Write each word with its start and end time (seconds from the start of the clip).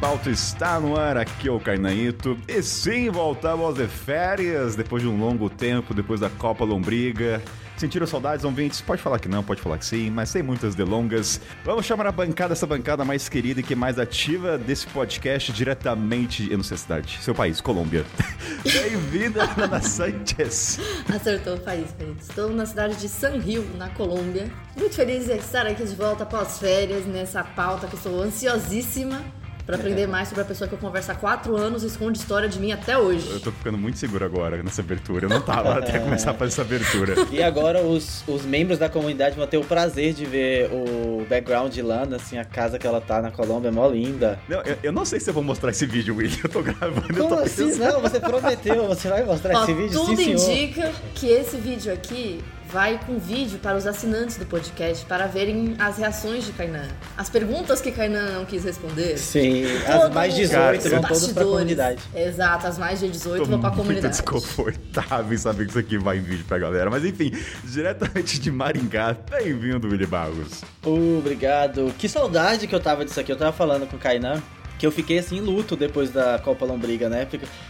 Pauta 0.00 0.30
está 0.30 0.80
no 0.80 0.98
ar, 0.98 1.18
aqui 1.18 1.46
é 1.46 1.52
o 1.52 1.60
Carnaíto. 1.60 2.34
E 2.48 2.62
sim, 2.62 3.10
voltamos 3.10 3.74
de 3.74 3.86
férias 3.86 4.74
depois 4.74 5.02
de 5.02 5.08
um 5.08 5.20
longo 5.20 5.50
tempo, 5.50 5.92
depois 5.92 6.20
da 6.20 6.30
Copa 6.30 6.64
Lombriga. 6.64 7.42
Sentiram 7.76 8.06
saudades, 8.06 8.42
ouvintes? 8.42 8.80
Pode 8.80 9.02
falar 9.02 9.18
que 9.18 9.28
não, 9.28 9.44
pode 9.44 9.60
falar 9.60 9.76
que 9.76 9.84
sim, 9.84 10.08
mas 10.10 10.30
sem 10.30 10.42
muitas 10.42 10.74
delongas. 10.74 11.38
Vamos 11.66 11.84
chamar 11.84 12.06
a 12.06 12.12
bancada, 12.12 12.54
essa 12.54 12.66
bancada 12.66 13.04
mais 13.04 13.28
querida 13.28 13.60
e 13.60 13.62
que 13.62 13.74
é 13.74 13.76
mais 13.76 13.98
ativa 13.98 14.56
desse 14.56 14.86
podcast 14.86 15.52
diretamente, 15.52 16.50
eu 16.50 16.56
não 16.56 16.64
sei 16.64 16.76
a 16.76 16.78
cidade, 16.78 17.18
seu 17.20 17.34
país, 17.34 17.60
Colômbia. 17.60 18.06
Bem-vinda, 18.64 19.50
Ana 19.54 19.82
Sanchez. 19.82 20.80
Acertou 21.14 21.56
o 21.56 21.60
país, 21.60 21.90
querido. 21.92 22.16
Estou 22.18 22.50
na 22.50 22.64
cidade 22.64 22.96
de 22.96 23.08
San 23.08 23.36
Rio, 23.36 23.66
na 23.76 23.90
Colômbia. 23.90 24.50
Muito 24.78 24.94
feliz 24.94 25.26
de 25.26 25.32
estar 25.32 25.66
aqui 25.66 25.84
de 25.84 25.94
volta 25.94 26.22
após 26.22 26.58
férias, 26.58 27.04
nessa 27.04 27.44
pauta 27.44 27.86
que 27.86 27.96
estou 27.96 28.22
ansiosíssima 28.22 29.22
para 29.66 29.76
aprender 29.76 30.06
mais 30.06 30.28
sobre 30.28 30.42
a 30.42 30.44
pessoa 30.46 30.66
que 30.66 30.74
eu 30.74 30.78
converso 30.78 31.12
há 31.12 31.14
quatro 31.14 31.56
anos 31.56 31.82
e 31.82 31.86
esconde 31.86 32.18
história 32.18 32.48
de 32.48 32.58
mim 32.58 32.72
até 32.72 32.98
hoje. 32.98 33.28
Eu 33.30 33.40
tô 33.40 33.52
ficando 33.52 33.78
muito 33.78 33.98
seguro 33.98 34.24
agora 34.24 34.62
nessa 34.62 34.80
abertura. 34.80 35.26
Eu 35.26 35.30
não 35.30 35.40
tava 35.40 35.78
até 35.78 35.98
começar 35.98 36.32
a 36.32 36.34
fazer 36.34 36.52
essa 36.52 36.62
abertura. 36.62 37.14
E 37.30 37.42
agora 37.42 37.82
os, 37.82 38.24
os 38.26 38.44
membros 38.44 38.78
da 38.78 38.88
comunidade 38.88 39.36
vão 39.36 39.46
ter 39.46 39.58
o 39.58 39.64
prazer 39.64 40.12
de 40.12 40.24
ver 40.24 40.70
o 40.72 41.24
background 41.28 41.72
de 41.72 41.82
Lana, 41.82 42.16
assim, 42.16 42.38
a 42.38 42.44
casa 42.44 42.78
que 42.78 42.86
ela 42.86 43.00
tá 43.00 43.20
na 43.22 43.30
Colômbia, 43.30 43.68
é 43.68 43.70
mó 43.70 43.86
linda. 43.88 44.38
Não, 44.48 44.60
eu, 44.62 44.76
eu 44.82 44.92
não 44.92 45.04
sei 45.04 45.20
se 45.20 45.30
eu 45.30 45.34
vou 45.34 45.42
mostrar 45.42 45.70
esse 45.70 45.86
vídeo, 45.86 46.16
William. 46.16 46.38
Eu 46.42 46.50
tô 46.50 46.62
gravando, 46.62 47.06
eu 47.10 47.16
Como 47.16 47.28
tô 47.36 47.42
assim? 47.42 47.68
pensando. 47.68 47.92
Não, 47.92 48.00
você 48.00 48.18
prometeu, 48.20 48.86
você 48.86 49.08
vai 49.08 49.24
mostrar 49.24 49.56
Ó, 49.58 49.62
esse 49.62 49.72
vídeo? 49.74 50.00
tudo 50.00 50.16
Sim, 50.16 50.36
senhor. 50.38 50.50
indica 50.50 50.92
que 51.14 51.28
esse 51.28 51.56
vídeo 51.56 51.92
aqui 51.92 52.40
vai 52.72 53.00
com 53.04 53.18
vídeo 53.18 53.58
para 53.58 53.76
os 53.76 53.86
assinantes 53.86 54.36
do 54.36 54.46
podcast 54.46 55.04
para 55.06 55.26
verem 55.26 55.74
as 55.78 55.98
reações 55.98 56.44
de 56.44 56.52
Kainan. 56.52 56.88
As 57.16 57.28
perguntas 57.28 57.80
que 57.80 57.90
Kainan 57.90 58.32
não 58.32 58.44
quis 58.44 58.64
responder. 58.64 59.18
Sim, 59.18 59.64
Todo 59.86 60.02
as 60.04 60.14
mais 60.14 60.34
18 60.34 60.50
Cara, 60.52 60.72
vão 60.72 60.80
todas 60.80 61.00
pra 61.00 61.08
bastidores. 61.10 61.48
comunidade. 61.50 62.00
Exato, 62.14 62.66
as 62.66 62.78
mais 62.78 63.00
de 63.00 63.08
18 63.08 63.38
Tô 63.44 63.50
vão 63.50 63.60
pra 63.60 63.70
muito 63.70 63.80
comunidade. 63.82 64.12
desconfortável 64.16 65.32
em 65.32 65.36
saber 65.38 65.64
que 65.64 65.70
isso 65.70 65.78
aqui 65.78 65.98
vai 65.98 66.18
em 66.18 66.22
vídeo 66.22 66.44
pra 66.46 66.58
galera. 66.58 66.90
Mas 66.90 67.04
enfim, 67.04 67.32
diretamente 67.64 68.38
de 68.38 68.50
Maringá, 68.52 69.16
bem-vindo, 69.30 69.88
Willy 69.88 70.06
Barros. 70.06 70.62
Obrigado. 70.84 71.92
Que 71.98 72.08
saudade 72.08 72.66
que 72.66 72.74
eu 72.74 72.80
tava 72.80 73.04
disso 73.04 73.18
aqui. 73.20 73.32
Eu 73.32 73.36
tava 73.36 73.52
falando 73.52 73.86
com 73.88 73.96
o 73.96 73.98
Kainan 73.98 74.40
que 74.80 74.86
eu 74.86 74.90
fiquei 74.90 75.18
assim 75.18 75.36
em 75.36 75.40
luto 75.42 75.76
depois 75.76 76.08
da 76.08 76.38
Copa 76.38 76.64
Lombriga, 76.64 77.06
né? 77.10 77.28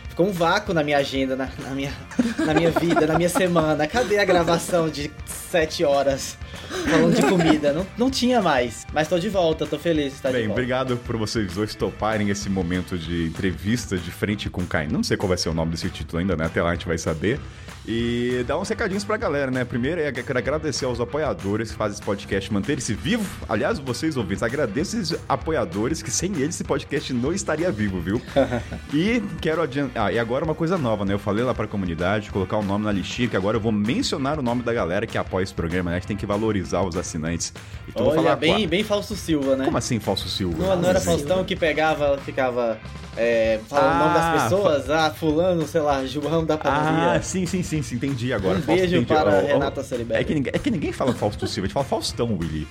Ficou 0.09 0.29
um 0.29 0.31
vácuo 0.31 0.73
na 0.73 0.85
minha 0.85 0.97
agenda, 0.97 1.35
na, 1.35 1.49
na 1.59 1.71
minha, 1.71 1.93
na 2.47 2.55
minha 2.55 2.71
vida, 2.71 3.05
na 3.05 3.17
minha 3.17 3.29
semana. 3.29 3.85
Cadê 3.89 4.17
a 4.19 4.25
gravação 4.25 4.89
de 4.89 5.11
sete 5.27 5.83
horas 5.83 6.39
falando 6.89 7.17
de 7.17 7.23
comida? 7.23 7.73
Não, 7.73 7.85
não 7.99 8.11
tinha 8.13 8.41
mais. 8.41 8.87
Mas 8.93 9.09
tô 9.09 9.19
de 9.19 9.29
volta, 9.29 9.67
tô 9.67 9.77
feliz 9.77 10.11
de 10.11 10.13
estar 10.13 10.31
Bem, 10.31 10.43
de 10.43 10.47
volta. 10.47 10.61
obrigado 10.61 10.97
por 10.99 11.17
vocês 11.17 11.53
dois 11.53 11.75
toparem 11.75 12.31
esse 12.31 12.49
momento 12.49 12.97
de 12.97 13.27
entrevista 13.27 13.99
de 13.99 14.13
frente 14.13 14.49
com 14.49 14.61
o 14.61 14.67
Caio. 14.67 14.93
Não 14.93 15.03
sei 15.03 15.17
qual 15.17 15.29
vai 15.29 15.37
ser 15.39 15.49
o 15.49 15.55
nome 15.55 15.73
desse 15.73 15.91
título 15.91 16.21
ainda, 16.21 16.37
né? 16.37 16.47
Até 16.47 16.63
lá 16.63 16.71
a 16.71 16.75
gente 16.75 16.87
vai 16.87 16.97
saber. 16.97 17.41
E 17.87 18.45
dar 18.47 18.59
uns 18.59 18.69
recadinhos 18.69 19.05
pra 19.05 19.17
galera, 19.17 19.51
né? 19.51 19.65
Primeiro, 19.65 20.01
eu 20.01 20.13
quero 20.13 20.39
agradecer 20.39 20.85
aos 20.85 21.01
apoiadores 21.01 21.71
que 21.71 21.77
fazem 21.77 21.95
esse 21.95 22.03
podcast 22.03 22.53
manter-se 22.53 22.93
vivo. 22.95 23.25
Aliás, 23.49 23.79
vocês 23.79 24.17
ouvintes, 24.17 24.43
agradeço 24.43 24.97
esses 24.99 25.19
apoiadores 25.29 26.03
que 26.03 26.11
sem 26.11 26.33
eles 26.37 26.51
esse 26.55 26.65
podcast 26.65 27.13
não 27.15 27.33
estaria 27.33 27.71
vivo, 27.73 28.01
viu? 28.01 28.21
e 28.93 29.23
quero 29.41 29.63
adiantar. 29.63 30.07
Ah, 30.09 30.13
e 30.13 30.19
agora 30.19 30.45
uma 30.45 30.55
coisa 30.55 30.77
nova, 30.77 31.05
né? 31.05 31.15
Eu 31.15 31.19
falei 31.19 31.43
lá 31.43 31.55
pra 31.55 31.67
comunidade, 31.67 32.31
colocar 32.31 32.59
o 32.59 32.63
nome 32.63 32.85
na 32.85 32.93
listinha, 32.93 33.29
que 33.29 33.37
agora 33.37 33.57
eu 33.57 33.61
vou 33.61 33.73
mencionar 33.73 34.39
o 34.39 34.43
nome 34.43 34.63
da 34.63 34.73
galera 34.73 35.07
que 35.07 35.17
apoia 35.17 35.43
esse 35.45 35.55
programa, 35.55 35.91
né? 35.91 35.97
A 35.97 36.01
gente 36.01 36.09
tem 36.09 36.17
que 36.17 36.27
valorizar 36.27 36.83
os 36.83 36.97
assinantes. 36.97 37.53
Então 37.89 38.03
eu 38.03 38.05
vou 38.05 38.13
Olha, 38.13 38.23
falar 38.23 38.37
bem, 38.37 38.69
bem 38.69 38.85
Falso 38.85 39.17
Silva, 39.17 39.57
né? 39.57 39.65
Como 39.65 39.79
assim, 39.79 39.99
falso 39.99 40.29
Silva? 40.29 40.57
Não, 40.59 40.77
não 40.83 40.89
era 40.89 41.01
Sim. 41.01 41.07
Faustão 41.07 41.45
que 41.45 41.57
pegava, 41.57 42.19
ficava 42.19 42.79
é, 43.17 43.59
falando 43.69 43.95
o 43.95 43.99
nome 43.99 44.17
Ah, 44.17 44.21
das 44.33 44.43
pessoas? 44.43 44.91
Ah, 44.91 45.11
fulano, 45.11 45.67
sei 45.67 45.81
lá, 45.81 46.05
João 46.05 46.45
da 46.45 46.55
Ah, 46.55 46.59
padaria. 46.59 47.23
sim, 47.23 47.47
sim, 47.47 47.63
sim, 47.71 47.83
sim, 47.83 47.95
entendi 47.95 48.33
agora. 48.33 48.59
Um 48.59 48.63
Fausto, 48.63 48.81
beijo 48.81 48.97
entendi. 48.97 49.07
para 49.07 49.31
ó, 49.31 49.41
Renata 49.47 49.83
Ceribelli. 49.85 50.21
É 50.21 50.25
que, 50.25 50.35
ninguém, 50.35 50.53
é 50.55 50.59
que 50.59 50.71
ninguém 50.71 50.93
fala 50.93 51.13
Fausto 51.13 51.47
Silva, 51.47 51.67
a 51.67 51.69
gente 51.69 51.75
fala 51.75 51.87
Faustão, 51.87 52.37
Willy. 52.41 52.67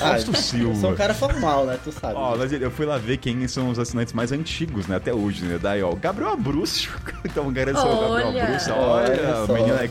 Ah, 0.00 0.10
Fausto 0.10 0.30
Eu 0.30 0.36
Silva. 0.36 0.74
sou 0.80 0.90
um 0.92 0.94
cara 0.94 1.12
formal, 1.14 1.66
né? 1.66 1.78
Tu 1.82 1.90
sabe. 1.92 2.14
Ó, 2.14 2.36
mas 2.36 2.52
eu 2.52 2.70
fui 2.70 2.86
lá 2.86 2.96
ver 2.96 3.16
quem 3.16 3.46
são 3.48 3.68
os 3.70 3.78
assinantes 3.78 4.12
mais 4.12 4.30
antigos, 4.32 4.86
né, 4.86 4.96
até 4.96 5.12
hoje, 5.12 5.44
né? 5.44 5.58
Daí, 5.60 5.82
ó, 5.82 5.92
Gabriel 5.94 6.30
Abrúcio. 6.30 6.92
Então, 7.24 7.48
agradecer 7.48 7.80
ao 7.80 8.00
Gabriel 8.00 8.28
Olha! 8.28 8.44
Abrúcio. 8.44 8.74
Olha 8.74 9.10
Olha, 9.10 9.46
só. 9.46 9.52
o 9.52 9.54
menino 9.54 9.76
aí 9.76 9.88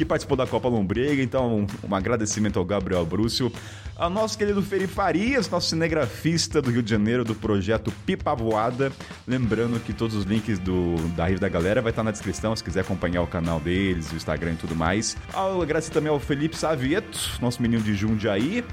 que, 0.00 0.04
participou 0.04 0.36
da 0.36 0.46
Copa 0.46 0.68
Lombriga. 0.68 1.22
Então, 1.22 1.66
um, 1.88 1.94
agradecimento 1.94 2.58
ao 2.58 2.64
Gabriel 2.64 3.02
Abrúcio. 3.02 3.52
Ao 3.96 4.08
nosso 4.08 4.38
querido 4.38 4.62
Feri 4.62 4.86
Farias, 4.86 5.48
nosso 5.50 5.68
cinegrafista 5.68 6.62
do 6.62 6.70
Rio 6.70 6.82
de 6.82 6.88
Janeiro, 6.88 7.22
do 7.22 7.34
projeto 7.34 7.92
Pipa 8.06 8.34
Voada. 8.34 8.90
Lembrando 9.28 9.78
que 9.78 9.92
todos 9.92 10.16
os 10.16 10.24
links 10.24 10.58
do, 10.58 10.96
da 11.14 11.26
Rio 11.26 11.38
da 11.38 11.50
Galera 11.50 11.82
vai 11.82 11.90
estar 11.90 12.02
na 12.02 12.10
descrição, 12.10 12.56
se 12.56 12.64
quiser 12.64 12.80
acompanhar 12.80 13.20
o 13.20 13.26
canal 13.26 13.60
deles, 13.60 14.10
o 14.10 14.16
Instagram 14.16 14.52
e 14.52 14.56
tudo 14.56 14.74
mais. 14.74 15.16
Agradecer 15.34 15.90
também 15.90 16.10
ao 16.10 16.18
Felipe 16.18 16.56
Savieto, 16.56 17.18
nosso 17.42 17.60
menino 17.60 17.82
de 17.82 17.94
Jundiaí. 17.94 18.64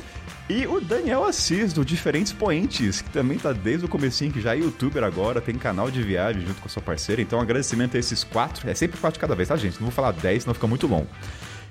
E 0.49 0.65
o 0.65 0.79
Daniel 0.79 1.25
Assis, 1.25 1.73
do 1.73 1.83
Diferentes 1.83 2.31
Poentes, 2.31 3.01
que 3.01 3.09
também 3.09 3.37
tá 3.37 3.51
desde 3.51 3.85
o 3.85 3.89
comecinho, 3.89 4.31
que 4.31 4.39
já 4.39 4.55
é 4.55 4.59
youtuber 4.59 5.03
agora, 5.03 5.41
tem 5.41 5.55
canal 5.55 5.91
de 5.91 6.01
viagem 6.01 6.41
junto 6.45 6.61
com 6.61 6.67
a 6.67 6.69
sua 6.69 6.81
parceira. 6.81 7.21
Então, 7.21 7.41
agradecimento 7.41 7.97
a 7.97 7.99
esses 7.99 8.23
quatro. 8.23 8.69
É 8.69 8.73
sempre 8.73 8.97
quatro 8.97 9.19
cada 9.19 9.35
vez, 9.35 9.49
tá, 9.49 9.57
gente? 9.57 9.73
Não 9.73 9.87
vou 9.87 9.91
falar 9.91 10.11
dez, 10.11 10.43
senão 10.43 10.53
fica 10.53 10.65
muito 10.65 10.87
longo. 10.87 11.09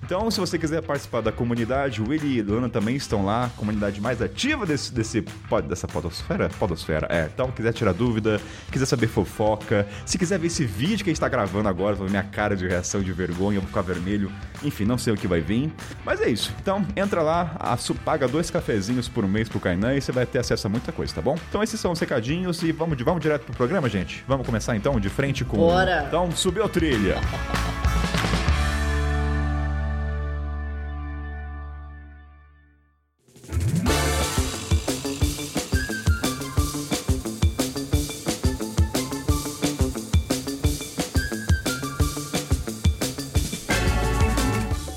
Então, 0.06 0.30
se 0.30 0.38
você 0.38 0.56
quiser 0.56 0.82
participar 0.82 1.20
da 1.20 1.32
comunidade, 1.32 2.00
o 2.00 2.08
Willy 2.10 2.36
e 2.36 2.40
a 2.40 2.44
Luana 2.44 2.68
também 2.68 2.94
estão 2.94 3.24
lá, 3.24 3.50
comunidade 3.56 4.00
mais 4.00 4.22
ativa 4.22 4.64
desse, 4.64 4.94
desse, 4.94 5.20
pod- 5.20 5.66
dessa 5.66 5.88
podosfera. 5.88 6.48
Podosfera, 6.60 7.08
é. 7.10 7.28
Então, 7.34 7.50
quiser 7.50 7.72
tirar 7.72 7.92
dúvida, 7.92 8.40
quiser 8.70 8.86
saber 8.86 9.08
fofoca, 9.08 9.84
se 10.04 10.16
quiser 10.16 10.38
ver 10.38 10.46
esse 10.46 10.64
vídeo 10.64 10.98
que 11.02 11.10
a 11.10 11.12
gente 11.12 11.18
tá 11.20 11.28
gravando 11.28 11.68
agora, 11.68 11.96
minha 12.08 12.22
cara 12.22 12.54
de 12.54 12.68
reação 12.68 13.02
de 13.02 13.12
vergonha, 13.12 13.56
eu 13.56 13.60
vou 13.62 13.68
ficar 13.68 13.82
vermelho. 13.82 14.30
Enfim, 14.62 14.84
não 14.84 14.96
sei 14.96 15.12
o 15.12 15.16
que 15.16 15.26
vai 15.26 15.40
vir. 15.40 15.72
Mas 16.04 16.20
é 16.20 16.28
isso. 16.30 16.54
Então, 16.62 16.86
entra 16.94 17.20
lá, 17.20 17.56
a 17.58 17.76
paga 18.04 18.28
dois 18.28 18.48
cafezinhos 18.48 19.08
por 19.08 19.26
mês 19.26 19.48
pro 19.48 19.58
Kainan 19.58 19.96
e 19.96 20.00
você 20.00 20.12
vai 20.12 20.24
ter 20.24 20.38
acesso 20.38 20.68
a 20.68 20.70
muita 20.70 20.92
coisa, 20.92 21.12
tá 21.14 21.20
bom? 21.20 21.36
Então, 21.48 21.64
esses 21.64 21.80
são 21.80 21.90
os 21.90 21.98
recadinhos 21.98 22.62
e 22.62 22.70
vamos, 22.70 22.96
vamos 23.02 23.20
direto 23.20 23.42
pro 23.46 23.54
programa, 23.56 23.88
gente? 23.88 24.22
Vamos 24.28 24.46
começar 24.46 24.76
então 24.76 25.00
de 25.00 25.08
frente 25.08 25.44
com. 25.44 25.56
Bora. 25.56 26.04
Então, 26.06 26.30
subiu 26.30 26.62
a 26.64 26.68
trilha. 26.68 27.16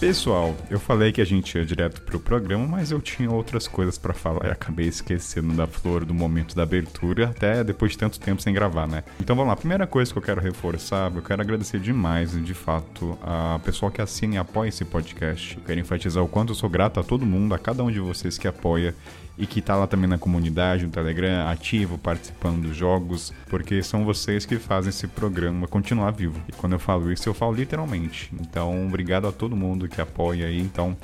Pessoal, 0.10 0.56
eu 0.72 0.80
falei 0.80 1.12
que 1.12 1.22
a 1.22 1.26
gente 1.26 1.56
ia 1.56 1.64
direto 1.64 2.02
pro 2.02 2.20
programa, 2.20 2.66
mas 2.66 2.90
eu 2.90 3.00
tinha 3.00 3.30
outras 3.30 3.68
coisas 3.68 3.96
pra 3.96 4.12
falar 4.12 4.48
e 4.48 4.50
acabei 4.50 4.88
esquecendo 4.88 5.54
da 5.54 5.68
flor 5.68 6.04
do 6.04 6.16
momento 6.16 6.56
da 6.56 6.64
abertura, 6.64 7.28
até 7.28 7.64
depois 7.64 7.92
de 7.92 8.00
tanto 8.00 8.20
tempo 8.20 8.42
sem 8.42 8.52
gravar, 8.52 8.88
né? 8.88 9.04
Então 9.20 9.36
vamos 9.36 9.52
lá, 9.52 9.56
primeira 9.56 9.86
coisa 9.86 10.12
que 10.12 10.18
eu 10.18 10.24
quero 10.24 10.42
reforçar, 10.42 11.16
eu 11.16 11.22
quero 11.22 11.44
agradecer 11.44 11.80
demais, 11.80 12.32
de 12.44 12.54
fato, 12.56 13.20
a 13.22 13.60
pessoal 13.64 13.92
que 13.92 14.02
assina 14.02 14.34
e 14.34 14.38
apoia 14.40 14.70
esse 14.70 14.84
podcast. 14.84 15.56
Eu 15.56 15.64
quero 15.64 15.80
enfatizar 15.80 16.24
o 16.24 16.28
quanto 16.28 16.54
eu 16.54 16.56
sou 16.56 16.72
grato 16.72 17.00
a 17.00 17.04
todo 17.04 17.24
mundo, 17.24 17.54
a 17.54 17.60
cada 17.60 17.84
um 17.84 17.92
de 17.92 18.00
vocês 18.00 18.36
que 18.36 18.48
apoia 18.48 18.96
e 19.40 19.48
que 19.48 19.62
tá 19.62 19.76
lá 19.76 19.88
também 19.88 20.10
na 20.10 20.18
comunidade, 20.18 20.86
no 20.86 20.92
Telegram, 20.92 21.48
ativo, 21.48 21.98
participando 21.98 22.64
dos 22.64 22.76
jogos, 22.76 23.34
porque 23.50 23.82
são 23.82 24.04
vocês 24.04 24.46
que 24.46 24.58
fazem 24.58 24.90
esse 24.90 25.08
programa 25.08 25.66
continuar 25.66 26.12
vivo. 26.12 26.40
E 26.48 26.52
quando 26.52 26.74
eu 26.74 26.80
falo 26.80 27.10
isso, 27.10 27.30
eu 27.30 27.34
falo 27.34 27.54
literalmente. 27.54 28.30
Então, 28.40 28.86
obrigado 28.86 29.28
a 29.28 29.32
todo 29.32 29.56
mundo 29.56 29.88
que 29.88 30.02
apoia 30.02 30.48
aí. 30.48 30.60
Então, 30.60 30.96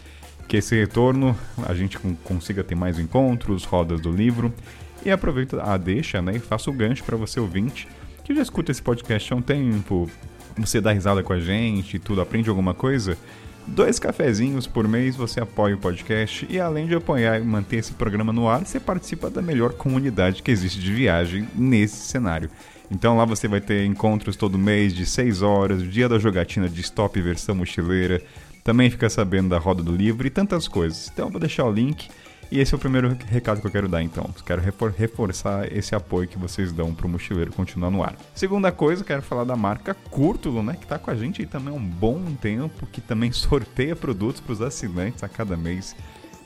que 0.49 0.57
esse 0.57 0.75
retorno 0.77 1.35
a 1.65 1.73
gente 1.73 1.97
con- 1.97 2.15
consiga 2.25 2.61
ter 2.61 2.75
mais 2.75 2.99
encontros, 2.99 3.63
rodas 3.63 4.01
do 4.01 4.11
livro. 4.11 4.53
E 5.05 5.09
aproveita 5.09 5.63
a 5.63 5.77
deixa, 5.77 6.21
né? 6.21 6.35
E 6.35 6.39
faça 6.39 6.69
o 6.69 6.73
gancho 6.73 7.03
para 7.03 7.15
você 7.15 7.39
ouvinte 7.39 7.87
que 8.25 8.33
já 8.33 8.41
escuta 8.41 8.71
esse 8.71 8.81
podcast 8.81 9.31
há 9.31 9.35
um 9.35 9.41
tempo, 9.41 10.09
você 10.57 10.81
dá 10.81 10.91
risada 10.91 11.21
com 11.21 11.31
a 11.31 11.39
gente 11.39 11.99
tudo, 11.99 12.21
aprende 12.21 12.49
alguma 12.49 12.73
coisa. 12.73 13.15
Dois 13.67 13.97
cafezinhos 13.97 14.67
por 14.67 14.87
mês 14.87 15.15
você 15.15 15.39
apoia 15.39 15.75
o 15.75 15.79
podcast 15.79 16.45
e 16.49 16.59
além 16.59 16.85
de 16.85 16.95
apoiar 16.95 17.39
e 17.39 17.43
manter 17.43 17.77
esse 17.77 17.93
programa 17.93 18.31
no 18.31 18.47
ar, 18.47 18.65
você 18.65 18.79
participa 18.79 19.29
da 19.29 19.41
melhor 19.41 19.73
comunidade 19.73 20.43
que 20.43 20.51
existe 20.51 20.79
de 20.79 20.93
viagem 20.93 21.47
nesse 21.55 21.97
cenário. 21.97 22.49
Então 22.91 23.17
lá 23.17 23.25
você 23.25 23.47
vai 23.47 23.59
ter 23.59 23.83
encontros 23.85 24.35
todo 24.35 24.57
mês 24.57 24.93
de 24.93 25.05
6 25.05 25.41
horas, 25.41 25.83
dia 25.83 26.07
da 26.07 26.19
jogatina 26.19 26.69
de 26.69 26.79
stop 26.81 27.19
versão 27.19 27.55
mochileira, 27.55 28.21
também 28.63 28.89
fica 28.89 29.09
sabendo 29.09 29.49
da 29.49 29.57
roda 29.57 29.81
do 29.81 29.95
livro 29.95 30.27
e 30.27 30.29
tantas 30.29 30.67
coisas. 30.67 31.09
Então 31.11 31.25
eu 31.25 31.31
vou 31.31 31.39
deixar 31.39 31.65
o 31.65 31.71
link 31.71 32.07
e 32.51 32.59
esse 32.59 32.73
é 32.73 32.77
o 32.77 32.79
primeiro 32.79 33.17
recado 33.27 33.59
que 33.59 33.67
eu 33.67 33.71
quero 33.71 33.87
dar 33.87 34.01
então. 34.03 34.29
Quero 34.45 34.61
refor- 34.61 34.93
reforçar 34.95 35.71
esse 35.75 35.95
apoio 35.95 36.27
que 36.27 36.37
vocês 36.37 36.71
dão 36.71 36.93
pro 36.93 37.09
mochileiro 37.09 37.51
continuar 37.51 37.89
no 37.91 38.03
ar. 38.03 38.15
Segunda 38.33 38.71
coisa, 38.71 39.03
quero 39.03 39.21
falar 39.21 39.43
da 39.43 39.55
marca 39.55 39.93
Curtulo, 40.09 40.61
né, 40.63 40.77
que 40.79 40.85
tá 40.85 40.97
com 40.99 41.09
a 41.11 41.15
gente 41.15 41.41
aí 41.41 41.47
também 41.47 41.73
há 41.73 41.77
um 41.77 41.83
bom 41.85 42.21
tempo, 42.35 42.85
que 42.87 43.01
também 43.01 43.31
sorteia 43.33 43.95
produtos 43.95 44.39
pros 44.41 44.61
assinantes 44.61 45.23
a 45.23 45.29
cada 45.29 45.57
mês. 45.57 45.95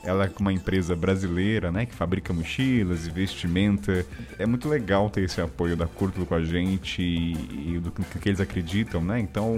Ela 0.02 0.24
é 0.24 0.30
uma 0.40 0.50
empresa 0.50 0.96
brasileira, 0.96 1.70
né, 1.70 1.84
que 1.84 1.94
fabrica 1.94 2.32
mochilas 2.32 3.06
e 3.06 3.10
vestimenta. 3.10 4.06
É 4.38 4.46
muito 4.46 4.66
legal 4.66 5.10
ter 5.10 5.20
esse 5.24 5.42
apoio 5.42 5.76
da 5.76 5.86
Curto 5.86 6.24
com 6.24 6.34
a 6.34 6.42
gente 6.42 7.02
e, 7.02 7.78
do 7.78 7.90
que, 7.90 8.18
que 8.18 8.28
eles 8.30 8.40
acreditam, 8.40 9.02
né? 9.02 9.20
Então, 9.20 9.54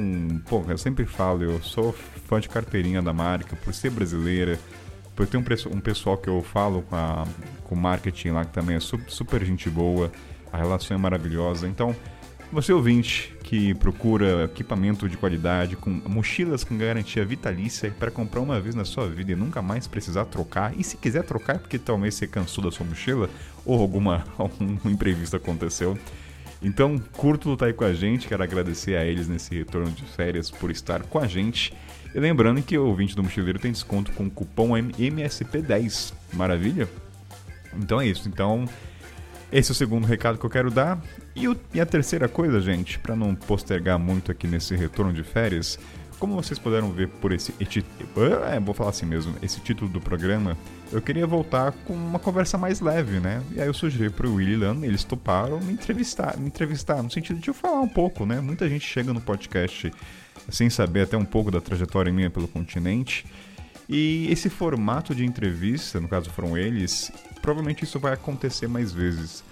pô, 0.49 0.65
eu 0.69 0.77
sempre 0.77 1.07
falo, 1.07 1.45
eu 1.45 1.63
sou 1.63 1.93
fã 2.27 2.41
de 2.41 2.49
carteirinha 2.49 3.01
da 3.01 3.13
marca 3.13 3.55
por 3.55 3.73
ser 3.73 3.91
brasileira, 3.91 4.59
por 5.15 5.27
ter 5.27 5.37
um, 5.37 5.45
um 5.71 5.81
pessoal 5.81 6.17
que 6.17 6.29
eu 6.29 6.43
falo 6.43 6.83
com, 6.83 6.97
a, 6.97 7.27
com 7.65 7.75
o 7.75 7.79
marketing 7.79 8.31
lá 8.31 8.45
que 8.45 8.53
também 8.53 8.77
é 8.77 8.81
super, 8.81 9.11
super 9.11 9.45
gente 9.45 9.69
boa, 9.69 10.11
a 10.53 10.57
relação 10.57 10.97
é 10.97 11.01
maravilhosa. 11.01 11.67
Então, 11.69 11.95
você 12.53 12.71
ouvinte 12.71 13.35
que 13.43 13.73
procura 13.75 14.45
equipamento 14.45 15.09
de 15.09 15.17
qualidade, 15.17 15.75
com 15.75 15.91
mochilas 15.91 16.63
com 16.63 16.77
garantia 16.77 17.25
vitalícia 17.25 17.91
para 17.99 18.11
comprar 18.11 18.41
uma 18.41 18.61
vez 18.61 18.75
na 18.75 18.85
sua 18.85 19.09
vida 19.09 19.33
e 19.33 19.35
nunca 19.35 19.63
mais 19.63 19.87
precisar 19.87 20.27
trocar. 20.27 20.79
E 20.79 20.85
se 20.85 20.99
quiser 20.99 21.25
trocar, 21.25 21.59
porque 21.59 21.79
talvez 21.79 22.15
você 22.15 22.27
cansou 22.27 22.63
da 22.63 22.71
sua 22.71 22.85
mochila 22.85 23.31
ou 23.65 23.81
alguma 23.81 24.25
algum 24.37 24.79
imprevisto 24.91 25.35
aconteceu. 25.35 25.99
Então, 26.63 26.99
curto 27.13 27.55
estar 27.55 27.67
aí 27.67 27.73
com 27.73 27.85
a 27.85 27.93
gente, 27.93 28.29
quero 28.29 28.43
agradecer 28.43 28.97
a 28.97 29.05
eles 29.05 29.29
nesse 29.29 29.55
retorno 29.55 29.91
de 29.91 30.05
férias 30.05 30.51
por 30.51 30.71
estar 30.71 31.03
com 31.03 31.19
a 31.19 31.27
gente. 31.27 31.75
E 32.15 32.21
lembrando 32.21 32.63
que 32.63 32.77
o 32.77 32.87
ouvinte 32.87 33.17
do 33.17 33.23
Mochileiro 33.23 33.59
tem 33.59 33.73
desconto 33.73 34.13
com 34.13 34.27
o 34.27 34.31
cupom 34.31 34.71
MSP10. 34.73 36.13
Maravilha? 36.33 36.89
Então 37.75 38.01
é 38.01 38.07
isso. 38.07 38.29
Então, 38.29 38.69
esse 39.51 39.71
é 39.71 39.73
o 39.73 39.75
segundo 39.75 40.07
recado 40.07 40.39
que 40.39 40.45
eu 40.45 40.51
quero 40.51 40.71
dar. 40.71 41.03
E, 41.35 41.49
o, 41.49 41.57
e 41.73 41.81
a 41.81 41.87
terceira 41.87 42.29
coisa, 42.29 42.61
gente, 42.61 42.99
para 42.99 43.17
não 43.17 43.35
postergar 43.35 43.99
muito 43.99 44.31
aqui 44.31 44.47
nesse 44.47 44.77
retorno 44.77 45.13
de 45.13 45.23
férias, 45.23 45.79
como 46.19 46.35
vocês 46.35 46.59
puderam 46.59 46.93
ver 46.93 47.09
por 47.09 47.33
esse. 47.33 47.55
É, 48.51 48.61
vou 48.61 48.75
falar 48.75 48.91
assim 48.91 49.07
mesmo, 49.07 49.35
esse 49.43 49.59
título 49.61 49.91
do 49.91 50.01
programa, 50.01 50.57
eu 50.93 51.03
queria 51.03 51.27
voltar 51.27 51.73
com 51.85 51.95
uma 51.95 52.19
conversa 52.19 52.57
mais 52.57 52.81
leve, 52.81 53.19
né? 53.19 53.43
E 53.57 53.61
aí 53.61 53.67
eu 53.67 53.75
sugeri 53.75 54.09
pro 54.09 54.35
Willy 54.35 54.57
Lan, 54.57 54.85
eles 54.85 55.03
toparam 55.03 55.59
me 55.61 55.73
entrevistar, 55.73 56.37
me 56.39 56.47
entrevistar, 56.47 57.03
no 57.03 57.11
sentido 57.11 57.41
de 57.41 57.49
eu 57.49 57.55
falar 57.55 57.81
um 57.81 57.89
pouco, 57.89 58.25
né? 58.25 58.41
Muita 58.41 58.69
gente 58.69 58.87
chega 58.87 59.13
no 59.13 59.21
podcast 59.21 59.91
sem 60.49 60.69
saber 60.71 61.03
até 61.03 61.17
um 61.17 61.25
pouco 61.25 61.51
da 61.51 61.61
trajetória 61.61 62.13
minha 62.13 62.31
pelo 62.31 62.49
continente. 62.49 63.25
E 63.89 64.27
esse 64.31 64.49
formato 64.49 65.15
de 65.15 65.25
entrevista, 65.25 66.01
no 66.01 66.09
caso 66.09 66.31
foram 66.31 66.57
eles, 66.57 67.13
provavelmente 67.41 67.85
isso 67.85 67.99
vai 67.99 68.13
acontecer 68.13 68.67
mais 68.67 68.93
vezes. 68.93 69.45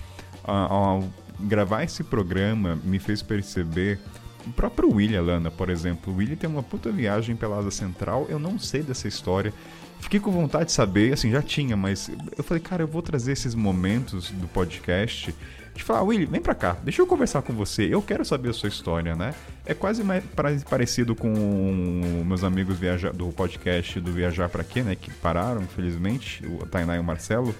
Ao 0.44 1.04
gravar 1.40 1.84
esse 1.84 2.02
programa, 2.04 2.78
me 2.84 2.98
fez 2.98 3.22
perceber. 3.22 3.98
O 4.46 4.52
próprio 4.52 4.90
William 4.90 5.22
Lana, 5.22 5.50
por 5.50 5.68
exemplo. 5.68 6.12
O 6.12 6.16
William 6.16 6.36
tem 6.36 6.48
uma 6.48 6.62
puta 6.62 6.90
viagem 6.90 7.36
pela 7.36 7.58
Asa 7.58 7.70
Central, 7.70 8.26
eu 8.28 8.38
não 8.38 8.58
sei 8.58 8.82
dessa 8.82 9.06
história. 9.06 9.52
Fiquei 10.00 10.18
com 10.18 10.30
vontade 10.30 10.66
de 10.66 10.72
saber, 10.72 11.12
assim, 11.12 11.30
já 11.30 11.42
tinha, 11.42 11.76
mas 11.76 12.10
eu 12.36 12.42
falei, 12.42 12.62
cara, 12.62 12.82
eu 12.82 12.88
vou 12.88 13.02
trazer 13.02 13.32
esses 13.32 13.54
momentos 13.54 14.30
do 14.30 14.48
podcast 14.48 15.34
de 15.80 15.84
falar, 15.84 16.02
Willy, 16.02 16.26
vem 16.26 16.40
pra 16.40 16.54
cá, 16.54 16.76
deixa 16.82 17.00
eu 17.00 17.06
conversar 17.06 17.42
com 17.42 17.52
você, 17.52 17.84
eu 17.84 18.02
quero 18.02 18.24
saber 18.24 18.50
a 18.50 18.52
sua 18.52 18.68
história, 18.68 19.16
né? 19.16 19.34
É 19.64 19.74
quase 19.74 20.04
mais 20.04 20.22
parecido 20.68 21.14
com 21.14 22.24
meus 22.26 22.44
amigos 22.44 22.78
viaja 22.78 23.10
do 23.10 23.28
podcast 23.28 23.98
do 23.98 24.12
Viajar 24.12 24.48
para 24.48 24.62
Quê, 24.62 24.82
né? 24.82 24.94
Que 24.94 25.10
pararam, 25.10 25.62
infelizmente, 25.62 26.46
o 26.46 26.66
Tainá 26.66 26.96
e 26.96 26.98
o 26.98 27.04
Marcelo. 27.04 27.54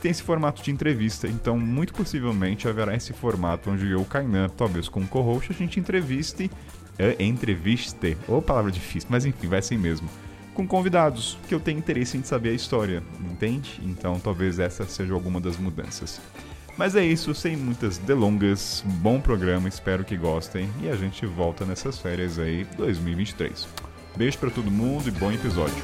Tem 0.00 0.12
esse 0.12 0.22
formato 0.22 0.62
de 0.62 0.70
entrevista, 0.70 1.26
então 1.26 1.58
muito 1.58 1.92
possivelmente 1.92 2.68
haverá 2.68 2.94
esse 2.94 3.12
formato 3.12 3.70
onde 3.70 3.90
eu, 3.90 4.04
Kainan, 4.04 4.48
talvez 4.48 4.88
com 4.88 5.00
o 5.00 5.08
co-host, 5.08 5.50
a 5.50 5.54
gente 5.54 5.80
entreviste. 5.80 6.50
É, 6.96 7.22
entreviste, 7.22 8.16
ou 8.26 8.42
palavra 8.42 8.72
difícil, 8.72 9.08
mas 9.08 9.24
enfim, 9.24 9.46
vai 9.46 9.60
assim 9.60 9.78
mesmo 9.78 10.08
com 10.52 10.66
convidados 10.66 11.38
que 11.46 11.54
eu 11.54 11.60
tenho 11.60 11.78
interesse 11.78 12.18
em 12.18 12.22
saber 12.24 12.48
a 12.48 12.52
história, 12.52 13.00
entende? 13.20 13.80
Então 13.84 14.18
talvez 14.18 14.58
essa 14.58 14.84
seja 14.84 15.14
alguma 15.14 15.40
das 15.40 15.56
mudanças. 15.56 16.20
Mas 16.78 16.94
é 16.94 17.04
isso, 17.04 17.34
sem 17.34 17.56
muitas 17.56 17.98
delongas, 17.98 18.84
bom 18.86 19.20
programa, 19.20 19.68
espero 19.68 20.04
que 20.04 20.16
gostem 20.16 20.70
e 20.80 20.88
a 20.88 20.94
gente 20.94 21.26
volta 21.26 21.64
nessas 21.64 21.98
férias 21.98 22.38
aí 22.38 22.64
2023. 22.76 23.66
Beijo 24.16 24.38
para 24.38 24.48
todo 24.48 24.70
mundo 24.70 25.08
e 25.08 25.10
bom 25.10 25.32
episódio. 25.32 25.74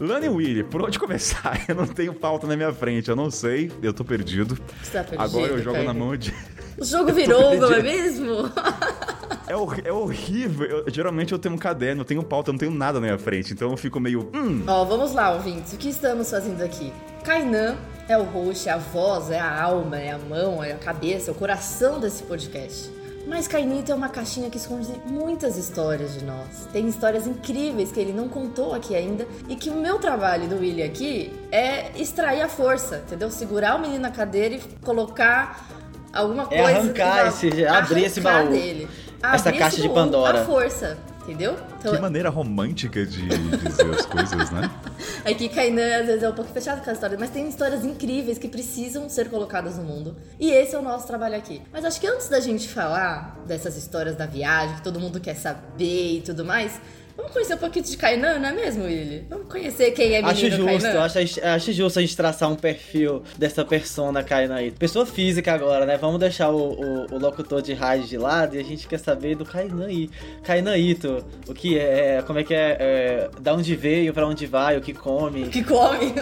Lani 0.00 0.30
Willy, 0.30 0.64
por 0.64 0.80
onde 0.80 0.98
começar? 0.98 1.62
Eu 1.68 1.74
não 1.74 1.86
tenho 1.86 2.14
pauta 2.14 2.46
na 2.46 2.56
minha 2.56 2.72
frente, 2.72 3.10
eu 3.10 3.16
não 3.16 3.30
sei, 3.30 3.70
eu 3.82 3.92
tô 3.92 4.02
perdido. 4.02 4.56
Tá 4.90 5.04
perdido 5.04 5.20
Agora 5.20 5.52
eu 5.52 5.62
jogo 5.62 5.82
na 5.82 5.92
mão 5.92 6.16
de. 6.16 6.34
O 6.78 6.84
jogo 6.84 7.12
virou, 7.14 7.54
não 7.56 7.70
é 7.70 7.82
mesmo? 7.82 8.50
É, 9.52 9.56
hor 9.56 9.78
é 9.84 9.92
horrível. 9.92 10.66
Eu, 10.66 10.84
geralmente 10.90 11.30
eu 11.30 11.38
tenho 11.38 11.54
um 11.54 11.58
caderno, 11.58 12.00
eu 12.00 12.04
tenho 12.06 12.22
pauta, 12.22 12.48
eu 12.48 12.52
não 12.52 12.58
tenho 12.58 12.72
nada 12.72 12.98
na 12.98 13.06
minha 13.06 13.18
frente. 13.18 13.52
Então 13.52 13.70
eu 13.70 13.76
fico 13.76 14.00
meio. 14.00 14.30
Hum. 14.32 14.64
Ó, 14.66 14.84
vamos 14.86 15.12
lá, 15.12 15.30
ouvintes. 15.30 15.74
O 15.74 15.76
que 15.76 15.90
estamos 15.90 16.30
fazendo 16.30 16.62
aqui? 16.62 16.90
Kainan 17.22 17.76
é 18.08 18.16
o 18.16 18.22
host, 18.22 18.66
é 18.66 18.72
a 18.72 18.78
voz, 18.78 19.30
é 19.30 19.38
a 19.38 19.62
alma, 19.62 19.98
é 19.98 20.10
a 20.10 20.18
mão, 20.18 20.64
é 20.64 20.72
a 20.72 20.78
cabeça, 20.78 21.30
é 21.30 21.32
o 21.32 21.34
coração 21.34 22.00
desse 22.00 22.22
podcast. 22.22 22.90
Mas 23.26 23.46
Cainito 23.46 23.92
é 23.92 23.94
uma 23.94 24.08
caixinha 24.08 24.48
que 24.48 24.56
esconde 24.56 24.88
muitas 25.06 25.58
histórias 25.58 26.14
de 26.14 26.24
nós. 26.24 26.66
Tem 26.72 26.88
histórias 26.88 27.26
incríveis 27.26 27.92
que 27.92 28.00
ele 28.00 28.12
não 28.12 28.30
contou 28.30 28.74
aqui 28.74 28.96
ainda 28.96 29.28
e 29.48 29.54
que 29.54 29.68
o 29.68 29.74
meu 29.74 29.98
trabalho 29.98 30.48
do 30.48 30.56
William 30.56 30.86
aqui 30.86 31.30
é 31.52 31.92
extrair 31.94 32.40
a 32.40 32.48
força, 32.48 33.02
entendeu? 33.06 33.30
Segurar 33.30 33.76
o 33.76 33.78
menino 33.78 34.00
na 34.00 34.10
cadeira 34.10 34.54
e 34.54 34.60
colocar 34.82 35.68
alguma 36.12 36.44
é 36.50 36.62
coisa. 36.62 36.78
Arrancar 36.78 37.28
esse, 37.28 37.66
abrir 37.66 38.04
esse 38.04 38.20
baú. 38.20 38.48
Dele 38.48 38.88
essa 39.22 39.52
caixa 39.52 39.80
de 39.80 39.88
Pandora. 39.88 40.42
A 40.42 40.44
força, 40.44 40.98
entendeu? 41.22 41.56
Então, 41.78 41.94
que 41.94 42.00
maneira 42.00 42.28
romântica 42.30 43.04
de 43.06 43.26
dizer 43.26 43.94
as 43.94 44.06
coisas, 44.06 44.50
né? 44.50 44.70
É 45.24 45.34
que 45.34 45.48
Kainan 45.48 46.00
às 46.00 46.06
vezes 46.06 46.22
é 46.22 46.28
um 46.28 46.32
pouco 46.32 46.50
fechado 46.52 46.82
com 46.82 46.90
as 46.90 46.96
histórias, 46.96 47.20
mas 47.20 47.30
tem 47.30 47.48
histórias 47.48 47.84
incríveis 47.84 48.38
que 48.38 48.48
precisam 48.48 49.08
ser 49.08 49.30
colocadas 49.30 49.76
no 49.76 49.84
mundo. 49.84 50.16
E 50.38 50.50
esse 50.50 50.74
é 50.74 50.78
o 50.78 50.82
nosso 50.82 51.06
trabalho 51.06 51.36
aqui. 51.36 51.62
Mas 51.72 51.84
acho 51.84 52.00
que 52.00 52.06
antes 52.08 52.28
da 52.28 52.40
gente 52.40 52.68
falar 52.68 53.38
dessas 53.46 53.76
histórias 53.76 54.16
da 54.16 54.26
viagem, 54.26 54.76
que 54.76 54.82
todo 54.82 54.98
mundo 54.98 55.20
quer 55.20 55.34
saber 55.34 56.18
e 56.18 56.20
tudo 56.22 56.44
mais, 56.44 56.80
Vamos 57.16 57.32
conhecer 57.32 57.54
um 57.54 57.58
pouquinho 57.58 57.84
de 57.84 57.96
Kainan, 57.96 58.38
não 58.38 58.48
é 58.48 58.52
mesmo, 58.52 58.84
Willy? 58.84 59.26
Vamos 59.28 59.46
conhecer 59.48 59.90
quem 59.92 60.14
é 60.14 60.22
menino 60.22 60.28
Acho 60.28 60.50
justo, 60.50 60.64
Kainan? 60.64 61.02
acho, 61.02 61.18
acho 61.44 61.72
justo 61.72 61.98
a 61.98 62.02
gente 62.02 62.16
traçar 62.16 62.50
um 62.50 62.56
perfil 62.56 63.22
dessa 63.36 63.64
persona 63.64 64.22
Kainan 64.22 64.54
aí. 64.54 64.70
Pessoa 64.70 65.04
física 65.04 65.52
agora, 65.52 65.84
né? 65.84 65.98
Vamos 65.98 66.18
deixar 66.18 66.50
o, 66.50 66.72
o, 66.72 67.14
o 67.14 67.18
locutor 67.18 67.60
de 67.60 67.74
rádio 67.74 68.06
de 68.06 68.16
lado 68.16 68.56
e 68.56 68.58
a 68.58 68.64
gente 68.64 68.86
quer 68.88 68.98
saber 68.98 69.36
do 69.36 69.44
Kainan 69.44 69.86
aí. 69.86 70.10
Kainan 70.42 70.76
Ito, 70.76 71.24
o 71.46 71.54
que 71.54 71.78
é, 71.78 72.22
como 72.26 72.38
é 72.38 72.44
que 72.44 72.54
é, 72.54 72.76
é, 72.80 73.30
da 73.40 73.54
onde 73.54 73.76
veio, 73.76 74.12
pra 74.14 74.26
onde 74.26 74.46
vai, 74.46 74.76
o 74.76 74.80
que 74.80 74.94
come. 74.94 75.44
O 75.44 75.50
que 75.50 75.62
come? 75.62 76.14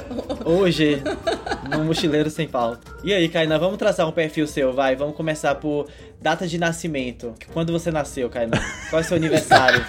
Hoje, 0.44 1.02
no 1.70 1.84
Mochileiro 1.84 2.30
Sem 2.30 2.48
Pauta. 2.48 2.80
E 3.04 3.12
aí, 3.12 3.28
Kainan, 3.28 3.58
vamos 3.58 3.78
traçar 3.78 4.08
um 4.08 4.12
perfil 4.12 4.46
seu, 4.46 4.72
vai. 4.72 4.96
Vamos 4.96 5.16
começar 5.16 5.54
por 5.54 5.86
data 6.20 6.46
de 6.46 6.58
nascimento. 6.58 7.34
Quando 7.52 7.72
você 7.72 7.90
nasceu, 7.90 8.28
Kainan? 8.28 8.58
Qual 8.90 9.00
é 9.00 9.04
o 9.04 9.06
seu 9.06 9.16
aniversário? 9.16 9.84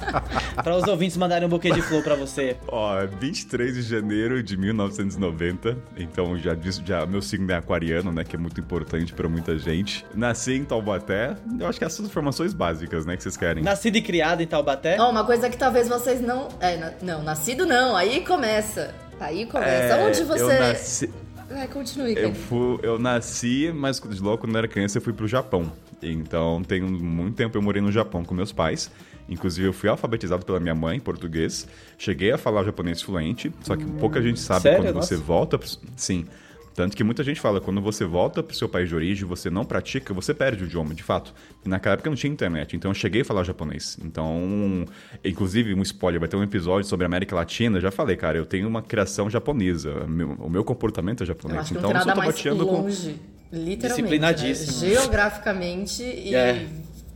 para 0.56 0.76
os 0.76 0.84
ouvintes 0.84 1.16
mandarem 1.16 1.46
um 1.46 1.50
buquê 1.50 1.70
de 1.70 1.82
flor 1.82 2.02
para 2.02 2.14
você. 2.14 2.56
Ó, 2.68 3.06
23 3.20 3.74
de 3.74 3.82
janeiro 3.82 4.42
de 4.42 4.56
1990. 4.56 5.76
Então 5.96 6.38
já 6.38 6.54
disse, 6.54 6.82
já 6.84 7.04
meu 7.04 7.20
signo 7.20 7.50
é 7.52 7.56
aquariano, 7.56 8.12
né, 8.12 8.24
que 8.24 8.34
é 8.34 8.38
muito 8.38 8.60
importante 8.60 9.12
para 9.12 9.28
muita 9.28 9.58
gente. 9.58 10.04
Nasci 10.14 10.54
em 10.54 10.64
Taubaté. 10.64 11.36
Eu 11.58 11.66
acho 11.66 11.78
que 11.78 11.84
essas 11.84 12.06
informações 12.06 12.54
básicas, 12.54 13.04
né, 13.04 13.16
que 13.16 13.22
vocês 13.22 13.36
querem. 13.36 13.62
Nascido 13.62 13.96
e 13.96 14.02
criado 14.02 14.42
em 14.42 14.46
Taubaté? 14.46 14.96
Ó, 14.98 15.10
uma 15.10 15.24
coisa 15.24 15.50
que 15.50 15.56
talvez 15.56 15.88
vocês 15.88 16.20
não, 16.20 16.48
é, 16.60 16.94
não, 17.02 17.22
nascido 17.22 17.66
não. 17.66 17.94
Aí 17.94 18.24
começa. 18.24 18.94
Aí 19.20 19.46
começa. 19.46 19.94
É, 19.94 20.06
Onde 20.06 20.24
você 20.24 20.42
eu 20.42 20.48
nasci... 20.48 21.10
Vai, 21.54 21.68
continue. 21.68 22.18
Eu, 22.18 22.34
fui, 22.34 22.80
eu 22.82 22.98
nasci, 22.98 23.72
mas 23.72 24.00
logo 24.20 24.38
quando 24.38 24.54
eu 24.54 24.58
era 24.58 24.66
criança 24.66 24.98
eu 24.98 25.02
fui 25.02 25.12
pro 25.12 25.28
Japão. 25.28 25.72
Então, 26.02 26.62
tem 26.64 26.82
muito 26.82 27.36
tempo 27.36 27.56
eu 27.56 27.62
morei 27.62 27.80
no 27.80 27.92
Japão 27.92 28.24
com 28.24 28.34
meus 28.34 28.50
pais. 28.50 28.90
Inclusive, 29.28 29.68
eu 29.68 29.72
fui 29.72 29.88
alfabetizado 29.88 30.44
pela 30.44 30.58
minha 30.58 30.74
mãe 30.74 30.96
em 30.96 31.00
português. 31.00 31.66
Cheguei 31.96 32.32
a 32.32 32.36
falar 32.36 32.64
japonês 32.64 33.00
fluente, 33.00 33.52
só 33.62 33.76
que 33.76 33.84
pouca 33.84 34.20
gente 34.20 34.40
sabe 34.40 34.62
Sério? 34.62 34.82
quando 34.82 34.96
Nossa. 34.96 35.16
você 35.16 35.16
volta. 35.16 35.60
Sim. 35.96 36.26
Tanto 36.74 36.96
que 36.96 37.04
muita 37.04 37.22
gente 37.22 37.40
fala, 37.40 37.60
quando 37.60 37.80
você 37.80 38.04
volta 38.04 38.42
pro 38.42 38.54
seu 38.54 38.68
país 38.68 38.88
de 38.88 38.94
origem, 38.94 39.24
você 39.24 39.48
não 39.48 39.64
pratica, 39.64 40.12
você 40.12 40.34
perde 40.34 40.64
o 40.64 40.66
idioma, 40.66 40.92
de 40.92 41.02
fato. 41.02 41.32
E 41.64 41.68
naquela 41.68 41.94
época 41.94 42.10
não 42.10 42.16
tinha 42.16 42.32
internet, 42.32 42.74
então 42.76 42.90
eu 42.90 42.94
cheguei 42.94 43.22
a 43.22 43.24
falar 43.24 43.44
japonês. 43.44 43.96
Então, 44.04 44.84
inclusive, 45.24 45.72
um 45.72 45.82
spoiler, 45.82 46.18
vai 46.18 46.28
ter 46.28 46.36
um 46.36 46.42
episódio 46.42 46.88
sobre 46.88 47.04
a 47.04 47.06
América 47.06 47.36
Latina, 47.36 47.80
já 47.80 47.90
falei, 47.90 48.16
cara, 48.16 48.36
eu 48.36 48.44
tenho 48.44 48.66
uma 48.66 48.82
criação 48.82 49.30
japonesa, 49.30 50.04
o 50.38 50.50
meu 50.50 50.64
comportamento 50.64 51.22
é 51.22 51.26
japonês. 51.26 51.56
Eu 51.56 51.60
acho 51.62 51.72
que 51.72 51.78
então, 51.78 51.92
não 51.92 52.00
tem 52.00 52.06
nada 52.06 52.20
eu 52.20 52.24
mais 52.24 52.44
longe, 52.44 53.14
com... 53.50 53.56
literalmente. 53.56 53.86
Disciplinadíssimo. 53.86 54.88
Né? 54.88 54.94
Geograficamente 54.94 56.02
e... 56.02 56.34
É 56.34 56.66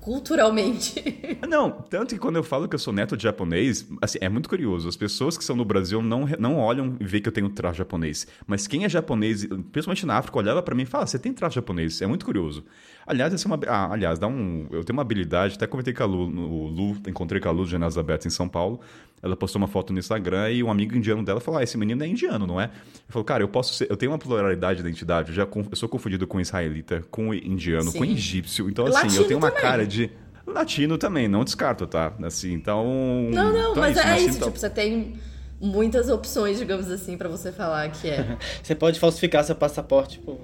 culturalmente. 0.08 1.04
Não, 1.46 1.70
tanto 1.70 2.14
que 2.14 2.18
quando 2.18 2.36
eu 2.36 2.42
falo 2.42 2.66
que 2.66 2.74
eu 2.74 2.78
sou 2.78 2.94
neto 2.94 3.14
de 3.14 3.24
japonês, 3.24 3.86
assim, 4.00 4.16
é 4.22 4.28
muito 4.28 4.48
curioso. 4.48 4.88
As 4.88 4.96
pessoas 4.96 5.36
que 5.36 5.44
são 5.44 5.54
no 5.54 5.66
Brasil 5.66 6.00
não, 6.00 6.26
não 6.38 6.56
olham 6.56 6.96
e 6.98 7.04
veem 7.04 7.22
que 7.22 7.28
eu 7.28 7.32
tenho 7.32 7.50
traço 7.50 7.76
japonês. 7.76 8.26
Mas 8.46 8.66
quem 8.66 8.86
é 8.86 8.88
japonês, 8.88 9.44
principalmente 9.70 10.06
na 10.06 10.16
África, 10.16 10.38
olhava 10.38 10.62
para 10.62 10.74
mim 10.74 10.84
e 10.84 10.86
fala: 10.86 11.06
você 11.06 11.18
tem 11.18 11.34
traço 11.34 11.56
japonês. 11.56 12.00
É 12.00 12.06
muito 12.06 12.24
curioso. 12.24 12.64
Aliás, 13.06 13.34
essa 13.34 13.46
é 13.46 13.48
uma. 13.48 13.60
Ah, 13.66 13.92
aliás, 13.92 14.18
dá 14.18 14.26
um. 14.26 14.66
Eu 14.70 14.82
tenho 14.82 14.96
uma 14.96 15.02
habilidade, 15.02 15.56
até 15.56 15.66
comentei 15.66 15.92
com 15.92 16.02
a 16.02 16.06
Lu, 16.06 16.30
no 16.30 16.68
Lu 16.68 16.96
encontrei 17.06 17.40
com 17.40 17.48
a 17.48 17.52
Lu 17.52 17.64
de 17.64 17.70
Janela 17.72 17.92
Aberta 17.98 18.26
em 18.26 18.30
São 18.30 18.48
Paulo. 18.48 18.80
Ela 19.22 19.36
postou 19.36 19.60
uma 19.60 19.68
foto 19.68 19.92
no 19.92 19.98
Instagram 19.98 20.50
e 20.50 20.62
um 20.62 20.70
amigo 20.70 20.96
indiano 20.96 21.24
dela 21.24 21.40
falou: 21.40 21.60
Ah, 21.60 21.62
esse 21.62 21.76
menino 21.76 22.02
é 22.02 22.06
indiano, 22.06 22.46
não 22.46 22.60
é? 22.60 22.64
Ele 22.64 22.72
falou, 23.08 23.24
cara, 23.24 23.42
eu 23.42 23.48
posso 23.48 23.74
ser. 23.74 23.90
Eu 23.90 23.96
tenho 23.96 24.12
uma 24.12 24.18
pluralidade 24.18 24.82
de 24.82 24.88
identidade, 24.88 25.30
eu 25.30 25.34
já 25.34 25.42
eu 25.42 25.76
sou 25.76 25.88
confundido 25.88 26.26
com 26.26 26.40
israelita, 26.40 27.04
com 27.10 27.34
indiano, 27.34 27.90
Sim. 27.90 27.98
com 27.98 28.04
egípcio. 28.04 28.68
Então, 28.68 28.86
assim, 28.86 28.94
Latino 28.94 29.22
eu 29.22 29.26
tenho 29.26 29.38
uma 29.38 29.50
também. 29.50 29.62
cara 29.62 29.86
de. 29.86 30.10
Latino 30.46 30.96
também, 30.96 31.28
não 31.28 31.44
descarto, 31.44 31.86
tá? 31.86 32.12
Assim, 32.22 32.52
então. 32.54 32.84
Não, 33.30 33.52
não, 33.52 33.70
então 33.72 33.82
mas 33.82 33.96
é 33.96 34.00
isso, 34.00 34.08
é 34.08 34.16
isso. 34.20 34.36
Então... 34.36 34.48
Tipo, 34.48 34.60
você 34.60 34.70
tem 34.70 35.14
muitas 35.60 36.08
opções, 36.08 36.58
digamos 36.58 36.90
assim, 36.90 37.16
para 37.16 37.28
você 37.28 37.52
falar 37.52 37.90
que 37.90 38.08
é. 38.08 38.36
você 38.62 38.74
pode 38.74 38.98
falsificar 38.98 39.44
seu 39.44 39.54
passaporte, 39.54 40.18
tipo, 40.18 40.40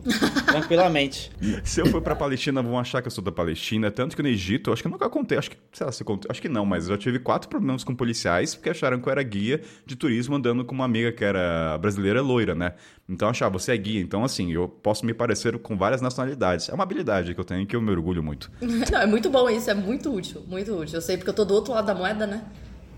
tranquilamente. 0.46 1.30
Se 1.64 1.80
eu 1.80 1.86
for 1.86 2.02
pra 2.02 2.14
Palestina, 2.14 2.62
vão 2.62 2.78
achar 2.78 3.00
que 3.00 3.08
eu 3.08 3.12
sou 3.12 3.22
da 3.22 3.32
Palestina. 3.32 3.90
Tanto 3.90 4.16
que 4.16 4.22
no 4.22 4.28
Egito, 4.28 4.72
acho 4.72 4.82
que 4.82 4.88
nunca 4.88 5.08
contei, 5.08 5.38
acho 5.38 5.50
que, 5.50 5.56
sei 5.72 5.86
lá, 5.86 5.92
se 5.92 6.04
contei, 6.04 6.30
acho 6.30 6.40
que 6.40 6.48
não, 6.48 6.64
mas 6.64 6.84
eu 6.84 6.94
já 6.94 6.98
tive 6.98 7.18
quatro 7.18 7.48
problemas 7.48 7.84
com 7.84 7.94
policiais 7.94 8.54
porque 8.54 8.70
acharam 8.70 9.00
que 9.00 9.08
eu 9.08 9.12
era 9.12 9.22
guia 9.22 9.60
de 9.86 9.96
turismo 9.96 10.36
andando 10.36 10.64
com 10.64 10.74
uma 10.74 10.84
amiga 10.84 11.12
que 11.12 11.24
era 11.24 11.78
brasileira 11.78 12.20
loira, 12.20 12.54
né? 12.54 12.74
Então 13.08 13.28
achava, 13.28 13.58
você 13.58 13.72
é 13.72 13.76
guia. 13.76 14.00
Então, 14.00 14.24
assim, 14.24 14.52
eu 14.52 14.66
posso 14.66 15.04
me 15.04 15.12
parecer 15.12 15.58
com 15.58 15.76
várias 15.76 16.00
nacionalidades. 16.00 16.68
É 16.68 16.74
uma 16.74 16.84
habilidade 16.84 17.34
que 17.34 17.40
eu 17.40 17.44
tenho 17.44 17.66
que 17.66 17.76
eu 17.76 17.82
me 17.82 17.90
orgulho 17.90 18.22
muito. 18.22 18.50
Não, 18.60 19.00
é 19.00 19.06
muito 19.06 19.28
bom 19.30 19.48
isso, 19.48 19.70
é 19.70 19.74
muito 19.74 20.12
útil, 20.12 20.42
muito 20.48 20.74
útil. 20.74 20.96
Eu 20.96 21.02
sei 21.02 21.16
porque 21.16 21.30
eu 21.30 21.34
tô 21.34 21.44
do 21.44 21.54
outro 21.54 21.72
lado 21.72 21.86
da 21.86 21.94
moeda, 21.94 22.26
né? 22.26 22.44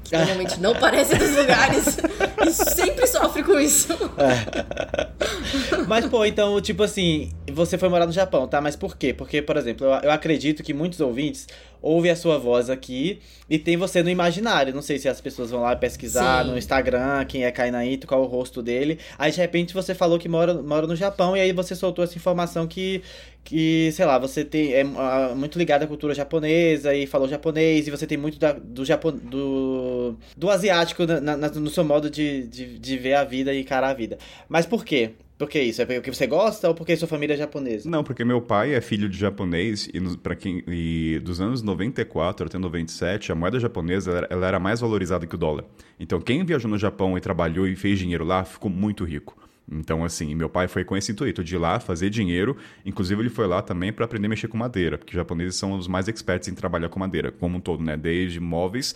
Que 0.06 0.16
normalmente 0.16 0.60
não 0.60 0.74
parece 0.74 1.16
dos 1.16 1.36
lugares 1.36 1.98
e 2.46 2.52
sempre 2.52 3.06
sofre 3.06 3.42
com 3.42 3.58
isso. 3.58 3.92
É. 4.18 5.84
Mas, 5.86 6.06
pô, 6.06 6.24
então, 6.24 6.60
tipo 6.60 6.82
assim, 6.82 7.30
você 7.52 7.78
foi 7.78 7.88
morar 7.88 8.06
no 8.06 8.12
Japão, 8.12 8.46
tá? 8.46 8.60
Mas 8.60 8.76
por 8.76 8.96
quê? 8.96 9.12
Porque, 9.12 9.42
por 9.42 9.56
exemplo, 9.56 9.86
eu, 9.86 9.92
eu 9.92 10.10
acredito 10.10 10.62
que 10.62 10.74
muitos 10.74 11.00
ouvintes 11.00 11.46
ouvem 11.80 12.10
a 12.10 12.16
sua 12.16 12.38
voz 12.38 12.68
aqui 12.68 13.20
e 13.48 13.58
tem 13.58 13.76
você 13.76 14.02
no 14.02 14.10
imaginário. 14.10 14.74
Não 14.74 14.82
sei 14.82 14.98
se 14.98 15.08
as 15.08 15.20
pessoas 15.20 15.50
vão 15.50 15.62
lá 15.62 15.76
pesquisar 15.76 16.44
Sim. 16.44 16.50
no 16.50 16.58
Instagram 16.58 17.24
quem 17.26 17.44
é 17.44 17.50
Kainaito, 17.50 18.06
qual 18.06 18.22
é 18.22 18.24
o 18.24 18.28
rosto 18.28 18.62
dele. 18.62 18.98
Aí, 19.18 19.30
de 19.30 19.38
repente, 19.38 19.72
você 19.72 19.94
falou 19.94 20.18
que 20.18 20.28
mora, 20.28 20.54
mora 20.54 20.86
no 20.86 20.96
Japão 20.96 21.36
e 21.36 21.40
aí 21.40 21.52
você 21.52 21.74
soltou 21.74 22.04
essa 22.04 22.16
informação 22.16 22.66
que, 22.66 23.02
que, 23.46 23.92
sei 23.92 24.04
lá, 24.04 24.18
você 24.18 24.44
tem, 24.44 24.74
é 24.74 24.82
muito 24.82 25.56
ligado 25.56 25.84
à 25.84 25.86
cultura 25.86 26.12
japonesa 26.12 26.92
e 26.92 27.06
falou 27.06 27.28
japonês, 27.28 27.86
e 27.86 27.90
você 27.92 28.04
tem 28.04 28.18
muito 28.18 28.40
da, 28.40 28.52
do, 28.52 28.82
do, 29.22 30.16
do 30.36 30.50
asiático 30.50 31.06
na, 31.06 31.20
na, 31.20 31.48
no 31.48 31.70
seu 31.70 31.84
modo 31.84 32.10
de, 32.10 32.44
de, 32.48 32.76
de 32.76 32.98
ver 32.98 33.14
a 33.14 33.22
vida 33.22 33.54
e 33.54 33.60
encarar 33.60 33.90
a 33.90 33.94
vida. 33.94 34.18
Mas 34.48 34.66
por 34.66 34.84
quê? 34.84 35.12
Por 35.38 35.48
que 35.48 35.60
isso? 35.60 35.80
É 35.80 35.86
porque 35.86 36.12
você 36.12 36.26
gosta 36.26 36.66
ou 36.66 36.74
porque 36.74 36.96
sua 36.96 37.06
família 37.06 37.34
é 37.34 37.36
japonesa? 37.36 37.88
Não, 37.88 38.02
porque 38.02 38.24
meu 38.24 38.40
pai 38.40 38.74
é 38.74 38.80
filho 38.80 39.08
de 39.08 39.16
japonês 39.16 39.88
e, 39.94 40.00
para 40.16 40.34
quem, 40.34 40.64
e 40.66 41.20
dos 41.22 41.40
anos 41.40 41.62
94 41.62 42.46
até 42.46 42.58
97, 42.58 43.30
a 43.30 43.34
moeda 43.34 43.60
japonesa 43.60 44.10
ela, 44.10 44.26
ela 44.28 44.48
era 44.48 44.58
mais 44.58 44.80
valorizada 44.80 45.24
que 45.24 45.34
o 45.36 45.38
dólar. 45.38 45.64
Então, 46.00 46.20
quem 46.20 46.44
viajou 46.44 46.68
no 46.68 46.78
Japão 46.78 47.16
e 47.16 47.20
trabalhou 47.20 47.68
e 47.68 47.76
fez 47.76 47.98
dinheiro 47.98 48.24
lá 48.24 48.44
ficou 48.44 48.70
muito 48.70 49.04
rico. 49.04 49.36
Então, 49.70 50.04
assim, 50.04 50.34
meu 50.34 50.48
pai 50.48 50.68
foi 50.68 50.84
com 50.84 50.96
esse 50.96 51.10
intuito 51.10 51.42
de 51.42 51.54
ir 51.54 51.58
lá 51.58 51.80
fazer 51.80 52.08
dinheiro. 52.08 52.56
Inclusive, 52.84 53.20
ele 53.20 53.30
foi 53.30 53.46
lá 53.46 53.60
também 53.60 53.92
para 53.92 54.04
aprender 54.04 54.26
a 54.26 54.30
mexer 54.30 54.48
com 54.48 54.56
madeira, 54.56 54.96
porque 54.96 55.10
os 55.10 55.16
japoneses 55.16 55.56
são 55.56 55.72
os 55.76 55.88
mais 55.88 56.06
expertos 56.06 56.48
em 56.48 56.54
trabalhar 56.54 56.88
com 56.88 57.00
madeira, 57.00 57.32
como 57.32 57.56
um 57.56 57.60
todo, 57.60 57.82
né? 57.82 57.96
Desde 57.96 58.38
móveis 58.38 58.94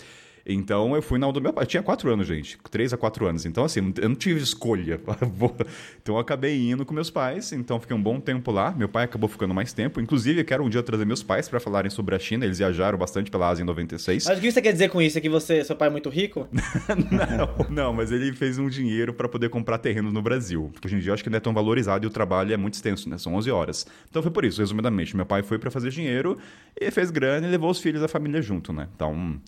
então 0.53 0.95
eu 0.95 1.03
fui 1.03 1.19
na 1.19 1.31
do 1.31 1.41
meu 1.41 1.53
pai. 1.53 1.65
Eu 1.65 1.69
tinha 1.69 1.83
quatro 1.83 2.13
anos, 2.13 2.27
gente. 2.27 2.59
Três 2.71 2.93
a 2.93 2.97
quatro 2.97 3.27
anos. 3.27 3.47
Então, 3.47 3.65
assim, 3.65 3.93
eu 4.01 4.09
não 4.09 4.17
tive 4.17 4.41
escolha. 4.41 5.01
então 6.03 6.17
eu 6.17 6.19
acabei 6.19 6.71
indo 6.71 6.85
com 6.85 6.93
meus 6.93 7.11
pais. 7.11 7.53
Então 7.53 7.79
fiquei 7.79 7.97
um 7.97 8.03
bom 8.03 8.19
tempo 8.19 8.51
lá. 8.51 8.73
Meu 8.73 8.89
pai 8.89 9.05
acabou 9.05 9.29
ficando 9.29 9.55
mais 9.55 9.73
tempo. 9.73 10.01
Inclusive, 10.01 10.41
eu 10.41 10.45
quero 10.45 10.65
um 10.65 10.69
dia 10.69 10.83
trazer 10.83 11.05
meus 11.05 11.23
pais 11.23 11.49
para 11.49 11.61
falarem 11.61 11.91
sobre 11.91 12.15
a 12.15 12.19
China. 12.19 12.45
Eles 12.45 12.59
viajaram 12.59 12.99
bastante 12.99 13.31
pela 13.31 13.49
Ásia 13.49 13.63
em 13.63 13.67
96. 13.67 14.27
Mas 14.27 14.39
o 14.39 14.41
que 14.41 14.51
você 14.51 14.61
quer 14.61 14.73
dizer 14.73 14.89
com 14.89 15.01
isso? 15.01 15.19
É 15.19 15.21
que 15.21 15.29
você, 15.29 15.63
seu 15.65 15.77
pai 15.77 15.89
é 15.89 15.91
muito 15.91 16.09
rico? 16.09 16.49
não, 16.51 17.67
não, 17.69 17.93
mas 17.93 18.11
ele 18.11 18.33
fez 18.33 18.59
um 18.59 18.69
dinheiro 18.69 19.15
para 19.15 19.29
poder 19.29 19.49
comprar 19.51 19.79
terrenos 19.79 20.13
no 20.13 20.23
Brasil. 20.23 20.71
Porque 20.73 20.89
hoje 20.89 20.97
em 20.97 21.01
dia 21.01 21.11
eu 21.11 21.15
acho 21.15 21.23
que 21.23 21.31
não 21.31 21.37
é 21.37 21.41
tão 21.41 21.53
valorizado 21.53 22.05
e 22.05 22.09
o 22.09 22.11
trabalho 22.11 22.53
é 22.53 22.57
muito 22.57 22.75
extenso, 22.75 23.09
né? 23.09 23.19
São 23.19 23.35
11 23.35 23.51
horas. 23.51 23.87
Então 24.09 24.23
foi 24.23 24.31
por 24.31 24.45
isso, 24.45 24.61
resumidamente. 24.61 25.17
Meu 25.17 25.27
pai 25.27 25.43
foi 25.43 25.59
para 25.59 25.71
fazer 25.71 25.91
dinheiro 25.91 26.39
e 26.81 26.91
fez 26.91 27.11
grana 27.11 27.47
e 27.47 27.51
levou 27.51 27.71
os 27.71 27.81
filhos 27.81 28.01
da 28.01 28.09
família 28.09 28.43
junto, 28.43 28.73
né? 28.73 28.89
Então. 28.95 29.41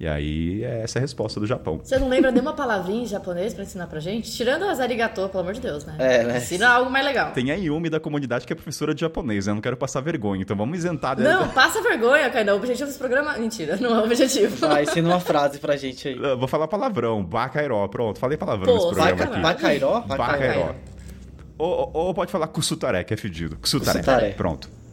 E 0.00 0.08
aí, 0.08 0.64
é 0.64 0.80
essa 0.82 0.98
é 0.98 1.00
a 1.00 1.02
resposta 1.02 1.38
do 1.38 1.46
Japão. 1.46 1.78
Você 1.84 1.98
não 1.98 2.08
lembra 2.08 2.30
nenhuma 2.30 2.54
palavrinha 2.54 3.02
em 3.02 3.06
japonês 3.06 3.52
pra 3.52 3.64
ensinar 3.64 3.86
pra 3.86 4.00
gente? 4.00 4.32
Tirando 4.32 4.62
as 4.64 4.80
arigato, 4.80 5.28
pelo 5.28 5.42
amor 5.42 5.52
de 5.52 5.60
Deus, 5.60 5.84
né? 5.84 5.94
É, 5.98 6.24
né? 6.24 6.38
Ensina 6.38 6.70
algo 6.70 6.90
mais 6.90 7.04
legal. 7.04 7.32
Tem 7.32 7.50
a 7.50 7.54
Yumi 7.54 7.90
da 7.90 8.00
comunidade 8.00 8.46
que 8.46 8.52
é 8.54 8.56
professora 8.56 8.94
de 8.94 9.02
japonês, 9.02 9.44
né? 9.44 9.50
Eu 9.50 9.56
não 9.56 9.60
quero 9.60 9.76
passar 9.76 10.00
vergonha, 10.00 10.40
então 10.40 10.56
vamos 10.56 10.78
isentar 10.78 11.16
dela. 11.16 11.40
Não, 11.40 11.48
passa 11.50 11.82
vergonha, 11.82 12.30
Kainan. 12.30 12.54
O 12.54 12.56
objetivo 12.56 12.86
desse 12.86 12.98
programa... 12.98 13.36
Mentira, 13.36 13.76
não 13.76 13.94
é 13.94 14.00
o 14.00 14.04
objetivo. 14.04 14.56
Vai, 14.66 14.84
ensina 14.84 15.06
uma 15.06 15.20
frase 15.20 15.58
pra 15.58 15.76
gente 15.76 16.08
aí. 16.08 16.16
Eu 16.16 16.38
vou 16.38 16.48
falar 16.48 16.66
palavrão, 16.66 17.22
bacairó. 17.22 17.86
Pronto, 17.88 18.18
falei 18.18 18.38
palavrão 18.38 18.74
Pô, 18.74 18.90
nesse 18.92 18.94
programa 18.94 19.22
aqui. 19.22 19.40
Bacairó? 19.42 20.00
Bacairó. 20.00 20.74
Ou, 21.58 21.90
ou, 21.92 22.14
pode 22.14 22.32
falar 22.32 22.46
kusutare, 22.46 23.04
que 23.04 23.12
é 23.12 23.18
fedido. 23.18 23.58
Kusutare. 23.58 23.98
kusutare. 23.98 24.32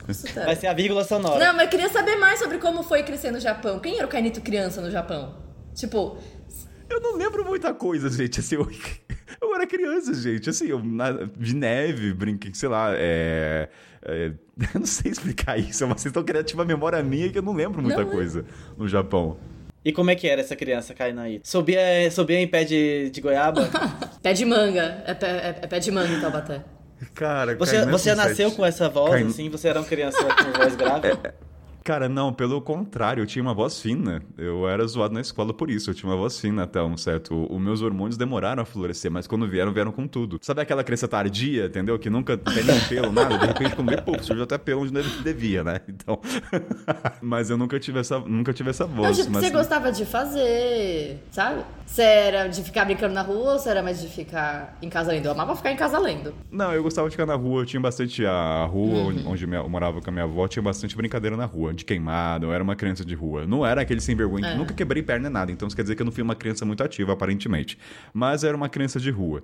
Pronto. 0.08 0.46
Vai 0.46 0.56
ser 0.56 0.68
a 0.68 0.74
vírgula 0.74 1.04
sonora. 1.04 1.44
Não, 1.44 1.54
mas 1.54 1.66
eu 1.66 1.70
queria 1.70 1.90
saber 1.90 2.16
mais 2.16 2.40
sobre 2.40 2.58
como 2.58 2.84
foi 2.84 3.04
crescer 3.04 3.32
no 3.32 3.40
Japão. 3.40 3.80
Quem 3.80 3.98
era 3.98 4.06
o 4.06 4.10
Kainito 4.10 4.42
criança 4.42 4.82
no 4.82 4.90
Japão? 4.90 5.36
Tipo. 5.74 6.18
Eu 6.90 7.02
não 7.02 7.18
lembro 7.18 7.44
muita 7.44 7.74
coisa, 7.74 8.10
gente. 8.10 8.40
Assim, 8.40 8.56
eu, 8.56 8.70
eu 9.42 9.56
era 9.56 9.68
criança, 9.68 10.14
gente. 10.14 10.50
Assim, 10.50 10.68
eu, 10.68 10.82
na, 10.84 11.12
de 11.38 11.56
neve, 11.56 12.14
brinquei, 12.14 12.54
sei 12.54 12.70
lá, 12.70 12.92
é, 12.94 13.70
é, 14.02 14.32
eu 14.74 14.80
não 14.80 14.86
sei 14.86 15.12
explicar 15.12 15.60
isso. 15.60 15.86
Vocês 15.88 16.06
estão 16.06 16.24
criando 16.24 16.50
uma 16.54 16.66
memória 16.66 17.04
minha 17.04 17.30
que 17.30 17.38
eu 17.38 17.44
não 17.44 17.54
lembro 17.54 17.82
muita 17.82 18.04
não, 18.04 18.10
é. 18.10 18.12
coisa 18.12 18.40
é. 18.40 18.44
no 18.78 18.88
Japão. 18.88 19.38
E 19.84 19.92
como 19.92 20.10
é 20.10 20.16
que 20.16 20.28
era 20.28 20.42
essa 20.42 20.56
criança 20.56 20.94
caindo 20.94 21.22
aí? 21.22 21.40
Subia, 21.44 21.80
subia 22.12 22.40
em 22.40 22.48
pé 22.48 22.64
de, 22.64 23.10
de 23.10 23.22
goiaba? 23.22 23.70
pé 24.22 24.34
de 24.34 24.44
manga. 24.44 25.04
É 25.06 25.14
pé, 25.14 25.28
é, 25.28 25.60
é 25.62 25.68
pé 25.68 25.80
de 25.80 25.92
manga 25.92 26.14
em 26.14 26.20
Taubaté. 26.20 26.64
Cara, 27.14 27.56
você, 27.56 27.86
você 27.86 28.16
nasceu 28.16 28.52
com 28.52 28.66
essa 28.66 28.90
voz, 28.90 29.26
assim? 29.28 29.50
Você 29.50 29.68
era 29.68 29.80
uma 29.80 29.86
criança 29.88 30.18
com 30.24 30.52
voz 30.58 30.76
grave? 30.76 31.08
É, 31.10 31.34
Cara, 31.88 32.10
não, 32.10 32.34
pelo 32.34 32.60
contrário, 32.60 33.22
eu 33.22 33.26
tinha 33.26 33.42
uma 33.42 33.54
voz 33.54 33.80
fina. 33.80 34.22
Eu 34.38 34.68
era 34.68 34.86
zoado 34.86 35.14
na 35.14 35.22
escola 35.22 35.54
por 35.54 35.70
isso, 35.70 35.90
eu 35.90 35.94
tinha 35.94 36.12
uma 36.12 36.18
voz 36.18 36.38
fina 36.38 36.64
até 36.64 36.84
um 36.84 36.98
certo. 36.98 37.48
Os 37.50 37.62
meus 37.62 37.82
hormônios 37.82 38.18
demoraram 38.18 38.62
a 38.62 38.66
florescer, 38.66 39.10
mas 39.10 39.26
quando 39.26 39.48
vieram, 39.48 39.72
vieram 39.72 39.94
com 39.94 40.06
tudo. 40.06 40.38
Sabe 40.42 40.60
aquela 40.60 40.84
criança 40.84 41.08
tardia, 41.08 41.68
entendeu? 41.68 41.98
Que 41.98 42.10
nunca 42.10 42.38
tem 42.38 42.62
nem 42.62 42.78
pelo, 42.90 43.10
nada, 43.10 43.38
de 43.38 43.46
repente 43.46 43.74
quando 43.74 43.90
vê, 43.90 44.02
pô, 44.02 44.22
surgiu 44.22 44.44
até 44.44 44.58
pelo 44.58 44.82
onde 44.82 44.92
devia, 45.24 45.64
né? 45.64 45.80
Então. 45.88 46.20
mas 47.24 47.50
eu 47.50 47.58
nunca 47.58 47.80
tive 47.80 48.00
essa, 48.00 48.20
nunca 48.20 48.52
tive 48.52 48.70
essa 48.70 48.86
voz. 48.86 49.08
Não, 49.08 49.24
tipo, 49.24 49.34
mas... 49.36 49.46
você 49.46 49.50
gostava 49.50 49.90
de 49.90 50.06
fazer, 50.06 51.24
sabe? 51.32 51.64
Você 51.86 52.02
era 52.02 52.48
de 52.48 52.64
ficar 52.64 52.84
brincando 52.84 53.14
na 53.14 53.22
rua 53.22 53.54
ou 53.54 53.60
você 53.60 53.70
era 53.70 53.82
mais 53.82 54.02
de 54.02 54.10
ficar 54.10 54.78
em 54.82 54.90
casa 54.90 55.14
lendo? 55.14 55.28
Eu 55.28 55.32
amava 55.32 55.56
ficar 55.56 55.72
em 55.72 55.78
casa 55.78 55.98
lendo. 55.98 56.34
Não, 56.52 56.74
eu 56.74 56.84
gostava 56.84 57.08
de 57.08 57.14
ficar 57.14 57.26
na 57.26 57.36
rua, 57.36 57.62
eu 57.62 57.66
tinha 57.66 57.80
bastante. 57.80 58.26
A 58.26 58.66
rua 58.66 59.06
uhum. 59.06 59.24
onde 59.26 59.46
eu 59.46 59.70
morava 59.70 60.02
com 60.02 60.10
a 60.10 60.12
minha 60.12 60.26
avó 60.26 60.50
tinha 60.50 60.62
bastante 60.62 60.94
brincadeira 60.98 61.38
na 61.38 61.46
rua 61.46 61.77
de 61.78 61.86
queimado, 61.86 62.48
eu 62.48 62.54
era 62.54 62.64
uma 62.64 62.76
criança 62.76 63.06
de 63.06 63.16
rua. 63.16 63.48
Não 63.48 63.66
era 63.66 63.82
aquele 63.82 64.02
sem 64.02 64.16
vergonha, 64.16 64.48
é. 64.48 64.56
nunca 64.56 64.74
quebrei 64.74 65.02
perna 65.02 65.30
nada, 65.30 65.52
então 65.52 65.68
isso 65.68 65.76
quer 65.76 65.84
dizer 65.84 65.96
que 65.96 66.02
eu 66.02 66.06
não 66.06 66.12
fui 66.12 66.24
uma 66.24 66.36
criança 66.36 66.66
muito 66.66 66.84
ativa, 66.84 67.14
aparentemente. 67.14 67.78
Mas 68.14 68.44
era 68.44 68.58
uma 68.58 68.68
criança 68.68 69.00
de 69.00 69.10
rua 69.10 69.44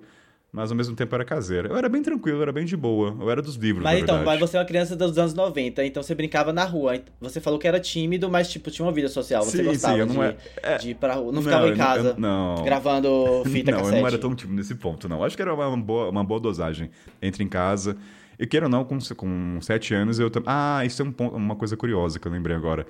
mas 0.53 0.69
ao 0.69 0.77
mesmo 0.77 0.95
tempo 0.95 1.15
era 1.15 1.25
caseira. 1.25 1.67
Eu 1.67 1.75
era 1.75 1.89
bem 1.89 2.03
tranquilo, 2.03 2.37
eu 2.37 2.41
era 2.43 2.51
bem 2.51 2.63
de 2.63 2.77
boa. 2.77 3.17
Eu 3.19 3.31
era 3.31 3.41
dos 3.41 3.55
livros, 3.55 3.83
Mas 3.83 3.99
então, 3.99 4.23
mas 4.23 4.39
você 4.39 4.55
é 4.55 4.59
uma 4.59 4.65
criança 4.67 4.95
dos 4.95 5.17
anos 5.17 5.33
90, 5.33 5.83
então 5.83 6.03
você 6.03 6.13
brincava 6.13 6.53
na 6.53 6.63
rua. 6.63 7.01
Você 7.19 7.41
falou 7.41 7.57
que 7.57 7.67
era 7.67 7.79
tímido, 7.79 8.29
mas 8.29 8.51
tipo, 8.51 8.69
tinha 8.69 8.85
uma 8.85 8.91
vida 8.91 9.09
social. 9.09 9.43
Você 9.43 9.57
sim, 9.57 9.63
gostava 9.63 9.95
sim, 9.95 9.99
eu 10.01 10.05
não 10.05 10.13
de, 10.13 10.35
é... 10.61 10.77
de 10.77 10.89
ir 10.91 10.93
pra 10.93 11.15
rua. 11.15 11.25
Não, 11.25 11.31
não 11.33 11.41
ficava 11.41 11.67
em 11.67 11.75
casa 11.75 12.09
eu, 12.09 12.21
não. 12.21 12.63
gravando 12.63 13.41
fita 13.49 13.71
não, 13.71 13.79
cassete. 13.79 13.91
Não, 13.91 13.97
eu 13.97 14.01
não 14.01 14.07
era 14.07 14.17
tão 14.19 14.35
tímido 14.35 14.57
nesse 14.57 14.75
ponto, 14.75 15.09
não. 15.09 15.23
Acho 15.23 15.35
que 15.35 15.41
era 15.41 15.51
uma 15.51 15.75
boa, 15.75 16.09
uma 16.11 16.23
boa 16.23 16.39
dosagem. 16.39 16.91
Entre 17.19 17.43
em 17.43 17.49
casa. 17.49 17.97
E 18.37 18.47
queira 18.47 18.65
ou 18.65 18.69
não, 18.69 18.83
com, 18.83 18.97
com 19.15 19.59
sete 19.61 19.93
anos 19.93 20.19
eu 20.19 20.29
também. 20.29 20.49
Ah, 20.49 20.83
isso 20.85 21.01
é 21.01 21.05
um, 21.05 21.27
uma 21.27 21.55
coisa 21.55 21.77
curiosa 21.77 22.19
que 22.19 22.27
eu 22.27 22.31
lembrei 22.31 22.55
agora. 22.55 22.85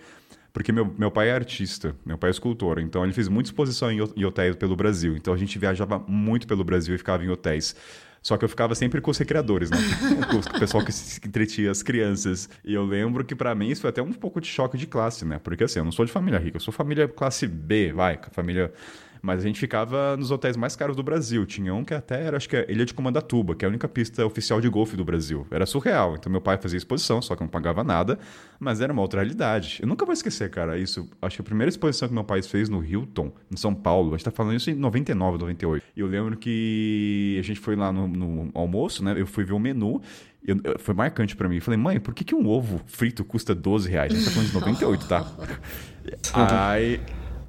Porque 0.53 0.71
meu, 0.71 0.93
meu 0.97 1.09
pai 1.09 1.29
é 1.29 1.33
artista, 1.33 1.95
meu 2.05 2.17
pai 2.17 2.29
é 2.29 2.31
escultor, 2.31 2.77
então 2.79 3.03
ele 3.03 3.12
fez 3.12 3.27
muita 3.27 3.50
exposição 3.50 3.91
em, 3.91 4.00
em 4.15 4.23
hotéis 4.23 4.55
pelo 4.55 4.75
Brasil. 4.75 5.17
Então 5.17 5.33
a 5.33 5.38
gente 5.38 5.57
viajava 5.57 5.97
muito 6.07 6.45
pelo 6.47 6.63
Brasil 6.63 6.93
e 6.93 6.97
ficava 6.97 7.25
em 7.25 7.29
hotéis. 7.29 7.75
Só 8.21 8.38
que 8.38 8.45
eu 8.45 8.50
ficava 8.50 8.73
sempre 8.73 9.01
com 9.01 9.12
os 9.12 9.17
recreadores, 9.17 9.69
né? 9.69 9.77
com 10.31 10.38
o 10.38 10.59
pessoal 10.59 10.85
que 10.85 10.91
entretinha 11.27 11.71
as 11.71 11.83
crianças. 11.83 12.50
E 12.63 12.73
eu 12.73 12.85
lembro 12.85 13.25
que 13.25 13.35
para 13.35 13.53
mim 13.53 13.67
isso 13.67 13.81
foi 13.81 13.89
até 13.89 14.01
um 14.01 14.13
pouco 14.13 14.39
de 14.39 14.47
choque 14.47 14.77
de 14.77 14.88
classe, 14.88 15.25
né? 15.25 15.39
Porque 15.43 15.65
assim, 15.65 15.79
eu 15.79 15.85
não 15.85 15.91
sou 15.91 16.05
de 16.05 16.12
família 16.12 16.39
rica, 16.39 16.55
eu 16.55 16.62
sou 16.62 16.73
família 16.73 17.07
classe 17.07 17.45
B, 17.47 17.91
vai, 17.91 18.19
família 18.31 18.71
Mas 19.25 19.39
a 19.39 19.48
gente 19.48 19.58
ficava 19.58 20.18
nos 20.18 20.32
hotéis 20.32 20.58
mais 20.58 20.75
caros 20.75 20.98
do 20.98 21.01
Brasil. 21.01 21.46
Tinha 21.46 21.74
um 21.74 21.86
que 21.86 21.94
até 21.94 22.22
era, 22.22 22.36
acho 22.36 22.50
que 22.50 22.58
é 22.58 22.70
Ilha 22.70 22.86
de 22.86 22.94
Comandatuba, 22.94 23.56
que 23.56 23.63
é 23.63 23.68
a 23.68 23.70
única 23.70 23.88
pista 23.88 24.25
oficial 24.25 24.60
de 24.60 24.68
golfe 24.68 24.98
do 24.98 25.06
Brasil. 25.06 25.48
Era 25.50 25.65
surreal. 25.65 26.15
Então 26.15 26.30
meu 26.30 26.42
pai 26.42 26.58
fazia 26.58 26.75
exposição, 26.75 27.22
só 27.22 27.34
que 27.34 27.42
não 27.42 27.48
pagava 27.48 27.86
nada, 27.86 28.20
mas 28.60 28.82
era 28.82 28.92
uma 28.92 29.01
outra 29.01 29.22
realidade. 29.22 29.80
Eu 29.82 29.88
nunca 29.88 30.03
vou 30.03 30.12
esquecer, 30.12 30.50
cara, 30.50 30.77
isso. 30.77 31.10
Acho 31.22 31.38
que 31.38 31.42
a 31.42 31.46
primeira 31.46 31.70
exposição 31.70 32.10
que 32.10 32.13
meu 32.13 32.25
pai 32.25 32.42
fez 32.42 32.68
no 32.68 32.84
Hilton, 32.84 33.32
em 33.50 33.56
São 33.56 33.74
Paulo, 33.74 34.10
a 34.10 34.18
gente 34.18 34.25
tá 34.25 34.32
falando 34.32 34.58
isso 34.58 34.70
em 34.70 34.75
99, 34.75 35.38
98. 35.38 35.86
E 35.96 36.00
eu 36.01 36.08
lembro 36.08 36.36
que 36.36 37.38
a 37.39 37.44
gente 37.44 37.62
foi 37.62 37.77
lá 37.77 37.94
no, 37.94 38.10
no 38.10 38.51
almoço, 38.53 39.06
né? 39.06 39.15
Eu 39.15 39.25
fui 39.25 39.46
ver 39.46 39.53
o 39.53 39.60
menu 39.60 40.01
eu, 40.46 40.60
eu, 40.65 40.77
foi 40.80 40.94
marcante 40.94 41.34
para 41.34 41.48
mim. 41.48 41.56
Eu 41.56 41.62
falei, 41.62 41.80
mãe, 41.80 41.98
por 41.98 42.13
que, 42.13 42.25
que 42.25 42.36
um 42.36 42.46
ovo 42.46 42.82
frito 42.86 43.24
custa 43.24 43.56
12 43.56 43.89
reais? 43.89 44.12
A 44.12 44.15
gente 44.15 44.25
tá 44.25 44.32
falando 44.32 44.50
de 44.50 44.53
98, 44.53 45.08
tá? 45.08 45.25
Aí. 46.34 47.00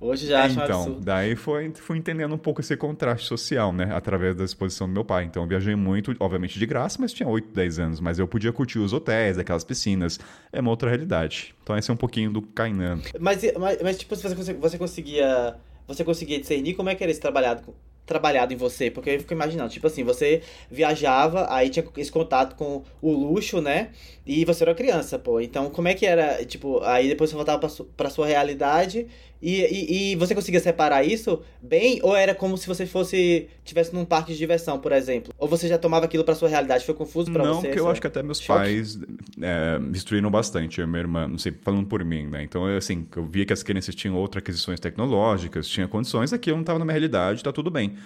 Hoje 0.04 0.26
já 0.26 0.44
acho 0.44 0.60
Então, 0.60 0.80
absurdo. 0.82 1.00
daí 1.00 1.34
foi, 1.34 1.72
fui 1.74 1.96
entendendo 1.96 2.34
um 2.34 2.38
pouco 2.38 2.60
esse 2.60 2.76
contraste 2.76 3.26
social, 3.26 3.72
né? 3.72 3.88
Através 3.94 4.36
da 4.36 4.44
exposição 4.44 4.86
do 4.86 4.92
meu 4.92 5.02
pai. 5.04 5.24
Então, 5.24 5.42
eu 5.44 5.48
viajei 5.48 5.74
muito, 5.74 6.14
obviamente 6.20 6.58
de 6.58 6.66
graça, 6.66 6.98
mas 7.00 7.10
tinha 7.10 7.26
8, 7.26 7.48
10 7.54 7.78
anos. 7.78 8.00
Mas 8.00 8.18
eu 8.18 8.28
podia 8.28 8.52
curtir 8.52 8.78
os 8.80 8.92
hotéis, 8.92 9.38
aquelas 9.38 9.64
piscinas. 9.64 10.20
É 10.52 10.60
uma 10.60 10.70
outra 10.70 10.90
realidade. 10.90 11.54
Então, 11.62 11.74
esse 11.78 11.90
é 11.90 11.94
um 11.94 11.96
pouquinho 11.96 12.30
do 12.30 12.42
Kainan. 12.42 13.00
Mas, 13.18 13.40
mas, 13.58 13.82
mas, 13.82 13.98
tipo, 13.98 14.14
você, 14.14 14.52
você 14.54 14.76
conseguia. 14.76 15.56
Você 15.88 16.04
conseguia 16.04 16.38
discernir 16.38 16.74
como 16.74 16.88
é 16.90 16.94
que 16.94 17.02
era 17.02 17.10
esse 17.10 17.20
trabalhado, 17.20 17.74
trabalhado 18.06 18.52
em 18.52 18.56
você? 18.56 18.90
Porque 18.90 19.10
eu 19.10 19.20
fico 19.20 19.32
imaginando, 19.34 19.70
tipo 19.70 19.86
assim, 19.86 20.02
você 20.02 20.40
viajava, 20.70 21.46
aí 21.52 21.68
tinha 21.70 21.84
esse 21.98 22.10
contato 22.10 22.56
com 22.56 22.82
o 23.02 23.12
luxo, 23.12 23.60
né? 23.60 23.90
E 24.26 24.44
você 24.44 24.64
era 24.64 24.74
criança, 24.74 25.18
pô. 25.18 25.40
Então, 25.40 25.68
como 25.70 25.88
é 25.88 25.94
que 25.94 26.06
era, 26.06 26.42
tipo, 26.44 26.80
aí 26.84 27.08
depois 27.08 27.28
você 27.30 27.36
voltava 27.36 27.68
pra 27.96 28.10
sua 28.10 28.26
realidade 28.26 29.06
e, 29.44 29.60
e, 29.60 30.12
e, 30.12 30.16
você 30.16 30.34
conseguia 30.34 30.58
separar 30.58 31.04
isso 31.04 31.42
bem? 31.60 32.00
Ou 32.02 32.16
era 32.16 32.34
como 32.34 32.56
se 32.56 32.66
você 32.66 32.86
fosse, 32.86 33.46
tivesse 33.62 33.94
num 33.94 34.06
parque 34.06 34.32
de 34.32 34.38
diversão, 34.38 34.78
por 34.78 34.90
exemplo? 34.90 35.34
Ou 35.38 35.46
você 35.46 35.68
já 35.68 35.76
tomava 35.76 36.06
aquilo 36.06 36.24
pra 36.24 36.34
sua 36.34 36.48
realidade? 36.48 36.82
Foi 36.86 36.94
confuso 36.94 37.30
não, 37.30 37.40
você? 37.40 37.50
Não, 37.50 37.60
porque 37.60 37.78
eu 37.78 37.90
acho 37.90 38.00
que 38.00 38.06
até 38.06 38.22
meus 38.22 38.40
choque? 38.40 38.58
pais 38.58 38.98
é, 39.42 39.78
me 39.78 39.90
instruíram 39.90 40.30
bastante, 40.30 40.80
eu 40.80 40.86
e 40.86 40.88
minha 40.88 41.00
irmã, 41.00 41.28
não 41.28 41.36
sei, 41.36 41.52
falando 41.60 41.86
por 41.86 42.02
mim, 42.02 42.26
né? 42.26 42.42
Então, 42.42 42.66
eu, 42.66 42.78
assim, 42.78 43.06
eu 43.14 43.26
via 43.26 43.44
que 43.44 43.52
as 43.52 43.62
crianças 43.62 43.94
tinham 43.94 44.16
outras 44.16 44.42
aquisições 44.42 44.80
tecnológicas, 44.80 45.68
tinham 45.68 45.88
condições, 45.88 46.32
aqui 46.32 46.50
eu 46.50 46.54
não 46.54 46.62
estava 46.62 46.78
na 46.78 46.86
minha 46.86 46.94
realidade, 46.94 47.44
tá 47.44 47.52
tudo 47.52 47.70
bem. 47.70 47.96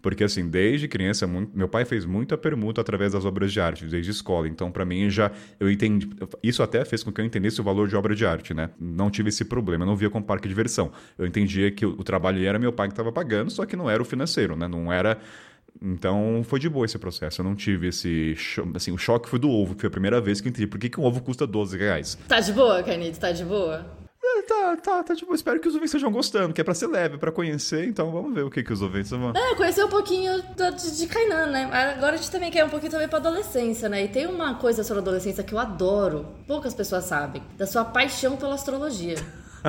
Porque, 0.00 0.22
assim, 0.22 0.48
desde 0.48 0.86
criança, 0.86 1.26
muito, 1.26 1.56
meu 1.56 1.68
pai 1.68 1.84
fez 1.84 2.04
muita 2.04 2.38
permuta 2.38 2.80
através 2.80 3.12
das 3.12 3.24
obras 3.24 3.52
de 3.52 3.60
arte, 3.60 3.84
desde 3.86 4.10
escola. 4.10 4.48
Então, 4.48 4.70
para 4.70 4.84
mim, 4.84 5.10
já 5.10 5.30
eu 5.58 5.70
entendi. 5.70 6.08
Isso 6.42 6.62
até 6.62 6.84
fez 6.84 7.02
com 7.02 7.12
que 7.12 7.20
eu 7.20 7.24
entendesse 7.24 7.60
o 7.60 7.64
valor 7.64 7.88
de 7.88 7.96
obra 7.96 8.14
de 8.14 8.24
arte, 8.24 8.54
né? 8.54 8.70
Não 8.80 9.10
tive 9.10 9.30
esse 9.30 9.44
problema, 9.44 9.84
eu 9.84 9.86
não 9.86 9.96
via 9.96 10.08
como 10.08 10.24
parque 10.24 10.44
de 10.44 10.50
diversão. 10.50 10.92
Eu 11.16 11.26
entendia 11.26 11.70
que 11.70 11.84
o, 11.84 11.90
o 11.90 12.04
trabalho 12.04 12.44
era 12.44 12.58
meu 12.58 12.72
pai 12.72 12.88
que 12.88 12.92
estava 12.92 13.10
pagando, 13.10 13.50
só 13.50 13.66
que 13.66 13.76
não 13.76 13.90
era 13.90 14.00
o 14.00 14.04
financeiro, 14.04 14.56
né? 14.56 14.68
Não 14.68 14.92
era. 14.92 15.18
Então, 15.80 16.42
foi 16.44 16.58
de 16.58 16.68
boa 16.68 16.86
esse 16.86 16.98
processo. 16.98 17.40
Eu 17.40 17.44
não 17.44 17.54
tive 17.54 17.88
esse. 17.88 18.36
Assim, 18.74 18.92
o 18.92 18.98
choque 18.98 19.28
foi 19.28 19.38
do 19.38 19.50
ovo, 19.50 19.74
que 19.74 19.80
foi 19.80 19.88
a 19.88 19.90
primeira 19.90 20.20
vez 20.20 20.40
que 20.40 20.48
eu 20.48 20.50
entendi 20.50 20.66
por 20.66 20.78
que, 20.78 20.88
que 20.88 21.00
um 21.00 21.04
ovo 21.04 21.20
custa 21.20 21.46
12 21.46 21.76
reais. 21.76 22.18
Tá 22.26 22.40
de 22.40 22.52
boa, 22.52 22.82
Carnito? 22.82 23.18
Tá 23.18 23.32
de 23.32 23.44
boa? 23.44 23.97
Tá, 24.42 24.76
tá, 24.76 25.02
tá, 25.04 25.14
tipo, 25.14 25.34
espero 25.34 25.60
que 25.60 25.68
os 25.68 25.74
ouvintes 25.74 25.94
estejam 25.94 26.10
gostando, 26.10 26.52
que 26.52 26.60
é 26.60 26.64
pra 26.64 26.74
ser 26.74 26.86
leve, 26.86 27.18
pra 27.18 27.32
conhecer, 27.32 27.86
então 27.86 28.10
vamos 28.10 28.34
ver 28.34 28.42
o 28.42 28.50
que, 28.50 28.62
que 28.62 28.72
os 28.72 28.82
ouvintes 28.82 29.10
vão. 29.10 29.32
É, 29.34 29.54
conhecer 29.54 29.84
um 29.84 29.88
pouquinho 29.88 30.42
de, 30.42 30.96
de 30.96 31.06
Kainan, 31.06 31.46
né? 31.46 31.64
Agora 31.96 32.14
a 32.14 32.16
gente 32.16 32.30
também 32.30 32.50
quer 32.50 32.64
um 32.64 32.68
pouquinho 32.68 32.92
também 32.92 33.08
pra 33.08 33.18
adolescência, 33.18 33.88
né? 33.88 34.04
E 34.04 34.08
tem 34.08 34.26
uma 34.26 34.54
coisa 34.54 34.82
sobre 34.82 35.00
a 35.00 35.02
adolescência 35.02 35.42
que 35.44 35.54
eu 35.54 35.58
adoro, 35.58 36.26
poucas 36.46 36.74
pessoas 36.74 37.04
sabem, 37.04 37.42
da 37.56 37.66
sua 37.66 37.84
paixão 37.84 38.36
pela 38.36 38.54
astrologia. 38.54 39.16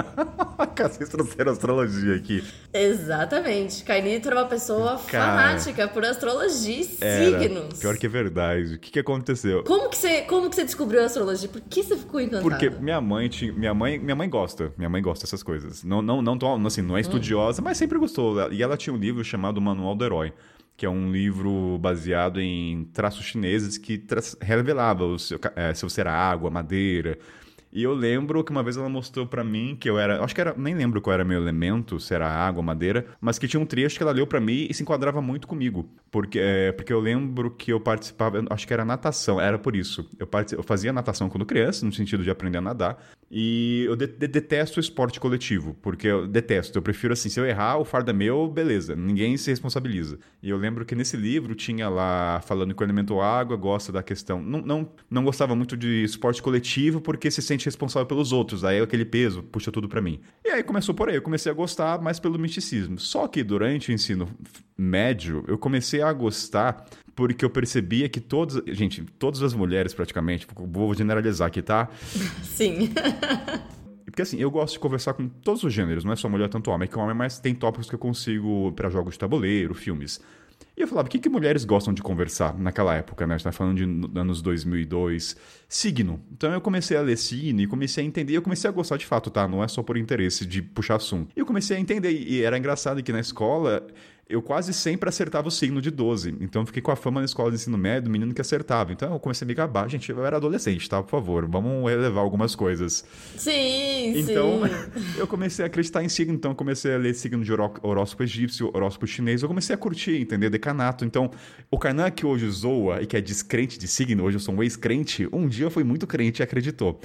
Vocês 0.89 1.09
trouxeram 1.09 1.51
astrologia 1.51 2.15
aqui. 2.15 2.43
Exatamente. 2.73 3.83
Cainito 3.83 4.27
era 4.29 4.37
uma 4.37 4.47
pessoa 4.47 4.99
Cara, 5.07 5.25
fanática 5.25 5.87
por 5.87 6.05
astrologia 6.05 6.81
e 6.81 6.97
era. 7.01 7.39
signos. 7.39 7.79
Pior 7.79 7.97
que 7.97 8.05
é 8.05 8.09
verdade. 8.09 8.75
O 8.75 8.79
que, 8.79 8.91
que 8.91 8.99
aconteceu? 8.99 9.63
Como 9.63 9.89
que, 9.89 9.97
você, 9.97 10.21
como 10.21 10.49
que 10.49 10.55
você 10.55 10.63
descobriu 10.63 11.01
a 11.01 11.05
astrologia? 11.05 11.49
Por 11.49 11.61
que 11.61 11.83
você 11.83 11.97
ficou 11.97 12.21
encantado? 12.21 12.43
Porque 12.43 12.69
minha 12.69 13.01
mãe 13.01 13.27
tinha, 13.27 13.51
minha 13.51 13.73
mãe, 13.73 13.99
minha 13.99 14.15
mãe 14.15 14.29
gosta. 14.29 14.73
Minha 14.77 14.89
mãe 14.89 15.01
gosta 15.01 15.25
dessas 15.25 15.43
coisas. 15.43 15.83
Não, 15.83 16.01
não, 16.01 16.21
não, 16.21 16.65
assim, 16.65 16.81
não 16.81 16.97
é 16.97 17.01
estudiosa, 17.01 17.61
hum. 17.61 17.65
mas 17.65 17.77
sempre 17.77 17.97
gostou. 17.99 18.51
E 18.51 18.63
ela 18.63 18.77
tinha 18.77 18.93
um 18.93 18.97
livro 18.99 19.23
chamado 19.23 19.59
Manual 19.59 19.95
do 19.95 20.05
Herói 20.05 20.33
que 20.79 20.85
é 20.85 20.89
um 20.89 21.11
livro 21.11 21.77
baseado 21.77 22.39
em 22.39 22.85
traços 22.93 23.25
chineses 23.25 23.77
que 23.77 24.01
revelava 24.39 25.03
o 25.03 25.19
seu, 25.19 25.37
é, 25.53 25.73
se 25.73 25.83
você 25.83 25.99
era 25.99 26.13
água, 26.13 26.49
madeira, 26.49 27.19
e 27.71 27.83
eu 27.83 27.93
lembro 27.93 28.43
que 28.43 28.51
uma 28.51 28.63
vez 28.63 28.77
ela 28.77 28.89
mostrou 28.89 29.27
para 29.27 29.43
mim 29.43 29.77
que 29.79 29.89
eu 29.89 29.99
era. 29.99 30.23
Acho 30.23 30.33
que 30.33 30.41
era. 30.41 30.55
Nem 30.57 30.73
lembro 30.73 31.01
qual 31.01 31.13
era 31.13 31.23
meu 31.23 31.39
elemento, 31.39 31.99
se 31.99 32.13
era 32.13 32.27
água, 32.27 32.63
madeira, 32.63 33.05
mas 33.21 33.37
que 33.37 33.47
tinha 33.47 33.59
um 33.59 33.65
trecho 33.65 33.97
que 33.97 34.03
ela 34.03 34.11
leu 34.11 34.25
para 34.25 34.39
mim 34.39 34.67
e 34.69 34.73
se 34.73 34.81
enquadrava 34.81 35.21
muito 35.21 35.47
comigo. 35.47 35.87
Porque, 36.09 36.39
é, 36.39 36.71
porque 36.71 36.91
eu 36.91 36.99
lembro 36.99 37.51
que 37.51 37.71
eu 37.71 37.79
participava. 37.79 38.43
Acho 38.49 38.67
que 38.67 38.73
era 38.73 38.83
natação, 38.83 39.39
era 39.39 39.59
por 39.59 39.75
isso. 39.75 40.09
Eu, 40.17 40.27
eu 40.57 40.63
fazia 40.63 40.91
natação 40.91 41.29
quando 41.29 41.45
criança, 41.45 41.85
no 41.85 41.91
sentido 41.91 42.23
de 42.23 42.31
aprender 42.31 42.57
a 42.57 42.61
nadar. 42.61 42.97
E 43.31 43.83
eu 43.87 43.95
de 43.95 44.07
de 44.07 44.27
detesto 44.27 44.77
o 44.77 44.81
esporte 44.81 45.19
coletivo, 45.19 45.75
porque 45.81 46.07
eu 46.07 46.27
detesto. 46.27 46.77
Eu 46.77 46.81
prefiro 46.81 47.13
assim, 47.13 47.29
se 47.29 47.39
eu 47.39 47.45
errar, 47.45 47.77
o 47.77 47.85
fardo 47.85 48.09
é 48.09 48.13
meu, 48.13 48.47
beleza. 48.47 48.95
Ninguém 48.95 49.37
se 49.37 49.51
responsabiliza. 49.51 50.17
E 50.41 50.49
eu 50.49 50.57
lembro 50.57 50.83
que 50.85 50.95
nesse 50.95 51.15
livro 51.15 51.53
tinha 51.53 51.87
lá 51.87 52.41
falando 52.41 52.73
que 52.73 52.81
o 52.81 52.85
elemento 52.85 53.21
água 53.21 53.55
gosta 53.55 53.91
da 53.91 54.01
questão. 54.01 54.41
Não, 54.41 54.61
não, 54.61 54.91
não 55.09 55.23
gostava 55.23 55.55
muito 55.55 55.77
de 55.77 56.03
esporte 56.03 56.41
coletivo 56.41 56.99
porque 56.99 57.29
se 57.29 57.41
sente 57.41 57.58
responsável 57.65 58.05
pelos 58.05 58.31
outros. 58.31 58.63
Aí 58.63 58.79
aquele 58.79 59.05
peso 59.05 59.43
puxa 59.43 59.71
tudo 59.71 59.87
para 59.87 60.01
mim. 60.01 60.19
E 60.43 60.49
aí 60.49 60.63
começou 60.63 60.93
por 60.95 61.09
aí. 61.09 61.15
Eu 61.15 61.21
comecei 61.21 61.51
a 61.51 61.55
gostar 61.55 62.01
mais 62.01 62.19
pelo 62.19 62.37
misticismo. 62.39 62.99
Só 62.99 63.27
que 63.27 63.43
durante 63.43 63.89
o 63.89 63.93
ensino 63.93 64.27
médio, 64.77 65.43
eu 65.47 65.57
comecei 65.57 66.01
a 66.01 66.11
gostar 66.13 66.85
porque 67.15 67.43
eu 67.43 67.49
percebia 67.49 68.07
que 68.07 68.21
todas, 68.21 68.63
gente, 68.75 69.03
todas 69.17 69.43
as 69.43 69.53
mulheres 69.53 69.93
praticamente, 69.93 70.47
vou 70.55 70.93
generalizar 70.93 71.47
aqui, 71.47 71.61
tá? 71.61 71.89
Sim. 72.43 72.91
Porque 74.05 74.23
assim, 74.23 74.37
eu 74.37 74.49
gosto 74.49 74.73
de 74.73 74.79
conversar 74.79 75.13
com 75.13 75.29
todos 75.29 75.63
os 75.63 75.71
gêneros, 75.71 76.03
não 76.03 76.11
é 76.11 76.15
só 76.15 76.27
mulher, 76.27 76.49
tanto 76.49 76.71
homem 76.71 76.89
que 76.89 76.97
homem, 76.97 77.15
mas 77.15 77.39
tem 77.39 77.53
tópicos 77.53 77.87
que 77.87 77.95
eu 77.95 77.99
consigo 77.99 78.71
para 78.71 78.89
jogos 78.89 79.13
de 79.13 79.19
tabuleiro, 79.19 79.75
filmes. 79.75 80.19
E 80.79 80.81
eu 80.81 80.87
falava, 80.87 81.09
o 81.09 81.11
que, 81.11 81.19
que 81.19 81.27
mulheres 81.27 81.65
gostam 81.65 81.93
de 81.93 82.01
conversar 82.01 82.57
naquela 82.57 82.95
época, 82.95 83.27
né? 83.27 83.35
A 83.35 83.37
gente 83.37 83.43
tá 83.43 83.51
falando 83.51 83.75
de 83.75 84.17
anos 84.17 84.41
2002. 84.41 85.35
Signo. 85.67 86.21
Então 86.31 86.53
eu 86.53 86.61
comecei 86.61 86.95
a 86.95 87.01
ler 87.01 87.17
signo 87.17 87.59
e 87.59 87.67
comecei 87.67 88.01
a 88.01 88.07
entender. 88.07 88.37
Eu 88.37 88.41
comecei 88.41 88.69
a 88.69 88.71
gostar 88.71 88.95
de 88.95 89.05
fato, 89.05 89.29
tá? 89.29 89.45
Não 89.45 89.61
é 89.61 89.67
só 89.67 89.83
por 89.83 89.97
interesse 89.97 90.45
de 90.45 90.61
puxar 90.61 90.95
assunto. 90.95 91.33
E 91.35 91.39
eu 91.41 91.45
comecei 91.45 91.75
a 91.75 91.79
entender. 91.81 92.11
E 92.11 92.41
era 92.41 92.57
engraçado 92.57 93.03
que 93.03 93.11
na 93.11 93.19
escola 93.19 93.85
eu 94.29 94.43
quase 94.43 94.71
sempre 94.75 95.09
acertava 95.09 95.47
o 95.47 95.51
signo 95.51 95.81
de 95.81 95.89
12. 95.89 96.35
Então 96.39 96.61
eu 96.61 96.65
fiquei 96.67 96.83
com 96.83 96.91
a 96.91 96.95
fama 96.95 97.19
na 97.19 97.25
escola 97.25 97.49
de 97.49 97.55
ensino 97.55 97.79
médio 97.79 98.03
do 98.03 98.09
menino 98.11 98.31
que 98.31 98.39
acertava. 98.39 98.93
Então 98.93 99.11
eu 99.11 99.19
comecei 99.19 99.43
a 99.43 99.47
me 99.47 99.55
gabar. 99.55 99.89
Gente, 99.89 100.11
eu 100.11 100.23
era 100.23 100.37
adolescente, 100.37 100.87
tá? 100.87 101.01
Por 101.01 101.09
favor, 101.09 101.47
vamos 101.47 101.89
relevar 101.89 102.21
algumas 102.21 102.53
coisas. 102.53 103.03
Sim, 103.35 104.19
então, 104.19 104.61
sim. 104.93 105.17
eu 105.17 105.25
comecei 105.25 105.65
a 105.65 105.67
acreditar 105.67 106.03
em 106.03 106.09
signo. 106.09 106.35
Então 106.35 106.51
eu 106.51 106.55
comecei 106.55 106.93
a 106.93 106.97
ler 106.99 107.15
signo 107.15 107.43
de 107.43 107.51
horóscopo 107.51 108.21
egípcio, 108.21 108.69
horóscopo 108.71 109.07
chinês. 109.07 109.41
Eu 109.41 109.47
comecei 109.47 109.73
a 109.73 109.77
curtir, 109.77 110.21
entender? 110.21 110.51
Decanato. 110.51 111.03
Então, 111.03 111.31
o 111.71 111.79
Kainan 111.79 112.11
que 112.11 112.23
hoje 112.23 112.47
zoa 112.51 113.01
e 113.01 113.07
que 113.07 113.17
é 113.17 113.21
descrente 113.21 113.79
de 113.79 113.87
signo, 113.87 114.23
hoje 114.23 114.37
eu 114.37 114.41
sou 114.41 114.53
um 114.53 114.61
ex-crente, 114.61 115.27
um 115.33 115.47
dia 115.47 115.71
foi 115.71 115.83
muito 115.83 116.05
crente 116.05 116.41
e 116.41 116.43
acreditou. 116.43 116.99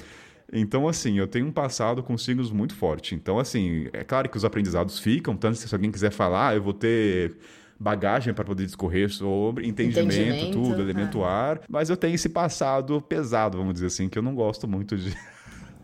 Então, 0.57 0.87
assim, 0.87 1.19
eu 1.19 1.27
tenho 1.27 1.47
um 1.47 1.51
passado 1.51 2.01
com 2.01 2.17
signos 2.17 2.49
muito 2.49 2.73
forte. 2.73 3.13
Então, 3.13 3.37
assim, 3.37 3.87
é 3.91 4.03
claro 4.05 4.29
que 4.29 4.37
os 4.37 4.45
aprendizados 4.45 4.99
ficam, 4.99 5.35
tanto 5.35 5.57
se 5.57 5.75
alguém 5.75 5.91
quiser 5.91 6.11
falar, 6.11 6.55
eu 6.55 6.63
vou 6.63 6.73
ter 6.73 7.35
bagagem 7.77 8.33
para 8.33 8.45
poder 8.45 8.65
discorrer 8.65 9.11
sobre 9.11 9.67
entendimento, 9.67 10.13
entendimento 10.13 10.51
tudo, 10.53 10.81
elemento 10.81 11.23
ah. 11.25 11.49
ar, 11.49 11.61
mas 11.67 11.89
eu 11.89 11.97
tenho 11.97 12.15
esse 12.15 12.29
passado 12.29 13.01
pesado, 13.01 13.57
vamos 13.57 13.73
dizer 13.73 13.87
assim, 13.87 14.07
que 14.07 14.17
eu 14.17 14.23
não 14.23 14.33
gosto 14.33 14.65
muito 14.65 14.97
de. 14.97 15.15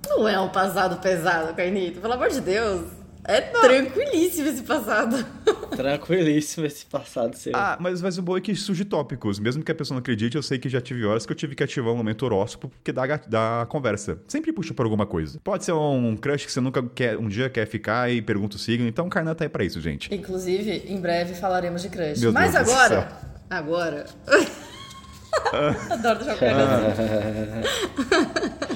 Não 0.07 0.27
é 0.27 0.39
um 0.39 0.49
passado 0.49 0.99
pesado, 1.01 1.53
Carnito, 1.53 1.99
pelo 1.99 2.13
amor 2.13 2.29
de 2.29 2.41
Deus. 2.41 3.00
É 3.23 3.41
tranquilíssimo 3.41 4.47
esse 4.47 4.63
passado. 4.63 5.25
Tranquilíssimo 5.75 6.65
esse 6.65 6.85
passado 6.85 7.35
seu. 7.35 7.53
Ah, 7.55 7.77
mas, 7.79 8.01
mas 8.01 8.17
o 8.17 8.21
bom 8.21 8.37
é 8.37 8.41
que 8.41 8.55
surge 8.55 8.83
tópicos. 8.83 9.39
Mesmo 9.39 9.63
que 9.63 9.71
a 9.71 9.75
pessoa 9.75 9.95
não 9.95 9.99
acredite, 9.99 10.35
eu 10.35 10.43
sei 10.43 10.57
que 10.57 10.67
já 10.67 10.81
tive 10.81 11.05
horas 11.05 11.25
que 11.25 11.31
eu 11.31 11.35
tive 11.35 11.55
que 11.55 11.63
ativar 11.63 11.93
um 11.93 11.97
momento 11.97 12.23
horóscopo 12.23 12.69
porque 12.69 12.91
dá, 12.91 13.05
dá 13.27 13.65
conversa. 13.69 14.19
Sempre 14.27 14.51
puxa 14.51 14.73
por 14.73 14.85
alguma 14.85 15.05
coisa. 15.05 15.39
Pode 15.43 15.63
ser 15.63 15.73
um 15.73 16.17
crush 16.17 16.45
que 16.45 16.51
você 16.51 16.59
nunca 16.59 16.83
quer, 16.83 17.17
um 17.17 17.27
dia 17.27 17.49
quer 17.49 17.65
ficar 17.67 18.11
e 18.11 18.21
pergunta 18.21 18.55
o 18.55 18.59
signo. 18.59 18.87
Então 18.87 19.07
o 19.07 19.09
Karna 19.09 19.33
tá 19.35 19.45
aí 19.45 19.49
pra 19.49 19.63
isso, 19.63 19.79
gente. 19.79 20.13
Inclusive, 20.13 20.83
em 20.87 20.99
breve 20.99 21.33
falaremos 21.35 21.81
de 21.81 21.89
crush. 21.89 22.19
Meu 22.19 22.33
mas 22.33 22.53
Deus 22.53 22.69
agora... 22.69 23.07
Agora... 23.49 24.05
Adoro 25.89 26.19
assim. 26.19 26.45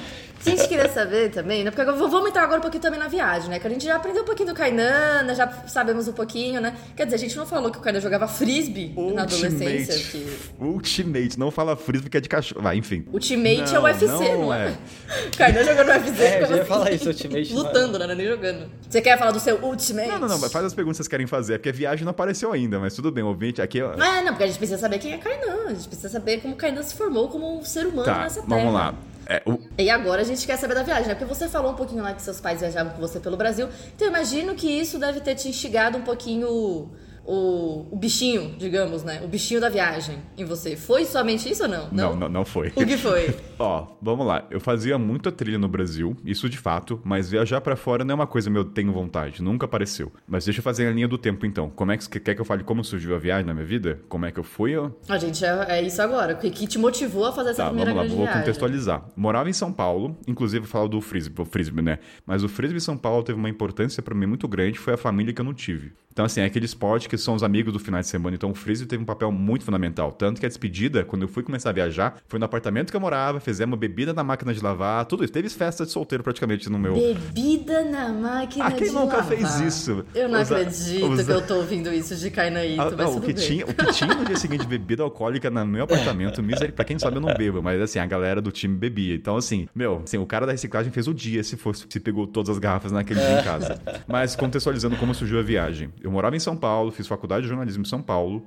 A 0.44 0.50
gente 0.50 0.68
queria 0.68 0.88
saber 0.88 1.30
também, 1.30 1.64
né? 1.64 1.70
Porque 1.70 1.84
vamos 1.84 2.28
entrar 2.28 2.42
agora 2.42 2.58
um 2.58 2.62
pouquinho 2.62 2.82
também 2.82 3.00
na 3.00 3.08
viagem, 3.08 3.48
né? 3.48 3.58
Que 3.58 3.66
a 3.66 3.70
gente 3.70 3.84
já 3.84 3.96
aprendeu 3.96 4.22
um 4.22 4.26
pouquinho 4.26 4.48
do 4.48 4.54
Kainan, 4.54 5.22
né? 5.24 5.34
já 5.34 5.48
sabemos 5.66 6.06
um 6.08 6.12
pouquinho, 6.12 6.60
né? 6.60 6.76
Quer 6.96 7.04
dizer, 7.04 7.16
a 7.16 7.18
gente 7.18 7.36
não 7.36 7.46
falou 7.46 7.70
que 7.70 7.78
o 7.78 7.80
Kainan 7.80 8.00
jogava 8.00 8.28
frisbee 8.28 8.92
Ultimate. 8.96 9.14
na 9.14 9.22
adolescência. 9.22 10.10
Que... 10.10 10.36
Ultimate, 10.60 11.38
não 11.38 11.50
fala 11.50 11.76
frisbee 11.76 12.10
que 12.10 12.16
é 12.16 12.20
de 12.20 12.28
cachorro. 12.28 12.62
Vai, 12.62 12.76
enfim. 12.76 13.04
Ultimate 13.12 13.72
não, 13.72 13.76
é 13.76 13.78
o 13.78 13.82
UFC, 13.82 14.06
não, 14.06 14.40
não 14.42 14.54
é? 14.54 14.76
Kainan 15.36 15.64
jogando 15.64 15.88
UFC. 15.88 16.22
É, 16.22 16.42
eu 16.42 16.56
ia 16.56 16.64
falar 16.64 16.92
isso, 16.92 17.08
Ultimate. 17.08 17.52
Lutando, 17.52 17.98
né? 17.98 18.14
Nem 18.14 18.26
jogando. 18.26 18.70
Você 18.88 19.00
quer 19.00 19.18
falar 19.18 19.32
do 19.32 19.40
seu 19.40 19.56
Ultimate? 19.56 20.08
Não, 20.08 20.20
não, 20.20 20.28
não. 20.28 20.50
Faz 20.50 20.64
as 20.64 20.74
perguntas 20.74 20.96
que 20.96 21.02
vocês 21.02 21.08
querem 21.08 21.26
fazer, 21.26 21.58
porque 21.58 21.70
a 21.70 21.72
viagem 21.72 22.04
não 22.04 22.10
apareceu 22.10 22.52
ainda, 22.52 22.78
mas 22.78 22.94
tudo 22.94 23.10
bem, 23.10 23.24
ouvinte. 23.24 23.60
Aqui 23.60 23.80
é... 23.80 23.84
Ah, 23.84 24.22
não, 24.22 24.28
porque 24.28 24.44
a 24.44 24.46
gente 24.46 24.58
precisa 24.58 24.78
saber 24.78 24.98
quem 24.98 25.12
é 25.12 25.18
Kainan. 25.18 25.66
A 25.66 25.74
gente 25.74 25.88
precisa 25.88 26.08
saber 26.08 26.40
como 26.40 26.54
Kainan 26.54 26.82
se 26.82 26.94
formou 26.94 27.28
como 27.28 27.58
um 27.58 27.64
ser 27.64 27.86
humano 27.86 28.04
tá, 28.04 28.20
nessa 28.20 28.42
terra. 28.42 28.60
Vamos 28.60 28.74
lá. 28.74 28.94
É, 29.26 29.42
o... 29.44 29.58
E 29.76 29.90
agora 29.90 30.22
a 30.22 30.24
gente 30.24 30.46
quer 30.46 30.56
saber 30.56 30.74
da 30.74 30.82
viagem, 30.82 31.08
né? 31.08 31.14
Porque 31.14 31.32
você 31.32 31.48
falou 31.48 31.72
um 31.72 31.74
pouquinho 31.74 32.02
lá 32.02 32.14
que 32.14 32.22
seus 32.22 32.40
pais 32.40 32.60
viajavam 32.60 32.92
com 32.92 33.00
você 33.00 33.18
pelo 33.18 33.36
Brasil. 33.36 33.68
Então 33.94 34.06
eu 34.06 34.10
imagino 34.10 34.54
que 34.54 34.68
isso 34.68 34.98
deve 34.98 35.20
ter 35.20 35.34
te 35.34 35.48
instigado 35.48 35.98
um 35.98 36.02
pouquinho 36.02 36.90
o, 37.26 37.86
o, 37.90 37.96
bichinho, 37.96 38.54
digamos, 38.56 39.02
né? 39.02 39.20
O 39.22 39.28
bichinho 39.28 39.60
da 39.60 39.68
viagem 39.68 40.18
em 40.38 40.44
você. 40.44 40.76
Foi 40.76 41.04
somente 41.04 41.50
isso 41.50 41.64
ou 41.64 41.68
não? 41.68 41.88
Não, 41.90 42.10
não, 42.10 42.16
não, 42.16 42.28
não 42.28 42.44
foi. 42.44 42.68
O 42.68 42.86
que 42.86 42.96
foi? 42.96 43.34
Ó, 43.58 43.86
vamos 44.00 44.26
lá. 44.26 44.46
Eu 44.50 44.60
fazia 44.60 44.96
muita 44.96 45.32
trilha 45.32 45.58
no 45.58 45.68
Brasil, 45.68 46.16
isso 46.24 46.48
de 46.48 46.56
fato, 46.56 47.00
mas 47.04 47.28
viajar 47.28 47.60
para 47.60 47.74
fora 47.74 48.04
não 48.04 48.12
é 48.12 48.14
uma 48.14 48.26
coisa 48.26 48.50
que 48.50 48.56
eu 48.56 48.64
tenho 48.64 48.92
vontade, 48.92 49.42
nunca 49.42 49.66
apareceu. 49.66 50.12
Mas 50.26 50.44
deixa 50.44 50.60
eu 50.60 50.62
fazer 50.62 50.86
a 50.86 50.92
linha 50.92 51.08
do 51.08 51.18
tempo 51.18 51.44
então. 51.44 51.68
Como 51.70 51.90
é 51.90 51.96
que 51.96 52.20
quer 52.20 52.34
que 52.34 52.40
eu 52.40 52.44
fale 52.44 52.62
como 52.62 52.84
surgiu 52.84 53.14
a 53.14 53.18
viagem 53.18 53.46
na 53.46 53.54
minha 53.54 53.66
vida? 53.66 54.00
Como 54.08 54.24
é 54.24 54.30
que 54.30 54.38
eu 54.38 54.44
fui? 54.44 54.72
Eu... 54.72 54.96
A 55.08 55.18
gente, 55.18 55.44
é, 55.44 55.66
é 55.68 55.82
isso 55.82 56.00
agora. 56.00 56.34
O 56.34 56.36
que 56.38 56.66
te 56.66 56.78
motivou 56.78 57.26
a 57.26 57.32
fazer 57.32 57.50
essa 57.50 57.64
tá, 57.64 57.68
primeira 57.68 57.92
vamos 57.92 58.10
lá, 58.10 58.16
vou 58.16 58.24
viagem? 58.24 58.40
contextualizar. 58.42 59.04
Morava 59.16 59.50
em 59.50 59.52
São 59.52 59.72
Paulo, 59.72 60.16
inclusive 60.28 60.66
falar 60.66 60.86
do 60.86 61.00
frisbee, 61.00 61.44
frisbee, 61.44 61.82
né? 61.82 61.98
Mas 62.24 62.44
o 62.44 62.48
frisbee 62.48 62.76
em 62.76 62.80
São 62.80 62.96
Paulo 62.96 63.22
teve 63.24 63.38
uma 63.38 63.48
importância 63.48 64.02
para 64.02 64.14
mim 64.14 64.26
muito 64.26 64.46
grande, 64.46 64.78
foi 64.78 64.94
a 64.94 64.96
família 64.96 65.32
que 65.32 65.40
eu 65.40 65.44
não 65.44 65.54
tive. 65.54 65.92
Então, 66.12 66.24
assim, 66.24 66.40
é 66.40 66.46
aquele 66.46 66.64
esporte 66.64 67.10
que 67.10 67.15
são 67.20 67.34
os 67.34 67.42
amigos 67.42 67.72
do 67.72 67.78
final 67.78 68.00
de 68.00 68.06
semana. 68.06 68.36
Então, 68.36 68.50
o 68.50 68.54
frisbee 68.54 68.86
teve 68.86 69.02
um 69.02 69.06
papel 69.06 69.32
muito 69.32 69.64
fundamental. 69.64 70.12
Tanto 70.12 70.40
que 70.40 70.46
a 70.46 70.48
despedida, 70.48 71.04
quando 71.04 71.22
eu 71.22 71.28
fui 71.28 71.42
começar 71.42 71.70
a 71.70 71.72
viajar, 71.72 72.18
foi 72.28 72.38
no 72.38 72.44
apartamento 72.44 72.90
que 72.90 72.96
eu 72.96 73.00
morava, 73.00 73.40
fizemos 73.40 73.78
bebida 73.78 74.12
na 74.12 74.22
máquina 74.22 74.54
de 74.54 74.62
lavar, 74.62 75.04
tudo 75.06 75.24
isso. 75.24 75.32
Teve 75.32 75.48
festa 75.48 75.84
de 75.84 75.90
solteiro 75.90 76.22
praticamente 76.22 76.68
no 76.70 76.78
meu. 76.78 76.94
Bebida 76.94 77.84
na 77.84 78.08
máquina 78.12 78.66
ah, 78.66 78.72
quem 78.72 78.88
de 78.88 78.94
nunca 78.94 79.18
lavar? 79.18 79.24
fez 79.24 79.60
isso? 79.60 80.04
Eu 80.14 80.28
não 80.28 80.40
acredito 80.40 81.24
que 81.24 81.30
eu 81.30 81.46
tô 81.46 81.56
ouvindo 81.56 81.92
isso 81.92 82.14
de 82.16 82.30
Cainaíto, 82.30 82.80
ah, 82.80 82.92
mas 82.96 83.14
o 83.14 83.20
que, 83.20 83.34
tinha, 83.34 83.64
o 83.64 83.74
que 83.74 83.92
tinha 83.92 84.14
no 84.14 84.24
dia 84.24 84.36
seguinte 84.36 84.66
bebida 84.66 85.02
alcoólica 85.02 85.50
no 85.50 85.66
meu 85.66 85.84
apartamento, 85.84 86.42
miser... 86.42 86.72
pra 86.72 86.84
quem 86.84 86.94
não 86.94 87.00
sabe, 87.00 87.16
eu 87.16 87.20
não 87.20 87.34
bebo, 87.34 87.62
mas 87.62 87.80
assim, 87.80 87.98
a 87.98 88.06
galera 88.06 88.40
do 88.40 88.50
time 88.50 88.76
bebia. 88.76 89.14
Então, 89.14 89.36
assim, 89.36 89.68
meu, 89.74 90.02
assim, 90.04 90.18
o 90.18 90.26
cara 90.26 90.46
da 90.46 90.52
reciclagem 90.52 90.92
fez 90.92 91.08
o 91.08 91.14
dia 91.14 91.42
se 91.42 91.56
fosse 91.56 91.86
se 91.88 92.00
pegou 92.00 92.26
todas 92.26 92.50
as 92.50 92.58
garrafas 92.58 92.92
naquele 92.92 93.20
dia 93.20 93.40
em 93.40 93.44
casa. 93.44 93.80
Mas 94.06 94.36
contextualizando 94.36 94.96
como 94.96 95.14
surgiu 95.14 95.38
a 95.38 95.42
viagem. 95.42 95.90
Eu 96.02 96.10
morava 96.10 96.36
em 96.36 96.40
São 96.40 96.56
Paulo, 96.56 96.90
fiz 97.06 97.08
faculdade 97.08 97.42
de 97.42 97.48
jornalismo 97.48 97.82
em 97.82 97.86
São 97.86 98.02
Paulo. 98.02 98.44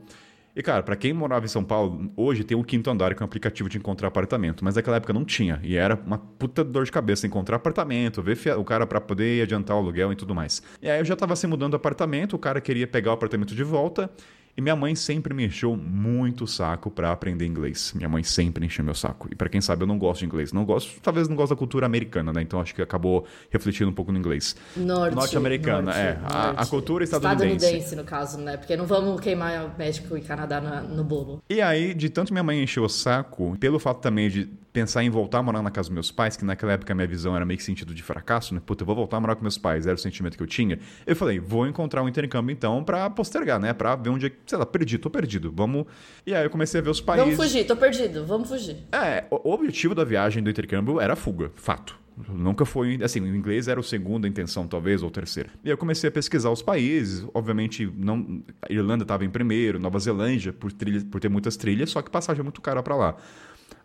E, 0.56 0.62
cara, 0.62 0.84
para 0.84 0.96
quem 0.96 1.14
morava 1.14 1.46
em 1.46 1.48
São 1.48 1.64
Paulo, 1.64 2.12
hoje 2.18 2.44
tem 2.44 2.58
o 2.58 2.64
Quinto 2.64 2.90
Andar, 2.90 3.16
que 3.16 3.22
é 3.22 3.24
um 3.24 3.28
aplicativo 3.28 3.70
de 3.70 3.78
encontrar 3.78 4.10
apartamento. 4.10 4.64
Mas 4.66 4.76
naquela 4.76 4.98
época 4.98 5.14
não 5.14 5.24
tinha. 5.24 5.60
E 5.64 5.76
era 5.76 5.96
uma 5.96 6.18
puta 6.18 6.64
dor 6.64 6.84
de 6.84 6.92
cabeça 6.92 7.26
encontrar 7.26 7.56
apartamento, 7.56 8.22
ver 8.22 8.38
o 8.58 8.64
cara 8.64 8.86
para 8.86 9.00
poder 9.00 9.44
adiantar 9.44 9.78
o 9.78 9.80
aluguel 9.80 10.12
e 10.12 10.16
tudo 10.16 10.36
mais. 10.36 10.62
E 10.82 10.90
aí 10.90 11.00
eu 11.00 11.06
já 11.06 11.16
tava 11.16 11.36
se 11.36 11.48
mudando 11.48 11.72
do 11.72 11.78
apartamento, 11.78 12.36
o 12.36 12.40
cara 12.40 12.60
queria 12.60 12.88
pegar 12.88 13.12
o 13.12 13.14
apartamento 13.14 13.56
de 13.56 13.64
volta. 13.64 14.12
E 14.58 14.62
minha 14.62 14.76
mãe 14.76 14.94
sempre 14.96 15.34
me 15.34 15.46
encheu 15.46 15.76
muito 15.76 16.44
o 16.44 16.48
saco 16.48 16.92
para 16.92 17.12
aprender 17.12 17.46
inglês. 17.46 17.94
Minha 17.96 18.10
mãe 18.10 18.24
sempre 18.24 18.66
encheu 18.66 18.84
meu 18.84 18.94
saco. 18.94 19.28
E 19.32 19.36
para 19.36 19.48
quem 19.50 19.62
sabe, 19.62 19.84
eu 19.84 19.88
não 19.88 19.98
gosto 19.98 20.20
de 20.20 20.26
inglês. 20.26 20.52
Não 20.52 20.66
gosto, 20.66 21.00
talvez 21.02 21.28
não 21.28 21.36
gosto 21.36 21.52
da 21.52 21.56
cultura 21.56 21.86
americana, 21.86 22.34
né? 22.34 22.42
Então 22.42 22.60
acho 22.60 22.76
que 22.76 22.82
acabou 22.82 23.26
refletindo 23.50 23.90
um 23.90 23.94
pouco 23.94 24.12
no 24.12 24.18
inglês. 24.18 24.56
Norte, 24.76 25.16
Norte-americana, 25.16 25.82
norte, 25.84 26.00
é. 26.00 26.14
Norte. 26.14 26.36
A, 26.36 26.50
a, 26.52 26.66
cultura 26.66 27.04
estadunidense. 27.04 27.56
Estadunidense, 27.56 27.96
no 27.96 28.04
caso, 28.04 28.38
né? 28.38 28.58
Porque 28.58 28.76
não 28.76 28.86
vamos 28.86 29.22
queimar 29.22 29.78
México 29.78 30.18
e 30.18 30.22
Canadá 30.22 30.60
no, 30.60 30.96
no 30.96 31.04
bolo. 31.04 31.42
E 31.50 31.62
aí, 31.62 31.94
de 31.94 32.10
tanto 32.10 32.34
minha 32.34 32.44
mãe 32.44 32.62
encheu 32.62 32.84
o 32.84 32.90
saco, 32.90 33.56
pelo 33.60 33.80
fato 33.80 34.02
também 34.02 34.30
de 34.30 34.50
pensar 34.72 35.04
em 35.04 35.10
voltar 35.10 35.40
a 35.40 35.44
morar 35.44 35.62
na 35.62 35.72
casa 35.72 35.90
dos 35.90 35.94
meus 35.94 36.12
pais, 36.12 36.38
que 36.38 36.46
naquela 36.46 36.74
época 36.74 36.94
a 36.94 36.96
minha 36.96 37.08
visão 37.08 37.36
era 37.36 37.46
meio 37.46 37.58
que 37.58 37.64
sentido 37.64 37.94
de 37.94 38.04
fracasso, 38.04 38.54
né? 38.54 38.62
Puta, 38.66 38.84
eu 38.84 38.86
vou 38.86 38.96
voltar 38.96 39.18
a 39.18 39.20
morar 39.20 39.36
com 39.36 39.42
meus 39.42 39.58
pais, 39.58 39.88
era 39.88 39.96
o 39.96 39.98
sentimento 39.98 40.38
que 40.38 40.44
eu 40.44 40.48
tinha. 40.48 40.80
Eu 41.06 41.16
falei, 41.16 41.40
vou 41.40 41.68
encontrar 41.68 42.04
um 42.04 42.10
intercâmbio 42.10 42.54
então 42.54 42.84
para 42.84 43.10
postergar, 43.10 43.60
né? 43.60 43.74
Pra 43.74 43.96
ver 43.96 44.10
onde 44.10 44.28
é, 44.28 44.32
sei 44.46 44.58
lá, 44.58 44.66
perdi, 44.66 44.98
tô 44.98 45.10
perdido. 45.10 45.52
Vamos. 45.56 45.86
E 46.26 46.34
aí 46.34 46.44
eu 46.44 46.50
comecei 46.50 46.80
a 46.80 46.84
ver 46.84 46.90
os 46.90 47.02
países. 47.02 47.26
Vamos 47.26 47.44
fugir, 47.44 47.66
tô 47.66 47.76
perdido, 47.76 48.26
vamos 48.26 48.50
fugir. 48.50 48.78
É, 48.92 49.26
o 49.32 49.52
objetivo 49.52 49.96
da 49.96 50.04
viagem 50.04 50.44
do 50.44 50.50
intercâmbio 50.50 51.00
era 51.00 51.16
fuga, 51.16 51.52
fato. 51.56 51.98
Nunca 52.28 52.66
foi. 52.66 53.00
Assim, 53.02 53.22
o 53.22 53.36
inglês 53.36 53.68
era 53.68 53.80
a 53.80 53.84
segunda 53.84 54.28
intenção, 54.28 54.68
talvez, 54.68 55.02
ou 55.02 55.10
terceira. 55.10 55.50
E 55.64 55.70
eu 55.70 55.78
comecei 55.78 56.10
a 56.10 56.12
pesquisar 56.12 56.50
os 56.50 56.62
países. 56.62 57.26
Obviamente, 57.34 57.90
não, 57.96 58.44
a 58.62 58.72
Irlanda 58.72 59.04
estava 59.04 59.24
em 59.24 59.30
primeiro, 59.30 59.80
Nova 59.80 59.98
Zelândia, 60.00 60.52
por, 60.52 60.72
trilha, 60.72 61.02
por 61.10 61.22
ter 61.22 61.30
muitas 61.30 61.56
trilhas, 61.56 61.90
só 61.92 62.02
que 62.02 62.10
passagem 62.10 62.42
é 62.42 62.44
muito 62.44 62.62
cara 62.62 62.84
para 62.84 62.96
lá. 62.96 63.16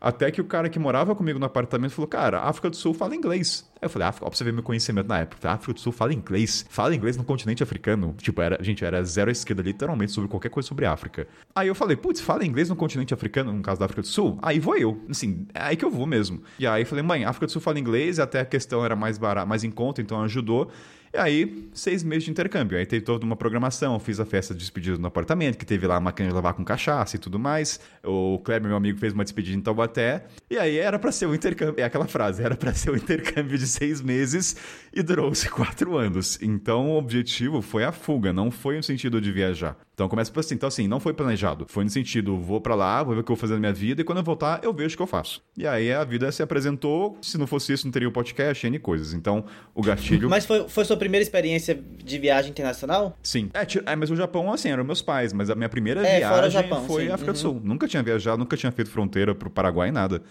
Até 0.01 0.31
que 0.31 0.41
o 0.41 0.45
cara 0.45 0.69
que 0.69 0.79
morava 0.79 1.15
comigo 1.15 1.39
no 1.39 1.47
apartamento 1.47 1.93
falou: 1.93 2.07
Cara, 2.07 2.43
África 2.43 2.69
do 2.69 2.77
Sul 2.77 2.93
fala 2.93 3.15
inglês. 3.15 3.69
Aí 3.81 3.87
eu 3.87 3.91
falei: 3.91 4.09
África, 4.09 4.27
ó, 4.27 4.29
pra 4.29 4.37
você 4.37 4.45
ver 4.45 4.53
meu 4.53 4.63
conhecimento 4.63 5.07
na 5.07 5.21
época. 5.21 5.49
A 5.49 5.55
África 5.55 5.73
do 5.73 5.81
Sul 5.81 5.93
fala 5.93 6.13
inglês. 6.13 6.65
Fala 6.69 6.95
inglês 6.95 7.17
no 7.17 7.25
continente 7.25 7.63
africano. 7.63 8.15
Tipo, 8.19 8.43
era, 8.43 8.63
gente, 8.63 8.85
era 8.85 9.03
zero 9.03 9.31
à 9.31 9.33
esquerda, 9.33 9.63
literalmente, 9.63 10.13
sobre 10.13 10.29
qualquer 10.29 10.51
coisa 10.51 10.69
sobre 10.69 10.85
África. 10.85 11.27
Aí 11.55 11.69
eu 11.69 11.75
falei: 11.75 11.97
Putz, 11.97 12.21
fala 12.21 12.45
inglês 12.45 12.69
no 12.69 12.77
continente 12.77 13.15
africano, 13.15 13.53
no 13.53 13.63
caso 13.63 13.79
da 13.81 13.87
África 13.87 14.03
do 14.03 14.09
Sul? 14.09 14.39
Aí 14.43 14.59
vou 14.59 14.77
eu. 14.77 15.01
Assim, 15.09 15.47
é 15.55 15.63
aí 15.63 15.77
que 15.77 15.85
eu 15.85 15.91
vou 15.91 16.07
mesmo. 16.07 16.43
E 16.59 16.67
aí 16.67 16.85
falei: 16.85 17.03
Mãe, 17.03 17.25
África 17.25 17.47
do 17.47 17.53
Sul 17.53 17.63
fala 17.63 17.79
inglês, 17.79 18.19
até 18.19 18.41
a 18.41 18.45
questão 18.45 18.85
era 18.85 18.95
mais 18.95 19.17
barata, 19.17 19.47
mais 19.47 19.65
em 19.65 19.71
conta, 19.71 20.03
então 20.03 20.23
ajudou. 20.23 20.71
E 21.15 21.17
aí, 21.17 21.71
seis 21.73 22.03
meses 22.03 22.25
de 22.25 22.33
intercâmbio. 22.33 22.77
Aí 22.77 22.85
teve 22.85 23.05
toda 23.05 23.25
uma 23.25 23.37
programação. 23.37 24.01
Fiz 24.01 24.19
a 24.19 24.25
festa 24.25 24.53
de 24.53 24.59
despedida 24.59 24.99
no 24.99 25.07
apartamento, 25.07 25.57
que 25.57 25.65
teve 25.65 25.87
lá 25.87 26.01
máquina 26.01 26.29
de 26.29 26.35
lavar 26.35 26.55
com 26.55 26.65
cachaça 26.65 27.15
e 27.15 27.21
tudo 27.21 27.39
mais. 27.39 27.79
O 28.03 28.41
Kleber, 28.41 28.67
meu 28.67 28.77
amigo, 28.77 28.99
fez 28.99 29.13
uma 29.13 29.23
despedida 29.23 29.57
em 29.57 29.61
Taubaté. 29.61 30.25
E 30.51 30.59
aí 30.59 30.77
era 30.77 30.99
para 30.99 31.13
ser 31.13 31.27
um 31.27 31.35
intercâmbio. 31.35 31.81
É 31.81 31.85
aquela 31.85 32.09
frase, 32.09 32.43
era 32.43 32.57
para 32.57 32.75
ser 32.75 32.91
um 32.91 32.97
intercâmbio 32.97 33.57
de 33.57 33.69
seis 33.69 34.01
meses 34.01 34.57
e 34.93 35.05
durou-se 35.05 35.49
quatro 35.49 35.97
anos. 35.97 36.37
Então 36.43 36.91
o 36.91 36.99
objetivo 36.99 37.63
foi 37.63 37.85
a 37.85 37.93
fuga, 37.93 38.33
não 38.33 38.51
foi 38.51 38.77
no 38.77 38.83
sentido 38.83 39.21
de 39.21 39.31
viajar. 39.31 39.77
Então 39.95 40.09
começa 40.09 40.31
por 40.31 40.41
assim. 40.41 40.55
Então, 40.57 40.67
assim, 40.67 40.89
não 40.89 40.99
foi 40.99 41.15
planejado. 41.15 41.67
Foi 41.69 41.85
no 41.85 41.91
sentido, 41.91 42.37
vou 42.37 42.61
para 42.61 42.75
lá, 42.75 43.03
vou 43.03 43.15
ver 43.15 43.21
o 43.21 43.25
que 43.25 43.31
eu 43.31 43.37
vou 43.37 43.41
fazer 43.41 43.55
na 43.55 43.61
minha 43.61 43.73
vida, 43.73 44.03
e 44.03 44.05
quando 44.05 44.19
eu 44.19 44.25
voltar, 44.25 44.61
eu 44.63 44.73
vejo 44.73 44.95
o 44.95 44.97
que 44.97 45.03
eu 45.03 45.07
faço. 45.07 45.43
E 45.57 45.67
aí 45.67 45.93
a 45.93 46.03
vida 46.05 46.31
se 46.33 46.43
apresentou. 46.43 47.17
Se 47.23 47.39
não 47.39 47.47
fosse 47.47 47.73
isso, 47.73 47.87
não 47.87 47.93
teria 47.93 48.09
o 48.09 48.13
podcast, 48.13 48.67
N 48.67 48.79
coisas. 48.79 49.15
Então, 49.15 49.45
o 49.73 49.83
gatilho. 49.83 50.29
Mas 50.29 50.45
foi, 50.45 50.69
foi 50.69 50.85
sua 50.85 50.97
primeira 50.97 51.23
experiência 51.23 51.81
de 52.05 52.19
viagem 52.19 52.51
internacional? 52.51 53.17
Sim. 53.23 53.51
É, 53.55 53.93
é, 53.93 53.97
mas 53.97 54.11
o 54.11 54.17
Japão, 54.17 54.53
assim, 54.53 54.69
eram 54.69 54.85
meus 54.85 55.01
pais, 55.01 55.33
mas 55.33 55.49
a 55.49 55.55
minha 55.55 55.69
primeira 55.69 56.07
é, 56.07 56.19
viagem 56.19 56.51
Japão, 56.51 56.85
foi 56.87 57.05
sim. 57.05 57.13
África 57.13 57.31
uhum. 57.31 57.35
do 57.35 57.39
Sul. 57.39 57.61
Nunca 57.63 57.87
tinha 57.87 58.03
viajado, 58.03 58.39
nunca 58.39 58.57
tinha 58.57 58.73
feito 58.73 58.91
fronteira 58.91 59.35
pro 59.35 59.49
Paraguai, 59.49 59.93
nada. 59.93 60.23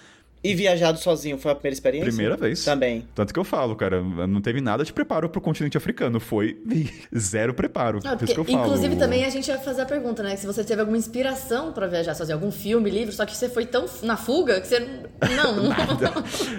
E 0.43 0.53
viajado 0.53 0.99
sozinho 0.99 1.37
foi 1.37 1.51
a 1.51 1.55
primeira 1.55 1.73
experiência? 1.73 2.09
Primeira 2.09 2.35
vez. 2.35 2.65
Também. 2.65 3.07
Tanto 3.15 3.33
que 3.33 3.39
eu 3.39 3.45
falo, 3.45 3.75
cara, 3.77 4.01
não 4.01 4.41
teve 4.41 4.59
nada 4.59 4.83
de 4.83 4.91
preparo 4.91 5.29
pro 5.29 5.39
continente 5.39 5.77
africano. 5.77 6.19
Foi 6.19 6.61
zero 7.17 7.53
preparo. 7.53 7.99
Não, 8.03 8.11
porque, 8.11 8.25
isso 8.25 8.33
que 8.33 8.39
eu 8.41 8.43
falo. 8.43 8.65
Inclusive, 8.65 8.97
também 8.97 9.23
a 9.23 9.29
gente 9.29 9.47
ia 9.47 9.57
fazer 9.57 9.83
a 9.83 9.85
pergunta, 9.85 10.21
né? 10.21 10.35
Se 10.35 10.45
você 10.45 10.61
teve 10.61 10.81
alguma 10.81 10.97
inspiração 10.97 11.71
para 11.71 11.87
viajar 11.87 12.13
sozinho, 12.13 12.35
algum 12.35 12.51
filme, 12.51 12.89
livro, 12.89 13.13
só 13.13 13.25
que 13.25 13.37
você 13.37 13.47
foi 13.47 13.65
tão 13.65 13.85
na 14.01 14.17
fuga 14.17 14.59
que 14.59 14.67
você. 14.67 14.79
Não. 15.37 15.69
nada. 15.69 16.13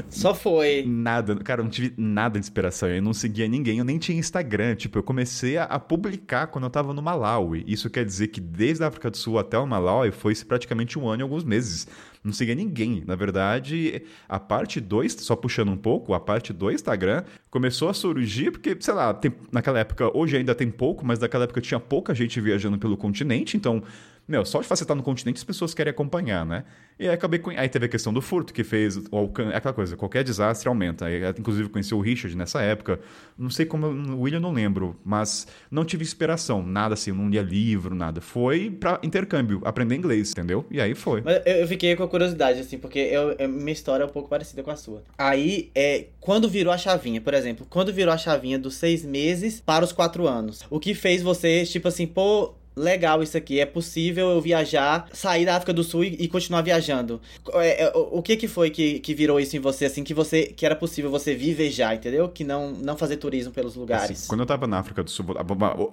Só 0.09 0.35
foi. 0.35 0.85
Nada. 0.87 1.37
Cara, 1.37 1.61
eu 1.61 1.65
não 1.65 1.71
tive 1.71 1.93
nada 1.99 2.39
de 2.39 2.47
inspiração. 2.47 2.89
Eu 2.89 3.03
não 3.03 3.13
seguia 3.13 3.47
ninguém, 3.47 3.79
eu 3.79 3.85
nem 3.85 3.99
tinha 3.99 4.19
Instagram. 4.19 4.77
Tipo, 4.77 4.99
eu 4.99 5.03
comecei 5.03 5.59
a, 5.59 5.79
publicar 5.79 6.47
quando 6.47 6.65
eu 6.65 6.71
tava 6.71 6.95
no 6.95 7.03
Malawi. 7.03 7.65
Isso 7.67 7.91
quer 7.91 8.05
dizer 8.07 8.29
que 8.29 8.41
desde 8.41 8.83
a 8.83 8.87
África 8.89 9.11
do 9.11 9.17
Sul 9.19 9.39
até 9.39 9.59
o 9.59 9.67
Malawi 9.67 10.11
foi 10.11 10.35
praticamente 10.37 10.99
um 10.99 11.07
ano 11.07 11.21
e 11.21 11.25
alguns 11.25 11.45
meses 11.45 11.87
não 12.25 12.33
seguia 12.33 12.55
ninguém. 12.55 13.05
Na 13.07 13.15
verdade, 13.15 14.03
a 14.27 14.41
parte 14.41 14.81
2, 14.81 15.13
só 15.21 15.37
puxando 15.37 15.71
um 15.71 15.77
pouco, 15.77 16.15
a 16.15 16.21
parte 16.21 16.53
do 16.55 16.71
Instagram 16.71 17.23
começou 17.51 17.91
a 17.91 17.95
surgir 17.95 18.51
porque, 18.51 18.75
sei 18.81 18.95
lá, 18.95 19.13
tem, 19.13 19.33
naquela 19.53 19.79
época, 19.79 20.11
hoje 20.17 20.37
ainda 20.37 20.55
tem 20.55 20.71
pouco, 20.71 21.05
mas 21.05 21.19
naquela 21.19 21.45
época 21.45 21.61
tinha 21.61 21.79
pouca 21.79 22.15
gente 22.15 22.41
viajando 22.41 22.79
pelo 22.79 22.97
continente, 22.97 23.59
então 23.59 23.83
meu, 24.27 24.45
só 24.45 24.61
de 24.61 24.67
você 24.67 24.85
estar 24.85 24.95
no 24.95 25.03
continente 25.03 25.37
as 25.37 25.45
pessoas 25.45 25.75
querem 25.75 25.91
acompanhar, 25.91 26.47
né? 26.47 26.65
E 26.99 27.09
aí 27.09 27.15
acabei 27.15 27.39
com... 27.39 27.51
Aí 27.51 27.69
teve 27.69 27.87
a 27.87 27.89
questão 27.89 28.13
do 28.13 28.23
furto, 28.23 28.55
que 28.55 28.65
fez 28.65 28.97
o 28.97 29.31
aquela 29.53 29.75
coisa, 29.75 29.97
qualquer 29.97 30.25
desastre 30.25 30.69
aumenta. 30.69 31.07
Inclusive 31.39 31.69
conheci 31.69 31.95
o 31.95 32.01
Richard 32.01 32.37
nessa 32.37 32.63
época. 32.63 33.01
Não 33.37 33.51
sei 33.51 33.67
como... 33.67 33.87
O 33.87 34.21
William 34.21 34.41
não 34.41 34.53
lembro, 34.53 34.97
mas 35.05 35.47
não 35.71 35.85
tive 35.85 36.05
inspiração. 36.05 36.63
Nada 36.65 36.95
assim, 36.95 37.13
não 37.13 37.29
lia 37.29 37.43
livro, 37.43 37.95
nada. 37.95 38.21
Foi 38.21 38.71
para 38.71 39.01
intercâmbio, 39.03 39.61
aprender 39.65 39.97
inglês, 39.97 40.31
entendeu? 40.31 40.65
E 40.71 40.81
aí 40.81 40.95
foi. 40.95 41.21
Mas 41.21 41.43
eu, 41.45 41.67
fiquei 41.67 41.95
com 41.97 42.05
a 42.05 42.09
curiosidade, 42.09 42.61
assim, 42.61 42.79
porque 42.79 42.99
eu, 42.99 43.37
minha 43.49 43.73
história 43.73 44.05
é 44.05 44.07
um 44.07 44.11
pouco 44.11 44.29
parecida 44.29 44.63
com 44.63 44.71
a 44.71 44.77
sua. 44.77 45.03
Aí, 45.19 45.71
é, 45.75 46.07
quando 46.21 46.49
virou 46.49 46.73
a 46.73 46.79
chavinha, 46.79 47.21
por 47.21 47.35
exemplo, 47.35 47.67
quando 47.69 47.93
virou 47.93 48.15
a 48.15 48.19
chavinha 48.19 48.59
dos 48.59 48.77
seis 48.77 49.05
meses 49.05 49.61
para 49.61 49.85
os 49.85 49.93
quatro 49.93 50.27
anos, 50.27 50.65
o 50.71 50.79
que 50.79 50.95
fez 50.95 51.23
você, 51.23 51.65
tipo 51.65 51.89
assim, 51.89 52.07
pô 52.07 52.55
legal 52.77 53.23
isso 53.23 53.37
aqui, 53.37 53.61
é 53.61 53.67
possível 53.67 54.31
eu 54.31 54.41
viajar, 54.41 55.09
sair 55.13 55.45
da 55.45 55.57
África 55.57 55.73
do 55.73 55.85
Sul 55.85 56.05
e, 56.05 56.17
e 56.21 56.29
continuar 56.29 56.63
viajando. 56.63 57.21
É, 57.55 57.85
é, 57.85 57.93
o, 57.95 58.19
o 58.19 58.23
que 58.23 58.37
que 58.37 58.49
foi 58.49 58.71
que, 58.71 59.01
que 59.01 59.15
virou 59.15 59.39
isso 59.39 59.57
em 59.57 59.61
você, 59.61 59.85
assim, 59.85 60.03
que 60.03 60.15
você 60.15 60.47
que 60.47 60.67
era 60.67 60.75
possível 60.75 61.11
você 61.11 61.35
vivejar, 61.35 61.95
entendeu? 61.95 62.29
Que 62.29 62.45
não, 62.45 62.73
não 62.73 62.97
fazer 62.97 63.17
turismo 63.17 63.53
pelos 63.53 63.77
lugares. 63.77 64.19
Assim, 64.19 64.29
quando 64.29 64.41
eu 64.41 64.47
tava 64.47 64.67
na 64.67 64.79
África 64.79 65.03
do 65.03 65.11
Sul, 65.11 65.27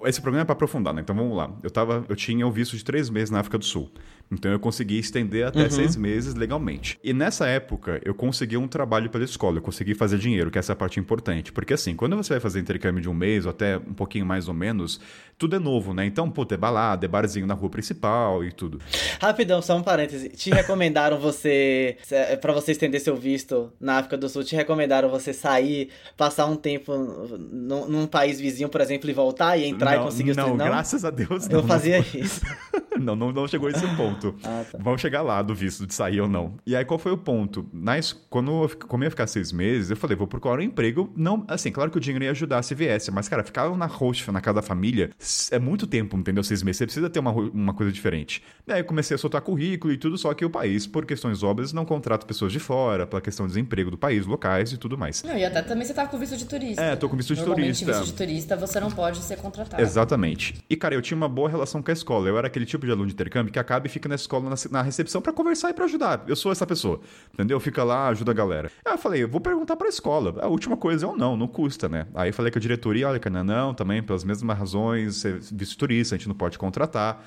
esse 0.05 0.21
programa 0.21 0.43
é 0.43 0.45
pra 0.45 0.53
aprofundar, 0.53 0.93
né? 0.93 1.01
Então 1.01 1.15
vamos 1.15 1.35
lá. 1.35 1.51
Eu, 1.61 1.69
tava, 1.69 2.05
eu 2.07 2.15
tinha 2.15 2.45
o 2.45 2.51
visto 2.51 2.75
de 2.75 2.83
três 2.83 3.09
meses 3.09 3.29
na 3.29 3.39
África 3.39 3.57
do 3.57 3.65
Sul. 3.65 3.89
Então 4.31 4.51
eu 4.51 4.59
consegui 4.59 4.97
estender 4.97 5.45
até 5.45 5.63
uhum. 5.63 5.69
seis 5.69 5.95
meses 5.95 6.33
legalmente. 6.33 6.97
E 7.03 7.13
nessa 7.13 7.47
época, 7.47 7.99
eu 8.05 8.13
consegui 8.13 8.55
um 8.55 8.67
trabalho 8.67 9.09
pela 9.09 9.25
escola, 9.25 9.57
eu 9.57 9.61
consegui 9.61 9.93
fazer 9.93 10.17
dinheiro, 10.17 10.49
que 10.49 10.57
essa 10.57 10.71
é 10.71 10.73
a 10.73 10.75
parte 10.75 10.99
importante. 10.99 11.51
Porque 11.51 11.73
assim, 11.73 11.95
quando 11.95 12.15
você 12.15 12.33
vai 12.33 12.39
fazer 12.39 12.59
intercâmbio 12.59 13.01
de 13.01 13.09
um 13.09 13.13
mês 13.13 13.45
ou 13.45 13.51
até 13.51 13.77
um 13.77 13.93
pouquinho 13.93 14.25
mais 14.25 14.47
ou 14.47 14.53
menos, 14.53 15.01
tudo 15.41 15.55
é 15.55 15.59
novo, 15.59 15.91
né? 15.91 16.05
Então, 16.05 16.29
pô, 16.29 16.45
é 16.51 16.55
balada, 16.55 17.03
é 17.05 17.09
barzinho 17.09 17.47
na 17.47 17.55
rua 17.55 17.67
principal 17.67 18.45
e 18.45 18.51
tudo. 18.51 18.79
Rapidão, 19.19 19.59
só 19.59 19.75
um 19.75 19.81
parêntese. 19.81 20.29
Te 20.29 20.51
recomendaram 20.53 21.19
você, 21.19 21.97
é, 22.11 22.35
para 22.35 22.53
você 22.53 22.73
estender 22.73 23.01
seu 23.01 23.15
visto 23.15 23.73
na 23.79 23.97
África 23.97 24.17
do 24.17 24.29
Sul, 24.29 24.43
te 24.43 24.55
recomendaram 24.55 25.09
você 25.09 25.33
sair, 25.33 25.89
passar 26.15 26.45
um 26.45 26.55
tempo 26.55 26.95
num, 26.95 27.87
num 27.87 28.05
país 28.05 28.39
vizinho, 28.39 28.69
por 28.69 28.81
exemplo, 28.81 29.09
e 29.09 29.13
voltar 29.13 29.57
e 29.57 29.65
entrar 29.65 29.95
não, 29.95 30.01
e 30.01 30.05
conseguir 30.05 30.35
não, 30.35 30.49
não, 30.49 30.57
graças 30.57 31.03
a 31.03 31.09
Deus 31.09 31.47
não. 31.47 31.61
Eu 31.61 31.63
fazia 31.65 31.97
isso. 31.97 32.41
não, 32.99 33.15
não, 33.15 33.31
não 33.31 33.47
chegou 33.47 33.67
a 33.67 33.71
esse 33.71 33.87
ponto. 33.95 34.20
Ah, 34.43 34.63
tá. 34.71 34.77
Vamos 34.79 35.01
chegar 35.01 35.21
lá 35.21 35.41
do 35.41 35.53
visto 35.53 35.85
de 35.85 35.93
sair 35.93 36.21
ou 36.21 36.27
não. 36.27 36.55
E 36.65 36.75
aí, 36.75 36.85
qual 36.85 36.99
foi 36.99 37.11
o 37.11 37.17
ponto? 37.17 37.67
Nas, 37.73 38.13
quando 38.13 38.63
eu, 38.63 38.87
como 38.87 39.03
eu 39.03 39.07
ia 39.07 39.11
ficar 39.11 39.27
seis 39.27 39.51
meses, 39.51 39.89
eu 39.89 39.97
falei, 39.97 40.15
vou 40.15 40.27
procurar 40.27 40.59
um 40.59 40.61
emprego. 40.61 41.11
Não, 41.15 41.45
assim, 41.47 41.71
claro 41.71 41.91
que 41.91 41.97
o 41.97 42.01
dinheiro 42.01 42.23
ia 42.25 42.31
ajudar 42.31 42.61
se 42.63 42.75
viesse, 42.75 43.11
mas, 43.11 43.27
cara, 43.27 43.43
ficar 43.43 43.69
na 43.75 43.85
host, 43.85 44.29
na 44.31 44.41
casa 44.41 44.55
da 44.55 44.61
família, 44.61 45.09
é 45.51 45.59
muito 45.59 45.87
tempo, 45.87 46.17
entendeu? 46.17 46.43
Seis 46.43 46.63
meses. 46.63 46.77
Você 46.77 46.85
precisa 46.85 47.09
ter 47.09 47.19
uma, 47.19 47.31
uma 47.31 47.73
coisa 47.73 47.91
diferente. 47.91 48.43
E 48.67 48.71
aí 48.71 48.79
eu 48.79 48.85
comecei 48.85 49.15
a 49.15 49.17
soltar 49.17 49.41
currículo 49.41 49.93
e 49.93 49.97
tudo, 49.97 50.17
só 50.17 50.33
que 50.33 50.45
o 50.45 50.49
país, 50.49 50.85
por 50.87 51.05
questões 51.05 51.43
óbvias, 51.43 51.73
não 51.73 51.85
contrata 51.85 52.25
pessoas 52.25 52.51
de 52.51 52.59
fora, 52.59 53.05
pela 53.07 53.21
questão 53.21 53.45
de 53.45 53.53
desemprego 53.53 53.91
do 53.91 53.97
país, 53.97 54.25
locais 54.25 54.71
e 54.71 54.77
tudo 54.77 54.97
mais. 54.97 55.23
Não, 55.23 55.37
e 55.37 55.43
até 55.43 55.61
também 55.61 55.85
você 55.85 55.93
tava 55.93 56.09
com 56.09 56.17
visto 56.17 56.37
de 56.37 56.45
turista. 56.45 56.81
É, 56.81 56.95
tô 56.95 57.09
com 57.09 57.17
visto 57.17 57.35
de 57.35 57.43
turista. 57.43 57.85
visto 57.85 58.05
de 58.05 58.13
turista 58.13 58.55
você 58.55 58.79
não 58.79 58.91
pode 58.91 59.19
ser 59.19 59.37
contratado. 59.37 59.81
Exatamente. 59.81 60.55
E, 60.69 60.75
cara, 60.75 60.95
eu 60.95 61.01
tinha 61.01 61.17
uma 61.17 61.29
boa 61.29 61.49
relação 61.49 61.81
com 61.81 61.91
a 61.91 61.93
escola. 61.93 62.27
Eu 62.27 62.37
era 62.37 62.47
aquele 62.47 62.65
tipo 62.65 62.85
de 62.85 62.91
aluno 62.91 63.07
de 63.07 63.13
intercâmbio 63.13 63.51
que 63.51 63.59
acaba 63.59 63.87
e 63.87 63.89
fica 63.89 64.00
na 64.07 64.15
escola, 64.15 64.49
na, 64.49 64.55
na 64.71 64.81
recepção, 64.81 65.21
para 65.21 65.33
conversar 65.33 65.69
e 65.69 65.73
pra 65.73 65.85
ajudar. 65.85 66.23
Eu 66.27 66.35
sou 66.35 66.51
essa 66.51 66.65
pessoa, 66.65 67.01
entendeu? 67.33 67.59
Fica 67.59 67.83
lá, 67.83 68.07
ajuda 68.07 68.31
a 68.31 68.33
galera. 68.33 68.71
Aí 68.85 68.93
eu 68.93 68.97
falei, 68.97 69.23
eu 69.23 69.29
vou 69.29 69.41
perguntar 69.41 69.75
pra 69.75 69.87
escola. 69.87 70.35
A 70.41 70.47
última 70.47 70.77
coisa 70.77 71.05
é 71.05 71.09
ou 71.09 71.17
não, 71.17 71.35
não 71.37 71.47
custa, 71.47 71.87
né? 71.89 72.07
Aí 72.13 72.31
falei 72.31 72.51
com 72.51 72.59
a 72.59 72.61
diretoria, 72.61 73.07
olha, 73.07 73.19
cara, 73.19 73.43
não, 73.43 73.73
também 73.73 74.01
pelas 74.01 74.23
mesmas 74.23 74.57
razões, 74.57 75.23
visto 75.51 75.77
turista, 75.77 76.15
a 76.15 76.17
gente 76.17 76.27
não 76.27 76.35
pode 76.35 76.57
contratar. 76.57 77.25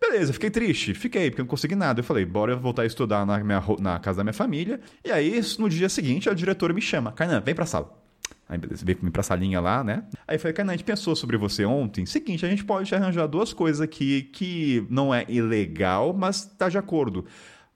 Beleza, 0.00 0.32
fiquei 0.32 0.50
triste, 0.50 0.92
fiquei, 0.94 1.30
porque 1.30 1.42
não 1.42 1.48
consegui 1.48 1.74
nada. 1.74 2.00
Eu 2.00 2.04
falei, 2.04 2.24
bora 2.24 2.54
voltar 2.54 2.82
a 2.82 2.86
estudar 2.86 3.24
na, 3.24 3.38
minha, 3.42 3.62
na 3.80 3.98
casa 3.98 4.18
da 4.18 4.24
minha 4.24 4.34
família. 4.34 4.80
E 5.04 5.10
aí, 5.10 5.40
no 5.58 5.68
dia 5.68 5.88
seguinte, 5.88 6.28
a 6.28 6.34
diretora 6.34 6.74
me 6.74 6.82
chama. 6.82 7.12
Kainan, 7.12 7.40
vem 7.40 7.54
pra 7.54 7.64
sala. 7.64 8.05
Aí, 8.48 8.56
beleza, 8.56 8.84
veio 8.84 8.96
pra 9.10 9.24
salinha 9.24 9.60
lá, 9.60 9.82
né? 9.82 10.04
Aí 10.26 10.36
eu 10.36 10.40
falei, 10.40 10.52
Kainan, 10.54 10.72
a 10.72 10.76
gente 10.76 10.84
pensou 10.84 11.16
sobre 11.16 11.36
você 11.36 11.64
ontem. 11.64 12.06
Seguinte, 12.06 12.46
a 12.46 12.48
gente 12.48 12.64
pode 12.64 12.94
arranjar 12.94 13.26
duas 13.26 13.52
coisas 13.52 13.80
aqui 13.80 14.22
que 14.22 14.86
não 14.88 15.12
é 15.12 15.24
ilegal, 15.28 16.12
mas 16.12 16.44
tá 16.44 16.68
de 16.68 16.78
acordo. 16.78 17.24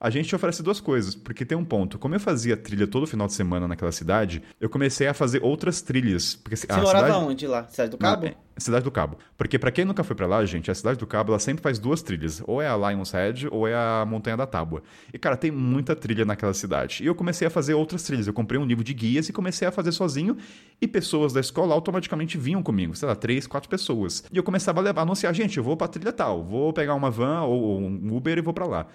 A 0.03 0.09
gente 0.09 0.35
oferece 0.35 0.63
duas 0.63 0.79
coisas, 0.79 1.13
porque 1.13 1.45
tem 1.45 1.55
um 1.55 1.63
ponto. 1.63 1.99
Como 1.99 2.15
eu 2.15 2.19
fazia 2.19 2.57
trilha 2.57 2.87
todo 2.87 3.05
final 3.05 3.27
de 3.27 3.33
semana 3.33 3.67
naquela 3.67 3.91
cidade, 3.91 4.41
eu 4.59 4.67
comecei 4.67 5.05
a 5.05 5.13
fazer 5.13 5.43
outras 5.43 5.79
trilhas. 5.83 6.33
Porque 6.33 6.55
Você 6.55 6.65
morava 6.65 7.05
cidade... 7.05 7.23
onde 7.23 7.45
lá? 7.45 7.67
Cidade 7.67 7.91
do 7.91 7.97
Cabo? 7.99 8.23
Não, 8.23 8.29
é, 8.29 8.35
cidade 8.57 8.83
do 8.83 8.89
Cabo. 8.89 9.19
Porque 9.37 9.59
para 9.59 9.69
quem 9.69 9.85
nunca 9.85 10.03
foi 10.03 10.15
para 10.15 10.25
lá, 10.25 10.43
gente, 10.43 10.71
a 10.71 10.73
Cidade 10.73 10.97
do 10.97 11.05
Cabo 11.05 11.31
ela 11.31 11.37
sempre 11.37 11.61
faz 11.61 11.77
duas 11.77 12.01
trilhas. 12.01 12.41
Ou 12.47 12.59
é 12.59 12.67
a 12.67 12.75
Lion's 12.75 13.11
Head 13.11 13.47
ou 13.51 13.67
é 13.67 13.75
a 13.75 14.03
Montanha 14.03 14.35
da 14.35 14.47
Tábua. 14.47 14.81
E, 15.13 15.19
cara, 15.19 15.37
tem 15.37 15.51
muita 15.51 15.95
trilha 15.95 16.25
naquela 16.25 16.55
cidade. 16.55 17.03
E 17.03 17.05
eu 17.05 17.13
comecei 17.13 17.47
a 17.47 17.51
fazer 17.51 17.75
outras 17.75 18.01
trilhas. 18.01 18.25
Eu 18.25 18.33
comprei 18.33 18.59
um 18.59 18.65
livro 18.65 18.83
de 18.83 18.95
guias 18.95 19.29
e 19.29 19.33
comecei 19.33 19.67
a 19.67 19.71
fazer 19.71 19.91
sozinho. 19.91 20.35
E 20.81 20.87
pessoas 20.87 21.31
da 21.31 21.39
escola 21.39 21.75
automaticamente 21.75 22.39
vinham 22.39 22.63
comigo. 22.63 22.95
Sei 22.95 23.07
lá, 23.07 23.15
três, 23.15 23.45
quatro 23.45 23.69
pessoas. 23.69 24.23
E 24.33 24.35
eu 24.35 24.41
começava 24.41 24.79
a 24.79 24.83
levar, 24.83 25.03
anunciar, 25.03 25.31
gente, 25.35 25.59
eu 25.59 25.63
vou 25.63 25.77
pra 25.77 25.87
trilha 25.87 26.11
tal. 26.11 26.43
Vou 26.43 26.73
pegar 26.73 26.95
uma 26.95 27.11
van 27.11 27.41
ou 27.43 27.79
um 27.79 28.15
Uber 28.15 28.35
e 28.35 28.41
vou 28.41 28.51
para 28.51 28.65
lá. 28.65 28.87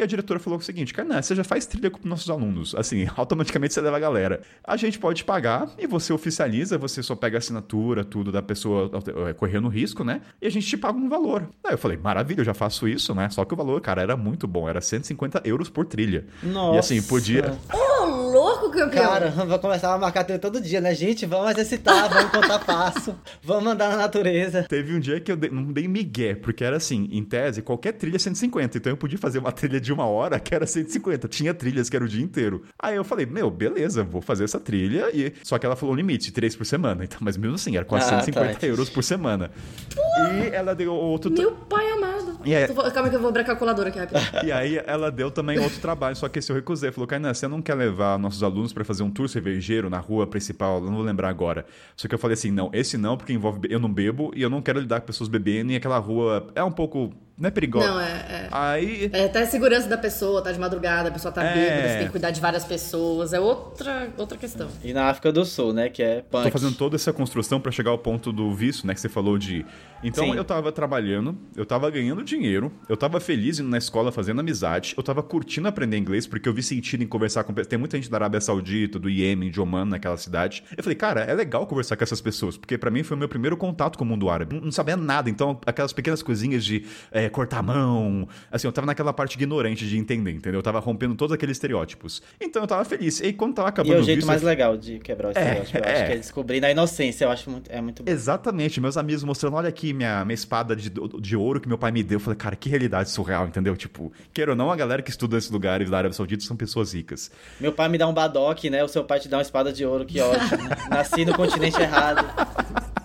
E 0.00 0.02
a 0.02 0.06
diretora 0.06 0.40
falou 0.40 0.58
o 0.58 0.62
seguinte, 0.62 0.94
cara, 0.94 1.20
você 1.20 1.34
já 1.34 1.44
faz 1.44 1.66
trilha 1.66 1.90
com 1.90 2.08
nossos 2.08 2.30
alunos. 2.30 2.74
Assim, 2.74 3.06
automaticamente 3.14 3.74
você 3.74 3.82
leva 3.82 3.98
a 3.98 4.00
galera. 4.00 4.40
A 4.64 4.74
gente 4.74 4.98
pode 4.98 5.24
pagar 5.24 5.68
e 5.78 5.86
você 5.86 6.10
oficializa, 6.10 6.78
você 6.78 7.02
só 7.02 7.14
pega 7.14 7.36
a 7.36 7.38
assinatura, 7.38 8.02
tudo 8.02 8.32
da 8.32 8.40
pessoa 8.40 8.90
é, 9.28 9.34
correndo 9.34 9.68
risco, 9.68 10.02
né? 10.02 10.22
E 10.40 10.46
a 10.46 10.50
gente 10.50 10.66
te 10.66 10.78
paga 10.78 10.96
um 10.96 11.06
valor. 11.06 11.50
Aí 11.62 11.74
eu 11.74 11.78
falei, 11.78 11.98
maravilha, 11.98 12.40
eu 12.40 12.44
já 12.46 12.54
faço 12.54 12.88
isso, 12.88 13.14
né? 13.14 13.28
Só 13.28 13.44
que 13.44 13.52
o 13.52 13.56
valor, 13.58 13.78
cara, 13.82 14.00
era 14.00 14.16
muito 14.16 14.48
bom. 14.48 14.66
Era 14.66 14.80
150 14.80 15.42
euros 15.44 15.68
por 15.68 15.84
trilha. 15.84 16.24
Nossa. 16.42 16.76
E 16.76 16.78
assim, 16.78 17.02
podia... 17.06 17.58
Oh, 17.70 18.06
louco, 18.30 18.70
campeão! 18.70 19.04
Cara, 19.04 19.30
vou 19.30 19.58
começar 19.58 19.92
a 19.92 19.98
marcar 19.98 20.24
trilha 20.24 20.38
todo 20.38 20.62
dia, 20.62 20.80
né? 20.80 20.94
Gente, 20.94 21.26
vamos 21.26 21.50
exercitar, 21.50 22.08
vamos 22.08 22.30
contar 22.30 22.58
passo, 22.60 23.14
vamos 23.44 23.70
andar 23.70 23.90
na 23.90 23.96
natureza. 23.98 24.64
Teve 24.66 24.94
um 24.94 25.00
dia 25.00 25.20
que 25.20 25.30
eu 25.30 25.36
não 25.52 25.70
dei 25.70 25.86
migué, 25.86 26.34
porque 26.34 26.64
era 26.64 26.78
assim, 26.78 27.06
em 27.12 27.22
tese, 27.22 27.60
qualquer 27.60 27.92
trilha 27.92 28.16
é 28.16 28.18
150. 28.18 28.78
Então 28.78 28.90
eu 28.90 28.96
podia 28.96 29.18
fazer 29.18 29.38
uma 29.38 29.52
trilha 29.52 29.78
de 29.78 29.89
uma 29.92 30.06
hora 30.06 30.38
que 30.38 30.54
era 30.54 30.66
150. 30.66 31.28
Tinha 31.28 31.54
trilhas 31.54 31.88
que 31.88 31.96
era 31.96 32.04
o 32.04 32.08
dia 32.08 32.22
inteiro. 32.22 32.62
Aí 32.78 32.96
eu 32.96 33.04
falei, 33.04 33.26
meu, 33.26 33.50
beleza, 33.50 34.02
vou 34.02 34.20
fazer 34.20 34.44
essa 34.44 34.60
trilha. 34.60 35.10
e 35.14 35.32
Só 35.42 35.58
que 35.58 35.66
ela 35.66 35.76
falou 35.76 35.94
limite, 35.94 36.32
três 36.32 36.54
por 36.56 36.64
semana. 36.64 37.04
Então, 37.04 37.18
mas 37.20 37.36
mesmo 37.36 37.54
assim, 37.54 37.76
era 37.76 37.84
quase 37.84 38.06
ah, 38.06 38.20
150 38.20 38.54
tá. 38.58 38.66
euros 38.66 38.88
por 38.88 39.02
semana. 39.02 39.50
E 39.96 40.54
ela 40.54 40.74
deu 40.74 40.92
outro. 40.92 41.30
Meu 41.30 41.52
pai 41.52 41.90
amado. 41.90 42.40
E 42.44 42.54
aí... 42.54 42.66
Calma 42.68 43.08
que 43.08 43.16
eu 43.16 43.20
vou 43.20 43.28
abrir 43.28 43.42
a 43.42 43.44
calculadora 43.44 43.88
aqui 43.88 43.98
rápido. 43.98 44.20
E 44.44 44.52
aí 44.52 44.80
ela 44.86 45.10
deu 45.10 45.30
também 45.30 45.58
outro 45.58 45.78
trabalho, 45.80 46.16
só 46.16 46.28
que 46.28 46.38
esse 46.38 46.50
eu 46.50 46.56
recusei. 46.56 46.90
Falou, 46.90 47.06
Kainan, 47.06 47.34
você 47.34 47.46
não 47.46 47.60
quer 47.60 47.74
levar 47.74 48.18
nossos 48.18 48.42
alunos 48.42 48.72
para 48.72 48.84
fazer 48.84 49.02
um 49.02 49.10
tour 49.10 49.28
cervejeiro 49.28 49.90
na 49.90 49.98
rua 49.98 50.26
principal? 50.26 50.80
não 50.80 50.96
vou 50.96 51.04
lembrar 51.04 51.28
agora. 51.28 51.66
Só 51.96 52.08
que 52.08 52.14
eu 52.14 52.18
falei 52.18 52.34
assim, 52.34 52.50
não, 52.50 52.70
esse 52.72 52.96
não, 52.96 53.16
porque 53.16 53.32
envolve. 53.32 53.60
Eu 53.70 53.78
não 53.78 53.92
bebo 53.92 54.30
e 54.34 54.42
eu 54.42 54.50
não 54.50 54.62
quero 54.62 54.80
lidar 54.80 55.00
com 55.00 55.06
pessoas 55.06 55.28
bebendo 55.28 55.72
e 55.72 55.76
aquela 55.76 55.98
rua 55.98 56.48
é 56.54 56.62
um 56.62 56.72
pouco 56.72 57.12
não 57.40 57.48
é 57.48 57.50
perigoso. 57.50 57.86
Não, 57.86 57.98
é. 57.98 58.04
é. 58.04 58.48
Aí. 58.52 59.10
É 59.14 59.24
até 59.24 59.40
a 59.40 59.46
segurança 59.46 59.88
da 59.88 59.96
pessoa, 59.96 60.42
tá 60.42 60.52
de 60.52 60.58
madrugada, 60.58 61.08
a 61.08 61.12
pessoa 61.12 61.32
tá 61.32 61.42
é... 61.42 61.54
bêbada, 61.54 61.88
você 61.88 61.96
tem 61.96 62.04
que 62.04 62.12
cuidar 62.12 62.30
de 62.30 62.40
várias 62.40 62.66
pessoas. 62.66 63.32
É 63.32 63.40
outra, 63.40 64.10
outra 64.18 64.36
questão. 64.36 64.68
E 64.84 64.92
na 64.92 65.08
África 65.08 65.32
do 65.32 65.42
Sul, 65.46 65.72
né? 65.72 65.88
Que 65.88 66.02
é 66.02 66.22
punk. 66.30 66.44
Tô 66.44 66.50
fazendo 66.50 66.76
toda 66.76 66.96
essa 66.96 67.14
construção 67.14 67.58
para 67.58 67.72
chegar 67.72 67.92
ao 67.92 67.98
ponto 67.98 68.30
do 68.30 68.54
visto, 68.54 68.86
né? 68.86 68.92
Que 68.92 69.00
você 69.00 69.08
falou 69.08 69.38
de. 69.38 69.64
Então 70.02 70.24
Sim. 70.24 70.36
eu 70.36 70.44
tava 70.44 70.72
trabalhando, 70.72 71.36
eu 71.56 71.66
tava 71.66 71.90
ganhando 71.90 72.22
dinheiro, 72.22 72.72
eu 72.88 72.96
tava 72.96 73.20
feliz 73.20 73.58
indo 73.58 73.68
na 73.68 73.78
escola 73.78 74.10
fazendo 74.10 74.40
amizade, 74.40 74.94
eu 74.96 75.02
tava 75.02 75.22
curtindo 75.22 75.68
aprender 75.68 75.96
inglês, 75.98 76.26
porque 76.26 76.48
eu 76.48 76.54
vi 76.54 76.62
sentido 76.62 77.02
em 77.02 77.06
conversar 77.06 77.44
com. 77.44 77.52
Tem 77.52 77.78
muita 77.78 77.96
gente 77.96 78.10
da 78.10 78.16
Arábia 78.16 78.40
Saudita, 78.40 78.98
do 78.98 79.10
Iêmen, 79.10 79.50
de 79.50 79.60
Oman 79.60 79.84
naquela 79.84 80.16
cidade. 80.16 80.64
Eu 80.76 80.82
falei, 80.82 80.96
cara, 80.96 81.20
é 81.20 81.34
legal 81.34 81.66
conversar 81.66 81.96
com 81.96 82.04
essas 82.04 82.20
pessoas, 82.20 82.56
porque 82.56 82.78
para 82.78 82.90
mim 82.90 83.02
foi 83.02 83.16
o 83.16 83.20
meu 83.20 83.28
primeiro 83.28 83.56
contato 83.56 83.98
com 83.98 84.04
o 84.04 84.06
mundo 84.06 84.30
árabe. 84.30 84.54
Não, 84.54 84.62
não 84.62 84.72
sabia 84.72 84.96
nada, 84.96 85.28
então 85.28 85.60
aquelas 85.66 85.92
pequenas 85.92 86.22
coisinhas 86.22 86.64
de 86.64 86.84
é, 87.12 87.28
cortar 87.28 87.58
a 87.58 87.62
mão 87.62 88.28
Assim, 88.50 88.66
eu 88.66 88.72
tava 88.72 88.86
naquela 88.86 89.12
parte 89.12 89.34
ignorante 89.34 89.86
de 89.86 89.98
entender, 89.98 90.30
entendeu? 90.30 90.58
Eu 90.58 90.62
tava 90.62 90.78
rompendo 90.78 91.14
todos 91.14 91.32
aqueles 91.32 91.56
estereótipos. 91.56 92.22
Então 92.40 92.62
eu 92.62 92.66
tava 92.66 92.84
feliz. 92.84 93.20
E 93.20 93.32
quando 93.32 93.54
tava 93.54 93.68
acabando 93.68 93.94
e 93.94 93.98
é 93.98 94.00
o 94.00 94.02
jeito 94.02 94.26
mais 94.26 94.42
legal 94.42 94.76
de 94.76 94.98
quebrar 94.98 95.28
o 95.28 95.30
estereótipo. 95.30 95.76
É, 95.76 95.80
eu 95.80 95.84
é. 95.84 95.92
acho 95.92 96.06
que 96.06 96.12
é 96.12 96.16
descobrir 96.16 96.60
na 96.60 96.70
inocência. 96.70 97.24
Eu 97.24 97.30
acho 97.30 97.50
muito, 97.50 97.70
é 97.70 97.80
muito 97.80 98.02
bom. 98.02 98.10
Exatamente. 98.10 98.80
Meus 98.80 98.96
amigos 98.96 99.22
mostrando, 99.24 99.56
olha 99.56 99.68
aqui 99.68 99.89
minha, 99.92 100.24
minha 100.24 100.34
espada 100.34 100.74
de, 100.74 100.90
de 100.90 101.36
ouro 101.36 101.60
que 101.60 101.68
meu 101.68 101.78
pai 101.78 101.90
me 101.90 102.02
deu. 102.02 102.16
Eu 102.16 102.20
falei, 102.20 102.36
cara, 102.36 102.56
que 102.56 102.68
realidade 102.68 103.10
surreal, 103.10 103.46
entendeu? 103.46 103.76
Tipo, 103.76 104.12
queira 104.32 104.52
ou 104.52 104.56
não, 104.56 104.70
a 104.70 104.76
galera 104.76 105.02
que 105.02 105.10
estuda 105.10 105.36
nesses 105.36 105.50
lugares 105.50 105.88
da 105.90 105.98
Arábia 105.98 106.14
Saudita 106.14 106.44
são 106.44 106.56
pessoas 106.56 106.92
ricas. 106.94 107.30
Meu 107.60 107.72
pai 107.72 107.88
me 107.88 107.98
dá 107.98 108.06
um 108.06 108.14
badoque, 108.14 108.70
né? 108.70 108.82
O 108.82 108.88
seu 108.88 109.04
pai 109.04 109.20
te 109.20 109.28
dá 109.28 109.38
uma 109.38 109.42
espada 109.42 109.72
de 109.72 109.84
ouro, 109.84 110.04
que 110.04 110.20
ótimo. 110.20 110.68
Nasci 110.90 111.24
no 111.24 111.34
continente 111.34 111.80
errado. 111.80 112.24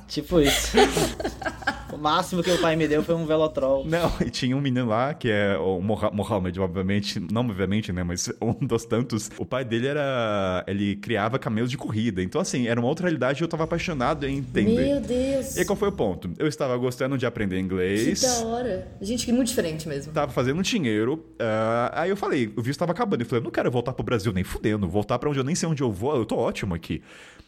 Tipo 0.08 0.40
isso. 0.40 0.78
O 1.96 1.98
máximo 1.98 2.44
que 2.44 2.52
o 2.52 2.58
pai 2.58 2.76
me 2.76 2.90
deu 2.90 3.02
foi 3.02 3.16
um 3.16 3.26
Velotrol. 3.26 3.86
Não, 3.86 4.12
e 4.20 4.30
tinha 4.30 4.56
um 4.56 4.60
menino 4.60 4.88
lá, 4.88 5.14
que 5.14 5.30
é 5.30 5.58
o 5.58 5.80
Mohamed, 5.80 6.60
obviamente, 6.60 7.22
não 7.32 7.42
obviamente, 7.42 7.94
né, 7.94 8.04
mas 8.04 8.30
um 8.42 8.54
dos 8.66 8.84
tantos. 8.84 9.32
O 9.38 9.46
pai 9.46 9.64
dele 9.64 9.88
era. 9.88 10.64
Ele 10.68 10.98
criava 10.98 11.40
camelos 11.40 11.72
de 11.72 11.78
corrida. 11.78 12.22
Então, 12.22 12.42
assim, 12.42 12.68
era 12.68 12.78
uma 12.78 12.90
outra 12.90 13.06
realidade 13.06 13.42
e 13.42 13.44
eu 13.44 13.48
tava 13.48 13.64
apaixonado 13.64 14.28
em 14.28 14.40
entender. 14.40 14.86
Meu 14.86 15.00
Deus! 15.00 15.56
E 15.56 15.64
qual 15.64 15.78
foi 15.78 15.88
o 15.88 15.92
ponto? 15.92 16.30
Eu 16.38 16.48
estava 16.48 16.76
gostando 16.76 17.18
de 17.18 17.26
aprender 17.26 17.60
inglês. 17.60 18.20
Que 18.20 18.28
da 18.28 18.46
hora. 18.46 18.88
Gente, 19.00 19.26
que 19.26 19.32
muito 19.32 19.48
diferente 19.48 19.88
mesmo. 19.88 20.12
Tava 20.12 20.34
fazendo 20.34 20.62
dinheiro. 20.62 21.14
Uh, 21.40 21.92
aí 21.94 22.10
eu 22.10 22.18
falei, 22.18 22.52
o 22.58 22.62
visto 22.62 22.80
tava 22.80 22.92
acabando. 22.92 23.22
Eu 23.22 23.26
falei, 23.26 23.42
não 23.42 23.52
quero 23.52 23.72
voltar 23.72 23.94
pro 23.94 24.04
Brasil 24.04 24.34
nem 24.34 24.44
fudendo. 24.44 24.86
Voltar 24.86 25.18
para 25.18 25.30
onde 25.30 25.40
eu 25.40 25.46
nem 25.46 25.56
sei 25.56 25.70
onde 25.70 25.82
eu 25.82 25.92
vou. 25.94 26.14
Eu 26.14 26.26
tô 26.26 26.36
ótimo 26.36 26.74
aqui. 26.76 27.02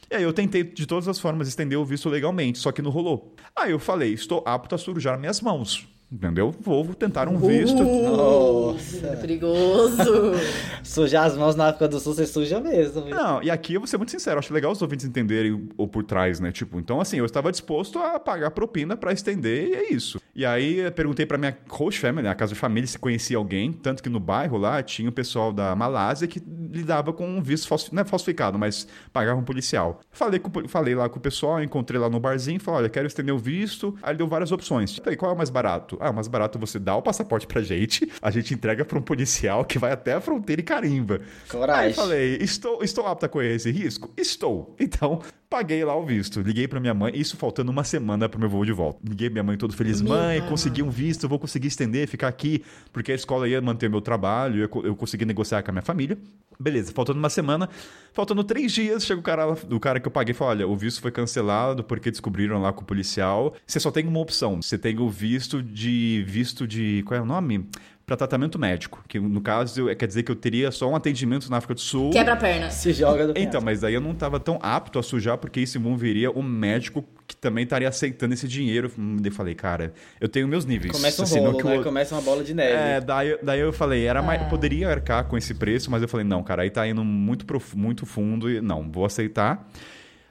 E 0.10 0.16
aí 0.16 0.24
eu 0.24 0.32
tentei 0.32 0.64
de 0.64 0.86
todas 0.86 1.08
as 1.08 1.20
formas 1.20 1.48
estender 1.48 1.78
o 1.78 1.86
visto 1.86 2.08
legalmente, 2.10 2.60
só 2.60 2.72
que 2.72 2.82
não 2.82 2.92
rolou. 2.92 3.36
Aí 3.56 3.72
eu 3.72 3.80
falei, 3.80 4.14
estou 4.14 4.42
apto 4.46 4.74
a 4.74 4.78
sujar 4.78 5.20
minhas 5.20 5.42
mãos. 5.42 5.88
Entendeu? 6.10 6.56
Vou 6.62 6.86
tentar 6.94 7.28
um 7.28 7.38
visto. 7.38 7.84
Nossa. 7.84 9.08
É 9.08 9.16
perigoso. 9.18 10.34
Sujar 10.84 11.26
as 11.26 11.36
mãos 11.38 11.56
na 11.56 11.68
África 11.68 11.88
do 11.88 12.00
Sul, 12.00 12.14
você 12.14 12.26
suja 12.26 12.60
mesmo. 12.62 13.02
viu? 13.04 13.14
Não, 13.16 13.44
e 13.44 13.52
aqui 13.52 13.74
eu 13.74 13.82
vou 13.82 13.88
ser 13.88 13.98
muito 13.98 14.12
sincero, 14.12 14.40
acho 14.40 14.54
legal 14.54 14.72
os 14.72 14.82
ouvintes 14.82 15.06
entenderem 15.06 15.68
o 15.78 15.88
por 15.88 16.04
trás, 16.04 16.40
né? 16.40 16.52
Tipo, 16.52 16.80
então 16.80 17.02
assim, 17.02 17.18
eu 17.18 17.26
estava 17.26 17.52
disposto 17.52 18.00
a 18.00 18.18
pagar 18.20 18.52
propina 18.52 18.96
pra 18.96 19.12
estender 19.12 19.68
e 19.70 19.74
é 19.76 19.94
isso. 19.94 20.22
E 20.34 20.46
aí 20.46 20.80
eu 20.80 20.92
perguntei 20.92 21.26
pra 21.26 21.38
minha 21.38 21.58
host 21.70 22.00
family, 22.00 22.28
a 22.28 22.36
casa 22.36 22.54
de 22.54 22.60
família, 22.60 22.88
se 22.88 22.98
conhecia 22.98 23.36
alguém, 23.38 23.74
tanto 23.74 24.02
que 24.02 24.08
no 24.10 24.20
bairro 24.20 24.58
lá 24.58 24.82
tinha 24.82 25.10
o 25.10 25.12
pessoal 25.12 25.52
da 25.52 25.76
Malásia 25.76 26.28
que 26.28 26.42
lidava 26.72 27.12
com 27.12 27.28
um 27.28 27.42
visto 27.42 27.68
falsi- 27.68 27.94
não 27.94 28.02
é 28.02 28.06
falsificado, 28.06 28.58
mas 28.58 28.88
pagava 29.12 29.40
um 29.40 29.44
policial. 29.44 30.00
Falei, 30.12 30.40
com, 30.40 30.68
falei 30.70 30.96
lá 30.96 31.10
com 31.10 31.18
o 31.18 31.22
pessoal, 31.22 31.62
encontrei 31.62 32.00
lá 32.00 32.10
no 32.10 32.20
barzinho, 32.20 32.60
falei, 32.62 32.82
olha, 32.82 32.90
quero 32.90 33.08
estender 33.08 33.34
o 33.34 33.38
visto. 33.38 33.94
Aí 34.02 34.12
ele 34.12 34.20
deu 34.20 34.28
várias 34.28 34.52
opções. 34.52 34.96
Falei, 34.98 35.18
qual 35.18 35.32
é 35.32 35.34
o 35.34 35.38
mais 35.38 35.50
barato? 35.50 35.97
Ah, 36.00 36.12
mais 36.12 36.28
barato 36.28 36.60
você 36.60 36.80
dá 36.80 36.96
o 36.96 37.02
passaporte 37.02 37.48
pra 37.48 37.62
gente, 37.62 38.12
a 38.22 38.32
gente 38.32 38.54
entrega 38.54 38.86
pra 38.86 38.98
um 38.98 39.02
policial 39.02 39.66
que 39.66 39.80
vai 39.80 39.92
até 39.92 40.14
a 40.14 40.22
fronteira 40.22 40.62
e 40.62 40.64
carimba. 40.64 41.22
Coragem. 41.50 41.86
Aí 41.88 41.94
falei, 41.94 42.38
estou, 42.38 42.84
estou 42.84 43.06
apto 43.06 43.26
a 43.26 43.30
correr 43.30 43.56
esse 43.56 43.72
risco? 43.72 44.12
Estou. 44.18 44.76
Então, 44.80 45.22
paguei 45.50 45.84
lá 45.84 45.96
o 45.96 46.06
visto. 46.06 46.42
Liguei 46.42 46.68
pra 46.68 46.80
minha 46.80 46.94
mãe, 46.94 47.12
isso 47.16 47.38
faltando 47.38 47.72
uma 47.72 47.84
semana 47.84 48.28
pro 48.28 48.40
meu 48.40 48.50
voo 48.50 48.66
de 48.66 48.72
volta. 48.72 49.00
Liguei 49.08 49.30
pra 49.30 49.34
minha 49.36 49.44
mãe 49.44 49.58
todo 49.58 49.74
feliz, 49.76 50.02
Minha 50.02 50.16
mãe, 50.16 50.40
mãe. 50.40 50.50
consegui 50.50 50.84
um 50.84 50.90
visto, 50.90 51.28
vou 51.28 51.40
conseguir 51.40 51.68
estender, 51.68 52.08
ficar 52.08 52.28
aqui, 52.28 52.64
porque 52.92 53.12
a 53.12 53.16
escola 53.16 53.48
ia 53.48 53.62
manter 53.62 53.90
meu 53.90 54.02
trabalho, 54.02 54.70
eu, 54.74 54.84
eu 54.84 54.96
consegui 54.96 55.26
negociar 55.26 55.64
com 55.64 55.72
a 55.72 55.74
minha 55.74 55.82
família. 55.82 56.18
Beleza, 56.60 56.92
faltando 56.92 57.20
uma 57.20 57.30
semana, 57.30 57.70
faltando 58.14 58.44
três 58.44 58.72
dias, 58.72 59.06
chega 59.06 59.20
o 59.20 59.24
cara, 59.24 59.48
o 59.70 59.80
cara 59.80 60.00
que 60.00 60.08
eu 60.08 60.12
paguei 60.12 60.32
e 60.32 60.36
fala, 60.36 60.52
olha, 60.52 60.68
o 60.68 60.76
visto 60.76 61.00
foi 61.00 61.12
cancelado 61.12 61.84
porque 61.84 62.10
descobriram 62.10 62.60
lá 62.60 62.74
com 62.74 62.82
o 62.82 62.86
policial. 62.86 63.54
Você 63.66 63.80
só 63.80 63.92
tem 63.92 64.08
uma 64.08 64.20
opção, 64.20 64.60
você 64.62 64.76
tem 64.78 64.98
o 65.00 65.08
visto 65.08 65.62
de, 65.62 66.24
visto 66.28 66.68
de, 66.68 67.04
qual 67.06 67.20
é 67.20 67.22
o 67.22 67.26
nome? 67.26 67.70
Para 68.08 68.16
tratamento 68.16 68.58
médico, 68.58 69.04
que 69.06 69.20
no 69.20 69.42
caso 69.42 69.94
quer 69.94 70.08
dizer 70.08 70.24
que 70.24 70.32
eu 70.32 70.36
teria 70.38 70.72
só 70.72 70.90
um 70.90 70.96
atendimento 70.96 71.50
na 71.52 71.58
África 71.58 71.74
do 71.74 71.82
Sul. 71.82 72.10
Quebra 72.12 72.36
a 72.36 72.38
perna. 72.38 72.72
Se 72.72 72.94
joga 72.94 73.28
do 73.28 73.34
Então, 73.38 73.60
mas 73.60 73.82
daí 73.82 73.96
eu 73.96 74.00
não 74.00 74.12
estava 74.14 74.40
tão 74.40 74.58
apto 74.62 74.98
a 74.98 75.04
sujar, 75.04 75.38
porque 75.38 75.60
isso 75.60 75.78
viria 75.98 76.32
um 76.32 76.42
médico 76.42 77.04
que 77.28 77.36
também 77.36 77.66
estaria 77.66 77.90
aceitando 77.90 78.34
esse 78.34 78.48
dinheiro. 78.48 78.90
Eu 79.26 79.32
falei, 79.34 79.54
cara, 79.54 79.94
eu 80.22 80.30
tenho 80.30 80.48
meus 80.48 80.64
níveis. 80.64 80.94
Começa 80.94 81.22
um 81.22 81.26
Assim, 81.26 81.40
rolo, 81.40 81.58
né? 81.58 81.64
outro- 81.66 81.84
Começa 81.84 82.16
uma 82.16 82.22
bola 82.22 82.46
de 82.46 82.54
neve. 82.54 82.72
É, 82.72 83.02
daí, 83.02 83.38
daí 83.44 83.60
eu 83.60 83.74
falei, 83.74 84.06
era 84.06 84.22
mais, 84.22 84.42
É. 84.42 84.46
poderia 84.46 84.90
arcar 84.90 85.26
com 85.26 85.38
esse 85.38 85.54
preço, 85.54 85.92
mas 85.92 86.02
eu 86.02 86.08
falei, 86.08 86.26
não, 86.26 86.42
cara, 86.42 86.62
aí 86.62 86.70
tá 86.70 86.88
indo 86.88 87.04
muito, 87.04 87.46
prof- 87.46 87.76
muito 87.76 88.06
fundo 88.06 88.50
e 88.50 88.62
não, 88.62 88.90
vou 88.90 89.04
aceitar. 89.04 89.68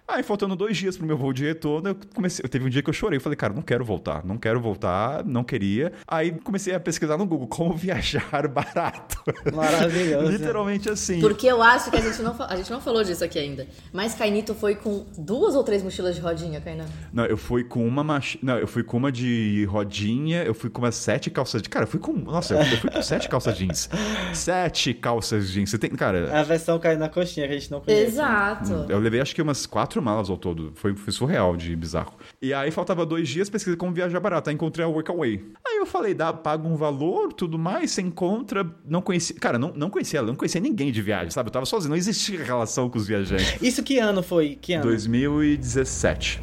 Aí, 0.08 0.22
faltando 0.22 0.54
dois 0.54 0.76
dias 0.76 0.96
pro 0.96 1.06
meu 1.06 1.16
voo 1.16 1.32
de 1.32 1.44
retorno, 1.44 1.88
eu 1.88 1.96
comecei. 2.14 2.44
Eu 2.44 2.48
teve 2.48 2.64
um 2.64 2.68
dia 2.68 2.82
que 2.82 2.88
eu 2.88 2.94
chorei. 2.94 3.16
Eu 3.16 3.20
falei, 3.20 3.36
cara, 3.36 3.52
não 3.52 3.62
quero 3.62 3.84
voltar, 3.84 4.24
não 4.24 4.38
quero 4.38 4.60
voltar, 4.60 5.24
não 5.24 5.42
queria. 5.42 5.92
Aí 6.06 6.32
comecei 6.32 6.74
a 6.74 6.80
pesquisar 6.80 7.16
no 7.16 7.26
Google 7.26 7.48
como 7.48 7.74
viajar 7.76 8.46
barato. 8.48 9.18
Maravilhoso. 9.52 10.30
Literalmente 10.30 10.88
assim. 10.88 11.20
Porque 11.20 11.46
eu 11.46 11.62
acho 11.62 11.90
que 11.90 11.96
a 11.96 12.00
gente 12.00 12.22
não, 12.22 12.36
a 12.40 12.56
gente 12.56 12.70
não 12.70 12.80
falou 12.80 13.02
disso 13.02 13.24
aqui 13.24 13.38
ainda. 13.38 13.66
Mas 13.92 14.14
Cainito 14.14 14.54
foi 14.54 14.76
com 14.76 15.06
duas 15.18 15.54
ou 15.54 15.64
três 15.64 15.82
mochilas 15.82 16.14
de 16.14 16.20
rodinha, 16.20 16.60
Kainan? 16.60 16.86
Não, 17.12 17.24
eu 17.24 17.36
fui 17.36 17.64
com 17.64 17.86
uma 17.86 18.04
mach... 18.04 18.36
Não, 18.42 18.58
eu 18.58 18.66
fui 18.66 18.82
com 18.84 18.96
uma 18.96 19.10
de 19.10 19.64
rodinha, 19.64 20.44
eu 20.44 20.54
fui 20.54 20.70
com 20.70 20.80
umas 20.82 20.94
sete 20.94 21.30
calças 21.30 21.60
de. 21.62 21.68
Cara, 21.68 21.84
eu 21.84 21.88
fui 21.88 21.98
com. 21.98 22.12
Nossa, 22.12 22.54
eu 22.54 22.78
fui 22.78 22.90
com 22.90 23.02
sete 23.02 23.28
calças 23.28 23.56
jeans. 23.56 23.88
Sete 24.32 24.94
calças 24.94 25.50
jeans. 25.50 25.70
Você 25.70 25.78
tem. 25.78 25.90
Cara, 25.90 26.38
A 26.38 26.42
versão 26.42 26.78
caindo 26.78 27.00
na 27.00 27.08
coxinha 27.08 27.46
que 27.46 27.54
a 27.54 27.58
gente 27.58 27.70
não 27.70 27.80
conhece. 27.80 28.06
Exato. 28.06 28.86
eu 28.88 28.98
levei 28.98 29.20
acho 29.20 29.34
que 29.34 29.42
umas 29.42 29.66
quatro 29.66 29.95
malas 30.02 30.30
ao 30.30 30.36
todo. 30.36 30.72
Foi, 30.74 30.94
foi 30.94 31.12
surreal 31.12 31.56
de 31.56 31.74
bizarro. 31.74 32.14
E 32.40 32.52
aí 32.52 32.70
faltava 32.70 33.04
dois 33.04 33.28
dias, 33.28 33.48
pesquisei 33.50 33.76
como 33.76 33.92
viajar 33.92 34.20
barato. 34.20 34.50
Aí 34.50 34.54
encontrei 34.54 34.84
a 34.84 34.88
Workaway. 34.88 35.44
Aí 35.66 35.76
eu 35.78 35.86
falei, 35.86 36.14
dá, 36.14 36.32
paga 36.32 36.66
um 36.66 36.76
valor, 36.76 37.32
tudo 37.32 37.58
mais, 37.58 37.90
você 37.90 38.02
encontra. 38.02 38.68
Não 38.84 39.00
conhecia. 39.02 39.36
Cara, 39.36 39.58
não, 39.58 39.72
não 39.74 39.90
conhecia 39.90 40.18
ela, 40.18 40.28
não 40.28 40.36
conhecia 40.36 40.60
ninguém 40.60 40.92
de 40.92 41.02
viagem, 41.02 41.30
sabe? 41.30 41.48
Eu 41.48 41.52
tava 41.52 41.66
sozinho, 41.66 41.90
não 41.90 41.96
existia 41.96 42.42
relação 42.42 42.88
com 42.88 42.98
os 42.98 43.06
viajantes. 43.06 43.56
Isso 43.62 43.82
que 43.82 43.98
ano 43.98 44.22
foi? 44.22 44.56
Que 44.60 44.74
ano? 44.74 44.84
2017. 44.84 46.42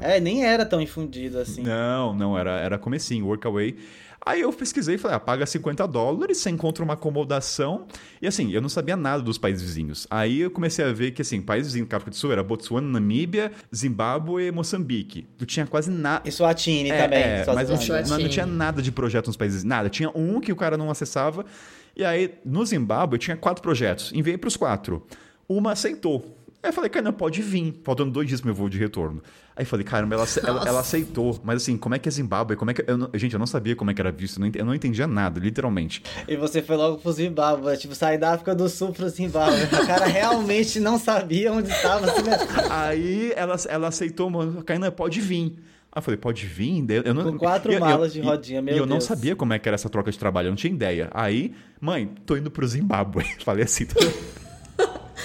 É, 0.00 0.20
nem 0.20 0.44
era 0.44 0.64
tão 0.64 0.80
infundido 0.80 1.38
assim. 1.38 1.62
Não, 1.62 2.14
não, 2.14 2.38
era, 2.38 2.58
era 2.58 2.78
comecinho, 2.78 3.26
Workaway. 3.26 3.76
Aí 4.26 4.40
eu 4.40 4.52
pesquisei 4.52 4.96
e 4.96 4.98
falei, 4.98 5.16
ah, 5.16 5.20
paga 5.20 5.46
50 5.46 5.86
dólares, 5.86 6.38
você 6.38 6.50
encontra 6.50 6.82
uma 6.82 6.94
acomodação. 6.94 7.86
E 8.20 8.26
assim, 8.26 8.50
eu 8.52 8.60
não 8.60 8.68
sabia 8.68 8.96
nada 8.96 9.22
dos 9.22 9.38
países 9.38 9.62
vizinhos. 9.62 10.04
Aí 10.10 10.40
eu 10.40 10.50
comecei 10.50 10.84
a 10.84 10.92
ver 10.92 11.12
que, 11.12 11.22
assim, 11.22 11.40
países 11.40 11.68
vizinhos 11.72 11.88
do 11.88 11.94
África 11.94 12.10
do 12.10 12.16
Sul 12.16 12.32
era 12.32 12.42
Botsuana, 12.42 12.88
Namíbia, 12.88 13.52
Zimbábue 13.74 14.46
e 14.48 14.50
Moçambique. 14.50 15.26
Não 15.38 15.46
tinha 15.46 15.64
quase 15.64 15.90
nada. 15.92 16.28
E 16.28 16.32
Swatini 16.32 16.90
É, 16.90 17.02
também. 17.04 17.18
é, 17.22 17.44
mas 17.54 17.70
não, 17.70 17.78
tinha- 17.78 18.02
não 18.02 18.28
tinha 18.28 18.46
nada 18.46 18.82
de 18.82 18.90
projeto 18.90 19.28
nos 19.28 19.36
países, 19.36 19.62
nada. 19.62 19.88
Tinha 19.88 20.10
um 20.12 20.40
que 20.40 20.50
o 20.50 20.56
cara 20.56 20.76
não 20.76 20.90
acessava. 20.90 21.46
E 21.96 22.04
aí, 22.04 22.34
no 22.44 22.66
Zimbábue, 22.66 23.18
tinha 23.18 23.36
quatro 23.36 23.62
projetos. 23.62 24.12
Enviei 24.12 24.36
para 24.36 24.48
os 24.48 24.56
quatro. 24.56 25.06
Uma 25.48 25.70
aceitou. 25.72 26.36
Aí 26.62 26.70
eu 26.70 26.72
falei, 26.74 26.90
cara, 26.90 27.04
não, 27.04 27.12
pode 27.12 27.40
vir. 27.42 27.80
Faltando 27.84 28.10
dois 28.10 28.26
dias 28.26 28.40
pro 28.40 28.48
meu 28.48 28.54
voo 28.56 28.68
de 28.68 28.76
retorno. 28.76 29.22
Aí 29.58 29.64
falei, 29.64 29.84
caramba, 29.84 30.14
ela, 30.16 30.26
ela, 30.46 30.68
ela 30.68 30.80
aceitou. 30.80 31.40
Mas 31.42 31.62
assim, 31.62 31.78
como 31.78 31.94
é 31.94 31.98
que 31.98 32.06
é 32.08 32.12
Zimbábue? 32.12 32.56
Como 32.56 32.70
é 32.70 32.74
que. 32.74 32.84
Eu 32.86 32.98
não- 32.98 33.08
gente, 33.14 33.32
eu 33.32 33.38
não 33.38 33.46
sabia 33.46 33.74
como 33.74 33.90
é 33.90 33.94
que 33.94 34.00
era 34.02 34.12
visto. 34.12 34.38
Eu 34.44 34.50
não 34.60 34.66
não 34.66 34.74
entendia 34.74 35.06
nada, 35.06 35.40
literalmente. 35.40 36.02
E 36.28 36.36
você 36.36 36.60
foi 36.60 36.76
logo 36.76 36.98
pro 36.98 37.10
Zimbábue, 37.10 37.76
tipo, 37.78 37.94
sair 37.94 38.18
da 38.18 38.34
África 38.34 38.54
do 38.54 38.68
Sul 38.68 38.92
pro 38.92 39.08
Zimbábue. 39.08 39.56
O 39.82 39.86
cara 39.86 40.04
realmente 40.06 40.78
não 40.78 40.98
sabia 40.98 41.50
onde 41.52 41.70
estava. 41.70 42.04
Assim, 42.10 42.22
né? 42.22 42.36
Aí 42.68 43.32
ela, 43.34 43.56
ela 43.68 43.88
aceitou, 43.88 44.28
mano, 44.28 44.62
Kainan, 44.62 44.90
pode 44.90 45.20
vir. 45.22 45.54
Aí 45.90 45.98
eu 45.98 46.02
falei, 46.02 46.18
pode 46.18 46.44
vir? 46.46 46.84
Eu 46.90 47.14
não, 47.14 47.32
Com 47.32 47.38
quatro 47.38 47.72
eu- 47.72 47.80
malas 47.80 48.14
eu- 48.14 48.20
de 48.20 48.28
rodinha, 48.28 48.60
meu 48.60 48.74
E 48.74 48.78
eu 48.78 48.84
não 48.84 48.96
Deus. 48.98 49.04
sabia 49.04 49.34
como 49.34 49.54
é 49.54 49.58
que 49.58 49.66
era 49.66 49.76
essa 49.76 49.88
troca 49.88 50.10
de 50.10 50.18
trabalho, 50.18 50.48
eu 50.48 50.50
não 50.50 50.56
tinha 50.56 50.70
ideia. 50.70 51.08
Aí, 51.14 51.54
mãe, 51.80 52.10
tô 52.26 52.36
indo 52.36 52.50
pro 52.50 52.66
Zimbábue. 52.68 53.24
Falei 53.42 53.64
assim, 53.64 53.86
tô- 53.86 53.98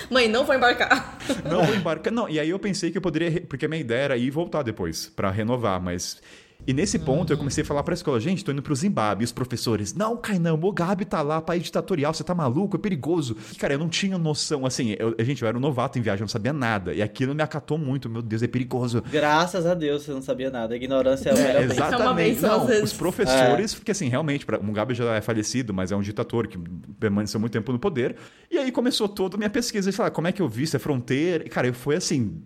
Mãe, 0.10 0.28
não 0.28 0.46
vou 0.46 0.56
embarcar. 0.56 1.18
não 1.50 1.64
vou 1.64 1.76
embarcar. 1.76 2.12
Não, 2.12 2.30
e 2.30 2.40
aí 2.40 2.50
eu 2.50 2.60
pensei 2.60 2.92
que 2.92 2.98
eu 2.98 3.02
poderia, 3.02 3.42
porque 3.42 3.66
a 3.66 3.70
minha 3.70 3.82
ideia 3.82 4.02
era 4.02 4.18
ir 4.18 4.30
voltar 4.30 4.64
depois, 4.64 5.08
pra 5.16 5.30
renovar, 5.30 5.82
mas... 5.82 6.22
E 6.66 6.74
nesse 6.74 7.00
ponto 7.00 7.34
eu 7.34 7.38
comecei 7.38 7.64
a 7.64 7.66
falar 7.66 7.84
pra 7.84 7.94
escola, 7.94 8.20
gente, 8.20 8.46
tô 8.46 8.52
indo 8.52 8.62
pro 8.62 8.76
Zimbábue. 8.76 9.24
E 9.24 9.26
os 9.26 9.32
professores, 9.32 9.94
não, 9.94 10.16
Kainan, 10.16 10.54
o 10.54 10.58
Mugabe 10.58 11.06
tá 11.06 11.22
lá, 11.22 11.42
país 11.42 11.64
ditatorial, 11.64 12.14
você 12.14 12.24
tá 12.24 12.36
maluco, 12.36 12.78
é 12.78 12.80
perigoso. 12.80 13.36
E, 13.52 13.56
cara, 13.56 13.74
eu 13.74 13.80
não 13.80 13.90
tinha 13.90 14.18
noção, 14.18 14.66
assim, 14.66 14.96
eu, 15.00 15.16
gente, 15.20 15.42
eu 15.42 15.48
era 15.48 15.58
um 15.58 15.62
novato 15.62 15.98
em 15.98 16.02
viagem, 16.02 16.22
eu 16.22 16.26
não 16.26 16.30
sabia 16.30 16.54
nada. 16.54 16.94
E 16.94 17.02
aquilo 17.02 17.34
me 17.34 17.42
acatou 17.42 17.78
muito, 17.78 18.10
meu 18.10 18.22
Deus, 18.22 18.44
é 18.44 18.48
perigoso. 18.48 19.04
Graças 19.12 19.66
a 19.66 19.74
Deus 19.74 20.04
você 20.04 20.12
não 20.12 20.22
sabia 20.22 20.50
nada. 20.50 20.74
A 20.74 20.78
ignorância 20.78 21.30
é 21.30 21.34
o 21.34 21.38
melhor 21.38 21.54
bem. 21.54 21.72
exato. 21.72 21.96
Exatamente. 21.96 22.42
Não, 22.42 22.84
os 22.84 22.94
professores, 22.94 23.74
porque 23.74 23.92
assim, 23.92 24.08
realmente, 24.08 24.46
pra, 24.46 24.60
o 24.60 24.64
Mugabe 24.64 24.94
já 24.94 25.16
é 25.16 25.22
falecido, 25.22 25.74
mas 25.74 25.92
é 25.92 25.96
um 25.96 26.02
ditador 26.02 26.48
que 26.48 26.58
permaneceu 27.00 27.40
muito 27.40 27.54
tempo 27.54 27.72
no 27.72 27.80
poder. 27.80 28.16
E 28.50 28.58
aí 28.58 28.72
começou 28.72 29.08
toda 29.08 29.36
a 29.36 29.38
minha 29.38 29.50
pesquisa 29.50 29.90
de 29.90 29.96
falar 29.96 30.12
como 30.12 30.28
é 30.28 30.32
que 30.32 30.42
eu 30.42 30.48
vi, 30.48 30.68
se 30.68 30.76
é 30.76 30.80
fronteira. 30.80 31.44
E, 31.46 31.50
cara, 31.50 31.68
eu 31.68 31.74
foi 31.74 31.96
assim, 31.96 32.42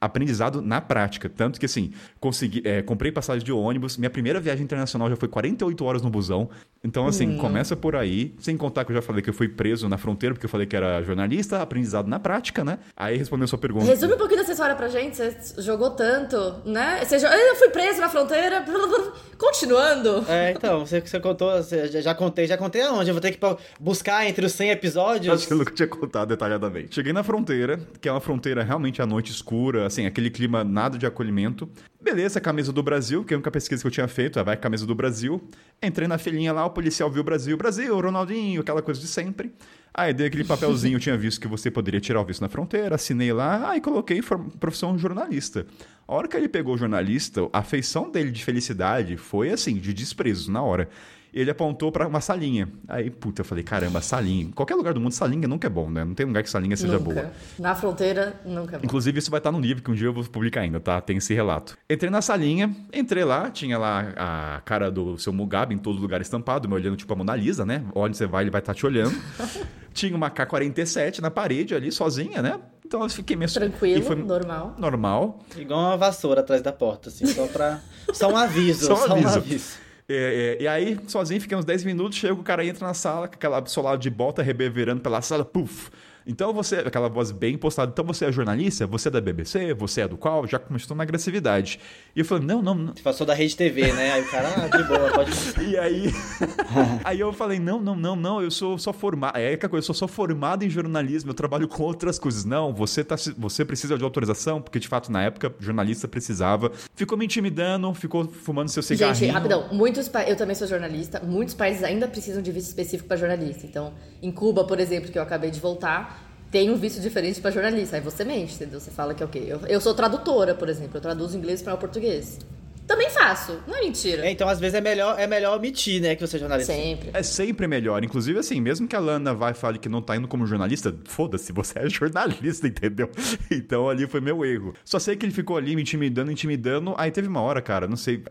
aprendizado 0.00 0.60
na 0.62 0.80
prática. 0.80 1.28
Tanto 1.28 1.58
que 1.60 1.66
assim, 1.66 1.92
consegui, 2.20 2.62
é, 2.64 2.82
comprei 2.82 3.10
passagem 3.12 3.44
de 3.44 3.52
ônibus. 3.52 3.96
Minha 3.96 4.10
primeira 4.10 4.40
viagem 4.40 4.64
internacional 4.64 5.08
já 5.10 5.16
foi 5.16 5.28
48 5.28 5.84
horas 5.84 6.02
no 6.02 6.10
busão. 6.10 6.48
Então, 6.84 7.06
assim, 7.06 7.36
começa 7.38 7.74
por 7.74 7.96
aí. 7.96 8.34
Sem 8.38 8.56
contar 8.56 8.84
que 8.84 8.92
eu 8.92 8.96
já 8.96 9.02
falei 9.02 9.20
que 9.20 9.28
eu 9.30 9.34
fui 9.34 9.48
preso 9.48 9.88
na 9.88 9.98
fronteira, 9.98 10.34
porque 10.34 10.46
eu 10.46 10.50
falei 10.50 10.66
que 10.66 10.76
era 10.76 11.02
jornalista, 11.02 11.60
aprendizado 11.60 12.06
na 12.06 12.20
prática, 12.20 12.62
né? 12.64 12.78
Aí 12.96 13.16
respondendo 13.16 13.44
a 13.44 13.48
sua 13.48 13.58
pergunta. 13.58 13.84
Resume 13.86 14.14
um 14.14 14.18
pouquinho 14.18 14.40
dessa 14.40 14.52
história 14.52 14.74
pra 14.76 14.88
gente. 14.88 15.16
Você 15.16 15.36
jogou 15.62 15.90
tanto, 15.90 16.36
né? 16.64 17.04
Você 17.04 17.18
jo- 17.18 17.26
Eu 17.26 17.56
fui 17.56 17.70
preso 17.70 18.00
na 18.00 18.08
fronteira. 18.08 18.64
Continuando. 19.38 20.24
É, 20.28 20.52
então, 20.52 20.86
você, 20.86 21.00
você 21.00 21.20
contou, 21.20 21.50
você 21.62 21.88
já, 21.88 22.00
já 22.00 22.14
contei, 22.14 22.46
já 22.46 22.56
contei 22.56 22.82
aonde? 22.82 23.10
Eu 23.10 23.14
vou 23.14 23.20
ter 23.20 23.32
que 23.32 23.38
buscar 23.78 24.26
entre 24.26 24.46
os 24.46 24.52
100 24.52 24.70
episódios. 24.70 25.34
Acho 25.34 25.46
que 25.46 25.52
eu 25.52 25.58
nunca 25.58 25.72
tinha 25.72 25.88
contado 25.88 26.28
detalhadamente. 26.28 26.94
Cheguei 26.94 27.12
na 27.12 27.22
fronteira, 27.22 27.78
que 28.00 28.08
é 28.08 28.12
uma 28.12 28.20
fronteira 28.20 28.62
realmente 28.62 29.02
à 29.02 29.06
noite 29.06 29.30
escura, 29.30 29.84
assim, 29.96 30.06
aquele 30.06 30.30
clima 30.30 30.62
nada 30.62 30.98
de 30.98 31.06
acolhimento. 31.06 31.68
Beleza, 32.00 32.40
camisa 32.40 32.72
do 32.72 32.82
Brasil, 32.82 33.24
que 33.24 33.32
é 33.32 33.34
a 33.34 33.38
única 33.38 33.50
pesquisa 33.50 33.80
que 33.82 33.86
eu 33.86 33.90
tinha 33.90 34.06
feito, 34.06 34.38
ah, 34.38 34.42
vai 34.42 34.56
camisa 34.56 34.86
do 34.86 34.94
Brasil. 34.94 35.42
Entrei 35.82 36.06
na 36.06 36.18
filinha 36.18 36.52
lá, 36.52 36.64
o 36.66 36.70
policial 36.70 37.10
viu 37.10 37.22
o 37.22 37.24
Brasil, 37.24 37.56
Brasil, 37.56 37.98
Ronaldinho, 37.98 38.60
aquela 38.60 38.82
coisa 38.82 39.00
de 39.00 39.06
sempre. 39.06 39.52
Aí 39.92 40.12
dei 40.12 40.26
aquele 40.26 40.44
papelzinho, 40.44 40.96
eu 40.96 41.00
tinha 41.00 41.16
visto 41.16 41.40
que 41.40 41.48
você 41.48 41.70
poderia 41.70 42.00
tirar 42.00 42.20
o 42.20 42.24
visto 42.24 42.42
na 42.42 42.48
fronteira, 42.48 42.94
assinei 42.94 43.32
lá, 43.32 43.70
aí 43.70 43.80
coloquei 43.80 44.20
profissão 44.60 44.98
jornalista. 44.98 45.66
A 46.06 46.14
hora 46.14 46.28
que 46.28 46.36
ele 46.36 46.48
pegou 46.48 46.74
o 46.74 46.78
jornalista, 46.78 47.48
a 47.52 47.62
feição 47.62 48.10
dele 48.10 48.30
de 48.30 48.44
felicidade 48.44 49.16
foi 49.16 49.50
assim, 49.50 49.74
de 49.74 49.92
desprezo 49.92 50.52
na 50.52 50.62
hora. 50.62 50.88
Ele 51.36 51.50
apontou 51.50 51.92
pra 51.92 52.08
uma 52.08 52.22
salinha. 52.22 52.66
Aí, 52.88 53.10
puta, 53.10 53.42
eu 53.42 53.44
falei, 53.44 53.62
caramba, 53.62 54.00
salinha. 54.00 54.44
Em 54.44 54.50
qualquer 54.50 54.74
lugar 54.74 54.94
do 54.94 55.00
mundo, 55.02 55.12
salinha 55.12 55.46
nunca 55.46 55.66
é 55.66 55.70
bom, 55.70 55.90
né? 55.90 56.02
Não 56.02 56.14
tem 56.14 56.24
lugar 56.24 56.42
que 56.42 56.48
salinha 56.48 56.74
seja 56.78 56.94
nunca. 56.98 57.12
boa. 57.12 57.32
Na 57.58 57.74
fronteira, 57.74 58.40
nunca. 58.42 58.76
é 58.76 58.78
bom. 58.78 58.84
Inclusive, 58.86 59.18
isso 59.18 59.30
vai 59.30 59.36
estar 59.36 59.52
no 59.52 59.60
livro 59.60 59.82
que 59.82 59.90
um 59.90 59.94
dia 59.94 60.06
eu 60.06 60.14
vou 60.14 60.24
publicar 60.24 60.62
ainda, 60.62 60.80
tá? 60.80 60.98
Tem 60.98 61.18
esse 61.18 61.34
relato. 61.34 61.76
Entrei 61.90 62.08
na 62.08 62.22
salinha, 62.22 62.74
entrei 62.90 63.22
lá, 63.22 63.50
tinha 63.50 63.76
lá 63.76 64.14
a 64.16 64.62
cara 64.64 64.90
do 64.90 65.18
seu 65.18 65.30
Mugabe 65.30 65.74
em 65.74 65.78
todo 65.78 66.00
lugar 66.00 66.22
estampado, 66.22 66.66
me 66.66 66.74
olhando 66.74 66.96
tipo 66.96 67.12
a 67.12 67.16
Mona 67.16 67.36
Lisa, 67.36 67.66
né? 67.66 67.84
Onde 67.94 68.16
você 68.16 68.26
vai, 68.26 68.44
ele 68.44 68.50
vai 68.50 68.62
estar 68.62 68.72
te 68.72 68.86
olhando. 68.86 69.14
tinha 69.92 70.16
uma 70.16 70.30
K-47 70.30 71.18
na 71.20 71.30
parede 71.30 71.74
ali, 71.74 71.92
sozinha, 71.92 72.40
né? 72.40 72.58
Então 72.82 73.02
eu 73.02 73.10
fiquei 73.10 73.36
meio... 73.36 73.52
Tranquilo, 73.52 74.02
foi 74.02 74.16
normal. 74.16 74.74
normal. 74.78 75.44
Igual 75.54 75.80
uma 75.80 75.96
vassoura 75.98 76.40
atrás 76.40 76.62
da 76.62 76.72
porta, 76.72 77.10
assim, 77.10 77.26
só 77.26 77.46
pra. 77.46 77.80
Só 78.14 78.28
um 78.30 78.36
aviso, 78.36 78.86
Só 78.86 78.94
um 78.94 79.08
só, 79.08 79.14
um 79.14 79.28
aviso. 79.28 79.85
É, 80.08 80.56
é, 80.58 80.62
e 80.62 80.68
aí, 80.68 80.98
sozinho, 81.08 81.40
fiquei 81.40 81.56
uns 81.56 81.64
10 81.64 81.84
minutos, 81.84 82.18
chega 82.18 82.34
o 82.34 82.42
cara 82.42 82.64
entra 82.64 82.86
na 82.86 82.94
sala, 82.94 83.26
com 83.26 83.34
aquela 83.34 83.64
solada 83.66 83.98
de 83.98 84.08
bota 84.08 84.42
reverberando 84.42 85.00
pela 85.00 85.20
sala, 85.20 85.44
puf. 85.44 85.90
Então 86.26 86.52
você, 86.52 86.76
aquela 86.76 87.08
voz 87.08 87.30
bem 87.30 87.56
postada, 87.56 87.92
então 87.92 88.04
você 88.04 88.24
é 88.24 88.32
jornalista? 88.32 88.84
Você 88.88 89.06
é 89.06 89.10
da 89.10 89.20
BBC? 89.20 89.72
Você 89.74 90.00
é 90.00 90.08
do 90.08 90.16
qual? 90.16 90.44
Já 90.46 90.58
começou 90.58 90.96
na 90.96 91.04
agressividade. 91.04 91.78
E 92.16 92.20
eu 92.20 92.24
falei, 92.24 92.44
não, 92.44 92.60
não, 92.60 92.74
não. 92.74 92.94
Você 92.94 93.02
passou 93.02 93.24
da 93.24 93.32
Rede 93.32 93.56
TV, 93.56 93.92
né? 93.92 94.12
Aí 94.12 94.22
o 94.22 94.30
cara, 94.30 94.48
ah, 94.56 94.76
de 94.76 94.82
boa, 94.84 95.12
pode. 95.12 95.30
E 95.66 95.78
aí. 95.78 96.12
aí 97.04 97.20
eu 97.20 97.32
falei, 97.32 97.60
não, 97.60 97.80
não, 97.80 97.94
não, 97.94 98.16
não, 98.16 98.42
eu 98.42 98.50
sou 98.50 98.76
só 98.76 98.92
formado. 98.92 99.36
É 99.36 99.56
que 99.56 99.68
coisa, 99.68 99.82
eu 99.82 99.86
sou 99.86 99.94
só 99.94 100.08
formado 100.08 100.64
em 100.64 100.70
jornalismo, 100.70 101.30
eu 101.30 101.34
trabalho 101.34 101.68
com 101.68 101.82
outras 101.84 102.18
coisas. 102.18 102.44
Não, 102.44 102.74
você, 102.74 103.04
tá, 103.04 103.14
você 103.38 103.64
precisa 103.64 103.96
de 103.96 104.02
autorização, 104.02 104.60
porque 104.60 104.80
de 104.80 104.88
fato, 104.88 105.12
na 105.12 105.22
época, 105.22 105.54
jornalista 105.60 106.08
precisava. 106.08 106.72
Ficou 106.94 107.16
me 107.16 107.24
intimidando, 107.24 107.92
ficou 107.94 108.26
fumando 108.26 108.68
seu 108.68 108.82
cigarrinho. 108.82 109.14
Gente, 109.14 109.30
rapidão, 109.30 109.68
muitos 109.72 110.10
eu 110.26 110.36
também 110.36 110.56
sou 110.56 110.66
jornalista, 110.66 111.20
muitos 111.20 111.54
países 111.54 111.84
ainda 111.84 112.08
precisam 112.08 112.42
de 112.42 112.50
visto 112.50 112.68
específico 112.68 113.06
para 113.06 113.16
jornalista. 113.16 113.64
Então, 113.64 113.92
em 114.20 114.32
Cuba, 114.32 114.64
por 114.64 114.80
exemplo, 114.80 115.10
que 115.10 115.18
eu 115.18 115.22
acabei 115.22 115.50
de 115.50 115.60
voltar, 115.60 116.15
tem 116.50 116.70
um 116.70 116.76
visto 116.76 117.00
diferente 117.00 117.40
para 117.40 117.50
jornalista. 117.50 117.96
Aí 117.96 118.02
você 118.02 118.24
mente, 118.24 118.54
entendeu? 118.54 118.80
Você 118.80 118.90
fala 118.90 119.14
que 119.14 119.22
é 119.22 119.26
o 119.26 119.28
quê? 119.28 119.44
Eu, 119.68 119.80
sou 119.80 119.94
tradutora, 119.94 120.54
por 120.54 120.68
exemplo. 120.68 120.96
Eu 120.96 121.00
traduzo 121.00 121.36
inglês 121.36 121.62
para 121.62 121.74
o 121.74 121.78
português. 121.78 122.38
Também 122.86 123.10
faço, 123.10 123.60
não 123.66 123.76
é 123.76 123.80
mentira. 123.80 124.26
É, 124.26 124.30
então, 124.30 124.48
às 124.48 124.60
vezes, 124.60 124.74
é 124.74 124.80
melhor, 124.80 125.18
é 125.18 125.26
melhor 125.26 125.56
omitir, 125.56 126.00
né, 126.00 126.14
que 126.14 126.24
você 126.24 126.36
é 126.36 126.40
jornalista. 126.40 126.72
Sempre. 126.72 127.10
É 127.12 127.22
sempre 127.22 127.66
melhor. 127.66 128.02
Inclusive, 128.04 128.38
assim, 128.38 128.60
mesmo 128.60 128.86
que 128.86 128.94
a 128.94 129.00
Lana 129.00 129.34
vai 129.34 129.52
e 129.52 129.54
fale 129.54 129.78
que 129.78 129.88
não 129.88 130.00
tá 130.00 130.16
indo 130.16 130.28
como 130.28 130.46
jornalista, 130.46 130.94
foda-se, 131.04 131.52
você 131.52 131.80
é 131.80 131.88
jornalista, 131.90 132.66
entendeu? 132.66 133.10
Então 133.50 133.88
ali 133.88 134.06
foi 134.06 134.20
meu 134.20 134.44
erro. 134.44 134.74
Só 134.84 134.98
sei 134.98 135.16
que 135.16 135.26
ele 135.26 135.32
ficou 135.32 135.56
ali 135.56 135.74
me 135.74 135.82
intimidando, 135.82 136.30
intimidando. 136.30 136.94
Aí 136.96 137.10
teve 137.10 137.28
uma 137.28 137.40
hora, 137.40 137.60
cara, 137.60 137.86
não 137.88 137.96
sei. 137.96 138.22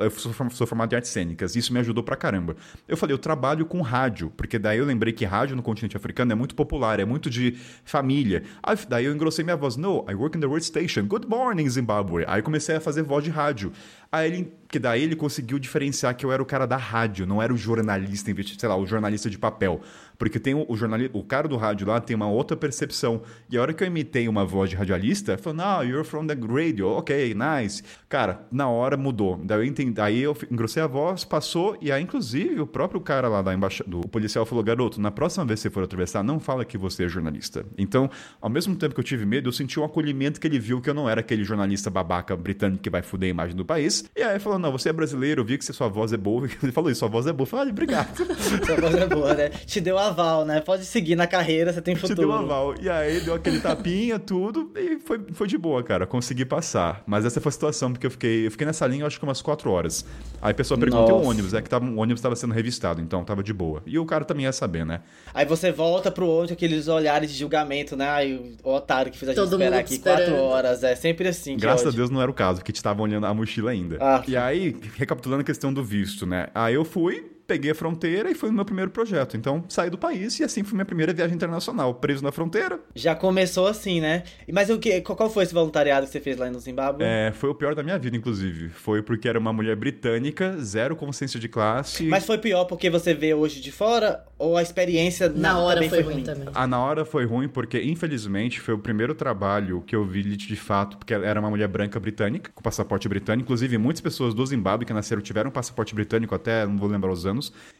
Eu 0.00 0.10
sou 0.50 0.66
formado 0.66 0.92
em 0.92 0.96
artes 0.96 1.10
cênicas, 1.10 1.56
isso 1.56 1.72
me 1.72 1.80
ajudou 1.80 2.02
pra 2.02 2.16
caramba. 2.16 2.56
Eu 2.86 2.96
falei, 2.96 3.14
eu 3.14 3.18
trabalho 3.18 3.66
com 3.66 3.80
rádio, 3.80 4.32
porque 4.36 4.58
daí 4.58 4.78
eu 4.78 4.84
lembrei 4.84 5.12
que 5.12 5.24
rádio 5.24 5.56
no 5.56 5.62
continente 5.62 5.96
africano 5.96 6.32
é 6.32 6.34
muito 6.34 6.54
popular, 6.54 7.00
é 7.00 7.04
muito 7.04 7.28
de 7.28 7.56
família. 7.84 8.42
Aí 8.62 8.76
daí 8.88 9.04
eu 9.06 9.14
engrossei 9.14 9.44
minha 9.44 9.56
voz. 9.56 9.76
No, 9.76 10.04
I 10.08 10.14
work 10.14 10.36
in 10.36 10.40
the 10.40 10.46
world 10.46 10.64
station. 10.64 11.02
Good 11.06 11.26
morning, 11.28 11.68
Zimbabwe. 11.68 12.24
Aí 12.26 12.42
comecei 12.42 12.76
a 12.76 12.80
fazer 12.80 13.02
voz 13.02 13.24
de 13.24 13.30
rádio. 13.30 13.72
Aí 14.10 14.26
ele, 14.28 14.52
que 14.74 14.78
daí 14.80 15.04
ele 15.04 15.14
conseguiu 15.14 15.56
diferenciar 15.56 16.16
que 16.16 16.26
eu 16.26 16.32
era 16.32 16.42
o 16.42 16.44
cara 16.44 16.66
da 16.66 16.76
rádio, 16.76 17.24
não 17.24 17.40
era 17.40 17.54
o 17.54 17.56
jornalista, 17.56 18.32
sei 18.58 18.68
lá, 18.68 18.76
o 18.76 18.84
jornalista 18.84 19.30
de 19.30 19.38
papel. 19.38 19.80
Porque 20.18 20.40
tem 20.40 20.52
o, 20.52 20.66
o 20.68 20.76
jornalista, 20.76 21.16
o 21.16 21.22
cara 21.22 21.46
do 21.46 21.56
rádio 21.56 21.86
lá 21.86 22.00
tem 22.00 22.16
uma 22.16 22.28
outra 22.28 22.56
percepção. 22.56 23.22
E 23.48 23.56
a 23.56 23.62
hora 23.62 23.72
que 23.72 23.84
eu 23.84 23.86
imitei 23.86 24.26
uma 24.26 24.44
voz 24.44 24.70
de 24.70 24.74
radialista, 24.74 25.38
falou, 25.38 25.58
não, 25.58 25.84
you're 25.84 26.04
from 26.04 26.26
the 26.26 26.34
radio, 26.34 26.88
ok, 26.88 27.34
nice. 27.34 27.84
Cara, 28.08 28.46
na 28.50 28.68
hora 28.68 28.96
mudou. 28.96 29.40
Daí 29.44 29.58
eu 29.58 29.64
entendi, 29.64 30.00
aí 30.00 30.20
eu 30.20 30.36
engrossei 30.50 30.82
a 30.82 30.88
voz, 30.88 31.24
passou, 31.24 31.76
e 31.80 31.92
aí, 31.92 32.02
inclusive, 32.02 32.60
o 32.60 32.66
próprio 32.66 33.00
cara 33.00 33.28
lá 33.28 33.42
da 33.42 33.54
embaixada, 33.54 33.88
do 33.88 34.00
policial 34.02 34.44
falou, 34.44 34.64
garoto, 34.64 35.00
na 35.00 35.12
próxima 35.12 35.44
vez 35.44 35.60
que 35.60 35.68
você 35.68 35.70
for 35.70 35.84
atravessar, 35.84 36.24
não 36.24 36.40
fala 36.40 36.64
que 36.64 36.76
você 36.76 37.04
é 37.04 37.08
jornalista. 37.08 37.64
Então, 37.78 38.10
ao 38.40 38.50
mesmo 38.50 38.74
tempo 38.74 38.94
que 38.94 39.00
eu 39.00 39.04
tive 39.04 39.24
medo, 39.24 39.48
eu 39.48 39.52
senti 39.52 39.78
um 39.78 39.84
acolhimento 39.84 40.40
que 40.40 40.48
ele 40.48 40.58
viu 40.58 40.80
que 40.80 40.90
eu 40.90 40.94
não 40.94 41.08
era 41.08 41.20
aquele 41.20 41.44
jornalista 41.44 41.90
babaca 41.90 42.36
britânico 42.36 42.82
que 42.82 42.90
vai 42.90 43.02
fuder 43.02 43.28
a 43.28 43.30
imagem 43.30 43.56
do 43.56 43.64
país. 43.64 44.04
E 44.16 44.22
aí 44.22 44.38
falou, 44.38 44.58
não, 44.64 44.72
você 44.72 44.88
é 44.88 44.92
brasileiro, 44.92 45.42
eu 45.42 45.44
vi 45.44 45.58
que 45.58 45.64
sua 45.64 45.88
voz 45.88 46.12
é 46.12 46.16
boa. 46.16 46.48
Ele 46.62 46.72
falou 46.72 46.90
isso, 46.90 47.00
sua 47.00 47.08
voz 47.08 47.26
é 47.26 47.32
boa. 47.32 47.44
Eu 47.44 47.46
falei, 47.46 47.68
ah, 47.68 47.70
obrigado. 47.70 48.16
sua 48.66 48.76
voz 48.76 48.94
é 48.94 49.06
boa, 49.06 49.34
né? 49.34 49.48
Te 49.50 49.80
deu 49.80 49.98
aval, 49.98 50.44
né? 50.44 50.60
Pode 50.60 50.84
seguir 50.84 51.16
na 51.16 51.26
carreira, 51.26 51.72
você 51.72 51.80
tem 51.80 51.94
futuro. 51.94 52.14
Te 52.14 52.20
deu 52.20 52.32
aval. 52.32 52.74
E 52.80 52.88
aí 52.88 53.20
deu 53.20 53.34
aquele 53.34 53.60
tapinha, 53.60 54.18
tudo, 54.18 54.72
e 54.76 54.98
foi, 54.98 55.20
foi 55.32 55.46
de 55.46 55.58
boa, 55.58 55.82
cara. 55.82 56.06
Consegui 56.06 56.44
passar. 56.44 57.02
Mas 57.06 57.24
essa 57.24 57.40
foi 57.40 57.50
a 57.50 57.52
situação, 57.52 57.92
porque 57.92 58.06
eu 58.06 58.10
fiquei, 58.10 58.46
eu 58.46 58.50
fiquei 58.50 58.66
nessa 58.66 58.86
linha, 58.86 59.06
acho 59.06 59.18
que 59.18 59.24
umas 59.24 59.42
quatro 59.42 59.70
horas. 59.70 60.04
Aí 60.40 60.50
a 60.50 60.54
pessoa 60.54 60.78
perguntou 60.78 61.22
o 61.22 61.26
ônibus, 61.26 61.54
é 61.54 61.62
que 61.62 61.68
tava, 61.68 61.84
o 61.84 61.98
ônibus 61.98 62.18
estava 62.18 62.36
sendo 62.36 62.54
revistado, 62.54 63.00
então 63.00 63.24
tava 63.24 63.42
de 63.42 63.52
boa. 63.52 63.82
E 63.86 63.98
o 63.98 64.06
cara 64.06 64.24
também 64.24 64.44
ia 64.44 64.52
saber, 64.52 64.84
né? 64.84 65.00
Aí 65.32 65.46
você 65.46 65.70
volta 65.70 66.10
pro 66.10 66.28
ônibus, 66.28 66.52
aqueles 66.52 66.88
olhares 66.88 67.30
de 67.30 67.38
julgamento, 67.38 67.96
né? 67.96 68.08
Aí 68.08 68.56
o 68.62 68.72
otário 68.72 69.10
que 69.10 69.18
fez 69.18 69.30
a 69.30 69.32
gente 69.32 69.44
Todo 69.44 69.60
esperar 69.60 69.80
aqui 69.80 69.94
esperando. 69.94 70.18
quatro 70.18 70.36
horas. 70.36 70.82
É 70.82 70.94
sempre 70.94 71.28
assim. 71.28 71.56
Graças 71.56 71.86
a 71.86 71.90
Deus 71.90 72.10
não 72.10 72.20
era 72.20 72.30
o 72.30 72.34
caso, 72.34 72.58
porque 72.60 72.72
te 72.72 72.76
estavam 72.76 73.04
olhando 73.04 73.26
a 73.26 73.34
mochila 73.34 73.70
ainda. 73.70 73.98
Ah. 74.00 74.22
E 74.26 74.36
aí, 74.44 74.76
recapitulando 74.96 75.42
a 75.42 75.44
questão 75.44 75.72
do 75.72 75.82
visto, 75.84 76.26
né? 76.26 76.48
Aí 76.54 76.74
eu 76.74 76.84
fui, 76.84 77.33
peguei 77.46 77.70
a 77.70 77.74
fronteira 77.74 78.30
e 78.30 78.34
foi 78.34 78.50
o 78.50 78.52
meu 78.52 78.64
primeiro 78.64 78.90
projeto. 78.90 79.36
Então, 79.36 79.64
saí 79.68 79.90
do 79.90 79.98
país 79.98 80.38
e 80.40 80.44
assim 80.44 80.62
foi 80.62 80.74
minha 80.74 80.84
primeira 80.84 81.12
viagem 81.12 81.34
internacional, 81.34 81.94
preso 81.94 82.22
na 82.22 82.32
fronteira. 82.32 82.80
Já 82.94 83.14
começou 83.14 83.66
assim, 83.66 84.00
né? 84.00 84.24
Mas 84.52 84.70
o 84.70 84.78
que, 84.78 85.00
qual 85.00 85.30
foi 85.30 85.44
esse 85.44 85.54
voluntariado 85.54 86.06
que 86.06 86.12
você 86.12 86.20
fez 86.20 86.36
lá 86.36 86.50
no 86.50 86.58
Zimbábue? 86.58 87.04
É, 87.04 87.32
foi 87.32 87.50
o 87.50 87.54
pior 87.54 87.74
da 87.74 87.82
minha 87.82 87.98
vida, 87.98 88.16
inclusive. 88.16 88.68
Foi 88.70 89.02
porque 89.02 89.28
era 89.28 89.38
uma 89.38 89.52
mulher 89.52 89.76
britânica, 89.76 90.56
zero 90.58 90.96
consciência 90.96 91.38
de 91.38 91.48
classe. 91.48 92.04
Mas 92.06 92.24
foi 92.24 92.38
pior 92.38 92.64
porque 92.64 92.88
você 92.90 93.14
vê 93.14 93.34
hoje 93.34 93.60
de 93.60 93.70
fora 93.70 94.24
ou 94.38 94.56
a 94.56 94.62
experiência 94.62 95.28
na, 95.28 95.58
hora 95.58 95.80
foi, 95.80 96.02
foi 96.02 96.02
ruim, 96.02 96.22
também? 96.22 96.48
Ah, 96.54 96.66
na 96.66 96.82
hora 96.82 97.04
foi 97.04 97.24
ruim 97.24 97.48
porque, 97.48 97.80
infelizmente, 97.82 98.60
foi 98.60 98.74
o 98.74 98.78
primeiro 98.78 99.14
trabalho 99.14 99.82
que 99.86 99.94
eu 99.94 100.04
vi 100.04 100.24
de 100.24 100.56
fato, 100.56 100.96
porque 100.96 101.12
era 101.12 101.38
uma 101.38 101.50
mulher 101.50 101.68
branca 101.68 102.00
britânica, 102.00 102.50
com 102.54 102.62
passaporte 102.62 103.08
britânico. 103.08 103.44
Inclusive, 103.44 103.78
muitas 103.78 104.00
pessoas 104.00 104.34
do 104.34 104.44
Zimbábue 104.44 104.86
que 104.86 104.92
nasceram 104.92 105.20
tiveram 105.20 105.50
passaporte 105.50 105.94
britânico 105.94 106.34
até, 106.34 106.66
não 106.66 106.76
vou 106.76 106.88
lembrar 106.88 107.12
os 107.12 107.26
anos. 107.26 107.33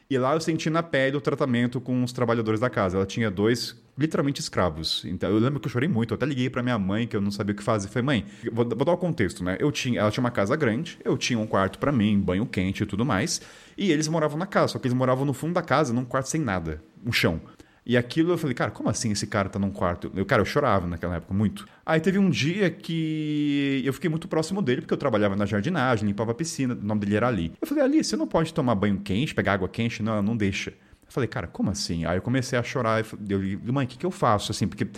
E 0.09 0.19
lá 0.19 0.35
eu 0.35 0.41
senti 0.41 0.69
na 0.69 0.83
pele 0.83 1.17
o 1.17 1.21
tratamento 1.21 1.81
com 1.81 2.05
os 2.05 2.13
trabalhadores 2.13 2.61
da 2.61 2.69
casa. 2.69 2.97
Ela 2.97 3.07
tinha 3.07 3.31
dois, 3.31 3.75
literalmente, 3.97 4.41
escravos. 4.41 5.05
Então 5.07 5.31
eu 5.31 5.39
lembro 5.39 5.59
que 5.59 5.67
eu 5.67 5.71
chorei 5.71 5.89
muito. 5.89 6.13
Eu 6.13 6.17
até 6.17 6.27
liguei 6.27 6.51
para 6.51 6.63
minha 6.63 6.79
mãe, 6.79 7.07
que 7.07 7.17
eu 7.17 7.21
não 7.21 7.31
sabia 7.31 7.53
o 7.53 7.57
que 7.57 7.63
fazer. 7.63 7.89
Falei, 7.89 8.05
mãe, 8.05 8.27
vou, 8.53 8.69
vou 8.69 8.85
dar 8.85 8.93
o 8.93 8.99
contexto, 8.99 9.43
né? 9.43 9.57
Eu 9.59 9.73
tinha, 9.73 10.01
ela 10.01 10.11
tinha 10.11 10.23
uma 10.23 10.31
casa 10.31 10.55
grande, 10.57 10.99
eu 11.05 11.17
tinha 11.17 11.39
um 11.39 11.47
quarto 11.47 11.79
para 11.79 11.91
mim, 11.91 12.21
banho 12.21 12.45
quente 12.47 12.83
e 12.83 12.87
tudo 12.87 13.05
mais. 13.05 13.41
E 13.77 13.91
eles 13.91 14.07
moravam 14.07 14.39
na 14.39 14.47
casa, 14.47 14.75
só 14.75 14.79
que 14.79 14.87
eles 14.87 14.97
moravam 14.97 15.25
no 15.25 15.33
fundo 15.33 15.55
da 15.55 15.63
casa, 15.63 15.93
num 15.93 16.05
quarto 16.05 16.29
sem 16.29 16.41
nada, 16.41 16.83
um 17.05 17.13
chão. 17.13 17.41
E 17.87 17.99
aquilo 17.99 18.33
eu 18.33 18.39
falei, 18.39 18.55
cara, 18.55 18.71
como 18.71 18.89
assim 18.89 19.13
esse 19.13 19.27
cara 19.27 19.49
tá 19.49 19.59
num 19.59 19.71
quarto? 19.71 20.11
Eu, 20.17 20.25
cara, 20.25 20.41
eu 20.41 20.47
chorava 20.47 20.87
naquela 20.87 21.17
época 21.17 21.35
muito. 21.35 21.67
Aí 21.85 22.01
teve 22.01 22.19
um 22.19 22.31
dia 22.31 22.71
que 22.71 23.83
eu 23.85 23.93
fiquei 23.93 24.09
muito 24.09 24.27
próximo 24.27 24.63
dele, 24.63 24.81
porque 24.81 24.95
eu 24.95 24.99
trabalhava 24.99 25.37
na 25.37 25.45
jardinagem, 25.45 26.09
limpava 26.09 26.33
a 26.33 26.35
piscina, 26.35 26.75
o 26.75 26.83
nome 26.83 27.01
dele 27.01 27.17
era 27.17 27.29
Ali. 27.29 27.53
Eu 27.61 27.67
falei, 27.67 27.85
Ali, 27.85 28.03
você 28.03 28.17
não 28.17 28.27
pode 28.27 28.55
tomar 28.55 28.75
banho 28.75 28.99
quente, 29.01 29.35
pegar 29.35 29.55
água 29.55 29.69
quente? 29.69 30.03
Não, 30.03 30.23
não 30.23 30.35
deixa. 30.35 30.71
Eu 30.71 31.13
falei, 31.13 31.29
cara, 31.29 31.47
como 31.47 31.71
assim? 31.71 32.07
Aí 32.07 32.17
eu 32.17 32.23
comecei 32.23 32.59
a 32.59 32.63
chorar, 32.63 33.01
eu 33.01 33.05
falei, 33.05 33.59
mãe, 33.65 33.85
o 33.85 33.89
que, 33.89 33.99
que 33.99 34.07
eu 34.07 34.11
faço? 34.11 34.51
Assim, 34.51 34.67
porque 34.67 34.89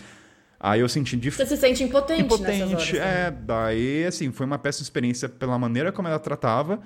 Aí 0.59 0.80
eu 0.80 0.89
senti. 0.89 1.16
Você 1.30 1.45
se 1.45 1.57
sente 1.57 1.84
impotente 1.84 2.22
Impotente, 2.22 2.74
horas, 2.74 2.95
é. 2.95 3.30
Né? 3.30 3.39
Daí, 3.43 4.07
assim, 4.07 4.32
foi 4.32 4.47
uma 4.47 4.59
péssima 4.59 4.84
experiência 4.84 5.28
pela 5.28 5.59
maneira 5.59 5.93
como 5.93 6.09
ela 6.09 6.18
tratava. 6.18 6.80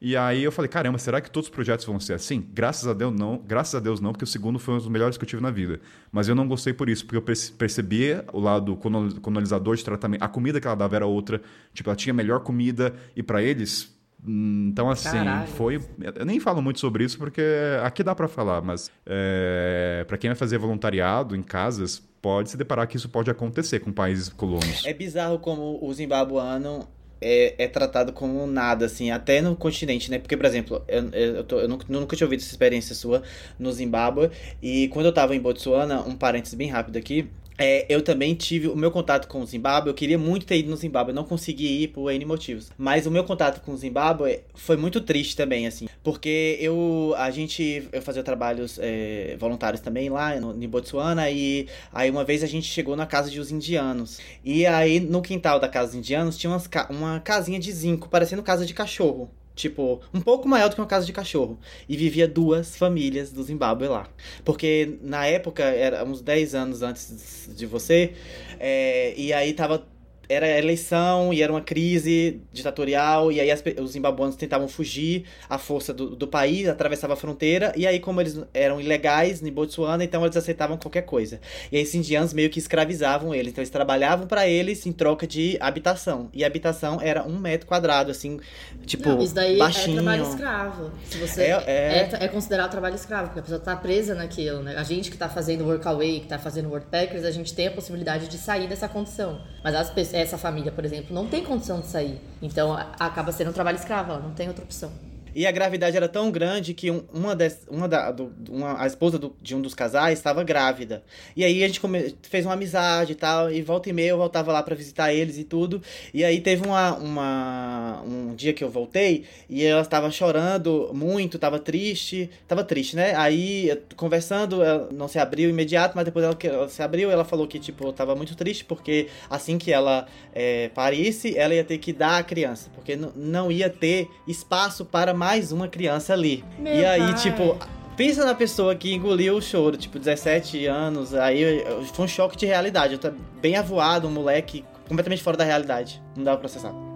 E 0.00 0.16
aí 0.16 0.44
eu 0.44 0.52
falei, 0.52 0.68
caramba, 0.68 0.98
será 0.98 1.20
que 1.20 1.30
todos 1.30 1.48
os 1.48 1.54
projetos 1.54 1.86
vão 1.86 1.98
ser 1.98 2.12
assim? 2.12 2.46
Graças 2.52 2.86
a 2.86 2.92
Deus 2.92 3.14
não, 3.18 3.38
graças 3.38 3.74
a 3.74 3.80
Deus 3.80 3.98
não, 3.98 4.12
porque 4.12 4.24
o 4.24 4.26
segundo 4.26 4.58
foi 4.58 4.74
um 4.74 4.76
dos 4.76 4.88
melhores 4.88 5.16
que 5.16 5.24
eu 5.24 5.28
tive 5.28 5.42
na 5.42 5.50
vida. 5.50 5.80
Mas 6.12 6.28
eu 6.28 6.34
não 6.34 6.46
gostei 6.46 6.72
por 6.72 6.88
isso, 6.88 7.06
porque 7.06 7.16
eu 7.16 7.36
percebia 7.56 8.24
o 8.32 8.38
lado 8.38 8.76
colonizador 8.76 9.74
de 9.74 9.84
tratamento. 9.84 10.22
A 10.22 10.28
comida 10.28 10.60
que 10.60 10.66
ela 10.66 10.76
dava 10.76 10.96
era 10.96 11.06
outra, 11.06 11.40
tipo, 11.72 11.88
ela 11.88 11.96
tinha 11.96 12.12
melhor 12.12 12.40
comida 12.40 12.94
e 13.14 13.22
para 13.22 13.42
eles 13.42 13.96
hum, 14.22 14.68
então, 14.70 14.90
assim, 14.90 15.16
Caralho. 15.16 15.48
foi. 15.48 15.80
Eu 16.14 16.26
nem 16.26 16.38
falo 16.40 16.60
muito 16.60 16.78
sobre 16.78 17.02
isso 17.02 17.16
porque 17.16 17.42
aqui 17.82 18.02
dá 18.02 18.14
para 18.14 18.28
falar, 18.28 18.60
mas 18.60 18.90
é, 19.06 20.04
para 20.06 20.18
quem 20.18 20.28
vai 20.28 20.36
fazer 20.36 20.58
voluntariado 20.58 21.34
em 21.34 21.42
casas, 21.42 22.02
pode 22.20 22.50
se 22.50 22.56
deparar 22.56 22.86
que 22.86 22.98
isso 22.98 23.08
pode 23.08 23.30
acontecer 23.30 23.80
com 23.80 23.90
países 23.90 24.28
colonos. 24.28 24.84
É 24.84 24.92
bizarro 24.92 25.38
como 25.38 25.78
o 25.82 25.94
zimbabuano 25.94 26.86
é, 27.20 27.54
é, 27.58 27.68
tratado 27.68 28.12
como 28.12 28.46
nada, 28.46 28.86
assim, 28.86 29.10
até 29.10 29.40
no 29.40 29.56
continente, 29.56 30.10
né? 30.10 30.18
Porque, 30.18 30.36
por 30.36 30.46
exemplo, 30.46 30.82
eu, 30.88 31.08
eu, 31.10 31.44
tô, 31.44 31.60
eu 31.60 31.68
nunca, 31.68 31.84
nunca, 31.88 32.16
tinha 32.16 32.26
ouvido 32.26 32.40
essa 32.40 32.50
experiência 32.50 32.94
sua 32.94 33.22
no 33.58 33.72
Zimbábue, 33.72 34.30
e 34.62 34.88
quando 34.88 35.06
eu 35.06 35.12
tava 35.12 35.34
em 35.34 35.40
Botsuana, 35.40 36.02
um 36.02 36.14
parênteses 36.14 36.54
bem 36.54 36.68
rápido 36.68 36.96
aqui, 36.96 37.28
é, 37.58 37.86
eu 37.88 38.02
também 38.02 38.34
tive 38.34 38.68
o 38.68 38.76
meu 38.76 38.90
contato 38.90 39.28
com 39.28 39.40
o 39.40 39.46
Zimbábue. 39.46 39.88
Eu 39.88 39.94
queria 39.94 40.18
muito 40.18 40.46
ter 40.46 40.58
ido 40.58 40.70
no 40.70 40.76
Zimbábue, 40.76 41.10
eu 41.10 41.14
não 41.14 41.24
consegui 41.24 41.82
ir 41.82 41.88
por 41.88 42.10
N 42.10 42.24
motivos. 42.24 42.70
Mas 42.76 43.06
o 43.06 43.10
meu 43.10 43.24
contato 43.24 43.60
com 43.62 43.72
o 43.72 43.76
Zimbábue 43.76 44.40
foi 44.54 44.76
muito 44.76 45.00
triste 45.00 45.36
também, 45.36 45.66
assim. 45.66 45.88
Porque 46.02 46.58
eu, 46.60 47.14
a 47.16 47.30
gente, 47.30 47.88
eu 47.92 48.02
fazia 48.02 48.22
trabalhos 48.22 48.78
é, 48.80 49.36
voluntários 49.38 49.80
também 49.80 50.08
lá 50.10 50.38
no, 50.38 50.62
em 50.62 50.68
Botsuana. 50.68 51.30
E 51.30 51.68
aí 51.92 52.10
uma 52.10 52.24
vez 52.24 52.42
a 52.42 52.46
gente 52.46 52.66
chegou 52.66 52.96
na 52.96 53.06
casa 53.06 53.30
de 53.30 53.40
os 53.40 53.50
indianos. 53.50 54.18
E 54.44 54.66
aí 54.66 55.00
no 55.00 55.22
quintal 55.22 55.58
da 55.58 55.68
casa 55.68 55.88
dos 55.88 55.96
indianos 55.96 56.36
tinha 56.36 56.50
umas, 56.50 56.68
uma 56.90 57.20
casinha 57.20 57.58
de 57.58 57.72
zinco, 57.72 58.08
parecendo 58.08 58.42
casa 58.42 58.66
de 58.66 58.74
cachorro. 58.74 59.30
Tipo, 59.56 60.02
um 60.12 60.20
pouco 60.20 60.46
maior 60.46 60.68
do 60.68 60.74
que 60.74 60.80
uma 60.80 60.86
casa 60.86 61.06
de 61.06 61.12
cachorro. 61.12 61.58
E 61.88 61.96
vivia 61.96 62.28
duas 62.28 62.76
famílias 62.76 63.32
do 63.32 63.42
Zimbábue 63.42 63.88
lá. 63.88 64.06
Porque 64.44 64.98
na 65.02 65.26
época, 65.26 65.64
era 65.64 66.04
uns 66.04 66.20
10 66.20 66.54
anos 66.54 66.82
antes 66.82 67.48
de 67.56 67.64
você, 67.64 68.12
é, 68.60 69.14
e 69.16 69.32
aí 69.32 69.54
tava 69.54 69.84
era 70.28 70.46
eleição 70.58 71.32
e 71.32 71.42
era 71.42 71.52
uma 71.52 71.60
crise 71.60 72.40
ditatorial, 72.52 73.30
e 73.30 73.40
aí 73.40 73.50
as, 73.50 73.62
os 73.80 73.92
zimbabuanos 73.92 74.36
tentavam 74.36 74.68
fugir 74.68 75.24
à 75.48 75.58
força 75.58 75.92
do, 75.94 76.14
do 76.16 76.26
país, 76.26 76.68
atravessava 76.68 77.12
a 77.14 77.16
fronteira, 77.16 77.72
e 77.76 77.86
aí, 77.86 78.00
como 78.00 78.20
eles 78.20 78.38
eram 78.52 78.80
ilegais 78.80 79.42
em 79.42 79.52
Botsuana, 79.52 80.04
então 80.04 80.24
eles 80.24 80.36
aceitavam 80.36 80.76
qualquer 80.76 81.02
coisa. 81.02 81.40
E 81.70 81.76
aí, 81.76 81.82
esses 81.82 81.94
indianos 81.94 82.32
meio 82.32 82.50
que 82.50 82.58
escravizavam 82.58 83.34
eles, 83.34 83.52
então 83.52 83.62
eles 83.62 83.70
trabalhavam 83.70 84.26
para 84.26 84.46
eles 84.48 84.84
em 84.86 84.92
troca 84.92 85.26
de 85.26 85.56
habitação. 85.60 86.28
E 86.32 86.42
a 86.44 86.46
habitação 86.46 87.00
era 87.00 87.22
um 87.24 87.38
metro 87.38 87.66
quadrado, 87.66 88.10
assim, 88.10 88.38
tipo, 88.84 89.08
Não, 89.08 89.22
isso 89.22 89.34
daí 89.34 89.58
baixinho. 89.58 89.98
é 89.98 90.02
trabalho 90.02 90.22
escravo. 90.28 90.90
Se 91.10 91.18
você 91.18 91.42
É- 91.42 91.48
é- 91.66 92.08
é, 92.20 92.24
é 92.24 92.28
considerado 92.28 92.70
trabalho 92.70 92.94
escravo, 92.94 93.28
porque 93.28 93.40
a 93.40 93.42
pessoa 93.42 93.60
tá 93.60 93.76
presa 93.76 94.14
naquilo, 94.14 94.62
né? 94.62 94.76
A 94.76 94.82
gente 94.82 95.10
que 95.10 95.16
tá 95.16 95.28
fazendo 95.28 95.64
workaway, 95.64 96.20
que 96.20 96.26
tá 96.26 96.38
fazendo 96.38 96.68
workpackers, 96.68 97.24
a 97.24 97.30
gente 97.30 97.54
tem 97.54 97.68
a 97.68 97.70
possibilidade 97.70 98.28
de 98.28 98.38
sair 98.38 98.66
dessa 98.68 98.88
condição. 98.88 99.40
Mas 99.62 99.74
as 99.74 99.90
pessoas, 99.90 100.15
essa 100.20 100.38
família, 100.38 100.72
por 100.72 100.84
exemplo, 100.84 101.14
não 101.14 101.26
tem 101.26 101.44
condição 101.44 101.80
de 101.80 101.86
sair. 101.86 102.20
Então 102.40 102.76
acaba 102.98 103.32
sendo 103.32 103.50
um 103.50 103.52
trabalho 103.52 103.76
escravo, 103.76 104.12
ela 104.12 104.20
não 104.20 104.32
tem 104.32 104.48
outra 104.48 104.64
opção. 104.64 104.90
E 105.36 105.46
a 105.46 105.50
gravidade 105.50 105.94
era 105.94 106.08
tão 106.08 106.30
grande 106.30 106.72
que 106.72 106.90
um- 106.90 107.04
uma, 107.12 107.36
des, 107.36 107.60
uma, 107.70 107.86
da, 107.86 108.10
do- 108.10 108.32
uma 108.48 108.80
a 108.82 108.86
esposa 108.86 109.18
do- 109.18 109.36
de 109.42 109.54
um 109.54 109.60
dos 109.60 109.74
casais 109.74 110.18
estava 110.18 110.42
grávida. 110.42 111.04
E 111.36 111.44
aí 111.44 111.62
a 111.62 111.66
gente 111.66 111.78
come- 111.78 112.14
fez 112.22 112.46
uma 112.46 112.54
amizade 112.54 113.12
e 113.12 113.14
tal, 113.14 113.52
e 113.52 113.60
volta 113.60 113.90
e 113.90 113.92
meia 113.92 114.08
eu 114.08 114.16
voltava 114.16 114.50
lá 114.50 114.62
pra 114.62 114.74
visitar 114.74 115.12
eles 115.12 115.36
e 115.36 115.44
tudo. 115.44 115.82
E 116.14 116.24
aí 116.24 116.40
teve 116.40 116.64
uma, 116.66 116.94
uma, 116.96 118.02
um 118.06 118.34
dia 118.34 118.54
que 118.54 118.64
eu 118.64 118.70
voltei 118.70 119.24
e 119.46 119.62
ela 119.62 119.82
estava 119.82 120.10
chorando 120.10 120.90
muito, 120.94 121.36
estava 121.36 121.58
triste, 121.58 122.30
estava 122.42 122.64
triste, 122.64 122.96
né? 122.96 123.14
Aí 123.14 123.70
conversando, 123.94 124.62
ela 124.62 124.88
não 124.90 125.06
se 125.06 125.18
abriu 125.18 125.50
imediato, 125.50 125.92
mas 125.94 126.06
depois 126.06 126.24
ela, 126.24 126.38
ela 126.44 126.68
se 126.70 126.80
abriu, 126.82 127.10
ela 127.10 127.26
falou 127.26 127.46
que 127.46 127.58
tipo 127.58 127.90
estava 127.90 128.14
muito 128.16 128.34
triste 128.34 128.64
porque 128.64 129.08
assim 129.28 129.58
que 129.58 129.70
ela 129.70 130.06
é, 130.34 130.70
parisse, 130.70 131.36
ela 131.36 131.54
ia 131.54 131.62
ter 131.64 131.76
que 131.76 131.92
dar 131.92 132.16
a 132.20 132.22
criança, 132.22 132.70
porque 132.74 132.96
não 133.14 133.52
ia 133.52 133.68
ter 133.68 134.08
espaço 134.26 134.82
para 134.82 135.12
mais 135.12 135.25
uma 135.52 135.68
criança 135.68 136.12
ali. 136.12 136.44
Meu 136.58 136.74
e 136.74 136.84
aí, 136.84 137.00
pai. 137.00 137.14
tipo, 137.14 137.56
pensa 137.96 138.24
na 138.24 138.34
pessoa 138.34 138.74
que 138.74 138.94
engoliu 138.94 139.36
o 139.36 139.42
choro, 139.42 139.76
tipo, 139.76 139.98
17 139.98 140.66
anos, 140.66 141.14
aí 141.14 141.64
foi 141.92 142.04
um 142.04 142.08
choque 142.08 142.36
de 142.36 142.46
realidade. 142.46 142.94
Eu 142.94 142.98
tô 142.98 143.10
bem 143.40 143.56
avoado, 143.56 144.06
um 144.06 144.10
moleque 144.10 144.64
completamente 144.88 145.22
fora 145.22 145.36
da 145.36 145.44
realidade. 145.44 146.02
Não 146.16 146.24
dava 146.24 146.38
pra 146.38 146.48
processar. 146.48 146.95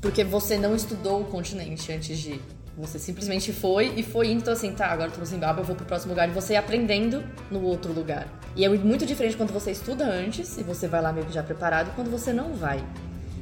Porque 0.00 0.24
você 0.24 0.56
não 0.56 0.74
estudou 0.74 1.22
o 1.22 1.24
continente 1.24 1.92
antes 1.92 2.18
de 2.18 2.32
ir. 2.32 2.42
Você 2.76 2.98
simplesmente 2.98 3.52
foi 3.54 3.94
e 3.96 4.02
foi 4.02 4.30
indo, 4.30 4.42
então 4.42 4.52
assim, 4.52 4.70
tá, 4.72 4.88
agora 4.88 5.08
eu 5.08 5.14
tô 5.14 5.20
no 5.20 5.26
Zimbábue, 5.26 5.60
eu 5.60 5.64
vou 5.64 5.74
pro 5.74 5.86
próximo 5.86 6.12
lugar 6.12 6.28
e 6.28 6.32
você 6.32 6.56
aprendendo 6.56 7.24
no 7.50 7.62
outro 7.62 7.90
lugar. 7.90 8.28
E 8.54 8.66
é 8.66 8.68
muito 8.68 9.06
diferente 9.06 9.34
quando 9.34 9.50
você 9.50 9.70
estuda 9.70 10.04
antes 10.04 10.58
e 10.58 10.62
você 10.62 10.86
vai 10.86 11.00
lá 11.00 11.10
meio 11.10 11.26
que 11.26 11.32
já 11.32 11.42
preparado, 11.42 11.94
quando 11.94 12.10
você 12.10 12.34
não 12.34 12.52
vai. 12.52 12.84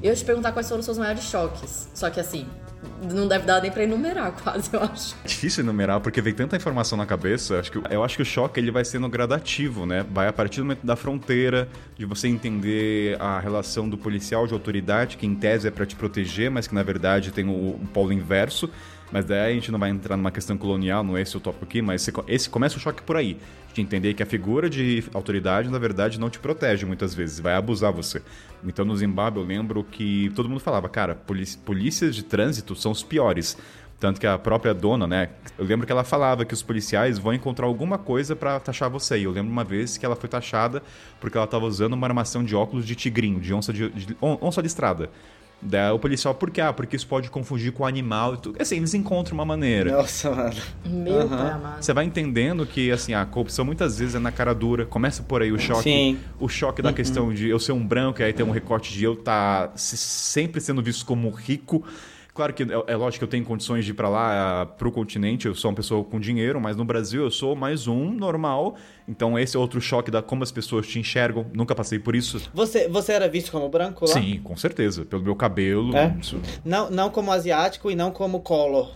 Eu 0.00 0.10
ia 0.10 0.14
te 0.14 0.24
perguntar 0.24 0.52
quais 0.52 0.68
foram 0.68 0.80
os 0.80 0.84
seus 0.84 0.98
maiores 0.98 1.24
choques. 1.24 1.88
Só 1.94 2.10
que 2.10 2.20
assim, 2.20 2.46
não 3.12 3.28
deve 3.28 3.46
dar 3.46 3.60
nem 3.60 3.70
pra 3.70 3.82
enumerar, 3.82 4.32
quase, 4.42 4.70
eu 4.72 4.82
acho. 4.82 5.14
É 5.24 5.28
difícil 5.28 5.62
enumerar 5.62 6.00
porque 6.00 6.20
vem 6.20 6.34
tanta 6.34 6.56
informação 6.56 6.96
na 6.96 7.06
cabeça. 7.06 7.58
Acho 7.58 7.72
que, 7.72 7.78
eu 7.90 8.04
acho 8.04 8.16
que 8.16 8.22
o 8.22 8.26
choque 8.26 8.60
ele 8.60 8.70
vai 8.70 8.84
sendo 8.84 9.08
gradativo, 9.08 9.86
né? 9.86 10.04
Vai 10.10 10.28
a 10.28 10.32
partir 10.32 10.60
do 10.60 10.64
momento 10.64 10.84
da 10.84 10.96
fronteira, 10.96 11.68
de 11.96 12.04
você 12.04 12.28
entender 12.28 13.20
a 13.20 13.38
relação 13.40 13.88
do 13.88 13.96
policial 13.96 14.46
de 14.46 14.52
autoridade, 14.52 15.16
que 15.16 15.26
em 15.26 15.34
tese 15.34 15.68
é 15.68 15.70
para 15.70 15.86
te 15.86 15.96
proteger, 15.96 16.50
mas 16.50 16.66
que 16.66 16.74
na 16.74 16.82
verdade 16.82 17.30
tem 17.30 17.46
o, 17.46 17.50
o 17.50 17.88
polo 17.92 18.12
inverso. 18.12 18.70
Mas 19.14 19.24
daí 19.26 19.52
a 19.52 19.54
gente 19.54 19.70
não 19.70 19.78
vai 19.78 19.90
entrar 19.90 20.16
numa 20.16 20.32
questão 20.32 20.58
colonial, 20.58 21.04
não 21.04 21.16
é 21.16 21.22
esse 21.22 21.36
o 21.36 21.40
tópico 21.40 21.64
aqui, 21.64 21.80
mas 21.80 22.10
esse, 22.26 22.50
começa 22.50 22.76
o 22.76 22.80
choque 22.80 23.00
por 23.00 23.16
aí. 23.16 23.38
De 23.72 23.80
entender 23.80 24.12
que 24.12 24.24
a 24.24 24.26
figura 24.26 24.68
de 24.68 25.04
autoridade, 25.14 25.68
na 25.70 25.78
verdade, 25.78 26.18
não 26.18 26.28
te 26.28 26.40
protege 26.40 26.84
muitas 26.84 27.14
vezes, 27.14 27.38
vai 27.38 27.54
abusar 27.54 27.92
você. 27.92 28.20
Então 28.64 28.84
no 28.84 28.96
Zimbábue 28.96 29.38
eu 29.40 29.46
lembro 29.46 29.84
que 29.84 30.32
todo 30.34 30.48
mundo 30.48 30.58
falava, 30.58 30.88
cara, 30.88 31.14
polícias 31.64 32.16
de 32.16 32.24
trânsito 32.24 32.74
são 32.74 32.90
os 32.90 33.04
piores. 33.04 33.56
Tanto 34.00 34.20
que 34.20 34.26
a 34.26 34.36
própria 34.36 34.74
dona, 34.74 35.06
né? 35.06 35.28
Eu 35.56 35.64
lembro 35.64 35.86
que 35.86 35.92
ela 35.92 36.02
falava 36.02 36.44
que 36.44 36.52
os 36.52 36.60
policiais 36.60 37.16
vão 37.16 37.32
encontrar 37.32 37.66
alguma 37.66 37.96
coisa 37.98 38.34
pra 38.34 38.58
taxar 38.58 38.90
você. 38.90 39.18
E 39.18 39.22
eu 39.24 39.30
lembro 39.30 39.52
uma 39.52 39.62
vez 39.62 39.96
que 39.96 40.04
ela 40.04 40.16
foi 40.16 40.28
taxada 40.28 40.82
porque 41.20 41.38
ela 41.38 41.46
tava 41.46 41.64
usando 41.66 41.92
uma 41.92 42.06
armação 42.08 42.42
de 42.42 42.56
óculos 42.56 42.84
de 42.84 42.96
tigrinho, 42.96 43.38
de 43.38 43.54
onça 43.54 43.72
de, 43.72 43.88
de, 43.90 44.16
on- 44.20 44.38
onça 44.42 44.60
de 44.60 44.66
estrada. 44.66 45.08
Daí 45.60 45.90
o 45.92 45.98
policial, 45.98 46.34
por 46.34 46.50
quê? 46.50 46.60
Ah, 46.60 46.72
porque 46.72 46.94
isso 46.94 47.06
pode 47.06 47.30
confundir 47.30 47.72
com 47.72 47.86
animal 47.86 48.34
e 48.34 48.36
tudo. 48.36 48.60
Assim, 48.60 48.76
eles 48.76 48.92
encontram 48.92 49.34
uma 49.34 49.44
maneira. 49.46 49.92
Nossa, 49.92 50.30
mano. 50.30 50.60
Meu 50.84 51.20
Aham. 51.22 51.28
pai 51.36 51.50
amado. 51.52 51.82
Você 51.82 51.92
vai 51.94 52.04
entendendo 52.04 52.66
que 52.66 52.90
assim, 52.90 53.14
a 53.14 53.24
corrupção 53.24 53.64
muitas 53.64 53.98
vezes 53.98 54.14
é 54.14 54.18
na 54.18 54.30
cara 54.30 54.54
dura. 54.54 54.84
Começa 54.84 55.22
por 55.22 55.40
aí 55.40 55.50
o 55.50 55.58
choque. 55.58 55.82
Sim. 55.84 56.18
O 56.38 56.48
choque 56.48 56.82
da 56.82 56.92
questão 56.92 57.32
de 57.32 57.48
eu 57.48 57.58
ser 57.58 57.72
um 57.72 57.86
branco, 57.86 58.20
e 58.20 58.24
aí 58.24 58.32
tem 58.32 58.44
um 58.44 58.50
recorte 58.50 58.92
de 58.92 59.04
eu 59.04 59.14
estar 59.14 59.72
sempre 59.76 60.60
sendo 60.60 60.82
visto 60.82 61.06
como 61.06 61.30
rico. 61.30 61.82
Claro 62.34 62.52
que 62.52 62.64
é, 62.64 62.66
é 62.88 62.96
lógico 62.96 63.20
que 63.20 63.24
eu 63.24 63.28
tenho 63.28 63.44
condições 63.44 63.84
de 63.84 63.92
ir 63.92 63.94
para 63.94 64.08
lá, 64.08 64.66
para 64.66 64.88
o 64.88 64.90
continente, 64.90 65.46
eu 65.46 65.54
sou 65.54 65.70
uma 65.70 65.76
pessoa 65.76 66.02
com 66.02 66.18
dinheiro, 66.18 66.60
mas 66.60 66.76
no 66.76 66.84
Brasil 66.84 67.22
eu 67.22 67.30
sou 67.30 67.54
mais 67.54 67.86
um 67.86 68.10
normal. 68.10 68.74
Então 69.08 69.38
esse 69.38 69.56
é 69.56 69.60
outro 69.60 69.80
choque 69.80 70.10
da 70.10 70.20
como 70.20 70.42
as 70.42 70.50
pessoas 70.50 70.84
te 70.86 70.98
enxergam. 70.98 71.46
Nunca 71.54 71.74
passei 71.76 71.98
por 72.00 72.16
isso. 72.16 72.50
Você, 72.52 72.88
você 72.88 73.12
era 73.12 73.28
visto 73.28 73.52
como 73.52 73.68
branco 73.68 74.04
lá? 74.04 74.12
Sim, 74.14 74.40
com 74.42 74.56
certeza. 74.56 75.04
Pelo 75.04 75.22
meu 75.22 75.36
cabelo. 75.36 75.96
É? 75.96 76.12
isso- 76.20 76.40
Não, 76.64 76.90
não 76.90 77.08
como 77.08 77.30
asiático 77.30 77.88
e 77.88 77.94
não 77.94 78.10
como 78.10 78.40
color. 78.40 78.90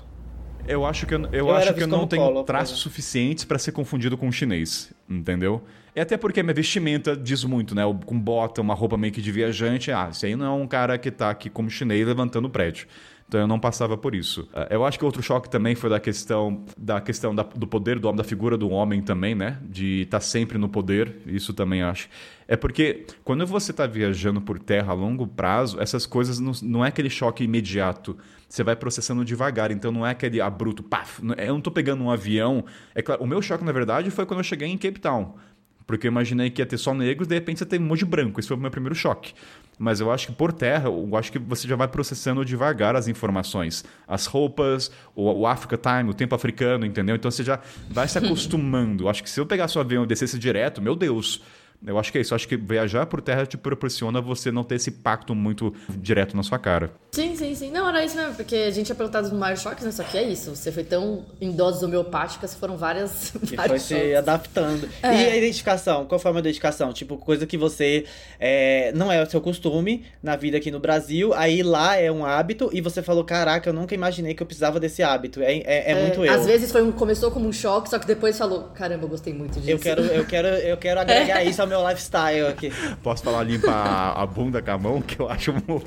Eu 0.66 0.84
acho 0.84 1.07
que 1.07 1.14
eu, 1.14 1.20
eu, 1.26 1.32
Eu 1.32 1.51
acho 1.55 1.72
que 1.72 1.82
eu 1.82 1.86
não 1.86 2.07
tenho 2.07 2.43
traços 2.43 2.70
exemplo. 2.72 2.82
suficientes 2.82 3.45
para 3.45 3.59
ser 3.59 3.70
confundido 3.72 4.18
com 4.18 4.26
um 4.26 4.32
chinês, 4.32 4.93
entendeu? 5.09 5.62
E 5.97 6.01
até 6.01 6.16
porque 6.16 6.41
a 6.41 6.43
minha 6.43 6.53
vestimenta 6.55 7.16
diz 7.16 7.43
muito, 7.45 7.74
né? 7.74 7.82
Com 8.05 8.18
bota, 8.20 8.61
uma 8.61 8.74
roupa 8.74 8.97
meio 8.99 9.12
que 9.12 9.22
de 9.22 9.32
viajante, 9.32 9.91
ah, 9.91 10.09
isso 10.12 10.26
aí 10.26 10.36
não 10.36 10.45
é 10.45 10.51
um 10.51 10.66
cara 10.66 10.99
que 10.99 11.11
tá 11.11 11.30
aqui 11.30 11.49
como 11.49 11.70
chinês 11.70 12.07
levantando 12.07 12.47
o 12.47 12.51
prédio. 12.51 12.86
Então 13.29 13.41
eu 13.43 13.47
não 13.47 13.61
passava 13.61 13.95
por 13.97 14.14
isso. 14.14 14.49
Ah, 14.55 14.66
Eu 14.70 14.87
acho 14.87 14.99
que 14.99 15.05
outro 15.05 15.22
choque 15.22 15.51
também 15.51 15.74
foi 15.74 15.91
da 15.91 16.01
questão 16.01 16.64
da 16.79 16.99
questão 16.99 17.35
da- 17.35 17.43
do 17.43 17.66
poder 17.66 17.99
do 17.99 18.09
homem, 18.09 18.16
da 18.16 18.24
figura 18.24 18.57
do 18.57 18.70
homem 18.70 19.03
também, 19.03 19.35
né? 19.35 19.59
De 19.62 20.01
estar 20.03 20.20
sempre 20.20 20.57
no 20.57 20.66
poder. 20.66 21.18
Isso 21.26 21.53
também 21.53 21.83
acho. 21.83 22.09
É 22.47 22.57
porque 22.57 23.05
quando 23.22 23.47
você 23.47 23.70
está 23.70 23.87
viajando 23.87 24.41
por 24.41 24.59
terra 24.59 24.93
a 24.93 24.95
longo 24.95 25.26
prazo, 25.26 25.79
essas 25.79 26.07
coisas 26.07 26.41
não, 26.41 26.53
não 26.62 26.83
é 26.83 26.89
aquele 26.89 27.11
choque 27.11 27.45
imediato. 27.45 28.16
Você 28.49 28.64
vai 28.64 28.74
processando 28.74 29.22
devagar, 29.26 29.70
então 29.70 29.93
não 29.93 30.07
é 30.07 30.12
aquele 30.12 30.41
abrupto, 30.41 30.83
paf. 30.83 31.22
Não- 31.22 31.35
Eu 31.35 31.53
não 31.53 31.61
tô 31.61 31.70
pegando 31.70 32.03
um 32.03 32.11
avião. 32.11 32.64
É 32.95 33.03
claro, 33.03 33.22
o 33.22 33.26
meu 33.26 33.43
choque, 33.43 33.62
na 33.62 33.72
verdade, 33.72 34.11
foi 34.11 34.24
quando 34.24 34.41
eu 34.41 34.45
cheguei 34.45 34.68
em 34.68 34.79
Cape 34.79 35.01
Town. 35.01 35.35
Porque 35.87 36.07
eu 36.07 36.11
imaginei 36.11 36.49
que 36.51 36.61
ia 36.62 36.66
ter 36.66 36.76
só 36.79 36.93
negros, 36.95 37.26
de 37.29 37.35
repente 37.35 37.59
você 37.59 37.66
tem 37.66 37.79
um 37.79 37.85
monte 37.85 38.01
de 38.01 38.05
branco. 38.07 38.39
Esse 38.41 38.49
foi 38.49 38.57
o 38.57 38.61
meu 38.61 38.70
primeiro 38.70 38.95
choque. 38.95 39.33
Mas 39.79 40.01
eu 40.01 40.11
acho 40.11 40.26
que 40.26 40.33
por 40.33 40.53
terra, 40.53 40.89
eu 40.89 41.16
acho 41.16 41.31
que 41.31 41.39
você 41.39 41.68
já 41.68 41.76
vai 41.76 41.87
processando 41.87 42.45
devagar 42.45 42.97
as 42.97 43.07
informações. 43.07 43.85
As 44.07 44.26
roupas, 44.26 44.91
o, 45.14 45.31
o 45.31 45.47
Africa 45.47 45.76
Time, 45.76 46.11
o 46.11 46.14
tempo 46.14 46.35
africano, 46.35 46.85
entendeu? 46.85 47.14
Então 47.14 47.31
você 47.31 47.45
já 47.45 47.61
vai 47.89 48.09
se 48.09 48.18
acostumando. 48.18 49.09
Acho 49.09 49.22
que 49.22 49.31
se 49.31 49.39
eu 49.39 49.47
pegasse 49.47 49.79
o 49.79 49.81
avião 49.81 50.03
e 50.03 50.07
descesse 50.07 50.39
direto, 50.39 50.83
meu 50.83 50.97
Deus. 50.97 51.41
Eu 51.87 51.99
acho 51.99 52.11
que 52.11 52.18
é 52.18 52.20
isso. 52.20 52.35
Eu 52.35 52.37
acho 52.37 52.49
que 52.49 52.57
viajar 52.57 53.07
por 53.07 53.20
terra 53.20 53.47
te 53.47 53.57
proporciona 53.57 54.20
você 54.20 54.51
não 54.51 54.64
ter 54.64 54.74
esse 54.76 54.91
impacto 54.91 55.35
muito 55.35 55.72
direto 55.97 56.37
na 56.37 56.43
sua 56.43 56.59
cara. 56.59 56.91
Sim, 57.12 57.37
sim, 57.37 57.55
sim. 57.55 57.70
Não, 57.70 57.89
era 57.89 58.05
isso 58.05 58.16
mesmo, 58.16 58.35
porque 58.35 58.55
a 58.57 58.70
gente 58.70 58.87
tinha 58.87 58.97
perguntado 58.97 59.29
dos 59.31 59.39
maiores 59.39 59.62
choques, 59.62 59.85
né? 59.85 59.91
Só 59.93 60.03
que 60.03 60.18
é 60.18 60.22
isso. 60.22 60.55
Você 60.55 60.72
foi 60.72 60.83
tão 60.85 61.24
em 61.41 61.53
doses 61.53 61.83
homeopáticas, 61.83 62.55
foram 62.55 62.76
várias. 62.76 63.33
Que 63.49 63.57
foi 63.57 63.79
se 63.79 64.14
adaptando. 64.14 64.89
É. 65.03 65.09
E 65.14 65.31
a 65.31 65.37
identificação? 65.37 66.05
Qual 66.05 66.18
foi 66.18 66.31
a 66.33 66.39
identificação? 66.39 66.93
Tipo, 66.93 67.16
coisa 67.16 67.47
que 67.47 67.57
você 67.57 68.05
é, 68.39 68.93
não 68.95 69.11
é 69.11 69.22
o 69.22 69.31
seu 69.31 69.41
costume 69.41 70.05
na 70.22 70.37
vida 70.37 70.57
aqui 70.59 70.70
no 70.70 70.79
Brasil, 70.81 71.33
aí 71.35 71.62
lá 71.62 71.97
é 71.97 72.11
um 72.11 72.26
hábito 72.26 72.68
e 72.72 72.81
você 72.81 73.03
falou: 73.03 73.24
caraca, 73.24 73.70
eu 73.70 73.72
nunca 73.72 73.95
imaginei 73.95 74.35
que 74.35 74.43
eu 74.43 74.47
precisava 74.47 74.79
desse 74.79 75.03
hábito. 75.03 75.41
É, 75.41 75.57
é, 75.59 75.93
é 75.93 76.03
muito 76.03 76.24
eu. 76.24 76.33
Às 76.33 76.45
vezes 76.45 76.70
foi 76.70 76.83
um- 76.83 76.93
começou 76.93 77.31
como 77.31 77.49
um 77.49 77.53
choque, 77.53 77.89
só 77.89 77.99
que 77.99 78.07
depois 78.07 78.37
falou: 78.37 78.64
caramba, 78.74 79.05
eu 79.05 79.09
gostei 79.09 79.33
muito 79.33 79.55
disso. 79.61 79.70
Eu 79.70 79.79
quero, 79.79 80.03
eu 80.03 80.24
quero, 80.26 80.49
eu 80.49 80.76
quero 80.76 81.01
agregar 81.01 81.43
isso 81.45 81.62
ao 81.62 81.68
meu 81.69 81.87
lifestyle 81.89 82.47
aqui. 82.49 82.73
Posso 83.03 83.23
falar 83.23 83.43
limpar 83.45 84.14
a- 84.16 84.27
bunda 84.27 84.61
com 84.62 84.71
a 84.71 84.79
mão, 84.79 85.01
que 85.03 85.21
eu 85.21 85.29
acho 85.29 85.53
muito. 85.53 85.87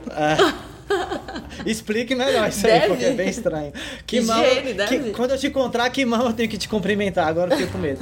Explique 1.66 2.14
melhor 2.16 2.50
isso 2.50 2.64
Deve. 2.64 2.84
aí, 2.84 2.90
porque 2.90 3.06
é 3.06 3.12
bem 3.14 3.30
estranho. 3.30 3.72
Que 4.06 4.18
Higiene, 4.20 4.64
mão. 4.68 4.74
deve. 4.74 5.00
que- 5.00 5.12
quando 5.12 5.32
eu 5.32 5.38
te 5.38 5.48
encontrar, 5.48 5.90
que 5.90 6.04
mão 6.06 6.26
eu 6.28 6.34
tenho 6.34 6.50
que 6.50 6.58
te 6.58 6.68
cumprimentar? 6.68 7.28
Agora 7.28 7.54
eu 7.54 7.58
fico 7.58 7.72
com 7.74 7.78
medo. 7.78 8.00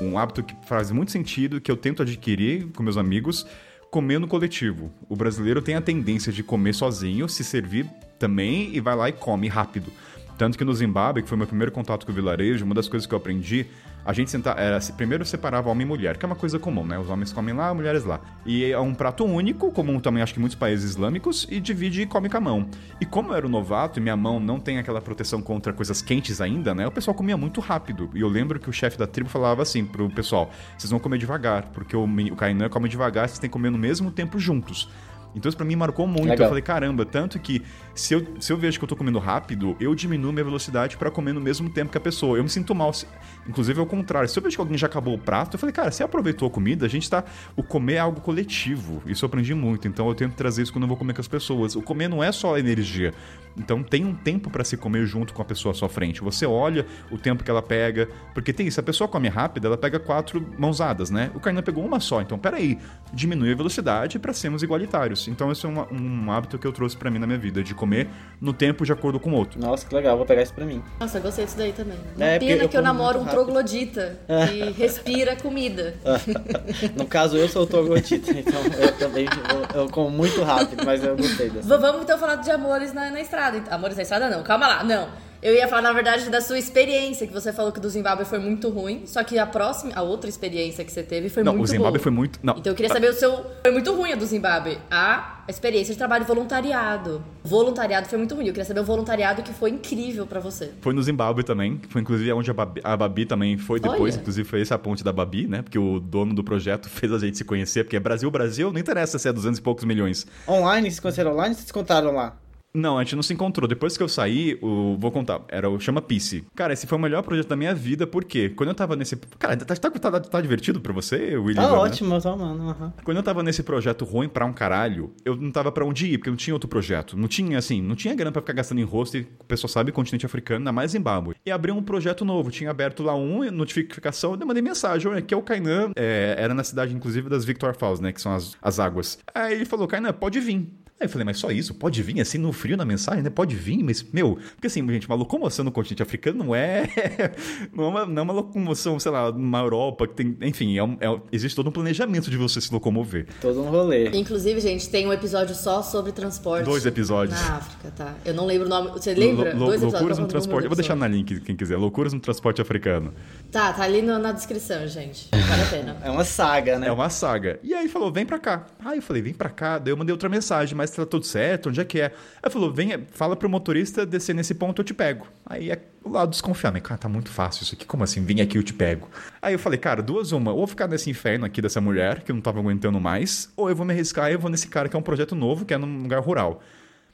Um 0.00 0.18
hábito 0.18 0.42
que 0.42 0.54
faz 0.66 0.90
muito 0.90 1.12
sentido, 1.12 1.60
que 1.60 1.70
eu 1.70 1.76
tento 1.76 2.02
adquirir 2.02 2.66
com 2.76 2.82
meus 2.82 2.96
amigos, 2.96 3.46
comer 3.92 4.18
no 4.18 4.26
coletivo. 4.26 4.90
O 5.06 5.14
brasileiro 5.14 5.60
tem 5.60 5.74
a 5.74 5.80
tendência 5.82 6.32
de 6.32 6.42
comer 6.42 6.72
sozinho, 6.72 7.28
se 7.28 7.44
servir 7.44 7.86
também 8.18 8.74
e 8.74 8.80
vai 8.80 8.96
lá 8.96 9.10
e 9.10 9.12
come 9.12 9.48
rápido. 9.48 9.92
Tanto 10.38 10.56
que 10.56 10.64
no 10.64 10.72
Zimbábue, 10.72 11.22
que 11.22 11.28
foi 11.28 11.36
meu 11.36 11.46
primeiro 11.46 11.70
contato 11.70 12.06
com 12.06 12.10
o 12.10 12.14
vilarejo, 12.14 12.64
uma 12.64 12.74
das 12.74 12.88
coisas 12.88 13.06
que 13.06 13.12
eu 13.12 13.18
aprendi, 13.18 13.66
a 14.04 14.12
gente 14.12 14.30
senta, 14.30 14.50
era, 14.50 14.78
primeiro 14.96 15.24
separava 15.24 15.70
homem 15.70 15.86
e 15.86 15.88
mulher, 15.88 16.16
que 16.16 16.24
é 16.24 16.26
uma 16.26 16.36
coisa 16.36 16.58
comum, 16.58 16.84
né? 16.84 16.98
Os 16.98 17.08
homens 17.08 17.32
comem 17.32 17.54
lá, 17.54 17.70
as 17.70 17.76
mulheres 17.76 18.04
lá. 18.04 18.20
E 18.44 18.64
é 18.64 18.78
um 18.78 18.94
prato 18.94 19.24
único, 19.24 19.70
comum 19.70 20.00
também 20.00 20.22
acho 20.22 20.32
que 20.32 20.40
em 20.40 20.42
muitos 20.42 20.58
países 20.58 20.90
islâmicos, 20.90 21.46
e 21.50 21.60
divide 21.60 22.02
e 22.02 22.06
come 22.06 22.28
com 22.28 22.36
a 22.36 22.40
mão. 22.40 22.68
E 23.00 23.06
como 23.06 23.30
eu 23.32 23.36
era 23.36 23.46
um 23.46 23.50
novato 23.50 23.98
e 23.98 24.02
minha 24.02 24.16
mão 24.16 24.40
não 24.40 24.58
tem 24.58 24.78
aquela 24.78 25.00
proteção 25.00 25.40
contra 25.40 25.72
coisas 25.72 26.02
quentes 26.02 26.40
ainda, 26.40 26.74
né? 26.74 26.86
O 26.86 26.90
pessoal 26.90 27.14
comia 27.14 27.36
muito 27.36 27.60
rápido. 27.60 28.10
E 28.14 28.20
eu 28.20 28.28
lembro 28.28 28.58
que 28.58 28.68
o 28.68 28.72
chefe 28.72 28.98
da 28.98 29.06
tribo 29.06 29.30
falava 29.30 29.62
assim 29.62 29.84
pro 29.84 30.08
pessoal: 30.10 30.50
vocês 30.76 30.90
vão 30.90 30.98
comer 30.98 31.18
devagar, 31.18 31.66
porque 31.72 31.96
o, 31.96 32.04
o 32.04 32.36
Kainan 32.36 32.68
come 32.68 32.88
devagar, 32.88 33.28
vocês 33.28 33.38
têm 33.38 33.48
que 33.48 33.52
comer 33.52 33.70
no 33.70 33.78
mesmo 33.78 34.10
tempo 34.10 34.38
juntos. 34.38 34.88
Então 35.34 35.48
isso 35.48 35.56
pra 35.56 35.64
mim 35.64 35.76
marcou 35.76 36.06
muito. 36.06 36.28
Legal. 36.28 36.44
Eu 36.44 36.48
falei, 36.48 36.62
caramba, 36.62 37.04
tanto 37.04 37.38
que 37.38 37.62
se 37.94 38.14
eu, 38.14 38.26
se 38.40 38.52
eu 38.52 38.56
vejo 38.56 38.78
que 38.78 38.84
eu 38.84 38.88
tô 38.88 38.96
comendo 38.96 39.18
rápido, 39.18 39.76
eu 39.78 39.94
diminuo 39.94 40.32
minha 40.32 40.44
velocidade 40.44 40.96
pra 40.96 41.10
comer 41.10 41.32
no 41.32 41.40
mesmo 41.40 41.68
tempo 41.70 41.90
que 41.92 41.98
a 41.98 42.00
pessoa. 42.00 42.36
Eu 42.38 42.42
me 42.42 42.48
sinto 42.48 42.74
mal. 42.74 42.92
se- 42.92 43.06
Inclusive 43.46 43.80
ao 43.80 43.86
contrário. 43.86 44.28
Se 44.28 44.38
eu 44.38 44.42
vejo 44.42 44.56
que 44.56 44.60
alguém 44.60 44.78
já 44.78 44.86
acabou 44.86 45.14
o 45.14 45.18
prato, 45.18 45.54
eu 45.54 45.58
falei, 45.58 45.72
cara, 45.72 45.90
você 45.90 46.02
aproveitou 46.02 46.46
a 46.48 46.50
comida, 46.50 46.86
a 46.86 46.88
gente 46.88 47.08
tá. 47.10 47.24
O 47.56 47.62
comer 47.62 47.94
é 47.94 47.98
algo 47.98 48.20
coletivo. 48.20 49.02
Isso 49.06 49.24
eu 49.24 49.26
aprendi 49.26 49.54
muito. 49.54 49.86
Então 49.88 50.08
eu 50.08 50.14
tento 50.14 50.34
trazer 50.34 50.62
isso 50.62 50.72
quando 50.72 50.84
eu 50.84 50.88
vou 50.88 50.96
comer 50.96 51.12
com 51.14 51.20
as 51.20 51.28
pessoas. 51.28 51.74
O 51.76 51.82
comer 51.82 52.08
não 52.08 52.22
é 52.22 52.30
só 52.32 52.56
energia. 52.58 53.12
Então 53.56 53.82
tem 53.82 54.04
um 54.04 54.14
tempo 54.14 54.48
pra 54.48 54.64
se 54.64 54.76
comer 54.76 55.04
junto 55.06 55.34
com 55.34 55.42
a 55.42 55.44
pessoa 55.44 55.72
à 55.72 55.74
sua 55.74 55.88
frente. 55.88 56.22
Você 56.22 56.46
olha 56.46 56.86
o 57.10 57.18
tempo 57.18 57.44
que 57.44 57.50
ela 57.50 57.60
pega. 57.62 58.08
Porque 58.32 58.52
tem 58.52 58.66
isso, 58.66 58.80
a 58.80 58.82
pessoa 58.82 59.06
come 59.08 59.28
rápido, 59.28 59.66
ela 59.66 59.76
pega 59.76 59.98
quatro 59.98 60.46
mãozadas, 60.58 61.10
né? 61.10 61.30
O 61.34 61.40
Kainan 61.40 61.62
pegou 61.62 61.84
uma 61.84 62.00
só. 62.00 62.22
Então, 62.22 62.38
peraí, 62.38 62.78
diminui 63.12 63.52
a 63.52 63.56
velocidade 63.56 64.18
pra 64.18 64.32
sermos 64.32 64.62
igualitários. 64.62 65.28
Então, 65.28 65.50
esse 65.52 65.66
é 65.66 65.68
um 65.68 66.30
hábito 66.32 66.58
que 66.58 66.66
eu 66.66 66.72
trouxe 66.72 66.96
pra 66.96 67.10
mim 67.10 67.18
na 67.18 67.26
minha 67.26 67.38
vida, 67.38 67.62
de 67.62 67.74
comer 67.82 68.08
no 68.40 68.52
tempo 68.52 68.84
de 68.84 68.92
acordo 68.92 69.18
com 69.18 69.30
o 69.30 69.34
outro. 69.34 69.60
Nossa, 69.60 69.84
que 69.86 69.92
legal, 69.94 70.16
vou 70.16 70.24
pegar 70.24 70.42
isso 70.42 70.54
pra 70.54 70.64
mim. 70.64 70.80
Nossa, 71.00 71.18
eu 71.18 71.22
gostei 71.22 71.44
disso 71.44 71.56
daí 71.58 71.72
também. 71.72 71.98
É, 72.18 72.38
pena 72.38 72.62
eu 72.64 72.68
que 72.68 72.76
eu 72.76 72.82
namoro 72.82 73.18
um 73.20 73.24
troglodita 73.24 74.18
que 74.48 74.70
respira 74.80 75.34
comida. 75.36 75.94
No 76.96 77.06
caso, 77.06 77.36
eu 77.36 77.48
sou 77.48 77.62
o 77.62 77.66
troglodita, 77.66 78.30
então 78.38 78.60
eu 78.78 78.96
também 78.98 79.26
eu, 79.74 79.82
eu 79.82 79.88
como 79.90 80.10
muito 80.10 80.42
rápido, 80.42 80.84
mas 80.84 81.02
eu 81.02 81.16
gostei 81.16 81.50
dessa. 81.50 81.68
V- 81.68 81.78
Vamos 81.82 82.02
então 82.02 82.18
falar 82.18 82.36
de 82.36 82.50
amores 82.50 82.92
na, 82.92 83.10
na 83.10 83.20
estrada. 83.20 83.56
Ent- 83.58 83.70
Amores 83.72 83.96
na 83.96 84.02
estrada 84.02 84.28
não, 84.30 84.42
calma 84.44 84.66
lá, 84.68 84.84
não. 84.84 85.08
Eu 85.42 85.54
ia 85.56 85.66
falar, 85.66 85.82
na 85.82 85.92
verdade, 85.92 86.30
da 86.30 86.40
sua 86.40 86.56
experiência, 86.56 87.26
que 87.26 87.32
você 87.32 87.52
falou 87.52 87.72
que 87.72 87.80
do 87.80 87.90
Zimbábue 87.90 88.24
foi 88.24 88.38
muito 88.38 88.68
ruim, 88.68 89.02
só 89.06 89.24
que 89.24 89.36
a 89.40 89.44
próxima, 89.44 89.92
a 89.92 90.00
outra 90.00 90.30
experiência 90.30 90.84
que 90.84 90.92
você 90.92 91.02
teve 91.02 91.28
foi 91.28 91.42
Não, 91.42 91.52
muito 91.52 91.64
o 91.64 91.66
Zimbábue 91.66 91.90
boa. 91.94 92.02
foi 92.02 92.12
muito. 92.12 92.38
Não, 92.44 92.56
Então 92.56 92.70
eu 92.70 92.76
queria 92.76 92.92
saber 92.92 93.10
o 93.10 93.12
seu. 93.12 93.44
Foi 93.60 93.72
muito 93.72 93.92
ruim 93.92 94.12
a 94.12 94.14
do 94.14 94.24
Zimbábue. 94.24 94.78
A 94.88 95.42
experiência 95.48 95.92
de 95.92 95.98
trabalho 95.98 96.24
voluntariado. 96.24 97.24
Voluntariado 97.42 98.08
foi 98.08 98.18
muito 98.18 98.36
ruim. 98.36 98.46
Eu 98.46 98.52
queria 98.52 98.64
saber 98.64 98.78
o 98.78 98.84
voluntariado 98.84 99.42
que 99.42 99.52
foi 99.52 99.70
incrível 99.70 100.28
pra 100.28 100.38
você. 100.38 100.70
Foi 100.80 100.94
no 100.94 101.02
Zimbábue 101.02 101.42
também. 101.42 101.80
Foi 101.88 102.00
inclusive 102.00 102.32
onde 102.32 102.48
a 102.48 102.54
Babi, 102.54 102.80
a 102.84 102.96
Babi 102.96 103.26
também 103.26 103.58
foi 103.58 103.80
depois. 103.80 104.14
Olha. 104.14 104.20
Inclusive 104.20 104.48
foi 104.48 104.60
essa 104.60 104.76
a 104.76 104.78
ponte 104.78 105.02
da 105.02 105.12
Babi, 105.12 105.48
né? 105.48 105.62
Porque 105.62 105.76
o 105.78 105.98
dono 105.98 106.32
do 106.34 106.44
projeto 106.44 106.86
fez 106.88 107.12
a 107.12 107.18
gente 107.18 107.36
se 107.36 107.44
conhecer. 107.44 107.82
Porque 107.82 107.96
é 107.96 108.00
Brasil, 108.00 108.30
Brasil, 108.30 108.72
não 108.72 108.78
interessa 108.78 109.18
se 109.18 109.28
é 109.28 109.32
200 109.32 109.58
e 109.58 109.62
poucos 109.62 109.84
milhões. 109.84 110.24
Online, 110.46 110.88
se 110.88 111.02
conheceram 111.02 111.32
online, 111.32 111.56
vocês 111.56 111.72
contaram 111.72 112.12
lá? 112.14 112.36
Não, 112.74 112.98
a 112.98 113.04
gente 113.04 113.16
não 113.16 113.22
se 113.22 113.34
encontrou. 113.34 113.68
Depois 113.68 113.96
que 113.96 114.02
eu 114.02 114.08
saí, 114.08 114.58
o, 114.62 114.96
vou 114.98 115.10
contar, 115.10 115.42
era 115.48 115.68
o 115.68 115.78
Chama 115.78 116.00
Pice. 116.00 116.44
Cara, 116.54 116.72
esse 116.72 116.86
foi 116.86 116.96
o 116.96 117.00
melhor 117.00 117.22
projeto 117.22 117.48
da 117.48 117.56
minha 117.56 117.74
vida, 117.74 118.06
porque 118.06 118.48
quando 118.50 118.70
eu 118.70 118.74
tava 118.74 118.96
nesse. 118.96 119.16
Cara, 119.38 119.56
tá, 119.56 119.76
tá, 119.76 119.90
tá, 119.90 120.20
tá 120.20 120.40
divertido 120.40 120.80
pra 120.80 120.92
você, 120.92 121.36
William? 121.36 121.62
Tá 121.62 121.70
né? 121.70 121.76
ótimo, 121.76 122.14
eu 122.14 122.20
tô 122.20 122.28
amando. 122.30 122.62
aham. 122.62 122.92
Quando 123.04 123.16
eu 123.18 123.22
tava 123.22 123.42
nesse 123.42 123.62
projeto 123.62 124.04
ruim 124.04 124.28
pra 124.28 124.46
um 124.46 124.52
caralho, 124.52 125.12
eu 125.24 125.36
não 125.36 125.50
tava 125.50 125.70
pra 125.70 125.84
onde 125.84 126.06
ir, 126.06 126.18
porque 126.18 126.30
não 126.30 126.36
tinha 126.36 126.54
outro 126.54 126.68
projeto. 126.68 127.16
Não 127.16 127.28
tinha, 127.28 127.58
assim, 127.58 127.82
não 127.82 127.94
tinha 127.94 128.14
grana 128.14 128.32
pra 128.32 128.40
ficar 128.40 128.54
gastando 128.54 128.80
em 128.80 128.84
rosto, 128.84 129.18
e 129.18 129.20
o 129.20 129.44
pessoal 129.44 129.68
sabe, 129.68 129.92
continente 129.92 130.24
africano, 130.24 130.60
ainda 130.60 130.72
mais 130.72 130.92
Zimbábue. 130.92 131.36
E 131.44 131.50
abriu 131.50 131.76
um 131.76 131.82
projeto 131.82 132.24
novo, 132.24 132.50
tinha 132.50 132.70
aberto 132.70 133.02
lá 133.02 133.14
um, 133.14 133.50
notificação, 133.50 134.36
eu 134.40 134.46
mandei 134.46 134.62
mensagem, 134.62 135.08
olha, 135.08 135.18
aqui 135.18 135.34
é 135.34 135.36
o 135.36 135.42
Kainan, 135.42 135.92
é, 135.94 136.34
era 136.38 136.54
na 136.54 136.64
cidade, 136.64 136.94
inclusive, 136.94 137.28
das 137.28 137.44
Victor 137.44 137.74
Falls, 137.74 138.02
né, 138.02 138.12
que 138.12 138.20
são 138.20 138.34
as, 138.34 138.56
as 138.62 138.80
águas. 138.80 139.18
Aí 139.34 139.54
ele 139.54 139.64
falou, 139.64 139.86
Kainan, 139.86 140.12
pode 140.12 140.40
vir. 140.40 140.68
Aí 141.00 141.06
eu 141.06 141.10
falei, 141.10 141.24
mas 141.24 141.38
só 141.38 141.50
isso? 141.50 141.74
Pode 141.74 142.00
vir 142.00 142.20
assim 142.20 142.38
no 142.38 142.52
frio 142.52 142.76
na 142.76 142.84
mensagem, 142.84 143.22
né? 143.24 143.30
Pode 143.30 143.56
vir, 143.56 143.82
mas, 143.82 144.04
meu, 144.12 144.38
porque 144.54 144.68
assim, 144.68 144.86
gente, 144.88 145.08
uma 145.08 145.16
locomoção 145.16 145.64
no 145.64 145.72
continente 145.72 146.00
africano 146.00 146.44
não 146.44 146.54
é. 146.54 146.88
não, 147.74 147.84
é 147.84 147.88
uma, 147.88 148.06
não 148.06 148.20
é 148.20 148.22
uma 148.22 148.32
locomoção, 148.32 149.00
sei 149.00 149.10
lá, 149.10 149.32
numa 149.32 149.58
Europa 149.58 150.06
que 150.06 150.14
tem. 150.14 150.36
Enfim, 150.42 150.78
é 150.78 150.84
um- 150.84 150.96
é 151.00 151.20
existe 151.32 151.56
todo 151.56 151.68
um 151.68 151.72
planejamento 151.72 152.30
de 152.30 152.36
você 152.36 152.60
se 152.60 152.72
locomover. 152.72 153.26
Todo 153.40 153.60
um 153.62 153.68
rolê. 153.68 154.10
Inclusive, 154.10 154.60
gente, 154.60 154.88
tem 154.88 155.04
um 155.04 155.12
episódio 155.12 155.56
só 155.56 155.82
sobre 155.82 156.12
transporte. 156.12 156.64
Dois 156.66 156.86
episódios. 156.86 157.36
Na 157.40 157.56
África, 157.56 157.90
tá? 157.96 158.14
Eu 158.24 158.34
não 158.34 158.46
lembro 158.46 158.66
o 158.66 158.70
nome. 158.70 158.90
Você 158.92 159.12
lembra? 159.12 159.52
Lo- 159.54 159.58
lo- 159.58 159.66
Dois 159.66 159.82
episódios. 159.82 159.92
loucuras 159.94 160.18
no 160.18 160.22
nome 160.22 160.30
transporte. 160.30 160.64
Eu 160.64 160.70
vou 160.70 160.76
deixar 160.76 160.94
na 160.94 161.08
link, 161.08 161.40
quem 161.40 161.56
quiser. 161.56 161.76
Loucuras 161.78 162.12
no 162.12 162.20
transporte 162.20 162.62
africano. 162.62 163.12
Tá, 163.50 163.72
tá 163.72 163.82
ali 163.82 164.02
no- 164.02 164.20
na 164.20 164.30
descrição, 164.30 164.86
gente. 164.86 165.28
Vale 165.32 165.62
a 165.62 165.66
pena. 165.66 165.96
É 166.04 166.10
uma 166.10 166.22
saga, 166.24 166.78
né? 166.78 166.86
É 166.86 166.92
uma 166.92 167.10
saga. 167.10 167.58
E 167.60 167.74
aí 167.74 167.88
falou, 167.88 168.12
vem 168.12 168.24
pra 168.24 168.38
cá. 168.38 168.66
Aí 168.84 168.98
eu 168.98 169.02
falei, 169.02 169.20
vem 169.20 169.34
pra 169.34 169.48
cá. 169.50 169.78
Daí 169.78 169.92
eu 169.92 169.96
mandei 169.96 170.12
outra 170.12 170.28
mensagem, 170.28 170.76
mas 170.82 170.90
tá 170.90 171.06
tudo 171.06 171.24
certo? 171.24 171.68
Onde 171.68 171.80
é 171.80 171.84
que 171.84 172.00
é? 172.00 172.12
Aí 172.42 172.50
falou, 172.50 172.72
vem, 172.72 173.06
fala 173.12 173.36
pro 173.36 173.48
motorista 173.48 174.04
descer 174.04 174.34
nesse 174.34 174.54
ponto, 174.54 174.80
eu 174.80 174.84
te 174.84 174.92
pego. 174.92 175.26
Aí 175.46 175.70
é 175.70 175.80
o 176.04 176.10
lado 176.10 176.30
desconfiado. 176.30 176.74
Mas, 176.74 176.82
cara, 176.82 176.98
tá 176.98 177.08
muito 177.08 177.30
fácil 177.30 177.62
isso 177.62 177.74
aqui. 177.74 177.86
Como 177.86 178.02
assim? 178.02 178.24
Vem 178.24 178.40
aqui, 178.40 178.58
eu 178.58 178.62
te 178.62 178.74
pego. 178.74 179.08
Aí 179.40 179.54
eu 179.54 179.58
falei, 179.58 179.78
cara, 179.78 180.02
duas 180.02 180.32
uma. 180.32 180.52
Ou 180.52 180.66
ficar 180.66 180.88
nesse 180.88 181.08
inferno 181.08 181.44
aqui 181.44 181.62
dessa 181.62 181.80
mulher, 181.80 182.22
que 182.22 182.32
eu 182.32 182.34
não 182.34 182.42
tava 182.42 182.58
aguentando 182.58 183.00
mais, 183.00 183.52
ou 183.56 183.70
eu 183.70 183.76
vou 183.76 183.86
me 183.86 183.92
arriscar 183.92 184.30
e 184.30 184.34
eu 184.34 184.38
vou 184.38 184.50
nesse 184.50 184.66
cara 184.66 184.88
que 184.88 184.96
é 184.96 184.98
um 184.98 185.02
projeto 185.02 185.36
novo, 185.36 185.64
que 185.64 185.72
é 185.72 185.78
num 185.78 186.02
lugar 186.02 186.20
rural. 186.20 186.60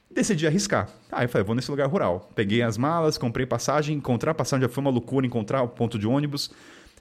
Decidi 0.09 0.47
arriscar. 0.47 0.89
Aí 1.11 1.25
eu 1.25 1.29
falei, 1.29 1.45
vou 1.45 1.55
nesse 1.55 1.69
lugar 1.69 1.87
rural. 1.87 2.31
Peguei 2.33 2.63
as 2.63 2.75
malas, 2.75 3.17
comprei 3.19 3.45
passagem, 3.45 3.95
encontrar 3.95 4.33
passagem 4.33 4.63
já 4.63 4.69
foi 4.69 4.81
uma 4.81 4.89
loucura, 4.89 5.27
encontrar 5.27 5.61
o 5.61 5.67
ponto 5.67 5.99
de 5.99 6.07
ônibus. 6.07 6.49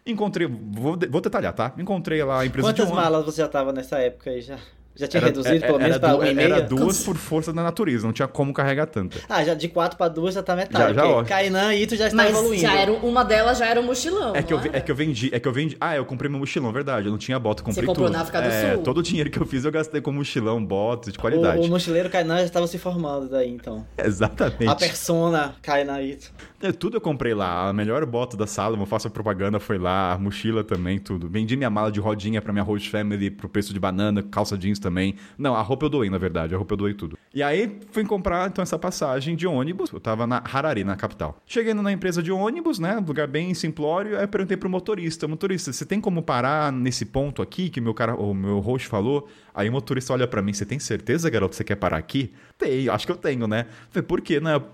Encontrei, 0.04 0.46
vou, 0.46 0.98
vou 1.10 1.20
detalhar, 1.20 1.54
tá? 1.54 1.72
Encontrei 1.78 2.22
lá 2.22 2.40
a 2.40 2.46
empresa 2.46 2.68
Quantas 2.68 2.86
de 2.86 2.92
ônibus. 2.92 3.02
malas 3.02 3.24
você 3.24 3.40
já 3.40 3.48
tava 3.48 3.72
nessa 3.72 3.98
época 3.98 4.30
aí? 4.30 4.42
Já, 4.42 4.58
já 4.98 5.06
tinha 5.06 5.20
Era- 5.20 5.26
reduzido 5.28 5.54
era- 5.56 5.66
pelo 5.66 5.78
menos 5.78 5.98
du- 5.98 6.06
uma 6.06 6.28
e 6.28 6.34
meia? 6.34 6.46
Era 6.46 6.60
duas 6.62 7.02
por 7.04 7.16
força 7.16 7.52
da 7.52 7.62
natureza, 7.62 8.06
não 8.06 8.12
tinha 8.12 8.26
como 8.28 8.52
carregar 8.52 8.86
tanta. 8.86 9.18
Ah, 9.28 9.44
já 9.44 9.54
de 9.54 9.68
4 9.68 9.96
pra 9.96 10.08
2 10.08 10.34
já 10.34 10.42
tá 10.42 10.56
metade. 10.56 10.94
Já- 10.94 11.06
já. 11.06 11.24
Kainan 11.24 11.74
e 11.74 11.82
Ito 11.84 11.96
já 11.96 12.08
está 12.08 12.28
evoluindo. 12.28 12.60
já 12.62 12.74
era, 12.78 12.92
uma 12.92 13.24
delas 13.24 13.58
já 13.58 13.66
era 13.66 13.80
um 13.80 13.84
mochilão. 13.84 14.34
É 14.34 14.42
que, 14.42 14.52
eu, 14.52 14.58
era? 14.58 14.76
é 14.76 14.80
que 14.80 14.90
eu 14.90 14.96
vendi, 14.96 15.30
é 15.32 15.38
que 15.40 15.46
eu 15.48 15.52
vendi. 15.52 15.76
Ah, 15.80 15.96
eu 15.96 16.04
comprei 16.04 16.28
meu 16.30 16.40
mochilão, 16.40 16.72
verdade. 16.72 17.06
Eu 17.06 17.12
não 17.12 17.18
tinha 17.18 17.38
bota, 17.38 17.62
eu 17.62 17.66
comprei 17.66 17.86
comprou 17.86 18.06
tudo. 18.06 18.14
na 18.16 18.22
África 18.22 18.42
do 18.42 18.48
é, 18.48 18.74
Sul? 18.74 18.82
todo 18.82 18.98
o 18.98 19.02
dinheiro 19.02 19.30
que 19.30 19.38
eu 19.40 19.46
fiz 19.46 19.64
eu 19.64 19.70
gastei 19.70 20.00
com 20.00 20.10
mochilão, 20.12 20.64
botas 20.64 21.12
de 21.12 21.18
O, 21.18 21.22
qualidade. 21.22 21.60
o 21.66 21.68
mochileiro 21.70 22.10
Kainan 22.10 22.38
já 22.38 22.44
estava 22.44 22.66
se 22.66 22.78
formando 22.78 23.28
daí, 23.28 23.48
então. 23.50 23.86
Exatamente. 23.96 24.66
A 24.68 24.74
persona 24.74 25.54
Kainan 25.62 26.02
Ito. 26.02 26.32
É, 26.60 26.72
tudo 26.72 26.96
eu 26.96 27.00
comprei 27.00 27.34
lá. 27.34 27.68
A 27.68 27.72
melhor 27.72 28.04
bota 28.04 28.36
da 28.36 28.46
sala, 28.46 28.76
eu 28.76 28.86
faço 28.86 29.08
propaganda, 29.10 29.60
foi 29.60 29.78
lá. 29.78 30.12
A 30.12 30.18
mochila 30.18 30.64
também, 30.64 30.98
tudo. 30.98 31.28
Vendi 31.28 31.56
minha 31.56 31.70
mala 31.70 31.92
de 31.92 32.00
rodinha 32.00 32.42
pra 32.42 32.52
minha 32.52 32.64
host 32.64 32.90
family, 32.90 33.30
pro 33.30 33.48
preço 33.48 33.72
de 33.72 33.78
banana, 33.78 34.22
calça 34.24 34.58
jeans 34.58 34.80
também. 34.80 35.14
Não, 35.36 35.54
a 35.54 35.62
roupa 35.62 35.86
eu 35.86 35.90
doei, 35.90 36.10
na 36.10 36.18
verdade. 36.18 36.54
A 36.54 36.58
roupa 36.58 36.72
eu 36.72 36.78
doei 36.78 36.94
tudo. 36.94 37.16
E 37.32 37.42
aí, 37.42 37.78
fui 37.92 38.04
comprar, 38.04 38.48
então, 38.48 38.60
essa 38.60 38.78
passagem 38.78 39.36
de 39.36 39.46
ônibus. 39.46 39.90
Eu 39.92 40.00
tava 40.00 40.26
na 40.26 40.42
Harare, 40.52 40.82
na 40.82 40.96
capital. 40.96 41.40
Chegando 41.46 41.80
na 41.80 41.92
empresa 41.92 42.20
de 42.20 42.32
ônibus, 42.32 42.80
né? 42.80 43.02
Lugar 43.06 43.28
bem 43.28 43.54
simplório. 43.54 44.16
Aí 44.16 44.24
eu 44.24 44.28
perguntei 44.28 44.56
pro 44.56 44.68
motorista. 44.68 45.28
Motorista, 45.28 45.72
você 45.72 45.86
tem 45.86 46.00
como 46.00 46.22
parar 46.22 46.72
nesse 46.72 47.04
ponto 47.04 47.40
aqui 47.40 47.70
que 47.70 47.80
meu 47.80 47.94
cara, 47.94 48.16
o 48.16 48.34
meu 48.34 48.58
host 48.58 48.88
falou? 48.88 49.28
Aí 49.54 49.68
o 49.68 49.72
motorista 49.72 50.12
olha 50.12 50.26
pra 50.26 50.42
mim, 50.42 50.52
você 50.52 50.66
tem 50.66 50.78
certeza, 50.78 51.30
garoto, 51.30 51.50
que 51.50 51.56
você 51.56 51.64
quer 51.64 51.76
parar 51.76 51.98
aqui? 51.98 52.32
Tem, 52.56 52.88
acho 52.88 53.06
que 53.06 53.12
eu 53.12 53.16
tenho, 53.16 53.46
né? 53.46 53.66
Falei, 53.90 54.06
por 54.06 54.20
quê? 54.20 54.40
Não, 54.40 54.64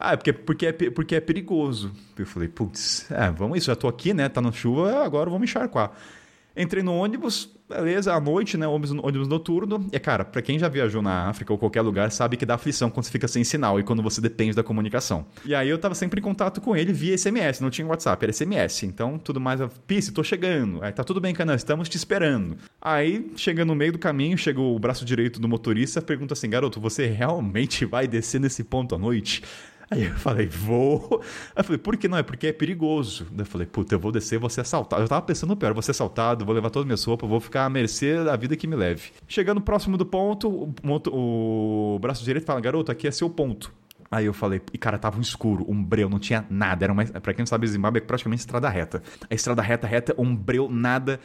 ah, 0.00 0.14
é 0.14 0.16
porque, 0.16 0.32
porque, 0.32 0.66
é, 0.66 0.72
porque 0.72 1.14
é 1.14 1.20
perigoso. 1.20 1.92
Eu 2.18 2.24
falei, 2.24 2.48
putz, 2.48 3.10
é, 3.10 3.30
vamos 3.30 3.58
isso, 3.58 3.66
já 3.66 3.76
tô 3.76 3.86
aqui, 3.86 4.14
né? 4.14 4.30
Tá 4.30 4.40
na 4.40 4.50
chuva, 4.50 5.04
agora 5.04 5.30
me 5.30 5.44
encharcar. 5.44 5.92
Entrei 6.56 6.82
no 6.82 6.94
ônibus, 6.94 7.50
beleza, 7.68 8.14
à 8.14 8.18
noite, 8.18 8.56
né? 8.56 8.66
Ônibus, 8.66 8.90
ônibus 8.90 9.28
noturno. 9.28 9.86
E, 9.92 9.98
cara, 9.98 10.24
pra 10.24 10.40
quem 10.40 10.58
já 10.58 10.68
viajou 10.68 11.02
na 11.02 11.28
África 11.28 11.52
ou 11.52 11.58
qualquer 11.58 11.82
lugar, 11.82 12.10
sabe 12.10 12.38
que 12.38 12.46
dá 12.46 12.54
aflição 12.54 12.90
quando 12.90 13.04
você 13.04 13.12
fica 13.12 13.28
sem 13.28 13.44
sinal 13.44 13.78
e 13.78 13.82
quando 13.82 14.02
você 14.02 14.22
depende 14.22 14.54
da 14.54 14.62
comunicação. 14.62 15.26
E 15.44 15.54
aí 15.54 15.68
eu 15.68 15.78
tava 15.78 15.94
sempre 15.94 16.18
em 16.18 16.22
contato 16.22 16.62
com 16.62 16.74
ele 16.74 16.94
via 16.94 17.16
SMS, 17.16 17.60
não 17.60 17.68
tinha 17.68 17.86
WhatsApp, 17.86 18.24
era 18.24 18.32
SMS. 18.32 18.84
Então, 18.84 19.18
tudo 19.18 19.38
mais, 19.38 19.60
Pisse, 19.86 20.12
tô 20.12 20.24
chegando. 20.24 20.82
Aí 20.82 20.92
tá 20.92 21.04
tudo 21.04 21.20
bem, 21.20 21.34
Canan, 21.34 21.54
estamos 21.54 21.90
te 21.90 21.96
esperando. 21.96 22.56
Aí, 22.80 23.30
chega 23.36 23.66
no 23.66 23.74
meio 23.74 23.92
do 23.92 23.98
caminho, 23.98 24.36
chega 24.38 24.60
o 24.60 24.78
braço 24.78 25.04
direito 25.04 25.38
do 25.38 25.46
motorista, 25.46 26.00
pergunta 26.00 26.32
assim, 26.32 26.48
garoto, 26.48 26.80
você 26.80 27.06
realmente 27.06 27.84
vai 27.84 28.08
descer 28.08 28.40
nesse 28.40 28.64
ponto 28.64 28.94
à 28.94 28.98
noite? 28.98 29.42
Aí 29.90 30.04
eu 30.04 30.14
falei, 30.14 30.46
vou. 30.46 31.20
Aí 31.54 31.60
eu 31.60 31.64
falei, 31.64 31.78
por 31.78 31.96
que 31.96 32.06
não? 32.06 32.16
É 32.16 32.22
porque 32.22 32.46
é 32.46 32.52
perigoso. 32.52 33.26
Eu 33.36 33.44
falei, 33.44 33.66
puta, 33.66 33.94
eu 33.94 33.98
vou 33.98 34.12
descer, 34.12 34.38
vou 34.38 34.48
ser 34.48 34.60
assaltado. 34.60 35.02
Eu 35.02 35.08
tava 35.08 35.22
pensando 35.22 35.56
pior, 35.56 35.72
vou 35.72 35.82
ser 35.82 35.90
assaltado, 35.90 36.44
vou 36.44 36.54
levar 36.54 36.70
todas 36.70 36.84
as 36.84 36.86
minhas 36.86 37.04
roupas, 37.04 37.28
vou 37.28 37.40
ficar 37.40 37.64
à 37.64 37.68
mercê 37.68 38.22
da 38.22 38.36
vida 38.36 38.56
que 38.56 38.68
me 38.68 38.76
leve. 38.76 39.10
Chegando 39.26 39.60
próximo 39.60 39.96
do 39.96 40.06
ponto, 40.06 40.48
o, 40.48 41.94
o 41.94 41.98
braço 41.98 42.24
direito 42.24 42.44
fala, 42.44 42.60
garoto, 42.60 42.92
aqui 42.92 43.08
é 43.08 43.10
seu 43.10 43.28
ponto. 43.28 43.72
Aí 44.10 44.26
eu 44.26 44.32
falei, 44.32 44.60
e 44.72 44.78
cara, 44.78 44.98
tava 44.98 45.18
um 45.18 45.20
escuro, 45.20 45.64
um 45.68 45.82
breu, 45.82 46.08
não 46.08 46.18
tinha 46.18 46.44
nada. 46.50 46.84
Era 46.84 46.92
uma, 46.92 47.04
pra 47.04 47.32
quem 47.32 47.42
não 47.42 47.46
sabe, 47.46 47.66
Zimbábue 47.66 47.98
é 47.98 48.00
praticamente 48.00 48.40
estrada 48.40 48.68
reta. 48.68 49.02
A 49.28 49.34
estrada 49.34 49.62
reta, 49.62 49.86
reta, 49.86 50.14
um 50.18 50.34
breu, 50.34 50.68
nada. 50.68 51.20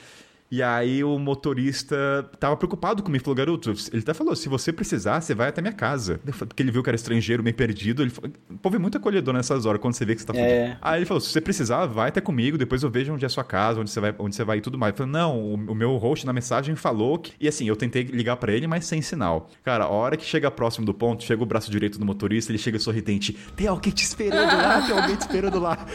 E 0.51 0.61
aí 0.61 1.03
o 1.03 1.17
motorista 1.17 2.29
tava 2.39 2.55
preocupado 2.55 3.01
comigo, 3.01 3.23
falou, 3.23 3.35
garoto, 3.35 3.73
ele 3.91 4.01
até 4.01 4.13
falou, 4.13 4.35
se 4.35 4.47
você 4.47 4.71
precisar, 4.71 5.19
você 5.19 5.33
vai 5.33 5.49
até 5.49 5.59
minha 5.61 5.73
casa. 5.73 6.19
Porque 6.37 6.61
ele 6.61 6.71
viu 6.71 6.83
que 6.83 6.89
era 6.89 6.95
estrangeiro, 6.95 7.43
meio 7.43 7.55
perdido. 7.55 8.03
Ele 8.03 8.11
falou, 8.11 8.31
o 8.51 8.57
povo 8.59 8.75
é 8.75 8.79
muito 8.79 8.97
acolhedor 8.97 9.33
nessas 9.33 9.65
horas, 9.65 9.81
quando 9.81 9.95
você 9.95 10.05
vê 10.05 10.13
que 10.15 10.21
você 10.21 10.27
tá 10.27 10.33
É. 10.37 10.59
fudido. 10.65 10.77
Aí 10.81 10.99
ele 10.99 11.05
falou, 11.05 11.19
se 11.19 11.29
você 11.29 11.41
precisar, 11.41 11.87
vai 11.87 12.09
até 12.09 12.21
comigo, 12.21 12.57
depois 12.57 12.83
eu 12.83 12.89
vejo 12.91 13.11
onde 13.13 13.25
é 13.25 13.27
a 13.27 13.29
sua 13.29 13.43
casa, 13.43 13.79
onde 13.81 13.89
você 13.89 13.99
vai, 13.99 14.13
onde 14.19 14.35
você 14.35 14.43
vai 14.43 14.59
e 14.59 14.61
tudo 14.61 14.77
mais. 14.77 14.91
Eu 14.93 14.97
falei, 14.97 15.11
não, 15.11 15.37
o, 15.39 15.53
o 15.55 15.75
meu 15.75 15.97
host 15.97 16.25
na 16.25 16.31
mensagem 16.33 16.75
falou 16.75 17.17
que... 17.17 17.33
E 17.39 17.47
assim, 17.47 17.67
eu 17.67 17.75
tentei 17.75 18.03
ligar 18.03 18.37
pra 18.37 18.53
ele, 18.53 18.67
mas 18.67 18.85
sem 18.85 19.01
sinal. 19.01 19.49
Cara, 19.63 19.85
a 19.85 19.89
hora 19.89 20.15
que 20.15 20.23
chega 20.25 20.49
próximo 20.51 20.85
do 20.85 20.93
ponto, 20.93 21.23
chega 21.23 21.41
o 21.41 21.45
braço 21.45 21.71
direito 21.71 21.97
do 21.97 22.05
motorista, 22.05 22.51
ele 22.51 22.59
chega 22.59 22.77
sorridente, 22.79 23.33
tem 23.55 23.67
alguém 23.67 23.91
te 23.91 24.03
esperando 24.03 24.55
lá, 24.55 24.81
tem 24.85 24.95
alguém 24.97 25.15
te 25.15 25.21
esperando 25.21 25.59
lá. 25.59 25.85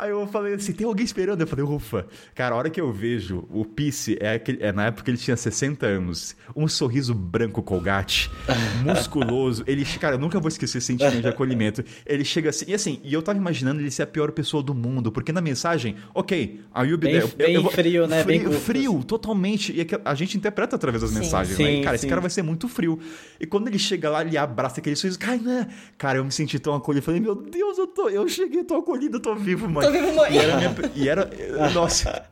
Aí 0.00 0.10
eu 0.10 0.26
falei 0.26 0.54
assim, 0.54 0.72
tem 0.72 0.86
alguém 0.86 1.04
esperando? 1.04 1.42
Eu 1.42 1.46
falei, 1.46 1.62
ufa. 1.64 2.06
Cara, 2.34 2.54
a 2.54 2.58
hora 2.58 2.70
que 2.70 2.80
eu 2.80 2.90
vejo 2.90 3.44
o 3.50 3.66
Pisse, 3.66 4.16
é, 4.18 4.34
aquele, 4.34 4.62
é 4.62 4.72
na 4.72 4.86
época 4.86 5.04
que 5.04 5.10
ele 5.10 5.18
tinha 5.18 5.36
60 5.36 5.86
anos, 5.86 6.34
um 6.56 6.66
sorriso 6.66 7.14
branco 7.14 7.62
colgate, 7.62 8.30
musculoso. 8.82 9.62
Ele, 9.66 9.84
cara, 9.84 10.14
eu 10.14 10.18
nunca 10.18 10.40
vou 10.40 10.48
esquecer 10.48 10.78
esse 10.78 10.86
sentimento 10.86 11.20
de 11.20 11.28
acolhimento. 11.28 11.84
Ele 12.06 12.24
chega 12.24 12.50
assim, 12.50 12.64
e 12.68 12.74
assim, 12.74 12.98
e 13.04 13.12
eu 13.12 13.22
tava 13.22 13.38
imaginando 13.38 13.80
ele 13.80 13.90
ser 13.90 14.02
a 14.02 14.06
pior 14.06 14.32
pessoa 14.32 14.62
do 14.62 14.74
mundo, 14.74 15.12
porque 15.12 15.32
na 15.32 15.40
mensagem, 15.40 15.96
ok, 16.14 16.60
are 16.72 16.88
you 16.88 16.96
be 16.96 17.06
Bem- 17.08 17.20
there? 17.20 17.36
bem 17.36 17.70
frio, 17.70 18.06
né? 18.06 18.24
Bem 18.24 18.38
Frio, 18.40 18.50
curto, 18.50 18.64
frio, 18.64 19.04
totalmente. 19.04 19.72
E 19.72 19.82
é 19.82 19.86
a 20.04 20.14
gente 20.14 20.36
interpreta 20.36 20.76
através 20.76 21.02
das 21.02 21.10
Sim. 21.10 21.18
mensagens, 21.18 21.56
Sim, 21.56 21.62
né? 21.64 21.72
E, 21.74 21.80
cara, 21.82 21.94
esse 21.96 22.02
sim. 22.02 22.08
cara 22.08 22.20
vai 22.22 22.30
ser 22.30 22.42
muito 22.42 22.68
frio. 22.68 22.98
E 23.38 23.46
quando 23.46 23.68
ele 23.68 23.78
chega 23.78 24.08
lá, 24.08 24.22
ele 24.22 24.38
abraça 24.38 24.80
aquele 24.80 24.96
sorriso, 24.96 25.18
Kainan, 25.18 25.66
cara, 25.98 26.18
eu 26.18 26.24
me 26.24 26.32
senti 26.32 26.58
tão 26.58 26.74
acolhido. 26.74 27.00
Eu 27.00 27.04
falei, 27.04 27.20
meu 27.20 27.34
Deus, 27.34 27.76
eu, 27.78 27.86
tô, 27.86 28.08
eu 28.08 28.26
cheguei, 28.28 28.64
tô 28.64 28.76
acolhido, 28.76 29.16
eu 29.16 29.20
tô 29.20 29.34
vivo, 29.34 29.68
mano. 29.68 29.89
Tô 29.92 30.06
vivo. 30.06 30.26
E 30.30 30.38
era, 30.38 30.56
minha- 30.56 30.74
e 30.94 31.08
era 31.08 31.30
nossa. 31.72 32.22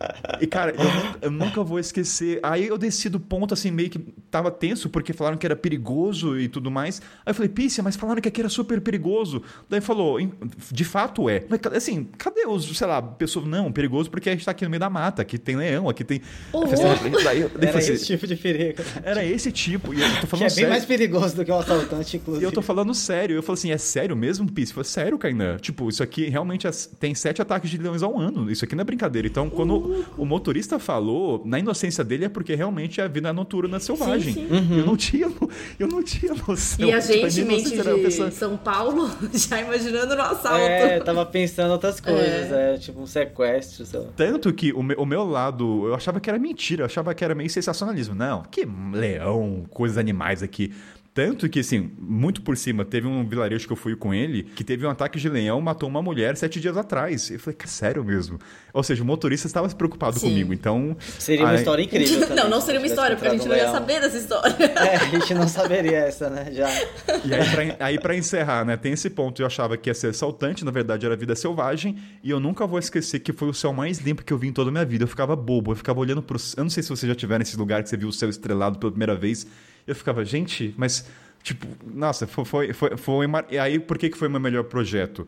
E 0.41 0.47
cara, 0.47 0.73
eu 0.77 0.85
nunca, 0.85 1.19
eu 1.23 1.31
nunca 1.31 1.63
vou 1.63 1.79
esquecer. 1.79 2.39
Aí 2.43 2.67
eu 2.67 2.79
desci 2.79 3.09
do 3.09 3.19
ponto 3.21 3.55
assim, 3.55 3.71
meio 3.71 3.91
que 3.91 3.99
tava 4.31 4.51
tenso, 4.51 4.89
porque 4.89 5.13
falaram 5.13 5.37
que 5.37 5.47
era 5.47 5.57
perigoso 5.57 6.39
e 6.39 6.49
tudo 6.49 6.71
mais. 6.71 7.01
Aí 7.25 7.31
eu 7.31 7.35
falei, 7.35 7.49
Pícia, 7.49 7.83
mas 7.83 7.97
falaram 7.97 8.21
que 8.21 8.29
aqui 8.29 8.41
era 8.41 8.49
super 8.49 8.81
perigoso. 8.81 9.43
Daí 9.69 9.81
falou, 9.81 10.21
"Em- 10.21 10.33
de 10.71 10.85
fato 10.85 11.29
é. 11.29 11.45
Mas 11.49 11.61
assim, 11.75 12.05
cadê 12.17 12.47
os, 12.47 12.77
sei 12.77 12.87
lá, 12.87 13.01
pessoas, 13.03 13.47
não, 13.47 13.73
perigoso 13.73 14.11
porque 14.11 14.29
a 14.29 14.33
gente 14.33 14.45
tá 14.45 14.51
aqui 14.53 14.65
no 14.65 14.71
meio 14.71 14.81
da 14.81 14.91
mata, 14.91 15.23
aqui 15.23 15.39
tem 15.39 15.57
leão, 15.57 15.89
aqui 15.89 16.05
tem. 16.05 16.21
Assim, 16.73 16.83
daí 16.83 17.13
eu- 17.13 17.25
daí 17.25 17.41
eu 17.41 17.51
Era 17.57 17.67
falei 17.73 17.79
assim, 17.79 17.93
esse 17.95 18.07
tipo 18.07 18.27
de 18.27 18.37
perigo. 18.37 18.83
era 19.03 19.25
esse 19.25 19.51
tipo, 19.53 19.93
e 19.95 20.01
eu 20.01 20.09
tô 20.15 20.21
Que 20.21 20.27
falando 20.27 20.45
é 20.45 20.49
bem 20.49 20.55
sério. 20.55 20.71
mais 20.71 20.85
perigoso 20.85 21.37
do 21.37 21.45
que 21.45 21.51
um 21.53 21.59
assaltante, 21.59 22.17
E 22.17 22.21
inclusive. 22.21 22.45
eu 22.45 22.53
tô 22.53 22.63
falando 22.63 22.95
sério. 22.95 23.37
Eu 23.37 23.43
falo 23.43 23.55
assim, 23.55 23.71
é 23.71 23.79
sério 23.79 24.17
mesmo, 24.17 24.51
Pisse? 24.51 24.73
Eu 24.73 24.75
falei, 24.77 24.89
sério, 24.89 25.19
Kainan. 25.19 25.57
Tipo, 25.59 25.89
isso 25.89 26.03
aqui 26.03 26.29
realmente 26.29 26.67
é- 26.67 26.71
tem 27.01 27.15
sete 27.15 27.41
ataques 27.49 27.71
de 27.71 27.79
leões 27.79 28.03
ao 28.03 28.19
ano. 28.19 28.51
Isso 28.51 28.65
aqui 28.65 28.75
não 28.75 28.83
é 28.83 28.85
brincadeira. 28.85 29.27
Então, 29.27 29.49
quando 29.49 30.05
o 30.17 30.25
motorista 30.25 30.79
falou, 30.79 31.43
na 31.45 31.59
inocência 31.59 32.05
dele 32.05 32.27
é 32.27 32.29
porque 32.29 32.55
realmente 32.55 33.01
a 33.01 33.09
vida 33.09 33.33
noturna 33.33 33.81
selvagem. 33.81 34.35
sim. 34.35 34.49
Eu 34.71 34.85
não 34.85 34.97
tinha, 34.97 35.31
eu 35.79 35.89
não 35.89 36.03
tinha 36.03 36.35
noção. 36.47 36.87
E 36.89 36.93
a 36.93 37.01
Tipo, 37.01 37.29
gente, 37.31 37.47
mente 37.49 37.71
de 37.71 37.83
pessoa- 38.03 38.31
São 38.31 38.57
Paulo, 38.57 39.11
já 39.33 39.61
imaginando 39.61 40.15
no 40.15 40.23
assalto. 40.23 40.59
É, 40.59 41.01
tava 41.01 41.25
pensando 41.25 41.73
outras 41.73 42.01
coisas, 42.01 42.53
é, 42.53 42.77
tipo 42.77 43.01
um 43.01 43.07
sequestro, 43.07 43.87
sei 43.87 44.01
lá. 44.01 44.07
Tanto 44.17 44.53
que 44.53 44.73
o 44.73 44.83
meu, 44.83 44.99
o 44.99 45.07
meu 45.07 45.25
lado, 45.25 45.87
eu 45.87 45.95
achava 45.95 46.21
que 46.21 46.29
era 46.29 46.39
mentira, 46.39 46.83
eu 46.83 46.87
achava 46.87 47.15
que 47.15 47.25
era 47.25 47.35
meio 47.35 47.49
sensacionalismo. 47.49 48.15
Não, 48.15 48.43
que 48.43 48.67
leão, 48.93 49.65
coisas 49.71 49.97
animais 49.99 50.43
aqui. 50.43 50.73
Tanto 51.19 51.49
que, 51.49 51.59
assim, 51.59 51.91
muito 51.99 52.43
por 52.43 52.57
cima, 52.57 52.85
teve 52.85 53.09
um 53.09 53.27
vilarejo 53.27 53.67
que 53.67 53.73
eu 53.73 53.77
fui 53.77 53.97
com 53.97 54.15
ele 54.15 54.45
que 54.45 54.63
teve 54.63 54.87
um 54.87 54.91
ataque 54.91 55.19
de 55.19 55.29
leão, 55.29 55.61
matou 55.61 55.89
uma 55.89 56.01
mulher 56.01 56.37
sete 56.37 56.61
dias 56.61 56.77
atrás. 56.77 57.29
Eu 57.29 57.41
falei, 57.41 57.57
"Que 57.57 57.69
sério 57.69 58.05
mesmo? 58.05 58.39
Ou 58.73 58.85
seja, 58.85 59.03
o 59.03 59.07
motorista 59.07 59.49
estava 59.49 59.69
preocupado 59.71 60.17
Sim. 60.17 60.29
comigo, 60.29 60.55
então. 60.55 60.97
Seria 61.19 61.45
uma 61.45 61.51
aí- 61.51 61.57
história 61.59 61.83
incrível. 61.83 62.21
também, 62.21 62.37
não, 62.37 62.49
não 62.49 62.61
se 62.61 62.67
seria 62.67 62.81
uma 62.81 62.87
história, 62.87 63.17
porque 63.17 63.27
a 63.27 63.33
gente 63.33 63.49
não 63.49 63.57
encontrado 63.57 63.73
ia 63.75 63.81
saber 63.81 64.01
dessa 64.01 64.17
história. 64.17 64.57
leão. 64.57 64.69
É, 64.79 64.95
a 64.97 65.05
gente 65.07 65.35
não 65.35 65.49
saberia 65.49 65.97
essa, 65.99 66.31
né? 66.31 66.53
Já. 66.53 66.71
E 67.25 67.35
aí 67.35 67.51
pra, 67.51 67.87
aí, 67.87 67.99
pra 67.99 68.17
encerrar, 68.17 68.65
né? 68.65 68.77
Tem 68.77 68.93
esse 68.93 69.11
ponto. 69.11 69.43
Eu 69.43 69.47
achava 69.47 69.77
que 69.77 69.91
ia 69.91 69.95
ser 69.95 70.11
assaltante, 70.11 70.65
na 70.65 70.71
verdade 70.71 71.05
era 71.05 71.17
vida 71.17 71.35
selvagem. 71.35 71.97
E 72.23 72.31
eu 72.31 72.39
nunca 72.39 72.65
vou 72.65 72.79
esquecer 72.79 73.19
que 73.19 73.33
foi 73.33 73.49
o 73.49 73.55
céu 73.55 73.73
mais 73.73 73.99
limpo 73.99 74.25
que 74.25 74.33
eu 74.33 74.39
vi 74.39 74.47
em 74.47 74.53
toda 74.53 74.71
a 74.71 74.73
minha 74.73 74.85
vida. 74.85 75.03
Eu 75.03 75.09
ficava 75.09 75.35
bobo, 75.35 75.73
eu 75.73 75.77
ficava 75.77 75.99
olhando 75.99 76.23
pro. 76.23 76.39
Eu 76.57 76.63
não 76.63 76.71
sei 76.71 76.81
se 76.85 76.89
você 76.89 77.09
já 77.09 77.15
tiver 77.17 77.41
nesse 77.41 77.57
lugar 77.57 77.83
que 77.83 77.89
você 77.89 77.97
viu 77.97 78.07
o 78.07 78.13
céu 78.13 78.29
estrelado 78.29 78.79
pela 78.79 78.93
primeira 78.93 79.17
vez. 79.17 79.45
Eu 79.89 79.95
ficava, 79.95 80.25
gente, 80.25 80.75
mas. 80.77 81.07
Tipo, 81.43 81.67
nossa, 81.85 82.27
foi. 82.27 82.73
foi, 82.73 82.97
foi, 82.97 83.27
E 83.51 83.59
aí, 83.59 83.79
por 83.79 83.97
que, 83.97 84.11
que 84.11 84.19
foi 84.19 84.29
o 84.29 84.31
meu 84.31 84.41
melhor 84.41 84.65
projeto? 84.65 85.27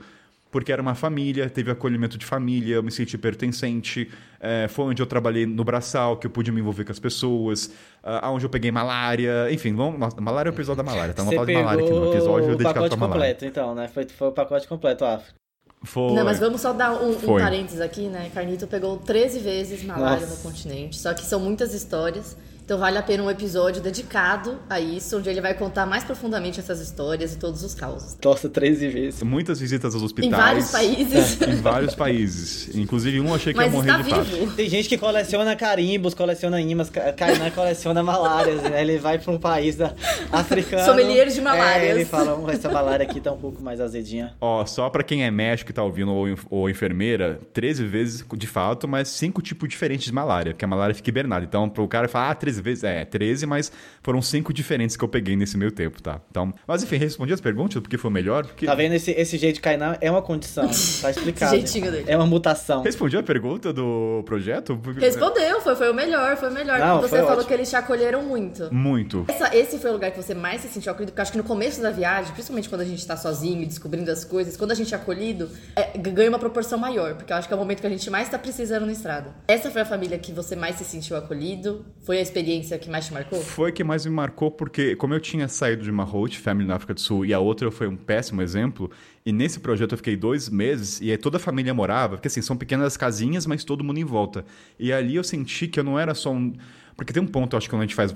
Porque 0.50 0.72
era 0.72 0.82
uma 0.82 0.96
família, 0.96 1.48
teve 1.48 1.70
acolhimento 1.70 2.18
de 2.18 2.26
família, 2.26 2.74
eu 2.74 2.82
me 2.82 2.90
senti 2.90 3.16
pertencente. 3.16 4.10
é, 4.40 4.66
foi 4.68 4.86
onde 4.86 5.00
eu 5.00 5.06
trabalhei 5.06 5.46
no 5.46 5.62
braçal, 5.62 6.16
que 6.16 6.26
eu 6.26 6.30
pude 6.30 6.50
me 6.50 6.60
envolver 6.60 6.84
com 6.84 6.90
as 6.92 6.98
pessoas. 6.98 7.70
ah, 8.02 8.30
onde 8.30 8.44
eu 8.44 8.50
peguei 8.50 8.70
malária. 8.72 9.50
Enfim, 9.50 9.74
vamos, 9.74 9.98
nossa, 9.98 10.20
malária 10.20 10.50
é 10.50 10.52
o 10.52 10.54
episódio 10.54 10.82
da 10.82 10.90
malária. 10.90 11.14
Tá? 11.14 11.22
Vamos 11.22 11.30
Você 11.30 11.36
falar 11.36 11.46
de 11.46 11.54
malária 11.54 11.84
aqui 11.84 11.92
no 11.92 12.12
episódio 12.12 12.54
o 12.54 12.58
pacote 12.58 12.88
pra 12.88 12.96
malária. 12.96 13.34
completo, 13.34 13.44
então, 13.44 13.74
né? 13.74 13.88
Foi, 13.88 14.06
foi 14.08 14.28
o 14.28 14.32
pacote 14.32 14.68
completo, 14.68 15.04
África. 15.04 15.40
Foi. 15.82 16.12
Não, 16.12 16.24
mas 16.24 16.38
vamos 16.38 16.60
só 16.60 16.72
dar 16.72 16.92
um, 16.92 17.12
um 17.12 17.38
parênteses 17.38 17.80
aqui, 17.80 18.08
né? 18.08 18.30
Carnito 18.34 18.66
pegou 18.66 18.98
13 18.98 19.38
vezes 19.38 19.82
malária 19.82 20.26
Nossa. 20.26 20.36
no 20.36 20.42
continente, 20.42 20.98
só 20.98 21.14
que 21.14 21.22
são 21.22 21.40
muitas 21.40 21.72
histórias. 21.72 22.36
Então 22.70 22.78
vale 22.78 22.96
a 22.98 23.02
pena 23.02 23.24
um 23.24 23.28
episódio 23.28 23.82
dedicado 23.82 24.60
a 24.70 24.78
isso, 24.78 25.18
onde 25.18 25.28
ele 25.28 25.40
vai 25.40 25.54
contar 25.54 25.86
mais 25.86 26.04
profundamente 26.04 26.60
essas 26.60 26.78
histórias 26.80 27.34
e 27.34 27.36
todos 27.36 27.64
os 27.64 27.74
causos. 27.74 28.14
Torça 28.14 28.48
13 28.48 28.86
vezes. 28.86 29.22
Muitas 29.24 29.58
visitas 29.58 29.92
aos 29.92 30.04
hospitais. 30.04 30.32
Em 30.32 30.36
vários 30.36 30.70
países. 30.70 31.40
Em 31.42 31.56
vários 31.56 31.94
países. 31.96 32.72
Inclusive, 32.76 33.18
um 33.20 33.26
eu 33.26 33.34
achei 33.34 33.52
que 33.52 33.56
Mas 33.56 33.72
ia 33.72 33.76
morrer 33.76 34.00
está 34.02 34.22
de 34.22 34.30
vivo. 34.30 34.52
Tem 34.54 34.68
gente 34.68 34.88
que 34.88 34.96
coleciona 34.96 35.56
carimbos, 35.56 36.14
coleciona 36.14 36.60
imãs, 36.60 36.88
Kainan 37.16 37.50
coleciona 37.50 38.04
malárias, 38.04 38.62
né? 38.62 38.80
Ele 38.82 38.98
vai 38.98 39.18
pra 39.18 39.32
um 39.32 39.38
país 39.40 39.74
da- 39.74 39.92
africano. 40.30 40.84
Sommelier 40.84 41.26
de 41.26 41.40
malárias. 41.40 41.88
É, 41.88 41.90
ele 41.90 42.04
fala, 42.04 42.36
"Hum, 42.36 42.48
essa 42.48 42.70
malária 42.70 43.02
aqui 43.02 43.20
tá 43.20 43.32
um 43.32 43.38
pouco 43.38 43.60
mais 43.60 43.80
azedinha. 43.80 44.36
Ó, 44.40 44.64
só 44.64 44.88
pra 44.88 45.02
quem 45.02 45.24
é 45.24 45.30
médico 45.32 45.72
e 45.72 45.74
tá 45.74 45.82
ouvindo 45.82 46.12
ou, 46.12 46.28
ou 46.48 46.70
enfermeira, 46.70 47.40
13 47.52 47.84
vezes 47.84 48.24
de 48.32 48.46
fato, 48.46 48.86
mas 48.86 49.08
cinco 49.08 49.42
tipos 49.42 49.68
diferentes 49.68 50.04
de 50.06 50.12
malária, 50.12 50.52
porque 50.52 50.64
a 50.64 50.68
malária 50.68 50.94
fica 50.94 51.10
hibernada. 51.10 51.44
Então, 51.44 51.68
pro 51.68 51.88
cara 51.88 52.06
falar, 52.06 52.30
ah, 52.30 52.34
13 52.36 52.59
vezes, 52.60 52.84
é, 52.84 53.04
13, 53.04 53.46
mas 53.46 53.72
foram 54.02 54.20
cinco 54.22 54.52
diferentes 54.52 54.96
que 54.96 55.04
eu 55.04 55.08
peguei 55.08 55.36
nesse 55.36 55.56
meio 55.56 55.70
tempo, 55.72 56.02
tá? 56.02 56.20
Então, 56.30 56.52
mas 56.66 56.82
enfim, 56.82 56.96
respondi 56.96 57.32
as 57.32 57.40
perguntas, 57.40 57.80
porque 57.80 57.98
foi 57.98 58.10
o 58.10 58.12
melhor. 58.12 58.46
Porque... 58.46 58.66
Tá 58.66 58.74
vendo? 58.74 58.94
Esse, 58.94 59.10
esse 59.12 59.36
jeito 59.38 59.56
de 59.56 59.60
Kainan 59.60 59.96
é 60.00 60.10
uma 60.10 60.22
condição. 60.22 60.68
Tá 61.00 61.10
explicado. 61.10 61.54
Esse 61.56 61.72
jeitinho 61.72 61.90
dele. 61.90 62.04
É 62.08 62.16
uma 62.16 62.26
mutação. 62.26 62.82
Respondi 62.82 63.16
a 63.16 63.22
pergunta 63.22 63.72
do 63.72 64.22
projeto? 64.26 64.80
Respondeu, 64.98 65.60
foi, 65.60 65.76
foi 65.76 65.90
o 65.90 65.94
melhor, 65.94 66.36
foi 66.36 66.50
o 66.50 66.52
melhor. 66.52 66.78
Não, 66.78 67.00
você 67.00 67.16
falou 67.16 67.32
ótimo. 67.32 67.46
que 67.46 67.54
eles 67.54 67.68
te 67.70 67.76
acolheram 67.76 68.22
muito. 68.22 68.72
Muito. 68.72 69.24
Essa- 69.28 69.54
esse 69.56 69.78
foi 69.78 69.90
o 69.90 69.92
lugar 69.94 70.10
que 70.10 70.22
você 70.22 70.34
mais 70.34 70.60
se 70.60 70.68
sentiu 70.68 70.92
acolhido, 70.92 71.12
porque 71.12 71.20
eu 71.20 71.22
acho 71.22 71.32
que 71.32 71.38
no 71.38 71.44
começo 71.44 71.80
da 71.80 71.90
viagem, 71.90 72.32
principalmente 72.32 72.68
quando 72.68 72.80
a 72.82 72.84
gente 72.84 73.06
tá 73.06 73.16
sozinho, 73.16 73.66
descobrindo 73.66 74.10
as 74.10 74.24
coisas, 74.24 74.56
quando 74.56 74.72
a 74.72 74.74
gente 74.74 74.92
é 74.94 74.96
acolhido, 74.96 75.50
é, 75.76 75.96
ganha 75.98 76.28
uma 76.28 76.38
proporção 76.38 76.78
maior, 76.78 77.14
porque 77.14 77.32
eu 77.32 77.36
acho 77.36 77.46
que 77.48 77.54
é 77.54 77.56
o 77.56 77.60
momento 77.60 77.80
que 77.80 77.86
a 77.86 77.90
gente 77.90 78.08
mais 78.10 78.28
tá 78.28 78.38
precisando 78.38 78.86
na 78.86 78.92
estrada. 78.92 79.34
Essa 79.48 79.70
foi 79.70 79.82
a 79.82 79.84
família 79.84 80.18
que 80.18 80.32
você 80.32 80.54
mais 80.56 80.76
se 80.76 80.84
sentiu 80.84 81.16
acolhido? 81.16 81.84
Foi 82.04 82.18
a 82.18 82.20
experiência 82.20 82.49
que 82.58 82.90
mais 82.90 83.06
te 83.06 83.12
marcou? 83.12 83.40
Foi 83.40 83.70
que 83.70 83.84
mais 83.84 84.04
me 84.04 84.12
marcou 84.12 84.50
porque, 84.50 84.96
como 84.96 85.14
eu 85.14 85.20
tinha 85.20 85.46
saído 85.48 85.82
de 85.82 85.90
uma 85.90 86.04
host 86.04 86.38
family 86.38 86.66
na 86.66 86.76
África 86.76 86.94
do 86.94 87.00
Sul 87.00 87.24
e 87.24 87.32
a 87.32 87.38
outra 87.38 87.70
foi 87.70 87.86
um 87.86 87.96
péssimo 87.96 88.42
exemplo, 88.42 88.90
e 89.24 89.32
nesse 89.32 89.60
projeto 89.60 89.92
eu 89.92 89.98
fiquei 89.98 90.16
dois 90.16 90.48
meses 90.48 91.00
e 91.00 91.10
aí 91.10 91.18
toda 91.18 91.36
a 91.36 91.40
família 91.40 91.74
morava, 91.74 92.16
porque 92.16 92.28
assim, 92.28 92.42
são 92.42 92.56
pequenas 92.56 92.96
casinhas, 92.96 93.46
mas 93.46 93.64
todo 93.64 93.84
mundo 93.84 93.98
em 93.98 94.04
volta. 94.04 94.44
E 94.78 94.92
ali 94.92 95.16
eu 95.16 95.24
senti 95.24 95.68
que 95.68 95.78
eu 95.78 95.84
não 95.84 95.98
era 95.98 96.14
só 96.14 96.32
um. 96.32 96.52
Porque 96.96 97.14
tem 97.14 97.22
um 97.22 97.26
ponto, 97.26 97.54
eu 97.54 97.56
acho 97.56 97.66
que 97.66 97.70
quando 97.70 97.80
a 97.80 97.86
gente 97.86 97.94
faz. 97.94 98.14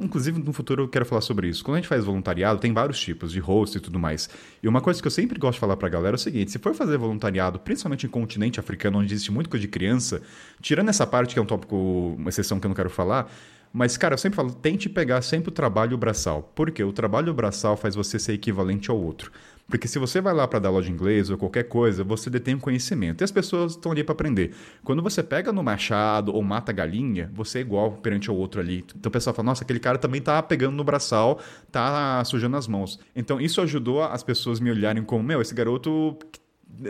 Inclusive, 0.00 0.42
no 0.42 0.52
futuro 0.52 0.82
eu 0.82 0.88
quero 0.88 1.06
falar 1.06 1.20
sobre 1.20 1.46
isso. 1.48 1.62
Quando 1.62 1.76
a 1.76 1.78
gente 1.78 1.88
faz 1.88 2.04
voluntariado, 2.04 2.58
tem 2.58 2.72
vários 2.72 2.98
tipos 2.98 3.30
de 3.30 3.38
host 3.38 3.78
e 3.78 3.80
tudo 3.80 4.00
mais. 4.00 4.28
E 4.60 4.66
uma 4.66 4.80
coisa 4.80 5.00
que 5.00 5.06
eu 5.06 5.12
sempre 5.12 5.38
gosto 5.38 5.54
de 5.54 5.60
falar 5.60 5.76
pra 5.76 5.88
galera 5.88 6.14
é 6.14 6.18
o 6.18 6.18
seguinte: 6.18 6.50
se 6.50 6.58
for 6.58 6.74
fazer 6.74 6.96
voluntariado, 6.98 7.60
principalmente 7.60 8.04
em 8.04 8.08
continente 8.08 8.58
africano, 8.58 8.98
onde 8.98 9.14
existe 9.14 9.30
muito 9.30 9.48
coisa 9.48 9.60
de 9.60 9.68
criança, 9.68 10.22
tirando 10.60 10.88
essa 10.88 11.06
parte 11.06 11.34
que 11.34 11.38
é 11.38 11.42
um 11.42 11.46
tópico, 11.46 11.76
uma 12.18 12.28
exceção 12.28 12.58
que 12.58 12.66
eu 12.66 12.68
não 12.68 12.74
quero 12.74 12.90
falar. 12.90 13.30
Mas, 13.78 13.94
cara, 13.98 14.14
eu 14.14 14.18
sempre 14.18 14.36
falo, 14.36 14.54
tente 14.54 14.88
pegar 14.88 15.20
sempre 15.20 15.50
o 15.50 15.52
trabalho 15.52 15.98
braçal. 15.98 16.50
Por 16.54 16.70
quê? 16.70 16.82
O 16.82 16.94
trabalho 16.94 17.34
braçal 17.34 17.76
faz 17.76 17.94
você 17.94 18.18
ser 18.18 18.32
equivalente 18.32 18.90
ao 18.90 18.98
outro. 18.98 19.30
Porque 19.68 19.86
se 19.86 19.98
você 19.98 20.18
vai 20.18 20.32
lá 20.32 20.48
para 20.48 20.60
dar 20.60 20.70
aula 20.70 20.80
de 20.80 20.90
inglês 20.90 21.28
ou 21.28 21.36
qualquer 21.36 21.64
coisa, 21.64 22.02
você 22.02 22.30
detém 22.30 22.54
um 22.54 22.58
conhecimento. 22.58 23.20
E 23.20 23.24
as 23.24 23.30
pessoas 23.30 23.72
estão 23.72 23.92
ali 23.92 24.02
para 24.02 24.14
aprender. 24.14 24.54
Quando 24.82 25.02
você 25.02 25.22
pega 25.22 25.52
no 25.52 25.62
machado 25.62 26.34
ou 26.34 26.42
mata 26.42 26.72
galinha, 26.72 27.30
você 27.34 27.58
é 27.58 27.60
igual 27.60 27.92
perante 27.92 28.30
ao 28.30 28.36
outro 28.36 28.62
ali. 28.62 28.82
Então 28.98 29.10
o 29.10 29.12
pessoal 29.12 29.36
fala, 29.36 29.44
nossa, 29.44 29.62
aquele 29.62 29.78
cara 29.78 29.98
também 29.98 30.22
tá 30.22 30.42
pegando 30.42 30.74
no 30.74 30.82
braçal, 30.82 31.38
tá 31.70 32.24
sujando 32.24 32.56
as 32.56 32.66
mãos. 32.66 32.98
Então 33.14 33.38
isso 33.38 33.60
ajudou 33.60 34.02
as 34.02 34.22
pessoas 34.22 34.58
me 34.58 34.70
olharem 34.70 35.02
como, 35.02 35.22
meu, 35.22 35.42
esse 35.42 35.54
garoto 35.54 36.16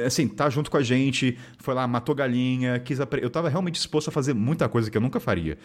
assim, 0.04 0.28
tá 0.28 0.48
junto 0.48 0.70
com 0.70 0.76
a 0.76 0.82
gente, 0.82 1.36
foi 1.58 1.74
lá, 1.74 1.86
matou 1.86 2.14
galinha, 2.14 2.78
quis 2.78 3.00
apre... 3.00 3.22
eu 3.22 3.30
tava 3.30 3.48
realmente 3.48 3.74
disposto 3.74 4.08
a 4.08 4.12
fazer 4.12 4.34
muita 4.34 4.68
coisa 4.68 4.88
que 4.88 4.96
eu 4.96 5.02
nunca 5.02 5.18
faria. 5.18 5.58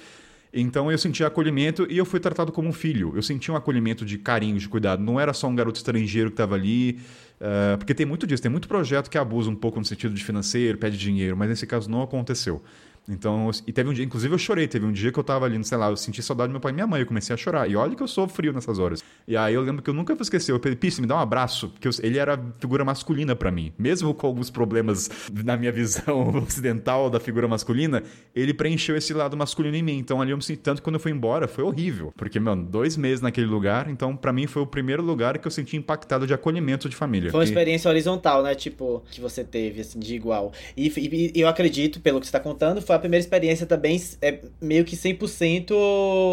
Então 0.53 0.91
eu 0.91 0.97
senti 0.97 1.23
acolhimento 1.23 1.87
e 1.89 1.97
eu 1.97 2.05
fui 2.05 2.19
tratado 2.19 2.51
como 2.51 2.67
um 2.67 2.73
filho. 2.73 3.13
Eu 3.15 3.21
senti 3.21 3.51
um 3.51 3.55
acolhimento 3.55 4.05
de 4.05 4.17
carinho, 4.17 4.57
de 4.57 4.67
cuidado. 4.67 5.01
Não 5.01 5.19
era 5.19 5.33
só 5.33 5.47
um 5.47 5.55
garoto 5.55 5.77
estrangeiro 5.77 6.29
que 6.29 6.33
estava 6.33 6.55
ali. 6.55 6.99
eh, 7.39 7.77
porque 7.77 7.93
tem 7.93 8.05
muito 8.05 8.27
disso. 8.27 8.43
Tem 8.43 8.51
muito 8.51 8.67
projeto 8.67 9.09
que 9.09 9.17
abusa 9.17 9.49
um 9.49 9.55
pouco 9.55 9.79
no 9.79 9.85
sentido 9.85 10.13
de 10.13 10.23
financeiro, 10.23 10.77
pede 10.77 10.97
dinheiro. 10.97 11.37
Mas 11.37 11.49
nesse 11.49 11.65
caso 11.65 11.89
não 11.89 12.01
aconteceu. 12.01 12.61
Então, 13.09 13.49
e 13.65 13.73
teve 13.73 13.89
um 13.89 13.93
dia, 13.93 14.05
inclusive 14.05 14.33
eu 14.33 14.37
chorei, 14.37 14.67
teve 14.67 14.85
um 14.85 14.91
dia 14.91 15.11
que 15.11 15.19
eu 15.19 15.23
tava 15.23 15.45
ali, 15.45 15.61
sei 15.65 15.77
lá, 15.77 15.89
eu 15.89 15.97
senti 15.97 16.21
saudade 16.21 16.49
do 16.49 16.51
meu 16.51 16.61
pai 16.61 16.71
e 16.71 16.75
minha 16.75 16.87
mãe, 16.87 17.01
eu 17.01 17.07
comecei 17.07 17.33
a 17.33 17.37
chorar. 17.37 17.69
E 17.69 17.75
olha 17.75 17.95
que 17.95 18.03
eu 18.03 18.07
sou 18.07 18.27
frio 18.27 18.53
nessas 18.53 18.79
horas. 18.79 19.03
E 19.27 19.35
aí 19.35 19.53
eu 19.53 19.61
lembro 19.61 19.81
que 19.81 19.89
eu 19.89 19.93
nunca 19.93 20.13
vou 20.13 20.21
esquecer, 20.21 20.51
eu 20.51 20.59
falei, 20.59 20.75
Pisse, 20.75 21.01
me 21.01 21.07
dá 21.07 21.15
um 21.15 21.19
abraço, 21.19 21.69
porque 21.69 21.87
eu, 21.87 21.91
ele 22.01 22.19
era 22.19 22.39
figura 22.59 22.85
masculina 22.85 23.35
para 23.35 23.51
mim. 23.51 23.73
Mesmo 23.77 24.13
com 24.13 24.27
alguns 24.27 24.49
problemas 24.49 25.09
na 25.43 25.57
minha 25.57 25.71
visão 25.71 26.29
ocidental 26.45 27.09
da 27.09 27.19
figura 27.19 27.47
masculina, 27.47 28.03
ele 28.35 28.53
preencheu 28.53 28.95
esse 28.95 29.13
lado 29.13 29.35
masculino 29.35 29.75
em 29.75 29.83
mim. 29.83 29.97
Então 29.97 30.21
ali 30.21 30.31
eu 30.31 30.37
me 30.37 30.43
senti 30.43 30.61
tanto 30.61 30.77
que 30.77 30.83
quando 30.83 30.95
eu 30.95 30.99
fui 30.99 31.11
embora, 31.11 31.47
foi 31.47 31.63
horrível. 31.63 32.13
Porque, 32.15 32.39
mano, 32.39 32.63
dois 32.63 32.95
meses 32.95 33.21
naquele 33.21 33.47
lugar, 33.47 33.89
então 33.89 34.15
para 34.15 34.31
mim 34.31 34.45
foi 34.45 34.61
o 34.61 34.67
primeiro 34.67 35.01
lugar 35.01 35.37
que 35.39 35.47
eu 35.47 35.51
senti 35.51 35.75
impactado 35.75 36.27
de 36.27 36.33
acolhimento 36.33 36.87
de 36.87 36.95
família. 36.95 37.31
Foi 37.31 37.39
uma 37.39 37.43
experiência 37.43 37.89
e... 37.89 37.91
horizontal, 37.91 38.43
né? 38.43 38.53
Tipo, 38.53 39.03
que 39.11 39.19
você 39.19 39.43
teve, 39.43 39.81
assim, 39.81 39.99
de 39.99 40.15
igual. 40.15 40.53
E, 40.77 40.87
e, 40.87 41.31
e 41.35 41.41
eu 41.41 41.47
acredito, 41.47 41.99
pelo 41.99 42.19
que 42.19 42.27
você 42.27 42.31
tá 42.31 42.39
contando, 42.39 42.81
foi 42.81 42.90
a 42.93 42.99
primeira 42.99 43.21
experiência 43.21 43.65
também 43.65 44.01
é, 44.21 44.39
meio 44.59 44.83
que 44.85 44.95
100% 44.95 45.71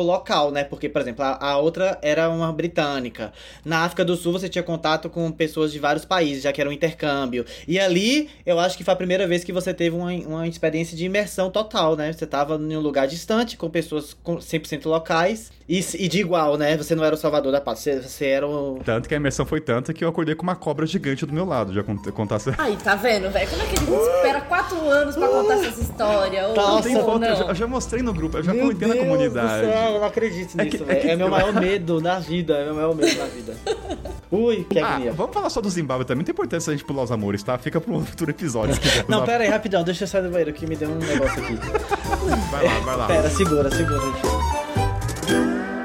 local, 0.04 0.50
né? 0.50 0.64
Porque, 0.64 0.88
por 0.88 1.00
exemplo, 1.00 1.24
a, 1.24 1.36
a, 1.38 1.58
outra 1.58 1.98
era 2.02 2.28
uma 2.28 2.52
britânica. 2.52 3.32
Na 3.64 3.84
África 3.84 4.04
do 4.04 4.16
Sul 4.16 4.32
você 4.32 4.48
tinha 4.48 4.62
contato 4.62 5.08
com 5.08 5.30
pessoas 5.30 5.72
de 5.72 5.78
vários 5.78 6.04
países, 6.04 6.42
já 6.42 6.52
que 6.52 6.60
era 6.60 6.68
um 6.68 6.72
intercâmbio. 6.72 7.44
E 7.66 7.78
ali, 7.78 8.28
eu 8.44 8.58
acho 8.58 8.76
que 8.76 8.84
foi 8.84 8.94
a 8.94 8.96
primeira 8.96 9.26
vez 9.26 9.44
que 9.44 9.52
você 9.52 9.72
teve 9.72 9.96
uma, 9.96 10.12
uma 10.12 10.46
experiência 10.46 10.96
de 10.96 11.04
imersão 11.04 11.50
total, 11.50 11.96
né? 11.96 12.12
Você 12.12 12.26
tava 12.26 12.56
em 12.56 12.76
um 12.76 12.80
lugar 12.80 13.06
distante, 13.06 13.56
com 13.56 13.68
pessoas 13.68 14.16
100% 14.24 14.86
locais. 14.86 15.50
E, 15.68 15.84
e, 15.98 16.08
de 16.08 16.20
igual, 16.20 16.56
né? 16.56 16.76
Você 16.78 16.94
não 16.94 17.04
era 17.04 17.14
o 17.14 17.18
salvador 17.18 17.52
da 17.52 17.60
paz, 17.60 17.80
você, 17.80 18.00
você 18.00 18.24
era 18.24 18.48
o... 18.48 18.80
Tanto 18.82 19.06
que 19.06 19.14
a 19.14 19.18
imersão 19.18 19.44
foi 19.44 19.60
tanta 19.60 19.92
que 19.92 20.02
eu 20.02 20.08
acordei 20.08 20.34
com 20.34 20.42
uma 20.42 20.56
cobra 20.56 20.86
gigante 20.86 21.26
do 21.26 21.32
meu 21.32 21.44
lado, 21.44 21.74
já 21.74 21.82
contasse... 21.82 22.54
Aí, 22.56 22.74
tá 22.76 22.94
vendo, 22.94 23.30
velho? 23.30 23.50
Como 23.50 23.62
é 23.62 23.66
que 23.66 23.76
ele 23.76 24.16
espera 24.16 24.40
quatro 24.40 24.88
anos 24.88 25.14
pra 25.14 25.28
contar 25.28 25.54
essas 25.54 25.78
histórias? 25.78 26.47
Nossa, 26.54 26.88
tem 26.88 26.96
foto, 26.96 27.24
eu 27.24 27.36
já, 27.36 27.44
eu 27.44 27.54
já, 27.54 27.66
mostrei 27.66 28.02
no 28.02 28.12
grupo, 28.12 28.38
eu 28.38 28.42
já 28.42 28.52
meu 28.52 28.66
comentei 28.66 28.88
Deus 28.88 29.00
na 29.00 29.06
comunidade. 29.06 29.66
Do 29.66 29.72
céu, 29.72 29.92
eu 29.92 30.00
não 30.00 30.06
acredito 30.06 30.56
nisso, 30.56 30.84
é, 30.88 30.94
que, 30.94 31.08
é, 31.08 31.10
é 31.12 31.16
meu 31.16 31.28
maior 31.28 31.52
medo 31.52 32.00
na 32.00 32.18
vida, 32.18 32.54
é 32.54 32.64
meu 32.64 32.74
maior 32.74 32.94
medo 32.94 33.16
na 33.16 33.24
vida. 33.26 33.56
Ui, 34.30 34.64
que 34.64 34.78
ah, 34.78 34.86
agonia. 34.86 35.12
Vamos 35.12 35.34
falar 35.34 35.50
só 35.50 35.60
do 35.60 35.70
Zimbábue 35.70 36.04
também, 36.04 36.24
tem 36.24 36.32
importância 36.32 36.70
a 36.70 36.74
gente 36.76 36.84
pular 36.84 37.02
os 37.02 37.12
amores, 37.12 37.42
tá? 37.42 37.56
Fica 37.58 37.80
pro 37.80 38.00
futuro 38.00 38.30
episódio. 38.30 38.74
não, 39.08 39.24
pera 39.24 39.44
aí, 39.44 39.50
rapidão, 39.50 39.82
deixa 39.82 40.04
eu 40.04 40.08
sair 40.08 40.22
do 40.22 40.30
banheiro 40.30 40.52
que 40.52 40.66
me 40.66 40.76
deu 40.76 40.90
um 40.90 40.96
negócio 40.96 41.42
aqui. 41.42 41.58
vai 42.50 42.64
lá, 42.64 42.78
vai 42.80 42.96
lá. 42.96 43.06
Pera, 43.06 43.30
segura, 43.30 43.70
segura. 43.70 44.00
Deixa 44.00 45.77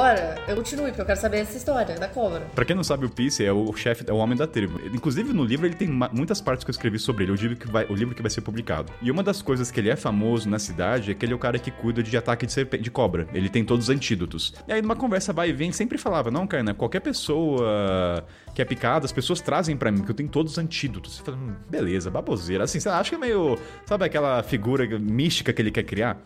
agora 0.00 0.42
eu 0.48 0.56
continue, 0.56 0.86
porque 0.86 1.02
eu 1.02 1.06
quero 1.06 1.20
saber 1.20 1.38
essa 1.38 1.56
história 1.56 1.94
da 1.98 2.08
cobra. 2.08 2.40
Pra 2.54 2.64
quem 2.64 2.74
não 2.74 2.82
sabe, 2.82 3.04
o 3.04 3.10
Peace 3.10 3.44
é 3.44 3.52
o 3.52 3.70
chefe, 3.74 4.04
é 4.06 4.12
o 4.12 4.16
homem 4.16 4.36
da 4.36 4.46
tribo. 4.46 4.80
Inclusive, 4.94 5.32
no 5.32 5.44
livro, 5.44 5.66
ele 5.66 5.74
tem 5.74 5.88
muitas 5.88 6.40
partes 6.40 6.64
que 6.64 6.70
eu 6.70 6.72
escrevi 6.72 6.98
sobre 6.98 7.24
ele, 7.24 7.32
o 7.32 7.34
livro, 7.34 7.56
que 7.56 7.70
vai, 7.70 7.84
o 7.84 7.94
livro 7.94 8.14
que 8.14 8.22
vai 8.22 8.30
ser 8.30 8.40
publicado. 8.40 8.90
E 9.02 9.10
uma 9.10 9.22
das 9.22 9.42
coisas 9.42 9.70
que 9.70 9.78
ele 9.78 9.90
é 9.90 9.96
famoso 9.96 10.48
na 10.48 10.58
cidade 10.58 11.10
é 11.10 11.14
que 11.14 11.24
ele 11.24 11.32
é 11.32 11.36
o 11.36 11.38
cara 11.38 11.58
que 11.58 11.70
cuida 11.70 12.02
de 12.02 12.16
ataque 12.16 12.46
de, 12.46 12.64
de 12.64 12.90
cobra. 12.90 13.28
Ele 13.34 13.48
tem 13.48 13.64
todos 13.64 13.88
os 13.88 13.94
antídotos. 13.94 14.54
E 14.66 14.72
aí, 14.72 14.80
numa 14.80 14.96
conversa 14.96 15.32
vai 15.32 15.50
e 15.50 15.52
vem, 15.52 15.70
sempre 15.70 15.98
falava: 15.98 16.30
Não, 16.30 16.46
cara, 16.46 16.72
qualquer 16.72 17.00
pessoa 17.00 18.24
que 18.54 18.62
é 18.62 18.64
picada, 18.64 19.04
as 19.04 19.12
pessoas 19.12 19.40
trazem 19.40 19.76
para 19.76 19.92
mim, 19.92 20.02
que 20.02 20.10
eu 20.10 20.14
tenho 20.14 20.28
todos 20.28 20.52
os 20.52 20.58
antídotos. 20.58 21.16
Você 21.16 21.22
fala, 21.22 21.36
hum, 21.36 21.54
beleza, 21.68 22.10
baboseira. 22.10 22.64
Assim, 22.64 22.80
você 22.80 22.88
acha 22.88 23.10
que 23.10 23.16
é 23.16 23.18
meio. 23.18 23.58
Sabe 23.84 24.04
aquela 24.04 24.42
figura 24.42 24.86
mística 24.98 25.52
que 25.52 25.62
ele 25.62 25.70
quer 25.70 25.84
criar? 25.84 26.20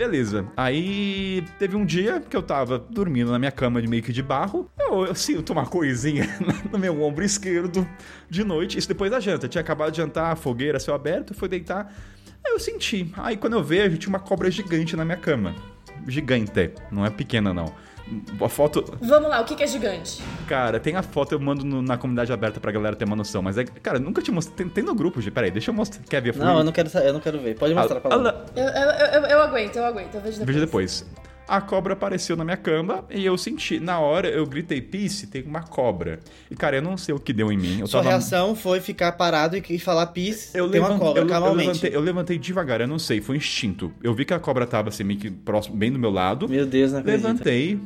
Beleza. 0.00 0.50
Aí 0.56 1.44
teve 1.58 1.76
um 1.76 1.84
dia 1.84 2.20
que 2.20 2.34
eu 2.34 2.42
tava 2.42 2.78
dormindo 2.78 3.30
na 3.30 3.38
minha 3.38 3.52
cama 3.52 3.82
de 3.82 3.86
meio 3.86 4.02
que 4.02 4.14
de 4.14 4.22
barro. 4.22 4.66
Eu, 4.78 5.04
eu 5.04 5.14
sinto 5.14 5.52
uma 5.52 5.66
coisinha 5.66 6.26
no 6.72 6.78
meu 6.78 7.02
ombro 7.02 7.22
esquerdo 7.22 7.86
de 8.26 8.42
noite. 8.42 8.78
Isso 8.78 8.88
depois 8.88 9.10
da 9.10 9.20
janta. 9.20 9.44
Eu 9.44 9.50
tinha 9.50 9.60
acabado 9.60 9.90
de 9.90 9.98
jantar, 9.98 10.34
fogueira, 10.38 10.80
céu 10.80 10.94
aberto, 10.94 11.34
fui 11.34 11.50
deitar. 11.50 11.94
Aí 12.42 12.50
eu 12.50 12.58
senti. 12.58 13.12
Aí 13.18 13.36
quando 13.36 13.52
eu 13.52 13.62
vejo, 13.62 13.98
tinha 13.98 14.08
uma 14.08 14.18
cobra 14.18 14.50
gigante 14.50 14.96
na 14.96 15.04
minha 15.04 15.18
cama. 15.18 15.54
Gigante, 16.08 16.72
não 16.90 17.04
é 17.04 17.10
pequena 17.10 17.52
não. 17.52 17.70
A 18.40 18.48
foto. 18.48 18.84
Vamos 19.00 19.28
lá, 19.28 19.40
o 19.40 19.44
que 19.44 19.62
é 19.62 19.66
gigante? 19.66 20.22
Cara, 20.46 20.80
tem 20.80 20.96
a 20.96 21.02
foto, 21.02 21.32
eu 21.32 21.40
mando 21.40 21.64
no, 21.64 21.82
na 21.82 21.96
comunidade 21.96 22.32
aberta 22.32 22.60
pra 22.60 22.72
galera 22.72 22.96
ter 22.96 23.04
uma 23.04 23.16
noção. 23.16 23.42
Mas 23.42 23.58
é. 23.58 23.64
Cara, 23.64 23.98
nunca 23.98 24.22
te 24.22 24.30
mostrei. 24.30 24.56
Tem, 24.56 24.68
tem 24.68 24.84
no 24.84 24.94
grupo, 24.94 25.20
de. 25.20 25.30
Peraí, 25.30 25.50
deixa 25.50 25.70
eu 25.70 25.74
mostrar. 25.74 26.02
Quer 26.02 26.22
ver? 26.22 26.36
Não, 26.36 26.58
eu 26.58 26.64
não 26.64 26.72
quero, 26.72 26.88
eu 26.98 27.12
não 27.12 27.20
quero 27.20 27.38
ver. 27.40 27.56
Pode 27.56 27.74
mostrar 27.74 27.98
ah, 27.98 28.00
pra 28.00 28.16
lá. 28.16 28.44
Eu, 28.54 28.64
eu, 28.64 29.22
eu, 29.22 29.26
eu, 29.30 29.42
aguento, 29.42 29.76
eu 29.76 29.84
aguento. 29.84 30.14
Eu 30.14 30.20
vejo 30.20 30.38
depois. 30.38 30.46
Veja 30.46 30.60
depois. 30.60 31.06
A 31.50 31.60
cobra 31.60 31.94
apareceu 31.94 32.36
na 32.36 32.44
minha 32.44 32.56
cama 32.56 33.04
e 33.10 33.26
eu 33.26 33.36
senti. 33.36 33.80
Na 33.80 33.98
hora 33.98 34.28
eu 34.28 34.46
gritei, 34.46 34.80
Peace, 34.80 35.26
tem 35.26 35.42
uma 35.42 35.62
cobra. 35.62 36.20
E, 36.48 36.54
cara, 36.54 36.76
eu 36.76 36.82
não 36.82 36.96
sei 36.96 37.12
o 37.12 37.18
que 37.18 37.32
deu 37.32 37.50
em 37.50 37.58
mim. 37.58 37.80
Eu 37.80 37.88
Sua 37.88 38.00
tava... 38.00 38.10
reação 38.10 38.54
foi 38.54 38.78
ficar 38.78 39.10
parado 39.12 39.56
e 39.56 39.78
falar 39.80 40.06
Peace, 40.06 40.56
eu 40.56 40.70
tem 40.70 40.80
levant... 40.80 40.92
uma 40.92 41.00
cobra, 41.00 41.22
eu, 41.22 41.28
eu, 41.28 41.54
levantei, 41.54 41.90
eu 41.92 42.00
levantei 42.00 42.38
devagar, 42.38 42.80
eu 42.80 42.86
não 42.86 43.00
sei, 43.00 43.20
foi 43.20 43.36
instinto. 43.36 43.92
Eu 44.00 44.14
vi 44.14 44.24
que 44.24 44.32
a 44.32 44.38
cobra 44.38 44.64
tava 44.64 44.90
assim, 44.90 45.02
meio 45.02 45.18
que 45.18 45.28
próximo, 45.28 45.74
bem 45.74 45.90
do 45.90 45.98
meu 45.98 46.10
lado. 46.10 46.48
Meu 46.48 46.64
Deus, 46.64 46.92
não 46.92 47.00
acredito. 47.00 47.26
Levantei, 47.26 47.80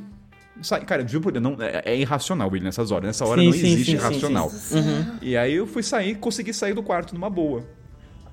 Cara, 0.87 1.07
juro 1.07 1.23
por 1.25 1.41
não, 1.41 1.57
é, 1.61 1.83
é, 1.85 1.97
irracional, 1.97 2.49
William, 2.49 2.67
nessas 2.67 2.91
horas. 2.91 3.07
Nessa 3.07 3.25
hora 3.27 3.41
sim, 3.41 3.47
não 3.47 3.53
sim, 3.53 3.73
existe 3.73 3.93
sim, 3.93 3.97
racional. 3.97 4.53
Uhum. 4.71 5.19
E 5.21 5.37
aí 5.37 5.55
eu 5.55 5.67
fui 5.67 5.83
sair, 5.83 6.15
consegui 6.15 6.55
sair 6.55 6.75
do 6.75 6.83
quarto 6.83 7.15
numa 7.15 7.29
boa. 7.29 7.65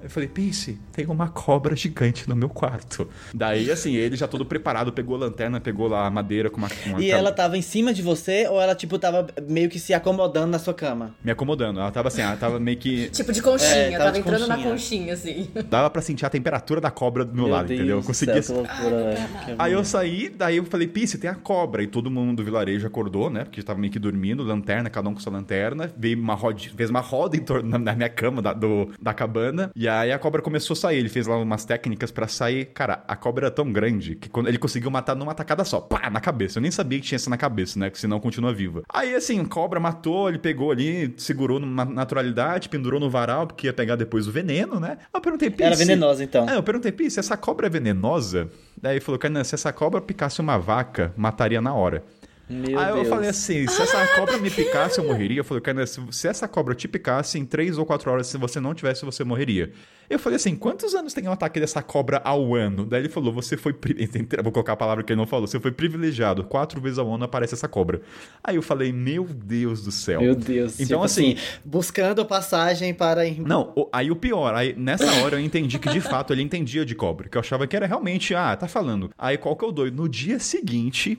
Eu 0.04 0.10
falei, 0.10 0.28
Pince, 0.28 0.80
tem 0.92 1.06
uma 1.06 1.30
cobra 1.30 1.76
gigante 1.76 2.28
no 2.28 2.36
meu 2.36 2.50
quarto. 2.50 3.08
Daí, 3.34 3.70
assim, 3.70 3.96
ele 3.96 4.16
já 4.16 4.28
todo 4.28 4.46
preparado, 4.46 4.92
pegou 4.92 5.16
a 5.16 5.20
lanterna, 5.20 5.60
pegou 5.60 5.88
lá 5.88 6.06
a 6.06 6.10
madeira 6.10 6.50
com 6.50 6.58
uma. 6.58 6.70
uma 6.86 7.02
e 7.02 7.12
ela 7.12 7.32
tava 7.32 7.58
em 7.58 7.62
cima 7.62 7.94
de 7.94 8.02
você 8.02 8.48
ou 8.48 8.60
ela, 8.62 8.76
tipo, 8.76 8.98
tava 8.98 9.28
meio 9.48 9.70
que 9.70 9.80
se 9.80 9.94
acomodando 9.94 10.48
na 10.48 10.60
sua 10.60 10.74
cama? 10.74 11.16
Me 11.24 11.32
acomodando. 11.32 11.80
Ela 11.80 11.92
tava 11.92 12.08
assim, 12.08 12.22
ela 12.22 12.36
tava 12.36 12.60
meio 12.60 12.78
que. 12.78 13.10
tipo 13.12 13.32
de 13.32 13.42
conchinha, 13.42 13.72
é, 13.72 13.92
tava, 13.92 14.06
tava 14.06 14.18
entrando 14.20 14.48
conchinha. 14.48 14.58
na 14.58 14.72
conchinha, 14.72 15.14
assim. 15.14 15.48
Dava 15.70 15.90
pra 15.90 16.02
sentir 16.02 16.26
a 16.26 16.30
temperatura 16.30 16.82
da 16.82 16.92
cobra 16.92 17.24
do 17.24 17.34
meu, 17.34 17.46
meu 17.46 17.54
lado, 17.54 17.68
Deus 17.68 17.80
entendeu? 17.80 17.98
Eu 17.98 18.04
consegui. 18.04 18.42
Céu, 18.42 18.58
loucura, 18.58 19.16
Aí 19.58 19.74
eu 19.74 19.84
saí, 19.86 20.30
daí 20.30 20.58
eu 20.58 20.66
falei, 20.66 20.88
Pince, 20.88 21.18
tem 21.18 21.30
a 21.30 21.36
cobra. 21.36 21.84
E 21.84 21.88
todo 21.88 22.10
mundo 22.10 22.38
do 22.38 22.44
vilarejo 22.44 22.86
acordou, 22.88 23.30
né? 23.30 23.44
Porque 23.44 23.62
tava 23.62 23.80
meio 23.80 23.92
que 23.92 24.00
dormindo, 24.00 24.44
lanterna, 24.44 24.90
cada 24.90 25.10
um 25.10 25.14
com 25.14 25.20
sua 25.20 25.32
lanterna. 25.32 25.92
Veio 25.98 26.20
uma 26.20 26.36
roda, 26.36 26.60
fez 26.76 26.90
uma 26.90 27.00
roda 27.00 27.38
em 27.38 27.42
torno 27.42 27.80
da 27.80 27.96
minha 27.96 28.10
cama, 28.10 28.42
da, 28.42 28.54
do, 28.54 28.90
da 29.02 29.14
cabana. 29.14 29.72
E 29.76 29.88
aí 29.92 30.12
a 30.12 30.20
cobra 30.20 30.42
começou 30.42 30.74
a 30.74 30.78
sair. 30.78 30.98
Ele 30.98 31.10
fez 31.10 31.28
lá 31.28 31.38
umas 31.38 31.66
técnicas 31.66 32.12
para 32.12 32.28
sair. 32.28 32.66
Cara, 32.66 33.04
a 33.08 33.16
cobra 33.16 33.48
era 33.48 33.52
tão 33.54 33.72
grande 33.72 34.16
que 34.16 34.30
quando 34.30 34.48
ele 34.48 34.58
conseguiu 34.58 34.90
matar 34.90 35.16
numa 35.16 35.34
tacada 35.34 35.64
só. 35.64 35.80
Pá, 35.80 36.10
na 36.10 36.20
cabeça. 36.20 36.60
Eu 36.60 36.62
nem 36.62 36.72
sabia 36.72 37.00
que 37.00 37.06
tinha 37.06 37.18
essa 37.18 37.30
na 37.30 37.38
cabeça, 37.38 37.80
né? 37.80 37.90
Que 37.90 38.00
senão 38.00 38.20
continua 38.20 38.54
viva. 38.54 38.84
Aí, 38.90 39.16
assim, 39.16 39.40
a 39.40 39.46
cobra 39.46 39.80
matou, 39.80 40.30
ele 40.30 40.40
pegou 40.40 40.72
ali, 40.72 41.14
segurou 41.18 41.60
numa 41.60 41.86
naturalidade, 41.86 42.70
pendurou 42.70 43.00
no 43.00 43.10
varal, 43.10 43.48
porque 43.48 43.68
ia 43.68 43.74
pegar 43.74 43.96
depois 43.96 44.28
o 44.28 44.32
veneno, 44.32 44.80
né? 44.80 44.98
Eu 45.14 45.22
perguntei, 45.22 45.50
Pi. 45.50 45.64
Era 45.64 45.76
venenosa, 45.76 46.24
então. 46.24 46.50
É, 46.50 46.56
eu 46.56 46.64
perguntei, 46.64 46.92
Pi, 46.92 47.10
se 47.10 47.20
essa 47.20 47.38
cobra 47.38 47.68
é 47.68 47.70
venenosa. 47.70 48.50
Daí 48.82 48.94
ele 48.94 49.02
falou, 49.02 49.20
cara, 49.20 49.44
se 49.44 49.56
essa 49.56 49.72
cobra 49.72 50.02
picasse 50.02 50.42
uma 50.42 50.58
vaca, 50.58 51.14
mataria 51.16 51.62
na 51.62 51.74
hora. 51.74 52.04
Meu 52.52 52.78
Aí 52.78 52.88
Deus. 52.88 52.98
eu 53.00 53.06
falei 53.06 53.30
assim: 53.30 53.66
se 53.66 53.82
essa 53.82 54.06
cobra 54.16 54.38
me 54.38 54.50
picasse, 54.50 55.00
eu 55.00 55.06
morreria. 55.06 55.40
Eu 55.40 55.44
falei, 55.46 55.62
cara, 55.62 55.86
se 55.88 56.28
essa 56.28 56.48
cobra 56.48 56.76
te 56.76 56.88
picasse 56.88 57.40
em 57.40 57.46
3 57.46 57.78
ou 57.78 57.86
4 57.86 58.12
horas, 58.12 58.28
se 58.28 58.38
você 58.38 58.60
não 58.60 58.74
tivesse, 58.74 59.06
você 59.06 59.24
morreria. 59.24 59.72
Eu 60.10 60.20
falei 60.20 60.36
assim: 60.36 60.54
quantos 60.58 60.94
anos 60.94 61.14
tem 61.14 61.26
o 61.26 61.30
um 61.30 61.32
ataque 61.32 61.58
dessa 61.62 61.82
cobra 61.82 62.22
ao 62.26 62.54
ano? 62.54 62.86
Daí 62.86 63.02
ele 63.02 63.10
falou: 63.10 63.32
você 63.32 63.56
foi. 63.56 63.74
Vou 64.44 64.52
colocar 64.52 64.74
a 64.74 64.76
palavra 64.76 65.02
que 65.02 65.14
ele 65.14 65.18
não 65.18 65.26
falou. 65.26 65.48
Você 65.48 65.62
foi 65.62 65.72
privilegiado. 65.72 66.44
Quatro 66.44 66.82
vezes 66.82 67.00
ao 67.00 67.10
ano 67.14 67.24
aparece 67.24 67.54
essa 67.54 67.70
cobra. 67.70 68.02
Aí 68.44 68.58
eu 68.58 68.62
falei: 68.62 68.92
meu 68.92 69.24
Deus 69.24 69.82
do 69.82 69.92
céu. 69.92 70.20
Meu 70.20 70.36
Deus. 70.36 70.74
Então, 70.74 71.00
tipo 71.00 71.04
assim, 71.06 71.34
assim. 71.34 71.60
Buscando 71.64 72.26
passagem 72.26 72.94
para. 72.94 73.22
Não, 73.40 73.74
aí 73.94 74.12
o 74.12 74.16
pior. 74.16 74.54
Aí 74.54 74.76
nessa 74.78 75.10
hora 75.24 75.38
eu 75.38 75.40
entendi 75.40 75.80
que 75.80 75.90
de 75.90 76.02
fato 76.02 76.34
ele 76.34 76.42
entendia 76.42 76.84
de 76.84 76.96
cobra. 76.96 77.30
Que 77.30 77.38
eu 77.38 77.40
achava 77.40 77.66
que 77.66 77.76
era 77.76 77.86
realmente, 77.86 78.36
ah, 78.36 78.54
tá 78.58 78.68
falando. 78.68 79.10
Aí 79.18 79.38
qual 79.38 79.56
que 79.56 79.64
é 79.64 79.68
o 79.68 79.72
doido? 79.72 79.96
No 79.96 80.10
dia 80.10 80.40
seguinte 80.40 81.18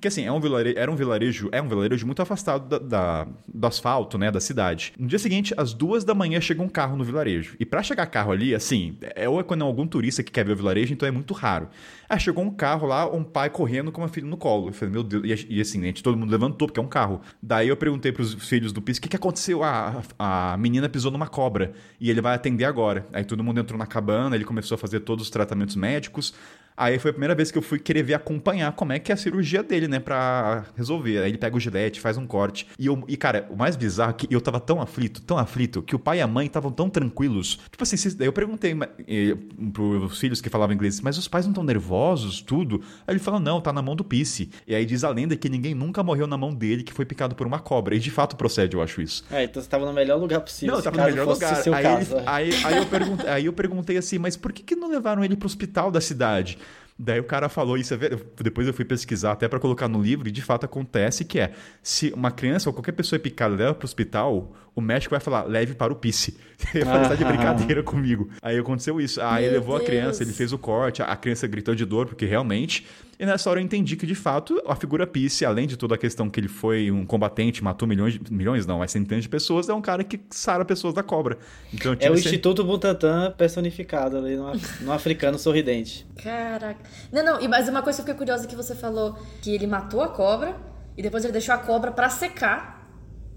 que 0.00 0.08
assim, 0.08 0.24
é 0.24 0.32
um 0.32 0.40
vilarejo, 0.40 0.78
era 0.78 0.90
um 0.90 0.96
vilarejo, 0.96 1.48
é 1.52 1.62
um 1.62 1.68
vilarejo 1.68 2.04
muito 2.04 2.20
afastado 2.20 2.68
da, 2.68 2.78
da, 2.78 3.28
do 3.46 3.66
asfalto, 3.66 4.18
né, 4.18 4.30
da 4.30 4.40
cidade. 4.40 4.92
No 4.98 5.06
dia 5.06 5.18
seguinte, 5.18 5.54
às 5.56 5.72
duas 5.72 6.04
da 6.04 6.14
manhã, 6.14 6.40
chega 6.40 6.62
um 6.62 6.68
carro 6.68 6.96
no 6.96 7.04
vilarejo. 7.04 7.56
E 7.60 7.64
para 7.64 7.82
chegar 7.82 8.06
carro 8.06 8.32
ali, 8.32 8.54
assim, 8.54 8.96
é 9.14 9.28
ou 9.28 9.40
é 9.40 9.42
quando 9.44 9.62
é 9.62 9.64
algum 9.64 9.86
turista 9.86 10.22
que 10.22 10.32
quer 10.32 10.44
ver 10.44 10.52
o 10.52 10.56
vilarejo, 10.56 10.92
então 10.92 11.08
é 11.08 11.12
muito 11.12 11.32
raro. 11.32 11.68
Aí 12.08 12.18
chegou 12.18 12.44
um 12.44 12.50
carro 12.50 12.86
lá, 12.86 13.10
um 13.10 13.22
pai 13.22 13.48
correndo 13.50 13.92
com 13.92 14.00
uma 14.00 14.08
filha 14.08 14.26
no 14.26 14.36
colo. 14.36 14.68
Eu 14.68 14.72
falei, 14.72 14.92
meu 14.92 15.02
Deus, 15.02 15.46
e, 15.48 15.60
assim, 15.60 15.80
gente, 15.80 16.02
todo 16.02 16.16
mundo 16.16 16.30
levantou, 16.30 16.68
porque 16.68 16.80
é 16.80 16.82
um 16.82 16.88
carro. 16.88 17.20
Daí 17.42 17.68
eu 17.68 17.76
perguntei 17.76 18.12
pros 18.12 18.34
filhos 18.34 18.72
do 18.72 18.82
piso, 18.82 18.98
o 18.98 19.02
que, 19.02 19.08
que 19.08 19.16
aconteceu? 19.16 19.62
Ah, 19.62 20.02
a 20.18 20.56
menina 20.58 20.88
pisou 20.88 21.10
numa 21.10 21.28
cobra 21.28 21.72
e 22.00 22.10
ele 22.10 22.20
vai 22.20 22.34
atender 22.34 22.64
agora. 22.64 23.06
Aí 23.12 23.24
todo 23.24 23.42
mundo 23.42 23.60
entrou 23.60 23.78
na 23.78 23.86
cabana, 23.86 24.34
ele 24.34 24.44
começou 24.44 24.74
a 24.74 24.78
fazer 24.78 25.00
todos 25.00 25.24
os 25.24 25.30
tratamentos 25.30 25.76
médicos. 25.76 26.34
Aí 26.76 26.98
foi 26.98 27.10
a 27.10 27.14
primeira 27.14 27.34
vez 27.34 27.52
que 27.52 27.58
eu 27.58 27.62
fui 27.62 27.78
querer 27.78 28.02
ver 28.02 28.14
acompanhar 28.14 28.72
como 28.72 28.92
é 28.92 28.98
que 28.98 29.12
é 29.12 29.14
a 29.14 29.16
cirurgia 29.16 29.62
dele, 29.62 29.86
né, 29.86 30.00
pra 30.00 30.64
resolver. 30.76 31.18
Aí 31.18 31.30
ele 31.30 31.38
pega 31.38 31.56
o 31.56 31.60
gilete, 31.60 32.00
faz 32.00 32.16
um 32.16 32.26
corte. 32.26 32.66
E, 32.76 32.86
eu, 32.86 33.02
e 33.06 33.16
cara, 33.16 33.46
o 33.48 33.56
mais 33.56 33.76
bizarro 33.76 34.10
é 34.10 34.14
que 34.14 34.34
eu 34.34 34.40
tava 34.40 34.58
tão 34.58 34.80
aflito, 34.80 35.20
tão 35.22 35.38
aflito, 35.38 35.82
que 35.82 35.94
o 35.94 35.98
pai 35.98 36.18
e 36.18 36.20
a 36.20 36.26
mãe 36.26 36.46
estavam 36.46 36.72
tão 36.72 36.90
tranquilos. 36.90 37.60
Tipo 37.70 37.82
assim, 37.82 37.96
daí 38.16 38.26
eu 38.26 38.32
perguntei 38.32 38.76
eh, 39.06 39.36
pros 39.72 40.18
filhos 40.18 40.40
que 40.40 40.48
falavam 40.48 40.74
inglês, 40.74 41.00
mas 41.00 41.16
os 41.16 41.28
pais 41.28 41.44
não 41.44 41.52
estão 41.52 41.62
nervosos, 41.62 42.42
tudo? 42.42 42.82
Aí 43.06 43.12
ele 43.12 43.20
falou, 43.20 43.38
não, 43.38 43.60
tá 43.60 43.72
na 43.72 43.80
mão 43.80 43.94
do 43.94 44.02
Pisse. 44.02 44.50
E 44.66 44.74
aí 44.74 44.84
diz 44.84 45.04
a 45.04 45.10
lenda 45.10 45.36
que 45.36 45.48
ninguém 45.48 45.74
nunca 45.74 46.02
morreu 46.02 46.26
na 46.26 46.36
mão 46.36 46.52
dele 46.52 46.82
que 46.82 46.92
foi 46.92 47.04
picado 47.04 47.36
por 47.36 47.46
uma 47.46 47.60
cobra. 47.60 47.94
E 47.94 48.00
de 48.00 48.10
fato 48.10 48.34
procede, 48.34 48.74
eu 48.74 48.82
acho 48.82 49.00
isso. 49.00 49.24
É, 49.30 49.44
então 49.44 49.62
você 49.62 49.68
tava 49.68 49.86
no 49.86 49.92
melhor 49.92 50.18
lugar 50.18 50.40
possível. 50.40 50.72
Não, 50.72 50.80
eu 50.80 50.82
tava 50.82 50.96
no 50.96 51.04
melhor 51.04 51.26
lugar. 51.28 51.54
Aí, 51.72 51.86
ele, 51.86 52.22
aí, 52.26 52.64
aí, 52.64 52.76
eu 52.78 52.86
perguntei, 52.86 53.28
aí 53.28 53.46
eu 53.46 53.52
perguntei 53.52 53.96
assim, 53.96 54.18
mas 54.18 54.36
por 54.36 54.52
que, 54.52 54.62
que 54.64 54.74
não 54.74 54.88
levaram 54.88 55.24
ele 55.24 55.36
pro 55.36 55.46
hospital 55.46 55.92
da 55.92 56.00
cidade? 56.00 56.58
Daí 56.96 57.18
o 57.18 57.24
cara 57.24 57.48
falou 57.48 57.76
isso, 57.76 57.92
é 57.94 57.98
depois 58.40 58.68
eu 58.68 58.72
fui 58.72 58.84
pesquisar 58.84 59.32
até 59.32 59.48
para 59.48 59.58
colocar 59.58 59.88
no 59.88 60.00
livro 60.00 60.28
e 60.28 60.30
de 60.30 60.40
fato 60.40 60.64
acontece 60.64 61.24
que 61.24 61.40
é, 61.40 61.52
se 61.82 62.12
uma 62.12 62.30
criança 62.30 62.68
ou 62.68 62.72
qualquer 62.72 62.92
pessoa 62.92 63.16
é 63.16 63.20
picada 63.20 63.56
leva 63.56 63.74
para 63.74 63.84
o 63.84 63.86
hospital, 63.86 64.52
o 64.76 64.80
médico 64.80 65.10
vai 65.10 65.18
falar, 65.18 65.42
leve 65.42 65.74
para 65.74 65.92
o 65.92 65.96
PICE. 65.96 66.36
Ele 66.72 66.84
vai 66.84 67.02
estar 67.02 67.16
de 67.16 67.24
brincadeira 67.24 67.82
comigo. 67.82 68.30
Aí 68.40 68.56
aconteceu 68.56 69.00
isso. 69.00 69.20
Aí 69.20 69.44
ele 69.44 69.54
levou 69.54 69.76
Deus. 69.76 69.82
a 69.82 69.90
criança, 69.90 70.22
ele 70.22 70.32
fez 70.32 70.52
o 70.52 70.58
corte, 70.58 71.02
a 71.02 71.16
criança 71.16 71.46
gritou 71.48 71.74
de 71.74 71.84
dor, 71.84 72.06
porque 72.06 72.24
realmente 72.24 72.86
e 73.24 73.26
nessa 73.26 73.48
hora 73.50 73.58
eu 73.58 73.64
entendi 73.64 73.96
que, 73.96 74.06
de 74.06 74.14
fato, 74.14 74.62
a 74.66 74.76
figura 74.76 75.06
Peace, 75.06 75.44
além 75.44 75.66
de 75.66 75.76
toda 75.76 75.94
a 75.94 75.98
questão 75.98 76.28
que 76.28 76.38
ele 76.38 76.48
foi 76.48 76.90
um 76.90 77.04
combatente, 77.04 77.64
matou 77.64 77.88
milhões, 77.88 78.18
milhões 78.30 78.66
não, 78.66 78.78
mas 78.78 78.92
centenas 78.92 79.24
de 79.24 79.28
pessoas, 79.28 79.68
é 79.68 79.74
um 79.74 79.80
cara 79.80 80.04
que 80.04 80.20
sara 80.30 80.64
pessoas 80.64 80.94
da 80.94 81.02
cobra. 81.02 81.38
Então, 81.72 81.96
é 81.98 82.10
o 82.10 82.14
Instituto 82.14 82.62
Butantan 82.62 83.32
personificado 83.32 84.18
ali 84.18 84.36
no, 84.36 84.52
no 84.82 84.92
africano 84.92 85.38
sorridente. 85.38 86.06
Caraca. 86.22 86.80
Não, 87.10 87.24
não, 87.24 87.40
e 87.40 87.48
mais 87.48 87.68
uma 87.68 87.82
coisa 87.82 87.96
que 87.96 88.02
eu 88.02 88.14
fiquei 88.14 88.18
curiosa 88.18 88.46
que 88.46 88.54
você 88.54 88.74
falou, 88.74 89.18
que 89.40 89.54
ele 89.54 89.66
matou 89.66 90.02
a 90.02 90.08
cobra 90.08 90.56
e 90.96 91.02
depois 91.02 91.24
ele 91.24 91.32
deixou 91.32 91.54
a 91.54 91.58
cobra 91.58 91.90
para 91.90 92.10
secar 92.10 92.86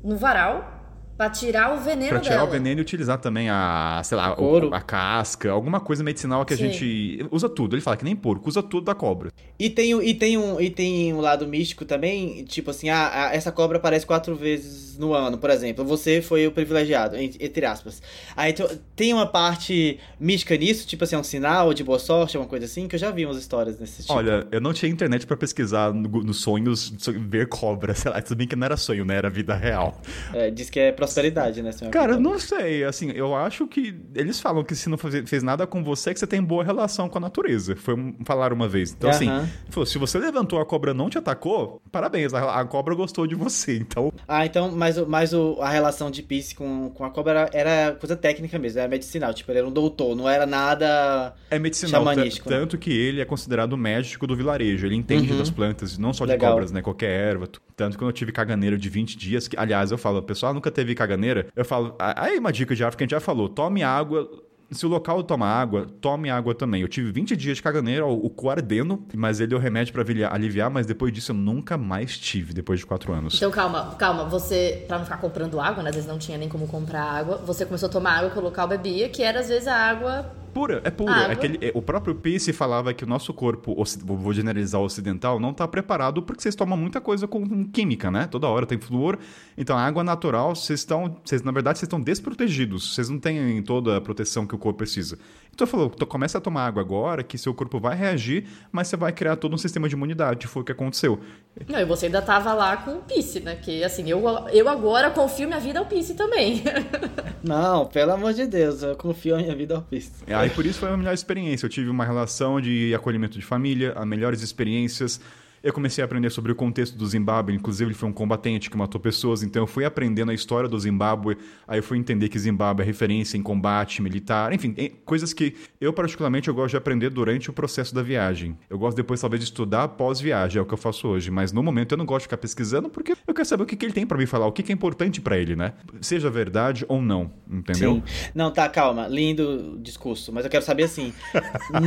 no 0.03 0.17
varal 0.17 0.76
Pra 1.17 1.29
tirar 1.29 1.73
o 1.73 1.79
veneno 1.81 2.09
Pra 2.09 2.19
tirar 2.19 2.35
dela. 2.35 2.47
o 2.47 2.51
veneno 2.51 2.79
e 2.79 2.81
utilizar 2.81 3.17
também 3.17 3.49
a, 3.49 4.01
sei 4.03 4.15
lá, 4.15 4.39
o, 4.39 4.73
a 4.73 4.79
casca, 4.79 5.49
alguma 5.51 5.79
coisa 5.79 6.03
medicinal 6.03 6.45
que 6.45 6.55
Sim. 6.55 6.63
a 6.63 6.67
gente 6.69 7.27
usa 7.31 7.49
tudo. 7.49 7.75
Ele 7.75 7.81
fala 7.81 7.97
que 7.97 8.03
nem 8.05 8.15
porco, 8.15 8.47
usa 8.47 8.61
tudo 8.61 8.85
da 8.85 8.93
cobra. 8.93 9.31
E 9.57 9.69
tem, 9.69 9.91
e 10.07 10.13
tem, 10.13 10.37
um, 10.37 10.61
e 10.61 10.69
tem 10.69 11.11
um 11.13 11.19
lado 11.19 11.47
místico 11.47 11.83
também, 11.85 12.43
tipo 12.45 12.69
assim, 12.69 12.89
ah, 12.89 13.31
essa 13.33 13.51
cobra 13.51 13.77
aparece 13.77 14.05
quatro 14.05 14.35
vezes 14.35 14.97
no 14.97 15.13
ano, 15.13 15.37
por 15.37 15.49
exemplo. 15.49 15.83
Você 15.85 16.21
foi 16.21 16.45
o 16.45 16.51
privilegiado, 16.51 17.15
entre 17.17 17.65
aspas. 17.65 18.01
Aí 18.35 18.53
tem 18.95 19.13
uma 19.13 19.25
parte 19.25 19.99
mística 20.19 20.55
nisso, 20.55 20.85
tipo 20.85 21.03
assim, 21.03 21.15
um 21.15 21.23
sinal 21.23 21.73
de 21.73 21.83
boa 21.83 21.97
sorte, 21.99 22.37
uma 22.37 22.45
coisa 22.45 22.65
assim, 22.65 22.87
que 22.87 22.95
eu 22.95 22.99
já 22.99 23.09
vi 23.09 23.25
umas 23.25 23.37
histórias 23.37 23.79
nesse 23.79 24.03
tipo. 24.03 24.13
Olha, 24.13 24.47
eu 24.51 24.61
não 24.61 24.73
tinha 24.73 24.91
internet 24.91 25.25
para 25.25 25.35
pesquisar 25.35 25.91
nos 25.93 26.25
no 26.25 26.33
sonhos 26.33 26.93
ver 27.27 27.47
cobra, 27.47 27.95
sei 27.95 28.11
lá, 28.11 28.21
tudo 28.21 28.37
bem 28.37 28.47
que 28.47 28.55
não 28.55 28.65
era 28.65 28.77
sonho, 28.77 29.03
né? 29.03 29.15
Era 29.15 29.29
vida 29.29 29.55
real. 29.55 29.99
É, 30.33 30.51
diz 30.51 30.69
que 30.69 30.79
é 30.79 30.91
prosperidade, 31.07 31.61
né? 31.61 31.71
Cara, 31.91 32.19
não 32.19 32.39
sei. 32.39 32.83
Assim, 32.83 33.11
eu 33.11 33.35
acho 33.35 33.67
que. 33.67 33.95
Eles 34.13 34.39
falam 34.39 34.63
que 34.63 34.75
se 34.75 34.89
não 34.89 34.97
fez 34.97 35.43
nada 35.43 35.65
com 35.65 35.83
você, 35.83 36.11
é 36.11 36.13
que 36.13 36.19
você 36.19 36.27
tem 36.27 36.41
boa 36.41 36.63
relação 36.63 37.09
com 37.09 37.17
a 37.17 37.21
natureza. 37.21 37.75
Foi 37.75 37.95
falar 38.25 38.53
uma 38.53 38.67
vez. 38.67 38.91
Então, 38.91 39.09
assim, 39.09 39.27
falou, 39.69 39.85
se 39.85 39.97
você 39.97 40.17
levantou 40.17 40.59
a 40.59 40.65
cobra 40.65 40.93
não 40.93 41.09
te 41.09 41.17
atacou, 41.17 41.81
parabéns. 41.91 42.33
A, 42.33 42.59
a, 42.59 42.65
cobra 42.65 42.95
gostou 42.95 43.25
de 43.27 43.35
você. 43.35 43.77
Então. 43.77 44.11
Ah, 44.27 44.45
então, 44.45 44.71
mas, 44.71 44.97
mas 45.07 45.33
o, 45.33 45.57
a 45.61 45.69
relação 45.69 46.11
de 46.11 46.21
Peace 46.21 46.53
com, 46.53 46.89
com 46.89 47.03
a 47.03 47.09
cobra 47.09 47.31
era, 47.31 47.49
era, 47.53 47.95
coisa 47.95 48.15
técnica 48.15 48.57
mesmo, 48.59 48.79
era 48.79 48.87
medicinal. 48.87 49.33
Tipo, 49.33 49.51
ele 49.51 49.59
era 49.59 49.67
um 49.67 49.71
doutor, 49.71 50.15
não 50.15 50.29
era 50.29 50.45
nada. 50.45 51.33
É 51.49 51.59
medicinal. 51.59 52.03
Né? 52.03 52.29
Tanto 52.43 52.77
que 52.77 52.91
ele 52.91 53.21
é 53.21 53.25
considerado 53.25 53.73
o 53.73 53.77
médico 53.77 54.27
do 54.27 54.35
vilarejo. 54.35 54.85
Ele 54.85 54.95
entende 54.95 55.31
uhum. 55.31 55.37
das 55.37 55.49
plantas, 55.49 55.97
não 55.97 56.13
só 56.13 56.25
de 56.25 56.31
Legal. 56.31 56.53
cobras, 56.53 56.71
né? 56.71 56.81
Qualquer 56.81 57.09
erva. 57.09 57.47
Tanto 57.77 57.91
que 57.91 57.99
quando 57.99 58.09
eu 58.09 58.13
tive 58.13 58.31
caganeiro 58.31 58.75
de 58.75 58.89
20 58.89 59.15
dias, 59.15 59.47
que, 59.47 59.55
aliás, 59.55 59.91
eu 59.91 59.99
falo, 59.99 60.17
o 60.17 60.23
pessoal 60.23 60.51
nunca 60.51 60.71
teve 60.71 60.95
caganeira, 60.95 61.47
eu 61.55 61.63
falo, 61.63 61.95
aí 61.99 62.39
uma 62.39 62.51
dica 62.51 62.75
de 62.75 62.83
África, 62.83 63.03
a 63.03 63.05
gente 63.05 63.11
já 63.11 63.19
falou, 63.19 63.47
tome 63.47 63.83
água 63.83 64.27
se 64.71 64.85
o 64.85 64.89
local 64.89 65.23
toma 65.23 65.47
água, 65.47 65.87
tome 66.01 66.29
água 66.29 66.53
também. 66.53 66.81
Eu 66.81 66.87
tive 66.87 67.11
20 67.11 67.35
dias 67.35 67.57
de 67.57 67.63
caganeira, 67.63 68.05
o 68.05 68.29
cu 68.29 68.49
ardendo, 68.49 69.03
mas 69.15 69.39
ele 69.39 69.49
deu 69.49 69.59
remédio 69.59 69.93
para 69.93 70.03
aliviar, 70.31 70.69
mas 70.69 70.85
depois 70.85 71.13
disso 71.13 71.31
eu 71.31 71.35
nunca 71.35 71.77
mais 71.77 72.17
tive, 72.17 72.53
depois 72.53 72.79
de 72.79 72.85
4 72.85 73.13
anos. 73.13 73.35
Então 73.35 73.51
calma, 73.51 73.95
calma, 73.97 74.25
você, 74.25 74.83
pra 74.87 74.97
não 74.97 75.05
ficar 75.05 75.17
comprando 75.17 75.59
água, 75.59 75.83
né, 75.83 75.89
às 75.89 75.95
vezes 75.95 76.09
não 76.09 76.17
tinha 76.17 76.37
nem 76.37 76.49
como 76.49 76.67
comprar 76.67 77.03
água, 77.03 77.37
você 77.37 77.65
começou 77.65 77.87
a 77.87 77.91
tomar 77.91 78.17
água 78.17 78.29
que 78.29 78.39
o 78.39 78.41
local 78.41 78.67
bebia, 78.67 79.09
que 79.09 79.23
era 79.23 79.39
às 79.39 79.49
vezes 79.49 79.67
a 79.67 79.75
água 79.75 80.31
pura, 80.57 80.81
é 80.83 80.89
pura. 80.89 81.11
É 81.11 81.67
é, 81.67 81.71
o 81.75 81.81
próprio 81.81 82.15
Peace 82.15 82.51
falava 82.51 82.93
que 82.93 83.03
o 83.03 83.07
nosso 83.07 83.31
corpo, 83.31 83.75
vou 84.03 84.33
generalizar 84.33 84.81
ocidental, 84.81 85.39
não 85.39 85.51
está 85.51 85.67
preparado 85.67 86.23
porque 86.23 86.41
vocês 86.41 86.55
tomam 86.55 86.75
muita 86.75 86.99
coisa 86.99 87.27
com 87.27 87.65
química, 87.65 88.09
né? 88.09 88.27
Toda 88.29 88.47
hora 88.47 88.65
tem 88.65 88.79
flúor. 88.79 89.19
Então 89.55 89.77
a 89.77 89.81
água 89.81 90.03
natural, 90.03 90.55
vocês 90.55 90.79
estão, 90.79 91.15
vocês, 91.23 91.43
na 91.43 91.51
verdade, 91.51 91.77
vocês 91.77 91.87
estão 91.87 92.01
desprotegidos. 92.01 92.95
Vocês 92.95 93.09
não 93.09 93.19
têm 93.19 93.61
toda 93.61 93.97
a 93.97 94.01
proteção 94.01 94.47
que 94.47 94.55
o 94.57 94.59
corpo 94.59 94.79
precisa. 94.79 95.17
Então 95.57 95.65
falou, 95.65 95.89
começa 95.89 96.37
a 96.37 96.41
tomar 96.41 96.67
água 96.67 96.83
agora, 96.83 97.23
que 97.23 97.35
seu 97.35 97.51
corpo 97.51 97.79
vai 97.79 97.95
reagir, 97.95 98.45
mas 98.71 98.87
você 98.87 98.95
vai 98.95 99.11
criar 99.11 99.37
todo 99.37 99.55
um 99.55 99.57
sistema 99.57 99.89
de 99.89 99.95
imunidade. 99.95 100.45
Foi 100.45 100.61
o 100.61 100.65
que 100.65 100.71
aconteceu. 100.71 101.19
Não, 101.67 101.79
e 101.79 101.85
você 101.85 102.05
ainda 102.05 102.21
tava 102.21 102.53
lá 102.53 102.77
com 102.77 102.97
o 102.97 103.01
Pisse, 103.01 103.39
né? 103.39 103.55
Que 103.55 103.83
assim, 103.83 104.07
eu, 104.07 104.23
eu 104.51 104.69
agora 104.69 105.09
confio 105.09 105.47
minha 105.47 105.59
vida 105.59 105.79
ao 105.79 105.85
Pisse 105.87 106.13
também. 106.13 106.61
Não, 107.43 107.87
pelo 107.87 108.11
amor 108.11 108.33
de 108.33 108.45
Deus, 108.45 108.83
eu 108.83 108.95
confio 108.95 109.33
a 109.33 109.39
minha 109.39 109.55
vida 109.55 109.73
ao 109.73 109.81
Pisse. 109.81 110.11
É, 110.27 110.35
aí 110.35 110.51
por 110.51 110.63
isso 110.63 110.79
foi 110.79 110.89
a 110.89 110.97
melhor 110.97 111.13
experiência. 111.13 111.65
Eu 111.65 111.69
tive 111.71 111.89
uma 111.89 112.05
relação 112.05 112.61
de 112.61 112.93
acolhimento 112.93 113.39
de 113.39 113.43
família, 113.43 113.93
as 113.95 114.05
melhores 114.05 114.43
experiências. 114.43 115.19
Eu 115.67 115.73
comecei 115.73 116.01
a 116.01 116.05
aprender 116.05 116.29
sobre 116.29 116.49
o 116.49 116.55
contexto 116.55 116.97
do 116.97 117.05
Zimbábue, 117.05 117.53
inclusive 117.53 117.89
ele 117.89 117.93
foi 117.93 118.07
um 118.07 118.13
combatente 118.13 118.69
que 118.69 118.77
matou 118.77 119.01
pessoas, 119.01 119.43
então 119.43 119.63
eu 119.63 119.67
fui 119.67 119.83
aprendendo 119.83 120.31
a 120.31 120.33
história 120.33 120.69
do 120.69 120.79
Zimbábue, 120.79 121.37
aí 121.67 121.79
eu 121.79 121.83
fui 121.83 121.97
entender 121.97 122.29
que 122.29 122.39
Zimbábue 122.39 122.83
é 122.83 122.85
referência 122.85 123.37
em 123.37 123.43
combate 123.43 124.01
militar, 124.01 124.53
enfim, 124.53 124.73
coisas 125.03 125.33
que 125.33 125.57
eu 125.81 125.91
particularmente 125.91 126.47
eu 126.47 126.53
gosto 126.53 126.69
de 126.69 126.77
aprender 126.77 127.09
durante 127.09 127.49
o 127.49 127.53
processo 127.53 127.93
da 127.93 128.01
viagem. 128.01 128.57
Eu 128.69 128.79
gosto 128.79 128.95
depois 128.95 129.19
talvez 129.19 129.41
de 129.41 129.49
estudar 129.49 129.89
pós-viagem, 129.89 130.57
é 130.57 130.61
o 130.61 130.65
que 130.65 130.73
eu 130.73 130.77
faço 130.77 131.05
hoje, 131.05 131.29
mas 131.29 131.51
no 131.51 131.61
momento 131.61 131.91
eu 131.91 131.97
não 131.97 132.05
gosto 132.05 132.19
de 132.19 132.27
ficar 132.27 132.37
pesquisando 132.37 132.89
porque 132.89 133.17
eu 133.27 133.33
quero 133.33 133.45
saber 133.45 133.63
o 133.63 133.65
que, 133.65 133.75
que 133.75 133.85
ele 133.85 133.93
tem 133.93 134.07
para 134.07 134.17
me 134.17 134.25
falar, 134.25 134.47
o 134.47 134.53
que, 134.53 134.63
que 134.63 134.71
é 134.71 134.73
importante 134.73 135.19
para 135.19 135.37
ele, 135.37 135.53
né? 135.53 135.73
Seja 135.99 136.29
verdade 136.29 136.85
ou 136.87 137.01
não, 137.01 137.29
entendeu? 137.45 137.95
Sim. 138.05 138.29
Não, 138.33 138.51
tá, 138.51 138.69
calma, 138.69 139.05
lindo 139.09 139.77
discurso, 139.81 140.31
mas 140.31 140.45
eu 140.45 140.49
quero 140.49 140.63
saber 140.63 140.83
assim, 140.83 141.13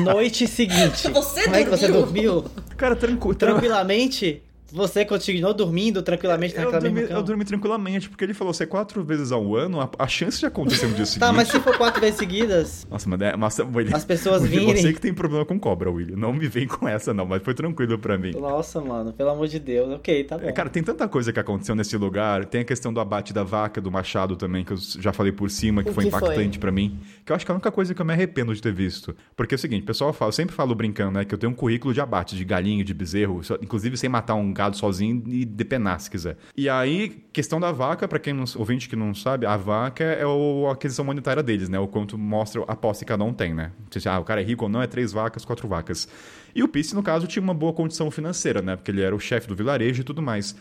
noite 0.05 0.47
seguinte, 0.47 1.09
você 1.09 1.45
como 1.45 1.55
dormiu? 1.55 1.55
é 1.55 1.65
que 1.65 1.71
você 1.71 1.89
dormiu? 1.89 2.45
Cara, 2.77 2.95
tranquilo 2.95 3.70
tranquilamente 3.71 4.43
você 4.73 5.05
continuou 5.05 5.55
dormindo 5.55 6.03
tranquilamente 6.03 6.55
naquela 6.55 6.77
eu 6.77 6.81
dormi, 6.81 7.07
Eu 7.11 7.23
dormi 7.23 7.45
tranquilamente, 7.45 8.09
porque 8.09 8.25
ele 8.25 8.35
falou, 8.35 8.53
se 8.53 8.63
é 8.63 8.67
quatro 8.67 9.03
vezes 9.05 9.33
ao 9.33 9.55
ano, 9.55 9.81
a, 9.81 9.91
a 9.99 10.07
chance 10.07 10.39
de 10.39 10.47
acontecer 10.47 10.87
no 10.87 10.95
dia 10.95 11.07
seguinte... 11.07 11.21
tá, 11.27 11.33
mas 11.33 11.49
se 11.49 11.59
for 11.61 11.77
quatro 11.77 12.01
vezes 12.01 12.19
seguidas... 12.19 12.87
Nossa, 12.91 13.09
mas... 13.09 13.21
É, 13.21 13.37
mas 13.37 13.59
William, 13.59 13.97
As 13.97 14.05
pessoas 14.05 14.43
virem... 14.47 14.77
Você 14.77 14.93
que 14.93 15.01
tem 15.01 15.13
problema 15.13 15.45
com 15.45 15.59
cobra, 15.59 15.91
William. 15.91 16.17
Não 16.17 16.33
me 16.33 16.49
vem 16.49 16.67
com 16.67 16.89
essa, 16.89 17.13
não, 17.13 17.27
mas 17.27 17.43
foi 17.43 17.55
tranquilo 17.55 17.99
pra 17.99 18.17
mim. 18.17 18.33
Nossa, 18.33 18.81
mano, 18.81 19.13
pelo 19.13 19.31
amor 19.31 19.49
de 19.49 19.59
Deus. 19.59 19.93
Ok, 19.95 20.25
tá 20.25 20.37
é, 20.37 20.39
bom. 20.39 20.49
É, 20.49 20.53
cara, 20.53 20.69
tem 20.69 20.83
tanta 20.83 21.09
coisa 21.09 21.33
que 21.33 21.41
aconteceu 21.41 21.75
nesse 21.75 21.97
lugar. 21.97 22.45
Tem 22.45 22.63
a 22.63 22.65
questão 22.65 22.93
do 22.93 23.01
abate 23.01 23.33
da 23.33 23.43
vaca, 23.43 23.81
do 23.81 23.91
machado 23.91 24.37
também, 24.37 24.65
que 24.65 24.73
eu 24.73 24.77
já 24.77 25.13
falei 25.13 25.33
por 25.33 25.51
cima, 25.51 25.83
que 25.83 25.91
o 25.91 25.93
foi 25.93 26.05
que 26.05 26.09
impactante 26.09 26.59
para 26.59 26.73
mim. 26.73 26.99
Que 27.25 27.33
eu 27.33 27.37
acho 27.37 27.45
que 27.45 27.51
é 27.51 27.55
a 27.55 27.57
única 27.57 27.71
coisa 27.71 27.95
que 27.95 28.01
eu 28.01 28.07
me 28.07 28.13
arrependo 28.13 28.55
de 28.55 28.63
ter 28.63 28.73
visto. 28.73 29.15
Porque 29.37 29.55
é 29.55 29.57
o 29.57 29.59
seguinte, 29.59 29.83
o 29.83 29.87
pessoal 29.87 30.13
fala, 30.13 30.29
eu 30.29 30.33
sempre 30.33 30.55
falo 30.55 30.75
brincando, 30.75 31.13
né, 31.13 31.25
que 31.25 31.35
eu 31.35 31.39
tenho 31.39 31.53
um 31.53 31.55
currículo 31.55 31.93
de 31.93 32.01
abate 32.01 32.37
de 32.37 32.45
galinha, 32.45 32.85
de 32.85 32.95
bezerro, 32.95 33.41
inclusive 33.63 33.97
sem 33.97 34.09
matar 34.09 34.35
um 34.35 34.53
gado 34.61 34.77
sozinho 34.77 35.23
e 35.27 35.47
depenar 35.47 35.99
se 36.01 36.11
quiser. 36.11 36.37
E 36.55 36.69
aí, 36.69 37.25
questão 37.33 37.59
da 37.59 37.73
vaca, 37.73 38.07
para 38.07 38.19
quem 38.19 38.35
não, 38.35 38.45
ouvinte 38.57 38.91
que 38.91 38.95
não 38.95 39.15
sabe, 39.15 39.47
a 39.47 39.57
vaca 39.57 40.05
é 40.05 40.27
o, 40.27 40.67
a 40.69 40.73
aquisição 40.73 41.03
monetária 41.03 41.43
deles, 41.43 41.71
né? 41.71 41.79
O 41.79 41.89
quanto 41.89 42.19
mostra 42.19 42.63
a 42.69 42.77
posse 42.77 43.05
que 43.05 43.09
cada 43.09 43.25
um 43.25 43.33
tem, 43.33 43.55
né? 43.55 43.73
Se, 43.91 44.07
ah, 44.07 44.19
o 44.19 44.25
cara 44.25 44.43
é 44.43 44.45
rico 44.45 44.65
ou 44.65 44.69
não, 44.69 44.83
é 44.83 44.87
três 44.87 45.13
vacas, 45.13 45.47
quatro 45.47 45.67
vacas. 45.67 46.07
E 46.55 46.63
o 46.63 46.69
Pisse, 46.69 46.95
no 46.95 47.03
caso, 47.03 47.27
tinha 47.27 47.43
uma 47.43 47.55
boa 47.55 47.73
condição 47.73 48.11
financeira, 48.11 48.61
né? 48.61 48.77
Porque 48.77 48.91
ele 48.91 49.01
era 49.01 49.17
o 49.17 49.21
chefe 49.21 49.49
do 49.49 49.55
vilarejo 49.55 50.03
e 50.03 50.05
tudo 50.05 50.21
mais. 50.21 50.55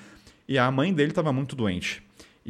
E 0.48 0.58
a 0.58 0.72
mãe 0.72 0.94
dele 0.94 1.10
estava 1.10 1.34
muito 1.34 1.54
doente. 1.54 2.02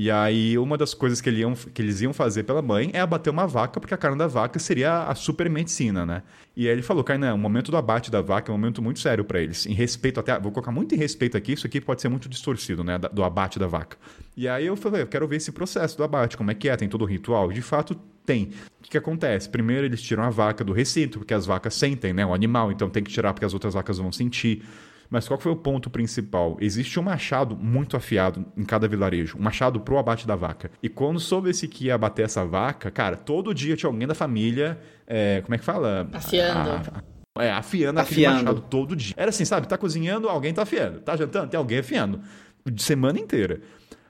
E 0.01 0.09
aí, 0.09 0.57
uma 0.57 0.77
das 0.77 0.93
coisas 0.93 1.19
que, 1.19 1.27
ele 1.27 1.41
iam, 1.41 1.53
que, 1.53 1.81
eles 1.81 1.99
iam 1.99 2.13
fazer 2.13 2.43
pela 2.43 2.61
mãe 2.61 2.89
é 2.93 3.01
abater 3.01 3.33
uma 3.33 3.45
vaca, 3.45 3.81
porque 3.81 3.93
a 3.93 3.97
carne 3.97 4.17
da 4.17 4.27
vaca 4.27 4.57
seria 4.57 5.03
a 5.03 5.13
super 5.13 5.49
medicina, 5.49 6.05
né? 6.05 6.23
E 6.55 6.67
aí 6.67 6.71
ele 6.71 6.81
falou, 6.81 7.03
Kainan, 7.03 7.33
o 7.33 7.37
momento 7.37 7.69
do 7.69 7.75
abate 7.75 8.09
da 8.09 8.21
vaca 8.21 8.49
é 8.49 8.55
um 8.55 8.57
momento 8.57 8.81
muito 8.81 9.01
sério 9.01 9.25
para 9.25 9.41
eles. 9.41 9.65
Em 9.65 9.73
respeito 9.73 10.17
até. 10.17 10.39
Vou 10.39 10.53
colocar 10.53 10.71
muito 10.71 10.95
em 10.95 10.97
respeito 10.97 11.35
aqui, 11.35 11.51
isso 11.51 11.67
aqui 11.67 11.81
pode 11.81 12.01
ser 12.01 12.07
muito 12.07 12.29
distorcido, 12.29 12.81
né? 12.81 12.97
Do 12.97 13.25
abate 13.25 13.59
da 13.59 13.67
vaca. 13.67 13.97
E 14.37 14.47
aí 14.47 14.67
eu 14.67 14.77
falei, 14.77 15.01
eu 15.01 15.07
quero 15.07 15.27
ver 15.27 15.35
esse 15.35 15.51
processo 15.51 15.97
do 15.97 16.03
abate, 16.05 16.37
como 16.37 16.49
é 16.49 16.53
que 16.53 16.69
é? 16.69 16.77
Tem 16.77 16.87
todo 16.87 17.01
o 17.01 17.05
ritual? 17.05 17.51
De 17.51 17.61
fato, 17.61 17.93
tem. 18.25 18.51
O 18.79 18.83
que, 18.83 18.91
que, 18.91 18.97
acontece? 18.97 19.49
Primeiro 19.49 19.85
eles 19.85 20.01
tiram 20.01 20.23
a 20.23 20.29
vaca 20.29 20.63
do 20.63 20.71
recinto, 20.71 21.19
porque 21.19 21.33
as 21.33 21.45
vacas 21.45 21.73
sentem, 21.73 22.13
né? 22.13 22.25
O 22.25 22.33
animal, 22.33 22.71
então 22.71 22.89
tem 22.89 23.03
que 23.03 23.11
tirar 23.11 23.33
porque 23.33 23.45
as 23.45 23.53
outras 23.53 23.73
vacas 23.73 23.97
vão 23.97 24.13
sentir. 24.13 24.63
Mas 25.09 25.27
qual 25.27 25.39
foi 25.39 25.51
o 25.51 25.55
ponto 25.55 25.89
principal? 25.89 26.55
Existe 26.61 26.99
um 26.99 27.03
machado 27.03 27.57
muito 27.57 27.97
afiado 27.97 28.45
em 28.55 28.63
cada 28.63 28.87
vilarejo, 28.87 29.37
um 29.37 29.41
machado 29.41 29.79
pro 29.79 29.97
abate 29.97 30.27
da 30.27 30.35
vaca. 30.35 30.69
E 30.83 30.87
quando 30.87 31.19
soube-se 31.19 31.67
que 31.67 31.85
ia 31.85 31.95
abater 31.95 32.25
essa 32.25 32.45
vaca, 32.45 32.91
cara, 32.91 33.17
todo 33.17 33.53
dia 33.53 33.75
tinha 33.75 33.89
alguém 33.89 34.07
da 34.07 34.13
família, 34.13 34.79
é, 35.07 35.41
como 35.41 35.55
é 35.55 35.57
que 35.57 35.63
fala? 35.65 36.07
Afiando. 36.13 36.69
A, 37.35 37.43
É, 37.43 37.51
afiando, 37.51 37.99
aquele 37.99 38.25
Afiando. 38.25 38.43
machado 38.43 38.61
todo 38.61 38.95
dia. 38.95 39.13
Era 39.17 39.29
assim, 39.29 39.45
sabe? 39.45 39.67
Tá 39.67 39.77
cozinhando, 39.77 40.29
alguém 40.29 40.53
tá 40.53 40.61
afiando. 40.61 40.99
Tá 40.99 41.15
jantando, 41.15 41.47
tem 41.49 41.57
alguém 41.57 41.79
afiando. 41.79 42.21
De 42.65 42.83
semana 42.83 43.17
inteira. 43.17 43.61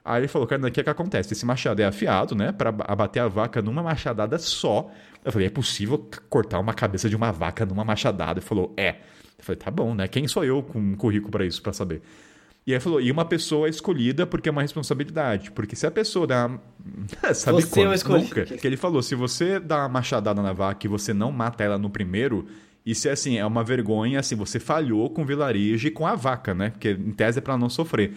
Aí 0.04 0.20
ele 0.20 0.28
falou, 0.28 0.48
cara, 0.48 0.66
o 0.66 0.70
que 0.70 0.80
é 0.80 0.82
que 0.82 0.90
acontece? 0.90 1.32
Esse 1.32 1.46
machado 1.46 1.80
é 1.80 1.84
afiado, 1.84 2.34
né? 2.34 2.52
Pra 2.52 2.70
abater 2.88 3.22
a 3.22 3.28
vaca 3.28 3.62
numa 3.62 3.82
machadada 3.82 4.38
só. 4.38 4.90
Eu 5.24 5.32
falei, 5.32 5.46
é 5.48 5.50
possível 5.50 6.08
cortar 6.28 6.58
uma 6.58 6.72
cabeça 6.74 7.08
de 7.08 7.16
uma 7.16 7.30
vaca 7.30 7.66
numa 7.66 7.84
machadada? 7.84 8.40
Ele 8.40 8.46
falou, 8.46 8.72
é. 8.76 8.96
Eu 9.38 9.44
falei, 9.44 9.58
tá 9.58 9.70
bom, 9.70 9.94
né? 9.94 10.06
Quem 10.08 10.26
sou 10.28 10.44
eu 10.44 10.62
com 10.62 10.78
um 10.78 10.94
currículo 10.94 11.30
pra 11.30 11.44
isso, 11.44 11.62
pra 11.62 11.72
saber? 11.72 12.02
E 12.66 12.74
aí 12.74 12.80
falou, 12.80 13.00
e 13.00 13.10
uma 13.10 13.24
pessoa 13.24 13.66
é 13.66 13.70
escolhida 13.70 14.26
porque 14.26 14.48
é 14.48 14.52
uma 14.52 14.62
responsabilidade. 14.62 15.50
Porque 15.50 15.74
se 15.74 15.86
a 15.86 15.90
pessoa 15.90 16.26
dá. 16.26 16.46
uma- 16.46 16.60
Sabe 17.34 17.62
Você 17.62 17.80
é 17.80 17.84
quando? 17.84 17.94
escolhido. 17.94 18.24
Nunca. 18.40 18.44
Que 18.58 18.66
ele 18.66 18.76
falou, 18.76 19.02
se 19.02 19.14
você 19.14 19.58
dá 19.58 19.78
uma 19.78 19.88
machadada 19.88 20.42
na 20.42 20.52
vaca 20.52 20.86
e 20.86 20.88
você 20.88 21.12
não 21.14 21.32
mata 21.32 21.64
ela 21.64 21.78
no 21.78 21.88
primeiro, 21.90 22.46
isso 22.84 23.08
é 23.08 23.12
assim, 23.12 23.38
é 23.38 23.44
uma 23.46 23.64
vergonha, 23.64 24.20
assim, 24.20 24.34
você 24.34 24.60
falhou 24.60 25.08
com 25.10 25.22
o 25.22 25.24
vilarejo 25.24 25.88
e 25.88 25.90
com 25.90 26.06
a 26.06 26.14
vaca, 26.14 26.54
né? 26.54 26.70
Porque 26.70 26.90
em 26.90 27.12
tese 27.12 27.38
é 27.38 27.42
pra 27.42 27.56
não 27.56 27.68
sofrer. 27.70 28.14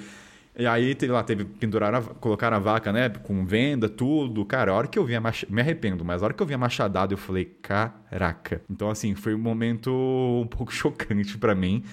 E 0.55 0.67
aí, 0.67 0.95
lá, 1.07 1.23
teve 1.23 1.45
pendurar, 1.45 1.95
a, 1.95 2.01
colocar 2.01 2.53
a 2.53 2.59
vaca, 2.59 2.91
né? 2.91 3.09
Com 3.09 3.43
venda, 3.45 3.89
tudo. 3.89 4.45
Cara, 4.45 4.71
a 4.71 4.75
hora 4.75 4.87
que 4.87 4.99
eu 4.99 5.05
vi 5.05 5.15
a 5.15 5.21
mach... 5.21 5.43
me 5.49 5.61
arrependo, 5.61 6.05
mas 6.05 6.21
a 6.21 6.25
hora 6.25 6.33
que 6.33 6.43
eu 6.43 6.45
vi 6.45 6.53
a 6.53 6.57
machadada, 6.57 7.13
eu 7.13 7.17
falei, 7.17 7.45
caraca. 7.61 8.61
Então, 8.69 8.89
assim, 8.89 9.15
foi 9.15 9.33
um 9.33 9.39
momento 9.39 9.89
um 9.91 10.47
pouco 10.47 10.71
chocante 10.73 11.37
pra 11.39 11.55
mim. 11.55 11.83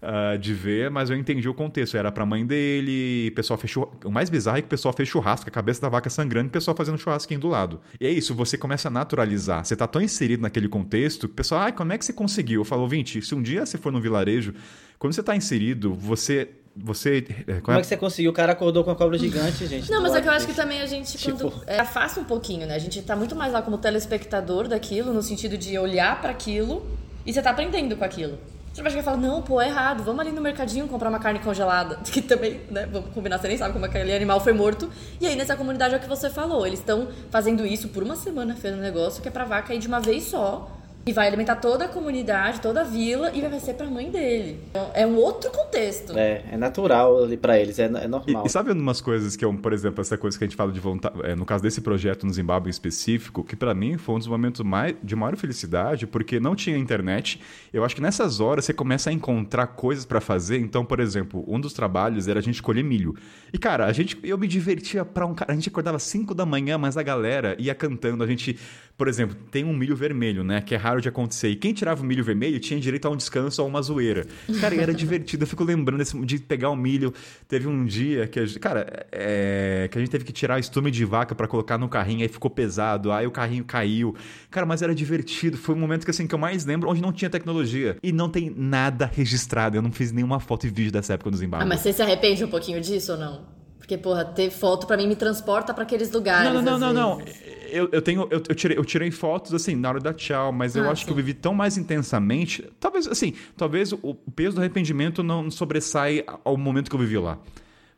ah, 0.00 0.36
de 0.36 0.52
ver, 0.52 0.90
mas 0.90 1.10
eu 1.10 1.16
entendi 1.16 1.48
o 1.48 1.54
contexto. 1.54 1.96
Era 1.96 2.12
pra 2.12 2.24
mãe 2.26 2.46
dele, 2.46 3.28
o 3.32 3.34
pessoal 3.34 3.58
fechou. 3.58 3.92
O 4.04 4.10
mais 4.10 4.30
bizarro 4.30 4.58
é 4.58 4.60
que 4.60 4.66
o 4.66 4.70
pessoal 4.70 4.92
fez 4.94 5.08
churrasco, 5.08 5.48
a 5.48 5.52
cabeça 5.52 5.80
da 5.80 5.88
vaca 5.88 6.08
sangrando 6.10 6.46
e 6.46 6.50
o 6.50 6.52
pessoal 6.52 6.76
fazendo 6.76 6.98
churrasquinho 6.98 7.40
do 7.40 7.48
lado. 7.48 7.80
E 7.98 8.06
é 8.06 8.10
isso, 8.10 8.34
você 8.34 8.56
começa 8.58 8.88
a 8.88 8.90
naturalizar. 8.90 9.64
Você 9.64 9.74
tá 9.74 9.86
tão 9.88 10.00
inserido 10.02 10.42
naquele 10.42 10.68
contexto 10.68 11.24
o 11.24 11.28
pessoal, 11.28 11.62
ai, 11.62 11.72
como 11.72 11.92
é 11.92 11.98
que 11.98 12.04
você 12.04 12.12
conseguiu? 12.12 12.60
Eu 12.60 12.64
falo, 12.64 12.82
ouvinte, 12.82 13.20
se 13.22 13.34
um 13.34 13.42
dia 13.42 13.64
você 13.64 13.78
for 13.78 13.90
no 13.90 14.00
vilarejo, 14.00 14.54
quando 14.98 15.14
você 15.14 15.22
tá 15.22 15.34
inserido, 15.34 15.94
você. 15.94 16.48
Você. 16.76 17.24
é, 17.46 17.60
Como 17.60 17.76
é 17.78 17.80
que 17.80 17.86
você 17.86 17.96
conseguiu? 17.96 18.30
O 18.30 18.34
cara 18.34 18.52
acordou 18.52 18.82
com 18.82 18.90
a 18.90 18.96
cobra 18.96 19.16
gigante, 19.16 19.64
gente. 19.68 19.90
Não, 19.90 20.02
mas 20.02 20.14
é 20.14 20.20
que 20.20 20.28
eu 20.28 20.32
acho 20.32 20.46
que 20.46 20.52
dele. 20.52 20.62
também 20.62 20.80
a 20.82 20.86
gente, 20.86 21.16
Tipo- 21.16 21.36
quando 21.50 21.62
é, 21.66 21.78
afasta 21.80 22.18
um 22.20 22.24
pouquinho, 22.24 22.66
né? 22.66 22.74
A 22.74 22.78
gente 22.78 23.00
tá 23.02 23.14
muito 23.14 23.36
mais 23.36 23.52
lá 23.52 23.62
como 23.62 23.78
telespectador 23.78 24.66
daquilo, 24.68 25.12
no 25.12 25.22
sentido 25.22 25.56
de 25.56 25.78
olhar 25.78 26.20
pra 26.20 26.30
aquilo 26.30 26.84
e 27.24 27.32
você 27.32 27.40
tá 27.40 27.50
aprendendo 27.50 27.96
com 27.96 28.04
aquilo. 28.04 28.38
Você 28.72 28.82
vai 28.82 28.90
chegar 28.90 29.02
e 29.02 29.04
falar, 29.04 29.18
não, 29.18 29.40
pô, 29.40 29.60
é 29.62 29.68
errado, 29.68 30.02
vamos 30.02 30.20
ali 30.20 30.32
no 30.32 30.40
mercadinho 30.40 30.88
comprar 30.88 31.08
uma 31.08 31.20
carne 31.20 31.38
congelada. 31.38 31.96
Que 32.10 32.20
também, 32.20 32.60
né, 32.68 32.88
vamos 32.90 33.10
combinar, 33.14 33.38
você 33.38 33.46
nem 33.46 33.56
sabe 33.56 33.72
como 33.72 33.84
aquele 33.84 34.12
animal 34.12 34.40
foi 34.40 34.52
morto. 34.52 34.90
E 35.20 35.26
aí 35.28 35.36
nessa 35.36 35.54
comunidade 35.54 35.94
é 35.94 35.96
o 35.96 36.00
que 36.00 36.08
você 36.08 36.28
falou, 36.28 36.66
eles 36.66 36.80
estão 36.80 37.06
fazendo 37.30 37.64
isso 37.64 37.88
por 37.90 38.02
uma 38.02 38.16
semana, 38.16 38.56
fazendo 38.56 38.78
um 38.78 38.82
negócio 38.82 39.22
que 39.22 39.28
é 39.28 39.30
pra 39.30 39.44
vaca 39.44 39.72
ir 39.72 39.78
de 39.78 39.86
uma 39.86 40.00
vez 40.00 40.24
só. 40.24 40.68
E 41.06 41.12
vai 41.12 41.26
alimentar 41.26 41.56
toda 41.56 41.84
a 41.84 41.88
comunidade, 41.88 42.60
toda 42.60 42.80
a 42.80 42.84
vila, 42.84 43.30
e 43.34 43.40
vai 43.42 43.60
ser 43.60 43.74
pra 43.74 43.86
mãe 43.86 44.10
dele. 44.10 44.58
Então, 44.70 44.90
é 44.94 45.06
um 45.06 45.16
outro 45.16 45.50
contexto. 45.50 46.16
É, 46.18 46.42
é 46.50 46.56
natural 46.56 47.24
ali 47.24 47.36
pra 47.36 47.58
eles, 47.58 47.78
é, 47.78 47.84
é 47.84 48.04
E, 48.04 48.08
normal. 48.08 48.44
e 48.46 48.48
sabe 48.48 48.72
umas 48.72 49.02
coisas 49.02 49.36
que, 49.36 49.44
eu, 49.44 49.52
por 49.52 49.74
exemplo, 49.74 50.00
essa 50.00 50.16
coisa 50.16 50.38
que 50.38 50.44
a 50.44 50.46
gente 50.46 50.56
fala 50.56 50.72
de 50.72 50.80
vontade, 50.80 51.14
é, 51.22 51.34
no 51.34 51.44
caso 51.44 51.62
desse 51.62 51.82
projeto 51.82 52.24
no 52.24 52.32
Zimbábue 52.32 52.68
em 52.68 52.70
específico, 52.70 53.44
que 53.44 53.54
pra 53.54 53.74
mim 53.74 53.98
foi 53.98 54.14
um 54.14 54.18
dos 54.18 54.26
momentos 54.26 54.62
mais, 54.62 54.94
de 55.02 55.14
maior 55.14 55.36
felicidade, 55.36 56.06
porque 56.06 56.40
não 56.40 56.56
tinha 56.56 56.78
internet. 56.78 57.38
Eu 57.70 57.84
acho 57.84 57.94
que 57.94 58.00
nessas 58.00 58.40
horas 58.40 58.64
você 58.64 58.72
começa 58.72 59.10
a 59.10 59.12
encontrar 59.12 59.66
coisas 59.66 60.06
pra 60.06 60.22
fazer. 60.22 60.58
Então, 60.58 60.86
por 60.86 61.00
exemplo, 61.00 61.44
um 61.46 61.60
dos 61.60 61.74
trabalhos 61.74 62.28
era 62.28 62.38
a 62.38 62.42
gente 62.42 62.62
colher 62.62 62.82
milho. 62.82 63.14
E 63.52 63.58
cara, 63.58 63.84
a 63.84 63.92
gente, 63.92 64.18
eu 64.22 64.38
me 64.38 64.48
divertia 64.48 65.04
pra 65.04 65.26
um 65.26 65.34
cara. 65.34 65.52
A 65.52 65.54
gente 65.54 65.68
acordava 65.68 65.98
5 65.98 66.34
da 66.34 66.46
manhã, 66.46 66.78
mas 66.78 66.96
a 66.96 67.02
galera 67.02 67.54
ia 67.58 67.74
cantando. 67.74 68.24
A 68.24 68.26
gente, 68.26 68.58
por 68.96 69.08
exemplo, 69.08 69.36
tem 69.50 69.64
um 69.64 69.72
milho 69.72 69.96
vermelho, 69.96 70.44
né? 70.44 70.60
Que 70.60 70.74
é 70.74 70.78
raro 70.78 71.00
de 71.00 71.08
acontecer. 71.08 71.48
E 71.48 71.56
quem 71.56 71.72
tirava 71.72 72.00
o 72.02 72.04
milho 72.04 72.22
vermelho 72.22 72.60
tinha 72.60 72.78
direito 72.78 73.08
a 73.08 73.10
um 73.10 73.16
descanso 73.16 73.60
ou 73.60 73.68
uma 73.68 73.82
zoeira. 73.82 74.24
Cara, 74.60 74.74
e 74.76 74.78
era 74.78 74.94
divertido. 74.94 75.42
Eu 75.42 75.48
fico 75.48 75.64
lembrando 75.64 75.98
desse, 75.98 76.16
de 76.24 76.38
pegar 76.38 76.70
o 76.70 76.76
milho. 76.76 77.12
Teve 77.48 77.66
um 77.66 77.84
dia 77.84 78.28
que 78.28 78.38
a 78.38 78.46
gente, 78.46 78.60
cara, 78.60 79.06
é, 79.10 79.88
que 79.90 79.98
a 79.98 80.00
gente 80.00 80.10
teve 80.10 80.24
que 80.24 80.32
tirar 80.32 80.56
o 80.56 80.60
estume 80.60 80.92
de 80.92 81.04
vaca 81.04 81.34
pra 81.34 81.48
colocar 81.48 81.76
no 81.76 81.88
carrinho, 81.88 82.22
aí 82.22 82.28
ficou 82.28 82.50
pesado, 82.50 83.10
aí 83.10 83.26
o 83.26 83.32
carrinho 83.32 83.64
caiu. 83.64 84.14
Cara, 84.48 84.64
mas 84.64 84.80
era 84.80 84.94
divertido. 84.94 85.56
Foi 85.56 85.74
um 85.74 85.78
momento 85.78 86.04
que 86.04 86.10
assim 86.12 86.28
que 86.28 86.34
eu 86.34 86.38
mais 86.38 86.64
lembro 86.64 86.88
onde 86.88 87.02
não 87.02 87.12
tinha 87.12 87.28
tecnologia 87.28 87.96
e 88.00 88.12
não 88.12 88.28
tem 88.28 88.52
nada 88.56 89.10
registrado. 89.12 89.76
Eu 89.76 89.82
não 89.82 89.90
fiz 89.90 90.12
nenhuma 90.12 90.38
foto 90.38 90.68
e 90.68 90.70
vídeo 90.70 90.92
dessa 90.92 91.14
época 91.14 91.32
no 91.32 91.36
Zimbábue. 91.36 91.64
Ah, 91.64 91.66
mas 91.66 91.80
você 91.80 91.92
se 91.92 92.00
arrepende 92.00 92.44
um 92.44 92.48
pouquinho 92.48 92.80
disso 92.80 93.12
ou 93.12 93.18
não? 93.18 93.63
Porque, 93.84 93.98
porra, 93.98 94.24
ter 94.24 94.48
foto 94.50 94.86
pra 94.86 94.96
mim 94.96 95.06
me 95.06 95.14
transporta 95.14 95.74
pra 95.74 95.82
aqueles 95.82 96.10
lugares. 96.10 96.50
Não, 96.50 96.62
não, 96.62 96.78
não, 96.78 96.92
não, 96.94 97.16
não. 97.16 97.16
vezes. 97.18 97.38
Eu, 97.70 97.86
eu 97.92 98.00
tenho. 98.00 98.22
Eu, 98.30 98.42
eu 98.48 98.54
tirei, 98.54 98.78
eu 98.78 98.84
tirei 98.84 99.10
fotos 99.10 99.52
assim, 99.52 99.74
na 99.76 99.90
hora 99.90 100.00
da 100.00 100.14
tchau, 100.14 100.50
mas 100.52 100.74
eu 100.74 100.84
Ah, 100.84 100.90
acho 100.90 101.02
que 101.02 101.08
sim. 101.08 101.12
eu 101.12 101.16
vivi 101.16 101.34
tão 101.34 101.52
mais 101.52 101.76
intensamente. 101.76 102.66
Talvez, 102.80 103.06
assim, 103.06 103.34
talvez 103.58 103.92
o, 103.92 103.98
o 104.02 104.14
peso 104.30 104.56
do 104.56 104.60
arrependimento 104.60 105.22
não 105.22 105.50
sobressai 105.50 106.24
ao 106.42 106.56
momento 106.56 106.88
que 106.88 106.96
eu 106.96 107.00
vivi 107.00 107.18
lá. 107.18 107.36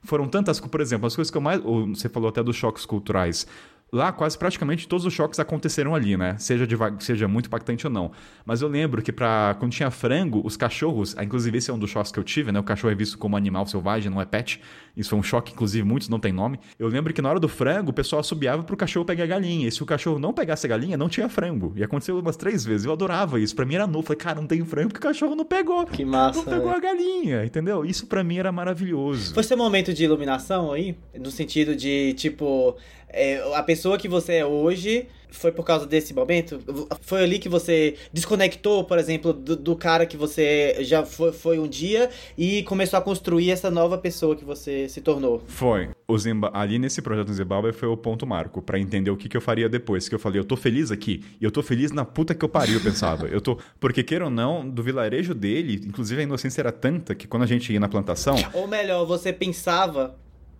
Foram 0.02 0.26
tantas, 0.26 0.58
por 0.58 0.80
exemplo, 0.80 1.06
as 1.06 1.14
coisas 1.14 1.30
que 1.30 1.36
eu 1.36 1.40
mais. 1.40 1.60
Você 1.60 2.08
falou 2.08 2.28
até 2.28 2.42
dos 2.42 2.56
choques 2.56 2.84
culturais. 2.84 3.46
Lá, 3.92 4.10
quase 4.10 4.36
praticamente 4.36 4.88
todos 4.88 5.06
os 5.06 5.12
choques 5.14 5.38
aconteceram 5.38 5.94
ali, 5.94 6.16
né? 6.16 6.36
Seja, 6.38 6.66
seja 6.98 7.28
muito 7.28 7.46
impactante 7.46 7.86
ou 7.86 7.92
não. 7.92 8.10
Mas 8.44 8.60
eu 8.60 8.66
lembro 8.68 9.00
que 9.00 9.12
pra, 9.12 9.54
quando 9.60 9.70
tinha 9.72 9.90
frango, 9.92 10.42
os 10.44 10.56
cachorros, 10.56 11.14
ah, 11.16 11.22
inclusive 11.22 11.56
esse 11.56 11.70
é 11.70 11.74
um 11.74 11.78
dos 11.78 11.88
choques 11.90 12.10
que 12.10 12.18
eu 12.18 12.24
tive, 12.24 12.50
né? 12.50 12.58
O 12.58 12.64
cachorro 12.64 12.90
é 12.92 12.96
visto 12.96 13.16
como 13.16 13.36
animal 13.36 13.64
selvagem, 13.64 14.10
não 14.10 14.20
é 14.20 14.24
pet. 14.24 14.60
Isso 14.96 15.10
foi 15.10 15.18
um 15.18 15.22
choque, 15.22 15.52
inclusive 15.52 15.86
muitos 15.86 16.08
não 16.08 16.18
tem 16.18 16.32
nome. 16.32 16.58
Eu 16.78 16.88
lembro 16.88 17.14
que 17.14 17.22
na 17.22 17.28
hora 17.30 17.38
do 17.38 17.48
frango, 17.48 17.90
o 17.90 17.92
pessoal 17.92 18.20
assobiava 18.20 18.64
pro 18.64 18.76
cachorro 18.76 19.04
pegar 19.06 19.22
a 19.22 19.26
galinha. 19.28 19.68
E 19.68 19.70
se 19.70 19.80
o 19.82 19.86
cachorro 19.86 20.18
não 20.18 20.32
pegasse 20.32 20.66
a 20.66 20.68
galinha, 20.68 20.96
não 20.96 21.08
tinha 21.08 21.28
frango. 21.28 21.72
E 21.76 21.84
aconteceu 21.84 22.18
umas 22.18 22.36
três 22.36 22.64
vezes. 22.64 22.86
Eu 22.86 22.92
adorava 22.92 23.38
isso. 23.38 23.54
Pra 23.54 23.64
mim 23.64 23.76
era 23.76 23.86
novo. 23.86 24.02
Falei, 24.06 24.18
cara, 24.18 24.40
não 24.40 24.48
tem 24.48 24.64
frango 24.64 24.88
porque 24.88 25.06
o 25.06 25.08
cachorro 25.08 25.36
não 25.36 25.44
pegou. 25.44 25.86
Que 25.86 26.04
massa, 26.04 26.38
Não 26.40 26.44
pegou 26.44 26.72
velho. 26.72 26.76
a 26.76 26.80
galinha, 26.80 27.44
entendeu? 27.44 27.84
Isso 27.84 28.06
pra 28.06 28.24
mim 28.24 28.38
era 28.38 28.50
maravilhoso. 28.50 29.32
Foi 29.32 29.44
seu 29.44 29.56
momento 29.56 29.94
de 29.94 30.02
iluminação 30.04 30.72
aí? 30.72 30.96
No 31.18 31.30
sentido 31.30 31.76
de, 31.76 32.14
tipo, 32.14 32.74
é, 33.08 33.42
a 33.54 33.62
pessoa 33.62 33.98
que 33.98 34.08
você 34.08 34.34
é 34.34 34.46
hoje 34.46 35.06
foi 35.30 35.52
por 35.52 35.64
causa 35.64 35.86
desse 35.86 36.14
momento? 36.14 36.60
Foi 37.02 37.22
ali 37.22 37.38
que 37.38 37.48
você 37.48 37.96
desconectou, 38.12 38.84
por 38.84 38.98
exemplo, 38.98 39.32
do, 39.32 39.56
do 39.56 39.76
cara 39.76 40.06
que 40.06 40.16
você 40.16 40.76
já 40.80 41.04
foi, 41.04 41.32
foi 41.32 41.58
um 41.58 41.68
dia 41.68 42.10
e 42.38 42.62
começou 42.62 42.98
a 42.98 43.02
construir 43.02 43.50
essa 43.50 43.70
nova 43.70 43.98
pessoa 43.98 44.34
que 44.34 44.44
você 44.44 44.88
se 44.88 45.00
tornou? 45.00 45.42
Foi. 45.46 45.90
O 46.08 46.16
Zimba... 46.16 46.50
Ali 46.54 46.78
nesse 46.78 47.02
projeto 47.02 47.26
do 47.26 47.34
Zimbábue 47.34 47.72
foi 47.72 47.88
o 47.88 47.96
ponto 47.96 48.26
marco 48.26 48.62
pra 48.62 48.78
entender 48.78 49.10
o 49.10 49.16
que, 49.16 49.28
que 49.28 49.36
eu 49.36 49.40
faria 49.40 49.68
depois. 49.68 50.08
Que 50.08 50.14
eu 50.14 50.18
falei, 50.18 50.40
eu 50.40 50.44
tô 50.44 50.56
feliz 50.56 50.90
aqui. 50.90 51.22
E 51.40 51.44
eu 51.44 51.50
tô 51.50 51.62
feliz 51.62 51.90
na 51.92 52.04
puta 52.04 52.34
que 52.34 52.44
eu 52.44 52.48
pariu, 52.48 52.74
eu 52.74 52.80
pensava. 52.80 53.26
Eu 53.26 53.40
tô... 53.40 53.58
Porque, 53.78 54.02
queira 54.02 54.24
ou 54.24 54.30
não, 54.30 54.68
do 54.68 54.82
vilarejo 54.82 55.34
dele, 55.34 55.82
inclusive 55.86 56.20
a 56.20 56.24
inocência 56.24 56.60
era 56.60 56.72
tanta 56.72 57.14
que 57.14 57.26
quando 57.26 57.42
a 57.42 57.46
gente 57.46 57.72
ia 57.72 57.80
na 57.80 57.88
plantação... 57.88 58.36
Ou 58.54 58.66
melhor, 58.66 59.04
você 59.04 59.32
pensava. 59.32 60.16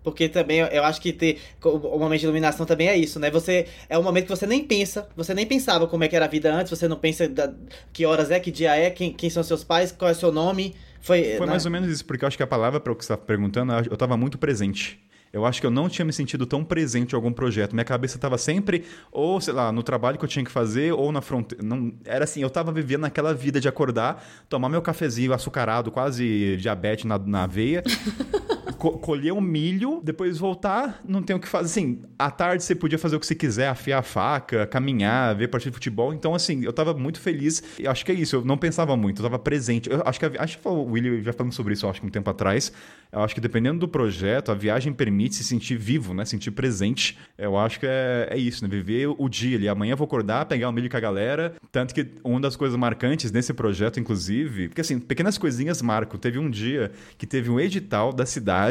Porque 0.07 0.29
também 0.29 0.59
eu 0.59 0.85
acho 0.85 1.01
que 1.01 1.11
ter 1.11 1.37
o 1.61 1.99
momento 1.99 2.21
de 2.21 2.25
iluminação 2.25 2.65
também 2.65 2.87
é 2.87 2.95
isso, 2.95 3.19
né? 3.19 3.29
Você 3.29 3.67
é 3.89 3.99
um 3.99 4.01
momento 4.01 4.23
que 4.23 4.29
você 4.29 4.47
nem 4.47 4.63
pensa, 4.63 5.09
você 5.17 5.33
nem 5.33 5.45
pensava 5.45 5.85
como 5.85 6.01
é 6.05 6.07
que 6.07 6.15
era 6.15 6.23
a 6.23 6.29
vida 6.29 6.49
antes, 6.49 6.69
você 6.69 6.87
não 6.87 6.95
pensa 6.95 7.27
da- 7.27 7.53
que 7.91 8.05
horas 8.05 8.31
é, 8.31 8.39
que 8.39 8.49
dia 8.49 8.73
é, 8.73 8.89
quem, 8.89 9.11
quem 9.11 9.29
são 9.29 9.43
seus 9.43 9.65
pais, 9.65 9.91
qual 9.91 10.07
é 10.07 10.13
o 10.13 10.15
seu 10.15 10.31
nome. 10.31 10.73
Foi, 11.01 11.21
Foi 11.35 11.45
né? 11.45 11.51
mais 11.51 11.65
ou 11.65 11.71
menos 11.71 11.89
isso, 11.89 12.05
porque 12.05 12.23
eu 12.23 12.27
acho 12.29 12.37
que 12.37 12.43
a 12.43 12.47
palavra 12.47 12.79
para 12.79 12.93
o 12.93 12.95
que 12.95 13.03
você 13.03 13.11
está 13.11 13.21
perguntando, 13.21 13.73
eu 13.73 13.95
estava 13.95 14.15
muito 14.15 14.37
presente. 14.37 14.97
Eu 15.33 15.45
acho 15.45 15.59
que 15.59 15.67
eu 15.67 15.71
não 15.71 15.89
tinha 15.89 16.05
me 16.05 16.13
sentido 16.13 16.45
tão 16.45 16.63
presente 16.63 17.11
em 17.11 17.15
algum 17.17 17.33
projeto. 17.33 17.73
Minha 17.73 17.83
cabeça 17.83 18.15
estava 18.15 18.37
sempre, 18.37 18.85
ou 19.11 19.41
sei 19.41 19.53
lá, 19.53 19.73
no 19.73 19.83
trabalho 19.83 20.17
que 20.17 20.23
eu 20.23 20.29
tinha 20.29 20.43
que 20.45 20.49
fazer, 20.49 20.93
ou 20.93 21.11
na 21.11 21.19
fronteira. 21.19 21.61
Não, 21.61 21.91
era 22.05 22.23
assim, 22.23 22.41
eu 22.41 22.47
estava 22.47 22.71
vivendo 22.71 23.01
naquela 23.01 23.33
vida 23.33 23.59
de 23.59 23.67
acordar, 23.67 24.25
tomar 24.47 24.69
meu 24.69 24.81
cafezinho 24.81 25.33
açucarado, 25.33 25.91
quase 25.91 26.55
diabetes 26.55 27.03
na, 27.03 27.19
na 27.19 27.45
veia, 27.45 27.83
co- 28.77 28.97
colher 28.97 29.33
um 29.33 29.41
milho, 29.41 30.01
depois 30.03 30.37
voltar, 30.37 31.01
não 31.07 31.21
tem 31.21 31.35
o 31.35 31.39
que 31.39 31.47
fazer. 31.47 31.65
Assim, 31.65 32.01
à 32.17 32.29
tarde 32.31 32.63
você 32.63 32.75
podia 32.75 32.97
fazer 32.97 33.15
o 33.15 33.19
que 33.19 33.25
você 33.25 33.35
quiser, 33.35 33.67
afiar 33.67 33.99
a 33.99 34.03
faca, 34.03 34.65
caminhar, 34.67 35.35
ver 35.35 35.47
partida 35.47 35.71
de 35.71 35.75
futebol. 35.75 36.13
Então, 36.13 36.33
assim, 36.33 36.63
eu 36.63 36.71
tava 36.71 36.93
muito 36.93 37.19
feliz. 37.19 37.61
E 37.79 37.87
acho 37.87 38.05
que 38.05 38.11
é 38.11 38.15
isso, 38.15 38.35
eu 38.37 38.45
não 38.45 38.57
pensava 38.57 38.95
muito, 38.95 39.19
eu 39.19 39.23
tava 39.23 39.39
presente. 39.39 39.89
Eu 39.89 40.01
acho 40.05 40.19
que 40.19 40.25
a, 40.25 40.31
acho 40.39 40.57
que 40.59 40.67
o 40.67 40.83
William 40.91 41.21
já 41.21 41.33
falando 41.33 41.53
sobre 41.53 41.73
isso, 41.73 41.85
eu 41.85 41.89
acho 41.89 41.99
que 42.01 42.07
um 42.07 42.09
tempo 42.09 42.29
atrás. 42.29 42.71
Eu 43.11 43.21
acho 43.21 43.33
que 43.33 43.39
dependendo 43.39 43.79
do 43.79 43.87
projeto, 43.87 44.51
a 44.51 44.55
viagem 44.55 44.91
permite 44.91 45.35
se 45.35 45.43
sentir 45.43 45.77
vivo, 45.77 46.13
né? 46.13 46.25
Sentir 46.25 46.51
presente. 46.51 47.17
Eu 47.37 47.57
acho 47.57 47.79
que 47.79 47.85
é, 47.87 48.27
é 48.31 48.37
isso, 48.37 48.61
né? 48.63 48.69
Viver 48.69 49.07
o 49.17 49.29
dia 49.29 49.57
ali. 49.57 49.69
Amanhã 49.69 49.93
eu 49.93 49.97
vou 49.97 50.05
acordar, 50.05 50.45
pegar 50.45 50.67
o 50.67 50.73
milho 50.73 50.89
com 50.89 50.97
a 50.97 50.99
galera. 50.99 51.53
Tanto 51.71 51.93
que 51.95 52.05
uma 52.23 52.39
das 52.41 52.55
coisas 52.57 52.77
marcantes 52.77 53.31
nesse 53.31 53.53
projeto, 53.53 53.97
inclusive, 53.99 54.67
porque 54.67 54.81
assim, 54.81 54.99
pequenas 54.99 55.37
coisinhas 55.37 55.81
marcam. 55.81 56.19
Teve 56.19 56.37
um 56.37 56.49
dia 56.49 56.91
que 57.17 57.25
teve 57.25 57.49
um 57.49 57.59
edital 57.59 58.11
da 58.11 58.25
cidade 58.25 58.66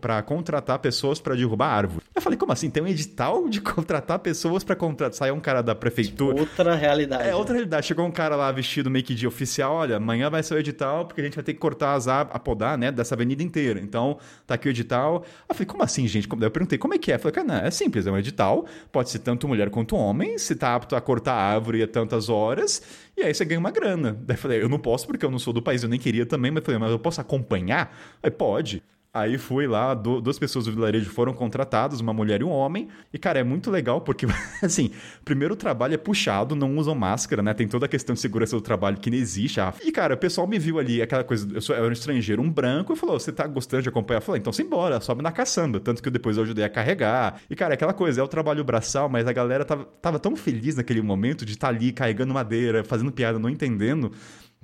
para 0.00 0.22
contratar 0.22 0.78
pessoas 0.78 1.20
para 1.20 1.34
derrubar 1.34 1.68
árvore. 1.68 2.04
Eu 2.14 2.22
falei, 2.22 2.38
como 2.38 2.52
assim? 2.52 2.70
Tem 2.70 2.82
um 2.82 2.86
edital 2.86 3.48
de 3.48 3.60
contratar 3.60 4.18
pessoas 4.18 4.64
para 4.64 4.74
contratar? 4.74 5.14
Saiu 5.14 5.34
um 5.34 5.40
cara 5.40 5.62
da 5.62 5.74
prefeitura. 5.74 6.40
Outra 6.40 6.74
realidade. 6.74 7.28
É, 7.28 7.34
outra 7.34 7.54
realidade. 7.54 7.86
Chegou 7.86 8.04
um 8.06 8.10
cara 8.10 8.34
lá 8.36 8.50
vestido 8.50 8.90
meio 8.90 9.04
que 9.04 9.14
de 9.14 9.26
oficial, 9.26 9.74
olha, 9.74 9.96
amanhã 9.96 10.30
vai 10.30 10.42
ser 10.42 10.54
o 10.54 10.58
edital 10.58 11.06
porque 11.06 11.20
a 11.20 11.24
gente 11.24 11.34
vai 11.34 11.44
ter 11.44 11.52
que 11.54 11.60
cortar 11.60 11.94
as 11.94 12.06
a 12.08 12.24
podar, 12.38 12.78
né, 12.78 12.92
dessa 12.92 13.14
avenida 13.14 13.42
inteira. 13.42 13.80
Então, 13.80 14.18
tá 14.46 14.54
aqui 14.54 14.68
o 14.68 14.70
edital. 14.70 15.24
Eu 15.48 15.54
falei, 15.54 15.66
como 15.66 15.82
assim, 15.82 16.06
gente? 16.06 16.28
Eu 16.30 16.50
perguntei, 16.50 16.78
como 16.78 16.94
é 16.94 16.98
que 16.98 17.10
é? 17.10 17.16
Eu 17.16 17.18
falei, 17.18 17.32
cara, 17.32 17.46
não, 17.46 17.56
é 17.56 17.70
simples, 17.70 18.06
é 18.06 18.10
um 18.10 18.18
edital, 18.18 18.66
pode 18.92 19.10
ser 19.10 19.18
tanto 19.20 19.48
mulher 19.48 19.70
quanto 19.70 19.96
homem, 19.96 20.38
se 20.38 20.54
tá 20.54 20.74
apto 20.74 20.94
a 20.94 21.00
cortar 21.00 21.34
a 21.34 21.54
árvore 21.54 21.82
a 21.82 21.88
tantas 21.88 22.28
horas, 22.28 22.82
e 23.16 23.22
aí 23.22 23.34
você 23.34 23.44
ganha 23.44 23.58
uma 23.58 23.70
grana. 23.70 24.16
Daí 24.20 24.36
eu 24.36 24.40
falei, 24.40 24.62
eu 24.62 24.68
não 24.68 24.78
posso 24.78 25.06
porque 25.06 25.24
eu 25.24 25.30
não 25.30 25.38
sou 25.38 25.52
do 25.52 25.62
país, 25.62 25.82
eu 25.82 25.88
nem 25.88 25.98
queria 25.98 26.26
também, 26.26 26.50
mas 26.50 26.60
eu 26.60 26.64
falei, 26.64 26.80
mas 26.80 26.90
eu 26.90 26.98
posso 26.98 27.20
acompanhar? 27.20 27.96
Aí 28.22 28.30
pode. 28.30 28.82
Aí 29.16 29.38
fui 29.38 29.66
lá, 29.66 29.94
duas 29.94 30.38
pessoas 30.38 30.66
do 30.66 30.72
vilarejo 30.72 31.08
foram 31.08 31.32
contratadas, 31.32 32.00
uma 32.00 32.12
mulher 32.12 32.42
e 32.42 32.44
um 32.44 32.50
homem. 32.50 32.88
E, 33.10 33.18
cara, 33.18 33.38
é 33.38 33.42
muito 33.42 33.70
legal 33.70 34.02
porque, 34.02 34.26
assim, 34.62 34.90
primeiro 35.24 35.54
o 35.54 35.56
trabalho 35.56 35.94
é 35.94 35.96
puxado, 35.96 36.54
não 36.54 36.76
usam 36.76 36.94
máscara, 36.94 37.42
né? 37.42 37.54
Tem 37.54 37.66
toda 37.66 37.86
a 37.86 37.88
questão 37.88 38.12
de 38.12 38.20
segurança 38.20 38.54
do 38.54 38.60
trabalho 38.60 38.98
que 38.98 39.10
não 39.10 39.16
existe. 39.16 39.58
Ah, 39.58 39.72
e, 39.82 39.90
cara, 39.90 40.14
o 40.14 40.18
pessoal 40.18 40.46
me 40.46 40.58
viu 40.58 40.78
ali, 40.78 41.00
aquela 41.00 41.24
coisa, 41.24 41.48
eu, 41.54 41.62
sou, 41.62 41.74
eu 41.74 41.84
era 41.84 41.88
um 41.88 41.92
estrangeiro, 41.92 42.42
um 42.42 42.50
branco, 42.50 42.92
e 42.92 42.96
falou: 42.96 43.18
você 43.18 43.32
tá 43.32 43.46
gostando 43.46 43.84
de 43.84 43.88
acompanhar? 43.88 44.18
Eu 44.18 44.22
falei, 44.22 44.38
então 44.38 44.52
simbora, 44.52 45.00
sobe 45.00 45.22
na 45.22 45.32
caçamba. 45.32 45.80
Tanto 45.80 46.02
que 46.02 46.10
depois 46.10 46.36
eu 46.36 46.42
ajudei 46.42 46.66
a 46.66 46.68
carregar. 46.68 47.40
E, 47.48 47.56
cara, 47.56 47.72
é 47.72 47.76
aquela 47.76 47.94
coisa, 47.94 48.20
é 48.20 48.24
o 48.24 48.28
trabalho 48.28 48.62
braçal, 48.64 49.08
mas 49.08 49.26
a 49.26 49.32
galera 49.32 49.64
tava, 49.64 49.86
tava 50.02 50.18
tão 50.18 50.36
feliz 50.36 50.76
naquele 50.76 51.00
momento 51.00 51.46
de 51.46 51.52
estar 51.52 51.68
tá 51.68 51.74
ali 51.74 51.90
carregando 51.90 52.34
madeira, 52.34 52.84
fazendo 52.84 53.10
piada, 53.10 53.38
não 53.38 53.48
entendendo. 53.48 54.12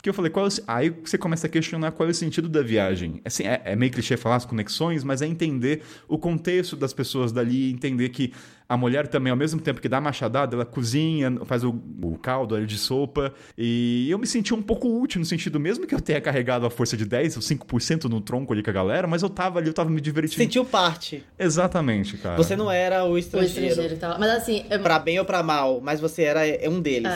Que 0.02 0.08
eu 0.08 0.14
falei, 0.14 0.32
qual 0.32 0.46
é 0.46 0.48
o... 0.48 0.52
aí 0.66 0.90
você 0.90 1.16
começa 1.16 1.46
a 1.46 1.50
questionar 1.50 1.92
qual 1.92 2.08
é 2.08 2.10
o 2.10 2.14
sentido 2.14 2.48
da 2.48 2.60
viagem. 2.60 3.20
Assim, 3.24 3.44
é, 3.44 3.62
é, 3.64 3.76
meio 3.76 3.92
clichê 3.92 4.16
falar 4.16 4.34
as 4.34 4.44
conexões, 4.44 5.04
mas 5.04 5.22
é 5.22 5.26
entender 5.26 5.82
o 6.08 6.18
contexto 6.18 6.74
das 6.74 6.92
pessoas 6.92 7.30
dali, 7.30 7.70
entender 7.70 8.08
que 8.08 8.32
a 8.68 8.76
mulher 8.76 9.06
também, 9.06 9.30
ao 9.30 9.36
mesmo 9.36 9.60
tempo 9.60 9.80
que 9.80 9.88
dá 9.88 9.98
a 9.98 10.00
machadada, 10.00 10.56
ela 10.56 10.64
cozinha, 10.64 11.30
faz 11.44 11.62
o, 11.62 11.78
o 12.02 12.18
caldo 12.18 12.56
ali 12.56 12.66
de 12.66 12.78
sopa. 12.78 13.32
E 13.56 14.08
eu 14.10 14.18
me 14.18 14.26
senti 14.26 14.52
um 14.52 14.62
pouco 14.62 14.88
útil 14.88 15.20
no 15.20 15.24
sentido, 15.24 15.60
mesmo 15.60 15.86
que 15.86 15.94
eu 15.94 16.00
tenha 16.00 16.20
carregado 16.20 16.66
a 16.66 16.70
força 16.70 16.96
de 16.96 17.04
10 17.04 17.36
ou 17.36 17.42
5% 17.42 18.04
no 18.04 18.20
tronco 18.20 18.52
ali 18.52 18.62
com 18.62 18.70
a 18.70 18.72
galera, 18.72 19.06
mas 19.06 19.22
eu 19.22 19.30
tava 19.30 19.60
ali, 19.60 19.68
eu 19.68 19.74
tava 19.74 19.90
me 19.90 20.00
divertindo. 20.00 20.42
Sentiu 20.42 20.64
parte. 20.64 21.22
Exatamente, 21.38 22.16
cara. 22.16 22.36
Você 22.36 22.56
não 22.56 22.68
era 22.68 23.04
o 23.04 23.16
estrangeiro. 23.16 23.66
O 23.66 23.68
estrangeiro 23.68 23.94
que 23.94 24.00
tava... 24.00 24.18
Mas 24.18 24.30
assim... 24.30 24.64
Eu... 24.68 24.80
Pra 24.80 24.98
bem 24.98 25.18
ou 25.18 25.24
pra 25.24 25.44
mal, 25.44 25.80
mas 25.80 26.00
você 26.00 26.22
era 26.22 26.40
um 26.68 26.80
deles. 26.80 27.12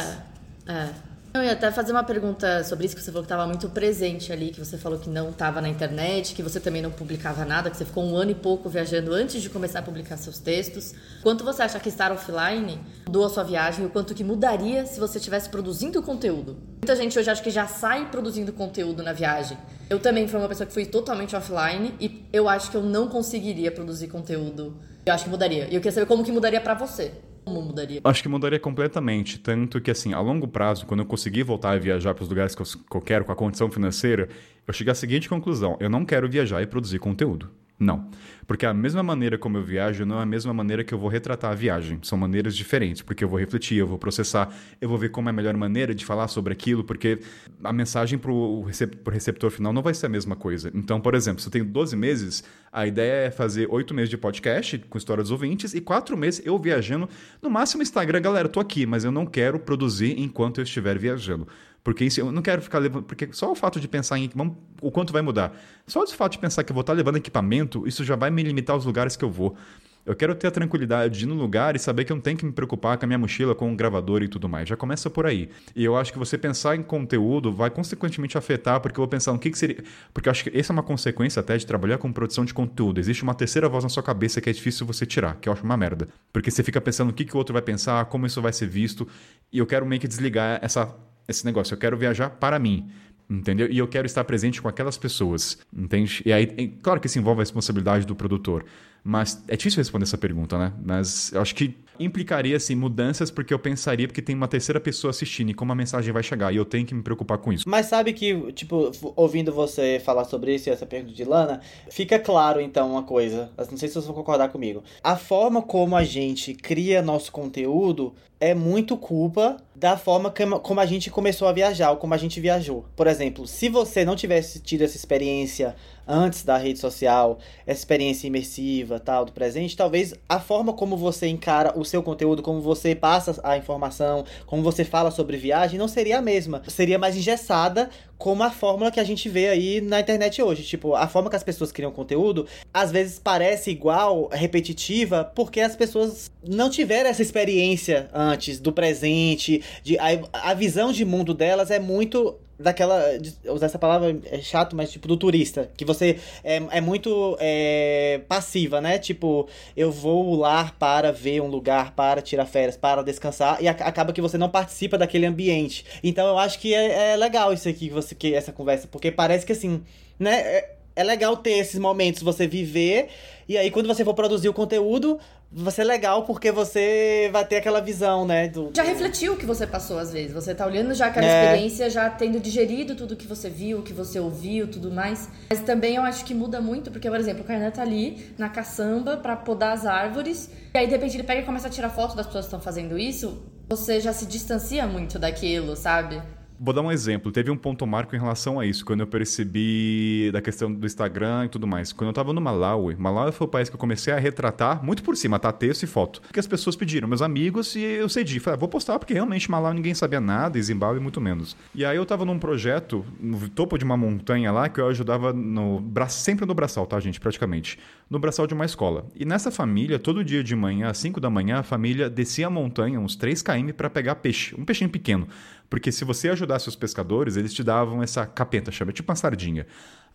É, 0.66 0.72
é. 0.72 1.05
Eu 1.36 1.44
ia 1.44 1.52
até 1.52 1.70
fazer 1.70 1.92
uma 1.92 2.02
pergunta 2.02 2.64
sobre 2.64 2.86
isso, 2.86 2.96
que 2.96 3.02
você 3.02 3.12
falou 3.12 3.22
que 3.22 3.26
estava 3.26 3.46
muito 3.46 3.68
presente 3.68 4.32
ali, 4.32 4.48
que 4.50 4.58
você 4.58 4.78
falou 4.78 4.98
que 4.98 5.10
não 5.10 5.28
estava 5.28 5.60
na 5.60 5.68
internet, 5.68 6.34
que 6.34 6.42
você 6.42 6.58
também 6.58 6.80
não 6.80 6.90
publicava 6.90 7.44
nada, 7.44 7.68
que 7.68 7.76
você 7.76 7.84
ficou 7.84 8.02
um 8.04 8.16
ano 8.16 8.30
e 8.30 8.34
pouco 8.34 8.70
viajando 8.70 9.12
antes 9.12 9.42
de 9.42 9.50
começar 9.50 9.80
a 9.80 9.82
publicar 9.82 10.16
seus 10.16 10.38
textos. 10.38 10.94
Quanto 11.22 11.44
você 11.44 11.62
acha 11.62 11.78
que 11.78 11.90
estar 11.90 12.10
offline 12.10 12.80
mudou 13.06 13.26
a 13.26 13.28
sua 13.28 13.44
viagem 13.44 13.84
e 13.84 13.86
o 13.86 13.90
quanto 13.90 14.14
que 14.14 14.24
mudaria 14.24 14.86
se 14.86 14.98
você 14.98 15.18
estivesse 15.18 15.50
produzindo 15.50 16.02
conteúdo? 16.02 16.56
Muita 16.80 16.96
gente 16.96 17.18
hoje 17.18 17.28
acha 17.28 17.42
que 17.42 17.50
já 17.50 17.66
sai 17.66 18.10
produzindo 18.10 18.50
conteúdo 18.50 19.02
na 19.02 19.12
viagem. 19.12 19.58
Eu 19.90 19.98
também 19.98 20.26
fui 20.26 20.38
uma 20.38 20.48
pessoa 20.48 20.66
que 20.66 20.72
fui 20.72 20.86
totalmente 20.86 21.36
offline 21.36 21.94
e 22.00 22.24
eu 22.32 22.48
acho 22.48 22.70
que 22.70 22.78
eu 22.78 22.82
não 22.82 23.08
conseguiria 23.08 23.70
produzir 23.70 24.08
conteúdo. 24.08 24.74
Eu 25.04 25.12
acho 25.12 25.24
que 25.24 25.30
mudaria. 25.30 25.64
E 25.64 25.74
eu 25.74 25.80
queria 25.82 25.92
saber 25.92 26.06
como 26.06 26.24
que 26.24 26.32
mudaria 26.32 26.62
para 26.62 26.72
você. 26.72 27.12
Como 27.46 27.62
mudaria? 27.62 28.00
Acho 28.02 28.22
que 28.24 28.28
mudaria 28.28 28.58
completamente. 28.58 29.38
Tanto 29.38 29.80
que, 29.80 29.88
assim, 29.88 30.12
a 30.12 30.18
longo 30.18 30.48
prazo, 30.48 30.84
quando 30.84 31.00
eu 31.00 31.06
conseguir 31.06 31.44
voltar 31.44 31.70
a 31.70 31.78
viajar 31.78 32.12
para 32.12 32.24
os 32.24 32.28
lugares 32.28 32.56
que 32.56 32.62
eu, 32.62 32.66
que 32.66 32.96
eu 32.96 33.00
quero, 33.00 33.24
com 33.24 33.30
a 33.30 33.36
condição 33.36 33.70
financeira, 33.70 34.28
eu 34.66 34.74
cheguei 34.74 34.90
à 34.90 34.94
seguinte 34.96 35.28
conclusão: 35.28 35.76
eu 35.78 35.88
não 35.88 36.04
quero 36.04 36.28
viajar 36.28 36.60
e 36.60 36.66
produzir 36.66 36.98
conteúdo. 36.98 37.48
Não. 37.78 38.08
Porque 38.46 38.64
a 38.64 38.72
mesma 38.72 39.02
maneira 39.02 39.36
como 39.36 39.58
eu 39.58 39.62
viajo 39.62 40.06
não 40.06 40.18
é 40.18 40.22
a 40.22 40.26
mesma 40.26 40.54
maneira 40.54 40.82
que 40.82 40.94
eu 40.94 40.98
vou 40.98 41.10
retratar 41.10 41.50
a 41.50 41.54
viagem. 41.54 41.98
São 42.02 42.16
maneiras 42.16 42.56
diferentes, 42.56 43.02
porque 43.02 43.22
eu 43.22 43.28
vou 43.28 43.38
refletir, 43.38 43.76
eu 43.76 43.86
vou 43.86 43.98
processar, 43.98 44.50
eu 44.80 44.88
vou 44.88 44.96
ver 44.96 45.10
como 45.10 45.28
é 45.28 45.30
a 45.30 45.32
melhor 45.32 45.54
maneira 45.56 45.94
de 45.94 46.04
falar 46.04 46.28
sobre 46.28 46.52
aquilo, 46.52 46.84
porque 46.84 47.18
a 47.62 47.72
mensagem 47.72 48.18
para 48.18 48.32
o 48.32 48.62
receptor 48.62 49.50
final 49.50 49.72
não 49.72 49.82
vai 49.82 49.92
ser 49.92 50.06
a 50.06 50.08
mesma 50.08 50.36
coisa. 50.36 50.70
Então, 50.74 51.00
por 51.00 51.14
exemplo, 51.14 51.42
se 51.42 51.48
eu 51.48 51.52
tenho 51.52 51.64
12 51.64 51.96
meses, 51.96 52.44
a 52.72 52.86
ideia 52.86 53.26
é 53.26 53.30
fazer 53.30 53.66
8 53.70 53.92
meses 53.92 54.10
de 54.10 54.16
podcast 54.16 54.78
com 54.78 54.96
história 54.96 55.22
dos 55.22 55.32
ouvintes 55.32 55.74
e 55.74 55.80
4 55.80 56.16
meses 56.16 56.40
eu 56.46 56.56
viajando. 56.58 57.08
No 57.42 57.50
máximo, 57.50 57.82
Instagram, 57.82 58.22
galera, 58.22 58.48
tô 58.48 58.60
aqui, 58.60 58.86
mas 58.86 59.04
eu 59.04 59.10
não 59.10 59.26
quero 59.26 59.58
produzir 59.58 60.18
enquanto 60.18 60.58
eu 60.58 60.64
estiver 60.64 60.98
viajando. 60.98 61.46
Porque 61.86 62.04
isso, 62.04 62.18
eu 62.18 62.32
não 62.32 62.42
quero 62.42 62.60
ficar 62.60 62.80
levando. 62.80 63.04
Porque 63.04 63.28
só 63.30 63.52
o 63.52 63.54
fato 63.54 63.78
de 63.78 63.86
pensar 63.86 64.18
em 64.18 64.28
vamos, 64.34 64.56
o 64.82 64.90
quanto 64.90 65.12
vai 65.12 65.22
mudar. 65.22 65.56
Só 65.86 66.02
o 66.02 66.06
fato 66.08 66.32
de 66.32 66.38
pensar 66.40 66.64
que 66.64 66.72
eu 66.72 66.74
vou 66.74 66.80
estar 66.80 66.92
levando 66.92 67.14
equipamento, 67.14 67.86
isso 67.86 68.02
já 68.02 68.16
vai 68.16 68.28
me 68.28 68.42
limitar 68.42 68.74
aos 68.74 68.84
lugares 68.84 69.14
que 69.14 69.24
eu 69.24 69.30
vou. 69.30 69.56
Eu 70.04 70.16
quero 70.16 70.34
ter 70.34 70.48
a 70.48 70.50
tranquilidade 70.50 71.16
de 71.16 71.24
ir 71.24 71.28
no 71.28 71.36
lugar 71.36 71.76
e 71.76 71.78
saber 71.78 72.04
que 72.04 72.10
eu 72.10 72.16
não 72.16 72.20
tenho 72.20 72.36
que 72.36 72.44
me 72.44 72.50
preocupar 72.50 72.98
com 72.98 73.04
a 73.04 73.06
minha 73.06 73.18
mochila, 73.18 73.54
com 73.54 73.72
o 73.72 73.76
gravador 73.76 74.20
e 74.20 74.26
tudo 74.26 74.48
mais. 74.48 74.68
Já 74.68 74.76
começa 74.76 75.08
por 75.08 75.26
aí. 75.26 75.48
E 75.76 75.84
eu 75.84 75.96
acho 75.96 76.12
que 76.12 76.18
você 76.18 76.36
pensar 76.36 76.74
em 76.74 76.82
conteúdo 76.82 77.52
vai 77.52 77.70
consequentemente 77.70 78.36
afetar, 78.36 78.80
porque 78.80 78.98
eu 78.98 79.02
vou 79.02 79.08
pensar 79.08 79.32
no 79.32 79.38
que, 79.38 79.48
que 79.48 79.56
seria. 79.56 79.84
Porque 80.12 80.28
eu 80.28 80.32
acho 80.32 80.42
que 80.42 80.58
essa 80.58 80.72
é 80.72 80.74
uma 80.74 80.82
consequência 80.82 81.38
até 81.38 81.56
de 81.56 81.64
trabalhar 81.64 81.98
com 81.98 82.12
produção 82.12 82.44
de 82.44 82.52
conteúdo. 82.52 82.98
Existe 82.98 83.22
uma 83.22 83.34
terceira 83.34 83.68
voz 83.68 83.84
na 83.84 83.90
sua 83.90 84.02
cabeça 84.02 84.40
que 84.40 84.50
é 84.50 84.52
difícil 84.52 84.84
você 84.84 85.06
tirar, 85.06 85.36
que 85.36 85.48
eu 85.48 85.52
acho 85.52 85.62
uma 85.62 85.76
merda. 85.76 86.08
Porque 86.32 86.50
você 86.50 86.64
fica 86.64 86.80
pensando 86.80 87.10
o 87.10 87.12
que, 87.12 87.24
que 87.24 87.34
o 87.36 87.38
outro 87.38 87.52
vai 87.52 87.62
pensar, 87.62 88.06
como 88.06 88.26
isso 88.26 88.42
vai 88.42 88.52
ser 88.52 88.66
visto. 88.66 89.06
E 89.52 89.58
eu 89.58 89.66
quero 89.66 89.86
meio 89.86 90.00
que 90.00 90.08
desligar 90.08 90.58
essa 90.60 90.92
esse 91.28 91.44
negócio. 91.44 91.74
Eu 91.74 91.78
quero 91.78 91.96
viajar 91.96 92.30
para 92.30 92.58
mim. 92.58 92.90
Entendeu? 93.28 93.68
E 93.68 93.76
eu 93.76 93.88
quero 93.88 94.06
estar 94.06 94.22
presente 94.22 94.62
com 94.62 94.68
aquelas 94.68 94.96
pessoas, 94.96 95.58
entende? 95.76 96.22
E 96.24 96.32
aí, 96.32 96.68
claro 96.80 97.00
que 97.00 97.08
isso 97.08 97.18
envolve 97.18 97.40
a 97.40 97.42
responsabilidade 97.42 98.06
do 98.06 98.14
produtor, 98.14 98.64
mas 99.02 99.42
é 99.48 99.56
difícil 99.56 99.78
responder 99.78 100.04
essa 100.04 100.16
pergunta, 100.16 100.56
né? 100.56 100.72
Mas 100.84 101.32
eu 101.32 101.40
acho 101.42 101.52
que 101.52 101.76
implicaria 101.98 102.56
assim, 102.56 102.74
mudanças 102.74 103.30
porque 103.30 103.52
eu 103.52 103.58
pensaria 103.58 104.06
porque 104.06 104.22
tem 104.22 104.34
uma 104.34 104.48
terceira 104.48 104.80
pessoa 104.80 105.10
assistindo 105.10 105.50
e 105.50 105.54
como 105.54 105.72
a 105.72 105.74
mensagem 105.74 106.12
vai 106.12 106.22
chegar 106.22 106.52
e 106.52 106.56
eu 106.56 106.64
tenho 106.64 106.86
que 106.86 106.94
me 106.94 107.02
preocupar 107.02 107.38
com 107.38 107.52
isso. 107.52 107.64
Mas 107.68 107.86
sabe 107.86 108.12
que, 108.12 108.52
tipo, 108.52 108.92
ouvindo 109.14 109.52
você 109.52 110.00
falar 110.04 110.24
sobre 110.24 110.54
isso 110.54 110.68
e 110.68 110.72
essa 110.72 110.86
pergunta 110.86 111.14
de 111.14 111.24
Lana, 111.24 111.60
fica 111.90 112.18
claro 112.18 112.60
então 112.60 112.92
uma 112.92 113.02
coisa, 113.02 113.50
não 113.58 113.76
sei 113.76 113.88
se 113.88 113.94
vocês 113.94 114.06
vão 114.06 114.14
concordar 114.14 114.48
comigo. 114.48 114.82
A 115.02 115.16
forma 115.16 115.62
como 115.62 115.96
a 115.96 116.04
gente 116.04 116.54
cria 116.54 117.02
nosso 117.02 117.32
conteúdo 117.32 118.14
é 118.38 118.54
muito 118.54 118.96
culpa 118.96 119.56
da 119.74 119.96
forma 119.96 120.32
como 120.62 120.80
a 120.80 120.86
gente 120.86 121.10
começou 121.10 121.48
a 121.48 121.52
viajar 121.52 121.90
ou 121.90 121.96
como 121.96 122.12
a 122.12 122.18
gente 122.18 122.40
viajou. 122.40 122.84
Por 122.94 123.06
exemplo, 123.06 123.46
se 123.46 123.68
você 123.68 124.04
não 124.04 124.14
tivesse 124.14 124.60
tido 124.60 124.82
essa 124.82 124.96
experiência 124.96 125.74
antes 126.06 126.42
da 126.44 126.56
rede 126.56 126.78
social, 126.78 127.38
essa 127.66 127.80
experiência 127.80 128.26
imersiva, 128.26 129.00
tal, 129.00 129.24
do 129.24 129.32
presente, 129.32 129.76
talvez 129.76 130.14
a 130.28 130.38
forma 130.38 130.72
como 130.72 130.96
você 130.96 131.26
encara 131.26 131.78
o 131.78 131.84
seu 131.84 132.02
conteúdo, 132.02 132.42
como 132.42 132.60
você 132.60 132.94
passa 132.94 133.40
a 133.42 133.56
informação, 133.56 134.24
como 134.46 134.62
você 134.62 134.84
fala 134.84 135.10
sobre 135.10 135.36
viagem, 135.36 135.78
não 135.78 135.88
seria 135.88 136.18
a 136.18 136.22
mesma. 136.22 136.62
Seria 136.68 136.98
mais 136.98 137.16
engessada, 137.16 137.90
como 138.18 138.42
a 138.42 138.50
fórmula 138.50 138.90
que 138.90 139.00
a 139.00 139.04
gente 139.04 139.28
vê 139.28 139.48
aí 139.48 139.80
na 139.80 140.00
internet 140.00 140.40
hoje. 140.42 140.62
Tipo, 140.62 140.94
a 140.94 141.06
forma 141.06 141.30
que 141.30 141.36
as 141.36 141.42
pessoas 141.42 141.72
criam 141.72 141.92
conteúdo, 141.92 142.46
às 142.72 142.90
vezes 142.90 143.18
parece 143.18 143.70
igual, 143.70 144.28
repetitiva, 144.32 145.30
porque 145.34 145.60
as 145.60 145.76
pessoas 145.76 146.30
não 146.46 146.70
tiveram 146.70 147.10
essa 147.10 147.22
experiência 147.22 148.08
antes 148.12 148.58
do 148.58 148.72
presente, 148.72 149.62
de 149.82 149.98
a, 149.98 150.06
a 150.32 150.54
visão 150.54 150.92
de 150.92 151.04
mundo 151.04 151.34
delas 151.34 151.70
é 151.70 151.78
muito 151.78 152.36
daquela. 152.58 153.02
Usar 153.48 153.66
essa 153.66 153.78
palavra 153.78 154.16
é 154.30 154.38
chato, 154.38 154.74
mas 154.74 154.90
tipo 154.90 155.06
do 155.06 155.16
turista. 155.16 155.70
Que 155.76 155.84
você 155.84 156.18
é, 156.42 156.62
é 156.70 156.80
muito 156.80 157.36
é, 157.40 158.20
passiva, 158.28 158.80
né? 158.80 158.98
Tipo, 158.98 159.48
eu 159.76 159.90
vou 159.90 160.34
lá 160.34 160.72
para 160.78 161.12
ver 161.12 161.40
um 161.40 161.46
lugar, 161.46 161.92
para 161.92 162.20
tirar 162.22 162.46
férias, 162.46 162.76
para 162.76 163.02
descansar, 163.02 163.62
e 163.62 163.68
a, 163.68 163.72
acaba 163.72 164.12
que 164.12 164.20
você 164.20 164.38
não 164.38 164.48
participa 164.48 164.98
daquele 164.98 165.26
ambiente. 165.26 165.84
Então 166.02 166.26
eu 166.26 166.38
acho 166.38 166.58
que 166.58 166.74
é, 166.74 167.12
é 167.12 167.16
legal 167.16 167.52
isso 167.52 167.68
aqui, 167.68 167.88
você, 167.88 168.05
que, 168.14 168.34
essa 168.34 168.52
conversa, 168.52 168.88
porque 168.88 169.10
parece 169.10 169.44
que 169.44 169.52
assim, 169.52 169.82
né? 170.18 170.40
É, 170.40 170.76
é 170.96 171.04
legal 171.04 171.36
ter 171.36 171.58
esses 171.58 171.78
momentos, 171.78 172.22
você 172.22 172.46
viver, 172.46 173.08
e 173.46 173.58
aí 173.58 173.70
quando 173.70 173.86
você 173.86 174.02
for 174.02 174.14
produzir 174.14 174.48
o 174.48 174.54
conteúdo, 174.54 175.20
vai 175.52 175.72
ser 175.72 175.84
legal 175.84 176.24
porque 176.24 176.50
você 176.50 177.28
vai 177.32 177.44
ter 177.44 177.56
aquela 177.56 177.80
visão, 177.80 178.26
né? 178.26 178.48
Do... 178.48 178.72
Já 178.74 178.82
refletiu 178.82 179.34
o 179.34 179.36
que 179.36 179.46
você 179.46 179.66
passou 179.66 179.98
às 179.98 180.12
vezes. 180.12 180.32
Você 180.32 180.54
tá 180.54 180.66
olhando 180.66 180.94
já 180.94 181.06
aquela 181.06 181.26
é. 181.26 181.44
experiência, 181.44 181.88
já 181.90 182.10
tendo 182.10 182.40
digerido 182.40 182.94
tudo 182.94 183.16
que 183.16 183.26
você 183.26 183.48
viu, 183.48 183.82
que 183.82 183.92
você 183.92 184.18
ouviu, 184.18 184.68
tudo 184.68 184.90
mais. 184.90 185.28
Mas 185.48 185.60
também 185.60 185.96
eu 185.96 186.02
acho 186.02 186.24
que 186.24 186.34
muda 186.34 186.60
muito, 186.60 186.90
porque, 186.90 187.08
por 187.08 187.18
exemplo, 187.18 187.42
o 187.42 187.46
Kainan 187.46 187.70
tá 187.70 187.82
ali 187.82 188.34
na 188.36 188.48
caçamba 188.48 189.16
para 189.16 189.36
podar 189.36 189.72
as 189.72 189.86
árvores. 189.86 190.50
E 190.74 190.78
aí, 190.78 190.86
de 190.86 190.92
repente, 190.92 191.16
ele 191.16 191.24
pega 191.24 191.40
e 191.40 191.44
começa 191.44 191.68
a 191.68 191.70
tirar 191.70 191.90
foto 191.90 192.16
das 192.16 192.26
pessoas 192.26 192.46
que 192.46 192.48
estão 192.48 192.60
fazendo 192.60 192.98
isso. 192.98 193.42
Você 193.68 194.00
já 194.00 194.12
se 194.12 194.26
distancia 194.26 194.86
muito 194.86 195.18
daquilo, 195.18 195.76
sabe? 195.76 196.22
Vou 196.58 196.72
dar 196.72 196.80
um 196.80 196.90
exemplo. 196.90 197.30
Teve 197.30 197.50
um 197.50 197.56
ponto 197.56 197.86
marco 197.86 198.16
em 198.16 198.18
relação 198.18 198.58
a 198.58 198.64
isso, 198.64 198.84
quando 198.84 199.00
eu 199.00 199.06
percebi 199.06 200.30
da 200.32 200.40
questão 200.40 200.72
do 200.72 200.86
Instagram 200.86 201.44
e 201.44 201.48
tudo 201.48 201.66
mais. 201.66 201.92
Quando 201.92 202.08
eu 202.08 202.14
tava 202.14 202.32
no 202.32 202.40
Malawi, 202.40 202.96
Malawi 202.96 203.32
foi 203.32 203.46
o 203.46 203.50
país 203.50 203.68
que 203.68 203.74
eu 203.74 203.78
comecei 203.78 204.12
a 204.12 204.18
retratar 204.18 204.82
muito 204.84 205.02
por 205.02 205.16
cima, 205.16 205.38
tá? 205.38 205.52
Texto 205.52 205.82
e 205.82 205.86
foto. 205.86 206.22
Que 206.32 206.40
as 206.40 206.46
pessoas 206.46 206.74
pediram, 206.74 207.06
meus 207.06 207.20
amigos, 207.20 207.76
e 207.76 207.82
eu 207.82 208.08
cedi. 208.08 208.40
Falei, 208.40 208.56
ah, 208.56 208.58
vou 208.58 208.68
postar, 208.68 208.98
porque 208.98 209.12
realmente 209.12 209.50
Malawi 209.50 209.74
ninguém 209.74 209.94
sabia 209.94 210.20
nada, 210.20 210.58
e 210.58 210.62
Zimbábue 210.62 210.98
muito 210.98 211.20
menos. 211.20 211.56
E 211.74 211.84
aí 211.84 211.96
eu 211.96 212.06
tava 212.06 212.24
num 212.24 212.38
projeto, 212.38 213.04
no 213.20 213.48
topo 213.50 213.76
de 213.76 213.84
uma 213.84 213.96
montanha 213.96 214.50
lá, 214.50 214.68
que 214.68 214.80
eu 214.80 214.88
ajudava 214.88 215.32
no 215.32 215.84
sempre 216.08 216.46
no 216.46 216.54
braçal, 216.54 216.86
tá, 216.86 216.98
gente? 217.00 217.20
Praticamente. 217.20 217.78
No 218.08 218.18
braçal 218.18 218.46
de 218.46 218.54
uma 218.54 218.64
escola. 218.64 219.06
E 219.14 219.24
nessa 219.24 219.50
família, 219.50 219.98
todo 219.98 220.24
dia 220.24 220.42
de 220.42 220.54
manhã, 220.56 220.88
às 220.88 220.98
5 220.98 221.20
da 221.20 221.28
manhã, 221.28 221.58
a 221.58 221.62
família 221.62 222.08
descia 222.08 222.46
a 222.46 222.50
montanha, 222.50 223.00
uns 223.00 223.16
3 223.16 223.42
km, 223.42 223.72
para 223.76 223.90
pegar 223.90 224.14
peixe. 224.16 224.54
Um 224.58 224.64
peixinho 224.64 224.88
pequeno. 224.88 225.26
Porque 225.68 225.90
se 225.90 226.04
você 226.04 226.28
ajudasse 226.28 226.68
os 226.68 226.76
pescadores, 226.76 227.36
eles 227.36 227.52
te 227.52 227.62
davam 227.62 228.02
essa 228.02 228.26
capeta, 228.26 228.70
chama, 228.70 228.92
tipo 228.92 229.10
uma 229.10 229.16
sardinha. 229.16 229.66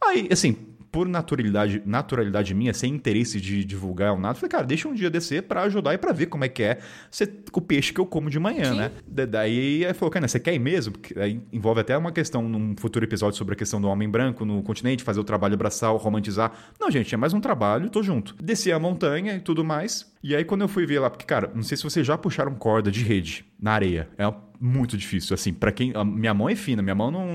Aí, 0.01 0.27
assim, 0.31 0.57
por 0.91 1.07
naturalidade, 1.07 1.81
naturalidade 1.85 2.53
minha, 2.53 2.73
sem 2.73 2.93
interesse 2.93 3.39
de 3.39 3.63
divulgar 3.63 4.11
ou 4.11 4.19
nada, 4.19 4.35
falei, 4.35 4.49
cara, 4.49 4.65
deixa 4.65 4.87
um 4.87 4.93
dia 4.93 5.09
descer 5.09 5.43
para 5.43 5.61
ajudar 5.63 5.93
e 5.93 5.97
para 5.97 6.11
ver 6.11 6.25
como 6.25 6.43
é 6.43 6.49
que 6.49 6.61
é 6.61 6.79
ser, 7.09 7.31
o 7.53 7.61
peixe 7.61 7.93
que 7.93 8.01
eu 8.01 8.05
como 8.05 8.29
de 8.29 8.37
manhã, 8.37 8.73
Sim. 8.73 8.77
né? 8.77 8.91
Daí 9.07 9.83
ele 9.85 9.93
falou, 9.93 10.11
cara, 10.11 10.27
você 10.27 10.39
quer 10.39 10.53
ir 10.53 10.59
mesmo? 10.59 10.93
Porque 10.93 11.17
aí 11.17 11.41
envolve 11.53 11.79
até 11.79 11.97
uma 11.97 12.11
questão 12.11 12.47
num 12.49 12.75
futuro 12.77 13.05
episódio 13.05 13.37
sobre 13.37 13.53
a 13.53 13.57
questão 13.57 13.79
do 13.79 13.87
homem 13.87 14.09
branco 14.09 14.43
no 14.43 14.61
continente, 14.63 15.03
fazer 15.03 15.19
o 15.19 15.23
trabalho 15.23 15.57
braçal, 15.57 15.95
romantizar. 15.95 16.51
Não, 16.79 16.91
gente, 16.91 17.13
é 17.13 17.17
mais 17.17 17.33
um 17.33 17.39
trabalho, 17.39 17.89
tô 17.89 18.03
junto. 18.03 18.35
Desci 18.43 18.71
a 18.71 18.79
montanha 18.79 19.35
e 19.35 19.39
tudo 19.39 19.63
mais. 19.63 20.10
E 20.23 20.35
aí 20.35 20.43
quando 20.43 20.61
eu 20.61 20.67
fui 20.67 20.85
ver 20.85 20.99
lá, 20.99 21.09
porque, 21.09 21.25
cara, 21.25 21.51
não 21.53 21.63
sei 21.63 21.77
se 21.77 21.83
vocês 21.83 22.05
já 22.05 22.17
puxaram 22.17 22.53
corda 22.55 22.91
de 22.91 23.03
rede 23.03 23.45
na 23.59 23.73
areia. 23.73 24.09
É 24.17 24.31
muito 24.59 24.95
difícil, 24.95 25.33
assim, 25.33 25.51
para 25.51 25.71
quem... 25.71 25.91
minha 26.05 26.33
mão 26.33 26.47
é 26.47 26.55
fina, 26.55 26.83
minha 26.83 26.93
mão 26.93 27.09
não, 27.09 27.27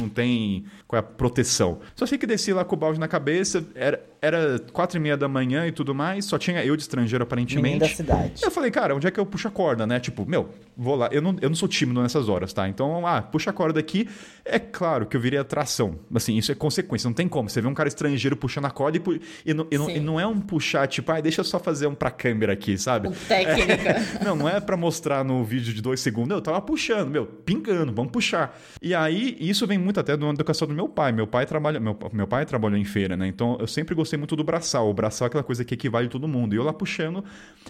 não 0.00 0.08
tem 0.08 0.64
qual 0.86 0.98
é 0.98 1.00
a 1.00 1.02
proteção. 1.02 1.80
Só 1.96 2.06
sei 2.06 2.16
que 2.16 2.26
desci 2.26 2.52
lá 2.52 2.64
com 2.64 2.76
o 2.76 2.78
balde 2.78 3.00
na 3.00 3.08
cabeça, 3.08 3.66
era, 3.74 4.00
era 4.20 4.58
quatro 4.72 4.98
e 4.98 5.00
meia 5.00 5.16
da 5.16 5.28
manhã 5.28 5.66
e 5.66 5.72
tudo 5.72 5.94
mais, 5.94 6.24
só 6.24 6.38
tinha 6.38 6.64
eu 6.64 6.76
de 6.76 6.82
estrangeiro 6.82 7.22
aparentemente. 7.22 7.62
Menino 7.62 7.80
da 7.80 7.88
cidade. 7.88 8.42
Eu 8.42 8.50
falei, 8.50 8.70
cara, 8.70 8.94
onde 8.94 9.06
é 9.06 9.10
que 9.10 9.18
eu 9.18 9.26
puxo 9.26 9.48
a 9.48 9.50
corda, 9.50 9.86
né? 9.86 10.00
Tipo, 10.00 10.28
meu, 10.28 10.50
vou 10.76 10.94
lá. 10.94 11.08
Eu 11.12 11.22
não, 11.22 11.36
eu 11.40 11.48
não 11.48 11.56
sou 11.56 11.68
tímido 11.68 12.02
nessas 12.02 12.28
horas, 12.28 12.52
tá? 12.52 12.68
Então, 12.68 13.06
ah, 13.06 13.22
puxa 13.22 13.50
a 13.50 13.52
corda 13.52 13.78
aqui. 13.80 14.08
É 14.44 14.58
claro 14.58 15.06
que 15.06 15.16
eu 15.16 15.20
virei 15.20 15.38
atração. 15.38 15.98
Assim, 16.14 16.36
isso 16.36 16.50
é 16.50 16.54
consequência, 16.54 17.08
não 17.08 17.14
tem 17.14 17.28
como. 17.28 17.48
Você 17.48 17.60
vê 17.60 17.68
um 17.68 17.74
cara 17.74 17.88
estrangeiro 17.88 18.36
puxando 18.36 18.64
a 18.64 18.70
corda 18.70 18.98
e, 18.98 19.20
e, 19.44 19.54
não, 19.54 19.66
e, 19.70 19.78
não, 19.78 19.90
e 19.90 20.00
não, 20.00 20.20
é 20.20 20.26
um 20.26 20.40
puxar, 20.40 20.86
tipo, 20.86 21.10
ah, 21.12 21.20
deixa 21.20 21.40
eu 21.40 21.44
só 21.44 21.58
fazer 21.58 21.86
um 21.86 21.94
pra 21.94 22.10
câmera 22.10 22.52
aqui, 22.52 22.78
sabe? 22.78 23.10
técnica. 23.28 23.78
É, 23.88 24.24
não, 24.24 24.36
não 24.36 24.48
é 24.48 24.60
pra 24.60 24.76
mostrar 24.76 25.24
no 25.24 25.42
vídeo 25.44 25.72
de 25.72 25.80
dois 25.80 26.00
segundos. 26.00 26.30
Eu 26.30 26.42
tava 26.42 26.60
puxando, 26.60 27.08
meu, 27.08 27.26
pingando, 27.26 27.92
vamos 27.92 28.12
puxar. 28.12 28.58
E 28.82 28.94
aí, 28.94 29.36
isso 29.40 29.66
vem 29.66 29.78
muito 29.78 29.98
até 29.98 30.16
da 30.16 30.28
educação 30.28 30.68
do 30.68 30.74
meu 30.74 30.88
pai. 30.88 31.12
Meu 31.12 31.26
pai 31.26 31.46
trabalha, 31.46 31.80
meu, 31.80 31.96
meu 32.12 32.26
pai 32.26 32.44
trabalhou 32.44 32.78
em 32.78 32.84
feira, 32.84 33.16
né? 33.16 33.26
Então, 33.26 33.56
eu 33.60 33.66
sempre 33.66 33.94
gostei 33.94 34.07
muito 34.16 34.36
do 34.36 34.44
braçal. 34.44 34.88
O 34.88 34.94
braçal 34.94 35.26
é 35.26 35.28
aquela 35.28 35.44
coisa 35.44 35.64
que 35.64 35.74
equivale 35.74 36.08
todo 36.08 36.26
mundo. 36.28 36.54
E 36.54 36.56
eu 36.56 36.64
lá 36.64 36.72
puxando. 36.72 37.24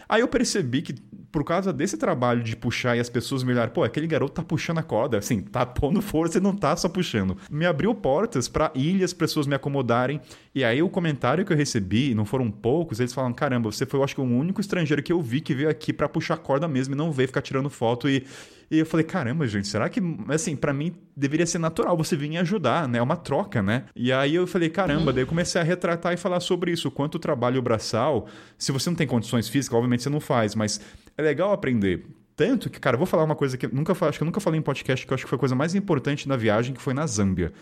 Aí 0.08 0.20
eu 0.20 0.28
percebi 0.28 0.82
que, 0.82 0.94
por 1.38 1.44
causa 1.44 1.72
desse 1.72 1.96
trabalho 1.96 2.42
de 2.42 2.56
puxar 2.56 2.96
e 2.96 3.00
as 3.00 3.08
pessoas 3.08 3.44
me 3.44 3.52
olharam, 3.52 3.70
pô, 3.70 3.84
aquele 3.84 4.08
garoto 4.08 4.32
tá 4.32 4.42
puxando 4.42 4.78
a 4.78 4.82
corda, 4.82 5.18
assim, 5.18 5.40
tá 5.40 5.64
pondo 5.64 6.02
força 6.02 6.38
e 6.38 6.40
não 6.40 6.52
tá 6.52 6.76
só 6.76 6.88
puxando. 6.88 7.36
Me 7.48 7.64
abriu 7.64 7.94
portas 7.94 8.48
para 8.48 8.72
ilhas, 8.74 9.12
pessoas 9.12 9.46
me 9.46 9.54
acomodarem. 9.54 10.20
E 10.52 10.64
aí 10.64 10.82
o 10.82 10.88
comentário 10.88 11.44
que 11.44 11.52
eu 11.52 11.56
recebi, 11.56 12.12
não 12.12 12.24
foram 12.24 12.50
poucos, 12.50 12.98
eles 12.98 13.12
falaram: 13.12 13.32
caramba, 13.32 13.70
você 13.70 13.86
foi, 13.86 14.00
eu 14.00 14.02
acho 14.02 14.16
que, 14.16 14.20
o 14.20 14.24
único 14.24 14.60
estrangeiro 14.60 15.00
que 15.00 15.12
eu 15.12 15.22
vi 15.22 15.40
que 15.40 15.54
veio 15.54 15.70
aqui 15.70 15.92
para 15.92 16.08
puxar 16.08 16.38
corda 16.38 16.66
mesmo 16.66 16.94
e 16.94 16.98
não 16.98 17.12
veio 17.12 17.28
ficar 17.28 17.42
tirando 17.42 17.70
foto 17.70 18.08
e. 18.08 18.26
E 18.70 18.80
eu 18.80 18.84
falei, 18.84 19.04
caramba, 19.04 19.46
gente, 19.46 19.66
será 19.66 19.88
que, 19.88 19.98
assim, 20.28 20.54
para 20.54 20.74
mim 20.74 20.94
deveria 21.16 21.46
ser 21.46 21.58
natural 21.58 21.96
você 21.96 22.14
vir 22.14 22.36
ajudar, 22.36 22.86
né? 22.86 22.98
É 22.98 23.02
uma 23.02 23.16
troca, 23.16 23.62
né? 23.62 23.84
E 23.96 24.12
aí 24.12 24.34
eu 24.34 24.46
falei, 24.46 24.68
caramba, 24.68 25.10
daí 25.10 25.22
eu 25.22 25.26
comecei 25.26 25.58
a 25.58 25.64
retratar 25.64 26.12
e 26.12 26.18
falar 26.18 26.38
sobre 26.40 26.70
isso. 26.70 26.90
Quanto 26.90 27.18
trabalho 27.18 27.62
braçal, 27.62 28.26
se 28.58 28.70
você 28.70 28.90
não 28.90 28.94
tem 28.94 29.06
condições 29.06 29.48
físicas, 29.48 29.74
obviamente 29.74 30.02
você 30.02 30.10
não 30.10 30.20
faz, 30.20 30.54
mas 30.54 30.82
é 31.18 31.22
legal 31.22 31.52
aprender. 31.52 32.06
Tanto 32.36 32.70
que, 32.70 32.78
cara, 32.78 32.94
eu 32.94 32.98
vou 32.98 33.06
falar 33.06 33.24
uma 33.24 33.34
coisa 33.34 33.58
que 33.58 33.66
nunca 33.66 33.92
acho 33.92 34.16
que 34.16 34.22
eu 34.22 34.26
nunca 34.26 34.38
falei 34.38 34.60
em 34.60 34.62
podcast, 34.62 35.04
que 35.04 35.12
eu 35.12 35.14
acho 35.16 35.24
que 35.24 35.28
foi 35.28 35.36
a 35.36 35.40
coisa 35.40 35.56
mais 35.56 35.74
importante 35.74 36.28
na 36.28 36.36
viagem, 36.36 36.72
que 36.72 36.80
foi 36.80 36.94
na 36.94 37.04
Zâmbia. 37.04 37.52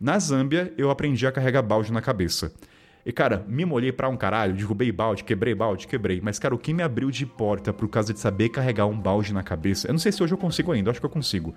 Na 0.00 0.18
Zâmbia, 0.18 0.72
eu 0.78 0.90
aprendi 0.90 1.26
a 1.26 1.30
carregar 1.30 1.62
balde 1.62 1.92
na 1.92 2.00
cabeça. 2.00 2.50
E, 3.04 3.12
cara, 3.12 3.44
me 3.46 3.66
molhei 3.66 3.92
pra 3.92 4.08
um 4.08 4.16
caralho, 4.16 4.54
derrubei 4.54 4.90
balde, 4.90 5.22
quebrei 5.24 5.54
balde, 5.54 5.86
quebrei. 5.86 6.22
Mas, 6.22 6.38
cara, 6.38 6.54
o 6.54 6.58
que 6.58 6.72
me 6.72 6.82
abriu 6.82 7.10
de 7.10 7.26
porta 7.26 7.70
por 7.70 7.86
causa 7.86 8.14
de 8.14 8.18
saber 8.18 8.48
carregar 8.48 8.86
um 8.86 8.98
balde 8.98 9.34
na 9.34 9.42
cabeça, 9.42 9.86
eu 9.86 9.92
não 9.92 9.98
sei 9.98 10.10
se 10.10 10.22
hoje 10.22 10.32
eu 10.32 10.38
consigo 10.38 10.72
ainda, 10.72 10.90
acho 10.90 11.00
que 11.00 11.04
eu 11.04 11.10
consigo. 11.10 11.54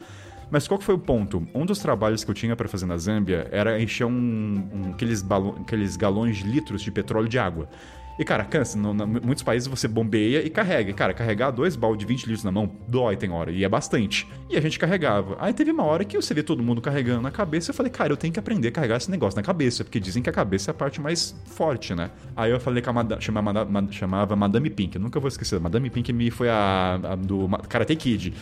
Mas 0.52 0.68
qual 0.68 0.78
que 0.78 0.84
foi 0.84 0.96
o 0.96 1.00
ponto? 1.00 1.48
Um 1.56 1.66
dos 1.66 1.80
trabalhos 1.80 2.26
que 2.26 2.32
eu 2.32 2.36
tinha 2.36 2.54
para 2.54 2.68
fazer 2.68 2.86
na 2.86 2.98
Zâmbia 2.98 3.48
era 3.50 3.82
encher 3.82 4.06
um, 4.06 4.12
um 4.12 4.92
aqueles, 4.92 5.26
aqueles 5.62 5.96
galões 5.96 6.38
de 6.38 6.44
litros 6.44 6.82
de 6.82 6.92
petróleo 6.92 7.30
de 7.30 7.40
água. 7.40 7.70
E, 8.18 8.26
cara, 8.26 8.44
cansa. 8.44 8.78
No, 8.78 8.94
no, 8.94 9.08
muitos 9.08 9.44
países 9.44 9.68
você 9.68 9.88
bombeia 9.88 10.46
e 10.46 10.50
carrega. 10.50 10.90
E, 10.90 10.94
cara, 10.94 11.14
carregar 11.14 11.52
dois 11.52 11.76
baldes 11.76 12.00
de 12.00 12.06
20 12.06 12.26
litros 12.26 12.44
na 12.44 12.52
mão 12.52 12.70
dói, 12.88 13.16
tem 13.16 13.30
hora. 13.30 13.52
E 13.52 13.64
é 13.64 13.70
bastante. 13.70 14.28
E 14.50 14.58
a 14.58 14.62
gente 14.62 14.80
carregava. 14.80 15.38
Aí 15.40 15.54
teve 15.54 15.72
uma 15.72 15.84
hora 15.84 16.04
que 16.04 16.16
você 16.16 16.34
vê 16.34 16.42
todo 16.42 16.64
mundo 16.64 16.82
carregando 16.82 17.22
na 17.22 17.32
cabeça. 17.32 17.72
Eu 17.72 17.76
falei, 17.76 17.92
cara, 17.92 18.12
eu 18.12 18.18
tenho 18.18 18.34
que 18.34 18.40
aprender 18.40 18.70
a 18.70 18.72
carregar 18.72 18.98
esse 18.98 19.12
negócio 19.12 19.38
na 19.38 19.44
cabeça. 19.44 19.84
Porque 19.84 20.00
dizem 20.00 20.24
que 20.24 20.30
a 20.30 20.34
cabeça 20.34 20.70
é 20.70 20.74
a 20.74 20.74
parte 20.74 21.00
mais 21.00 21.36
forte, 21.46 21.94
né? 21.94 22.10
Aí 22.36 22.52
eu 22.52 22.60
falei 22.60 22.82
com 22.82 22.90
a 22.90 22.94
madame, 22.94 23.22
chamava, 23.22 23.68
chamava 23.92 24.36
Madame 24.36 24.70
Pink. 24.70 24.96
Eu 24.96 25.02
nunca 25.02 25.20
vou 25.20 25.28
esquecer. 25.28 25.60
Madame 25.60 25.90
Pink 25.90 26.12
me 26.12 26.32
foi 26.32 26.50
a, 26.50 27.00
a 27.04 27.16
do 27.16 27.48
Karate 27.70 27.96
Kid. 27.96 28.34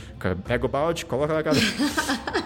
Pega 0.47 0.65
o 0.65 0.69
balde, 0.69 1.05
coloca 1.05 1.33
na 1.33 1.43
cabeça. 1.43 1.65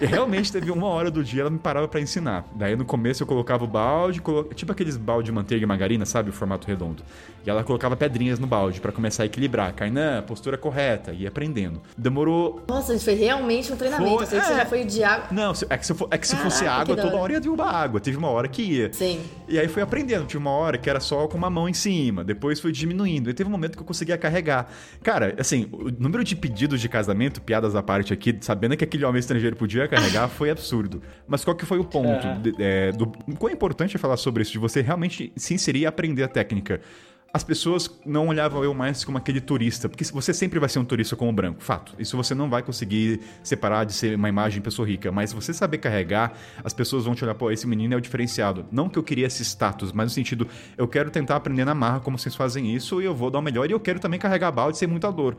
e 0.00 0.06
realmente 0.06 0.50
teve 0.50 0.70
uma 0.70 0.86
hora 0.86 1.10
do 1.10 1.22
dia 1.22 1.42
ela 1.42 1.50
me 1.50 1.58
parava 1.58 1.86
para 1.86 2.00
ensinar. 2.00 2.44
Daí 2.54 2.74
no 2.74 2.84
começo 2.84 3.22
eu 3.22 3.26
colocava 3.26 3.64
o 3.64 3.66
balde, 3.66 4.20
colo... 4.20 4.44
tipo 4.54 4.72
aqueles 4.72 4.96
balde 4.96 5.26
de 5.26 5.32
manteiga 5.32 5.64
e 5.64 5.66
margarina, 5.66 6.04
sabe? 6.04 6.30
O 6.30 6.32
formato 6.32 6.66
redondo. 6.66 7.02
E 7.44 7.48
ela 7.48 7.64
colocava 7.64 7.96
pedrinhas 7.96 8.38
no 8.38 8.46
balde 8.46 8.80
para 8.80 8.92
começar 8.92 9.22
a 9.22 9.26
equilibrar. 9.26 9.72
Kainan, 9.74 10.22
postura 10.22 10.58
correta, 10.58 11.12
e 11.12 11.26
aprendendo. 11.26 11.80
Demorou. 11.96 12.62
Nossa, 12.68 12.94
isso 12.94 13.04
foi 13.04 13.14
realmente 13.14 13.72
um 13.72 13.76
treinamento. 13.76 14.26
Foi... 14.26 14.38
É... 14.38 14.42
você 14.42 14.54
já 14.54 14.66
foi 14.66 14.84
de 14.84 15.02
água. 15.02 15.28
Não, 15.30 15.52
é 15.68 15.78
que 15.78 15.86
se, 15.86 15.94
for... 15.94 16.08
é 16.10 16.18
que 16.18 16.26
se 16.26 16.34
Caraca, 16.34 16.50
fosse 16.50 16.66
água, 16.66 16.96
toda 16.96 17.16
hora 17.16 17.32
ia 17.32 17.40
derrubar 17.40 17.74
água. 17.74 18.00
Teve 18.00 18.16
uma 18.16 18.28
hora 18.28 18.46
que 18.46 18.62
ia. 18.62 18.92
Sim. 18.92 19.20
E 19.48 19.58
aí 19.58 19.68
fui 19.68 19.82
aprendendo. 19.82 20.26
Tive 20.26 20.38
uma 20.38 20.50
hora 20.50 20.76
que 20.76 20.90
era 20.90 21.00
só 21.00 21.26
com 21.26 21.38
uma 21.38 21.48
mão 21.48 21.68
em 21.68 21.72
cima. 21.72 22.22
Depois 22.22 22.60
foi 22.60 22.72
diminuindo. 22.72 23.30
E 23.30 23.34
teve 23.34 23.48
um 23.48 23.52
momento 23.52 23.76
que 23.76 23.82
eu 23.82 23.86
conseguia 23.86 24.18
carregar. 24.18 24.70
Cara, 25.02 25.34
assim, 25.38 25.68
o 25.72 25.90
número 25.90 26.22
de 26.22 26.36
pedidos 26.36 26.80
de 26.80 26.88
casamento, 26.88 27.40
piadas 27.40 27.74
à 27.74 27.82
parte 27.82 28.12
aqui, 28.12 28.36
sabendo 28.40 28.76
que 28.76 28.84
aquele 28.84 29.04
homem 29.04 29.18
estrangeiro 29.18 29.56
podia 29.56 29.88
carregar, 29.88 30.28
foi 30.30 30.50
absurdo. 30.50 31.02
Mas 31.26 31.42
qual 31.42 31.56
que 31.56 31.64
foi 31.64 31.78
o 31.78 31.84
ponto? 31.84 32.26
É. 32.26 32.34
De, 32.38 32.54
é, 32.58 32.92
do... 32.92 33.06
Quão 33.38 33.50
importante 33.50 33.96
é 33.96 33.98
falar 33.98 34.18
sobre 34.18 34.42
isso? 34.42 34.52
De 34.52 34.58
você 34.58 34.82
realmente 34.82 35.32
se 35.36 35.54
inserir 35.54 35.80
e 35.80 35.86
aprender 35.86 36.22
a 36.22 36.28
técnica 36.28 36.80
as 37.32 37.44
pessoas 37.44 37.88
não 38.04 38.26
olhavam 38.26 38.64
eu 38.64 38.74
mais 38.74 39.04
como 39.04 39.16
aquele 39.16 39.40
turista, 39.40 39.88
porque 39.88 40.04
você 40.04 40.34
sempre 40.34 40.58
vai 40.58 40.68
ser 40.68 40.80
um 40.80 40.84
turista 40.84 41.14
como 41.14 41.32
branco, 41.32 41.62
fato. 41.62 41.94
Isso 41.98 42.16
você 42.16 42.34
não 42.34 42.50
vai 42.50 42.62
conseguir 42.62 43.20
separar 43.42 43.84
de 43.84 43.92
ser 43.92 44.16
uma 44.16 44.28
imagem 44.28 44.58
de 44.58 44.64
pessoa 44.64 44.86
rica, 44.86 45.12
mas 45.12 45.32
você 45.32 45.54
saber 45.54 45.78
carregar, 45.78 46.32
as 46.64 46.72
pessoas 46.72 47.04
vão 47.04 47.14
te 47.14 47.22
olhar, 47.24 47.34
pô, 47.34 47.50
esse 47.50 47.66
menino 47.66 47.94
é 47.94 47.96
o 47.96 48.00
diferenciado. 48.00 48.66
Não 48.72 48.88
que 48.88 48.98
eu 48.98 49.02
queria 49.02 49.28
esse 49.28 49.44
status, 49.44 49.92
mas 49.92 50.06
no 50.06 50.10
sentido, 50.10 50.48
eu 50.76 50.88
quero 50.88 51.10
tentar 51.10 51.36
aprender 51.36 51.64
na 51.64 51.74
marra 51.74 52.00
como 52.00 52.18
vocês 52.18 52.34
fazem 52.34 52.74
isso 52.74 53.00
e 53.00 53.04
eu 53.04 53.14
vou 53.14 53.30
dar 53.30 53.38
o 53.38 53.42
melhor 53.42 53.70
e 53.70 53.72
eu 53.72 53.80
quero 53.80 54.00
também 54.00 54.18
carregar 54.18 54.50
balde 54.50 54.76
sem 54.76 54.88
muita 54.88 55.10
dor. 55.12 55.36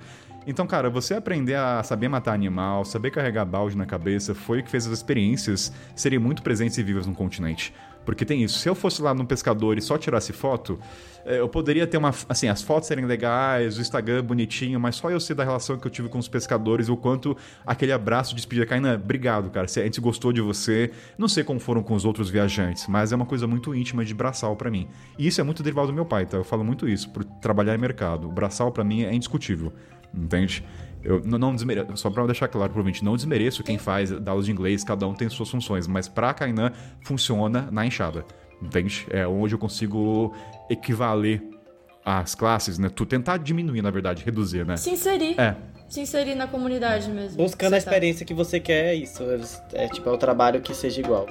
Então, 0.48 0.66
cara, 0.66 0.90
você 0.90 1.14
aprender 1.14 1.56
a 1.56 1.84
saber 1.84 2.08
matar 2.08 2.34
animal, 2.34 2.84
saber 2.84 3.12
carregar 3.12 3.46
balde 3.46 3.78
na 3.78 3.86
cabeça, 3.86 4.34
foi 4.34 4.62
o 4.62 4.64
que 4.64 4.72
fez 4.72 4.88
as 4.88 4.94
experiências 4.94 5.72
serem 5.96 6.18
muito 6.18 6.42
presentes 6.42 6.78
e 6.78 6.84
vivas 6.84 7.06
no 7.06 7.14
continente. 7.14 7.74
Porque 8.06 8.26
tem 8.26 8.44
isso. 8.44 8.58
Se 8.58 8.68
eu 8.68 8.74
fosse 8.74 9.02
lá 9.02 9.14
num 9.14 9.26
pescador 9.26 9.78
e 9.78 9.82
só 9.82 9.98
tirasse 9.98 10.34
foto, 10.34 10.80
eu 11.26 11.48
poderia 11.50 11.86
ter 11.88 11.98
uma. 11.98 12.14
Assim, 12.28 12.48
as 12.48 12.62
fotos 12.62 12.88
serem 12.88 13.06
legais, 13.06 13.78
o 13.78 13.82
Instagram 13.82 14.24
bonitinho, 14.24 14.80
mas 14.80 14.96
só 14.96 15.10
eu 15.10 15.20
sei 15.20 15.36
da 15.36 15.44
relação 15.44 15.78
que 15.78 15.86
eu 15.86 15.92
tive 15.92 16.10
com 16.10 16.18
os 16.18 16.28
pescadores, 16.28 16.90
o 16.90 16.98
quanto 16.98 17.36
aquele 17.66 17.92
abraço 17.92 18.32
de 18.32 18.38
despedida. 18.38 18.66
Kainan, 18.66 18.96
obrigado, 18.96 19.50
cara. 19.50 19.66
A 19.66 19.84
gente 19.84 20.02
gostou 20.02 20.32
de 20.34 20.42
você. 20.42 20.92
Não 21.18 21.28
sei 21.28 21.44
como 21.44 21.60
foram 21.60 21.84
com 21.84 21.94
os 21.94 22.06
outros 22.06 22.30
viajantes, 22.30 22.88
mas 22.88 23.12
é 23.12 23.16
uma 23.16 23.26
coisa 23.26 23.48
muito 23.48 23.74
íntima 23.76 24.04
de 24.04 24.14
braçal 24.14 24.56
para 24.56 24.70
mim. 24.70 24.88
E 25.18 25.28
isso 25.28 25.40
é 25.42 25.44
muito 25.44 25.64
derivado 25.64 25.88
do 25.88 25.94
meu 25.94 26.06
pai, 26.06 26.26
tá? 26.26 26.38
Eu 26.38 26.44
falo 26.44 26.64
muito 26.64 26.88
isso, 26.88 27.10
por 27.10 27.24
trabalhar 27.24 27.76
em 27.76 27.78
mercado. 27.78 28.28
O 28.28 28.32
braçal 28.32 28.72
para 28.72 28.84
mim 28.84 29.04
é 29.04 29.14
indiscutível, 29.14 29.74
entende? 30.14 30.64
Eu 31.04 31.22
não, 31.26 31.38
não 31.38 31.56
desmereço, 31.56 31.98
só 31.98 32.10
para 32.10 32.26
deixar 32.28 32.48
claro 32.48 32.72
pro 32.72 32.84
não 33.02 33.16
desmereço 33.16 33.64
quem 33.64 33.78
faz 33.78 34.12
aulas 34.12 34.46
de 34.46 34.52
inglês, 34.52 34.84
cada 34.84 35.08
um 35.08 35.14
tem 35.14 35.28
suas 35.30 35.50
funções, 35.50 35.88
mas 35.88 36.08
pra 36.08 36.34
Kainan 36.34 36.72
funciona 37.04 37.70
na 37.72 37.86
enxada, 37.86 38.24
entende? 38.62 39.08
É 39.10 39.28
onde 39.28 39.56
eu 39.56 39.60
consigo 39.60 40.34
equivaler 40.70 41.42
as 42.06 42.36
classes, 42.36 42.78
né? 42.78 42.90
Tu 42.90 43.06
tentar 43.06 43.38
diminuir, 43.38 43.82
na 43.82 43.92
verdade, 43.92 44.24
reduzir, 44.24 44.66
né? 44.66 44.78
Se 44.78 44.92
inserir. 44.92 45.40
É. 45.40 45.56
Se 45.88 46.00
inserir 46.00 46.36
na 46.36 46.48
comunidade 46.48 47.10
mesmo. 47.10 47.38
Buscando 47.38 47.74
a 47.74 47.78
experiência 47.78 48.26
que 48.26 48.34
você 48.34 48.60
quer, 48.60 48.88
é 48.88 48.96
isso. 48.96 49.24
É, 49.74 49.86
é 49.86 49.88
tipo, 49.90 50.08
é 50.10 50.12
o 50.12 50.18
trabalho 50.18 50.62
que 50.62 50.74
seja 50.74 51.02
igual. 51.02 51.28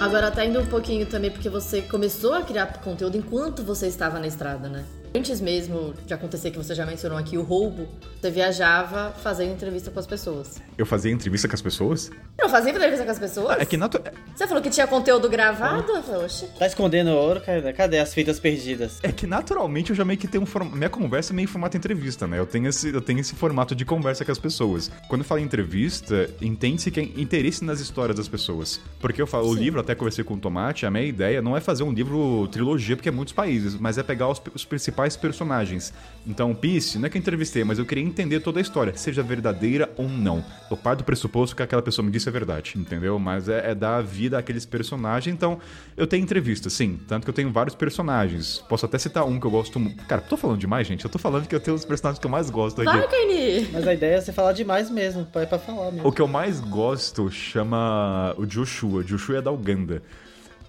Agora 0.00 0.30
tá 0.30 0.44
indo 0.46 0.60
um 0.60 0.66
pouquinho 0.66 1.04
também, 1.04 1.30
porque 1.30 1.50
você 1.50 1.82
começou 1.82 2.32
a 2.32 2.42
criar 2.42 2.80
conteúdo 2.80 3.18
enquanto 3.18 3.62
você 3.62 3.86
estava 3.86 4.18
na 4.18 4.26
estrada, 4.26 4.68
né? 4.68 4.84
Antes 5.16 5.40
mesmo 5.40 5.94
de 6.04 6.12
acontecer 6.12 6.50
que 6.50 6.58
você 6.58 6.74
já 6.74 6.84
mencionou 6.84 7.16
aqui 7.16 7.38
o 7.38 7.42
roubo, 7.42 7.88
você 8.20 8.30
viajava 8.30 9.14
fazendo 9.22 9.54
entrevista 9.54 9.90
com 9.90 9.98
as 9.98 10.06
pessoas. 10.06 10.60
Eu 10.76 10.84
fazia 10.84 11.10
entrevista 11.10 11.48
com 11.48 11.54
as 11.54 11.62
pessoas? 11.62 12.10
Não, 12.38 12.50
fazia 12.50 12.70
entrevista 12.70 13.02
com 13.02 13.10
as 13.10 13.18
pessoas? 13.18 13.56
Ah, 13.58 13.62
é 13.62 13.64
que 13.64 13.78
natu... 13.78 13.98
Você 14.34 14.46
falou 14.46 14.62
que 14.62 14.68
tinha 14.68 14.86
conteúdo 14.86 15.26
gravado? 15.30 15.90
Eu 15.90 16.02
falei, 16.02 16.26
oxe. 16.26 16.46
Tá 16.58 16.66
escondendo 16.66 17.12
ouro, 17.12 17.40
cara? 17.40 17.72
Cadê 17.72 17.98
as 17.98 18.12
fitas 18.12 18.38
perdidas? 18.38 18.98
É 19.02 19.10
que 19.10 19.26
naturalmente 19.26 19.88
eu 19.88 19.96
já 19.96 20.04
meio 20.04 20.18
que 20.18 20.28
tenho 20.28 20.42
um 20.42 20.46
form... 20.46 20.68
Minha 20.68 20.90
conversa 20.90 21.32
é 21.32 21.34
meio 21.34 21.48
formato 21.48 21.78
entrevista, 21.78 22.26
né? 22.26 22.38
Eu 22.38 22.44
tenho, 22.44 22.68
esse, 22.68 22.92
eu 22.92 23.00
tenho 23.00 23.20
esse 23.20 23.34
formato 23.34 23.74
de 23.74 23.86
conversa 23.86 24.22
com 24.22 24.32
as 24.32 24.38
pessoas. 24.38 24.90
Quando 25.08 25.22
eu 25.22 25.26
falo 25.26 25.40
em 25.40 25.44
entrevista, 25.44 26.28
entende-se 26.42 26.90
que 26.90 27.00
é 27.00 27.02
interesse 27.02 27.64
nas 27.64 27.80
histórias 27.80 28.18
das 28.18 28.28
pessoas. 28.28 28.78
Porque 29.00 29.22
eu 29.22 29.26
falo, 29.26 29.46
Sim. 29.46 29.50
o 29.52 29.54
livro, 29.54 29.80
até 29.80 29.94
conversei 29.94 30.24
com 30.24 30.34
o 30.34 30.38
Tomate, 30.38 30.84
a 30.84 30.90
minha 30.90 31.06
ideia 31.06 31.40
não 31.40 31.56
é 31.56 31.60
fazer 31.60 31.84
um 31.84 31.92
livro 31.92 32.46
trilogia, 32.48 32.96
porque 32.96 33.08
é 33.08 33.12
muitos 33.12 33.32
países, 33.32 33.74
mas 33.76 33.96
é 33.96 34.02
pegar 34.02 34.28
os, 34.28 34.42
os 34.54 34.64
principais 34.66 35.05
personagens. 35.14 35.92
Então, 36.26 36.52
Peace, 36.52 36.98
não 36.98 37.06
é 37.06 37.08
que 37.08 37.16
eu 37.16 37.20
entrevistei, 37.20 37.62
mas 37.62 37.78
eu 37.78 37.86
queria 37.86 38.02
entender 38.02 38.40
toda 38.40 38.58
a 38.58 38.62
história, 38.62 38.96
seja 38.96 39.22
verdadeira 39.22 39.88
ou 39.96 40.08
não. 40.08 40.44
Eu 40.68 40.76
paro 40.76 40.98
do 40.98 41.04
pressuposto 41.04 41.54
que 41.54 41.62
aquela 41.62 41.82
pessoa 41.82 42.04
me 42.04 42.10
disse 42.10 42.28
é 42.28 42.32
verdade, 42.32 42.74
entendeu? 42.76 43.16
Mas 43.18 43.48
é, 43.48 43.70
é 43.70 43.74
dar 43.74 44.02
vida 44.02 44.36
àqueles 44.36 44.66
personagens. 44.66 45.32
Então, 45.32 45.60
eu 45.96 46.06
tenho 46.06 46.24
entrevistas, 46.24 46.72
sim. 46.72 46.98
Tanto 47.06 47.24
que 47.24 47.30
eu 47.30 47.34
tenho 47.34 47.52
vários 47.52 47.76
personagens. 47.76 48.58
Posso 48.68 48.86
até 48.86 48.98
citar 48.98 49.24
um 49.24 49.38
que 49.38 49.46
eu 49.46 49.50
gosto. 49.50 49.80
Cara, 50.08 50.20
tô 50.20 50.36
falando 50.36 50.58
demais, 50.58 50.86
gente. 50.86 51.04
Eu 51.04 51.10
tô 51.10 51.18
falando 51.18 51.46
que 51.46 51.54
eu 51.54 51.60
tenho 51.60 51.76
os 51.76 51.84
personagens 51.84 52.18
que 52.18 52.26
eu 52.26 52.30
mais 52.30 52.50
gosto 52.50 52.80
aqui. 52.80 52.90
Vai, 52.90 53.06
Kaini! 53.06 53.68
Mas 53.72 53.86
a 53.86 53.94
ideia 53.94 54.16
é 54.16 54.20
você 54.20 54.32
falar 54.32 54.52
demais 54.52 54.90
mesmo, 54.90 55.28
é 55.34 55.46
pra 55.46 55.58
falar 55.58 55.92
mesmo. 55.92 56.08
O 56.08 56.12
que 56.12 56.20
eu 56.20 56.26
mais 56.26 56.58
gosto 56.58 57.30
chama 57.30 58.34
o 58.36 58.46
Joshua. 58.46 59.04
Joshua 59.04 59.38
é 59.38 59.42
da 59.42 59.52
Uganda. 59.52 60.02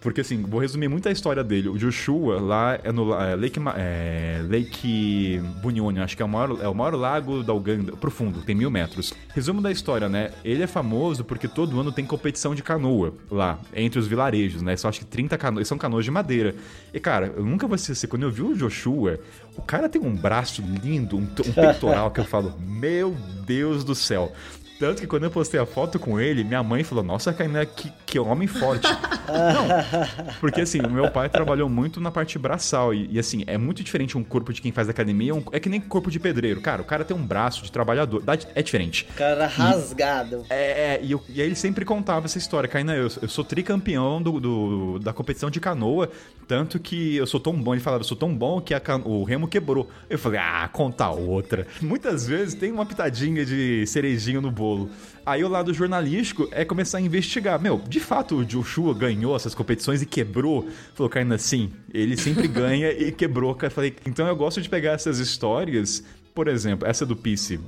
Porque 0.02 0.22
assim, 0.22 0.41
vou 0.41 0.60
resumir 0.60 0.88
muito 0.88 1.07
a 1.07 1.11
história 1.11 1.44
dele. 1.44 1.69
O 1.69 1.78
Joshua 1.78 2.40
lá 2.40 2.80
é 2.84 2.91
no 2.91 3.14
é, 3.14 3.36
Lake, 3.36 3.60
é, 3.76 4.41
Lake 4.48 5.41
Bunioni, 5.61 5.99
acho 5.99 6.15
que 6.15 6.22
é 6.22 6.26
o, 6.26 6.30
maior, 6.30 6.60
é 6.61 6.68
o 6.68 6.74
maior 6.74 6.94
lago 6.95 7.44
da 7.44 7.53
Uganda, 7.53 7.94
profundo, 7.94 8.41
tem 8.41 8.56
mil 8.56 8.69
metros. 8.69 9.14
Resumo 9.34 9.61
da 9.61 9.72
história, 9.72 10.07
né? 10.07 10.32
Ele 10.44 10.64
é 10.64 10.68
famoso 10.68 11.24
porque 11.24 11.48
todo 11.48 11.80
ano 11.80 11.91
tem 11.91 12.06
competição 12.06 12.53
de 12.53 12.64
canoa 12.64 13.14
lá, 13.30 13.60
entre 13.74 13.99
os 13.99 14.07
vilarejos, 14.07 14.61
né? 14.61 14.76
Só 14.78 14.90
acho 14.90 14.99
que 14.99 15.06
30 15.06 15.38
canoas, 15.38 15.68
são 15.68 15.78
canoas 15.78 16.06
de 16.06 16.11
madeira. 16.11 16.56
E 16.94 16.99
cara, 16.99 17.34
eu 17.36 17.45
nunca 17.45 17.68
vou 17.68 17.76
esquecer, 17.76 18.07
quando 18.07 18.24
eu 18.24 18.32
vi 18.32 18.41
o 18.41 18.56
Joshua, 18.56 19.19
o 19.57 19.61
cara 19.61 19.90
tem 19.90 20.02
um 20.02 20.15
braço 20.15 20.64
lindo, 20.84 21.18
um, 21.18 21.22
um 21.22 21.26
peitoral 21.53 22.11
que 22.11 22.19
eu 22.19 22.26
falo, 22.26 22.53
meu 22.60 23.15
Deus 23.45 23.84
do 23.84 23.95
céu. 23.95 24.32
Tanto 24.79 25.01
que 25.01 25.07
quando 25.07 25.23
eu 25.23 25.31
postei 25.31 25.59
a 25.59 25.65
foto 25.65 25.97
com 25.97 26.19
ele, 26.19 26.43
minha 26.43 26.61
mãe 26.61 26.83
falou: 26.83 27.03
Nossa, 27.03 27.33
Kainan, 27.33 27.65
que, 27.65 27.91
que 28.05 28.19
homem 28.19 28.47
forte. 28.47 28.87
Não, 29.27 30.33
porque 30.39 30.61
assim, 30.61 30.79
o 30.79 30.89
meu 30.89 31.11
pai 31.11 31.27
trabalhou 31.27 31.67
muito 31.67 31.99
na 31.99 32.11
parte 32.11 32.37
braçal. 32.37 32.93
E, 32.93 33.09
e, 33.11 33.19
assim, 33.19 33.43
é 33.47 33.57
muito 33.57 33.83
diferente 33.83 34.17
um 34.17 34.23
corpo 34.23 34.53
de 34.53 34.61
quem 34.61 34.71
faz 34.71 34.87
academia. 34.87 35.33
Um, 35.33 35.43
é 35.51 35.59
que 35.59 35.67
nem 35.67 35.81
corpo 35.81 36.09
de 36.09 36.19
pedreiro. 36.19 36.61
Cara, 36.61 36.81
o 36.81 36.85
cara 36.85 37.03
tem 37.03 37.17
um 37.17 37.25
braço 37.25 37.63
de 37.63 37.71
trabalhador. 37.71 38.23
É 38.55 38.61
diferente. 38.61 39.05
Cara 39.15 39.47
rasgado. 39.47 40.45
E, 40.49 40.53
é, 40.53 40.55
é, 40.55 40.99
e, 41.01 41.11
eu, 41.11 41.21
e 41.27 41.41
aí 41.41 41.47
ele 41.47 41.55
sempre 41.55 41.83
contava 41.83 42.25
essa 42.25 42.37
história. 42.37 42.69
Kainan, 42.69 42.93
eu, 42.93 43.09
eu 43.21 43.27
sou 43.27 43.43
tricampeão 43.43 44.21
do, 44.21 44.39
do, 44.39 44.99
da 44.99 45.11
competição 45.11 45.49
de 45.49 45.59
canoa. 45.59 46.09
Tanto 46.47 46.79
que 46.79 47.17
eu 47.17 47.27
sou 47.27 47.39
tão 47.39 47.53
bom. 47.53 47.73
Ele 47.73 47.81
falava: 47.81 48.01
Eu 48.01 48.07
sou 48.07 48.15
tão 48.15 48.33
bom 48.33 48.61
que 48.61 48.73
a, 48.73 48.81
o 49.03 49.23
remo 49.23 49.47
quebrou. 49.47 49.89
Eu 50.09 50.19
falei: 50.19 50.39
Ah, 50.39 50.69
conta 50.71 51.09
outra. 51.09 51.67
Muitas 51.81 52.27
vezes 52.27 52.53
tem 52.53 52.71
uma 52.71 52.85
pitadinha 52.85 53.45
de 53.45 53.85
cerejinho 53.87 54.39
no 54.39 54.51
bolo 54.51 54.66
bolo. 54.68 54.89
Aí 55.26 55.44
o 55.44 55.48
lado 55.48 55.73
jornalístico 55.73 56.48
é 56.52 56.65
começar 56.65 56.98
a 56.98 57.02
investigar. 57.02 57.61
Meu, 57.61 57.81
de 57.88 57.99
fato 57.99 58.35
o 58.35 58.45
Joshua 58.45 58.94
ganhou 58.94 59.35
essas 59.35 59.56
competições 59.56 60.02
e 60.02 60.06
quebrou? 60.06 60.68
Falou, 60.94 61.10
cara, 61.10 61.35
assim, 61.35 61.72
ele 61.94 62.18
sempre 62.18 62.48
ganha 62.49 62.91
e 62.91 63.11
quebrou. 63.11 63.57
Eu 63.61 63.72
falei, 63.72 63.95
então 64.06 64.27
eu 64.27 64.35
gosto 64.35 64.61
de 64.61 64.69
pegar 64.69 64.91
essas 64.91 65.19
histórias 65.19 66.03
por 66.35 66.48
exemplo, 66.48 66.88
essa 66.88 67.03
do 67.03 67.15
Pisse. 67.15 67.60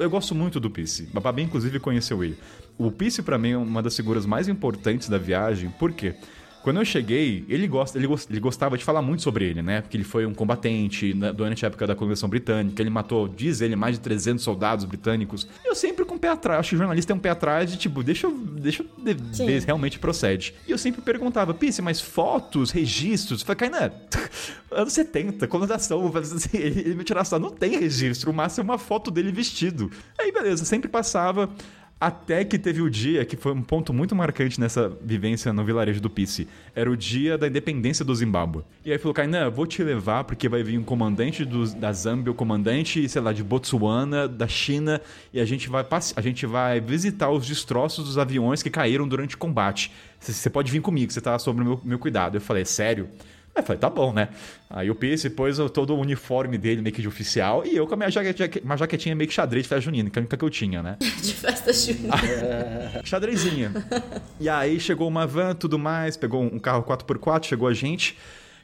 Eu 0.00 0.08
gosto 0.08 0.34
muito 0.34 0.58
do 0.58 0.70
Pisse. 0.70 1.06
Babi, 1.12 1.42
inclusive, 1.42 1.78
conheceu 1.78 2.24
ele. 2.24 2.38
O 2.78 2.90
Pisse, 2.90 3.22
para 3.22 3.36
mim, 3.36 3.50
é 3.50 3.58
uma 3.58 3.82
das 3.82 3.94
figuras 3.94 4.24
mais 4.24 4.48
importantes 4.48 5.10
da 5.10 5.18
viagem. 5.18 5.68
Por 5.68 5.92
quê? 5.92 6.14
Quando 6.64 6.78
eu 6.78 6.84
cheguei, 6.86 7.44
ele, 7.46 7.68
gosta, 7.68 7.98
ele, 7.98 8.08
ele 8.30 8.40
gostava 8.40 8.78
de 8.78 8.82
falar 8.82 9.02
muito 9.02 9.22
sobre 9.22 9.44
ele, 9.44 9.60
né? 9.60 9.82
Porque 9.82 9.98
ele 9.98 10.02
foi 10.02 10.24
um 10.24 10.32
combatente 10.32 11.12
né, 11.12 11.30
durante 11.30 11.62
a 11.62 11.68
época 11.68 11.86
da 11.86 11.94
Convenção 11.94 12.26
Britânica. 12.26 12.80
Ele 12.80 12.88
matou, 12.88 13.28
diz 13.28 13.60
ele, 13.60 13.76
mais 13.76 13.96
de 13.96 14.00
300 14.00 14.42
soldados 14.42 14.86
britânicos. 14.86 15.46
Eu 15.62 15.74
sempre 15.74 16.06
com 16.06 16.14
o 16.14 16.18
pé 16.18 16.28
atrás. 16.28 16.60
Acho 16.60 16.70
que 16.70 16.76
o 16.76 16.78
jornalista 16.78 17.12
tem 17.12 17.18
um 17.18 17.20
pé 17.20 17.28
atrás 17.28 17.70
de 17.70 17.76
tipo, 17.76 18.02
deixa 18.02 18.28
eu, 18.28 18.32
deixa 18.32 18.82
eu 18.82 18.88
ver 18.98 19.60
se 19.60 19.66
realmente 19.66 19.98
procede. 19.98 20.54
E 20.66 20.70
eu 20.70 20.78
sempre 20.78 21.02
perguntava, 21.02 21.52
Pisse, 21.52 21.82
mas 21.82 22.00
fotos, 22.00 22.70
registros? 22.70 23.42
Eu 23.42 23.46
falei, 23.46 23.70
Kainan, 23.70 23.92
anos 24.72 24.94
70, 24.94 25.46
colonização. 25.46 26.10
Assim, 26.16 26.56
ele, 26.56 26.94
me 26.94 27.04
tirava 27.04 27.38
não 27.38 27.50
tem 27.50 27.78
registro. 27.78 28.30
O 28.30 28.34
máximo 28.34 28.62
é 28.62 28.72
uma 28.72 28.78
foto 28.78 29.10
dele 29.10 29.30
vestido. 29.30 29.90
Aí, 30.18 30.32
beleza, 30.32 30.64
sempre 30.64 30.88
passava. 30.88 31.50
Até 32.04 32.44
que 32.44 32.58
teve 32.58 32.82
o 32.82 32.90
dia 32.90 33.24
que 33.24 33.34
foi 33.34 33.52
um 33.52 33.62
ponto 33.62 33.90
muito 33.90 34.14
marcante 34.14 34.60
nessa 34.60 34.92
vivência 35.02 35.54
no 35.54 35.64
vilarejo 35.64 36.02
do 36.02 36.10
Pice. 36.10 36.46
Era 36.74 36.90
o 36.90 36.94
dia 36.94 37.38
da 37.38 37.48
independência 37.48 38.04
do 38.04 38.14
Zimbábue. 38.14 38.62
E 38.84 38.92
aí 38.92 38.98
falou, 38.98 39.14
Kainan, 39.14 39.48
vou 39.48 39.66
te 39.66 39.82
levar 39.82 40.24
porque 40.24 40.46
vai 40.46 40.62
vir 40.62 40.78
um 40.78 40.84
comandante 40.84 41.46
do, 41.46 41.66
da 41.74 41.90
Zâmbia, 41.94 42.30
o 42.30 42.34
comandante, 42.34 43.08
sei 43.08 43.22
lá, 43.22 43.32
de 43.32 43.42
Botsuana, 43.42 44.28
da 44.28 44.46
China, 44.46 45.00
e 45.32 45.40
a 45.40 45.46
gente 45.46 45.66
vai, 45.70 45.82
a 46.14 46.20
gente 46.20 46.44
vai 46.44 46.78
visitar 46.78 47.30
os 47.30 47.46
destroços 47.46 48.04
dos 48.04 48.18
aviões 48.18 48.62
que 48.62 48.68
caíram 48.68 49.08
durante 49.08 49.34
o 49.34 49.38
combate. 49.38 49.90
Você 50.20 50.50
pode 50.50 50.70
vir 50.70 50.82
comigo, 50.82 51.10
você 51.10 51.22
tá 51.22 51.38
sob 51.38 51.62
o 51.62 51.64
meu, 51.64 51.80
meu 51.82 51.98
cuidado. 51.98 52.36
Eu 52.36 52.40
falei, 52.42 52.66
sério? 52.66 53.08
Aí 53.54 53.62
eu 53.62 53.66
falei, 53.66 53.78
tá 53.78 53.88
bom, 53.88 54.12
né? 54.12 54.30
Aí 54.68 54.90
o 54.90 54.94
Pierce 54.96 55.30
pôs 55.30 55.58
todo 55.72 55.94
o 55.94 56.00
uniforme 56.00 56.58
dele 56.58 56.82
meio 56.82 56.92
que 56.92 57.00
de 57.00 57.06
oficial 57.06 57.64
e 57.64 57.76
eu 57.76 57.86
com 57.86 57.94
a 57.94 57.96
minha 57.96 58.10
jaquetinha, 58.10 58.50
uma 58.64 58.76
jaquetinha 58.76 59.14
meio 59.14 59.28
que 59.28 59.34
xadrez 59.34 59.62
de 59.62 59.68
festa 59.68 59.80
junina, 59.80 60.10
que 60.10 60.18
é 60.18 60.20
a 60.20 60.22
única 60.22 60.36
que 60.36 60.44
eu 60.44 60.50
tinha, 60.50 60.82
né? 60.82 60.96
de 61.22 61.32
festa 61.32 61.72
junina. 61.72 62.14
Xadrezinha. 63.04 63.72
e 64.40 64.48
aí 64.48 64.80
chegou 64.80 65.06
uma 65.06 65.24
van, 65.24 65.54
tudo 65.54 65.78
mais, 65.78 66.16
pegou 66.16 66.42
um 66.42 66.58
carro 66.58 66.82
4x4, 66.82 67.44
chegou 67.44 67.68
a 67.68 67.72
gente. 67.72 68.18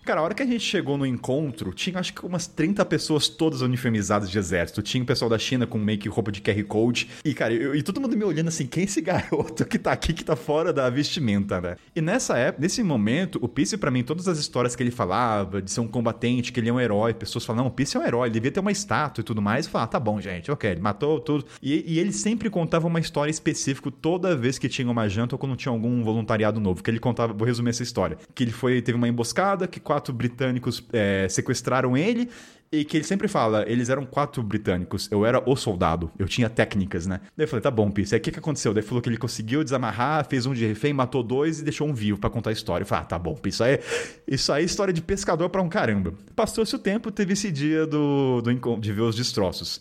Cara, 0.05 0.21
a 0.21 0.25
hora 0.25 0.35
que 0.35 0.43
a 0.43 0.47
gente 0.47 0.65
chegou 0.65 0.97
no 0.97 1.05
encontro, 1.05 1.73
tinha 1.75 1.99
acho 1.99 2.15
que 2.15 2.25
umas 2.25 2.47
30 2.47 2.85
pessoas 2.87 3.29
todas 3.29 3.61
uniformizadas 3.61 4.31
de 4.31 4.39
exército. 4.39 4.81
Tinha 4.83 5.03
o 5.03 5.07
pessoal 5.07 5.29
da 5.29 5.39
China 5.39 5.67
com 5.67 5.79
meio 5.79 5.99
que 5.99 6.09
roupa 6.09 6.33
de 6.33 6.41
QR 6.41 6.63
Code. 6.65 7.09
E, 7.25 7.35
cara, 7.35 7.53
eu, 7.53 7.75
e 7.75 7.83
todo 7.83 8.01
mundo 8.01 8.17
me 8.17 8.25
olhando 8.25 8.49
assim, 8.49 8.67
quem 8.67 8.83
é 8.83 8.87
esse 8.87 9.01
garoto 9.03 9.65
que 9.67 9.79
tá 9.79 9.93
aqui, 9.93 10.13
que 10.13 10.25
tá 10.25 10.35
fora 10.35 10.73
da 10.73 10.89
vestimenta, 10.89 11.61
né? 11.61 11.77
E 11.95 12.01
nessa 12.01 12.39
época, 12.39 12.63
nesse 12.63 12.83
momento, 12.83 13.39
o 13.43 13.49
Pisse, 13.49 13.77
para 13.77 13.91
mim, 13.91 14.03
todas 14.03 14.27
as 14.27 14.39
histórias 14.39 14.75
que 14.75 14.83
ele 14.83 14.91
falava, 14.91 15.61
de 15.61 15.71
ser 15.71 15.81
um 15.81 15.89
combatente, 15.89 16.51
que 16.51 16.61
ele 16.61 16.71
é 16.71 16.73
um 16.73 16.81
herói, 16.81 17.13
pessoas 17.13 17.45
falam, 17.45 17.65
não, 17.65 17.71
o 17.71 17.75
Pisse 17.75 17.97
é 17.97 18.01
um 18.01 18.05
herói, 18.05 18.29
ele 18.29 18.35
devia 18.35 18.51
ter 18.51 18.61
uma 18.61 18.73
estátua 18.73 19.21
e 19.21 19.25
tudo 19.25 19.43
mais. 19.43 19.67
Eu 19.67 19.73
falava, 19.73 19.91
tá 19.91 20.01
bom, 20.01 20.19
gente, 20.21 20.51
ok, 20.51 20.71
ele 20.71 20.81
matou 20.81 21.21
tudo. 21.21 21.45
E, 21.63 21.85
e 21.95 21.99
ele 21.99 22.13
sempre 22.13 22.49
contava 22.49 22.87
uma 22.87 23.01
história 23.01 23.31
específica 23.31 23.91
toda 23.91 24.35
vez 24.35 24.59
que 24.59 24.69
tinha 24.69 24.91
uma 24.91 25.09
janta 25.09 25.35
ou 25.35 25.39
quando 25.39 25.57
tinha 25.57 25.73
algum 25.73 26.03
voluntariado 26.03 26.59
novo. 26.59 26.83
Que 26.83 26.91
ele 26.91 26.99
contava, 26.99 27.35
vou 27.35 27.47
resumir 27.47 27.71
essa 27.71 27.83
história. 27.83 28.17
Que 28.35 28.45
ele 28.45 28.53
foi, 28.53 28.81
teve 28.81 28.97
uma 28.97 29.09
emboscada, 29.09 29.69
que 29.69 29.79
quatro 29.91 30.15
britânicos 30.15 30.87
é, 30.93 31.27
sequestraram 31.29 31.97
ele 31.97 32.29
e 32.71 32.85
que 32.85 32.97
ele 32.97 33.03
sempre 33.03 33.27
fala, 33.27 33.65
eles 33.67 33.89
eram 33.89 34.07
quatro 34.07 34.41
britânicos, 34.41 35.09
eu 35.11 35.27
era 35.27 35.43
o 35.45 35.57
soldado, 35.57 36.13
eu 36.17 36.29
tinha 36.29 36.49
técnicas, 36.49 37.09
né? 37.09 37.21
Daí 37.37 37.45
eu 37.45 37.49
falei, 37.49 37.61
tá 37.61 37.73
bom, 37.73 37.91
Pierce. 37.91 38.15
Aí 38.15 38.21
o 38.21 38.23
que, 38.23 38.31
que 38.31 38.39
aconteceu? 38.39 38.73
Daí 38.73 38.85
falou 38.85 39.03
que 39.03 39.09
ele 39.09 39.17
conseguiu 39.17 39.65
desamarrar, 39.65 40.25
fez 40.29 40.47
um 40.47 40.55
de 40.55 40.65
refém, 40.65 40.93
matou 40.93 41.25
dois 41.25 41.59
e 41.59 41.65
deixou 41.65 41.89
um 41.89 41.93
vivo 41.93 42.21
para 42.21 42.31
contar 42.31 42.51
a 42.51 42.53
história. 42.53 42.85
Eu 42.85 42.87
falei, 42.87 43.03
ah, 43.03 43.07
tá 43.07 43.19
bom, 43.19 43.35
Pierce. 43.35 43.57
Isso 43.57 43.65
aí, 43.65 43.81
isso 44.29 44.53
aí 44.53 44.63
é 44.63 44.65
história 44.65 44.95
de 44.95 45.03
pescador 45.03 45.51
para 45.51 45.61
um 45.61 45.69
caramba. 45.69 46.15
Passou-se 46.37 46.73
o 46.77 46.79
tempo, 46.79 47.11
teve 47.11 47.33
esse 47.33 47.51
dia 47.51 47.85
do, 47.85 48.41
do 48.41 48.77
de 48.77 48.93
ver 48.93 49.03
os 49.03 49.17
destroços. 49.17 49.81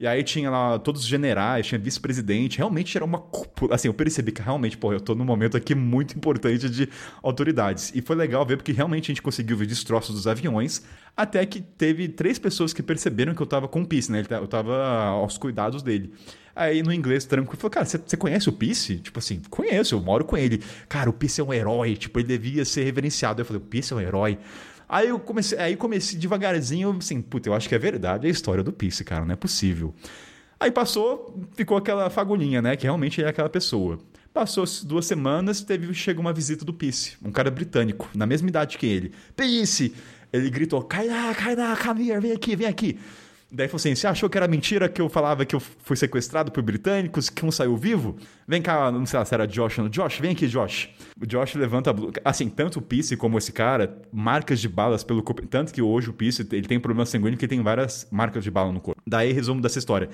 E 0.00 0.06
aí 0.06 0.22
tinha 0.22 0.48
lá 0.48 0.78
todos 0.78 1.02
os 1.02 1.08
generais, 1.08 1.66
tinha 1.66 1.78
vice-presidente, 1.78 2.58
realmente 2.58 2.96
era 2.96 3.04
uma 3.04 3.18
cúpula. 3.18 3.74
Assim, 3.74 3.88
eu 3.88 3.94
percebi 3.94 4.30
que 4.30 4.40
realmente, 4.40 4.78
pô, 4.78 4.92
eu 4.92 5.00
tô 5.00 5.12
num 5.12 5.24
momento 5.24 5.56
aqui 5.56 5.74
muito 5.74 6.16
importante 6.16 6.70
de 6.70 6.88
autoridades. 7.20 7.90
E 7.92 8.00
foi 8.00 8.14
legal 8.14 8.46
ver 8.46 8.56
porque 8.56 8.70
realmente 8.70 9.06
a 9.06 9.12
gente 9.12 9.22
conseguiu 9.22 9.56
ver 9.56 9.66
destroços 9.66 10.14
dos 10.14 10.28
aviões, 10.28 10.84
até 11.16 11.44
que 11.44 11.60
teve 11.60 12.08
três 12.08 12.38
pessoas 12.38 12.72
que 12.72 12.80
perceberam 12.80 13.34
que 13.34 13.42
eu 13.42 13.46
tava 13.46 13.66
com 13.66 13.82
o 13.82 13.86
Peace, 13.86 14.10
né? 14.10 14.24
Eu 14.30 14.46
tava 14.46 15.04
aos 15.06 15.36
cuidados 15.36 15.82
dele. 15.82 16.12
Aí 16.54 16.80
no 16.80 16.92
inglês, 16.92 17.24
tranquilo, 17.24 17.56
falou, 17.56 17.70
cara, 17.70 17.86
você 17.86 18.16
conhece 18.16 18.48
o 18.48 18.52
Peace? 18.52 18.98
Tipo 18.98 19.18
assim, 19.18 19.42
conheço, 19.50 19.96
eu 19.96 20.00
moro 20.00 20.24
com 20.24 20.36
ele. 20.36 20.62
Cara, 20.88 21.10
o 21.10 21.12
Peace 21.12 21.40
é 21.40 21.44
um 21.44 21.52
herói, 21.52 21.96
tipo, 21.96 22.20
ele 22.20 22.28
devia 22.28 22.64
ser 22.64 22.84
reverenciado. 22.84 23.40
Eu 23.40 23.44
falei, 23.44 23.60
o 23.60 23.64
Peace 23.64 23.92
é 23.92 23.96
um 23.96 24.00
herói. 24.00 24.38
Aí 24.88 25.08
eu 25.08 25.18
comecei, 25.18 25.58
aí 25.58 25.76
comecei 25.76 26.18
devagarzinho, 26.18 26.96
assim, 26.98 27.20
puta, 27.20 27.48
eu 27.48 27.54
acho 27.54 27.68
que 27.68 27.74
é 27.74 27.78
verdade 27.78 28.26
a 28.26 28.30
história 28.30 28.64
do 28.64 28.72
Pisse, 28.72 29.04
cara, 29.04 29.24
não 29.24 29.32
é 29.32 29.36
possível. 29.36 29.94
Aí 30.58 30.70
passou, 30.70 31.38
ficou 31.54 31.76
aquela 31.76 32.08
fagulhinha, 32.08 32.62
né, 32.62 32.74
que 32.74 32.84
realmente 32.84 33.22
é 33.22 33.28
aquela 33.28 33.48
pessoa. 33.48 33.98
Passou 34.32 34.64
duas 34.84 35.04
semanas, 35.04 35.60
teve 35.60 35.92
chega 35.92 36.20
uma 36.20 36.32
visita 36.32 36.64
do 36.64 36.72
Pisse, 36.72 37.16
um 37.22 37.30
cara 37.30 37.50
britânico, 37.50 38.08
na 38.14 38.24
mesma 38.24 38.48
idade 38.48 38.78
que 38.78 38.86
ele. 38.86 39.12
Pisse! 39.36 39.94
Ele 40.32 40.50
gritou: 40.50 40.82
"Cai 40.82 41.08
cai 41.34 41.56
lá, 41.56 41.76
come 41.76 42.08
here, 42.08 42.20
vem 42.20 42.32
aqui, 42.32 42.54
vem 42.54 42.66
aqui". 42.66 42.98
Daí 43.50 43.66
falou 43.66 43.76
assim: 43.76 43.94
você 43.94 44.06
achou 44.06 44.28
que 44.28 44.36
era 44.36 44.46
mentira 44.46 44.88
que 44.88 45.00
eu 45.00 45.08
falava 45.08 45.44
que 45.44 45.56
eu 45.56 45.60
fui 45.60 45.96
sequestrado 45.96 46.52
por 46.52 46.62
britânicos, 46.62 47.30
que 47.30 47.44
um 47.46 47.50
saiu 47.50 47.76
vivo? 47.76 48.16
Vem 48.46 48.60
cá, 48.60 48.92
não 48.92 49.06
sei 49.06 49.18
lá 49.18 49.24
se 49.24 49.34
era 49.34 49.46
Josh 49.46 49.78
ou 49.78 49.84
não. 49.84 49.90
Josh, 49.90 50.18
vem 50.20 50.32
aqui, 50.32 50.46
Josh. 50.46 50.90
O 51.20 51.26
Josh 51.26 51.54
levanta 51.54 51.90
a. 51.90 52.30
Assim, 52.30 52.48
tanto 52.50 52.78
o 52.78 52.82
Peace 52.82 53.16
como 53.16 53.38
esse 53.38 53.50
cara, 53.50 54.00
marcas 54.12 54.60
de 54.60 54.68
balas 54.68 55.02
pelo 55.02 55.22
corpo. 55.22 55.46
Tanto 55.46 55.72
que 55.72 55.80
hoje 55.80 56.10
o 56.10 56.12
Peace 56.12 56.46
ele 56.52 56.68
tem 56.68 56.78
problema 56.78 57.06
sanguíneo 57.06 57.38
que 57.38 57.48
tem 57.48 57.62
várias 57.62 58.06
marcas 58.10 58.44
de 58.44 58.50
bala 58.50 58.70
no 58.70 58.80
corpo. 58.80 59.00
Daí, 59.06 59.32
resumo 59.32 59.62
dessa 59.62 59.78
história. 59.78 60.10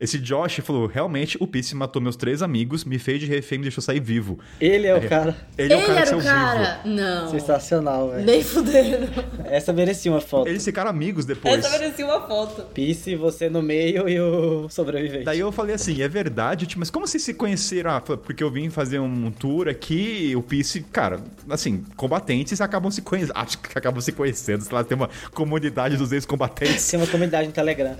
Esse 0.00 0.18
Josh 0.18 0.60
falou: 0.62 0.86
realmente, 0.86 1.36
o 1.40 1.46
Peace 1.46 1.74
matou 1.74 2.00
meus 2.00 2.16
três 2.16 2.42
amigos, 2.42 2.84
me 2.84 2.98
fez 2.98 3.20
de 3.20 3.26
refém 3.26 3.56
e 3.56 3.58
me 3.58 3.62
deixou 3.64 3.82
sair 3.82 4.00
vivo. 4.00 4.38
Ele 4.60 4.86
é 4.86 4.94
o 4.94 5.08
cara. 5.08 5.36
Ele 5.56 5.72
é 5.72 5.76
o 5.76 5.80
cara 5.80 5.92
que 5.92 5.98
era 5.98 6.06
saiu 6.06 6.18
o 6.18 6.22
cara. 6.22 6.80
Não. 6.84 7.30
Sensacional, 7.30 8.10
velho. 8.10 8.24
Nem 8.24 8.42
fudendo. 8.42 9.08
Essa 9.44 9.72
merecia 9.72 10.10
uma 10.12 10.20
foto. 10.20 10.44
vivo. 10.44 10.54
Eles 10.54 10.64
ficaram 10.64 10.90
amigos 10.90 11.24
depois. 11.24 11.64
Essa 11.64 11.78
merecia 11.78 12.04
uma 12.06 12.26
foto. 12.26 12.62
Pisse, 12.72 13.16
você 13.16 13.48
no 13.48 13.62
meio 13.62 14.08
e 14.08 14.20
o 14.20 14.68
sobrevivente. 14.68 15.24
Daí 15.24 15.40
eu 15.40 15.50
falei 15.50 15.74
assim, 15.74 16.00
é 16.00 16.08
verdade, 16.08 16.66
tio, 16.66 16.78
mas 16.78 16.90
como 16.90 17.06
vocês 17.06 17.22
se 17.22 17.34
conheceram? 17.34 17.90
Ah, 17.90 18.00
porque 18.00 18.42
eu 18.42 18.50
vim 18.50 18.70
fazer 18.70 18.98
um 18.98 19.30
tour 19.30 19.68
aqui, 19.68 20.32
o 20.36 20.42
Peace, 20.42 20.80
cara, 20.92 21.20
assim, 21.48 21.84
combatentes 21.96 22.60
acabam 22.60 22.90
se 22.90 23.02
conhecendo, 23.02 23.32
acho 23.36 23.58
que 23.58 23.76
acabam 23.76 24.00
se 24.00 24.12
conhecendo, 24.12 24.62
sei 24.62 24.74
lá, 24.74 24.84
tem 24.84 24.96
uma 24.96 25.10
comunidade 25.32 25.96
dos 25.96 26.12
ex-combatentes. 26.12 26.88
Tem 26.88 27.00
uma 27.00 27.06
comunidade 27.06 27.48
no 27.48 27.52
Telegram. 27.52 27.96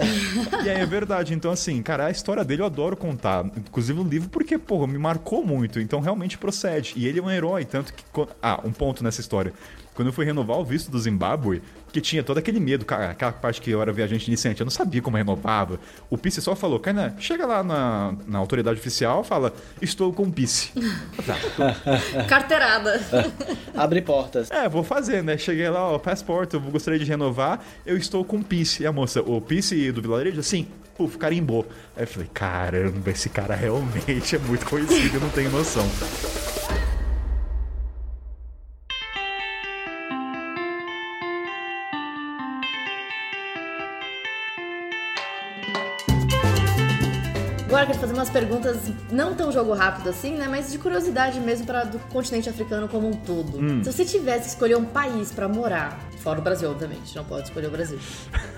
e 0.65 0.69
aí 0.69 0.81
é 0.81 0.87
verdade, 0.87 1.35
então 1.35 1.51
assim, 1.51 1.83
cara, 1.89 2.05
a 2.05 2.11
história 2.11 2.45
dele 2.45 2.61
eu 2.61 2.67
adoro 2.67 2.95
contar, 2.95 3.47
inclusive 3.57 3.99
no 3.99 4.07
livro, 4.07 4.29
porque, 4.29 4.59
porra, 4.59 4.87
me 4.87 4.99
marcou 4.99 5.43
muito, 5.43 5.81
então 5.81 6.01
realmente 6.01 6.37
procede. 6.37 6.93
E 6.95 7.09
ele 7.09 7.19
é 7.19 7.23
um 7.23 7.31
herói, 7.31 7.65
tanto 7.65 7.95
que... 7.95 8.05
Ah, 8.43 8.61
um 8.63 8.71
ponto 8.71 9.03
nessa 9.03 9.23
história. 9.23 9.55
Quando 9.99 10.07
eu 10.07 10.13
fui 10.13 10.25
renovar 10.25 10.57
o 10.59 10.65
visto 10.65 10.93
do 10.93 11.01
Zimbábue, 11.01 11.61
que 11.93 12.01
tinha 12.01 12.23
todo 12.23 12.39
aquele 12.39 12.61
medo, 12.61 12.85
cara, 12.85 13.11
aquela 13.11 13.33
parte 13.33 13.61
que 13.61 13.69
eu 13.69 13.83
era 13.83 13.93
viajante 13.93 14.29
iniciante, 14.29 14.61
eu 14.61 14.65
não 14.65 14.71
sabia 14.71 15.03
como 15.03 15.17
renovava. 15.17 15.81
O 16.09 16.17
Pice 16.17 16.41
só 16.41 16.55
falou, 16.55 16.79
Kainan, 16.79 17.15
chega 17.19 17.45
lá 17.45 17.65
na, 17.65 18.15
na 18.25 18.39
autoridade 18.39 18.79
oficial, 18.79 19.25
fala, 19.25 19.53
estou 19.83 20.13
com 20.13 20.23
o 20.23 20.31
Pice. 20.31 20.71
Carteirada. 22.29 23.01
Abre 23.75 24.01
portas. 24.01 24.53
É, 24.53 24.69
vou 24.69 24.85
fazer, 24.85 25.21
né? 25.25 25.37
Cheguei 25.37 25.69
lá, 25.69 25.91
ó, 25.91 25.99
passaporte, 25.99 26.55
eu 26.55 26.61
gostaria 26.61 27.01
de 27.01 27.05
renovar, 27.05 27.61
eu 27.85 27.97
estou 27.97 28.25
com 28.25 28.37
o 28.37 28.45
Pice. 28.45 28.85
E 28.85 28.87
a 28.87 28.93
moça, 28.93 29.21
o 29.21 29.41
Pice 29.41 29.91
do 29.91 30.01
vilarejo, 30.01 30.39
assim, 30.39 30.69
puf, 30.97 31.19
carimbou. 31.19 31.67
Aí 31.97 32.05
eu 32.05 32.07
falei, 32.07 32.31
caramba, 32.33 33.11
esse 33.11 33.29
cara 33.29 33.57
realmente 33.57 34.37
é 34.37 34.39
muito 34.39 34.65
conhecido, 34.65 35.17
eu 35.17 35.21
não 35.21 35.31
tenho 35.31 35.51
noção. 35.51 35.91
Agora 47.69 47.83
eu 47.83 47.89
quero 47.89 47.99
fazer 47.99 48.15
umas 48.15 48.31
perguntas, 48.31 48.79
não 49.13 49.35
tão 49.35 49.53
jogo 49.53 49.75
rápido 49.75 50.09
assim, 50.09 50.33
né? 50.37 50.49
Mas 50.49 50.73
de 50.73 50.79
curiosidade 50.79 51.39
mesmo 51.39 51.67
para 51.67 51.85
do 51.85 51.99
continente 52.09 52.49
africano 52.49 52.89
como 52.89 53.07
um 53.07 53.13
todo. 53.13 53.59
Se 53.85 53.93
você 53.93 54.07
tivesse 54.07 54.45
que 54.45 54.49
escolher 54.49 54.79
um 54.79 54.87
país 54.87 55.31
para 55.31 55.47
morar, 55.47 56.01
fora 56.21 56.41
o 56.41 56.43
Brasil, 56.43 56.71
obviamente, 56.71 57.15
não 57.17 57.25
pode 57.25 57.49
escolher 57.49 57.67
o 57.67 57.71
Brasil. 57.71 57.99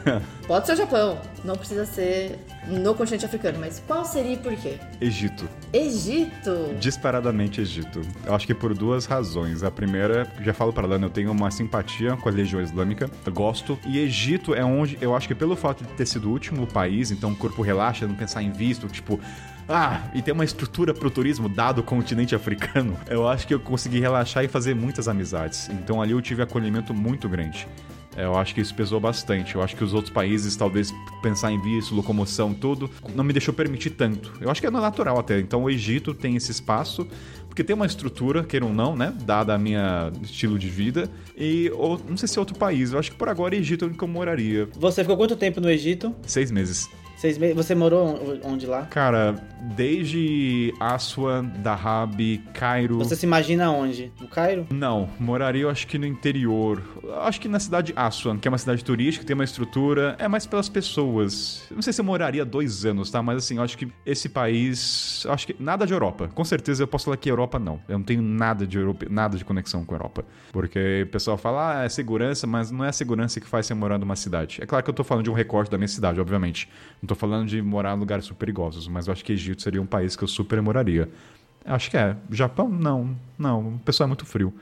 pode 0.47 0.67
ser 0.67 0.73
o 0.73 0.77
Japão, 0.77 1.19
não 1.45 1.57
precisa 1.57 1.85
ser 1.87 2.39
no 2.67 2.95
continente 2.95 3.25
africano, 3.25 3.59
mas 3.59 3.83
qual 3.87 4.05
seria 4.05 4.33
e 4.33 4.37
por 4.37 4.55
quê? 4.57 4.79
Egito. 5.01 5.49
Egito! 5.73 6.75
Disparadamente 6.79 7.61
Egito. 7.61 8.01
Eu 8.25 8.35
acho 8.35 8.47
que 8.47 8.55
por 8.55 8.75
duas 8.75 9.07
razões. 9.07 9.63
A 9.63 9.71
primeira, 9.71 10.27
já 10.43 10.53
falo 10.53 10.73
para 10.73 10.87
Lana, 10.87 11.07
eu 11.07 11.11
tenho 11.11 11.31
uma 11.31 11.51
simpatia 11.51 12.17
com 12.17 12.29
a 12.29 12.33
Legião 12.33 12.61
Islâmica, 12.61 13.11
eu 13.25 13.33
gosto. 13.33 13.79
E 13.87 13.99
Egito 13.99 14.55
é 14.55 14.65
onde, 14.65 14.99
eu 15.01 15.15
acho 15.15 15.29
que 15.29 15.35
pelo 15.35 15.57
fato 15.57 15.85
de 15.85 15.91
ter 15.93 16.07
sido 16.07 16.29
o 16.29 16.33
último 16.33 16.67
país, 16.67 17.11
então 17.11 17.33
o 17.33 17.37
corpo 17.37 17.63
relaxa, 17.63 18.07
não 18.07 18.15
pensar 18.15 18.43
em 18.43 18.51
visto, 18.51 18.87
tipo, 18.89 19.21
ah, 19.71 20.11
e 20.15 20.21
tem 20.21 20.35
uma 20.35 20.45
estrutura 20.45 20.93
pro 20.93 21.11
turismo 21.11 21.49
dado 21.49 21.79
o 21.79 21.83
continente 21.83 22.35
africano, 22.35 22.99
eu 23.09 23.29
acho 23.29 23.47
que 23.47 23.55
eu 23.55 23.61
consegui 23.61 24.01
relaxar 24.01 24.45
e 24.45 24.49
fazer 24.49 24.75
muitas 24.75 25.09
amizades. 25.09 25.69
Então 25.71 26.03
ali 26.03 26.13
eu 26.13 26.21
tive 26.21 26.43
acolhimento 26.43 26.93
muito 26.93 27.29
grande. 27.29 27.67
É, 28.17 28.25
Eu 28.25 28.37
acho 28.37 28.55
que 28.55 28.61
isso 28.61 28.75
pesou 28.75 28.99
bastante. 28.99 29.55
Eu 29.55 29.63
acho 29.63 29.77
que 29.77 29.85
os 29.85 29.95
outros 29.95 30.13
países, 30.13 30.57
talvez 30.57 30.93
pensar 31.23 31.53
em 31.53 31.61
visto, 31.61 31.95
locomoção, 31.95 32.53
tudo, 32.53 32.91
não 33.15 33.23
me 33.23 33.33
deixou 33.33 33.55
permitir 33.55 33.91
tanto. 33.91 34.33
Eu 34.41 34.51
acho 34.51 34.61
que 34.61 34.67
é 34.67 34.71
natural 34.71 35.19
até. 35.19 35.39
Então 35.39 35.63
o 35.63 35.71
Egito 35.71 36.13
tem 36.13 36.35
esse 36.37 36.51
espaço, 36.51 37.07
porque 37.47 37.63
tem 37.63 37.75
uma 37.75 37.87
estrutura, 37.87 38.43
queira 38.43 38.67
ou 38.67 38.75
não, 38.75 38.97
né? 38.97 39.15
Dada 39.25 39.55
a 39.55 39.59
minha 39.59 40.11
estilo 40.23 40.59
de 40.59 40.69
vida. 40.69 41.09
E 41.37 41.71
ou, 41.75 42.01
não 42.09 42.17
sei 42.17 42.29
se 42.29 42.37
é 42.37 42.41
outro 42.41 42.59
país. 42.59 42.93
Eu 42.93 42.99
acho 42.99 43.13
que 43.13 43.17
por 43.17 43.29
agora 43.29 43.55
Egito 43.55 43.85
é 43.85 43.89
onde 43.89 44.01
eu 44.01 44.09
moraria. 44.09 44.69
Você 44.75 45.03
ficou 45.03 45.17
quanto 45.17 45.37
tempo 45.37 45.61
no 45.61 45.71
Egito? 45.71 46.15
Seis 46.27 46.51
meses. 46.51 46.89
Seis 47.21 47.37
meses. 47.37 47.55
Você 47.55 47.75
morou 47.75 48.41
onde 48.43 48.65
lá? 48.65 48.87
Cara, 48.87 49.35
desde 49.77 50.73
Aswan, 50.81 51.45
Dahab, 51.59 52.39
Cairo. 52.55 52.97
Você 52.97 53.15
se 53.15 53.27
imagina 53.27 53.71
onde? 53.71 54.11
No 54.19 54.27
Cairo? 54.27 54.67
Não, 54.71 55.07
moraria 55.19 55.65
eu 55.65 55.69
acho 55.69 55.87
que 55.87 55.99
no 55.99 56.07
interior. 56.07 56.83
Acho 57.21 57.39
que 57.39 57.47
na 57.47 57.61
cidade 57.61 57.89
de 57.89 57.93
Aswan, 57.95 58.39
que 58.39 58.49
é 58.49 58.51
uma 58.51 58.57
cidade 58.57 58.83
turística, 58.83 59.23
tem 59.23 59.35
uma 59.35 59.45
estrutura. 59.45 60.17
É 60.19 60.27
mais 60.29 60.47
pelas 60.47 60.71
pessoas. 60.71 61.63
Não 61.71 61.83
sei 61.83 61.93
se 61.93 62.01
eu 62.01 62.07
moraria 62.07 62.43
dois 62.43 62.87
anos, 62.87 63.11
tá? 63.11 63.23
Mas 63.23 63.45
assim, 63.45 63.59
eu 63.59 63.63
acho 63.63 63.77
que 63.77 63.87
esse 64.07 64.31
país. 64.31 65.27
Acho 65.29 65.49
que 65.49 65.57
nada 65.61 65.87
de 65.87 65.93
Europa. 65.93 66.27
Com 66.29 66.45
certeza 66.45 66.85
eu 66.85 66.89
posso 66.89 67.05
falar 67.05 67.19
que 67.19 67.31
Europa 67.31 67.59
não. 67.59 67.83
Eu 67.87 67.99
não 67.99 68.05
tenho 68.05 68.23
nada 68.23 68.67
de 68.67 68.79
Europa, 68.79 69.05
nada 69.11 69.37
de 69.37 69.45
conexão 69.45 69.85
com 69.85 69.95
a 69.95 69.99
Europa. 69.99 70.25
Porque 70.53 71.03
o 71.07 71.11
pessoal 71.11 71.37
fala, 71.37 71.81
ah, 71.81 71.85
é 71.85 71.89
segurança, 71.91 72.47
mas 72.47 72.71
não 72.71 72.83
é 72.83 72.89
a 72.89 72.93
segurança 72.93 73.39
que 73.39 73.47
faz 73.47 73.67
você 73.67 73.75
morar 73.75 73.99
numa 73.99 74.17
cidade. 74.17 74.59
É 74.63 74.65
claro 74.65 74.83
que 74.83 74.89
eu 74.89 74.95
tô 74.95 75.05
falando 75.05 75.25
de 75.25 75.31
um 75.31 75.35
recorte 75.35 75.71
da 75.71 75.77
minha 75.77 75.87
cidade, 75.87 76.19
obviamente. 76.19 76.67
Não 77.03 77.10
tô 77.11 77.15
falando 77.17 77.49
de 77.49 77.61
morar 77.61 77.97
em 77.97 77.99
lugares 77.99 78.25
super 78.25 78.39
perigosos, 78.39 78.87
mas 78.87 79.07
eu 79.09 79.13
acho 79.13 79.25
que 79.25 79.33
Egito 79.33 79.61
seria 79.63 79.83
um 79.83 79.87
país 79.87 80.15
que 80.15 80.23
eu 80.23 80.29
super 80.29 80.63
moraria. 80.63 81.09
Acho 81.65 81.91
que 81.91 81.97
é. 81.97 82.17
Japão, 82.31 82.69
não. 82.69 83.17
Não, 83.37 83.75
o 83.75 83.79
pessoal 83.81 84.07
é 84.07 84.09
muito 84.09 84.25
frio. 84.25 84.55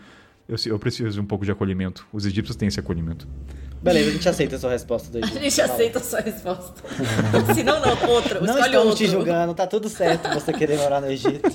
Eu, 0.48 0.56
eu 0.66 0.78
preciso 0.78 1.10
de 1.10 1.20
um 1.20 1.26
pouco 1.26 1.44
de 1.44 1.52
acolhimento. 1.52 2.06
Os 2.12 2.24
egípcios 2.24 2.56
têm 2.56 2.68
esse 2.68 2.80
acolhimento. 2.80 3.28
Beleza, 3.82 4.08
a 4.08 4.12
gente 4.14 4.28
aceita 4.28 4.56
a 4.56 4.58
sua 4.58 4.70
resposta 4.70 5.10
do 5.10 5.18
A 5.18 5.20
Egito. 5.20 5.40
gente 5.42 5.56
Fala. 5.56 5.72
aceita 5.74 5.98
a 5.98 6.02
sua 6.02 6.20
resposta. 6.20 6.82
Se 7.54 7.62
não, 7.62 7.80
não, 7.80 8.10
outro. 8.10 8.36
Não 8.40 8.46
Escolhe 8.46 8.64
estamos 8.66 8.86
outro. 8.88 8.96
te 8.96 9.06
julgando, 9.06 9.54
tá 9.54 9.66
tudo 9.66 9.88
certo 9.88 10.28
você 10.32 10.52
querer 10.52 10.78
morar 10.78 11.00
no 11.02 11.08
Egito. 11.08 11.50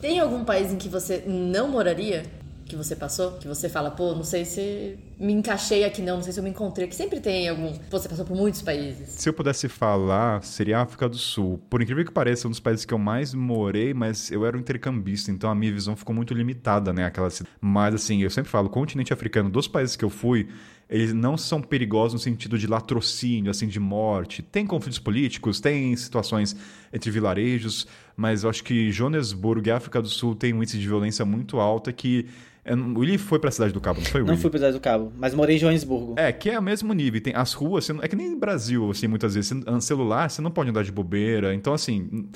Tem 0.00 0.20
algum 0.20 0.44
país 0.44 0.70
em 0.70 0.76
que 0.76 0.88
você 0.88 1.24
não 1.26 1.68
moraria? 1.68 2.24
Que 2.66 2.76
você 2.76 2.96
passou? 2.96 3.32
Que 3.32 3.46
você 3.46 3.68
fala, 3.68 3.90
pô, 3.90 4.14
não 4.14 4.24
sei 4.24 4.44
se 4.44 4.98
me 5.18 5.32
encaixei 5.32 5.84
aqui 5.84 6.02
não, 6.02 6.16
não 6.16 6.22
sei 6.22 6.32
se 6.32 6.40
eu 6.40 6.44
me 6.44 6.50
encontrei. 6.50 6.88
Que 6.88 6.94
sempre 6.94 7.20
tem 7.20 7.48
algum. 7.48 7.72
Você 7.90 8.08
passou 8.08 8.24
por 8.24 8.36
muitos 8.36 8.62
países. 8.62 9.10
Se 9.10 9.28
eu 9.28 9.32
pudesse 9.32 9.68
falar, 9.68 10.42
seria 10.42 10.80
África 10.80 11.08
do 11.08 11.16
Sul. 11.16 11.60
Por 11.68 11.82
incrível 11.82 12.04
que 12.04 12.12
pareça, 12.12 12.46
é 12.46 12.48
um 12.48 12.50
dos 12.50 12.60
países 12.60 12.84
que 12.84 12.94
eu 12.94 12.98
mais 12.98 13.34
morei, 13.34 13.92
mas 13.92 14.30
eu 14.30 14.44
era 14.46 14.56
um 14.56 14.60
intercambista, 14.60 15.30
então 15.30 15.50
a 15.50 15.54
minha 15.54 15.72
visão 15.72 15.94
ficou 15.94 16.14
muito 16.14 16.32
limitada, 16.34 16.92
né? 16.92 17.04
Aquela. 17.04 17.28
Mas 17.60 17.94
assim, 17.94 18.22
eu 18.22 18.30
sempre 18.30 18.50
falo, 18.50 18.68
o 18.68 18.70
continente 18.70 19.12
africano, 19.12 19.50
dos 19.50 19.68
países 19.68 19.94
que 19.94 20.04
eu 20.04 20.10
fui, 20.10 20.48
eles 20.88 21.12
não 21.12 21.36
são 21.36 21.62
perigosos 21.62 22.14
no 22.14 22.18
sentido 22.18 22.58
de 22.58 22.66
latrocínio, 22.66 23.50
assim, 23.50 23.66
de 23.66 23.80
morte. 23.80 24.42
Tem 24.42 24.66
conflitos 24.66 24.98
políticos, 24.98 25.60
tem 25.60 25.96
situações 25.96 26.54
entre 26.92 27.10
vilarejos, 27.10 27.86
mas 28.16 28.44
eu 28.44 28.50
acho 28.50 28.62
que 28.62 28.90
Joanesburgo 28.90 29.66
e 29.66 29.70
África 29.70 30.00
do 30.00 30.08
Sul 30.08 30.34
tem 30.34 30.52
um 30.52 30.58
índice 30.58 30.78
de 30.78 30.86
violência 30.86 31.24
muito 31.24 31.58
alta 31.58 31.92
que. 31.92 32.26
Eu 32.64 32.76
não- 32.76 32.94
O 32.94 32.98
Willy 33.00 33.18
foi 33.18 33.38
pra 33.38 33.50
Cidade 33.50 33.72
do 33.72 33.80
Cabo, 33.80 34.00
não 34.00 34.06
foi, 34.06 34.20
Não 34.20 34.28
Willy? 34.28 34.40
fui 34.40 34.50
pro 34.50 34.58
Cidade 34.58 34.76
do 34.76 34.80
Cabo, 34.80 35.12
mas 35.16 35.34
morei 35.34 35.56
em 35.56 35.58
Joanesburgo. 35.58 36.14
É, 36.16 36.32
que 36.32 36.48
é 36.50 36.58
o 36.58 36.62
mesmo 36.62 36.92
nível. 36.92 37.20
Tem 37.20 37.34
as 37.34 37.52
ruas, 37.52 37.88
não- 37.88 38.02
é 38.02 38.08
que 38.08 38.16
nem 38.16 38.30
no 38.30 38.38
Brasil, 38.38 38.90
assim, 38.90 39.06
muitas 39.06 39.34
vezes. 39.34 39.50
Você- 39.50 39.80
celular, 39.80 40.30
você 40.30 40.40
não 40.42 40.50
pode 40.50 40.70
andar 40.70 40.82
de 40.84 40.92
bobeira. 40.92 41.54
Então, 41.54 41.72
assim, 41.74 42.28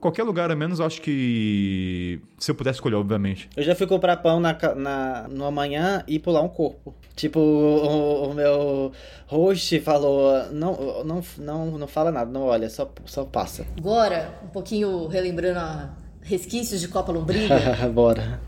qualquer 0.00 0.22
lugar, 0.24 0.50
a 0.50 0.56
menos, 0.56 0.78
eu 0.80 0.86
acho 0.86 1.00
que. 1.02 2.20
Se 2.38 2.50
eu 2.50 2.54
pudesse 2.54 2.76
escolher, 2.76 2.96
obviamente. 2.96 3.48
Eu 3.56 3.62
já 3.62 3.74
fui 3.74 3.86
comprar 3.86 4.16
pão 4.18 4.40
na, 4.40 4.56
na, 4.76 5.28
no 5.28 5.44
amanhã 5.44 6.02
e 6.06 6.18
pular 6.18 6.40
um 6.42 6.48
corpo. 6.48 6.94
Tipo, 7.16 7.40
o, 7.40 8.30
o 8.30 8.34
meu 8.34 8.92
host 9.26 9.80
falou: 9.80 10.32
não, 10.52 11.04
não, 11.04 11.22
não, 11.38 11.78
não 11.78 11.86
fala 11.88 12.12
nada, 12.12 12.30
não 12.30 12.42
olha, 12.42 12.68
só, 12.70 12.90
só 13.06 13.24
passa. 13.24 13.66
Agora, 13.76 14.38
um 14.44 14.48
pouquinho 14.48 15.06
relembrando 15.08 15.58
a 15.58 15.90
resquícios 16.22 16.80
de 16.80 16.88
Copa 16.88 17.10
Lombriga. 17.12 17.56
Bora. 17.92 18.40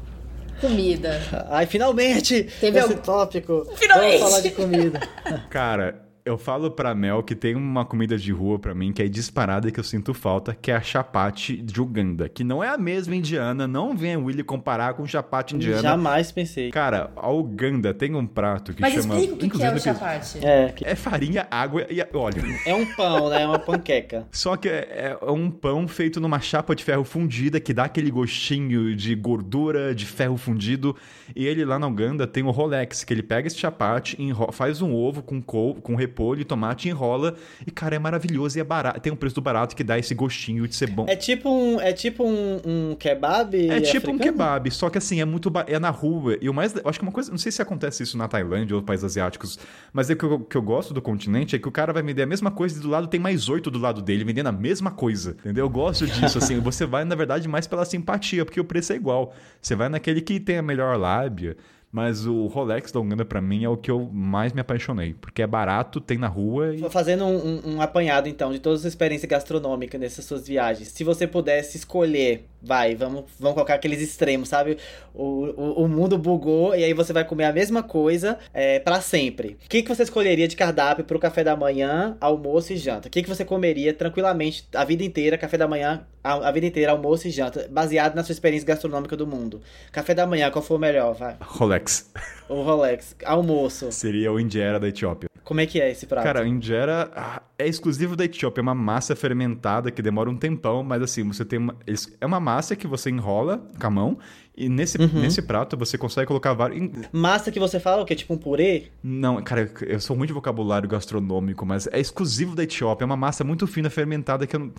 Comida. 0.60 1.20
Ai, 1.50 1.66
finalmente! 1.66 2.44
Teve 2.60 2.78
esse 2.78 2.88
algum- 2.92 3.02
tópico. 3.02 3.66
Finalmente! 3.76 4.18
Vamos 4.18 4.30
falar 4.30 4.42
de 4.42 4.50
comida. 4.50 5.00
Cara, 5.50 6.02
eu 6.24 6.36
falo 6.38 6.70
pra 6.70 6.94
Mel 6.94 7.22
que 7.22 7.34
tem 7.34 7.54
uma 7.54 7.84
comida 7.84 8.16
de 8.18 8.30
rua 8.32 8.58
pra 8.58 8.74
mim 8.74 8.92
que 8.92 9.02
é 9.02 9.08
disparada 9.08 9.68
e 9.68 9.72
que 9.72 9.80
eu 9.80 9.84
sinto 9.84 10.12
falta, 10.12 10.54
que 10.54 10.70
é 10.70 10.76
a 10.76 10.80
chapate 10.80 11.56
de 11.56 11.80
Uganda. 11.80 12.28
Que 12.28 12.44
não 12.44 12.62
é 12.62 12.68
a 12.68 12.76
mesma 12.78 13.14
indiana, 13.16 13.66
não 13.66 13.96
vem 13.96 14.16
o 14.16 14.24
Willy 14.24 14.42
comparar 14.44 14.94
com 14.94 15.06
chapate 15.06 15.56
indiana. 15.56 15.80
Jamais 15.82 16.30
pensei. 16.30 16.70
Cara, 16.70 17.10
a 17.16 17.30
Uganda 17.30 17.94
tem 17.94 18.14
um 18.14 18.26
prato 18.26 18.74
que 18.74 18.80
Mas 18.80 18.92
chama. 18.94 19.14
explica 19.14 19.34
o 19.34 19.36
que, 19.38 19.48
que 19.50 19.56
é 19.62 19.66
o 19.66 19.68
inclusive, 19.68 19.80
chapate. 19.80 20.38
É, 20.46 20.74
É 20.82 20.94
farinha, 20.94 21.46
água 21.50 21.86
e 21.90 22.00
óleo. 22.16 22.42
é 22.66 22.74
um 22.74 22.86
pão, 22.94 23.30
né? 23.30 23.42
É 23.42 23.46
uma 23.46 23.58
panqueca. 23.58 24.26
Só 24.30 24.56
que 24.56 24.68
é, 24.68 25.16
é 25.20 25.30
um 25.30 25.50
pão 25.50 25.88
feito 25.88 26.20
numa 26.20 26.40
chapa 26.40 26.76
de 26.76 26.84
ferro 26.84 27.04
fundida 27.04 27.58
que 27.58 27.72
dá 27.72 27.84
aquele 27.84 28.10
gostinho 28.10 28.94
de 28.94 29.14
gordura, 29.14 29.94
de 29.94 30.04
ferro 30.06 30.36
fundido. 30.36 30.94
E 31.34 31.46
ele 31.46 31.64
lá 31.64 31.78
na 31.78 31.86
Uganda 31.86 32.26
tem 32.26 32.42
o 32.42 32.50
Rolex, 32.50 33.04
que 33.04 33.14
ele 33.14 33.22
pega 33.22 33.46
esse 33.46 33.56
chapate, 33.56 34.20
enro- 34.20 34.52
faz 34.52 34.82
um 34.82 34.92
ovo 34.94 35.22
com, 35.22 35.40
cou 35.40 35.74
com 35.76 35.94
repolho 35.94 36.09
repolho 36.10 36.44
tomate, 36.44 36.88
enrola 36.88 37.34
e, 37.66 37.70
cara, 37.70 37.94
é 37.96 37.98
maravilhoso 37.98 38.58
e 38.58 38.60
é 38.60 38.64
barato. 38.64 39.00
Tem 39.00 39.12
um 39.12 39.16
preço 39.16 39.36
do 39.36 39.40
barato 39.40 39.74
que 39.76 39.84
dá 39.84 39.98
esse 39.98 40.14
gostinho 40.14 40.66
de 40.66 40.74
ser 40.74 40.88
bom. 40.90 41.06
É 41.08 41.14
tipo 41.16 41.48
um, 41.48 41.80
é 41.80 41.92
tipo 41.92 42.24
um, 42.24 42.60
um 42.64 42.94
kebab 42.96 43.54
É 43.70 43.80
tipo 43.80 44.08
um 44.10 44.14
africano? 44.14 44.18
kebab, 44.18 44.70
só 44.70 44.90
que 44.90 44.98
assim, 44.98 45.20
é 45.20 45.24
muito. 45.24 45.48
ba- 45.50 45.64
É 45.68 45.78
na 45.78 45.90
rua. 45.90 46.36
E 46.40 46.48
o 46.48 46.54
mais. 46.54 46.74
Eu 46.74 46.82
acho 46.84 46.98
que 46.98 47.04
uma 47.04 47.12
coisa. 47.12 47.30
Não 47.30 47.38
sei 47.38 47.52
se 47.52 47.62
acontece 47.62 48.02
isso 48.02 48.18
na 48.18 48.26
Tailândia 48.28 48.74
ou 48.76 48.82
países 48.82 49.04
asiáticos, 49.04 49.58
mas 49.92 50.10
é 50.10 50.14
que 50.14 50.24
eu, 50.24 50.40
que 50.40 50.56
eu 50.56 50.62
gosto 50.62 50.92
do 50.92 51.00
continente 51.00 51.54
é 51.54 51.58
que 51.58 51.68
o 51.68 51.72
cara 51.72 51.92
vai 51.92 52.02
vender 52.02 52.22
a 52.22 52.26
mesma 52.26 52.50
coisa 52.50 52.78
e 52.78 52.82
do 52.82 52.88
lado 52.88 53.06
tem 53.06 53.20
mais 53.20 53.48
oito 53.48 53.70
do 53.70 53.78
lado 53.78 54.02
dele 54.02 54.24
vendendo 54.24 54.48
a 54.48 54.52
mesma 54.52 54.90
coisa. 54.90 55.36
Entendeu? 55.40 55.64
Eu 55.64 55.70
gosto 55.70 56.06
disso, 56.06 56.38
assim. 56.38 56.58
Você 56.60 56.84
vai, 56.86 57.04
na 57.04 57.14
verdade, 57.14 57.46
mais 57.48 57.66
pela 57.66 57.84
simpatia, 57.84 58.44
porque 58.44 58.60
o 58.60 58.64
preço 58.64 58.92
é 58.92 58.96
igual. 58.96 59.32
Você 59.60 59.74
vai 59.76 59.88
naquele 59.88 60.20
que 60.20 60.40
tem 60.40 60.58
a 60.58 60.62
melhor 60.62 60.96
lábia. 60.98 61.56
Mas 61.92 62.24
o 62.26 62.46
Rolex 62.46 62.92
da 62.92 63.00
Uganda, 63.00 63.24
pra 63.24 63.40
mim, 63.40 63.64
é 63.64 63.68
o 63.68 63.76
que 63.76 63.90
eu 63.90 64.08
mais 64.12 64.52
me 64.52 64.60
apaixonei. 64.60 65.14
Porque 65.14 65.42
é 65.42 65.46
barato, 65.46 66.00
tem 66.00 66.18
na 66.18 66.28
rua 66.28 66.74
e. 66.74 66.88
Fazendo 66.90 67.24
um, 67.24 67.36
um- 67.36 67.74
um 67.76 67.80
apanhado, 67.82 68.28
então, 68.28 68.52
de 68.52 68.58
todas 68.58 68.80
as 68.80 68.86
experiências 68.86 69.28
gastronômicas 69.28 70.00
nessas 70.00 70.24
suas 70.24 70.46
viagens. 70.46 70.88
Se 70.88 71.02
você 71.02 71.26
pudesse 71.26 71.76
escolher, 71.76 72.48
vai, 72.62 72.94
vamos, 72.94 73.24
vamos 73.38 73.54
colocar 73.54 73.74
aqueles 73.74 74.00
extremos, 74.00 74.48
sabe? 74.48 74.78
O, 75.14 75.46
o, 75.56 75.84
o 75.84 75.88
mundo 75.88 76.18
bugou 76.18 76.74
e 76.74 76.84
aí 76.84 76.92
você 76.92 77.12
vai 77.12 77.24
comer 77.24 77.44
a 77.44 77.52
mesma 77.52 77.82
coisa 77.82 78.38
é, 78.52 78.78
para 78.78 79.00
sempre. 79.00 79.56
O 79.64 79.68
que, 79.68 79.82
que 79.82 79.88
você 79.88 80.02
escolheria 80.02 80.46
de 80.46 80.56
cardápio 80.56 81.04
pro 81.04 81.18
café 81.18 81.42
da 81.42 81.56
manhã, 81.56 82.16
almoço 82.20 82.72
e 82.72 82.76
janta? 82.76 83.08
O 83.08 83.10
que, 83.10 83.22
que 83.22 83.28
você 83.28 83.44
comeria 83.44 83.92
tranquilamente 83.94 84.66
a 84.74 84.84
vida 84.84 85.02
inteira, 85.02 85.38
café 85.38 85.56
da 85.56 85.66
manhã, 85.66 86.06
a, 86.22 86.48
a 86.48 86.52
vida 86.52 86.66
inteira, 86.66 86.92
almoço 86.92 87.26
e 87.26 87.30
janta, 87.30 87.68
baseado 87.70 88.14
na 88.14 88.22
sua 88.22 88.32
experiência 88.32 88.66
gastronômica 88.66 89.16
do 89.16 89.26
mundo? 89.26 89.60
Café 89.92 90.14
da 90.14 90.26
manhã, 90.26 90.50
qual 90.50 90.62
foi 90.62 90.76
o 90.76 90.80
melhor? 90.80 91.14
Vai. 91.14 91.36
Rolex. 91.40 92.10
O 92.50 92.62
Rolex. 92.62 93.14
Almoço. 93.24 93.92
Seria 93.92 94.32
o 94.32 94.40
Indiera 94.40 94.80
da 94.80 94.88
Etiópia. 94.88 95.30
Como 95.44 95.60
é 95.60 95.66
que 95.66 95.80
é 95.80 95.90
esse 95.90 96.06
prato? 96.06 96.24
Cara, 96.24 96.42
o 96.42 96.46
injera 96.46 97.10
ah, 97.14 97.42
é 97.58 97.66
exclusivo 97.66 98.14
da 98.14 98.24
Etiópia, 98.24 98.60
é 98.60 98.62
uma 98.62 98.74
massa 98.74 99.16
fermentada 99.16 99.90
que 99.90 100.00
demora 100.00 100.30
um 100.30 100.36
tempão, 100.36 100.82
mas 100.82 101.02
assim, 101.02 101.26
você 101.26 101.44
tem 101.44 101.58
uma, 101.58 101.76
é 102.20 102.26
uma 102.26 102.38
massa 102.38 102.76
que 102.76 102.86
você 102.86 103.10
enrola 103.10 103.60
com 103.80 103.86
a 103.86 103.90
mão 103.90 104.18
e 104.56 104.68
nesse, 104.68 104.96
nesse 104.98 105.42
prato 105.42 105.76
você 105.76 105.98
consegue 105.98 106.28
colocar 106.28 106.52
vários 106.52 106.90
Massa 107.10 107.50
que 107.50 107.58
você 107.58 107.80
fala 107.80 108.02
o 108.02 108.04
que? 108.04 108.14
Tipo 108.14 108.34
um 108.34 108.38
purê? 108.38 108.92
Não, 109.02 109.42
cara, 109.42 109.68
eu 109.82 109.98
sou 109.98 110.16
muito 110.16 110.28
de 110.28 110.34
vocabulário 110.34 110.88
gastronômico, 110.88 111.66
mas 111.66 111.88
é 111.88 111.98
exclusivo 111.98 112.54
da 112.54 112.62
Etiópia, 112.62 113.04
é 113.04 113.06
uma 113.06 113.16
massa 113.16 113.42
muito 113.42 113.66
fina 113.66 113.90
fermentada 113.90 114.46
que 114.46 114.54
eu 114.54 114.60
não 114.60 114.72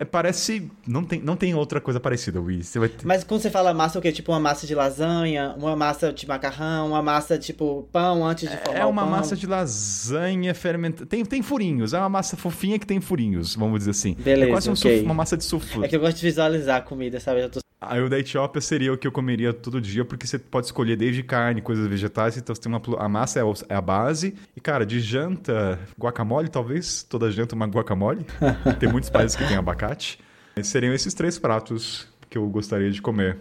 é, 0.00 0.04
parece 0.04 0.68
não 0.86 1.04
tem 1.04 1.20
não 1.20 1.36
tem 1.36 1.54
outra 1.54 1.80
coisa 1.80 2.00
parecida, 2.00 2.40
Luiz. 2.40 2.66
Você 2.66 2.78
vai 2.78 2.88
ter... 2.88 3.06
Mas 3.06 3.22
quando 3.22 3.40
você 3.42 3.50
fala 3.50 3.72
massa, 3.74 3.98
o 3.98 4.02
quê? 4.02 4.10
Tipo 4.10 4.32
uma 4.32 4.40
massa 4.40 4.66
de 4.66 4.74
lasanha, 4.74 5.54
uma 5.58 5.76
massa 5.76 6.12
de 6.12 6.26
macarrão, 6.26 6.88
uma 6.88 7.02
massa 7.02 7.38
tipo 7.38 7.86
pão 7.92 8.26
antes 8.26 8.50
de 8.50 8.56
formar 8.56 8.78
É 8.80 8.84
uma 8.86 9.04
massa 9.06 9.36
de 9.36 9.46
lasanha 9.46 10.54
fermentada. 10.54 11.06
Tem, 11.06 11.24
tem 11.24 11.42
furinhos. 11.42 11.92
É 11.94 11.98
uma 11.98 12.08
massa 12.08 12.36
fofinha 12.36 12.78
que 12.78 12.86
tem 12.86 13.00
furinhos, 13.00 13.54
vamos 13.54 13.78
dizer 13.80 13.90
assim. 13.92 14.14
Beleza, 14.18 14.48
é 14.48 14.50
quase 14.50 14.70
um 14.70 14.72
ok. 14.72 14.96
suf- 14.96 15.04
uma 15.04 15.14
massa 15.14 15.36
de 15.36 15.44
suflê. 15.44 15.86
É 15.86 15.88
que 15.88 15.96
eu 15.96 16.00
gosto 16.00 16.16
de 16.16 16.22
visualizar 16.22 16.78
a 16.78 16.80
comida, 16.80 17.20
sabe? 17.20 17.42
Eu 17.42 17.50
tô- 17.50 17.60
Aí 17.80 18.02
o 18.02 18.10
da 18.10 18.18
Etiópia 18.18 18.60
seria 18.60 18.92
o 18.92 18.98
que 18.98 19.06
eu 19.06 19.12
comeria 19.12 19.54
todo 19.54 19.80
dia, 19.80 20.04
porque 20.04 20.26
você 20.26 20.38
pode 20.38 20.66
escolher 20.66 20.96
desde 20.96 21.22
carne, 21.22 21.62
coisas 21.62 21.86
vegetais, 21.86 22.36
então 22.36 22.54
você 22.54 22.60
tem 22.60 22.70
uma. 22.70 22.82
A 22.98 23.08
massa 23.08 23.40
é 23.40 23.42
é 23.68 23.74
a 23.74 23.80
base. 23.80 24.34
E, 24.54 24.60
cara, 24.60 24.84
de 24.84 25.00
janta, 25.00 25.78
guacamole, 25.98 26.50
talvez. 26.50 27.02
Toda 27.02 27.30
janta 27.30 27.54
uma 27.54 27.66
guacamole. 27.66 28.26
tem 28.78 28.88
muitos 28.90 29.08
países 29.08 29.34
que 29.34 29.46
tem 29.46 29.56
abacate. 29.56 30.18
Seriam 30.62 30.92
esses 30.92 31.14
três 31.14 31.38
pratos 31.38 32.06
que 32.28 32.36
eu 32.36 32.46
gostaria 32.48 32.90
de 32.90 33.00
comer. 33.00 33.38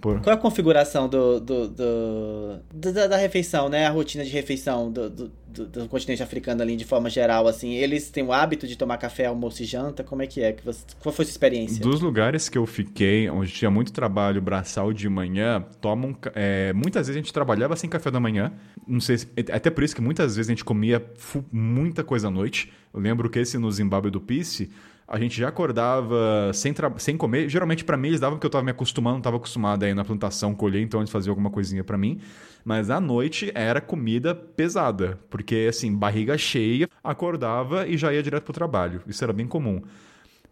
Por... 0.00 0.20
Qual 0.20 0.32
é 0.32 0.38
a 0.38 0.40
configuração 0.40 1.08
do, 1.08 1.40
do, 1.40 1.68
do- 1.68 2.60
do- 2.72 2.92
da, 2.92 3.06
da 3.08 3.16
refeição, 3.16 3.68
né? 3.68 3.86
A 3.86 3.90
rotina 3.90 4.24
de 4.24 4.30
refeição 4.30 4.92
do, 4.92 5.10
do, 5.10 5.32
do- 5.66 5.88
continente 5.88 6.22
africano 6.22 6.62
ali 6.62 6.76
de 6.76 6.84
forma 6.84 7.10
geral, 7.10 7.48
assim. 7.48 7.74
Eles 7.74 8.08
têm 8.08 8.22
o 8.22 8.32
hábito 8.32 8.66
de 8.68 8.76
tomar 8.76 8.96
café, 8.98 9.26
almoço 9.26 9.60
e 9.62 9.66
janta? 9.66 10.04
Como 10.04 10.22
é 10.22 10.26
que 10.28 10.40
é? 10.40 10.52
Que 10.52 10.64
você- 10.64 10.84
Qual 11.00 11.12
foi 11.12 11.24
a 11.24 11.26
sua 11.26 11.32
experiência? 11.32 11.82
Dos 11.82 12.00
lugares 12.00 12.48
que 12.48 12.56
eu 12.56 12.64
fiquei, 12.64 13.28
onde 13.28 13.50
tinha 13.50 13.70
muito 13.70 13.92
trabalho 13.92 14.40
braçal 14.40 14.92
de 14.92 15.08
manhã, 15.08 15.64
tomam. 15.80 16.16
é, 16.34 16.72
muitas 16.72 17.08
vezes 17.08 17.16
a 17.16 17.20
gente 17.20 17.32
trabalhava 17.32 17.74
sem 17.74 17.90
café 17.90 18.08
da 18.10 18.20
manhã. 18.20 18.52
Não 18.86 19.00
sei 19.00 19.18
se, 19.18 19.26
Até 19.52 19.68
por 19.68 19.82
isso 19.82 19.96
que 19.96 20.00
muitas 20.00 20.36
vezes 20.36 20.48
a 20.48 20.52
gente 20.52 20.64
comia 20.64 21.04
muita 21.50 22.04
coisa 22.04 22.28
à 22.28 22.30
noite. 22.30 22.72
Eu 22.94 23.00
lembro 23.00 23.28
que 23.28 23.38
esse 23.40 23.58
no 23.58 23.70
Zimbábue 23.70 24.10
do 24.10 24.20
Pice, 24.20 24.70
a 25.08 25.18
gente 25.18 25.38
já 25.38 25.48
acordava 25.48 26.50
sem, 26.52 26.74
sem 26.98 27.16
comer. 27.16 27.48
Geralmente 27.48 27.82
pra 27.84 27.96
mim 27.96 28.08
eles 28.08 28.20
davam 28.20 28.36
porque 28.36 28.46
eu 28.46 28.50
tava 28.50 28.64
me 28.64 28.70
acostumando, 28.70 29.14
não 29.16 29.22
tava 29.22 29.36
acostumado 29.38 29.82
aí 29.84 29.94
na 29.94 30.04
plantação 30.04 30.54
colher, 30.54 30.82
então 30.82 31.00
eles 31.00 31.10
faziam 31.10 31.32
alguma 31.32 31.50
coisinha 31.50 31.82
pra 31.82 31.96
mim. 31.96 32.20
Mas 32.64 32.90
à 32.90 33.00
noite 33.00 33.50
era 33.54 33.80
comida 33.80 34.34
pesada, 34.34 35.18
porque 35.30 35.66
assim, 35.68 35.94
barriga 35.96 36.36
cheia, 36.36 36.88
acordava 37.02 37.86
e 37.86 37.96
já 37.96 38.12
ia 38.12 38.22
direto 38.22 38.44
pro 38.44 38.52
trabalho. 38.52 39.00
Isso 39.06 39.24
era 39.24 39.32
bem 39.32 39.46
comum. 39.46 39.80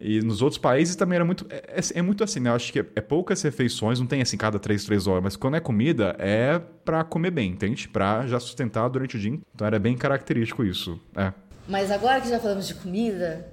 E 0.01 0.21
nos 0.21 0.43
outros 0.43 0.59
países 0.59 0.95
também 0.95 1.17
era 1.17 1.25
muito. 1.25 1.47
É, 1.51 1.79
é- 1.79 1.99
é 1.99 2.03
muito 2.03 2.23
assim, 2.23 2.39
né? 2.41 2.51
Eu 2.51 2.55
acho 2.55 2.73
que 2.73 2.81
é, 2.81 2.87
é 2.97 3.01
poucas 3.01 3.41
refeições, 3.43 3.99
não 3.99 4.07
tem 4.07 4.21
assim 4.21 4.37
cada 4.37 4.59
três, 4.59 4.85
três 4.85 5.07
horas, 5.07 5.23
mas 5.25 5.37
quando 5.37 5.57
é 5.57 5.61
comida, 5.61 6.15
é 6.19 6.59
pra 6.85 7.03
comer 7.03 7.31
bem, 7.31 7.53
entende? 7.53 7.89
Pra 7.89 8.27
já 8.27 8.39
sustentar 8.39 8.89
durante 8.89 9.17
o 9.17 9.19
dia. 9.19 9.39
Então 9.55 9.67
era 9.67 9.79
bem 9.79 9.97
característico 9.97 10.65
isso. 10.65 11.01
É. 11.15 11.33
Mas 11.69 11.91
agora 11.91 12.21
que 12.21 12.29
já 12.29 12.39
falamos 12.39 12.67
de 12.69 12.75
comida, 12.75 13.49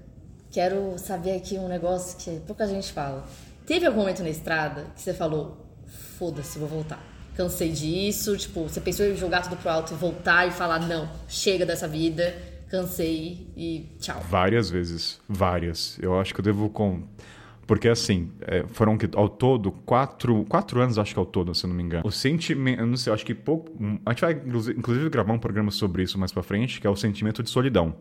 quero 0.54 0.94
saber 1.00 1.36
aqui 1.36 1.58
um 1.58 1.68
negócio 1.68 2.18
que 2.18 2.40
pouca 2.46 2.68
gente 2.68 2.94
fala. 2.94 3.26
Teve 3.66 3.88
algum 3.88 4.02
momento 4.02 4.22
na 4.22 4.30
estrada 4.30 4.86
que 4.96 5.02
você 5.02 5.14
falou, 5.14 5.58
foda-se, 6.18 6.60
vou 6.60 6.68
voltar. 6.68 7.04
Cansei 7.36 7.72
disso, 7.72 8.38
tipo, 8.38 8.70
você 8.70 8.80
pensou 8.80 9.08
em 9.08 9.18
jogar 9.18 9.42
tudo 9.42 9.58
pro 9.58 9.70
alto 9.70 9.94
e 9.94 9.98
voltar 9.98 10.48
e 10.48 10.52
falar, 10.52 10.80
não, 10.88 11.10
chega 11.28 11.66
dessa 11.66 11.88
vida, 11.88 12.36
cansei 12.70 13.48
e 13.58 13.90
tchau. 14.00 14.22
Várias 14.30 14.70
vezes. 14.70 15.20
Várias. 15.28 15.98
Eu 16.00 16.20
acho 16.20 16.34
que 16.34 16.40
eu 16.40 16.44
devo. 16.44 16.70
Com... 16.70 17.02
Porque 17.66 17.88
assim, 17.88 18.30
é, 18.42 18.64
foram 18.68 18.96
ao 19.16 19.28
todo 19.28 19.72
quatro, 19.72 20.46
quatro 20.48 20.80
anos, 20.80 21.00
acho 21.00 21.14
que 21.14 21.20
ao 21.20 21.26
todo, 21.26 21.56
se 21.56 21.66
eu 21.66 21.70
não 21.70 21.76
me 21.76 21.82
engano. 21.82 22.06
O 22.06 22.12
sentimento. 22.12 22.82
Eu 22.82 22.86
não 22.86 22.98
sei, 22.98 23.10
eu 23.10 23.16
acho 23.16 23.26
que 23.26 23.34
pouco. 23.34 23.72
hum, 23.82 23.98
A 24.06 24.12
gente 24.12 24.22
vai, 24.22 24.34
inclusive, 24.78 25.10
gravar 25.10 25.34
um 25.34 25.40
programa 25.40 25.72
sobre 25.72 26.04
isso 26.04 26.20
mais 26.20 26.32
pra 26.32 26.44
frente, 26.44 26.80
que 26.80 26.86
é 26.86 26.90
o 26.90 26.96
sentimento 26.96 27.42
de 27.42 27.50
solidão. 27.50 27.96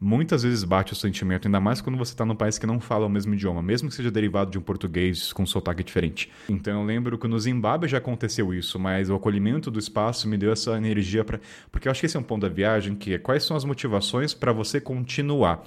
Muitas 0.00 0.42
vezes 0.42 0.64
bate 0.64 0.92
o 0.92 0.96
sentimento, 0.96 1.46
ainda 1.46 1.60
mais 1.60 1.80
quando 1.80 1.96
você 1.96 2.12
está 2.12 2.24
num 2.26 2.34
país 2.34 2.58
que 2.58 2.66
não 2.66 2.80
fala 2.80 3.06
o 3.06 3.08
mesmo 3.08 3.32
idioma, 3.32 3.62
mesmo 3.62 3.88
que 3.88 3.94
seja 3.94 4.10
derivado 4.10 4.50
de 4.50 4.58
um 4.58 4.60
português 4.60 5.32
com 5.32 5.44
um 5.44 5.46
sotaque 5.46 5.82
diferente. 5.82 6.30
Então 6.48 6.80
eu 6.80 6.86
lembro 6.86 7.16
que 7.16 7.26
no 7.28 7.38
Zimbábue 7.38 7.88
já 7.88 7.98
aconteceu 7.98 8.52
isso, 8.52 8.78
mas 8.78 9.08
o 9.08 9.14
acolhimento 9.14 9.70
do 9.70 9.78
espaço 9.78 10.28
me 10.28 10.36
deu 10.36 10.52
essa 10.52 10.76
energia 10.76 11.24
para, 11.24 11.40
porque 11.70 11.88
eu 11.88 11.90
acho 11.92 12.00
que 12.00 12.06
esse 12.06 12.16
é 12.16 12.20
um 12.20 12.24
ponto 12.24 12.42
da 12.42 12.48
viagem 12.48 12.94
que 12.94 13.14
é 13.14 13.18
quais 13.18 13.44
são 13.44 13.56
as 13.56 13.64
motivações 13.64 14.34
para 14.34 14.52
você 14.52 14.80
continuar. 14.80 15.62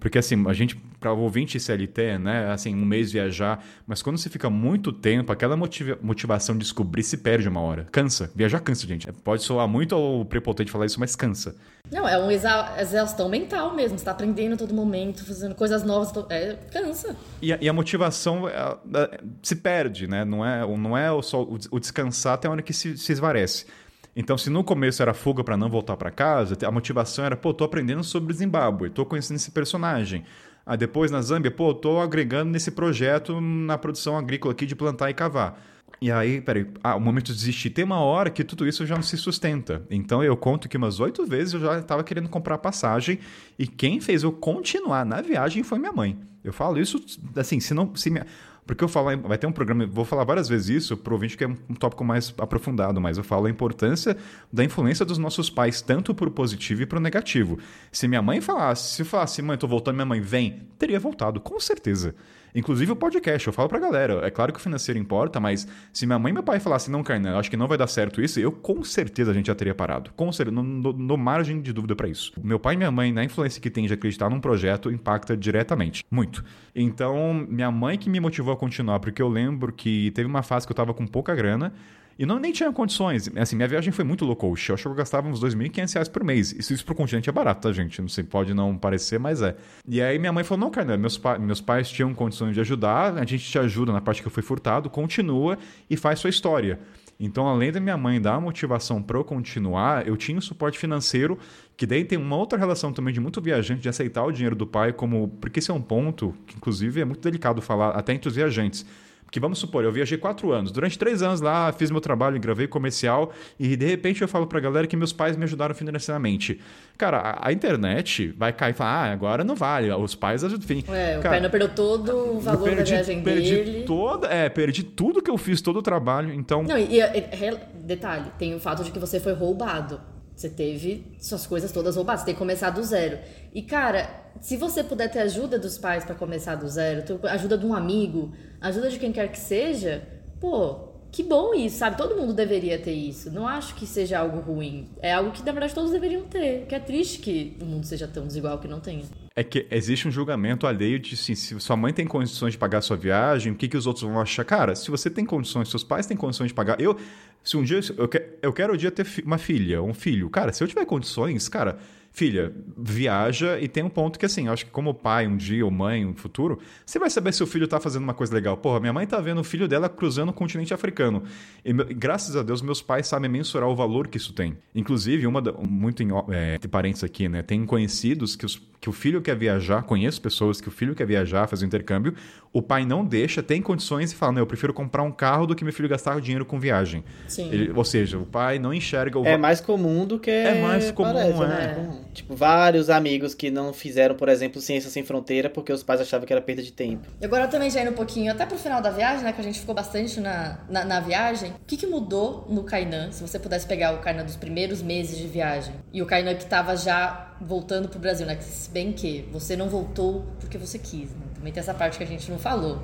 Porque 0.00 0.16
assim, 0.18 0.46
a 0.46 0.52
gente, 0.52 0.76
para 1.00 1.12
o 1.12 1.18
ouvinte 1.18 1.58
CLT, 1.58 2.18
né, 2.18 2.52
assim, 2.52 2.72
um 2.72 2.84
mês 2.84 3.10
viajar, 3.10 3.64
mas 3.84 4.00
quando 4.00 4.16
você 4.16 4.28
fica 4.30 4.48
muito 4.48 4.92
tempo, 4.92 5.32
aquela 5.32 5.56
motiva- 5.56 5.98
motivação 6.00 6.54
de 6.54 6.60
descobrir 6.60 7.02
se 7.02 7.16
perde 7.16 7.48
uma 7.48 7.60
hora. 7.60 7.88
Cansa. 7.90 8.30
Viajar 8.34 8.60
cansa, 8.60 8.86
gente. 8.86 9.10
Pode 9.24 9.42
soar 9.42 9.66
muito 9.66 10.24
prepotente 10.28 10.70
falar 10.70 10.86
isso, 10.86 11.00
mas 11.00 11.16
cansa. 11.16 11.56
Não, 11.90 12.06
é 12.08 12.18
uma 12.18 12.32
exa- 12.32 12.76
exaustão 12.78 13.28
mental 13.28 13.74
mesmo. 13.74 13.98
Você 13.98 14.04
tá 14.04 14.10
aprendendo 14.10 14.54
a 14.54 14.56
todo 14.56 14.74
momento, 14.74 15.24
fazendo 15.24 15.54
coisas 15.54 15.82
novas. 15.82 16.12
É, 16.30 16.56
cansa. 16.70 17.16
E 17.40 17.52
a, 17.52 17.58
e 17.60 17.68
a 17.68 17.72
motivação 17.72 18.48
é, 18.48 18.52
é, 18.94 19.20
se 19.42 19.56
perde, 19.56 20.06
né? 20.06 20.24
Não 20.24 20.44
é, 20.44 20.66
não 20.76 20.96
é 20.96 21.08
só, 21.22 21.42
o 21.42 21.58
o 21.70 21.80
descansar 21.80 22.34
até 22.34 22.46
a 22.48 22.50
hora 22.50 22.62
que 22.62 22.72
se, 22.72 22.96
se 22.96 23.12
esvarece. 23.12 23.66
Então, 24.14 24.36
se 24.36 24.50
no 24.50 24.64
começo 24.64 25.00
era 25.00 25.14
fuga 25.14 25.44
para 25.44 25.56
não 25.56 25.68
voltar 25.70 25.96
para 25.96 26.10
casa, 26.10 26.56
a 26.66 26.70
motivação 26.70 27.24
era, 27.24 27.36
pô, 27.36 27.54
tô 27.54 27.62
aprendendo 27.64 28.02
sobre 28.02 28.34
Zimbábue, 28.34 28.90
tô 28.90 29.06
conhecendo 29.06 29.36
esse 29.36 29.50
personagem. 29.50 30.24
Aí 30.66 30.76
depois 30.76 31.10
na 31.10 31.22
Zâmbia, 31.22 31.50
pô, 31.50 31.72
tô 31.72 32.00
agregando 32.00 32.50
nesse 32.50 32.70
projeto 32.72 33.40
na 33.40 33.78
produção 33.78 34.18
agrícola 34.18 34.52
aqui 34.52 34.66
de 34.66 34.74
plantar 34.74 35.08
e 35.08 35.14
cavar. 35.14 35.62
E 36.00 36.12
aí, 36.12 36.40
peraí, 36.40 36.66
ah, 36.82 36.94
o 36.94 37.00
momento 37.00 37.26
de 37.26 37.34
desistir. 37.34 37.70
Tem 37.70 37.84
uma 37.84 37.98
hora 37.98 38.30
que 38.30 38.44
tudo 38.44 38.66
isso 38.66 38.86
já 38.86 38.94
não 38.94 39.02
se 39.02 39.16
sustenta. 39.16 39.82
Então 39.90 40.22
eu 40.22 40.36
conto 40.36 40.68
que 40.68 40.76
umas 40.76 41.00
oito 41.00 41.26
vezes 41.26 41.54
eu 41.54 41.60
já 41.60 41.78
estava 41.80 42.04
querendo 42.04 42.28
comprar 42.28 42.58
passagem 42.58 43.18
e 43.58 43.66
quem 43.66 44.00
fez 44.00 44.22
eu 44.22 44.30
continuar 44.30 45.04
na 45.04 45.20
viagem 45.20 45.62
foi 45.62 45.78
minha 45.78 45.92
mãe. 45.92 46.16
Eu 46.44 46.52
falo 46.52 46.78
isso 46.78 47.00
assim, 47.36 47.58
se 47.58 47.74
não. 47.74 47.94
Se 47.96 48.10
minha... 48.10 48.24
Porque 48.64 48.84
eu 48.84 48.88
falo, 48.88 49.16
vai 49.22 49.38
ter 49.38 49.46
um 49.46 49.52
programa, 49.52 49.86
vou 49.86 50.04
falar 50.04 50.24
várias 50.24 50.46
vezes 50.46 50.68
isso 50.68 50.96
para 50.96 51.10
o 51.10 51.14
ouvinte 51.14 51.38
que 51.38 51.42
é 51.42 51.48
um 51.48 51.74
tópico 51.74 52.04
mais 52.04 52.34
aprofundado, 52.36 53.00
mas 53.00 53.16
eu 53.16 53.24
falo 53.24 53.46
a 53.46 53.50
importância 53.50 54.14
da 54.52 54.62
influência 54.62 55.06
dos 55.06 55.16
nossos 55.16 55.48
pais, 55.48 55.80
tanto 55.80 56.14
para 56.14 56.28
o 56.28 56.30
positivo 56.30 56.82
e 56.82 56.86
para 56.86 56.98
o 56.98 57.00
negativo. 57.00 57.58
Se 57.90 58.06
minha 58.06 58.20
mãe 58.20 58.42
falasse, 58.42 58.94
se 58.94 59.04
falasse, 59.04 59.40
mãe, 59.40 59.56
tô 59.56 59.66
voltando, 59.66 59.94
minha 59.94 60.04
mãe 60.04 60.20
vem, 60.20 60.68
teria 60.78 61.00
voltado, 61.00 61.40
com 61.40 61.58
certeza. 61.58 62.14
Inclusive 62.58 62.90
o 62.90 62.96
podcast, 62.96 63.46
eu 63.46 63.52
falo 63.52 63.68
pra 63.68 63.78
galera, 63.78 64.26
é 64.26 64.30
claro 64.32 64.52
que 64.52 64.58
o 64.58 64.62
financeiro 64.62 64.98
importa, 64.98 65.38
mas 65.38 65.68
se 65.92 66.04
minha 66.06 66.18
mãe 66.18 66.30
e 66.30 66.34
meu 66.34 66.42
pai 66.42 66.58
falassem, 66.58 66.90
não, 66.90 67.04
Kainan, 67.04 67.38
acho 67.38 67.48
que 67.48 67.56
não 67.56 67.68
vai 67.68 67.78
dar 67.78 67.86
certo 67.86 68.20
isso, 68.20 68.40
eu 68.40 68.50
com 68.50 68.82
certeza 68.82 69.30
a 69.30 69.34
gente 69.34 69.46
já 69.46 69.54
teria 69.54 69.76
parado. 69.76 70.10
Com 70.16 70.32
certeza, 70.32 70.56
não 70.56 70.64
no, 70.64 70.92
no 70.92 71.16
margem 71.16 71.60
de 71.60 71.72
dúvida 71.72 71.94
para 71.94 72.08
isso. 72.08 72.32
Meu 72.42 72.58
pai 72.58 72.74
e 72.74 72.76
minha 72.76 72.90
mãe, 72.90 73.12
na 73.12 73.22
influência 73.22 73.62
que 73.62 73.70
tem 73.70 73.86
de 73.86 73.94
acreditar 73.94 74.28
num 74.28 74.40
projeto, 74.40 74.90
impacta 74.90 75.36
diretamente. 75.36 76.04
Muito. 76.10 76.44
Então, 76.74 77.46
minha 77.48 77.70
mãe 77.70 77.96
que 77.96 78.10
me 78.10 78.18
motivou 78.18 78.52
a 78.52 78.56
continuar, 78.56 78.98
porque 78.98 79.22
eu 79.22 79.28
lembro 79.28 79.72
que 79.72 80.10
teve 80.10 80.26
uma 80.28 80.42
fase 80.42 80.66
que 80.66 80.72
eu 80.72 80.76
tava 80.76 80.92
com 80.92 81.06
pouca 81.06 81.36
grana, 81.36 81.72
E 82.18 82.26
não 82.26 82.40
nem 82.40 82.50
tinha 82.50 82.72
condições. 82.72 83.30
Assim, 83.36 83.54
minha 83.54 83.68
viagem 83.68 83.92
foi 83.92 84.04
muito 84.04 84.24
low 84.24 84.34
cost. 84.34 84.68
Eu 84.68 84.74
acho 84.74 84.82
que 84.82 84.88
eu 84.88 84.94
gastava 84.94 85.28
uns 85.28 85.40
2.500 85.40 85.94
reais 85.94 86.08
por 86.08 86.24
mês. 86.24 86.52
Isso, 86.52 86.72
isso 86.74 86.84
pro 86.84 86.94
continente 86.94 87.28
é 87.28 87.32
barato, 87.32 87.68
tá, 87.68 87.72
gente? 87.72 88.00
Não 88.00 88.08
sei, 88.08 88.24
pode 88.24 88.52
não 88.52 88.76
parecer, 88.76 89.20
mas 89.20 89.40
é. 89.40 89.54
E 89.86 90.02
aí 90.02 90.18
minha 90.18 90.32
mãe 90.32 90.42
falou: 90.42 90.64
não, 90.64 90.70
cara, 90.70 90.96
meus, 90.96 91.16
pa 91.16 91.38
meus 91.38 91.60
pais 91.60 91.88
tinham 91.88 92.12
condições 92.12 92.54
de 92.54 92.60
ajudar, 92.60 93.16
a 93.16 93.24
gente 93.24 93.48
te 93.48 93.58
ajuda 93.58 93.92
na 93.92 94.00
parte 94.00 94.20
que 94.20 94.26
eu 94.26 94.32
fui 94.32 94.42
furtado, 94.42 94.90
continua 94.90 95.56
e 95.88 95.96
faz 95.96 96.18
sua 96.18 96.30
história. 96.30 96.80
Então, 97.20 97.48
além 97.48 97.72
da 97.72 97.80
minha 97.80 97.96
mãe 97.96 98.20
dar 98.20 98.34
a 98.34 98.40
motivação 98.40 99.02
para 99.02 99.18
eu 99.18 99.24
continuar, 99.24 100.06
eu 100.06 100.16
tinha 100.16 100.38
o 100.38 100.42
suporte 100.42 100.78
financeiro, 100.78 101.36
que 101.76 101.84
daí 101.84 102.04
tem 102.04 102.16
uma 102.16 102.36
outra 102.36 102.56
relação 102.56 102.92
também 102.92 103.12
de 103.12 103.20
muito 103.20 103.40
viajante, 103.40 103.82
de 103.82 103.88
aceitar 103.88 104.24
o 104.24 104.30
dinheiro 104.30 104.54
do 104.54 104.66
pai 104.66 104.92
como. 104.92 105.28
Porque 105.40 105.58
esse 105.58 105.70
é 105.70 105.74
um 105.74 105.82
ponto 105.82 106.34
que, 106.46 106.56
inclusive, 106.56 107.00
é 107.00 107.04
muito 107.04 107.20
delicado 107.20 107.60
falar 107.60 107.90
até 107.90 108.12
entre 108.12 108.28
os 108.28 108.36
viajantes. 108.36 108.84
Porque 109.28 109.38
vamos 109.38 109.58
supor, 109.58 109.84
eu 109.84 109.92
viajei 109.92 110.16
quatro 110.16 110.52
anos. 110.52 110.72
Durante 110.72 110.98
três 110.98 111.20
anos 111.20 111.42
lá, 111.42 111.70
fiz 111.70 111.90
meu 111.90 112.00
trabalho, 112.00 112.40
gravei 112.40 112.66
comercial 112.66 113.30
e 113.60 113.76
de 113.76 113.84
repente 113.84 114.22
eu 114.22 114.26
falo 114.26 114.46
pra 114.46 114.58
galera 114.58 114.86
que 114.86 114.96
meus 114.96 115.12
pais 115.12 115.36
me 115.36 115.44
ajudaram 115.44 115.74
financeiramente. 115.74 116.58
Cara, 116.96 117.18
a, 117.18 117.48
a 117.48 117.52
internet 117.52 118.28
vai 118.38 118.54
cair 118.54 118.70
e 118.70 118.72
falar, 118.72 118.90
ah, 118.90 119.12
agora 119.12 119.44
não 119.44 119.54
vale, 119.54 119.92
os 119.92 120.14
pais 120.14 120.42
ajudam. 120.42 120.64
Enfim, 120.64 120.82
É, 120.90 121.18
o 121.18 121.20
cara, 121.20 121.34
Kainan 121.34 121.50
perdeu 121.50 121.68
todo 121.68 122.36
o 122.36 122.40
valor 122.40 122.64
perdi, 122.64 122.78
da 122.78 122.84
viagem 122.84 123.22
perdi 123.22 123.56
dele. 123.56 123.84
Toda, 123.86 124.28
é, 124.28 124.48
perdi 124.48 124.82
tudo 124.82 125.20
que 125.20 125.30
eu 125.30 125.36
fiz, 125.36 125.60
todo 125.60 125.78
o 125.80 125.82
trabalho. 125.82 126.32
Então, 126.32 126.62
Não, 126.62 126.78
e, 126.78 126.98
e- 126.98 127.02
e- 127.02 127.58
detalhe, 127.84 128.30
tem 128.38 128.54
o 128.54 128.58
fato 128.58 128.82
de 128.82 128.90
que 128.90 128.98
você 128.98 129.20
foi 129.20 129.34
roubado. 129.34 130.00
Você 130.38 130.48
teve 130.48 131.04
suas 131.18 131.48
coisas 131.48 131.72
todas 131.72 131.96
roubadas, 131.96 132.20
você 132.20 132.26
tem 132.26 132.34
que 132.34 132.38
começar 132.38 132.70
do 132.70 132.80
zero. 132.80 133.18
E 133.52 133.60
cara, 133.60 134.08
se 134.40 134.56
você 134.56 134.84
puder 134.84 135.10
ter 135.10 135.18
ajuda 135.18 135.58
dos 135.58 135.76
pais 135.76 136.04
pra 136.04 136.14
começar 136.14 136.54
do 136.54 136.68
zero, 136.68 137.02
ajuda 137.24 137.58
de 137.58 137.66
um 137.66 137.74
amigo, 137.74 138.32
ajuda 138.60 138.88
de 138.88 139.00
quem 139.00 139.10
quer 139.10 139.32
que 139.32 139.38
seja, 139.38 140.00
pô, 140.38 140.90
que 141.10 141.24
bom 141.24 141.52
isso, 141.54 141.78
sabe? 141.78 141.96
Todo 141.96 142.16
mundo 142.16 142.32
deveria 142.32 142.78
ter 142.78 142.92
isso. 142.92 143.32
Não 143.32 143.48
acho 143.48 143.74
que 143.74 143.84
seja 143.84 144.20
algo 144.20 144.38
ruim. 144.38 144.88
É 145.02 145.12
algo 145.12 145.32
que 145.32 145.42
na 145.42 145.50
verdade 145.50 145.74
todos 145.74 145.90
deveriam 145.90 146.22
ter. 146.22 146.66
Que 146.66 146.74
é 146.76 146.78
triste 146.78 147.18
que 147.18 147.56
o 147.60 147.64
mundo 147.64 147.84
seja 147.84 148.06
tão 148.06 148.24
desigual 148.24 148.60
que 148.60 148.68
não 148.68 148.78
tenha. 148.78 149.06
É 149.40 149.44
que 149.44 149.66
existe 149.70 150.08
um 150.08 150.10
julgamento 150.10 150.66
alheio 150.66 150.98
de 150.98 151.14
assim, 151.14 151.34
se 151.36 151.60
sua 151.60 151.76
mãe 151.76 151.92
tem 151.92 152.04
condições 152.04 152.52
de 152.54 152.58
pagar 152.58 152.80
sua 152.80 152.96
viagem, 152.96 153.52
o 153.52 153.54
que, 153.54 153.68
que 153.68 153.76
os 153.76 153.86
outros 153.86 154.02
vão 154.02 154.20
achar? 154.20 154.44
Cara, 154.44 154.74
se 154.74 154.90
você 154.90 155.08
tem 155.08 155.24
condições, 155.24 155.68
seus 155.70 155.84
pais 155.84 156.06
têm 156.06 156.16
condições 156.16 156.48
de 156.48 156.54
pagar. 156.54 156.80
Eu, 156.80 156.98
se 157.44 157.56
um 157.56 157.62
dia 157.62 157.78
eu, 157.96 158.08
que- 158.08 158.26
eu 158.42 158.52
quero 158.52 158.74
um 158.74 158.76
dia 158.76 158.90
ter 158.90 159.06
uma 159.24 159.38
filha, 159.38 159.80
um 159.80 159.94
filho. 159.94 160.28
Cara, 160.28 160.52
se 160.52 160.64
eu 160.64 160.66
tiver 160.66 160.84
condições, 160.84 161.48
cara, 161.48 161.78
filha, 162.10 162.52
viaja 162.76 163.58
e 163.60 163.68
tem 163.68 163.82
um 163.82 163.88
ponto 163.88 164.18
que 164.18 164.26
assim, 164.26 164.46
eu 164.46 164.52
acho 164.52 164.64
que 164.66 164.70
como 164.72 164.92
pai 164.92 165.26
um 165.26 165.36
dia 165.36 165.64
ou 165.64 165.70
mãe 165.70 166.04
no 166.04 166.14
futuro, 166.14 166.58
você 166.84 166.98
vai 166.98 167.10
saber 167.10 167.32
se 167.32 167.42
o 167.42 167.46
filho 167.46 167.68
tá 167.68 167.78
fazendo 167.78 168.02
uma 168.02 168.14
coisa 168.14 168.34
legal. 168.34 168.56
Porra, 168.56 168.80
minha 168.80 168.92
mãe 168.92 169.06
tá 169.06 169.20
vendo 169.20 169.40
o 169.40 169.44
filho 169.44 169.68
dela 169.68 169.88
cruzando 169.88 170.30
o 170.30 170.32
continente 170.32 170.74
africano. 170.74 171.22
E, 171.64 171.72
graças 171.72 172.34
a 172.36 172.42
Deus 172.42 172.60
meus 172.60 172.82
pais 172.82 173.06
sabem 173.06 173.30
mensurar 173.30 173.68
o 173.68 173.76
valor 173.76 174.08
que 174.08 174.16
isso 174.16 174.32
tem. 174.32 174.56
Inclusive, 174.74 175.26
uma 175.26 175.40
da- 175.40 175.52
muito 175.52 176.02
em, 176.02 176.08
é, 176.30 176.54
entre 176.56 176.68
parênteses 176.68 177.04
aqui, 177.04 177.28
né, 177.28 177.42
tem 177.42 177.64
conhecidos 177.64 178.34
que 178.34 178.44
os 178.46 178.66
que 178.80 178.88
o 178.88 178.92
filho 178.92 179.20
quer 179.20 179.34
viajar, 179.36 179.82
conheço 179.82 180.22
pessoas 180.22 180.60
que 180.60 180.68
o 180.68 180.70
filho 180.70 180.94
quer 180.94 181.04
viajar, 181.04 181.48
fazer 181.48 181.64
um 181.64 181.66
intercâmbio, 181.66 182.14
o 182.52 182.62
pai 182.62 182.84
não 182.86 183.04
deixa, 183.04 183.42
tem 183.42 183.60
condições 183.60 184.12
e 184.12 184.14
fala, 184.14 184.30
não, 184.30 184.38
eu 184.42 184.46
prefiro 184.46 184.72
comprar 184.72 185.02
um 185.02 185.10
carro 185.10 185.48
do 185.48 185.56
que 185.56 185.64
meu 185.64 185.72
filho 185.72 185.88
gastar 185.88 186.16
o 186.16 186.20
dinheiro 186.20 186.44
com 186.44 186.60
viagem. 186.60 187.02
Sim. 187.26 187.50
Ele- 187.50 187.72
ou 187.74 187.84
seja, 187.84 188.18
o 188.18 188.24
pai 188.24 188.60
não 188.60 188.72
enxerga 188.72 189.18
o 189.18 189.26
É 189.26 189.36
mais 189.36 189.60
comum 189.60 190.06
do 190.06 190.16
que 190.20 190.30
É 190.30 190.62
mais 190.62 190.92
comum, 190.92 191.12
parece, 191.12 191.42
é. 191.42 191.46
né? 191.48 191.97
Tipo, 192.12 192.34
vários 192.34 192.90
amigos 192.90 193.34
que 193.34 193.50
não 193.50 193.72
fizeram, 193.72 194.14
por 194.14 194.28
exemplo, 194.28 194.60
Ciência 194.60 194.90
Sem 194.90 195.04
Fronteira 195.04 195.48
porque 195.48 195.72
os 195.72 195.82
pais 195.82 196.00
achavam 196.00 196.26
que 196.26 196.32
era 196.32 196.42
perda 196.42 196.62
de 196.62 196.72
tempo. 196.72 197.08
E 197.20 197.24
agora 197.24 197.48
também 197.48 197.70
já 197.70 197.80
indo 197.82 197.90
um 197.90 197.94
pouquinho 197.94 198.32
até 198.32 198.46
pro 198.46 198.58
final 198.58 198.80
da 198.80 198.90
viagem, 198.90 199.24
né? 199.24 199.32
Que 199.32 199.40
a 199.40 199.44
gente 199.44 199.60
ficou 199.60 199.74
bastante 199.74 200.20
na, 200.20 200.58
na, 200.68 200.84
na 200.84 201.00
viagem. 201.00 201.50
O 201.50 201.66
que, 201.66 201.76
que 201.76 201.86
mudou 201.86 202.46
no 202.48 202.64
Kainan? 202.64 203.12
Se 203.12 203.22
você 203.22 203.38
pudesse 203.38 203.66
pegar 203.66 203.94
o 203.94 203.98
Kainan 203.98 204.24
dos 204.24 204.36
primeiros 204.36 204.82
meses 204.82 205.18
de 205.18 205.26
viagem 205.26 205.74
e 205.92 206.02
o 206.02 206.06
Kainan 206.06 206.34
que 206.34 206.46
tava 206.46 206.76
já 206.76 207.36
voltando 207.40 207.88
pro 207.88 207.98
Brasil, 207.98 208.26
né? 208.26 208.36
Se 208.40 208.70
bem 208.70 208.92
que 208.92 209.28
você 209.32 209.56
não 209.56 209.68
voltou 209.68 210.24
porque 210.40 210.58
você 210.58 210.78
quis, 210.78 211.10
né? 211.10 211.26
Também 211.34 211.52
tem 211.52 211.60
essa 211.60 211.74
parte 211.74 211.98
que 211.98 212.04
a 212.04 212.06
gente 212.06 212.30
não 212.30 212.38
falou. 212.38 212.82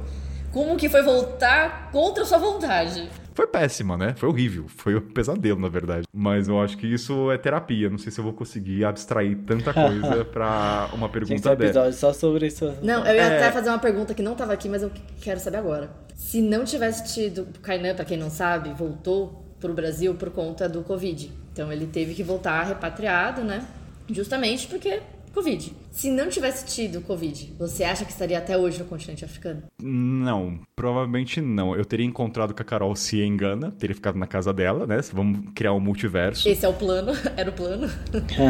Como 0.52 0.76
que 0.76 0.88
foi 0.88 1.02
voltar 1.02 1.90
contra 1.90 2.22
a 2.22 2.26
sua 2.26 2.38
vontade? 2.38 3.10
Foi 3.34 3.46
péssima, 3.48 3.96
né? 3.96 4.14
Foi 4.16 4.28
horrível. 4.28 4.66
Foi 4.68 4.94
um 4.96 5.00
pesadelo, 5.00 5.58
na 5.60 5.68
verdade. 5.68 6.06
Mas 6.14 6.46
eu 6.48 6.60
acho 6.60 6.78
que 6.78 6.86
isso 6.86 7.30
é 7.32 7.36
terapia. 7.36 7.90
Não 7.90 7.98
sei 7.98 8.12
se 8.12 8.20
eu 8.20 8.24
vou 8.24 8.32
conseguir 8.32 8.84
abstrair 8.84 9.36
tanta 9.44 9.74
coisa 9.74 10.24
pra 10.32 10.88
uma 10.92 11.08
pergunta 11.08 11.34
um 11.52 11.56
dessa. 11.56 11.64
episódio 11.70 11.92
só 11.94 12.12
sobre 12.12 12.46
isso. 12.46 12.72
Não, 12.82 13.04
eu 13.04 13.14
ia 13.14 13.22
É. 13.22 13.36
até 13.38 13.50
fazer 13.52 13.68
uma 13.70 13.78
pergunta 13.80 14.14
que 14.14 14.22
não 14.22 14.34
tava 14.36 14.52
aqui, 14.52 14.68
mas 14.68 14.82
eu 14.82 14.90
quero 15.20 15.40
saber 15.40 15.56
agora. 15.58 15.90
Se 16.14 16.40
não 16.40 16.64
tivesse 16.64 17.12
tido. 17.12 17.42
O 17.56 17.60
Kainan, 17.60 17.94
pra 17.94 18.04
quem 18.04 18.16
não 18.16 18.30
sabe, 18.30 18.70
voltou 18.72 19.44
pro 19.58 19.74
Brasil 19.74 20.14
por 20.14 20.30
conta 20.30 20.68
do 20.68 20.82
Covid. 20.82 21.32
Então 21.52 21.72
ele 21.72 21.86
teve 21.86 22.14
que 22.14 22.22
voltar 22.22 22.62
repatriado, 22.62 23.42
né? 23.42 23.66
Justamente 24.08 24.66
porque 24.68 25.00
Covid. 25.34 25.74
Se 25.90 26.10
não 26.10 26.28
tivesse 26.28 26.64
tido 26.64 27.00
Covid, 27.00 27.54
você 27.58 27.82
acha 27.82 28.04
que 28.04 28.12
estaria 28.12 28.38
até 28.38 28.56
hoje 28.56 28.78
no 28.78 28.84
continente 28.84 29.24
africano? 29.24 29.64
Não, 29.82 30.60
provavelmente 30.76 31.40
não. 31.40 31.74
Eu 31.74 31.84
teria 31.84 32.06
encontrado 32.06 32.54
com 32.54 32.62
a 32.62 32.64
Carol 32.64 32.94
se 32.94 33.20
engana, 33.20 33.72
teria 33.72 33.96
ficado 33.96 34.16
na 34.16 34.28
casa 34.28 34.52
dela, 34.52 34.86
né? 34.86 35.00
Vamos 35.12 35.50
criar 35.52 35.72
um 35.72 35.80
multiverso. 35.80 36.48
Esse 36.48 36.64
é 36.64 36.68
o 36.68 36.72
plano, 36.72 37.12
era 37.36 37.50
o 37.50 37.52
plano. 37.52 37.88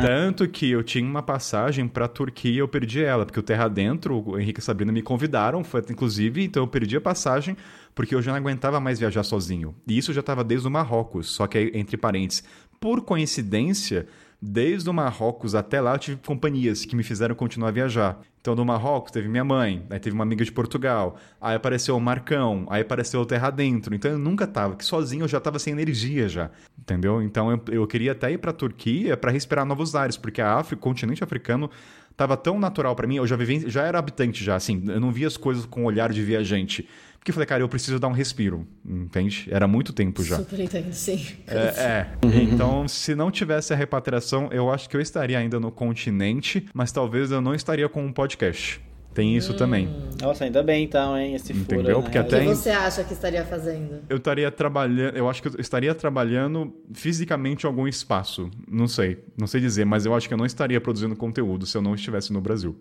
Tanto 0.02 0.46
que 0.46 0.70
eu 0.70 0.82
tinha 0.82 1.08
uma 1.08 1.22
passagem 1.22 1.88
pra 1.88 2.06
Turquia 2.06 2.52
e 2.52 2.58
eu 2.58 2.68
perdi 2.68 3.02
ela, 3.02 3.24
porque 3.24 3.40
o 3.40 3.42
Terra 3.42 3.66
Dentro, 3.66 4.22
o 4.22 4.38
Henrique 4.38 4.60
e 4.60 4.62
a 4.62 4.64
Sabrina 4.64 4.92
me 4.92 5.00
convidaram, 5.00 5.64
foi, 5.64 5.82
inclusive, 5.88 6.44
então 6.44 6.62
eu 6.62 6.68
perdi 6.68 6.96
a 6.96 7.00
passagem 7.00 7.56
porque 7.94 8.14
eu 8.14 8.20
já 8.20 8.32
não 8.32 8.38
aguentava 8.38 8.78
mais 8.78 8.98
viajar 8.98 9.22
sozinho. 9.22 9.74
E 9.86 9.96
isso 9.96 10.12
já 10.12 10.20
estava 10.20 10.44
desde 10.44 10.68
o 10.68 10.70
Marrocos, 10.70 11.30
só 11.30 11.46
que 11.46 11.56
aí, 11.56 11.70
entre 11.74 11.96
parênteses, 11.96 12.44
por 12.80 13.00
coincidência, 13.02 14.06
desde 14.46 14.90
o 14.90 14.92
Marrocos 14.92 15.54
até 15.54 15.80
lá 15.80 15.94
eu 15.94 15.98
tive 15.98 16.20
companhias 16.24 16.84
que 16.84 16.94
me 16.94 17.02
fizeram 17.02 17.34
continuar 17.34 17.68
a 17.68 17.72
viajar. 17.72 18.20
Então, 18.38 18.54
no 18.54 18.62
Marrocos 18.62 19.10
teve 19.10 19.26
minha 19.26 19.42
mãe, 19.42 19.86
aí 19.88 19.98
teve 19.98 20.14
uma 20.14 20.22
amiga 20.22 20.44
de 20.44 20.52
Portugal, 20.52 21.16
aí 21.40 21.56
apareceu 21.56 21.96
o 21.96 22.00
Marcão, 22.00 22.66
aí 22.68 22.82
apareceu 22.82 23.22
o 23.22 23.24
Terra 23.24 23.48
Dentro. 23.48 23.94
Então 23.94 24.10
eu 24.10 24.18
nunca 24.18 24.46
tava, 24.46 24.76
que 24.76 24.84
sozinho 24.84 25.24
eu 25.24 25.28
já 25.28 25.40
tava 25.40 25.58
sem 25.58 25.72
energia 25.72 26.28
já, 26.28 26.50
entendeu? 26.78 27.22
Então 27.22 27.50
eu, 27.50 27.62
eu 27.68 27.86
queria 27.86 28.12
até 28.12 28.30
ir 28.32 28.36
pra 28.36 28.52
Turquia 28.52 29.16
para 29.16 29.30
respirar 29.30 29.64
novos 29.64 29.94
ares, 29.94 30.18
porque 30.18 30.42
a 30.42 30.56
África, 30.56 30.78
o 30.78 30.82
continente 30.82 31.24
africano 31.24 31.70
tava 32.16 32.36
tão 32.36 32.58
natural 32.58 32.94
para 32.94 33.06
mim, 33.06 33.16
eu 33.16 33.26
já 33.26 33.36
vivi, 33.36 33.68
já 33.68 33.84
era 33.84 33.98
habitante 33.98 34.42
já, 34.42 34.56
assim, 34.56 34.82
eu 34.86 35.00
não 35.00 35.10
via 35.10 35.26
as 35.26 35.36
coisas 35.36 35.66
com 35.66 35.82
o 35.82 35.86
olhar 35.86 36.12
de 36.12 36.22
viajante. 36.22 36.88
Porque 37.18 37.30
eu 37.30 37.34
falei, 37.34 37.46
cara, 37.46 37.62
eu 37.62 37.68
preciso 37.70 37.98
dar 37.98 38.08
um 38.08 38.12
respiro, 38.12 38.66
entende? 38.84 39.48
Era 39.50 39.66
muito 39.66 39.94
tempo 39.94 40.22
já. 40.22 40.36
Super 40.36 40.60
entendo, 40.60 40.92
sim. 40.92 41.26
É, 41.46 41.80
é. 41.80 42.06
Então, 42.42 42.86
se 42.86 43.14
não 43.14 43.30
tivesse 43.30 43.72
a 43.72 43.76
repatriação, 43.76 44.50
eu 44.52 44.70
acho 44.70 44.90
que 44.90 44.94
eu 44.94 45.00
estaria 45.00 45.38
ainda 45.38 45.58
no 45.58 45.70
continente, 45.70 46.66
mas 46.74 46.92
talvez 46.92 47.30
eu 47.30 47.40
não 47.40 47.54
estaria 47.54 47.88
com 47.88 48.04
um 48.04 48.12
podcast. 48.12 48.78
Tem 49.14 49.36
isso 49.36 49.54
também. 49.54 49.88
Nossa, 50.20 50.44
ainda 50.44 50.62
bem 50.62 50.84
então, 50.84 51.16
hein? 51.16 51.34
Esse 51.34 51.54
furo, 51.54 51.60
Entendeu? 51.76 51.98
né? 51.98 52.02
Porque 52.02 52.18
O 52.18 52.20
até 52.20 52.40
que 52.40 52.46
em- 52.46 52.54
você 52.54 52.70
acha 52.70 53.04
que 53.04 53.12
estaria 53.12 53.44
fazendo? 53.44 54.00
Eu 54.08 54.16
estaria 54.16 54.50
trabalhando, 54.50 55.16
eu 55.16 55.28
acho 55.28 55.40
que 55.40 55.48
eu 55.48 55.54
estaria 55.58 55.94
trabalhando 55.94 56.74
fisicamente 56.92 57.62
em 57.64 57.66
algum 57.66 57.86
espaço. 57.86 58.50
Não 58.68 58.88
sei, 58.88 59.18
não 59.38 59.46
sei 59.46 59.60
dizer, 59.60 59.84
mas 59.84 60.04
eu 60.04 60.14
acho 60.14 60.26
que 60.26 60.34
eu 60.34 60.38
não 60.38 60.46
estaria 60.46 60.80
produzindo 60.80 61.14
conteúdo 61.14 61.64
se 61.64 61.76
eu 61.76 61.82
não 61.82 61.94
estivesse 61.94 62.32
no 62.32 62.40
Brasil. 62.40 62.74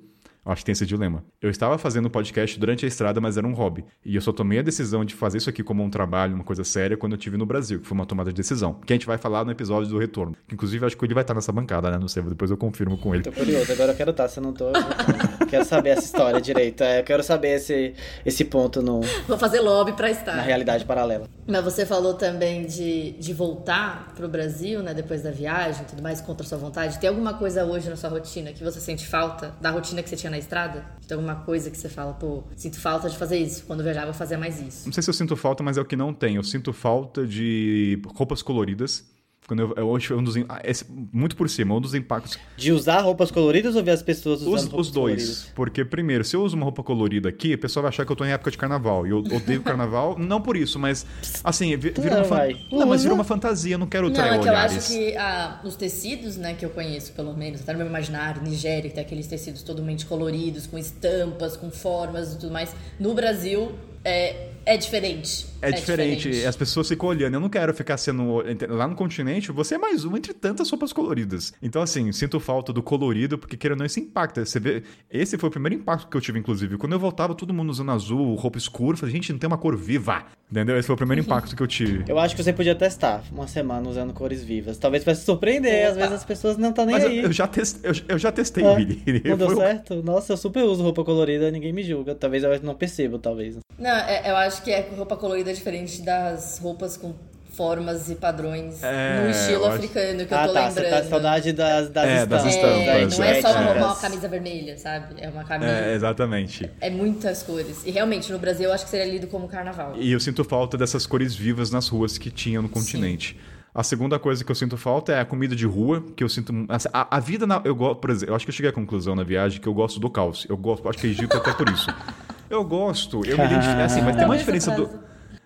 Eu 0.46 0.52
acho 0.52 0.62
que 0.62 0.66
tem 0.66 0.74
esse 0.74 0.86
dilema. 0.86 1.24
Eu 1.42 1.50
estava 1.50 1.78
fazendo 1.78 2.10
podcast 2.10 2.60
durante 2.60 2.84
a 2.84 2.88
estrada, 2.88 3.22
mas 3.22 3.38
era 3.38 3.48
um 3.48 3.54
hobby. 3.54 3.86
E 4.04 4.16
eu 4.16 4.22
só 4.22 4.34
tomei 4.34 4.60
a 4.60 4.62
decisão 4.62 5.06
de 5.06 5.14
fazer 5.14 5.38
isso 5.38 5.50
aqui 5.50 5.64
como 5.64 5.82
um 5.82 5.90
trabalho, 5.90 6.36
uma 6.36 6.44
coisa 6.44 6.66
séria, 6.66 6.98
quando 6.98 7.14
eu 7.14 7.18
estive 7.18 7.38
no 7.38 7.46
Brasil, 7.46 7.80
que 7.80 7.88
foi 7.88 7.96
uma 7.96 8.06
tomada 8.06 8.30
de 8.30 8.36
decisão. 8.36 8.74
Que 8.86 8.92
a 8.92 8.96
gente 8.96 9.06
vai 9.08 9.18
falar 9.18 9.46
no 9.46 9.52
episódio 9.52 9.90
do 9.90 9.98
retorno. 9.98 10.36
Que 10.46 10.54
inclusive 10.54 10.86
acho 10.86 10.98
que 10.98 11.06
ele 11.06 11.14
vai 11.14 11.24
estar 11.24 11.34
nessa 11.34 11.52
bancada, 11.52 11.90
né? 11.90 11.98
Não 11.98 12.10
sei, 12.10 12.22
depois 12.24 12.52
eu 12.52 12.58
confirmo 12.58 12.98
com 12.98 13.16
ele. 13.16 13.24
Tô 13.24 13.32
curioso, 13.32 13.72
agora 13.72 13.94
eu 13.94 13.96
quero 13.96 14.12
estar, 14.12 14.28
se 14.28 14.40
eu 14.40 14.44
não 14.44 14.52
tô. 14.52 14.68
eu 14.68 15.48
quero 15.48 15.64
saber 15.64 15.92
essa 15.92 16.04
história 16.04 16.42
direito. 16.42 16.84
É, 16.84 17.00
eu 17.00 17.04
quero 17.06 17.24
saber 17.24 17.56
esse, 17.56 17.94
esse 18.26 18.44
ponto 18.44 18.82
no, 18.82 19.00
Vou 19.28 19.38
fazer 19.38 19.62
lobby 19.62 19.94
pra 19.94 20.12
estar. 20.12 20.36
na 20.36 20.42
realidade 20.42 20.84
paralela. 20.84 21.26
Mas 21.48 21.64
você 21.64 21.86
falou 21.86 22.16
também 22.16 22.66
de, 22.66 23.14
de 23.14 23.34
voltar 23.34 24.12
pro 24.14 24.28
Brasil, 24.28 24.82
né, 24.84 24.94
depois 24.94 25.22
da 25.24 25.32
viagem, 25.32 25.84
e 25.84 25.86
tudo 25.86 26.02
mais, 26.02 26.20
contra 26.20 26.46
a 26.46 26.50
sua 26.50 26.58
vontade. 26.58 27.00
Tem 27.00 27.10
alguma 27.10 27.34
coisa 27.34 27.64
hoje 27.64 27.90
na 27.90 27.96
sua 27.96 28.10
rotina 28.10 28.52
que 28.52 28.64
você 28.64 28.82
sente 28.82 29.08
falta 29.08 29.54
da 29.62 29.70
rotina 29.70 30.04
que 30.04 30.10
você 30.10 30.16
tinha 30.16 30.33
na 30.34 30.40
estrada? 30.40 30.86
Tem 31.08 31.16
alguma 31.16 31.36
coisa 31.36 31.70
que 31.70 31.78
você 31.78 31.88
fala, 31.88 32.14
pô, 32.14 32.44
sinto 32.56 32.80
falta 32.80 33.10
de 33.10 33.18
fazer 33.18 33.38
isso. 33.38 33.64
Quando 33.66 33.80
eu 33.82 33.84
viajava, 33.86 34.10
eu 34.10 34.14
fazia 34.14 34.38
mais 34.38 34.60
isso. 34.60 34.86
Não 34.86 34.94
sei 34.94 35.04
se 35.04 35.10
eu 35.10 35.14
sinto 35.14 35.36
falta, 35.36 35.64
mas 35.64 35.78
é 35.78 35.82
o 35.82 35.86
que 35.86 35.96
não 35.96 36.14
tem. 36.14 36.36
Eu 36.36 36.44
sinto 36.44 36.74
falta 36.74 37.26
de 37.26 38.02
roupas 38.16 38.42
coloridas. 38.42 39.13
Quando 39.48 39.60
eu, 39.62 39.74
eu 39.76 39.96
acho 39.96 40.14
é 40.14 40.16
um 40.16 40.24
dos, 40.24 40.36
ah, 40.50 40.62
esse- 40.64 40.86
muito 41.12 41.36
por 41.36 41.50
cima, 41.50 41.76
um 41.76 41.82
dos 41.82 41.94
impactos. 41.94 42.38
De 42.56 42.72
usar 42.72 43.02
roupas 43.02 43.30
coloridas 43.30 43.76
ou 43.76 43.84
ver 43.84 43.92
as 43.92 44.02
pessoas 44.02 44.42
usando 44.42 44.54
Os, 44.56 44.64
roupas 44.66 44.88
os 44.88 44.92
dois. 44.92 45.16
coloridas? 45.16 45.52
Porque, 45.54 45.84
primeiro, 45.84 46.24
se 46.24 46.36
eu 46.36 46.44
uso 46.44 46.56
uma 46.56 46.64
roupa 46.64 46.82
colorida 46.82 47.28
aqui, 47.30 47.54
a 47.54 47.58
pessoa 47.58 47.82
vai 47.82 47.90
achar 47.90 48.06
que 48.06 48.12
eu 48.12 48.16
tô 48.16 48.24
em 48.24 48.32
época 48.32 48.50
de 48.52 48.58
carnaval. 48.58 49.06
E 49.06 49.10
eu 49.10 49.18
odeio 49.20 49.62
carnaval, 49.64 50.18
não 50.18 50.42
por 50.42 50.56
isso, 50.56 50.80
mas 50.80 51.06
assim, 51.44 51.76
vi- 51.76 51.92
vira 51.92 52.12
Não, 52.12 52.18
uma, 52.20 52.24
fan- 52.26 52.58
não, 52.72 52.88
mas 52.88 53.02
vira 53.04 53.14
uma 53.14 53.24
fantasia, 53.24 53.76
eu 53.76 53.80
não 53.80 53.88
quero 53.88 54.08
Não, 54.08 54.14
trair 54.16 54.36
é 54.36 54.40
que 54.40 54.48
eu 54.48 54.56
acho 54.56 54.88
que 54.88 55.18
ah, 55.18 55.60
os 55.64 55.76
tecidos, 55.76 56.38
né, 56.38 56.54
que 56.54 56.66
eu 56.66 56.70
conheço, 56.70 57.12
pelo 57.12 57.36
menos, 57.36 57.62
até 57.62 57.74
no 57.74 57.80
meu 57.80 57.88
imaginário, 57.88 58.42
Nigéria, 58.42 58.90
que 58.90 58.96
tem 58.96 59.04
aqueles 59.04 59.28
tecidos 59.28 59.62
totalmente 59.62 60.06
coloridos, 60.06 60.66
com 60.68 60.78
estampas, 60.78 61.58
com 61.58 61.70
formas 61.70 62.34
e 62.34 62.40
tudo 62.40 62.52
mais. 62.54 62.74
No 63.00 63.14
Brasil, 63.14 63.72
é, 64.04 64.50
é 64.66 64.78
diferente. 64.78 65.48
É, 65.62 65.72
diferente. 65.72 66.46
As 66.46 66.56
pessoas 66.56 66.90
ficam 66.90 67.08
olhando. 67.08 67.36
Eu 67.36 67.40
não 67.40 67.50
quero 67.50 67.74
ficar 67.74 67.96
sendo. 67.98 68.44
Lá 68.70 68.88
no 68.88 68.96
continente, 68.96 69.52
você 69.52 69.76
é 69.76 69.78
mais 69.78 70.04
um 70.04 70.18
entre 70.18 70.34
tantas 70.34 70.70
roupas 70.70 70.92
coloridas. 70.92 71.54
Então, 71.62 71.82
assim, 71.82 72.12
sinto 72.12 72.40
falta 72.40 72.74
do 72.74 72.84
colorido, 72.84 73.38
porque 73.38 73.56
querendo 73.56 73.78
ou 73.78 73.80
não, 73.80 73.86
isso 73.86 74.00
impacta. 74.00 74.46
Você 74.46 74.60
vê. 74.60 74.84
Esse 75.10 75.38
foi 75.38 75.48
o 75.48 75.52
primeiro 75.52 75.76
impacto 75.76 76.10
que 76.10 76.18
eu 76.18 76.22
tive, 76.22 76.38
inclusive. 76.38 76.78
Quando 76.78 76.94
eu 76.94 77.00
voltava, 77.00 77.34
todo 77.34 77.54
mundo 77.54 77.70
usando 77.70 77.92
azul, 77.92 78.36
roupa 78.36 78.58
escura. 78.58 78.96
Eu 78.96 79.00
falei, 79.00 79.16
gente, 79.16 79.32
não 79.32 79.40
tem 79.40 79.48
uma 79.48 79.58
cor 79.58 79.78
viva. 79.78 80.26
Entendeu? 80.52 80.78
Esse 80.78 80.86
foi 80.86 80.94
o 80.94 80.98
primeiro 80.98 81.22
impacto 81.22 81.56
que 81.56 81.64
eu 81.64 81.68
tive. 81.68 82.04
Eu 82.08 82.20
acho 82.20 82.36
que 82.36 82.44
você 82.44 82.54
podia 82.54 82.76
testar 82.76 83.24
uma 83.32 83.48
semana 83.48 83.90
usando 83.90 84.14
cores 84.14 84.44
vivas. 84.44 84.78
Talvez 84.78 85.04
pra 85.04 85.16
se 85.16 85.26
surpreender. 85.26 85.88
Às 85.88 85.96
vezes 85.96 86.12
as 86.12 86.26
pessoas 86.26 86.58
não 86.58 86.70
estão 86.70 86.86
nem 86.86 86.96
Mas 86.96 87.06
aí. 87.06 87.20
Eu, 87.20 87.24
eu 87.24 87.32
já 87.32 87.48
testei, 87.48 87.90
eu, 87.90 87.96
eu 88.10 88.18
já 88.20 88.32
testei, 88.32 88.64
É. 88.64 89.30
Não 89.30 89.38
deu 89.38 89.48
Foi 89.48 89.56
certo? 89.56 90.04
Nossa, 90.04 90.34
eu 90.34 90.38
super 90.38 90.64
uso 90.64 90.84
roupa 90.84 91.04
colorida, 91.04 91.50
ninguém 91.50 91.74
me 91.74 91.84
julga. 91.84 92.14
Talvez 92.14 92.44
eu 92.44 92.62
não 92.62 92.76
perceba, 92.76 93.18
talvez. 93.18 93.58
Não, 93.80 93.93
é- 93.94 94.32
eu 94.32 94.36
acho 94.38 94.62
que 94.62 94.72
é 94.72 94.88
roupa 94.96 95.16
colorida 95.16 95.52
é 95.52 95.54
diferente 95.54 96.02
das 96.02 96.60
roupas 96.60 96.98
com 96.98 97.14
formas 97.56 98.10
e 98.10 98.16
padrões 98.16 98.82
É, 98.84 99.22
no 99.24 99.30
estilo 99.30 99.58
eu 99.62 99.66
acho- 99.68 99.76
africano 99.76 100.26
que 100.26 100.34
ah, 100.34 100.42
eu 100.44 100.48
tô 100.48 100.54
tá. 100.54 100.68
lembrando. 100.68 100.74
Você 100.74 100.90
tá 100.90 101.04
saudade 101.04 101.54
das, 101.54 101.90
das 101.90 102.06
É, 102.06 102.26
das 102.26 102.46
estampas. 102.46 102.56
estampas, 102.56 102.88
É, 102.88 103.04
Estampas, 103.04 103.18
não 103.20 103.26
é 103.26 103.42
só 103.42 103.52
uma, 103.52 103.70
é. 103.70 103.84
uma 103.84 103.96
camisa 103.96 104.28
vermelha, 104.28 104.78
sabe? 104.78 105.16
É 105.22 105.30
uma 105.30 105.44
camisa. 105.44 105.72
É, 105.72 105.92
É, 105.92 105.94
exatamente. 105.94 106.72
muitas 106.94 107.44
cores. 107.44 107.84
E 107.86 107.92
realmente, 107.92 108.32
no 108.32 108.40
Brasil, 108.40 108.66
eu 108.70 108.74
acho 108.74 108.86
que 108.86 108.90
seria 108.90 109.06
lido 109.06 109.28
como 109.28 109.48
carnaval. 109.48 109.94
E 109.98 110.12
eu 110.12 110.20
sinto 110.20 110.44
falta 110.44 110.76
dessas 110.78 111.06
cores 111.06 111.36
vivas 111.36 111.70
nas 111.70 111.88
ruas 111.88 112.18
que 112.18 112.32
tinha 112.32 112.60
no 112.60 112.70
continente. 112.70 113.40
A 113.76 113.84
segunda 113.84 114.18
coisa 114.18 114.44
que 114.44 114.52
eu 114.52 114.56
sinto 114.56 114.76
falta 114.78 115.12
é 115.14 115.20
a 115.20 115.26
comida 115.26 115.56
de 115.56 115.66
rua, 115.68 116.04
que 116.16 116.24
eu 116.24 116.30
sinto. 116.30 116.54
assim, 116.70 116.88
A, 116.92 117.18
a 117.18 117.20
vida 117.20 117.46
na. 117.46 117.62
Eu 117.64 117.76
gosto, 117.76 118.00
por 118.00 118.10
exemplo, 118.10 118.32
eu 118.32 118.36
acho 118.36 118.46
que 118.46 118.50
eu 118.50 118.54
cheguei 118.56 118.70
à 118.70 118.74
conclusão 118.74 119.16
na 119.16 119.24
viagem 119.24 119.60
que 119.62 119.68
eu 119.68 119.74
gosto 119.76 120.00
do 120.00 120.10
caos. 120.10 120.46
Eu 120.50 120.58
gosto, 120.58 120.88
acho 120.90 120.98
que 120.98 121.06
Egito 121.08 121.36
é 121.36 121.38
até 121.40 121.54
por 121.54 121.70
isso. 121.70 121.88
Eu 122.54 122.64
gosto, 122.64 123.26
eu 123.26 123.36
me 123.36 123.46
identifico. 123.46 123.82
Assim, 123.82 124.02
mas 124.02 124.16
tem 124.16 124.26
uma 124.26 124.38
diferença 124.38 124.70
do. 124.72 124.88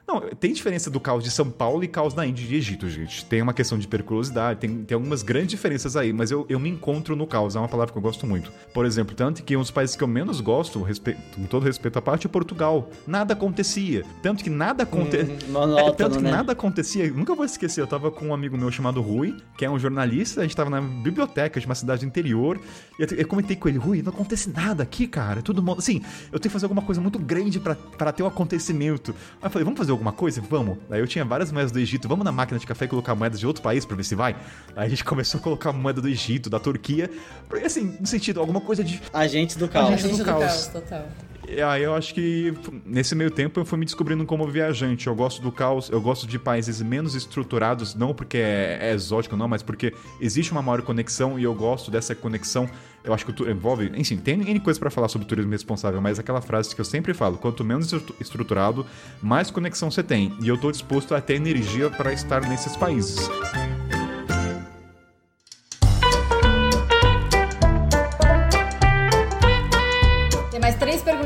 Não, 0.08 0.22
tem 0.22 0.54
diferença 0.54 0.90
do 0.90 1.00
caos 1.02 1.24
de 1.24 1.30
São 1.30 1.50
Paulo 1.52 1.84
e 1.84 1.88
caos 1.88 2.14
na 2.16 2.26
Índia 2.26 2.44
e 2.44 2.48
de 2.48 2.56
Egito, 2.56 2.90
gente. 2.90 3.26
Tem 3.26 3.42
uma 3.42 3.54
questão 3.54 3.78
de 3.78 3.86
periculosidade, 3.88 4.60
tem, 4.60 4.84
tem 4.86 4.96
algumas 4.96 5.22
grandes 5.22 5.50
diferenças 5.50 5.98
aí, 5.98 6.14
mas 6.14 6.32
eu, 6.32 6.46
eu 6.48 6.58
me 6.60 6.70
encontro 6.70 7.14
no 7.14 7.28
caos, 7.28 7.58
é 7.58 7.60
uma 7.60 7.68
palavra 7.68 7.92
que 7.92 7.98
eu 7.98 8.02
gosto 8.02 8.26
muito. 8.26 8.50
Por 8.74 8.86
exemplo, 8.86 9.14
tanto 9.14 9.44
que 9.44 9.58
um 9.58 9.60
dos 9.60 9.70
países 9.70 9.98
que 9.98 10.04
eu 10.04 10.08
menos 10.08 10.40
gosto, 10.40 10.82
respe- 10.82 11.18
com 11.36 11.44
todo 11.44 11.64
respeito 11.64 12.00
à 12.00 12.02
parte, 12.02 12.26
é 12.26 12.30
Portugal. 12.30 12.90
Nada 13.06 13.34
acontecia. 13.34 14.06
Tanto 14.24 14.44
que 14.46 14.50
nada 14.50 14.84
acontecia. 14.84 15.26
Hum, 15.50 15.52
monótono, 15.52 15.92
tanto 15.98 16.18
que 16.20 16.24
né? 16.24 16.32
nada 16.32 16.54
acontecia. 16.54 17.06
Eu 17.06 17.14
Nunca 17.14 17.36
vou 17.36 17.44
esquecer, 17.44 17.82
eu 17.82 17.88
tava 17.88 18.10
com 18.10 18.28
um 18.28 18.34
amigo 18.34 18.58
meu 18.58 18.72
chamado 18.72 19.02
Rui, 19.02 19.36
que 19.58 19.66
é 19.66 19.70
um 19.70 19.78
jornalista, 19.78 20.40
a 20.40 20.44
gente 20.44 20.56
tava 20.56 20.70
na 20.70 20.80
biblioteca 20.80 21.60
de 21.60 21.66
uma 21.66 21.76
cidade 21.76 22.06
do 22.06 22.08
interior, 22.08 22.58
e 22.98 23.02
eu, 23.04 23.08
eu 23.18 23.28
comentei 23.28 23.58
com 23.58 23.68
ele, 23.68 23.78
Rui, 23.78 24.02
não 24.02 24.14
acontece 24.14 24.50
nada 24.50 24.84
aqui, 24.84 25.06
cara. 25.06 25.42
Todo 25.42 25.62
mundo. 25.62 25.80
Assim, 25.80 26.02
eu 26.32 26.40
tenho 26.40 26.44
que 26.44 26.50
fazer 26.50 26.64
alguma 26.66 26.82
coisa 26.82 27.02
muito 27.02 27.20
grande 27.20 27.60
pra, 27.60 27.76
pra 27.76 28.14
ter 28.14 28.24
um 28.24 28.28
acontecimento. 28.28 29.14
Aí 29.42 29.48
eu 29.48 29.50
falei, 29.50 29.66
vamos 29.66 29.78
fazer 29.78 29.97
alguma 29.98 30.11
coisa? 30.11 30.41
Vamos. 30.41 30.78
Daí 30.90 30.99
eu 30.99 31.07
tinha 31.07 31.26
várias 31.26 31.52
moedas 31.52 31.72
do 31.72 31.80
Egito, 31.80 32.07
vamos 32.07 32.24
na 32.24 32.32
máquina 32.32 32.60
de 32.60 32.65
café 32.65 32.86
e 32.86 32.88
colocar 32.88 33.14
moedas 33.15 33.40
de 33.40 33.45
outro 33.48 33.61
país 33.61 33.86
pra 33.86 33.95
ver 33.95 34.03
se 34.03 34.15
vai. 34.15 34.36
Aí 34.76 34.86
a 34.86 34.90
gente 34.90 35.03
começou 35.06 35.40
a 35.40 35.44
colocar 35.44 35.74
moeda 35.74 36.02
do 36.02 36.07
Egito, 36.07 36.49
da 36.49 36.60
Turquia, 36.60 37.10
porque, 37.49 37.65
assim, 37.65 37.98
no 37.99 38.07
sentido, 38.07 38.40
alguma 38.40 38.61
coisa 38.61 38.84
de. 38.84 39.02
Agentes 39.14 39.56
do 39.56 39.65
A 39.65 39.69
caos. 39.69 39.86
Agentes 39.88 40.06
gente 40.06 40.18
do 40.18 40.24
do 40.24 40.26
caos. 40.26 40.44
caos, 40.44 40.68
total. 40.68 41.06
E 41.49 41.61
aí 41.61 41.84
eu 41.84 41.95
acho 41.95 42.14
que 42.14 42.53
nesse 42.86 43.15
meio 43.15 43.32
tempo 43.32 43.57
eu 43.60 43.64
fui 43.65 43.80
me 43.80 43.86
descobrindo 43.86 44.26
como 44.26 44.45
viajante. 44.48 45.07
Eu 45.07 45.15
gosto 45.15 45.41
do 45.41 45.49
caos, 45.52 45.90
eu 45.90 46.02
gosto 46.02 46.28
de 46.28 46.38
países 46.38 46.82
menos 46.82 47.15
estruturados, 47.15 47.95
não 47.95 48.14
porque 48.14 48.38
é, 48.38 48.80
é 48.82 48.94
exótico, 48.94 49.38
não, 49.38 49.48
mas 49.48 49.64
porque 49.64 49.94
existe 50.19 50.52
uma 50.52 50.61
maior 50.61 50.82
conexão 50.82 51.40
e 51.40 51.44
eu 51.44 51.56
gosto 51.56 51.90
dessa 51.90 52.14
conexão. 52.14 52.69
Eu 53.02 53.14
acho 53.14 53.24
que 53.24 53.32
o 53.32 53.34
tu- 53.34 53.49
envolve. 53.49 53.90
Enfim, 53.95 54.18
tem 54.18 54.41
N 54.41 54.60
coisa 54.60 54.78
pra 54.78 54.90
falar 54.90 55.07
sobre 55.07 55.26
turismo 55.26 55.52
responsável, 55.52 56.02
mas 56.02 56.19
aquela 56.19 56.41
frase 56.41 56.76
que 56.76 56.82
eu 56.82 56.86
sempre 56.86 57.14
falo: 57.14 57.38
quanto 57.38 57.64
menos 57.64 57.94
estru- 57.94 58.15
estruturado, 58.19 58.86
mais 59.22 59.49
conexão 59.49 59.90
você 59.90 60.03
tem. 60.03 60.34
E 60.41 60.49
eu 60.49 60.57
tô 60.57 60.69
disposto 60.69 61.15
a 61.15 61.22
ter 61.22 61.36
energia 61.36 61.90
pra 61.90 62.11
estar 62.11 62.41
nesses 62.41 62.76
países. 62.76 63.30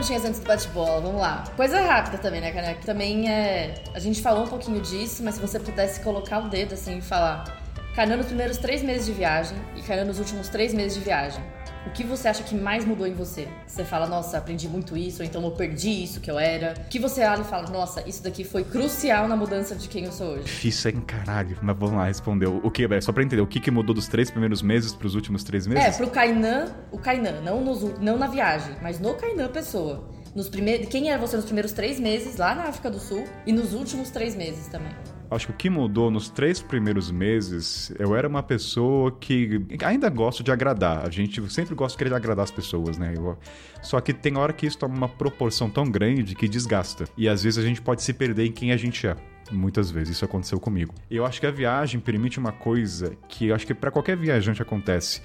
Perguntinhas 0.01 0.25
antes 0.25 0.39
do 0.39 0.47
bate-bola, 0.47 0.99
vamos 0.99 1.21
lá. 1.21 1.43
Coisa 1.55 1.79
rápida 1.79 2.17
também, 2.17 2.41
né, 2.41 2.51
Caneca? 2.51 2.81
Também 2.83 3.29
é. 3.29 3.75
A 3.93 3.99
gente 3.99 4.21
falou 4.21 4.45
um 4.45 4.47
pouquinho 4.47 4.81
disso, 4.81 5.23
mas 5.23 5.35
se 5.35 5.41
você 5.41 5.59
pudesse 5.59 6.01
colocar 6.01 6.39
o 6.39 6.49
dedo 6.49 6.73
assim 6.73 6.97
e 6.97 7.01
falar. 7.01 7.61
Kainan 7.95 8.17
nos 8.17 8.27
primeiros 8.27 8.57
três 8.57 8.81
meses 8.81 9.05
de 9.05 9.11
viagem 9.11 9.57
e 9.75 9.81
Kainan 9.81 10.05
nos 10.05 10.17
últimos 10.17 10.49
três 10.49 10.73
meses 10.73 10.97
de 10.97 11.03
viagem. 11.03 11.43
O 11.87 11.89
que 11.89 12.03
você 12.03 12.27
acha 12.27 12.43
que 12.43 12.53
mais 12.55 12.85
mudou 12.85 13.07
em 13.07 13.13
você? 13.13 13.47
Você 13.65 13.83
fala, 13.83 14.05
nossa, 14.07 14.37
aprendi 14.37 14.67
muito 14.69 14.95
isso, 14.95 15.21
ou 15.23 15.25
então 15.27 15.43
eu 15.43 15.51
perdi 15.51 16.03
isso 16.03 16.19
que 16.21 16.29
eu 16.29 16.37
era. 16.37 16.75
O 16.85 16.89
que 16.89 16.99
você 16.99 17.23
olha 17.25 17.41
e 17.41 17.43
fala, 17.43 17.67
nossa, 17.69 18.07
isso 18.07 18.21
daqui 18.23 18.43
foi 18.43 18.63
crucial 18.63 19.27
na 19.27 19.35
mudança 19.35 19.75
de 19.75 19.87
quem 19.87 20.05
eu 20.05 20.11
sou 20.11 20.33
hoje? 20.33 20.43
Difícil, 20.43 20.91
hein, 20.91 21.01
caralho. 21.01 21.57
Mas 21.59 21.75
vamos 21.75 21.95
lá, 21.95 22.05
respondeu. 22.05 22.61
O 22.63 22.69
que, 22.69 22.87
velho? 22.87 23.01
Só 23.01 23.11
pra 23.11 23.23
entender, 23.23 23.41
o 23.41 23.47
que, 23.47 23.59
que 23.59 23.71
mudou 23.71 23.95
dos 23.95 24.07
três 24.07 24.29
primeiros 24.29 24.61
meses 24.61 24.93
pros 24.93 25.15
últimos 25.15 25.43
três 25.43 25.65
meses? 25.65 25.83
É, 25.83 25.91
pro 25.97 26.07
Kainan, 26.11 26.67
o 26.91 26.99
Kainan, 26.99 27.41
não, 27.41 27.61
nos- 27.63 27.99
não 27.99 28.15
na 28.15 28.27
viagem, 28.27 28.75
mas 28.81 28.99
no 28.99 29.15
Kainan 29.15 29.47
pessoa. 29.49 30.07
Nos 30.35 30.47
primeiros, 30.47 30.87
quem 30.87 31.09
era 31.09 31.19
você 31.19 31.35
nos 31.35 31.45
primeiros 31.45 31.71
três 31.73 31.99
meses 31.99 32.37
lá 32.37 32.53
na 32.53 32.65
África 32.65 32.91
do 32.91 32.99
Sul 32.99 33.25
e 33.45 33.51
nos 33.51 33.73
últimos 33.73 34.11
três 34.11 34.35
meses 34.35 34.67
também? 34.67 34.93
Acho 35.31 35.47
que 35.47 35.53
o 35.53 35.55
que 35.55 35.69
mudou 35.69 36.11
nos 36.11 36.29
três 36.29 36.61
primeiros 36.61 37.09
meses, 37.09 37.91
eu 37.97 38.13
era 38.15 38.27
uma 38.27 38.43
pessoa 38.43 39.11
que 39.17 39.61
ainda 39.81 40.09
gosto 40.09 40.43
de 40.43 40.51
agradar. 40.51 41.05
A 41.07 41.09
gente 41.09 41.41
sempre 41.49 41.73
gosta 41.73 41.97
de 41.97 42.03
querer 42.03 42.13
agradar 42.15 42.43
as 42.43 42.51
pessoas, 42.51 42.97
né? 42.97 43.13
Eu- 43.15 43.37
só 43.81 44.01
que 44.01 44.11
tem 44.13 44.35
hora 44.37 44.51
que 44.51 44.65
isso 44.67 44.77
toma 44.77 44.93
uma 44.93 45.07
proporção 45.07 45.69
tão 45.69 45.85
grande 45.89 46.35
que 46.35 46.49
desgasta. 46.49 47.05
E 47.17 47.29
às 47.29 47.43
vezes 47.43 47.57
a 47.63 47.65
gente 47.65 47.81
pode 47.81 48.03
se 48.03 48.11
perder 48.13 48.45
em 48.45 48.51
quem 48.51 48.73
a 48.73 48.77
gente 48.77 49.07
é. 49.07 49.15
Muitas 49.49 49.89
vezes 49.89 50.15
isso 50.17 50.25
aconteceu 50.25 50.59
comigo. 50.59 50.93
Eu 51.09 51.25
acho 51.25 51.39
que 51.39 51.45
a 51.47 51.51
viagem 51.51 51.99
permite 51.99 52.37
uma 52.37 52.51
coisa 52.51 53.13
que 53.29 53.47
eu 53.47 53.55
acho 53.55 53.65
que 53.65 53.73
para 53.73 53.89
qualquer 53.91 54.17
viajante 54.17 54.61
acontece. 54.61 55.21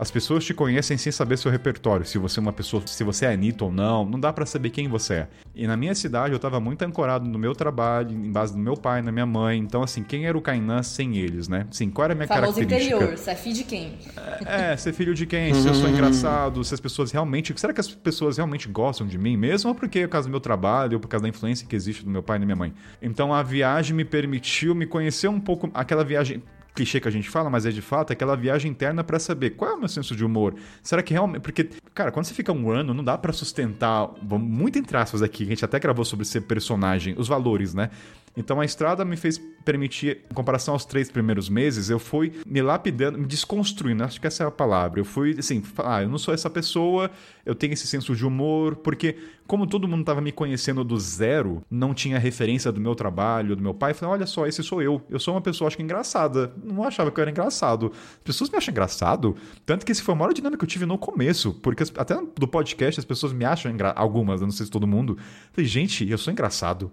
As 0.00 0.10
pessoas 0.10 0.42
te 0.46 0.54
conhecem 0.54 0.96
sem 0.96 1.12
saber 1.12 1.36
seu 1.36 1.50
repertório, 1.50 2.06
se 2.06 2.16
você 2.16 2.40
é 2.40 2.42
uma 2.42 2.54
pessoa, 2.54 2.82
se 2.86 3.04
você 3.04 3.26
é 3.26 3.34
Anitta 3.34 3.66
ou 3.66 3.70
não, 3.70 4.02
não 4.02 4.18
dá 4.18 4.32
pra 4.32 4.46
saber 4.46 4.70
quem 4.70 4.88
você 4.88 5.12
é. 5.12 5.28
E 5.54 5.66
na 5.66 5.76
minha 5.76 5.94
cidade 5.94 6.32
eu 6.32 6.38
tava 6.38 6.58
muito 6.58 6.80
ancorado 6.80 7.28
no 7.28 7.38
meu 7.38 7.54
trabalho, 7.54 8.10
em 8.10 8.32
base 8.32 8.54
do 8.54 8.58
meu 8.58 8.78
pai, 8.78 9.02
na 9.02 9.12
minha 9.12 9.26
mãe. 9.26 9.58
Então 9.58 9.82
assim, 9.82 10.02
quem 10.02 10.24
era 10.24 10.38
o 10.38 10.40
Kainan 10.40 10.82
sem 10.82 11.18
eles, 11.18 11.48
né? 11.48 11.66
Sim, 11.70 11.90
qual 11.90 12.06
era 12.06 12.14
a 12.14 12.16
minha 12.16 12.26
Famoso 12.26 12.54
característica? 12.54 12.96
interior, 12.96 13.18
você 13.18 13.30
é 13.30 13.34
filho 13.34 13.54
de 13.56 13.64
quem? 13.64 13.98
É, 14.46 14.74
ser 14.74 14.94
filho 14.94 15.14
de 15.14 15.26
quem? 15.26 15.52
Se 15.52 15.68
eu 15.68 15.74
sou 15.74 15.90
engraçado, 15.90 16.64
se 16.64 16.72
as 16.72 16.80
pessoas 16.80 17.12
realmente. 17.12 17.52
Será 17.60 17.74
que 17.74 17.80
as 17.80 17.88
pessoas 17.88 18.38
realmente 18.38 18.68
gostam 18.68 19.06
de 19.06 19.18
mim 19.18 19.36
mesmo? 19.36 19.68
Ou 19.68 19.74
porque 19.74 19.98
é 19.98 20.06
por 20.06 20.12
causa 20.12 20.28
do 20.28 20.30
meu 20.30 20.40
trabalho, 20.40 20.94
ou 20.94 21.00
por 21.00 21.08
causa 21.08 21.24
da 21.24 21.28
influência 21.28 21.66
que 21.68 21.76
existe 21.76 22.06
do 22.06 22.10
meu 22.10 22.22
pai 22.22 22.38
e 22.38 22.40
da 22.40 22.46
minha 22.46 22.56
mãe? 22.56 22.72
Então 23.02 23.34
a 23.34 23.42
viagem 23.42 23.94
me 23.94 24.06
permitiu 24.06 24.74
me 24.74 24.86
conhecer 24.86 25.28
um 25.28 25.38
pouco. 25.38 25.70
Aquela 25.74 26.02
viagem. 26.02 26.42
Clichê 26.74 27.00
que 27.00 27.08
a 27.08 27.10
gente 27.10 27.28
fala, 27.28 27.50
mas 27.50 27.66
é 27.66 27.70
de 27.70 27.82
fato 27.82 28.12
aquela 28.12 28.36
viagem 28.36 28.70
interna 28.70 29.02
pra 29.02 29.18
saber 29.18 29.50
qual 29.50 29.72
é 29.72 29.74
o 29.74 29.78
meu 29.78 29.88
senso 29.88 30.14
de 30.14 30.24
humor. 30.24 30.54
Será 30.82 31.02
que 31.02 31.12
realmente. 31.12 31.42
Porque, 31.42 31.68
cara, 31.94 32.10
quando 32.12 32.26
você 32.26 32.34
fica 32.34 32.52
um 32.52 32.70
ano, 32.70 32.94
não 32.94 33.02
dá 33.02 33.18
pra 33.18 33.32
sustentar. 33.32 34.08
Muito 34.22 34.78
entre 34.78 34.96
aspas 34.96 35.22
aqui, 35.22 35.44
a 35.44 35.46
gente 35.46 35.64
até 35.64 35.78
gravou 35.78 36.04
sobre 36.04 36.24
ser 36.24 36.42
personagem, 36.42 37.14
os 37.18 37.28
valores, 37.28 37.74
né? 37.74 37.90
Então 38.36 38.60
a 38.60 38.64
estrada 38.64 39.04
me 39.04 39.16
fez 39.16 39.40
permitir, 39.64 40.20
em 40.30 40.34
comparação 40.34 40.74
aos 40.74 40.84
três 40.84 41.10
primeiros 41.10 41.48
meses, 41.48 41.90
eu 41.90 41.98
fui 41.98 42.32
me 42.46 42.62
lapidando, 42.62 43.18
me 43.18 43.26
desconstruindo, 43.26 44.04
acho 44.04 44.20
que 44.20 44.26
essa 44.26 44.44
é 44.44 44.46
a 44.46 44.50
palavra. 44.50 45.00
Eu 45.00 45.04
fui 45.04 45.36
assim, 45.38 45.60
falar, 45.62 45.96
ah, 45.96 46.02
eu 46.02 46.08
não 46.08 46.16
sou 46.16 46.32
essa 46.32 46.48
pessoa, 46.48 47.10
eu 47.44 47.54
tenho 47.54 47.72
esse 47.72 47.86
senso 47.86 48.14
de 48.14 48.24
humor, 48.24 48.76
porque 48.76 49.16
como 49.46 49.66
todo 49.66 49.88
mundo 49.88 50.02
estava 50.02 50.20
me 50.20 50.30
conhecendo 50.30 50.84
do 50.84 50.98
zero, 50.98 51.62
não 51.68 51.92
tinha 51.92 52.18
referência 52.18 52.70
do 52.70 52.80
meu 52.80 52.94
trabalho, 52.94 53.56
do 53.56 53.62
meu 53.62 53.74
pai, 53.74 53.90
eu 53.90 53.94
falei, 53.96 54.14
olha 54.14 54.26
só, 54.26 54.46
esse 54.46 54.62
sou 54.62 54.80
eu. 54.80 55.02
Eu 55.10 55.18
sou 55.18 55.34
uma 55.34 55.40
pessoa, 55.40 55.66
acho 55.66 55.76
que 55.76 55.82
engraçada. 55.82 56.52
Não 56.64 56.84
achava 56.84 57.10
que 57.10 57.18
eu 57.18 57.22
era 57.22 57.30
engraçado. 57.30 57.92
As 57.94 58.22
pessoas 58.24 58.50
me 58.50 58.56
acham 58.56 58.72
engraçado, 58.72 59.36
tanto 59.64 59.84
que 59.86 59.92
esse 59.92 60.02
foi 60.02 60.14
a 60.14 60.18
maior 60.18 60.32
dinâmica 60.32 60.58
que 60.58 60.64
eu 60.64 60.68
tive 60.68 60.86
no 60.86 60.98
começo, 60.98 61.54
porque 61.54 61.84
até 61.96 62.16
do 62.36 62.48
podcast 62.48 63.00
as 63.00 63.04
pessoas 63.04 63.32
me 63.32 63.44
acham 63.44 63.72
algumas, 63.94 64.40
eu 64.40 64.46
não 64.46 64.52
sei 64.52 64.66
se 64.66 64.72
todo 64.72 64.86
mundo. 64.86 65.16
Eu 65.18 65.24
falei, 65.52 65.68
gente, 65.68 66.08
eu 66.08 66.18
sou 66.18 66.32
engraçado. 66.32 66.92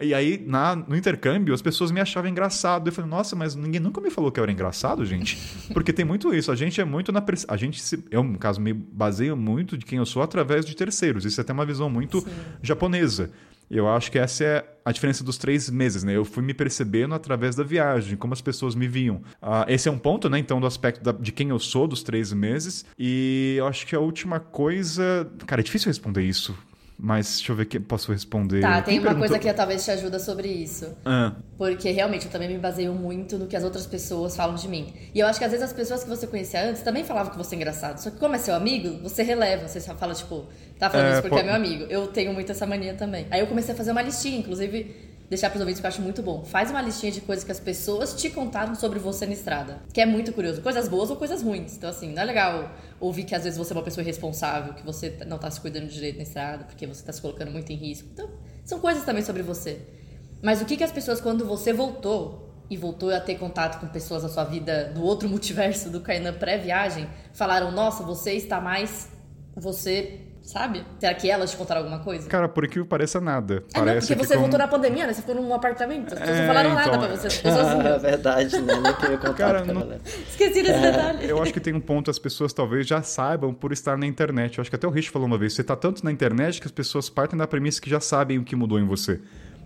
E 0.00 0.12
aí, 0.12 0.42
na, 0.44 0.74
no 0.74 0.96
intercâmbio, 0.96 1.54
as 1.54 1.62
pessoas 1.62 1.92
me 1.92 2.00
achavam 2.00 2.28
engraçado. 2.28 2.88
Eu 2.88 2.92
falei, 2.92 3.08
nossa, 3.08 3.36
mas 3.36 3.54
ninguém 3.54 3.80
nunca 3.80 4.00
me 4.00 4.10
falou 4.10 4.30
que 4.32 4.40
eu 4.40 4.42
era 4.42 4.50
engraçado, 4.50 5.04
gente. 5.06 5.38
Porque 5.72 5.92
tem 5.92 6.04
muito 6.04 6.34
isso. 6.34 6.50
A 6.50 6.56
gente 6.56 6.80
é 6.80 6.84
muito 6.84 7.12
na. 7.12 7.24
A 7.46 7.56
gente, 7.56 7.80
se, 7.80 8.04
eu, 8.10 8.24
no 8.24 8.38
caso, 8.38 8.60
me 8.60 8.72
baseio 8.72 9.36
muito 9.36 9.78
de 9.78 9.84
quem 9.84 9.98
eu 9.98 10.06
sou 10.06 10.22
através 10.22 10.64
de 10.64 10.74
terceiros. 10.74 11.24
Isso 11.24 11.40
é 11.40 11.42
até 11.42 11.52
uma 11.52 11.64
visão 11.64 11.88
muito 11.88 12.26
japonesa. 12.60 13.30
Eu 13.70 13.88
acho 13.88 14.10
que 14.12 14.18
essa 14.18 14.44
é 14.44 14.64
a 14.84 14.92
diferença 14.92 15.24
dos 15.24 15.38
três 15.38 15.68
meses, 15.70 16.04
né? 16.04 16.14
Eu 16.16 16.24
fui 16.24 16.42
me 16.42 16.52
percebendo 16.54 17.14
através 17.14 17.56
da 17.56 17.64
viagem, 17.64 18.16
como 18.16 18.32
as 18.34 18.40
pessoas 18.40 18.74
me 18.74 18.86
viam. 18.86 19.22
Ah, 19.40 19.64
esse 19.68 19.88
é 19.88 19.92
um 19.92 19.98
ponto, 19.98 20.28
né? 20.28 20.38
Então, 20.38 20.60
do 20.60 20.66
aspecto 20.66 21.02
da- 21.02 21.12
de 21.12 21.32
quem 21.32 21.48
eu 21.48 21.58
sou 21.58 21.88
dos 21.88 22.02
três 22.02 22.32
meses. 22.32 22.84
E 22.98 23.54
eu 23.58 23.66
acho 23.66 23.86
que 23.86 23.96
a 23.96 24.00
última 24.00 24.38
coisa. 24.38 25.28
Cara, 25.46 25.60
é 25.60 25.64
difícil 25.64 25.88
responder 25.88 26.22
isso. 26.22 26.54
Mas 26.96 27.26
deixa 27.36 27.50
eu 27.52 27.56
ver 27.56 27.66
que 27.66 27.78
posso 27.80 28.12
responder. 28.12 28.60
Tá, 28.60 28.80
tem 28.80 28.94
Quem 28.94 28.98
uma 28.98 29.08
perguntou? 29.08 29.28
coisa 29.28 29.38
que 29.38 29.52
talvez 29.52 29.84
te 29.84 29.90
ajuda 29.90 30.18
sobre 30.18 30.48
isso. 30.48 30.94
Ah, 31.04 31.32
Porque 31.58 31.90
realmente 31.90 32.26
eu 32.26 32.30
também 32.32 32.48
me 32.48 32.56
baseio 32.58 32.94
muito 32.94 33.36
no 33.36 33.46
que 33.48 33.56
as 33.56 33.64
outras 33.64 33.84
pessoas 33.84 34.36
falam 34.36 34.54
de 34.54 34.68
mim. 34.68 34.92
E 35.12 35.18
eu 35.18 35.26
acho 35.26 35.38
que 35.38 35.44
às 35.44 35.50
vezes 35.50 35.66
as 35.66 35.72
pessoas 35.72 36.04
que 36.04 36.08
você 36.08 36.26
conhecia 36.26 36.68
antes 36.70 36.82
também 36.82 37.02
falavam 37.04 37.32
que 37.32 37.36
você 37.38 37.56
é 37.56 37.58
engraçado. 37.58 37.98
Só 37.98 38.10
que 38.10 38.18
como 38.18 38.36
é 38.36 38.38
seu 38.38 38.54
amigo, 38.54 38.98
você 39.02 39.22
releva. 39.24 39.66
Você 39.66 39.80
fala, 39.80 40.14
tipo, 40.14 40.46
tá 40.78 40.88
falando 40.88 41.08
É, 41.08 41.12
isso 41.14 41.22
porque 41.22 41.34
pô- 41.34 41.40
é 41.40 41.44
meu 41.44 41.54
amigo. 41.54 41.84
Eu 41.90 42.06
tenho 42.06 42.32
muito 42.32 42.52
essa 42.52 42.64
mania 42.64 42.94
também. 42.94 43.26
Aí 43.30 43.40
eu 43.40 43.46
comecei 43.48 43.74
a 43.74 43.76
fazer 43.76 43.90
uma 43.90 44.02
listinha, 44.02 44.38
inclusive. 44.38 45.13
Deixar 45.34 45.50
pros 45.50 45.60
ouvintes 45.60 45.80
que 45.80 45.86
eu 45.86 45.88
acho 45.88 46.00
muito 46.00 46.22
bom. 46.22 46.44
Faz 46.44 46.70
uma 46.70 46.80
listinha 46.80 47.10
de 47.10 47.20
coisas 47.20 47.44
que 47.44 47.50
as 47.50 47.58
pessoas 47.58 48.14
te 48.14 48.30
contaram 48.30 48.72
sobre 48.76 49.00
você 49.00 49.26
na 49.26 49.32
estrada. 49.32 49.82
Que 49.92 50.00
é 50.00 50.06
muito 50.06 50.32
curioso. 50.32 50.62
Coisas 50.62 50.86
boas 50.86 51.10
ou 51.10 51.16
coisas 51.16 51.42
ruins. 51.42 51.76
Então, 51.76 51.90
assim, 51.90 52.12
não 52.12 52.22
é 52.22 52.24
legal 52.24 52.70
ouvir 53.00 53.24
que 53.24 53.34
às 53.34 53.42
vezes 53.42 53.58
você 53.58 53.72
é 53.72 53.76
uma 53.76 53.82
pessoa 53.82 54.04
irresponsável, 54.04 54.74
que 54.74 54.86
você 54.86 55.18
não 55.26 55.36
tá 55.36 55.50
se 55.50 55.60
cuidando 55.60 55.88
direito 55.88 56.18
na 56.18 56.22
estrada, 56.22 56.62
porque 56.62 56.86
você 56.86 57.02
tá 57.04 57.12
se 57.12 57.20
colocando 57.20 57.50
muito 57.50 57.72
em 57.72 57.74
risco. 57.74 58.08
Então, 58.12 58.30
são 58.64 58.78
coisas 58.78 59.02
também 59.02 59.24
sobre 59.24 59.42
você. 59.42 59.80
Mas 60.40 60.62
o 60.62 60.64
que, 60.64 60.76
que 60.76 60.84
as 60.84 60.92
pessoas, 60.92 61.20
quando 61.20 61.44
você 61.44 61.72
voltou 61.72 62.54
e 62.70 62.76
voltou 62.76 63.12
a 63.12 63.18
ter 63.18 63.34
contato 63.34 63.80
com 63.80 63.88
pessoas 63.88 64.22
da 64.22 64.28
sua 64.28 64.44
vida 64.44 64.92
do 64.94 65.02
outro 65.02 65.26
multiverso 65.28 65.90
do 65.90 66.00
Kainan 66.00 66.34
pré-viagem, 66.34 67.08
falaram: 67.32 67.72
Nossa, 67.72 68.04
você 68.04 68.34
está 68.34 68.60
mais. 68.60 69.08
Você. 69.56 70.20
Sabe? 70.44 70.84
Será 71.00 71.14
que 71.14 71.30
elas 71.30 71.50
te 71.50 71.56
contaram 71.56 71.80
alguma 71.80 72.00
coisa? 72.00 72.28
cara, 72.28 72.46
por 72.48 72.64
aqui 72.66 72.84
pareça 72.84 73.18
nada. 73.18 73.64
É, 73.72 73.78
não, 73.78 73.84
Parece 73.86 74.06
porque 74.08 74.20
que 74.20 74.26
você 74.28 74.36
voltou 74.36 74.58
na 74.58 74.68
pandemia, 74.68 75.06
né? 75.06 75.14
Você 75.14 75.22
ficou 75.22 75.34
num 75.36 75.54
apartamento. 75.54 76.12
As 76.12 76.18
pessoas 76.20 76.36
É, 76.36 76.40
não 76.40 76.46
falaram 76.46 76.74
nada 76.74 76.88
então, 76.88 77.00
pra 77.00 77.16
você. 77.16 77.26
As 77.28 77.36
pessoas 77.38 77.66
Ah, 77.66 77.98
verdade, 77.98 78.60
né? 78.60 78.74
Nem 78.82 78.92
teve 78.94 79.16
contato 79.16 79.36
Cara, 79.36 79.62
com 79.64 79.72
não- 79.72 79.98
esqueci 80.28 80.62
desse 80.62 80.80
detalhe. 80.80 81.26
Eu 81.28 81.42
acho 81.42 81.50
que 81.52 81.60
tem 81.60 81.72
um 81.74 81.80
ponto, 81.80 82.10
as 82.10 82.18
pessoas 82.18 82.52
talvez 82.52 82.86
já 82.86 83.02
saibam 83.02 83.54
por 83.54 83.72
estar 83.72 83.96
na 83.96 84.06
internet. 84.06 84.58
Eu 84.58 84.62
acho 84.62 84.70
que 84.70 84.76
até 84.76 84.86
o 84.86 84.90
Rich 84.90 85.08
falou 85.10 85.26
uma 85.26 85.38
vez, 85.38 85.54
você 85.54 85.64
tá 85.64 85.74
tanto 85.74 86.04
na 86.04 86.12
internet 86.12 86.60
que 86.60 86.66
as 86.66 86.72
pessoas 86.72 87.08
partem 87.08 87.38
da 87.38 87.46
premissa 87.46 87.80
que 87.80 87.88
já 87.88 87.98
sabem 87.98 88.38
o 88.38 88.44
que 88.44 88.54
mudou 88.54 88.78
em 88.78 88.84
você. 88.86 89.20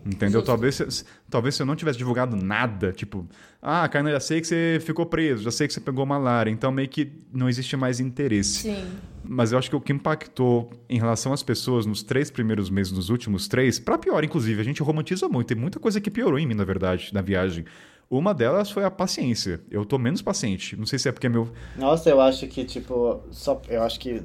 Entendeu? 0.06 0.40
Justo. 0.40 0.46
Talvez, 0.46 0.74
se- 0.76 1.04
talvez 1.28 1.54
se 1.56 1.62
eu 1.62 1.66
não 1.66 1.74
tivesse 1.74 1.98
divulgado 1.98 2.36
nada, 2.36 2.92
tipo, 2.92 3.26
ah, 3.60 3.86
Karina, 3.88 4.12
já 4.12 4.20
sei 4.20 4.40
que 4.40 4.46
você 4.46 4.78
ficou 4.80 5.04
preso, 5.04 5.42
já 5.42 5.50
sei 5.50 5.66
que 5.66 5.74
você 5.74 5.80
pegou 5.80 6.06
malária, 6.06 6.50
então 6.50 6.70
meio 6.70 6.88
que 6.88 7.12
não 7.34 7.48
existe 7.48 7.76
mais 7.76 7.98
interesse. 7.98 8.60
Sim. 8.60 8.86
Mas 9.30 9.52
eu 9.52 9.58
acho 9.58 9.68
que 9.68 9.76
o 9.76 9.80
que 9.80 9.92
impactou 9.92 10.70
em 10.88 10.98
relação 10.98 11.34
às 11.34 11.42
pessoas 11.42 11.84
nos 11.84 12.02
três 12.02 12.30
primeiros 12.30 12.70
meses, 12.70 12.90
nos 12.90 13.10
últimos 13.10 13.46
três, 13.46 13.78
pra 13.78 13.98
pior, 13.98 14.24
inclusive, 14.24 14.58
a 14.58 14.64
gente 14.64 14.82
romantiza 14.82 15.28
muito. 15.28 15.48
Tem 15.48 15.56
muita 15.56 15.78
coisa 15.78 16.00
que 16.00 16.10
piorou 16.10 16.38
em 16.38 16.46
mim, 16.46 16.54
na 16.54 16.64
verdade, 16.64 17.10
na 17.12 17.20
viagem. 17.20 17.66
Uma 18.10 18.32
delas 18.32 18.70
foi 18.70 18.84
a 18.84 18.90
paciência. 18.90 19.60
Eu 19.70 19.84
tô 19.84 19.98
menos 19.98 20.22
paciente. 20.22 20.74
Não 20.76 20.86
sei 20.86 20.98
se 20.98 21.10
é 21.10 21.12
porque 21.12 21.28
meu. 21.28 21.52
Nossa, 21.76 22.08
eu 22.08 22.18
acho 22.22 22.46
que, 22.46 22.64
tipo, 22.64 23.20
só. 23.30 23.60
Eu 23.68 23.82
acho 23.82 24.00
que. 24.00 24.22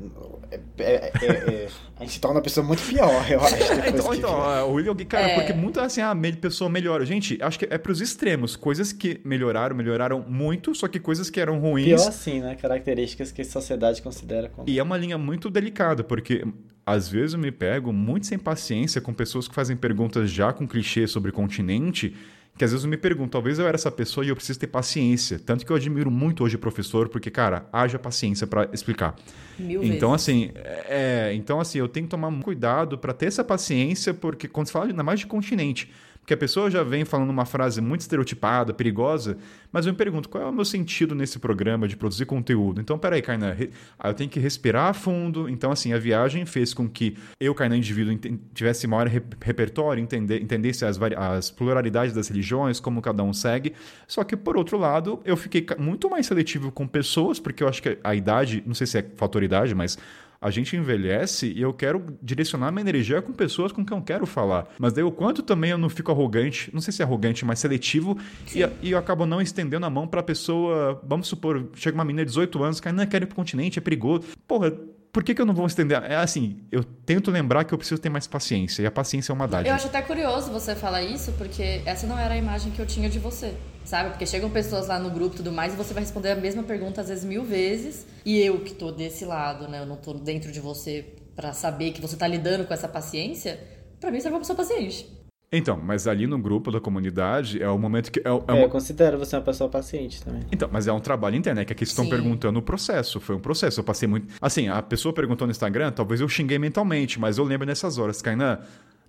é- 0.50 0.60
é- 0.78 1.12
é- 1.22 1.28
é- 1.28 1.68
a 1.98 2.06
gente 2.06 2.22
torna 2.22 2.40
a 2.40 2.42
pessoa 2.42 2.66
muito 2.66 2.82
pior, 2.84 3.30
eu 3.30 3.42
acho. 3.42 3.56
então, 3.90 4.10
que- 4.10 4.18
então, 4.18 4.42
ah, 4.42 4.64
o 4.64 4.76
William, 4.76 4.96
cara, 5.06 5.32
É. 5.32 5.36
porque 5.36 5.52
muito 5.52 5.82
assim, 5.82 6.00
a 6.00 6.16
me- 6.16 6.32
pessoa 6.32 6.70
melhora. 6.70 7.06
Gente, 7.06 7.38
acho 7.42 7.60
que 7.60 7.68
é 7.70 7.78
pros 7.78 8.00
extremos. 8.00 8.56
Coisas 8.56 8.94
que 8.94 9.20
melhoraram, 9.26 9.76
melhoraram 9.76 10.24
muito, 10.30 10.74
só 10.74 10.88
que 10.88 10.98
coisas 10.98 11.30
que 11.30 11.42
eram 11.42 11.60
ruins. 11.60 11.86
Pior 11.88 12.08
assim, 12.08 12.40
né? 12.40 12.56
Características 12.56 13.34
que 13.34 13.42
a 13.42 13.46
sociedade 13.46 14.02
considera 14.02 14.48
como. 14.48 14.70
E 14.70 14.80
é 14.80 14.84
uma 14.84 14.96
linha 14.96 15.18
muito 15.18 15.50
delicada, 15.50 16.06
porque 16.06 16.46
às 16.86 17.10
vezes 17.10 17.34
eu 17.34 17.40
me 17.40 17.52
pego 17.52 17.92
muito 17.92 18.28
sem 18.28 18.40
paciência 18.40 19.02
com 19.02 19.14
pessoas 19.14 19.46
que 19.46 19.54
fazem 19.54 19.76
perguntas 19.76 20.32
já 20.32 20.54
com 20.54 20.66
clichê 20.66 21.06
sobre 21.06 21.34
continente, 21.34 22.16
que 22.58 22.64
às 22.64 22.72
vezes 22.72 22.84
eu 22.84 22.90
me 22.90 22.98
pergunto, 22.98 23.32
talvez 23.32 23.58
eu 23.58 23.68
era 23.68 23.76
essa 23.76 23.92
pessoa 23.92 24.26
e 24.26 24.30
eu 24.30 24.36
preciso 24.36 24.60
ter 24.60 24.68
paciência. 24.68 25.40
Tanto 25.40 25.66
que 25.66 25.72
eu 25.72 25.76
admiro 25.76 26.12
muito 26.12 26.44
hoje 26.44 26.58
professor, 26.58 27.10
porque, 27.10 27.32
cara, 27.32 27.68
haja 27.74 27.98
paciência 27.98 28.46
para 28.46 28.70
explicar. 28.72 29.16
Mil 29.58 29.84
Então, 29.84 30.12
vezes. 30.12 30.24
assim, 30.30 30.52
é, 30.56 31.32
então, 31.34 31.60
assim, 31.60 31.80
eu 31.80 31.88
tenho 31.88 32.06
que 32.06 32.12
tomar 32.12 32.30
muito 32.30 32.44
cuidado 32.44 32.98
para 32.98 33.12
ter 33.14 33.26
essa 33.26 33.44
paciência, 33.44 34.14
porque 34.14 34.48
quando 34.48 34.68
se 34.68 34.74
fala 34.74 34.86
ainda 34.86 35.04
mais 35.04 35.20
de 35.20 35.26
continente, 35.28 35.90
porque 36.24 36.34
a 36.34 36.38
pessoa 36.38 36.72
já 36.72 36.84
vem 36.84 37.04
falando 37.04 37.30
uma 37.30 37.46
frase 37.46 37.82
muito 37.82 38.00
estereotipada, 38.00 38.74
perigosa, 38.74 39.38
mas 39.74 39.86
eu 39.86 39.92
me 39.92 39.98
pergunto, 39.98 40.30
qual 40.30 40.42
é 40.42 40.48
o 40.48 40.54
meu 40.54 40.64
sentido 40.64 41.14
nesse 41.14 41.38
programa 41.38 41.86
de 41.86 41.98
produzir 41.98 42.26
conteúdo? 42.26 42.80
Então, 42.80 42.98
peraí, 42.98 43.22
Kainan, 43.22 43.58
ah, 44.00 44.08
eu 44.08 44.14
tenho 44.14 44.30
que 44.30 44.40
respirar 44.40 44.94
fundo. 44.94 45.50
Então, 45.50 45.70
assim, 45.70 45.92
a 45.92 46.00
viagem 46.00 46.46
fez 46.46 46.74
com 46.74 46.88
que 46.88 47.18
eu, 47.42 47.54
Kainan, 47.54 47.76
indivíduo, 47.76 48.18
tivesse 48.54 48.88
maior 48.88 49.08
re- 49.08 49.22
repertório, 49.42 50.02
entender, 50.02 50.42
entendesse 50.42 50.86
as, 50.86 50.98
as 51.02 51.52
pluralidades 51.52 52.14
das 52.14 52.30
religiões, 52.30 52.80
como 52.80 53.02
cada 53.02 53.22
um 53.22 53.34
segue. 53.34 53.74
Só 54.08 54.24
que, 54.24 54.38
por 54.38 54.56
outro 54.56 54.78
lado, 54.78 55.20
eu 55.26 55.36
fiquei 55.36 55.66
muito 55.78 56.10
mais 56.10 56.26
seletivo 56.26 56.72
com 56.72 56.88
pessoas, 56.88 57.38
porque 57.38 57.64
eu 57.64 57.68
acho 57.68 57.82
que 57.84 57.98
a 58.02 58.16
idade, 58.16 58.64
não 58.66 58.74
sei 58.74 58.88
se 58.88 58.98
é 58.98 59.06
fator 59.18 59.44
idade, 59.44 59.76
mas 59.76 59.98
a 60.44 60.52
gente 60.52 60.76
envelhece 60.76 61.54
e 61.56 61.62
eu 61.62 61.74
quero 61.74 62.18
direcionar 62.22 62.70
minha 62.70 62.82
energia 62.82 63.22
com 63.22 63.32
pessoas 63.32 63.72
com 63.72 63.86
quem 63.86 63.98
eu 63.98 64.04
quero 64.04 64.26
falar. 64.26 64.68
Mas 64.78 64.92
daí 64.92 65.04
o 65.04 65.12
quanto 65.12 65.42
também 65.42 65.72
eu 65.72 65.78
não 65.78 65.90
fico 65.90 66.12
arrogante, 66.12 66.70
não 66.74 66.82
sei 66.82 66.92
se 66.92 67.02
é 67.02 67.06
arrogante, 67.06 67.46
mas 67.46 67.60
seletivo, 67.60 68.18
e, 68.54 68.60
e 68.82 68.92
eu 68.92 68.98
acabo 68.98 69.26
não 69.26 69.42
estendendo 69.42 69.86
a 69.86 69.90
mão 69.90 70.06
pra 70.06 70.22
pessoa. 70.22 71.02
Vamos 71.08 71.28
supor, 71.28 71.70
chega 71.76 71.96
uma 71.96 72.04
menina 72.04 72.26
de 72.26 72.32
18 72.32 72.62
anos, 72.62 72.80
cara, 72.82 72.94
não 72.94 73.06
quero 73.06 73.24
ir 73.24 73.28
pro 73.28 73.36
continente, 73.38 73.80
é 73.80 73.82
perigoso. 73.82 74.24
Porra. 74.46 74.74
Por 75.14 75.24
que, 75.24 75.36
que 75.36 75.40
eu 75.40 75.46
não 75.46 75.54
vou 75.54 75.68
estender? 75.68 76.02
É 76.06 76.16
assim, 76.16 76.66
eu 76.72 76.84
tento 76.84 77.30
lembrar 77.30 77.64
que 77.66 77.72
eu 77.72 77.78
preciso 77.78 78.02
ter 78.02 78.10
mais 78.10 78.26
paciência, 78.26 78.82
e 78.82 78.88
a 78.88 78.92
paciência 78.92 79.32
é 79.32 79.34
uma 79.36 79.48
dádiva. 79.48 79.70
Eu 79.70 79.76
acho 79.76 79.86
até 79.86 80.02
curioso 80.02 80.52
você 80.52 80.74
falar 80.74 81.04
isso, 81.04 81.32
porque 81.34 81.84
essa 81.86 82.08
não 82.08 82.18
era 82.18 82.34
a 82.34 82.38
imagem 82.38 82.72
que 82.72 82.80
eu 82.80 82.86
tinha 82.88 83.08
de 83.08 83.20
você, 83.20 83.54
sabe? 83.86 84.10
Porque 84.10 84.26
chegam 84.26 84.50
pessoas 84.50 84.88
lá 84.88 84.98
no 84.98 85.12
grupo 85.12 85.36
e 85.36 85.38
tudo 85.38 85.52
mais, 85.52 85.76
e 85.76 85.78
você 85.78 85.94
vai 85.94 86.02
responder 86.02 86.32
a 86.32 86.36
mesma 86.36 86.64
pergunta 86.64 87.00
às 87.00 87.10
vezes 87.10 87.24
mil 87.24 87.44
vezes, 87.44 88.08
e 88.26 88.40
eu 88.40 88.62
que 88.62 88.74
tô 88.74 88.92
desse 88.92 89.24
lado, 89.24 89.68
né? 89.68 89.82
Eu 89.82 89.86
não 89.86 89.98
tô 89.98 90.16
dentro 90.16 90.52
de 90.52 90.60
você 90.60 91.06
pra 91.36 91.54
saber 91.54 91.92
que 91.92 92.02
você 92.02 92.18
tá 92.18 92.26
lidando 92.26 92.66
com 92.66 92.74
essa 92.74 92.88
paciência, 92.88 93.60
pra 94.00 94.10
mim 94.10 94.20
você 94.20 94.30
é 94.30 94.32
uma 94.32 94.40
pessoa 94.40 94.58
paciente. 94.58 95.08
Então, 95.56 95.80
mas 95.82 96.08
ali 96.08 96.26
no 96.26 96.38
grupo 96.40 96.72
da 96.72 96.82
comunidade 96.82 97.62
é 97.62 97.70
o 97.70 97.78
momento 97.78 98.12
que. 98.12 98.20
É, 98.26 98.32
o- 98.32 98.40
é 98.48 98.52
É, 98.52 98.54
uma- 98.54 98.62
eu 98.64 98.70
considero 98.70 99.20
você 99.20 99.36
uma 99.36 99.42
pessoa 99.44 99.70
paciente 99.70 100.24
também. 100.24 100.42
Então, 100.52 100.68
mas 100.72 100.88
é 100.88 100.92
um 100.92 101.00
trabalho 101.00 101.36
interno, 101.36 101.62
é 101.62 101.66
que 101.66 101.72
aqui 101.72 101.84
estão 101.84 102.04
Sim. 102.06 102.10
perguntando 102.10 102.58
o 102.58 102.62
processo. 102.62 103.20
Foi 103.20 103.36
um 103.36 103.40
processo. 103.40 103.80
Eu 103.80 103.84
passei 103.84 104.08
muito. 104.10 104.34
Assim, 104.42 104.68
a 104.68 104.82
pessoa 104.82 105.14
perguntou 105.14 105.46
no 105.46 105.52
Instagram, 105.52 105.92
talvez 105.92 106.20
eu 106.22 106.28
xinguei 106.28 106.58
mentalmente, 106.58 107.20
mas 107.20 107.38
eu 107.38 107.44
lembro 107.44 107.68
nessas 107.68 107.98
horas, 108.00 108.22
Kainan. 108.22 108.60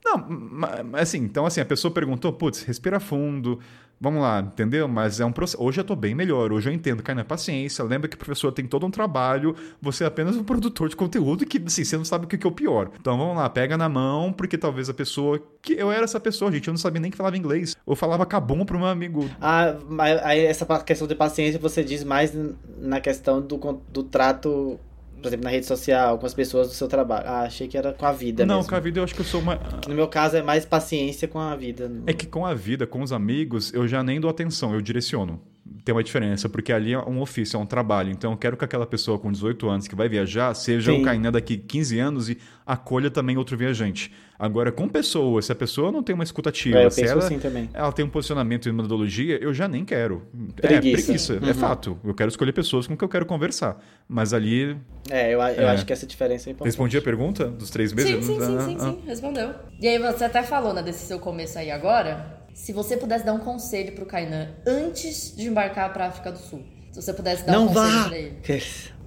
Não, 0.04 0.18
ma- 0.28 0.82
mas 0.84 1.02
assim, 1.08 1.18
então 1.18 1.46
assim, 1.46 1.62
a 1.62 1.64
pessoa 1.64 1.90
perguntou, 1.90 2.30
putz, 2.30 2.62
respira 2.62 3.00
fundo, 3.00 3.58
vamos 4.00 4.22
lá, 4.22 4.40
entendeu? 4.40 4.86
Mas 4.88 5.20
é 5.20 5.24
um 5.24 5.32
processo. 5.32 5.62
Hoje 5.62 5.80
eu 5.80 5.84
tô 5.84 5.96
bem 5.96 6.14
melhor, 6.14 6.52
hoje 6.52 6.68
eu 6.68 6.72
entendo, 6.72 7.02
Kainan, 7.02 7.24
paciência. 7.24 7.84
Lembra 7.84 8.08
que 8.08 8.16
o 8.16 8.18
professor 8.18 8.52
tem 8.52 8.66
todo 8.66 8.86
um 8.86 8.90
trabalho, 8.90 9.54
você 9.80 10.04
é 10.04 10.06
apenas 10.06 10.36
um 10.36 10.44
produtor 10.44 10.88
de 10.88 10.96
conteúdo 10.96 11.46
que, 11.46 11.62
assim, 11.64 11.84
você 11.84 11.96
não 11.96 12.04
sabe 12.04 12.24
o 12.24 12.28
que 12.28 12.44
é 12.44 12.48
o 12.48 12.52
pior. 12.52 12.90
Então 13.00 13.16
vamos 13.16 13.36
lá, 13.36 13.48
pega 13.48 13.76
na 13.76 13.88
mão, 13.88 14.32
porque 14.32 14.58
talvez 14.58 14.88
a 14.88 14.94
pessoa. 14.94 15.40
que 15.62 15.74
Eu 15.74 15.90
era 15.90 16.04
essa 16.04 16.20
pessoa, 16.20 16.50
gente, 16.52 16.68
eu 16.68 16.72
não 16.72 16.78
sabia 16.78 17.00
nem 17.00 17.10
que 17.10 17.16
falava 17.16 17.36
inglês. 17.36 17.76
Eu 17.86 17.96
falava 17.96 18.26
cabum 18.26 18.64
pro 18.64 18.78
meu 18.78 18.88
amigo 18.88 19.28
Ah, 19.40 19.76
mas 19.88 20.20
aí 20.22 20.44
essa 20.44 20.66
questão 20.82 21.06
de 21.06 21.14
paciência 21.14 21.58
você 21.58 21.82
diz 21.82 22.04
mais 22.04 22.32
na 22.78 23.00
questão 23.00 23.40
do, 23.40 23.58
do 23.88 24.02
trato, 24.02 24.78
por 25.24 25.28
exemplo, 25.28 25.44
na 25.44 25.50
rede 25.50 25.64
social, 25.64 26.18
com 26.18 26.26
as 26.26 26.34
pessoas 26.34 26.68
do 26.68 26.74
seu 26.74 26.86
trabalho. 26.86 27.26
Ah, 27.26 27.44
achei 27.44 27.66
que 27.66 27.78
era 27.78 27.94
com 27.94 28.04
a 28.04 28.12
vida 28.12 28.44
não, 28.44 28.56
mesmo. 28.56 28.68
com 28.68 28.76
a 28.76 28.80
vida 28.80 29.00
eu 29.00 29.04
acho 29.04 29.14
que 29.14 29.22
eu 29.22 29.24
sou 29.24 29.40
uma. 29.40 29.58
No 29.88 29.94
meu 29.94 30.06
caso 30.06 30.36
é 30.36 30.42
mais 30.42 30.66
paciência 30.66 31.26
com 31.26 31.38
a 31.38 31.56
vida. 31.56 31.90
É 32.06 32.12
que 32.12 32.26
com 32.26 32.44
a 32.44 32.52
vida, 32.52 32.86
com 32.86 33.00
os 33.00 33.10
amigos, 33.10 33.72
eu 33.72 33.88
já 33.88 34.02
nem 34.02 34.20
dou 34.20 34.30
atenção, 34.30 34.74
eu 34.74 34.82
direciono. 34.82 35.40
Tem 35.82 35.94
uma 35.94 36.04
diferença, 36.04 36.46
porque 36.46 36.70
ali 36.72 36.92
é 36.92 36.98
um 36.98 37.22
ofício, 37.22 37.56
é 37.56 37.60
um 37.60 37.64
trabalho. 37.64 38.10
Então 38.10 38.32
eu 38.32 38.36
quero 38.36 38.54
que 38.54 38.64
aquela 38.66 38.86
pessoa 38.86 39.18
com 39.18 39.32
18 39.32 39.66
anos 39.68 39.88
que 39.88 39.94
vai 39.94 40.10
viajar 40.10 40.52
seja 40.52 40.92
Sim. 40.92 41.00
o 41.00 41.02
Kainan 41.02 41.32
daqui 41.32 41.56
15 41.56 41.98
anos 41.98 42.28
e 42.28 42.36
acolha 42.66 43.10
também 43.10 43.38
outro 43.38 43.56
viajante. 43.56 44.12
Agora, 44.38 44.70
com 44.70 44.86
pessoas, 44.88 45.46
se 45.46 45.52
a 45.52 45.54
pessoa 45.54 45.90
não 45.90 46.02
tem 46.02 46.14
uma 46.14 46.24
escutativa, 46.24 46.78
É, 46.78 46.84
eu 46.86 46.90
se 46.90 47.02
ela, 47.02 47.24
assim 47.24 47.38
também. 47.38 47.70
ela 47.72 47.90
tem 47.92 48.04
um 48.04 48.10
posicionamento 48.10 48.68
e 48.68 48.72
metodologia, 48.72 49.38
eu 49.42 49.54
já 49.54 49.66
nem 49.66 49.86
quero. 49.86 50.22
Preguiça. 50.56 50.76
É 50.76 51.02
preguiça, 51.02 51.34
é 51.34 51.46
Uhum. 51.46 51.54
fato. 51.54 51.98
Eu 52.04 52.14
quero 52.14 52.28
escolher 52.28 52.52
pessoas 52.52 52.86
com 52.86 52.94
quem 52.94 53.06
eu 53.06 53.10
quero 53.10 53.24
conversar. 53.24 53.82
Mas 54.06 54.34
ali, 54.34 54.76
É, 55.10 55.28
eu, 55.32 55.38
eu 55.40 55.40
É. 55.40 55.70
acho 55.70 55.86
que 55.86 55.92
essa 55.94 56.06
diferença 56.06 56.50
é 56.50 56.52
importante. 56.52 56.66
respondi 56.72 56.98
a 56.98 57.02
pergunta 57.02 57.46
dos 57.48 57.70
três 57.70 57.90
meses? 57.92 58.10
Sim, 58.10 58.34
sim, 58.34 58.40
sim, 58.40 58.56
Ah, 58.56 58.60
sim, 58.60 58.76
ah. 58.78 58.84
sim, 58.84 58.98
respondeu. 59.06 59.54
E 59.80 59.88
aí 59.88 59.98
você 59.98 60.24
até 60.24 60.42
falou, 60.42 60.74
né, 60.74 60.82
desse 60.82 61.06
seu 61.06 61.18
começo 61.18 61.58
aí 61.58 61.70
agora, 61.70 62.43
se 62.54 62.72
você 62.72 62.96
pudesse 62.96 63.24
dar 63.26 63.32
um 63.34 63.40
conselho 63.40 63.92
pro 63.92 64.06
Kainan 64.06 64.48
antes 64.66 65.36
de 65.36 65.48
embarcar 65.48 65.92
pra 65.92 66.06
África 66.06 66.32
do 66.32 66.38
Sul. 66.38 66.64
Se 66.92 67.02
você 67.02 67.12
pudesse 67.12 67.44
dar 67.44 67.52
Não 67.52 67.64
um 67.64 67.68
conselho 67.68 67.98
vá! 67.98 68.08
pra 68.08 68.18
ele. 68.18 68.38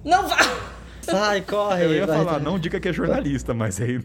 Não 0.04 0.28
vá! 0.28 0.36
Sai, 1.00 1.40
corre! 1.40 1.84
Eu 1.86 1.94
ia 1.94 2.06
vai, 2.06 2.18
falar, 2.18 2.32
vai. 2.32 2.42
não 2.42 2.58
diga 2.58 2.78
que 2.78 2.86
é 2.88 2.92
jornalista, 2.92 3.54
mas 3.54 3.80
aí. 3.80 3.98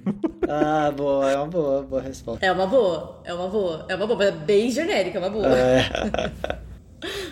Ah, 0.47 0.89
boa, 0.95 1.29
é 1.29 1.35
uma 1.35 1.47
boa, 1.47 1.83
boa 1.83 2.01
resposta. 2.01 2.45
É 2.45 2.51
uma 2.51 2.65
boa, 2.65 3.21
é 3.25 3.33
uma 3.33 3.49
boa, 3.49 3.85
é 3.89 3.95
uma 3.95 4.07
boa, 4.07 4.23
é 4.23 4.31
bem 4.31 4.71
genérica, 4.71 5.17
é 5.17 5.21
uma 5.21 5.29
boa. 5.29 5.47
É, 5.47 5.83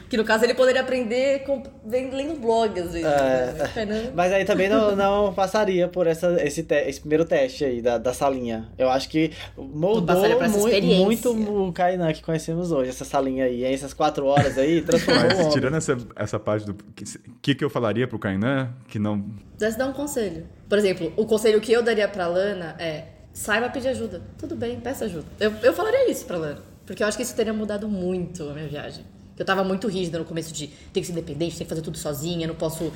Que 0.10 0.18
no 0.18 0.24
caso 0.24 0.44
ele 0.44 0.54
poderia 0.54 0.82
aprender 0.82 1.44
com, 1.44 1.64
lendo 1.86 2.40
blog 2.40 2.80
às 2.80 2.92
vezes. 2.92 3.06
É. 3.06 3.54
né? 3.54 3.68
Fernando- 3.68 4.14
mas 4.14 4.32
aí 4.34 4.46
também 4.46 4.68
não, 4.70 4.96
não 4.96 5.34
passaria 5.34 5.88
por 5.88 6.08
essa, 6.08 6.38
esse, 6.44 6.64
te- 6.64 6.76
esse 6.88 7.00
primeiro 7.00 7.24
teste 7.26 7.64
aí 7.64 7.82
da, 7.82 7.98
da 7.98 8.14
salinha. 8.14 8.70
Eu 8.78 8.90
acho 8.90 9.08
que 9.10 9.32
moldou 9.58 10.06
passaria 10.16 10.36
por 10.36 10.46
essa 10.46 10.58
mui- 10.58 10.70
experiência. 10.72 11.06
muito 11.06 11.68
o 11.68 11.72
Kainan 11.74 12.12
que 12.14 12.22
conhecemos 12.22 12.72
hoje, 12.72 12.90
essa 12.90 13.06
salinha 13.06 13.46
aí. 13.46 13.64
Essas 13.64 13.94
quatro 13.94 14.26
horas 14.26 14.58
aí, 14.58 14.82
transformou 14.84 15.24
Mas 15.26 15.54
tirando 15.54 15.78
essa, 15.78 15.98
essa 16.16 16.40
parte 16.40 16.66
do. 16.66 16.74
O 16.74 16.94
que, 17.42 17.56
que 17.56 17.64
eu 17.64 17.70
falaria 17.70 18.08
pro 18.08 18.20
Kainan? 18.20 18.70
Que 18.88 19.00
não. 19.00 19.22
Pudesse 19.54 19.78
dar 19.78 19.88
um 19.88 19.94
conselho. 19.94 20.46
Por 20.68 20.78
exemplo, 20.78 21.12
o 21.16 21.26
conselho 21.26 21.60
que 21.62 21.72
eu 21.72 21.82
daria 21.84 22.08
pra 22.08 22.28
Lana 22.28 22.76
é 22.80 23.06
saiba 23.34 23.70
pedir 23.70 23.88
ajuda. 23.90 24.22
Tudo 24.38 24.56
bem, 24.56 24.80
peça 24.80 25.06
ajuda. 25.06 25.26
Eu, 25.40 25.54
eu 25.64 25.74
falaria 25.74 26.10
isso 26.12 26.26
pra 26.26 26.38
Lana. 26.38 26.60
Porque 26.86 27.02
eu 27.04 27.08
acho 27.08 27.16
que 27.16 27.24
isso 27.24 27.36
teria 27.36 27.54
mudado 27.54 27.88
muito 27.88 28.44
a 28.50 28.54
minha 28.54 28.68
viagem. 28.68 29.06
Eu 29.38 29.46
tava 29.46 29.64
muito 29.64 29.88
rígida 29.88 30.20
no 30.20 30.26
começo 30.26 30.54
de 30.54 30.68
ter 30.94 31.00
que 31.02 31.06
ser 31.06 31.14
independente, 31.14 31.58
ter 31.58 31.64
que 31.64 31.70
fazer 31.70 31.82
tudo 31.82 31.98
sozinha, 31.98 32.48
não 32.48 32.56
posso 32.56 32.92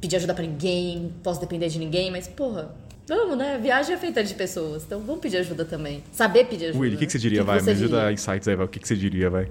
pedir 0.00 0.16
ajuda 0.16 0.32
pra 0.34 0.44
ninguém, 0.44 0.98
não 1.00 1.10
posso 1.22 1.40
depender 1.40 1.68
de 1.68 1.78
ninguém, 1.78 2.10
mas 2.10 2.28
porra, 2.28 2.74
vamos, 3.08 3.36
né? 3.36 3.58
Viagem 3.60 3.94
é 3.94 3.98
feita 3.98 4.22
de 4.22 4.34
pessoas, 4.34 4.84
então 4.84 5.00
vamos 5.00 5.20
pedir 5.20 5.38
ajuda 5.38 5.64
também. 5.64 6.04
Saber 6.12 6.44
pedir 6.44 6.66
ajuda. 6.66 6.78
Willy, 6.78 6.96
o 6.96 6.98
que, 6.98 7.06
que 7.06 7.12
você 7.12 7.18
diria, 7.18 7.40
que 7.40 7.44
vai? 7.46 7.58
você 7.60 7.66
Me 7.66 7.72
ajuda 7.72 7.96
diria? 7.98 8.12
insights 8.12 8.46
aí, 8.48 8.54
vai. 8.54 8.66
O 8.66 8.68
que, 8.68 8.78
que 8.78 8.86
você 8.86 8.94
diria, 8.96 9.28
vai? 9.28 9.48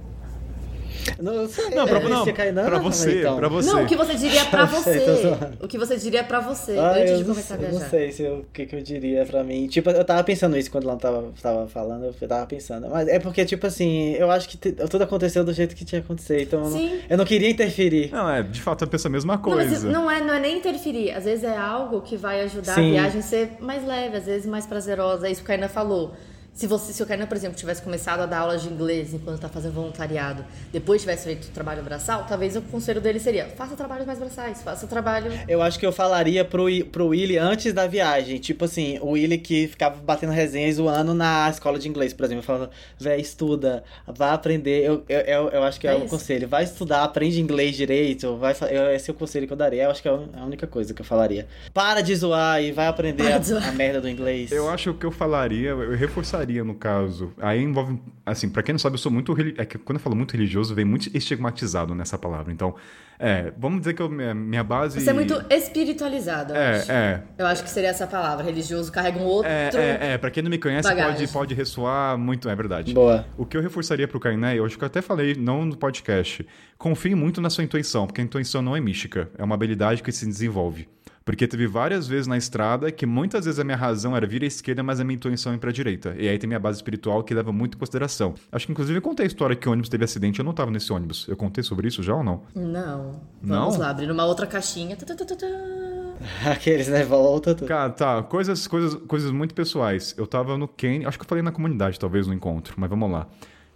Não, 1.22 1.48
sei, 1.48 1.70
Não, 1.70 1.86
pra, 1.88 2.00
é, 2.00 2.10
não, 2.52 2.66
pra 2.66 2.80
você, 2.80 3.20
então. 3.20 3.38
pra 3.38 3.48
você. 3.48 3.70
Não, 3.72 3.84
o 3.84 3.88
que 3.88 3.96
você 3.96 4.16
diria 4.16 4.46
pra 4.46 4.62
Eu 4.62 4.68
você. 4.68 5.38
O 5.62 5.68
que 5.68 5.78
você 5.78 5.98
diria 5.98 6.24
pra 6.24 6.40
você 6.40 6.78
Ah, 6.78 6.92
antes 6.98 7.12
eu 7.12 7.18
de 7.18 7.24
não, 7.24 7.30
começar 7.30 7.56
a 7.56 7.58
sei- 7.58 7.68
viajar. 7.68 7.84
não 7.84 7.90
sei 7.90 8.12
se 8.12 8.24
eu- 8.24 8.36
o 8.40 8.46
que, 8.54 8.66
que 8.66 8.76
eu 8.76 8.82
diria 8.82 9.26
pra 9.26 9.44
mim. 9.44 9.68
Tipo, 9.68 9.90
eu 9.90 10.04
tava 10.04 10.24
pensando 10.24 10.58
isso 10.58 10.70
quando 10.72 10.86
ela 10.90 10.98
tava, 10.98 11.32
tava 11.42 11.68
falando, 11.68 12.14
eu 12.22 12.28
tava 12.28 12.46
pensando. 12.46 12.88
Mas 12.90 13.08
é 13.08 13.20
porque, 13.20 13.44
tipo 13.46 13.66
assim, 13.68 14.14
eu 14.14 14.30
acho 14.32 14.50
que 14.50 14.58
te- 14.58 14.72
tudo 14.72 15.04
aconteceu 15.04 15.44
do 15.44 15.54
jeito 15.54 15.76
que 15.76 15.84
tinha 15.86 16.02
que 16.02 16.06
acontecer. 16.06 16.42
Então 16.44 16.64
eu 16.64 16.70
não, 16.70 16.90
eu 17.10 17.18
não 17.18 17.26
queria 17.26 17.50
interferir. 17.50 18.12
Não, 18.12 18.30
é, 18.30 18.44
de 18.44 18.62
fato, 18.62 18.84
eu 18.84 18.88
penso 18.88 19.08
a 19.08 19.10
mesma 19.10 19.36
Não, 19.36 19.42
mas 19.56 19.70
coisa. 19.70 19.90
não 19.90 20.10
é, 20.10 20.22
não 20.22 20.34
é 20.34 20.40
nem 20.40 20.58
interferir. 20.58 21.12
Às 21.12 21.26
vezes 21.26 21.44
é 21.44 21.56
algo 21.58 22.02
que 22.02 22.16
vai 22.18 22.42
ajudar 22.42 22.76
Sim. 22.76 22.90
a 22.90 23.02
viagem 23.02 23.20
a 23.20 23.24
ser 23.24 23.52
mais 23.60 23.86
leve, 23.86 24.18
às 24.18 24.26
vezes 24.26 24.46
mais 24.46 24.66
prazerosa. 24.66 25.28
É 25.28 25.32
isso 25.32 25.42
que 25.42 25.46
o 25.46 25.48
Kainan 25.48 25.68
falou. 25.70 26.14
Se, 26.58 26.66
você, 26.66 26.92
se 26.92 27.04
o 27.04 27.06
Kainan, 27.06 27.28
por 27.28 27.38
exemplo, 27.38 27.56
tivesse 27.56 27.84
começado 27.84 28.22
a 28.22 28.26
dar 28.26 28.40
aulas 28.40 28.64
de 28.64 28.68
inglês 28.68 29.14
enquanto 29.14 29.40
tá 29.40 29.48
fazendo 29.48 29.74
voluntariado, 29.74 30.44
depois 30.74 31.02
tivesse 31.02 31.26
feito 31.26 31.50
trabalho 31.50 31.84
braçal, 31.84 32.26
talvez 32.28 32.56
o 32.56 32.64
conselho 32.64 33.00
dele 33.00 33.20
seria: 33.20 33.46
faça 33.50 33.76
trabalhos 33.76 34.08
mais 34.08 34.18
braçais, 34.18 34.64
faça 34.64 34.88
trabalho. 34.88 35.32
Eu 35.48 35.62
acho 35.62 35.78
que 35.78 35.86
eu 35.86 35.92
falaria 35.92 36.44
pro, 36.44 36.66
pro 36.92 37.10
Willy 37.10 37.38
antes 37.38 37.74
da 37.74 37.86
viagem. 37.86 38.40
Tipo 38.40 38.66
assim, 38.66 38.98
o 39.02 39.12
Willy 39.12 39.38
que 39.38 39.68
ficava 39.68 39.98
batendo 39.98 40.32
resenha 40.32 40.68
e 40.68 40.74
zoando 40.74 41.14
na 41.14 41.48
escola 41.48 41.78
de 41.78 41.88
inglês, 41.88 42.12
por 42.12 42.26
exemplo. 42.26 42.42
Falando, 42.42 42.72
véi, 42.98 43.22
estuda, 43.22 43.84
vai 44.08 44.32
aprender. 44.32 44.84
Eu, 44.84 45.04
eu, 45.08 45.20
eu, 45.20 45.50
eu 45.50 45.64
acho 45.64 45.80
que 45.80 45.88
é, 45.88 45.92
É 45.92 45.96
o 45.96 46.08
conselho. 46.08 46.48
Vai 46.48 46.64
estudar, 46.64 47.04
aprende 47.04 47.40
inglês 47.40 47.76
direito. 47.76 48.36
Vai, 48.36 48.56
eu, 48.72 48.90
esse 48.96 49.12
é 49.12 49.14
o 49.14 49.16
conselho 49.16 49.46
que 49.46 49.54
eu 49.54 49.58
daria. 49.58 49.84
Eu 49.84 49.92
acho 49.92 50.02
que 50.02 50.08
é 50.08 50.12
a 50.12 50.44
única 50.44 50.66
coisa 50.66 50.92
que 50.92 51.04
eu 51.04 51.06
falaria. 51.06 51.48
Para 51.72 52.02
de 52.02 52.16
zoar 52.16 52.64
e 52.64 52.72
vai 52.72 52.88
aprender 52.88 53.32
a, 53.32 53.38
a 53.38 53.72
merda 53.74 54.02
do 54.02 54.10
inglês. 54.10 54.52
Eu 54.52 54.68
acho 54.68 54.92
que 54.96 55.06
eu 55.06 55.12
falaria, 55.12 55.70
eu 55.70 55.96
reforçaria 55.96 56.47
no 56.64 56.76
caso. 56.76 57.34
Aí 57.40 57.62
envolve, 57.62 58.00
assim, 58.26 58.50
pra 58.50 58.64
quem 58.64 58.74
não 58.74 58.80
sabe, 58.80 58.96
eu 58.96 59.00
sou 59.00 59.12
muito 59.12 59.36
é 59.58 59.66
que 59.66 59.78
quando 59.78 59.98
eu 59.98 60.04
falo 60.04 60.16
muito 60.16 60.32
religioso, 60.32 60.74
vem 60.74 60.86
muito 60.86 61.10
estigmatizado 61.16 61.94
nessa 61.94 62.18
palavra. 62.18 62.52
Então, 62.52 62.76
é, 63.20 63.52
vamos 63.58 63.80
dizer 63.80 63.94
que 63.94 64.02
eu, 64.02 64.10
minha, 64.10 64.64
base 64.64 65.02
Você 65.02 65.10
é 65.10 65.14
muito 65.14 65.44
espiritualizado, 65.50 66.54
eu 66.54 66.62
acho. 66.62 66.92
É, 66.92 66.96
é. 66.96 67.24
Eu 67.38 67.48
acho 67.48 67.64
que 67.64 67.70
seria 67.70 67.90
essa 67.90 68.06
palavra. 68.06 68.44
Religioso 68.44 68.92
carrega 68.92 69.18
um 69.18 69.26
outro. 69.26 69.50
É, 69.50 69.70
é, 69.74 70.14
é, 70.14 70.18
pra 70.18 70.30
quem 70.30 70.44
não 70.44 70.50
me 70.50 70.58
conhece, 70.58 70.88
bagagem. 70.88 71.28
pode, 71.28 71.34
pode 71.34 71.56
ressoar 71.56 72.18
muito, 72.18 72.48
é 72.48 72.56
verdade. 72.56 72.94
Boa. 72.94 73.26
O 73.38 73.46
que 73.46 73.58
eu 73.58 73.62
reforçaria 73.62 74.08
pro 74.08 74.20
Kainé, 74.20 74.58
eu 74.58 74.66
acho 74.66 74.78
que 74.78 74.84
eu 74.84 74.88
até 74.88 75.02
falei, 75.02 75.36
não 75.36 75.66
no 75.66 75.76
podcast, 75.76 76.46
confie 76.78 77.16
muito 77.16 77.42
na 77.42 77.50
sua 77.50 77.64
intuição, 77.64 78.06
porque 78.06 78.22
a 78.22 78.24
intuição 78.24 78.62
não 78.62 78.76
é 78.76 78.80
mística, 78.80 79.30
é 79.38 79.44
uma 79.44 79.56
habilidade 79.56 80.04
que 80.04 80.12
se 80.12 80.26
desenvolve. 80.26 80.88
Porque 81.28 81.46
teve 81.46 81.68
várias 81.68 82.08
vezes 82.08 82.26
na 82.26 82.38
estrada 82.38 82.90
que 82.90 83.06
muitas 83.06 83.44
vezes 83.44 83.60
a 83.60 83.64
minha 83.66 83.76
razão 83.76 84.16
era 84.16 84.26
vir 84.26 84.44
à 84.44 84.46
esquerda, 84.46 84.82
mas 84.82 85.02
a 85.02 85.04
minha 85.04 85.16
intuição 85.16 85.52
ia 85.52 85.60
pra 85.60 85.74
direita. 85.74 86.16
E 86.18 86.26
aí 86.30 86.38
tem 86.40 86.48
minha 86.48 86.58
base 86.58 86.78
espiritual 86.78 87.22
que 87.22 87.34
leva 87.34 87.52
muito 87.52 87.76
em 87.76 87.78
consideração. 87.78 88.34
Acho 88.50 88.66
que 88.66 88.72
inclusive 88.72 88.98
eu 88.98 89.02
contei 89.02 89.26
a 89.26 89.28
história 89.28 89.54
que 89.54 89.68
o 89.68 89.72
ônibus 89.74 89.90
teve 89.90 90.06
acidente, 90.06 90.40
eu 90.40 90.46
não 90.46 90.54
tava 90.54 90.72
nesse 90.72 90.94
ônibus. 90.94 91.28
Eu 91.28 91.36
contei 91.36 91.66
sobre 91.66 91.90
isso 91.90 92.02
já 92.02 92.16
ou 92.16 92.24
não? 92.24 92.44
Não. 92.56 93.20
Não? 93.42 93.60
Vamos 93.60 93.76
lá, 93.76 93.90
abrir 93.90 94.10
uma 94.10 94.24
outra 94.24 94.48
caixinha. 94.48 94.96
Aqueles, 96.50 96.88
né? 96.88 97.04
Volta 97.04 97.54
tudo. 97.54 97.68
Cara, 97.68 97.90
tá, 97.90 98.24
coisas, 98.24 98.66
coisas, 98.66 98.94
coisas 98.94 99.30
muito 99.30 99.54
pessoais. 99.54 100.16
Eu 100.18 100.26
tava 100.28 100.58
no 100.58 100.66
Quênia, 100.66 101.10
acho 101.10 101.20
que 101.20 101.26
eu 101.26 101.28
falei 101.28 101.44
na 101.44 101.52
comunidade, 101.52 102.00
talvez, 102.00 102.26
no 102.26 102.34
encontro, 102.34 102.76
mas 102.78 102.90
vamos 102.90 103.12
lá. 103.12 103.28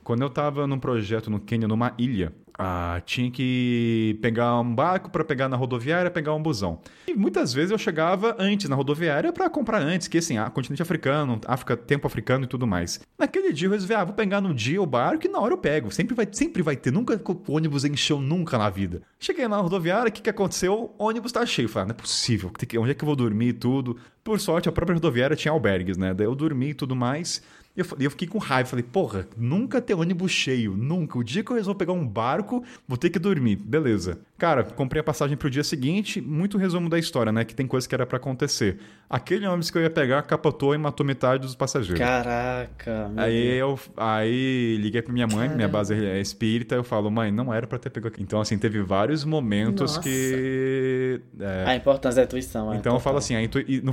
Quando 0.06 0.22
eu 0.22 0.30
tava 0.30 0.66
num 0.66 0.80
projeto 0.80 1.30
no 1.30 1.40
Quênia, 1.40 1.68
numa 1.68 1.94
ilha, 1.98 2.34
ah, 2.58 3.02
tinha 3.06 3.30
que 3.32 4.18
pegar 4.22 4.60
um 4.60 4.76
barco 4.76 5.10
para 5.10 5.24
pegar 5.24 5.50
na 5.50 5.56
rodoviária, 5.58 6.12
pegar 6.12 6.34
um 6.34 6.42
busão. 6.42 6.80
E 7.08 7.14
muitas 7.14 7.54
vezes 7.54 7.72
eu 7.72 7.78
chegava 7.78 8.36
antes 8.40 8.70
na 8.70 8.76
rodoviária 8.76 9.32
para 9.32 9.50
comprar 9.50 9.82
antes, 9.82 10.08
que 10.08 10.18
assim, 10.18 10.38
ah, 10.38 10.50
continente 10.50 10.82
africano, 10.82 11.40
África, 11.46 11.76
tempo 11.76 12.08
africano 12.08 12.46
e 12.46 12.48
tudo 12.48 12.68
mais. 12.68 13.00
Naquele 13.18 13.54
dia 13.54 13.68
eu 13.68 13.72
resolvi, 13.72 13.94
ah, 13.94 14.04
vou 14.04 14.14
pegar 14.14 14.42
no 14.42 14.54
dia 14.54 14.82
o 14.82 14.86
barco 14.86 15.26
e 15.26 15.30
na 15.30 15.40
hora 15.40 15.54
eu 15.54 15.58
pego. 15.58 15.92
Sempre 15.92 16.16
vai, 16.16 16.28
sempre 16.32 16.62
vai 16.62 16.76
ter, 16.76 16.92
nunca 16.92 17.20
o 17.26 17.54
ônibus 17.54 17.86
encheu 17.86 18.20
nunca 18.20 18.58
na 18.58 18.70
vida. 18.70 19.02
Cheguei 19.20 19.48
na 19.48 19.58
rodoviária, 19.58 20.10
o 20.10 20.12
que, 20.12 20.22
que 20.22 20.30
aconteceu? 20.30 20.94
O 20.98 21.06
ônibus 21.06 21.32
tá 21.32 21.46
cheio. 21.46 21.70
Falei, 21.70 21.84
ah, 21.84 21.88
não 21.88 21.96
é 21.96 21.98
possível, 21.98 22.52
onde 22.80 22.92
é 22.92 22.94
que 22.94 23.04
eu 23.04 23.08
vou 23.08 23.16
dormir 23.16 23.50
e 23.50 23.54
tudo? 23.54 23.98
Por 24.24 24.40
sorte, 24.40 24.70
a 24.70 24.72
própria 24.72 24.94
rodoviária 24.94 25.36
tinha 25.36 25.52
albergues, 25.52 25.98
né? 25.98 26.14
Daí 26.14 26.28
eu 26.28 26.36
dormi 26.36 26.70
e 26.70 26.74
tudo 26.74 26.96
mais. 26.96 27.42
E 27.76 27.80
eu, 27.80 27.86
eu 28.00 28.12
fiquei 28.12 28.28
com 28.28 28.38
raiva. 28.38 28.70
Falei, 28.70 28.84
porra, 28.84 29.28
nunca 29.38 29.82
ter 29.82 29.94
ônibus 29.94 30.32
cheio. 30.32 30.76
Nunca. 30.76 31.18
O 31.18 31.24
dia 31.24 31.44
que 31.44 31.52
eu 31.52 31.56
resolvo 31.56 31.78
pegar 31.78 31.94
um 31.94 32.08
barco, 32.08 32.64
vou 32.88 32.98
ter 32.98 33.10
que 33.10 33.20
dormir. 33.20 33.56
Beleza. 33.56 34.20
Cara, 34.42 34.64
comprei 34.64 35.00
a 35.00 35.04
passagem 35.04 35.38
pro 35.38 35.52
dia 35.52 35.64
seguinte. 35.64 36.20
Muito 36.20 36.58
resumo 36.58 36.90
da 36.90 36.98
história, 36.98 37.32
né? 37.32 37.46
Que 37.46 37.54
tem 37.54 37.68
coisa 37.68 37.88
que 37.88 37.94
era 37.94 38.08
pra 38.08 38.18
acontecer. 38.18 38.80
Aquele 39.08 39.46
ônibus 39.46 39.70
que 39.70 39.78
eu 39.78 39.84
ia 39.84 39.90
pegar 39.90 40.24
capotou 40.24 40.74
e 40.74 40.80
matou 40.80 41.06
metade 41.06 41.44
dos 41.44 41.54
passageiros. 41.54 42.00
Caraca, 42.00 43.08
meu 43.10 43.24
Aí 43.24 43.48
eu 43.58 43.80
aí 43.96 44.78
liguei 44.82 45.00
pra 45.04 45.14
minha 45.14 45.28
mãe, 45.28 45.42
minha 45.48 45.50
Caramba. 45.50 45.78
base 45.78 45.94
é 45.94 46.20
espírita, 46.20 46.74
eu 46.74 46.84
falo, 46.84 47.12
mãe, 47.12 47.32
não 47.32 47.54
era 47.54 47.68
pra 47.68 47.78
ter 47.78 47.92
pegado 47.92 48.08
aqui. 48.16 48.24
Então, 48.24 48.42
assim, 48.42 48.58
teve 48.58 48.82
vários 48.82 49.24
momentos 49.24 49.98
Nossa. 49.98 50.00
que. 50.02 51.22
é, 51.40 51.64
A 51.68 51.76
importância 51.76 52.22
da 52.22 52.26
intuição. 52.26 52.74
é 52.74 52.78
então 52.78 52.96
eu 52.96 53.00
falo 53.00 53.18
assim, 53.20 53.36
a 53.36 53.42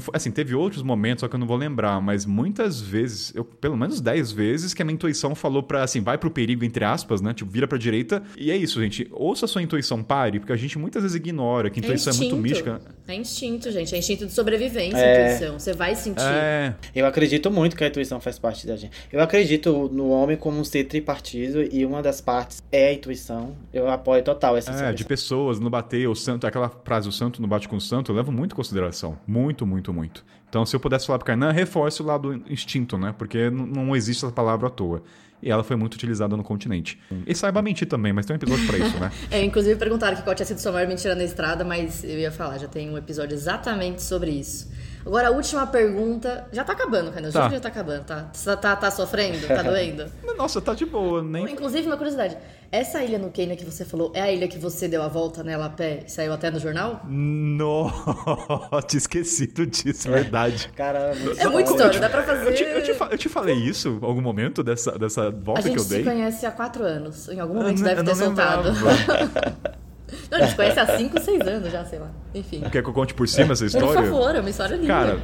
foi- 0.01 0.15
assim, 0.15 0.31
teve 0.31 0.55
outros 0.55 0.83
momentos, 0.83 1.21
só 1.21 1.29
que 1.29 1.35
eu 1.35 1.41
não 1.41 1.47
vou 1.47 1.59
lembrar, 1.59 2.01
mas 2.01 2.25
muitas 2.25 2.81
vezes, 2.81 3.35
eu 3.35 3.45
pelo 3.45 3.77
menos 3.77 4.01
10 4.01 4.33
vezes 4.33 4.73
que 4.73 4.81
a 4.81 4.85
minha 4.85 4.95
intuição 4.95 5.35
falou 5.35 5.63
pra, 5.63 5.83
assim, 5.83 6.01
vai 6.01 6.17
pro 6.17 6.31
perigo, 6.31 6.65
entre 6.65 6.87
aspas, 6.87 7.21
né? 7.21 7.35
Tipo, 7.35 7.51
vira 7.51 7.69
pra 7.69 7.77
direita. 7.77 8.23
E 8.39 8.51
é 8.51 8.57
isso, 8.57 8.81
gente. 8.81 9.07
Ouça 9.13 9.45
a 9.45 9.49
sua 9.49 9.61
intuição, 9.61 10.03
pare, 10.03 10.38
porque 10.39 10.53
a 10.53 10.57
gente 10.57 10.79
muitas 10.79 11.03
vezes 11.03 11.17
ignora 11.17 11.71
que 11.71 11.81
a 11.81 11.83
intuição 11.83 12.13
é, 12.13 12.17
muito 12.17 12.37
mística. 12.37 12.81
É 13.07 13.15
instinto, 13.15 13.71
gente. 13.71 13.95
É 13.95 13.99
instinto 13.99 14.27
de 14.27 14.33
sobrevivência, 14.33 14.97
É. 14.99 15.35
intuição. 15.35 15.59
Você 15.59 15.73
vai 15.73 15.95
sentir. 15.95 16.23
É, 16.23 16.75
Eu 16.95 17.07
acredito 17.07 17.51
muito 17.51 17.77
que 17.77 17.85
a 17.85 17.89
intuição 17.89 18.21
faz 18.21 18.39
parte 18.39 18.67
da 18.67 18.77
gente. 18.77 18.93
Eu 19.13 19.21
acredito 19.21 19.89
no 19.93 20.11
homem 20.11 20.37
como 20.37 20.59
um 20.59 20.65
ser 20.65 20.85
tripartido 20.85 21.63
e 21.63 21.85
uma 21.85 22.03
das 22.03 22.21
partes 22.21 22.63
é 22.71 22.89
a 22.89 22.93
intuição. 22.93 23.57
Eu 23.73 23.89
apoio 23.91 24.23
total 24.23 24.57
essa 24.57 24.71
é, 24.73 24.93
de 24.93 25.05
pessoas, 25.05 25.59
não 25.59 25.71
bater, 25.71 26.09
o 26.09 26.15
santo, 26.15 26.47
aquela 26.47 26.69
frase, 26.69 27.09
o 27.09 27.13
santo 27.13 27.41
não 27.41 27.49
bate 27.49 27.69
com 27.69 27.77
o 27.77 27.81
santo, 27.81 28.13
eu 28.13 28.17
levo 28.17 28.31
muito 28.33 28.53
em 28.53 28.57
consideração. 28.57 29.19
Muito, 29.27 29.67
muito, 29.67 29.93
muito. 29.93 30.25
Então, 30.49 30.65
se 30.65 30.75
eu 30.75 30.81
pudesse 30.81 31.07
falar 31.07 31.19
pro 31.19 31.27
Kainan, 31.27 31.53
reforce 31.53 32.01
o 32.01 32.05
lado 32.07 32.43
instinto, 32.49 32.97
né? 32.97 33.15
Porque 33.17 33.51
não 33.51 33.95
existe 33.95 34.25
essa 34.25 34.33
palavra 34.33 34.69
à 34.69 34.71
toa. 34.71 35.03
E 35.43 35.51
ela 35.51 35.63
foi 35.63 35.77
muito 35.77 35.95
utilizada 35.95 36.37
no 36.37 36.43
continente. 36.43 36.99
E 37.27 37.35
saiba 37.35 37.63
mentir 37.63 37.89
também, 37.89 38.13
mas 38.13 38.27
tem 38.27 38.35
um 38.35 38.39
episódio 38.39 38.67
pra 38.67 38.79
isso, 38.79 38.99
né? 38.99 39.13
É, 39.31 39.45
inclusive 39.45 39.79
perguntaram 39.79 40.17
que 40.17 40.23
qual 40.23 40.35
tinha 40.35 40.47
sido 40.47 40.59
sua 40.59 40.73
maior 40.73 40.89
mentira 40.89 41.15
na 41.15 41.25
estrada, 41.25 41.65
mas 41.65 42.03
eu 42.03 42.19
ia 42.19 42.31
falar, 42.33 42.59
já 42.59 42.67
tem 42.67 42.91
um 42.91 42.97
episódio 42.97 43.35
exatamente 43.35 44.03
sobre 44.03 44.31
isso. 44.31 44.71
Agora, 45.09 45.29
a 45.29 45.31
última 45.31 45.67
pergunta. 45.67 46.47
Já 46.53 46.63
tá 46.65 46.75
acabando, 46.75 47.11
Kainan. 47.11 47.31
Tá. 47.33 47.41
Tá. 47.45 47.49
Já 47.49 47.61
tá 47.61 47.69
acabando, 47.69 48.05
tá? 48.05 48.29
Você 48.31 48.57
tá, 48.59 48.77
tá 48.77 48.91
sofrendo? 48.91 49.47
Tá 49.49 49.63
doendo? 49.65 50.05
Nossa, 50.37 50.61
tá 50.61 50.75
de 50.75 50.85
boa, 50.85 51.23
nem. 51.23 51.45
Inclusive, 51.51 51.87
uma 51.87 51.97
curiosidade. 51.97 52.37
Essa 52.71 53.03
ilha 53.03 53.19
no 53.19 53.31
Quênia 53.31 53.57
que 53.57 53.65
você 53.65 53.83
falou 53.87 54.13
é 54.15 54.21
a 54.21 54.31
ilha 54.31 54.47
que 54.47 54.59
você 54.59 54.87
deu 54.87 55.03
a 55.03 55.09
volta 55.09 55.43
nela 55.43 55.65
a 55.65 55.71
pé 55.71 56.05
e 56.07 56.11
saiu 56.11 56.35
até 56.35 56.51
no 56.51 56.61
jornal? 56.61 57.01
Nossa, 57.07 58.83
tinha 58.87 58.99
esquecido 59.01 59.67
disso, 59.67 60.11
verdade. 60.11 60.71
Cara, 60.77 61.15
muito 61.15 61.41
É 61.41 61.49
muita 61.49 61.71
bom. 61.71 61.77
história, 61.77 61.99
dá 62.01 62.11
pra 62.11 62.23
fazer. 62.25 62.47
Eu 62.47 62.55
te, 62.55 62.63
eu, 62.65 62.83
te, 62.83 63.13
eu 63.13 63.19
te 63.19 63.29
falei 63.31 63.55
isso 63.57 63.99
em 64.03 64.05
algum 64.05 64.21
momento 64.21 64.63
dessa, 64.63 64.99
dessa 64.99 65.29
A 65.29 65.31
volta 65.31 65.63
que 65.63 65.69
gente 65.69 65.79
eu 65.79 65.85
se 65.85 65.89
dei? 65.95 66.05
conhece 66.05 66.45
há 66.45 66.51
quatro 66.51 66.85
anos. 66.85 67.29
Em 67.31 67.41
algum 67.41 67.55
Eu 67.55 67.61
momento 67.63 67.79
não- 67.79 67.85
deve 67.85 68.01
eu 68.03 68.05
ter 68.05 68.11
não 68.11 68.17
soltado. 68.27 68.69
Não, 70.31 70.39
a 70.39 70.43
gente 70.43 70.57
conhece 70.57 70.81
há 70.81 70.87
cinco, 70.99 71.21
seis 71.21 71.41
anos 71.41 71.71
já, 71.71 71.85
sei 71.85 71.99
lá. 71.99 72.11
Enfim. 72.35 72.61
Quer 72.71 72.83
que 72.83 72.89
eu 72.89 72.93
conte 72.93 73.15
por 73.15 73.29
cima 73.29 73.53
essa 73.53 73.65
Por 73.65 73.67
história? 73.67 74.03
favor, 74.03 74.35
é 74.35 74.41
uma 74.41 74.51
história 74.51 74.75
linda. 74.77 74.87
Cara, 74.89 75.19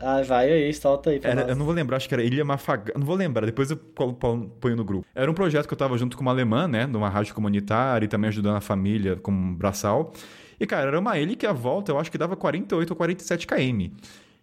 Ah, 0.00 0.22
vai 0.22 0.50
aí, 0.50 0.72
solta 0.72 1.10
aí 1.10 1.20
Era- 1.22 1.42
eu 1.42 1.56
não 1.56 1.64
vou 1.66 1.74
lembrar, 1.74 1.96
acho 1.96 2.08
que 2.08 2.14
era 2.14 2.22
Ilha 2.22 2.44
Mafagafo. 2.44 2.96
Não 2.98 3.04
vou 3.04 3.16
lembrar, 3.16 3.44
depois 3.46 3.68
eu 3.70 3.76
ponho 3.76 4.76
no 4.76 4.84
grupo. 4.84 5.04
Era 5.14 5.28
um 5.30 5.34
projeto 5.34 5.66
que 5.66 5.74
eu 5.74 5.78
tava 5.78 5.98
junto 5.98 6.16
com 6.16 6.22
uma 6.22 6.30
alemã, 6.30 6.68
né? 6.68 6.86
Numa 6.86 7.08
rádio 7.08 7.34
comunitária 7.34 8.04
e 8.04 8.08
também 8.08 8.28
ajudando 8.28 8.54
a 8.56 8.60
família 8.60 9.16
com 9.16 9.54
braçal. 9.56 10.12
E, 10.60 10.66
cara, 10.66 10.88
era 10.88 10.98
uma 11.00 11.18
ilha 11.18 11.34
que 11.36 11.46
a 11.46 11.52
volta 11.52 11.90
eu 11.92 11.98
acho 11.98 12.10
que 12.12 12.16
dava 12.18 12.36
48 12.36 12.90
ou 12.90 12.96
47 12.96 13.46
km. 13.46 13.90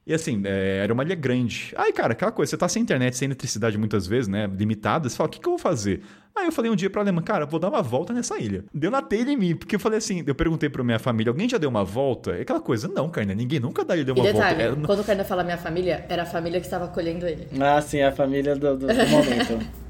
E 0.07 0.13
assim, 0.13 0.41
é, 0.45 0.81
era 0.83 0.93
uma 0.93 1.03
ilha 1.03 1.15
grande. 1.15 1.73
Aí, 1.75 1.91
cara, 1.91 2.13
aquela 2.13 2.31
coisa, 2.31 2.51
você 2.51 2.57
tá 2.57 2.67
sem 2.69 2.83
internet, 2.83 3.17
sem 3.17 3.25
eletricidade 3.25 3.75
muitas 3.77 4.05
vezes, 4.05 4.27
né? 4.27 4.45
Limitada, 4.55 5.09
você 5.09 5.15
fala, 5.17 5.27
o 5.27 5.31
que, 5.31 5.39
que 5.39 5.47
eu 5.47 5.53
vou 5.53 5.59
fazer? 5.59 6.01
Aí 6.35 6.45
eu 6.45 6.51
falei 6.51 6.69
um 6.69 6.75
dia 6.75 6.89
pra 6.89 7.01
alemã, 7.01 7.21
cara, 7.23 7.45
vou 7.45 7.59
dar 7.59 7.69
uma 7.69 7.81
volta 7.81 8.13
nessa 8.13 8.37
ilha. 8.37 8.65
Deu 8.73 8.91
na 8.91 9.01
telha 9.01 9.31
em 9.31 9.37
mim, 9.37 9.55
porque 9.55 9.75
eu 9.75 9.79
falei 9.79 9.97
assim, 9.97 10.23
eu 10.27 10.35
perguntei 10.35 10.69
pra 10.69 10.83
minha 10.83 10.99
família, 10.99 11.31
alguém 11.31 11.49
já 11.49 11.57
deu 11.57 11.69
uma 11.69 11.83
volta? 11.83 12.31
É 12.37 12.41
aquela 12.41 12.59
coisa, 12.59 12.87
não, 12.87 13.09
cara, 13.09 13.33
ninguém 13.33 13.59
nunca 13.59 13.83
deu 13.83 13.97
E 13.97 14.11
uma 14.11 14.23
detalhe, 14.23 14.33
volta. 14.33 14.61
Era- 14.61 14.75
quando 14.85 14.99
o 14.99 15.03
Kainan 15.03 15.23
fala 15.23 15.43
minha 15.43 15.57
família, 15.57 16.05
era 16.07 16.21
a 16.23 16.25
família 16.25 16.59
que 16.59 16.67
estava 16.67 16.85
acolhendo 16.85 17.25
ele. 17.25 17.47
Ah, 17.59 17.81
sim, 17.81 18.01
a 18.01 18.11
família 18.11 18.55
do, 18.55 18.77
do- 18.77 18.87
do 18.87 19.07
momento. 19.07 19.59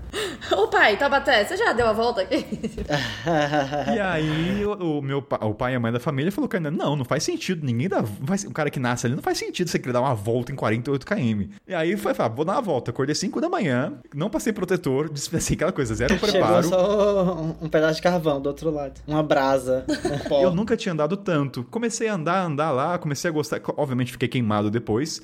Pai, 0.76 0.98
Tabaté, 0.98 1.46
você 1.46 1.56
já 1.56 1.72
deu 1.72 1.88
a 1.88 1.94
volta 1.94 2.20
aqui? 2.20 2.36
e 3.96 3.98
aí 3.98 4.66
o, 4.66 4.98
o 4.98 5.02
meu 5.02 5.20
o 5.20 5.54
pai 5.54 5.72
e 5.72 5.76
a 5.78 5.80
mãe 5.80 5.90
da 5.90 6.02
família 6.02 6.30
falou, 6.34 6.50
cara, 6.50 6.70
não, 6.70 6.98
não 6.98 7.06
faz 7.06 7.24
sentido, 7.24 7.66
ninguém 7.66 7.88
dá. 7.88 8.04
Faz, 8.04 8.44
o 8.44 8.52
cara 8.52 8.70
que 8.70 8.78
nasce 8.78 9.08
ali 9.08 9.16
não 9.16 9.24
faz 9.24 9.38
sentido 9.38 9.70
você 9.70 9.80
querer 9.80 9.94
dar 9.94 10.02
uma 10.02 10.14
volta 10.14 10.52
em 10.52 10.56
48 10.56 11.06
km. 11.06 11.44
E 11.66 11.74
aí 11.74 11.96
foi 11.96 12.14
falar, 12.14 12.28
vou 12.28 12.44
dar 12.44 12.54
uma 12.54 12.62
volta. 12.62 12.92
Acordei 12.92 13.16
5 13.16 13.40
da 13.40 13.48
manhã, 13.48 13.94
não 14.14 14.30
passei 14.30 14.52
protetor, 14.52 15.08
disse 15.14 15.34
assim, 15.34 15.54
aquela 15.54 15.72
coisa, 15.72 15.96
zero 15.96 16.14
Chegou 16.14 16.30
preparo. 16.30 16.68
só 16.68 17.36
um, 17.36 17.56
um 17.62 17.70
pedaço 17.70 17.96
de 17.96 18.02
carvão 18.02 18.42
do 18.42 18.48
outro 18.48 18.70
lado. 18.70 19.00
Uma 19.08 19.24
brasa, 19.24 19.86
um 19.88 20.28
pó. 20.28 20.42
Eu 20.42 20.54
nunca 20.54 20.76
tinha 20.76 20.92
andado 20.92 21.16
tanto. 21.16 21.64
Comecei 21.72 22.10
a 22.10 22.16
andar, 22.16 22.44
andar 22.44 22.72
lá, 22.72 22.98
comecei 22.98 23.30
a 23.30 23.34
gostar. 23.34 23.62
Obviamente 23.78 24.12
fiquei 24.12 24.28
queimado 24.28 24.70
depois. 24.70 25.22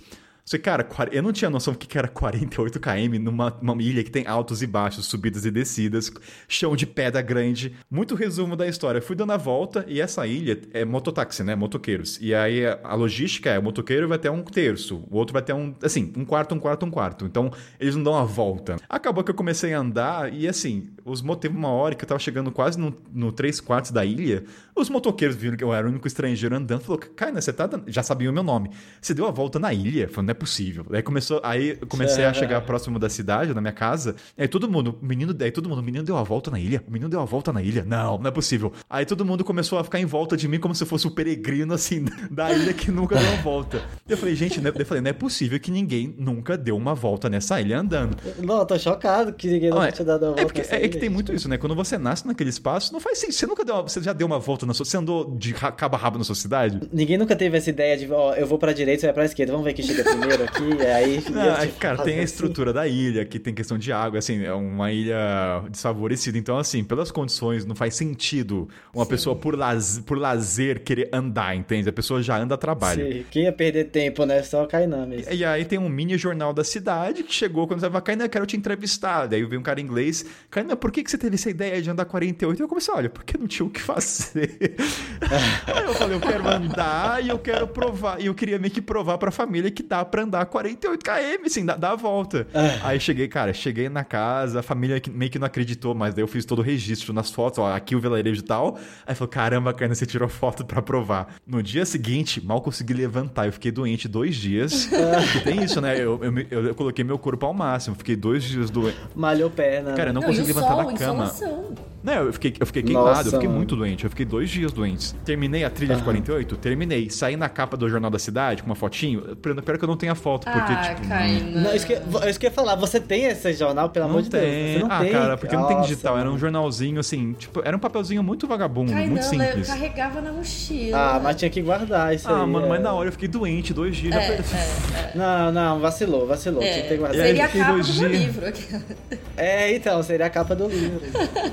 Cara, 0.61 0.85
eu 1.11 1.23
não 1.23 1.31
tinha 1.31 1.49
noção 1.49 1.73
do 1.73 1.79
que 1.79 1.97
era 1.97 2.07
48 2.07 2.79
km 2.79 3.19
numa, 3.21 3.57
ilha 3.81 4.03
que 4.03 4.11
tem 4.11 4.27
altos 4.27 4.61
e 4.61 4.67
baixos, 4.67 5.05
subidas 5.05 5.45
e 5.45 5.51
descidas, 5.51 6.11
chão 6.47 6.75
de 6.75 6.85
pedra 6.85 7.21
grande. 7.21 7.73
Muito 7.89 8.15
resumo 8.15 8.55
da 8.55 8.67
história. 8.67 9.01
Fui 9.01 9.15
dando 9.15 9.31
a 9.31 9.37
volta 9.37 9.85
e 9.87 10.01
essa 10.01 10.25
ilha 10.27 10.59
é 10.73 10.83
mototáxi, 10.83 11.43
né? 11.43 11.55
Motoqueiros. 11.55 12.17
E 12.21 12.33
aí 12.33 12.65
a- 12.65 12.95
logística 12.95 13.49
é: 13.49 13.59
o 13.59 13.63
motoqueiro 13.63 14.07
vai 14.07 14.17
ter 14.17 14.29
um 14.29 14.43
terço, 14.43 15.03
o 15.09 15.17
outro 15.17 15.31
vai 15.33 15.41
ter 15.41 15.53
um, 15.53 15.73
assim, 15.81 16.11
um 16.17 16.25
quarto, 16.25 16.53
um 16.53 16.59
quarto, 16.59 16.85
um 16.85 16.91
quarto. 16.91 17.25
Então 17.25 17.51
eles 17.79 17.95
não 17.95 18.03
dão 18.03 18.15
a 18.15 18.23
volta. 18.23 18.75
Acabou 18.89 19.23
que 19.23 19.31
eu 19.31 19.35
comecei 19.35 19.73
a 19.73 19.79
andar 19.79 20.33
e, 20.33 20.47
assim, 20.47 20.89
os 21.05 21.21
teve 21.39 21.55
uma 21.55 21.69
hora 21.69 21.95
que 21.95 22.03
eu 22.03 22.07
tava 22.07 22.19
chegando 22.19 22.51
quase 22.51 22.77
no, 22.79 22.93
no 23.13 23.31
3 23.31 23.59
quartos 23.61 23.91
da 23.91 24.03
ilha. 24.03 24.43
Os 24.75 24.89
motoqueiros 24.89 25.35
viram 25.35 25.55
que 25.55 25.63
eu 25.63 25.73
era 25.73 25.87
o 25.87 25.89
único 25.89 26.07
estrangeiro 26.07 26.55
andando. 26.55 26.81
Falou, 26.81 26.99
Kaina, 26.99 27.41
você 27.41 27.53
tá. 27.53 27.67
dando-" 27.67 27.89
Já 27.89 28.03
sabiam 28.03 28.31
o 28.31 28.33
meu 28.33 28.43
nome. 28.43 28.69
Você 29.01 29.13
deu 29.13 29.25
a 29.27 29.31
volta 29.31 29.59
na 29.59 29.73
ilha? 29.73 30.07
Falei, 30.07 30.30
não 30.31 30.33
é 30.33 30.33
possível. 30.33 30.85
Aí 30.91 31.01
começou. 31.01 31.41
Aí 31.43 31.75
comecei 31.89 32.23
a 32.25 32.33
chegar 32.33 32.61
próximo 32.65 32.97
da 32.97 33.09
cidade, 33.09 33.53
da 33.53 33.59
minha 33.61 33.73
casa. 33.73 34.15
Aí 34.37 34.47
todo 34.47 34.69
mundo, 34.69 34.97
o 35.01 35.05
menino. 35.05 35.35
Aí 35.41 35.51
todo 35.51 35.67
mundo, 35.67 35.79
o 35.79 35.83
menino 35.83 36.03
deu 36.03 36.17
a 36.17 36.23
volta 36.23 36.49
na 36.49 36.59
ilha? 36.59 36.81
O 36.87 36.91
menino 36.91 37.09
deu 37.09 37.19
a 37.19 37.25
volta 37.25 37.51
na 37.51 37.61
ilha? 37.61 37.83
Não, 37.85 38.17
não 38.17 38.27
é 38.27 38.31
possível. 38.31 38.71
Aí 38.89 39.05
todo 39.05 39.25
mundo 39.25 39.43
começou 39.43 39.77
a 39.77 39.83
ficar 39.83 39.99
em 39.99 40.05
volta 40.05 40.37
de 40.37 40.47
mim 40.47 40.59
como 40.59 40.73
se 40.73 40.83
eu 40.83 40.87
fosse 40.87 41.05
o 41.07 41.11
peregrino, 41.11 41.73
assim, 41.73 42.05
da 42.31 42.51
ilha 42.51 42.73
que 42.73 42.89
nunca 42.91 43.15
deu 43.17 43.27
uma 43.27 43.41
volta. 43.41 43.81
Eu 44.07 44.17
falei, 44.17 44.35
gente, 44.35 44.61
né? 44.61 44.71
eu 44.73 44.85
falei, 44.85 45.01
não 45.01 45.09
é 45.09 45.13
possível 45.13 45.59
que 45.59 45.69
ninguém 45.71 46.15
nunca 46.17 46.57
deu 46.57 46.77
uma 46.77 46.93
volta 46.95 47.29
nessa 47.29 47.59
ilha 47.59 47.79
andando. 47.79 48.15
Não, 48.39 48.59
eu 48.59 48.65
tô 48.65 48.77
chocado 48.79 49.33
que 49.33 49.47
ninguém 49.47 49.69
Não, 49.69 49.77
nunca 49.77 49.89
é, 49.89 49.91
tinha 49.91 50.05
dado 50.05 50.23
a 50.23 50.27
volta. 50.27 50.41
é 50.41 50.45
porque 50.45 50.61
é, 50.61 50.63
é 50.75 50.79
que 50.79 50.85
ilha. 50.87 50.99
tem 50.99 51.09
muito 51.09 51.33
isso, 51.33 51.49
né? 51.49 51.57
Quando 51.57 51.75
você 51.75 51.97
nasce 51.97 52.25
naquele 52.25 52.49
espaço, 52.49 52.93
não 52.93 52.99
faz 52.99 53.17
sentido. 53.17 53.35
Você 53.35 53.45
nunca 53.47 53.65
deu 53.65 53.75
uma- 53.75 53.81
você 53.83 54.01
já 54.01 54.13
deu 54.13 54.27
uma 54.27 54.39
volta 54.39 54.65
na 54.65 54.73
sua. 54.73 54.85
Você 54.85 54.97
andou 54.97 55.35
de 55.37 55.53
cabo 55.53 55.95
a 55.95 55.99
rabo 55.99 56.17
na 56.17 56.23
sua 56.23 56.35
cidade? 56.35 56.79
Ninguém 56.91 57.17
nunca 57.17 57.35
teve 57.35 57.57
essa 57.57 57.69
ideia 57.69 57.97
de, 57.97 58.11
ó, 58.11 58.33
eu 58.33 58.45
vou 58.45 58.57
pra 58.59 58.71
direita, 58.73 59.01
você 59.01 59.07
vai 59.07 59.13
pra 59.13 59.25
esquerda, 59.25 59.51
vamos 59.51 59.65
ver 59.65 59.73
quem 59.73 59.83
chega 59.85 60.03
primeiro 60.03 60.20
aqui, 60.43 60.83
e 60.83 60.85
aí... 60.85 61.23
Não, 61.29 61.41
é, 61.41 61.67
cara, 61.67 61.97
tem 62.03 62.15
a 62.15 62.17
assim. 62.17 62.23
estrutura 62.23 62.73
da 62.73 62.87
ilha, 62.87 63.25
que 63.25 63.39
tem 63.39 63.53
questão 63.53 63.77
de 63.77 63.91
água, 63.91 64.19
assim, 64.19 64.43
é 64.43 64.53
uma 64.53 64.91
ilha 64.91 65.63
desfavorecida. 65.69 66.37
Então, 66.37 66.57
assim, 66.57 66.83
pelas 66.83 67.11
condições, 67.11 67.65
não 67.65 67.75
faz 67.75 67.95
sentido 67.95 68.67
uma 68.93 69.05
pessoa 69.05 69.35
por, 69.35 69.57
laz, 69.57 69.99
por 70.05 70.17
lazer 70.17 70.83
querer 70.83 71.09
andar, 71.13 71.55
entende? 71.55 71.89
A 71.89 71.93
pessoa 71.93 72.21
já 72.21 72.37
anda 72.37 72.55
a 72.55 72.57
trabalho. 72.57 73.05
Sim, 73.05 73.25
Quem 73.29 73.43
ia 73.43 73.53
perder 73.53 73.85
tempo, 73.85 74.25
né? 74.25 74.43
Só 74.43 74.65
Kainan 74.65 75.05
mesmo. 75.05 75.33
E 75.33 75.43
aí 75.43 75.65
tem 75.65 75.79
um 75.79 75.89
mini 75.89 76.17
jornal 76.17 76.53
da 76.53 76.63
cidade 76.63 77.23
que 77.23 77.33
chegou 77.33 77.67
quando 77.67 77.79
você 77.79 77.89
vai, 77.89 78.01
Kainan, 78.01 78.25
eu 78.25 78.29
quero 78.29 78.45
te 78.45 78.57
entrevistar. 78.57 79.27
Daí 79.27 79.43
veio 79.43 79.59
um 79.59 79.63
cara 79.63 79.79
em 79.79 79.83
inglês, 79.83 80.25
Kainan, 80.49 80.75
por 80.75 80.91
que, 80.91 81.03
que 81.03 81.11
você 81.11 81.17
teve 81.17 81.35
essa 81.35 81.49
ideia 81.49 81.81
de 81.81 81.89
andar 81.89 82.05
48? 82.05 82.59
E 82.59 82.63
eu 82.63 82.67
comecei, 82.67 82.93
olha, 82.93 83.09
porque 83.09 83.37
não 83.37 83.47
tinha 83.47 83.65
o 83.65 83.69
que 83.69 83.81
fazer. 83.81 84.75
aí 85.67 85.85
eu 85.85 85.93
falei, 85.93 86.15
eu 86.15 86.21
quero 86.21 86.47
andar 86.47 87.23
e 87.23 87.29
eu 87.29 87.39
quero 87.39 87.67
provar. 87.67 88.21
E 88.21 88.25
eu 88.25 88.35
queria 88.35 88.59
meio 88.59 88.73
que 88.73 88.81
provar 88.81 89.17
pra 89.17 89.31
família 89.31 89.71
que 89.71 89.83
dá 89.83 90.03
pra 90.11 90.23
andar 90.23 90.45
48 90.45 91.03
km, 91.03 91.45
assim, 91.45 91.65
dá, 91.65 91.75
dá 91.75 91.91
a 91.91 91.95
volta. 91.95 92.45
Aí 92.83 92.99
cheguei, 92.99 93.27
cara, 93.27 93.53
cheguei 93.53 93.89
na 93.89 94.03
casa, 94.03 94.59
a 94.59 94.63
família 94.63 95.01
meio 95.11 95.31
que 95.31 95.39
não 95.39 95.47
acreditou, 95.47 95.95
mas 95.95 96.13
daí 96.13 96.23
eu 96.23 96.27
fiz 96.27 96.45
todo 96.45 96.59
o 96.59 96.61
registro 96.61 97.13
nas 97.13 97.31
fotos, 97.31 97.59
ó, 97.59 97.73
aqui 97.73 97.95
o 97.95 97.99
vilarejo 97.99 98.41
e 98.41 98.45
tal. 98.45 98.77
Aí 99.07 99.15
falou, 99.15 99.29
caramba, 99.29 99.73
Kainan, 99.73 99.95
você 99.95 100.05
tirou 100.05 100.27
foto 100.29 100.65
pra 100.65 100.81
provar. 100.81 101.35
No 101.47 101.63
dia 101.63 101.85
seguinte, 101.85 102.43
mal 102.45 102.61
consegui 102.61 102.93
levantar, 102.93 103.45
eu 103.47 103.53
fiquei 103.53 103.71
doente 103.71 104.07
dois 104.07 104.35
dias. 104.35 104.87
Porque 105.31 105.39
tem 105.49 105.63
isso, 105.63 105.79
né? 105.81 105.95
Eu, 105.95 106.19
eu, 106.23 106.33
eu- 106.51 106.65
eu 106.67 106.75
coloquei 106.75 107.03
meu 107.03 107.17
corpo 107.17 107.45
ao 107.45 107.53
máximo, 107.53 107.95
fiquei 107.95 108.15
dois 108.15 108.43
dias 108.43 108.69
doente. 108.69 108.97
Malhou 109.15 109.49
perna. 109.49 109.93
Cara, 109.93 110.09
eu 110.09 110.13
não, 110.13 110.21
Não, 110.21 110.27
consegui 110.27 110.47
levantar 110.47 110.67
sol, 110.67 110.77
da 110.77 110.83
cama. 110.93 111.23
insolação. 111.25 111.73
Não, 112.03 112.13
eu 112.13 112.33
fiquei, 112.33 112.53
eu 112.59 112.65
fiquei 112.65 112.81
queimado, 112.81 113.05
Nossa, 113.09 113.27
eu 113.27 113.31
fiquei 113.33 113.47
mano. 113.47 113.57
muito 113.59 113.75
doente, 113.75 114.03
eu 114.03 114.09
fiquei 114.09 114.25
dois 114.25 114.49
dias 114.49 114.71
doentes. 114.71 115.15
Terminei 115.23 115.63
a 115.63 115.69
trilha 115.69 115.95
de 115.95 116.01
48? 116.03 116.55
Terminei. 116.57 117.09
Saí 117.11 117.37
na 117.37 117.47
capa 117.47 117.77
do 117.77 117.87
Jornal 117.87 118.09
da 118.09 118.17
Cidade 118.17 118.63
com 118.63 118.69
uma 118.69 118.75
fotinho. 118.75 119.35
Pior 119.35 119.77
que 119.77 119.83
eu 119.83 119.87
não 119.87 119.95
tenho 120.01 120.11
a 120.11 120.15
foto, 120.15 120.43
porque, 120.51 120.73
ah, 120.73 120.95
tipo. 120.95 121.07
Kainan. 121.07 121.61
Não, 121.61 121.75
isso 121.75 121.85
que, 121.87 121.93
isso 122.29 122.39
que 122.39 122.45
eu 122.45 122.49
ia 122.49 122.53
falar, 122.53 122.75
você 122.75 122.99
tem 122.99 123.25
esse 123.25 123.53
jornal, 123.53 123.89
pelo 123.89 124.05
Não 124.05 124.11
amor 124.11 124.23
de 124.23 124.29
Deus? 124.29 124.43
tem. 124.43 124.73
Você 124.73 124.79
não 124.79 124.91
ah, 124.91 124.99
tem? 124.99 125.11
cara, 125.11 125.37
porque 125.37 125.55
não 125.55 125.67
tem 125.67 125.77
Nossa, 125.77 125.87
digital. 125.89 126.17
Era 126.17 126.29
um 126.29 126.37
jornalzinho 126.37 126.99
assim, 126.99 127.33
tipo, 127.33 127.61
era 127.63 127.75
um 127.75 127.79
papelzinho 127.79 128.21
muito 128.23 128.47
vagabundo, 128.47 128.91
Kainan, 128.91 129.07
muito 129.11 129.23
eu 129.23 129.29
simples. 129.29 129.67
carregava 129.67 130.19
na 130.21 130.31
mochila. 130.33 130.97
Ah, 130.97 131.19
mas 131.23 131.35
tinha 131.37 131.49
que 131.49 131.61
guardar 131.61 132.13
isso 132.13 132.27
aí. 132.27 132.33
Ah, 132.35 132.45
mano, 132.45 132.65
é. 132.65 132.69
mas 132.69 132.81
na 132.81 132.91
hora 132.93 133.07
eu 133.07 133.11
fiquei 133.13 133.27
doente, 133.27 133.73
dois 133.73 133.95
dias. 133.95 134.13
já 134.13 134.21
É, 134.21 134.41
foi- 134.41 134.57
é, 134.57 135.11
Não, 135.15 135.51
não, 135.51 135.79
vacilou, 135.79 136.25
vacilou. 136.27 136.61
é. 136.61 136.71
Tinha 136.71 136.81
que 136.83 136.89
ter 136.89 136.97
guardado. 136.97 137.17
E 137.19 137.21
aí, 137.21 137.27
Seria 137.27 137.45
a 137.45 137.49
capa 137.49 137.71
dois 137.71 137.87
do 137.87 137.93
dias. 137.93 138.11
livro. 138.11 138.45
É, 139.37 139.73
então, 139.75 140.03
seria 140.03 140.25
a 140.25 140.29
capa 140.29 140.53
do 140.55 140.67
livro. 140.67 141.01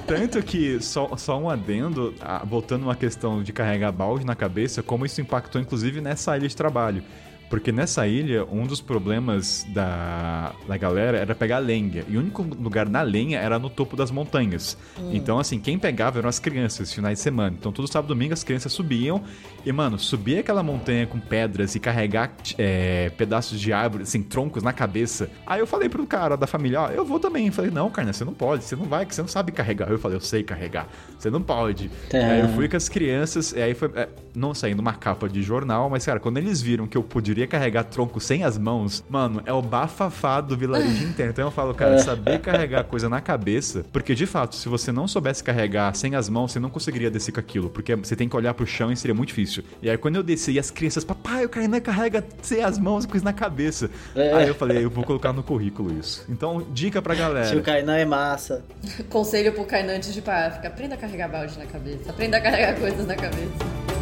Tanto 0.06 0.42
que, 0.42 0.80
só, 0.82 1.16
só 1.16 1.38
um 1.38 1.48
adendo, 1.48 2.14
ah, 2.20 2.42
voltando 2.44 2.82
uma 2.82 2.94
questão 2.94 3.42
de 3.42 3.52
carregar 3.52 3.90
balde 3.92 4.26
na 4.26 4.34
cabeça, 4.34 4.82
como 4.82 5.06
isso 5.06 5.20
impactou 5.20 5.60
inclusive 5.60 6.00
nessa 6.00 6.36
ilha 6.36 6.48
de 6.48 6.56
trabalho. 6.56 7.02
Porque 7.48 7.72
nessa 7.72 8.06
ilha, 8.06 8.44
um 8.44 8.66
dos 8.66 8.80
problemas 8.80 9.66
da, 9.70 10.52
da 10.66 10.76
galera 10.76 11.18
era 11.18 11.34
pegar 11.34 11.58
lenha. 11.58 12.04
E 12.08 12.16
o 12.16 12.20
único 12.20 12.42
lugar 12.42 12.88
na 12.88 13.02
lenha 13.02 13.38
era 13.38 13.58
no 13.58 13.70
topo 13.70 13.96
das 13.96 14.10
montanhas. 14.10 14.76
Então, 15.12 15.38
assim, 15.38 15.58
quem 15.58 15.78
pegava 15.78 16.18
eram 16.18 16.28
as 16.28 16.38
crianças, 16.38 16.92
finais 16.92 17.18
de 17.18 17.22
semana. 17.22 17.56
Então, 17.58 17.72
todo 17.72 17.90
sábado 17.90 18.08
e 18.08 18.14
domingo 18.14 18.34
as 18.34 18.44
crianças 18.44 18.72
subiam. 18.72 19.22
E, 19.64 19.72
mano, 19.72 19.98
subir 19.98 20.38
aquela 20.38 20.62
montanha 20.62 21.06
com 21.06 21.18
pedras 21.18 21.74
e 21.74 21.80
carregar 21.80 22.32
é, 22.56 23.10
pedaços 23.10 23.60
de 23.60 23.72
árvore, 23.72 24.02
assim, 24.02 24.22
troncos 24.22 24.62
na 24.62 24.72
cabeça. 24.72 25.30
Aí 25.46 25.60
eu 25.60 25.66
falei 25.66 25.88
pro 25.88 26.06
cara 26.06 26.36
da 26.36 26.46
família, 26.46 26.82
ó, 26.82 26.88
eu 26.88 27.04
vou 27.04 27.18
também. 27.18 27.46
Eu 27.46 27.52
falei, 27.52 27.70
não, 27.70 27.90
Carna, 27.90 28.12
você 28.12 28.24
não 28.24 28.34
pode, 28.34 28.64
você 28.64 28.76
não 28.76 28.84
vai, 28.84 29.06
que 29.06 29.14
você 29.14 29.22
não 29.22 29.28
sabe 29.28 29.52
carregar. 29.52 29.90
Eu 29.90 29.98
falei, 29.98 30.16
eu 30.16 30.20
sei 30.20 30.42
carregar, 30.42 30.88
você 31.18 31.30
não 31.30 31.42
pode. 31.42 31.90
É. 32.12 32.24
Aí 32.24 32.40
eu 32.40 32.48
fui 32.50 32.68
com 32.68 32.76
as 32.76 32.88
crianças, 32.88 33.52
e 33.52 33.60
aí 33.60 33.74
foi, 33.74 33.90
é, 33.94 34.08
não 34.34 34.54
saindo 34.54 34.80
uma 34.80 34.94
capa 34.94 35.28
de 35.28 35.42
jornal, 35.42 35.88
mas, 35.90 36.04
cara, 36.04 36.20
quando 36.20 36.38
eles 36.38 36.60
viram 36.60 36.86
que 36.86 36.96
eu 36.96 37.02
poderia 37.38 37.46
carregar 37.46 37.84
tronco 37.84 38.18
sem 38.20 38.42
as 38.42 38.58
mãos, 38.58 39.04
mano, 39.08 39.42
é 39.46 39.52
o 39.52 39.62
bafafá 39.62 40.40
do 40.40 40.56
vilarejo 40.56 41.04
inteiro. 41.04 41.30
Então 41.30 41.44
eu 41.44 41.50
falo, 41.50 41.72
cara, 41.72 41.98
saber 42.02 42.40
carregar 42.40 42.82
coisa 42.84 43.08
na 43.08 43.20
cabeça, 43.20 43.84
porque 43.92 44.14
de 44.14 44.26
fato, 44.26 44.56
se 44.56 44.68
você 44.68 44.90
não 44.90 45.06
soubesse 45.06 45.44
carregar 45.44 45.94
sem 45.94 46.16
as 46.16 46.28
mãos, 46.28 46.52
você 46.52 46.58
não 46.58 46.70
conseguiria 46.70 47.10
descer 47.10 47.32
com 47.32 47.38
aquilo, 47.38 47.70
porque 47.70 47.94
você 47.94 48.16
tem 48.16 48.28
que 48.28 48.34
olhar 48.34 48.54
pro 48.54 48.66
chão 48.66 48.90
e 48.90 48.96
seria 48.96 49.14
muito 49.14 49.28
difícil. 49.28 49.62
E 49.80 49.88
aí 49.88 49.96
quando 49.96 50.16
eu 50.16 50.22
desci, 50.22 50.52
e 50.52 50.58
as 50.58 50.70
crianças, 50.70 51.04
papai, 51.04 51.44
o 51.44 51.48
Kainan 51.48 51.80
carrega 51.80 52.24
sem 52.42 52.64
as 52.64 52.78
mãos 52.78 53.06
com 53.06 53.16
isso 53.16 53.24
na 53.24 53.32
cabeça. 53.32 53.88
É. 54.16 54.32
Aí 54.32 54.48
eu 54.48 54.54
falei, 54.54 54.84
eu 54.84 54.90
vou 54.90 55.04
colocar 55.04 55.32
no 55.32 55.42
currículo 55.42 55.96
isso. 55.96 56.24
Então, 56.28 56.66
dica 56.72 57.00
pra 57.00 57.14
Tio 57.14 57.24
galera. 57.24 57.60
Kainan 57.60 57.96
é 57.96 58.04
massa. 58.04 58.64
Conselho 59.08 59.52
pro 59.52 59.64
Kainan 59.64 59.96
antes 59.96 60.12
de 60.12 60.18
ir 60.18 60.22
pra 60.22 60.46
África. 60.48 60.68
Aprenda 60.68 60.94
a 60.94 60.98
carregar 60.98 61.28
balde 61.28 61.56
na 61.58 61.66
cabeça. 61.66 62.10
Aprenda 62.10 62.38
a 62.38 62.40
carregar 62.40 62.74
coisas 62.78 63.06
na 63.06 63.14
cabeça. 63.14 63.97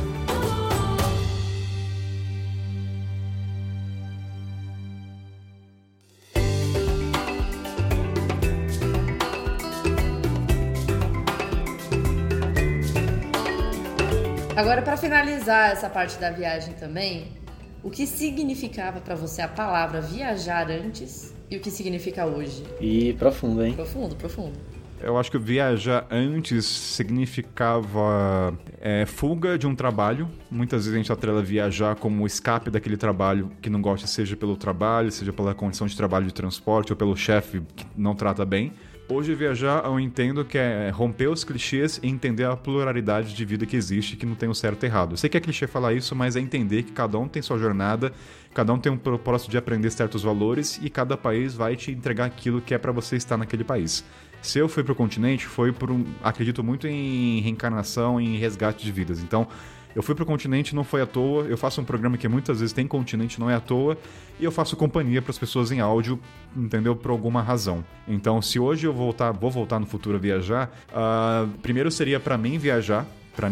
Agora, 14.57 14.81
pra 14.81 14.97
finalizar 14.97 15.71
essa 15.71 15.91
parte 15.91 16.19
da 16.19 16.31
viagem 16.31 16.73
também, 16.73 17.29
o 17.83 17.91
que 17.91 18.07
significava 18.07 19.03
pra 19.03 19.15
você 19.15 19.43
a 19.43 19.49
palavra 19.49 20.01
viajar 20.01 20.71
antes 20.71 21.35
e 21.51 21.59
o 21.59 21.61
que 21.61 21.71
significa 21.71 22.25
hoje? 22.25 22.65
E 22.81 23.13
profundo, 23.19 23.63
hein? 23.63 23.75
Profundo, 23.75 24.17
profundo. 24.17 24.59
Eu 24.99 25.19
acho 25.19 25.31
que 25.31 25.37
viajar 25.37 26.07
antes 26.11 26.65
significava 26.65 28.59
é, 28.81 29.05
fuga 29.05 29.59
de 29.59 29.67
um 29.67 29.75
trabalho. 29.75 30.27
Muitas 30.51 30.87
vezes 30.87 30.95
a 30.95 30.97
gente 30.97 31.13
atrela 31.13 31.43
viajar 31.43 31.95
como 31.95 32.27
escape 32.27 32.71
daquele 32.71 32.97
trabalho 32.97 33.53
que 33.61 33.69
não 33.69 33.83
gosta, 33.83 34.07
seja 34.07 34.39
pelo 34.39 34.57
trabalho, 34.57 35.13
seja 35.13 35.35
pela 35.35 35.55
condição 35.55 35.87
de 35.87 35.95
trabalho 35.95 36.25
de 36.25 36.33
transporte 36.33 36.95
ou 36.95 36.97
pelo 36.97 37.15
chefe 37.15 37.61
que 37.77 37.85
não 37.95 38.15
trata 38.15 38.43
bem. 38.47 38.73
Hoje 39.09 39.37
viajar 39.37 39.85
eu 39.85 40.01
entendo 40.01 40.45
que 40.45 40.59
é 40.59 40.91
romper 40.91 41.29
os 41.29 41.45
clichês 41.45 42.01
e 42.03 42.09
entender 42.09 42.43
a 42.43 42.57
pluralidade 42.57 43.37
de 43.37 43.45
vida 43.45 43.65
que 43.65 43.77
existe, 43.77 44.17
que 44.17 44.27
não 44.27 44.35
tem 44.35 44.49
o 44.49 44.55
certo 44.55 44.83
e 44.83 44.87
errado. 44.87 45.13
Eu 45.13 45.17
sei 45.17 45.31
que 45.31 45.37
é 45.37 45.41
clichê 45.41 45.69
falar 45.69 45.93
isso, 45.93 46.17
mas 46.17 46.35
é 46.35 46.41
entender 46.41 46.83
que 46.83 46.91
cada 46.91 47.17
um 47.17 47.29
tem 47.29 47.41
sua 47.41 47.57
jornada, 47.57 48.13
cada 48.53 48.73
um 48.73 48.79
tem 48.81 48.91
um 48.91 48.97
propósito 48.97 49.49
de 49.49 49.57
aprender 49.57 49.93
certos 49.93 50.25
valores 50.25 50.81
e 50.83 50.91
cada 50.91 51.17
país 51.17 51.55
vai 51.55 51.77
te 51.77 51.93
entregar 51.93 52.25
aquilo 52.25 52.61
que 52.61 52.75
é 52.75 52.79
para 52.79 52.91
você 52.91 53.15
estar 53.15 53.37
naquele 53.37 53.63
país. 53.63 54.05
Se 54.43 54.59
eu 54.59 54.69
fui 54.69 54.83
pro 54.83 54.95
continente, 54.95 55.47
foi 55.47 55.71
por 55.71 55.89
um. 55.89 56.05
Acredito 56.21 56.65
muito 56.65 56.89
em 56.89 57.41
reencarnação, 57.41 58.21
em 58.21 58.37
resgate 58.37 58.85
de 58.85 58.91
vidas. 58.91 59.23
Então, 59.23 59.47
eu 59.97 60.03
fui 60.03 60.15
pro 60.15 60.27
continente, 60.27 60.75
não 60.75 60.85
foi 60.85 61.01
à 61.01 61.07
toa. 61.07 61.45
Eu 61.45 61.57
faço 61.57 61.81
um 61.81 61.85
programa 61.85 62.19
que 62.19 62.29
muitas 62.29 62.61
vezes 62.61 62.75
tem 62.75 62.87
continente, 62.87 63.41
não 63.41 63.49
é 63.49 63.55
à 63.55 63.61
toa. 63.61 63.97
E 64.39 64.45
eu 64.45 64.53
faço 64.53 64.77
companhia 64.77 65.23
para 65.23 65.31
as 65.31 65.39
pessoas 65.39 65.73
em 65.73 65.81
áudio, 65.81 66.21
entendeu? 66.55 66.95
Por 66.95 67.11
alguma 67.11 67.41
razão. 67.41 67.83
Então, 68.07 68.43
se 68.43 68.59
hoje 68.59 68.87
eu 68.87 68.93
voltar, 68.93 69.33
vou 69.33 69.51
voltar 69.51 69.81
no 69.81 69.87
futuro 69.87 70.19
a 70.19 70.21
viajar, 70.21 70.71
uh, 70.91 71.49
primeiro 71.63 71.91
seria 71.91 72.21
para 72.21 72.37
mim 72.37 72.59
viajar 72.59 73.07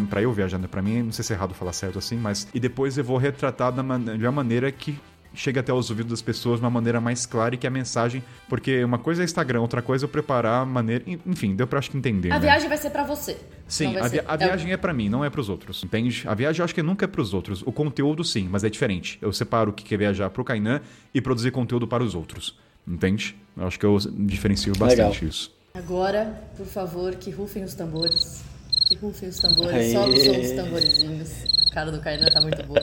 para 0.08 0.22
eu 0.22 0.32
viajar, 0.32 0.58
né? 0.58 0.66
Para 0.66 0.80
mim, 0.80 1.02
não 1.02 1.12
sei 1.12 1.22
se 1.22 1.32
é 1.32 1.36
errado 1.36 1.54
falar 1.54 1.72
certo 1.72 1.98
assim, 1.98 2.16
mas 2.16 2.48
e 2.54 2.60
depois 2.60 2.96
eu 2.96 3.04
vou 3.04 3.18
retratar 3.18 3.70
da 3.70 3.82
man 3.82 4.00
de 4.02 4.24
uma 4.24 4.32
maneira 4.32 4.72
que 4.72 4.98
chegue 5.34 5.58
até 5.58 5.72
os 5.72 5.90
ouvidos 5.90 6.10
das 6.10 6.22
pessoas 6.22 6.60
de 6.60 6.64
uma 6.64 6.70
maneira 6.70 7.00
mais 7.00 7.26
clara 7.26 7.54
e 7.54 7.58
que 7.58 7.66
a 7.66 7.70
mensagem. 7.70 8.22
Porque 8.48 8.82
uma 8.84 8.98
coisa 8.98 9.22
é 9.22 9.24
Instagram, 9.24 9.60
outra 9.60 9.82
coisa 9.82 10.04
é 10.04 10.06
eu 10.06 10.08
preparar 10.08 10.62
a 10.62 10.64
maneira. 10.64 11.04
Enfim, 11.26 11.54
deu 11.54 11.66
pra 11.66 11.78
acho 11.78 11.90
que 11.90 11.96
entender. 11.96 12.30
A 12.30 12.34
né? 12.34 12.40
viagem 12.40 12.68
vai 12.68 12.78
ser 12.78 12.90
para 12.90 13.04
você. 13.04 13.36
Sim, 13.66 13.96
a, 13.96 14.08
vi 14.08 14.20
a, 14.24 14.36
viagem 14.36 14.70
é, 14.70 14.74
é 14.74 14.76
para 14.76 14.92
mim, 14.92 15.08
não 15.08 15.24
é 15.24 15.30
para 15.30 15.40
os 15.40 15.48
outros. 15.48 15.82
Entende? 15.84 16.24
A 16.26 16.34
viagem 16.34 16.60
eu 16.60 16.64
acho 16.64 16.74
que 16.74 16.82
nunca 16.82 17.04
é 17.04 17.08
para 17.08 17.20
os 17.20 17.34
outros. 17.34 17.62
O 17.62 17.72
conteúdo 17.72 18.22
sim, 18.24 18.48
mas 18.50 18.64
é 18.64 18.70
diferente. 18.70 19.18
Eu 19.20 19.32
separo 19.32 19.70
o 19.70 19.74
que 19.74 19.94
é 19.94 19.98
viajar 19.98 20.30
pro 20.30 20.44
Kainan 20.44 20.80
e 21.12 21.20
produzir 21.20 21.50
conteúdo 21.50 21.86
para 21.86 22.02
os 22.02 22.14
outros. 22.14 22.58
Entende? 22.86 23.36
Eu 23.56 23.66
acho 23.66 23.78
que 23.78 23.86
eu 23.86 23.98
diferencio 23.98 24.72
bastante 24.76 25.20
Legal. 25.20 25.28
isso. 25.28 25.54
Agora, 25.74 26.42
por 26.56 26.66
favor, 26.66 27.14
que 27.16 27.30
rufem 27.30 27.64
os 27.64 27.74
tambores. 27.74 28.44
Que 28.88 28.94
rufem 28.96 29.28
os 29.28 29.38
tambores, 29.38 29.92
só 29.92 30.06
o 30.06 30.16
som 30.16 30.32
dos 30.32 30.50
tamborezinhos. 30.52 31.53
A 31.74 31.82
cara 31.82 31.90
do 31.90 31.98
Kainan 31.98 32.26
tá 32.26 32.40
muito 32.40 32.62
boa. 32.62 32.78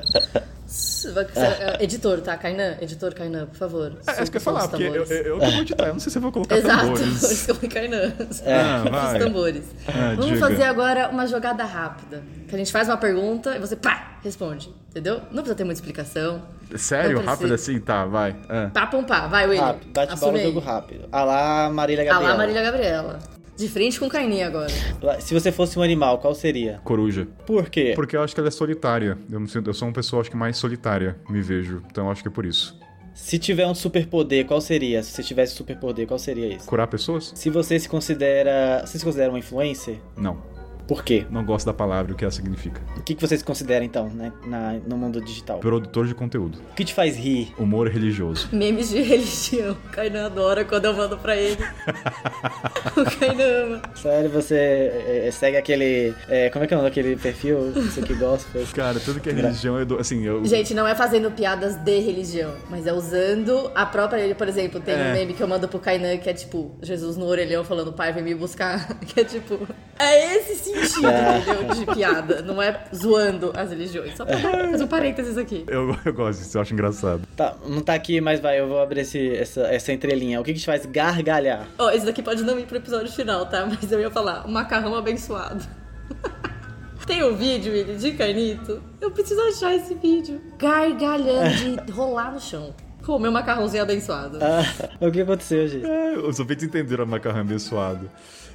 É. 1.35 1.83
Editor, 1.83 2.19
tá? 2.19 2.35
Kainan, 2.35 2.75
editor 2.81 3.13
Kainan, 3.13 3.45
por 3.45 3.55
favor. 3.55 3.93
É, 4.05 4.19
é 4.19 4.23
isso 4.23 4.31
que 4.31 4.37
eu 4.37 4.41
ia 4.41 4.43
falar, 4.43 4.67
porque 4.67 4.83
eu, 4.83 4.95
eu, 4.95 5.05
eu 5.05 5.39
que 5.39 5.45
vou 5.45 5.61
editar, 5.61 5.87
eu 5.87 5.93
não 5.93 5.99
sei 5.99 6.11
se 6.11 6.17
eu 6.17 6.21
vou 6.21 6.31
colocar 6.31 6.57
Exato, 6.57 6.81
tambores. 6.81 7.01
Exato, 7.01 7.21
por 7.21 7.31
isso 7.31 7.45
que 7.45 7.51
eu 7.51 7.55
falei 7.55 7.69
Kainan. 7.69 8.13
É. 8.43 8.61
Ah, 8.61 8.83
vai. 8.89 9.17
Os 9.17 9.23
tambores. 9.25 9.63
Ah, 9.87 10.13
Vamos 10.15 10.25
diga. 10.25 10.39
fazer 10.39 10.63
agora 10.63 11.07
uma 11.07 11.25
jogada 11.25 11.63
rápida. 11.63 12.21
Que 12.49 12.55
a 12.55 12.57
gente 12.57 12.71
faz 12.71 12.89
uma 12.89 12.97
pergunta 12.97 13.55
e 13.55 13.59
você, 13.59 13.77
pá, 13.77 14.17
responde. 14.21 14.73
Entendeu? 14.89 15.21
Não 15.31 15.35
precisa 15.41 15.55
ter 15.55 15.63
muita 15.63 15.79
explicação. 15.79 16.41
Sério? 16.75 17.21
Rápido 17.21 17.53
assim? 17.53 17.79
Tá, 17.79 18.05
vai. 18.05 18.35
É. 18.49 18.67
Pá, 18.67 18.87
pum, 18.87 19.05
pá. 19.05 19.27
Vai, 19.27 19.47
William. 19.47 19.67
Rápido, 19.67 19.93
bate 19.93 20.19
bola 20.19 20.37
jogo 20.37 20.59
rápido. 20.59 21.07
Alá 21.13 21.69
Marília 21.69 22.03
Gabriela. 22.03 22.29
Alá 22.29 22.37
Marília 22.37 22.61
Gabriela. 22.61 23.19
De 23.57 23.67
frente 23.67 23.99
com 23.99 24.09
Kaininha 24.09 24.47
agora. 24.47 24.69
Se 25.19 25.33
você 25.33 25.51
fosse 25.51 25.77
um 25.77 25.81
animal, 25.81 26.17
qual 26.19 26.33
seria? 26.33 26.79
Coruja. 26.83 27.27
Por 27.45 27.69
quê? 27.69 27.93
Porque 27.95 28.15
eu 28.15 28.23
acho 28.23 28.33
que 28.33 28.39
ela 28.39 28.47
é 28.47 28.51
solitária. 28.51 29.17
Eu, 29.29 29.39
me 29.39 29.47
sinto, 29.47 29.69
eu 29.69 29.73
sou 29.73 29.87
uma 29.87 29.93
pessoa, 29.93 30.21
acho 30.21 30.31
que 30.31 30.37
mais 30.37 30.57
solitária, 30.57 31.15
me 31.29 31.41
vejo. 31.41 31.83
Então 31.91 32.05
eu 32.05 32.11
acho 32.11 32.21
que 32.21 32.27
é 32.27 32.31
por 32.31 32.45
isso. 32.45 32.79
Se 33.13 33.37
tiver 33.37 33.67
um 33.67 33.75
superpoder, 33.75 34.45
qual 34.45 34.61
seria? 34.61 35.03
Se 35.03 35.11
você 35.11 35.23
tivesse 35.23 35.53
superpoder, 35.53 36.07
qual 36.07 36.17
seria 36.17 36.55
esse? 36.55 36.65
Curar 36.65 36.87
pessoas? 36.87 37.31
Se 37.35 37.49
você 37.49 37.77
se 37.77 37.89
considera. 37.89 38.83
Você 38.85 38.97
se 38.97 39.03
considera 39.03 39.31
um 39.31 39.37
influencer? 39.37 39.97
Não. 40.17 40.41
Por 40.91 41.05
quê? 41.05 41.25
Não 41.31 41.45
gosto 41.45 41.65
da 41.65 41.73
palavra, 41.73 42.11
o 42.11 42.17
que 42.17 42.25
ela 42.25 42.33
significa. 42.33 42.81
O 42.97 43.01
que, 43.01 43.15
que 43.15 43.21
vocês 43.25 43.41
consideram, 43.41 43.85
então, 43.85 44.09
né, 44.09 44.33
na, 44.45 44.73
no 44.85 44.97
mundo 44.97 45.21
digital? 45.21 45.57
Produtor 45.59 46.05
de 46.05 46.13
conteúdo. 46.13 46.57
O 46.69 46.75
que 46.75 46.83
te 46.83 46.93
faz 46.93 47.15
rir? 47.15 47.53
Humor 47.57 47.87
religioso. 47.87 48.49
Memes 48.51 48.89
de 48.89 48.99
religião. 48.99 49.71
O 49.71 49.89
Kainan 49.89 50.25
adora 50.25 50.65
quando 50.65 50.83
eu 50.83 50.93
mando 50.93 51.17
pra 51.17 51.37
ele. 51.37 51.63
o 52.97 53.19
Kainan 53.19 53.75
ama. 53.75 53.81
Sério, 53.95 54.29
você 54.29 54.55
é, 54.55 55.27
é, 55.27 55.31
segue 55.31 55.55
aquele... 55.55 56.13
É, 56.27 56.49
como 56.49 56.65
é 56.65 56.67
que 56.67 56.73
é 56.73 56.75
o 56.75 56.81
nome 56.81 56.89
daquele 56.89 57.15
perfil? 57.15 57.71
Você 57.71 58.01
que 58.01 58.13
gosta? 58.13 58.59
Cara, 58.75 58.99
tudo 58.99 59.21
que 59.21 59.29
é 59.29 59.31
religião, 59.31 59.79
eu 59.79 59.85
dou, 59.85 59.97
assim, 59.97 60.25
eu... 60.25 60.43
Gente, 60.43 60.73
não 60.73 60.85
é 60.85 60.93
fazendo 60.93 61.31
piadas 61.31 61.77
de 61.77 61.99
religião, 62.01 62.53
mas 62.69 62.85
é 62.85 62.91
usando 62.91 63.71
a 63.73 63.85
própria... 63.85 64.35
Por 64.35 64.49
exemplo, 64.49 64.81
tem 64.81 64.95
é. 64.95 64.97
um 64.97 65.13
meme 65.13 65.33
que 65.35 65.41
eu 65.41 65.47
mando 65.47 65.69
pro 65.69 65.79
Kainan 65.79 66.17
que 66.17 66.29
é 66.29 66.33
tipo, 66.33 66.77
Jesus 66.81 67.15
no 67.15 67.27
orelhão 67.27 67.63
falando, 67.63 67.93
pai, 67.93 68.11
vem 68.11 68.23
me 68.23 68.35
buscar. 68.35 68.99
Que 69.05 69.21
é 69.21 69.23
tipo... 69.23 69.65
É 69.97 70.35
esse 70.35 70.55
sim 70.55 70.80
sentido, 70.87 71.07
é. 71.07 71.37
entendeu? 71.39 71.75
De 71.75 71.85
piada. 71.85 72.41
Não 72.41 72.61
é 72.61 72.83
zoando 72.93 73.51
as 73.55 73.69
religiões. 73.69 74.15
Só 74.15 74.25
pra 74.25 74.37
fazer 74.37 74.83
um 74.83 74.87
parênteses 74.87 75.37
aqui. 75.37 75.63
Eu, 75.67 75.95
eu 76.05 76.13
gosto 76.13 76.39
disso, 76.39 76.57
eu 76.57 76.61
acho 76.61 76.73
engraçado. 76.73 77.21
Tá, 77.35 77.55
não 77.67 77.81
tá 77.81 77.93
aqui, 77.93 78.21
mas 78.21 78.39
vai, 78.39 78.59
eu 78.59 78.67
vou 78.67 78.79
abrir 78.79 79.01
esse, 79.01 79.35
essa, 79.35 79.61
essa 79.61 79.91
entrelinha. 79.91 80.39
O 80.39 80.43
que 80.43 80.53
que 80.53 80.59
te 80.59 80.65
faz 80.65 80.85
gargalhar? 80.85 81.67
Ó, 81.77 81.87
oh, 81.87 81.89
esse 81.89 82.05
daqui 82.05 82.21
pode 82.21 82.43
não 82.43 82.57
ir 82.59 82.65
pro 82.65 82.77
episódio 82.77 83.11
final, 83.11 83.45
tá? 83.45 83.65
Mas 83.65 83.91
eu 83.91 83.99
ia 83.99 84.11
falar, 84.11 84.45
o 84.45 84.51
macarrão 84.51 84.95
abençoado. 84.95 85.63
Tem 87.05 87.23
um 87.23 87.35
vídeo, 87.35 87.73
ele, 87.73 87.95
de 87.95 88.11
Carnito. 88.11 88.81
Eu 88.99 89.11
preciso 89.11 89.41
achar 89.41 89.75
esse 89.75 89.93
vídeo. 89.95 90.39
Gargalhando 90.57 91.83
de 91.85 91.91
rolar 91.91 92.31
no 92.31 92.39
chão. 92.39 92.73
Com 93.05 93.15
o 93.15 93.19
meu 93.19 93.31
macarrãozinho 93.31 93.81
abençoado. 93.81 94.37
Ah, 94.41 94.63
o 95.05 95.11
que 95.11 95.21
aconteceu, 95.21 95.67
gente? 95.67 95.85
É, 95.85 96.17
os 96.19 96.39
ouvintes 96.39 96.65
entenderam 96.65 97.03
o 97.03 97.07
macarrão 97.07 97.41
abençoado. 97.41 98.09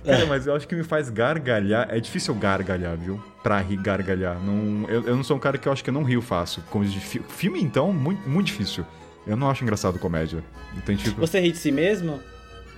Cara, 0.07 0.24
mas 0.27 0.47
eu 0.47 0.55
acho 0.55 0.69
que 0.69 0.74
me 0.74 0.85
faz 0.85 1.11
gargalhar. 1.11 1.89
É 1.91 1.99
difícil 1.99 2.35
gargalhar, 2.35 2.97
viu? 2.97 3.23
Pra 3.43 3.59
rir, 3.61 3.77
gargalhar. 3.77 4.39
Não, 4.41 4.89
eu, 4.89 5.03
eu 5.05 5.16
não 5.16 5.24
sou 5.24 5.37
um 5.37 5.41
cara 5.41 5.59
que 5.59 5.66
eu 5.66 5.73
acho 5.73 5.83
que 5.83 5.91
eu 5.91 5.95
não 5.95 6.05
rio 6.05 6.23
fácil. 6.23 6.62
Fi, 7.01 7.20
filme, 7.28 7.61
então, 7.61 7.93
muito, 7.93 8.28
muito 8.28 8.47
difícil. 8.47 8.87
Eu 9.27 9.37
não 9.37 9.51
acho 9.51 9.65
engraçado 9.65 9.99
comédia. 9.99 10.43
Tem, 10.85 10.97
tipo... 10.97 11.20
Você 11.20 11.41
ri 11.41 11.51
de 11.51 11.59
si 11.59 11.73
mesmo? 11.73 12.20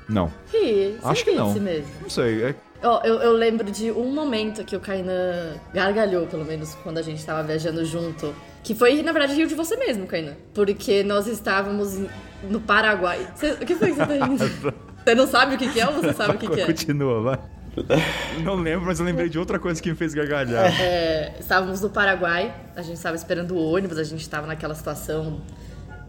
Não. 0.08 0.32
Ri. 0.50 0.96
Acho 1.04 1.24
que 1.24 1.32
não. 1.32 1.48
De 1.48 1.54
si 1.54 1.60
mesmo. 1.60 1.90
Não 2.00 2.10
sei. 2.10 2.42
É... 2.42 2.54
Oh, 2.82 3.00
eu, 3.04 3.16
eu 3.16 3.32
lembro 3.32 3.70
de 3.70 3.90
um 3.90 4.10
momento 4.12 4.64
que 4.64 4.74
o 4.74 4.80
Kainan 4.80 5.54
gargalhou, 5.74 6.26
pelo 6.26 6.44
menos 6.44 6.74
quando 6.76 6.98
a 6.98 7.02
gente 7.02 7.24
tava 7.24 7.42
viajando 7.42 7.84
junto. 7.84 8.34
Que 8.62 8.74
foi, 8.74 9.02
na 9.02 9.12
verdade, 9.12 9.34
rio 9.34 9.46
de 9.46 9.54
você 9.54 9.76
mesmo, 9.76 10.06
Kainan. 10.06 10.36
Porque 10.54 11.02
nós 11.02 11.26
estávamos 11.26 12.00
no 12.48 12.60
Paraguai. 12.60 13.28
Cê, 13.34 13.52
o 13.52 13.58
que 13.58 13.74
foi 13.74 13.90
que 13.90 13.96
você 13.96 14.06
tá 14.06 14.26
rindo? 14.26 14.44
Você 15.08 15.14
não 15.14 15.26
sabe 15.26 15.54
o 15.54 15.58
que, 15.58 15.72
que 15.72 15.80
é 15.80 15.88
ou 15.88 15.94
você 15.94 16.12
sabe 16.12 16.34
o 16.34 16.38
que, 16.38 16.46
que 16.46 16.60
é? 16.60 16.66
Continua, 16.66 17.22
vai. 17.22 17.38
Não 18.44 18.56
lembro, 18.56 18.84
mas 18.84 19.00
eu 19.00 19.06
lembrei 19.06 19.30
de 19.30 19.38
outra 19.38 19.58
coisa 19.58 19.80
que 19.80 19.88
me 19.88 19.96
fez 19.96 20.12
gargalhar. 20.12 20.66
É, 20.78 21.32
estávamos 21.40 21.80
no 21.80 21.88
Paraguai, 21.88 22.54
a 22.76 22.82
gente 22.82 22.96
estava 22.96 23.16
esperando 23.16 23.52
o 23.52 23.72
ônibus, 23.72 23.96
a 23.96 24.04
gente 24.04 24.20
estava 24.20 24.46
naquela 24.46 24.74
situação 24.74 25.40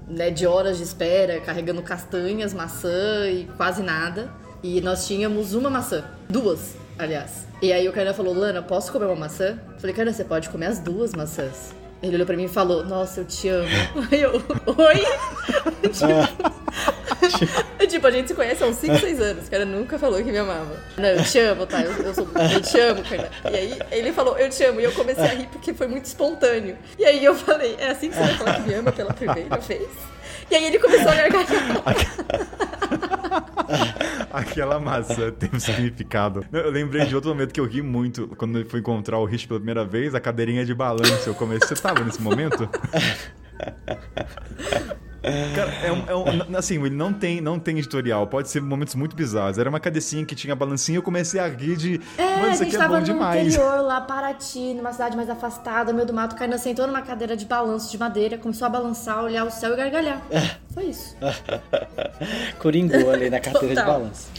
né, 0.06 0.30
de 0.32 0.46
horas 0.46 0.76
de 0.76 0.84
espera, 0.84 1.40
carregando 1.40 1.82
castanhas, 1.82 2.54
maçã 2.54 3.30
e 3.30 3.48
quase 3.56 3.82
nada. 3.82 4.30
E 4.62 4.82
nós 4.82 5.08
tínhamos 5.08 5.54
uma 5.54 5.70
maçã, 5.70 6.04
duas, 6.28 6.76
aliás. 6.98 7.48
E 7.62 7.72
aí 7.72 7.88
o 7.88 7.94
Kainan 7.94 8.14
falou, 8.14 8.34
Lana, 8.34 8.62
posso 8.62 8.92
comer 8.92 9.06
uma 9.06 9.16
maçã? 9.16 9.58
Eu 9.76 9.80
falei, 9.80 9.96
Kainan, 9.96 10.12
você 10.12 10.26
pode 10.26 10.50
comer 10.50 10.66
as 10.66 10.80
duas 10.80 11.14
maçãs. 11.14 11.74
Ele 12.02 12.16
olhou 12.16 12.26
pra 12.26 12.38
mim 12.38 12.46
e 12.46 12.50
falou, 12.50 12.86
nossa, 12.86 13.20
eu 13.22 13.26
te 13.26 13.50
amo. 13.50 13.68
Aí 14.10 14.22
eu, 14.22 14.32
oi? 14.32 15.04
tipo, 15.90 17.88
tipo, 17.88 18.08
a 18.08 18.12
gente 18.12 18.30
se 18.30 18.34
conhece 18.34 18.64
há 18.64 18.68
uns 18.68 18.78
5, 18.78 18.98
6 19.00 19.22
anos. 19.22 19.48
O 19.48 19.52
cara 19.52 19.66
nunca 19.66 20.00
falou 20.00 20.18
que 20.24 20.32
me 20.32 20.38
amava. 20.38 20.78
Não, 20.98 21.10
eu 21.10 21.24
te 21.24 21.40
amo, 21.40 21.66
tá? 21.66 21.82
Eu, 21.82 21.92
eu, 21.92 22.14
sou, 22.14 22.28
eu 22.54 22.62
te 22.62 22.80
amo, 22.80 23.04
cara. 23.04 23.30
E 23.52 23.56
aí 23.56 23.80
ele 23.92 24.14
falou, 24.14 24.38
eu 24.38 24.50
te 24.50 24.64
amo. 24.64 24.80
E 24.80 24.86
eu 24.86 24.94
comecei 24.94 25.26
a 25.26 25.34
rir 25.34 25.48
porque 25.52 25.74
foi 25.74 25.88
muito 25.88 26.06
espontâneo. 26.06 26.78
E 26.98 27.04
aí 27.06 27.24
eu 27.24 27.36
falei, 27.36 27.76
é 27.78 27.90
assim 27.90 28.10
que 28.10 28.16
você 28.16 28.22
vai 28.22 28.34
falar 28.36 28.56
que 28.56 28.62
me 28.62 28.74
ama 28.74 28.92
pela 28.94 29.14
primeira 29.14 29.58
vez? 29.58 29.90
E 30.50 30.56
aí 30.56 30.66
ele 30.66 30.80
começou 30.80 31.10
a 31.10 31.16
gargalhar. 31.16 31.50
Aquela 34.32 34.80
maçã 34.80 35.32
tem 35.32 35.50
um 35.54 35.60
significado. 35.60 36.46
Eu 36.52 36.72
lembrei 36.72 37.06
de 37.06 37.16
outro 37.16 37.30
momento 37.30 37.54
que 37.54 37.60
eu 37.60 37.66
ri 37.66 37.82
muito 37.82 38.28
quando 38.38 38.60
eu 38.60 38.66
fui 38.66 38.80
encontrar 38.80 39.20
o 39.20 39.26
Rich 39.26 39.48
pela 39.48 39.60
primeira 39.60 39.86
vez, 39.86 40.16
a 40.16 40.20
cadeirinha 40.20 40.66
de 40.66 40.74
balanço. 40.74 41.30
Eu 41.30 41.36
comecei. 41.36 41.68
Você 41.68 41.76
tava 41.76 42.04
nesse 42.04 42.22
momento? 42.22 42.68
Cara, 45.56 45.72
é 45.84 45.92
um, 45.92 46.04
é 46.08 46.16
um, 46.16 46.58
assim, 46.58 46.84
ele 46.84 46.96
não 46.96 47.12
tem, 47.12 47.42
não 47.42 47.60
tem 47.60 47.78
editorial, 47.78 48.26
pode 48.28 48.50
ser 48.50 48.62
momentos 48.62 48.96
muito 48.96 49.16
bizarros. 49.16 49.58
Era 49.58 49.70
uma 49.70 49.80
cadecinha 49.80 50.26
que 50.26 50.36
tinha 50.36 50.56
balancinha 50.56 50.96
e 50.96 51.00
eu 51.00 51.04
comecei 51.04 51.40
a 51.40 51.48
rir 51.48 51.76
de. 51.76 52.02
É, 52.18 52.38
Mano, 52.38 52.54
isso 52.54 52.64
aqui 52.64 52.76
é 52.76 52.88
bom 52.88 53.02
demais. 53.02 53.48
interior, 53.48 53.82
lá, 53.82 54.02
Paraty, 54.02 54.74
numa 54.74 54.92
cidade 54.94 55.16
mais 55.16 55.30
afastada, 55.30 55.92
meio 55.92 56.06
do 56.08 56.14
mato, 56.14 56.36
Kainan 56.36 56.58
sentou 56.58 56.88
numa 56.88 57.02
cadeira 57.02 57.36
de 57.36 57.46
balanço 57.46 57.92
de 57.92 57.98
madeira, 57.98 58.38
começou 58.38 58.66
a 58.66 58.70
balançar, 58.70 59.24
olhar 59.24 59.46
o 59.46 59.52
céu 59.52 59.74
e 59.74 59.78
gargalhar. 59.78 60.22
Foi 60.74 60.86
isso. 60.86 61.16
Coringou 62.60 63.12
ali 63.12 63.30
na 63.30 63.40
cadeira 63.40 63.76
de 63.76 63.82
balanço. 63.82 64.30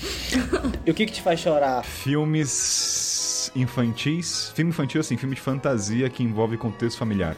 E 0.87 0.91
o 0.91 0.95
que, 0.95 1.07
que 1.07 1.13
te 1.13 1.23
faz 1.23 1.41
chorar? 1.41 1.85
Filmes 1.85 3.51
infantis. 3.55 4.51
Filme 4.55 4.71
infantil, 4.71 5.01
assim, 5.01 5.17
filme 5.17 5.35
de 5.35 5.41
fantasia 5.41 6.09
que 6.09 6.23
envolve 6.23 6.57
contexto 6.57 6.99
familiar. 6.99 7.37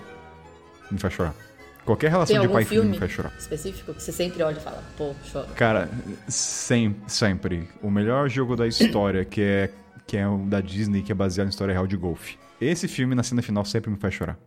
Me 0.90 0.98
faz 0.98 1.14
chorar. 1.14 1.34
Qualquer 1.84 2.10
relação 2.10 2.36
Tem 2.38 2.46
de 2.46 2.52
pai 2.52 2.62
e 2.62 2.64
filho 2.64 2.82
filme 2.82 2.94
me 2.94 2.98
faz 2.98 3.10
chorar. 3.10 3.32
específico 3.38 3.92
que 3.92 4.02
você 4.02 4.12
sempre 4.12 4.42
olha 4.42 4.56
e 4.56 4.60
fala, 4.60 4.82
pô, 4.96 5.14
chora. 5.32 5.48
Cara, 5.54 5.90
sem, 6.28 6.94
sempre. 7.08 7.68
O 7.82 7.90
melhor 7.90 8.28
jogo 8.28 8.54
da 8.54 8.66
história, 8.68 9.24
que 9.24 9.40
é, 9.40 9.70
que 10.06 10.16
é 10.16 10.28
o 10.28 10.38
da 10.38 10.60
Disney, 10.60 11.02
que 11.02 11.10
é 11.10 11.14
baseado 11.14 11.48
em 11.48 11.50
história 11.50 11.72
real 11.72 11.86
de 11.86 11.96
golfe. 11.96 12.38
Esse 12.60 12.86
filme, 12.86 13.14
na 13.14 13.24
cena 13.24 13.42
final, 13.42 13.64
sempre 13.64 13.90
me 13.90 13.96
faz 13.96 14.14
chorar. 14.14 14.38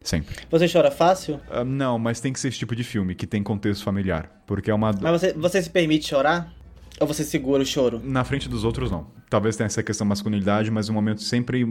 Sempre. 0.00 0.36
Você 0.50 0.68
chora 0.68 0.90
fácil? 0.90 1.40
Uh, 1.50 1.64
não, 1.64 1.98
mas 1.98 2.20
tem 2.20 2.32
que 2.32 2.38
ser 2.38 2.48
esse 2.48 2.58
tipo 2.58 2.76
de 2.76 2.84
filme, 2.84 3.14
que 3.14 3.26
tem 3.26 3.42
contexto 3.42 3.82
familiar. 3.82 4.30
Porque 4.46 4.70
é 4.70 4.74
uma... 4.74 4.92
Mas 4.92 5.20
você, 5.20 5.32
você 5.32 5.62
se 5.62 5.70
permite 5.70 6.06
chorar? 6.06 6.52
Ou 7.00 7.06
você 7.08 7.24
segura 7.24 7.62
o 7.62 7.66
choro? 7.66 8.00
Na 8.04 8.22
frente 8.22 8.48
dos 8.48 8.62
outros, 8.62 8.90
não. 8.90 9.08
Talvez 9.28 9.56
tenha 9.56 9.66
essa 9.66 9.82
questão 9.82 10.06
masculinidade, 10.06 10.70
mas 10.70 10.88
no 10.88 10.94
momento 10.94 11.22
sempre. 11.22 11.62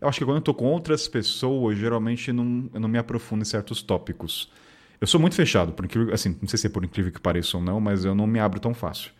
Eu 0.00 0.08
acho 0.08 0.18
que 0.18 0.24
quando 0.24 0.38
eu 0.38 0.42
tô 0.42 0.52
com 0.52 0.64
outras 0.64 1.06
pessoas, 1.06 1.78
geralmente 1.78 2.32
não, 2.32 2.68
eu 2.74 2.80
não 2.80 2.88
me 2.88 2.98
aprofundo 2.98 3.42
em 3.42 3.44
certos 3.44 3.82
tópicos. 3.82 4.50
Eu 5.00 5.06
sou 5.06 5.20
muito 5.20 5.34
fechado, 5.34 5.72
por 5.72 5.84
incrível, 5.84 6.14
assim, 6.14 6.36
não 6.40 6.48
sei 6.48 6.58
se 6.58 6.66
é 6.66 6.70
por 6.70 6.84
incrível 6.84 7.12
que 7.12 7.20
pareça 7.20 7.56
ou 7.56 7.62
não, 7.62 7.80
mas 7.80 8.04
eu 8.04 8.14
não 8.14 8.26
me 8.26 8.38
abro 8.38 8.60
tão 8.60 8.72
fácil. 8.72 9.10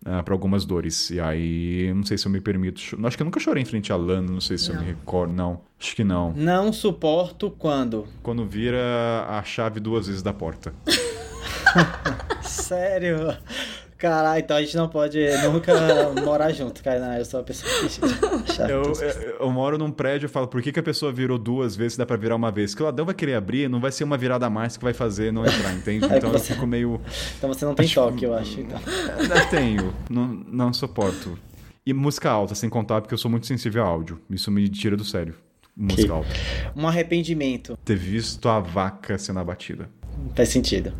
Uh, 0.00 0.22
para 0.22 0.32
algumas 0.32 0.64
dores. 0.64 1.10
E 1.10 1.18
aí, 1.18 1.92
não 1.92 2.04
sei 2.04 2.16
se 2.16 2.24
eu 2.24 2.30
me 2.30 2.40
permito. 2.40 2.80
Acho 3.04 3.16
que 3.16 3.22
eu 3.22 3.24
nunca 3.24 3.40
chorei 3.40 3.64
em 3.64 3.66
frente 3.66 3.92
a 3.92 3.96
Lana, 3.96 4.30
não 4.30 4.40
sei 4.40 4.56
se 4.56 4.68
não. 4.68 4.76
eu 4.76 4.82
me 4.82 4.86
recordo. 4.86 5.32
Não, 5.32 5.60
acho 5.78 5.96
que 5.96 6.04
não. 6.04 6.32
Não 6.34 6.72
suporto 6.72 7.50
quando? 7.50 8.06
Quando 8.22 8.46
vira 8.46 9.26
a 9.28 9.42
chave 9.42 9.80
duas 9.80 10.06
vezes 10.06 10.22
da 10.22 10.32
porta. 10.32 10.72
Sério? 12.42 13.36
Caralho, 13.98 14.40
então 14.40 14.56
a 14.56 14.62
gente 14.62 14.76
não 14.76 14.88
pode 14.88 15.18
nunca 15.42 15.74
morar 16.24 16.52
junto, 16.52 16.84
cara. 16.84 17.18
Eu 17.18 17.24
sou 17.24 17.40
a 17.40 17.42
pessoa 17.42 17.68
que 17.82 18.72
eu, 18.72 18.92
eu, 18.92 19.30
eu, 19.40 19.50
moro 19.50 19.76
num 19.76 19.90
prédio 19.90 20.26
e 20.26 20.28
falo, 20.28 20.46
por 20.46 20.62
que, 20.62 20.70
que 20.70 20.78
a 20.78 20.82
pessoa 20.82 21.10
virou 21.10 21.36
duas 21.36 21.74
vezes 21.74 21.94
se 21.94 21.98
dá 21.98 22.06
pra 22.06 22.16
virar 22.16 22.36
uma 22.36 22.52
vez? 22.52 22.76
Que 22.76 22.82
o 22.82 22.84
ladrão 22.84 23.04
vai 23.04 23.14
querer 23.14 23.34
abrir, 23.34 23.68
não 23.68 23.80
vai 23.80 23.90
ser 23.90 24.04
uma 24.04 24.16
virada 24.16 24.46
a 24.46 24.50
mais 24.50 24.76
que 24.76 24.84
vai 24.84 24.94
fazer 24.94 25.32
não 25.32 25.44
entrar, 25.44 25.74
entende? 25.74 26.06
Então 26.18 26.30
você... 26.30 26.52
eu 26.52 26.56
fico 26.56 26.66
meio. 26.66 27.00
Então 27.36 27.48
você 27.52 27.64
não 27.64 27.74
tem 27.74 27.86
acho... 27.86 27.94
toque, 27.96 28.24
eu 28.24 28.34
acho. 28.34 28.60
Então. 28.60 28.78
Eu 29.18 29.50
tenho, 29.50 29.94
não, 30.08 30.26
não 30.26 30.72
suporto. 30.72 31.38
E 31.84 31.92
música 31.92 32.30
alta, 32.30 32.54
sem 32.54 32.68
contar, 32.68 33.00
porque 33.00 33.14
eu 33.14 33.18
sou 33.18 33.30
muito 33.30 33.46
sensível 33.46 33.82
a 33.82 33.86
áudio. 33.86 34.20
Isso 34.30 34.50
me 34.50 34.68
tira 34.68 34.96
do 34.96 35.04
sério. 35.04 35.34
Música 35.76 36.02
que... 36.02 36.10
alta. 36.10 36.28
Um 36.76 36.86
arrependimento. 36.86 37.78
Ter 37.84 37.96
visto 37.96 38.48
a 38.48 38.60
vaca 38.60 39.16
sendo 39.18 39.38
abatida. 39.40 39.88
Faz 40.34 40.48
sentido. 40.48 40.92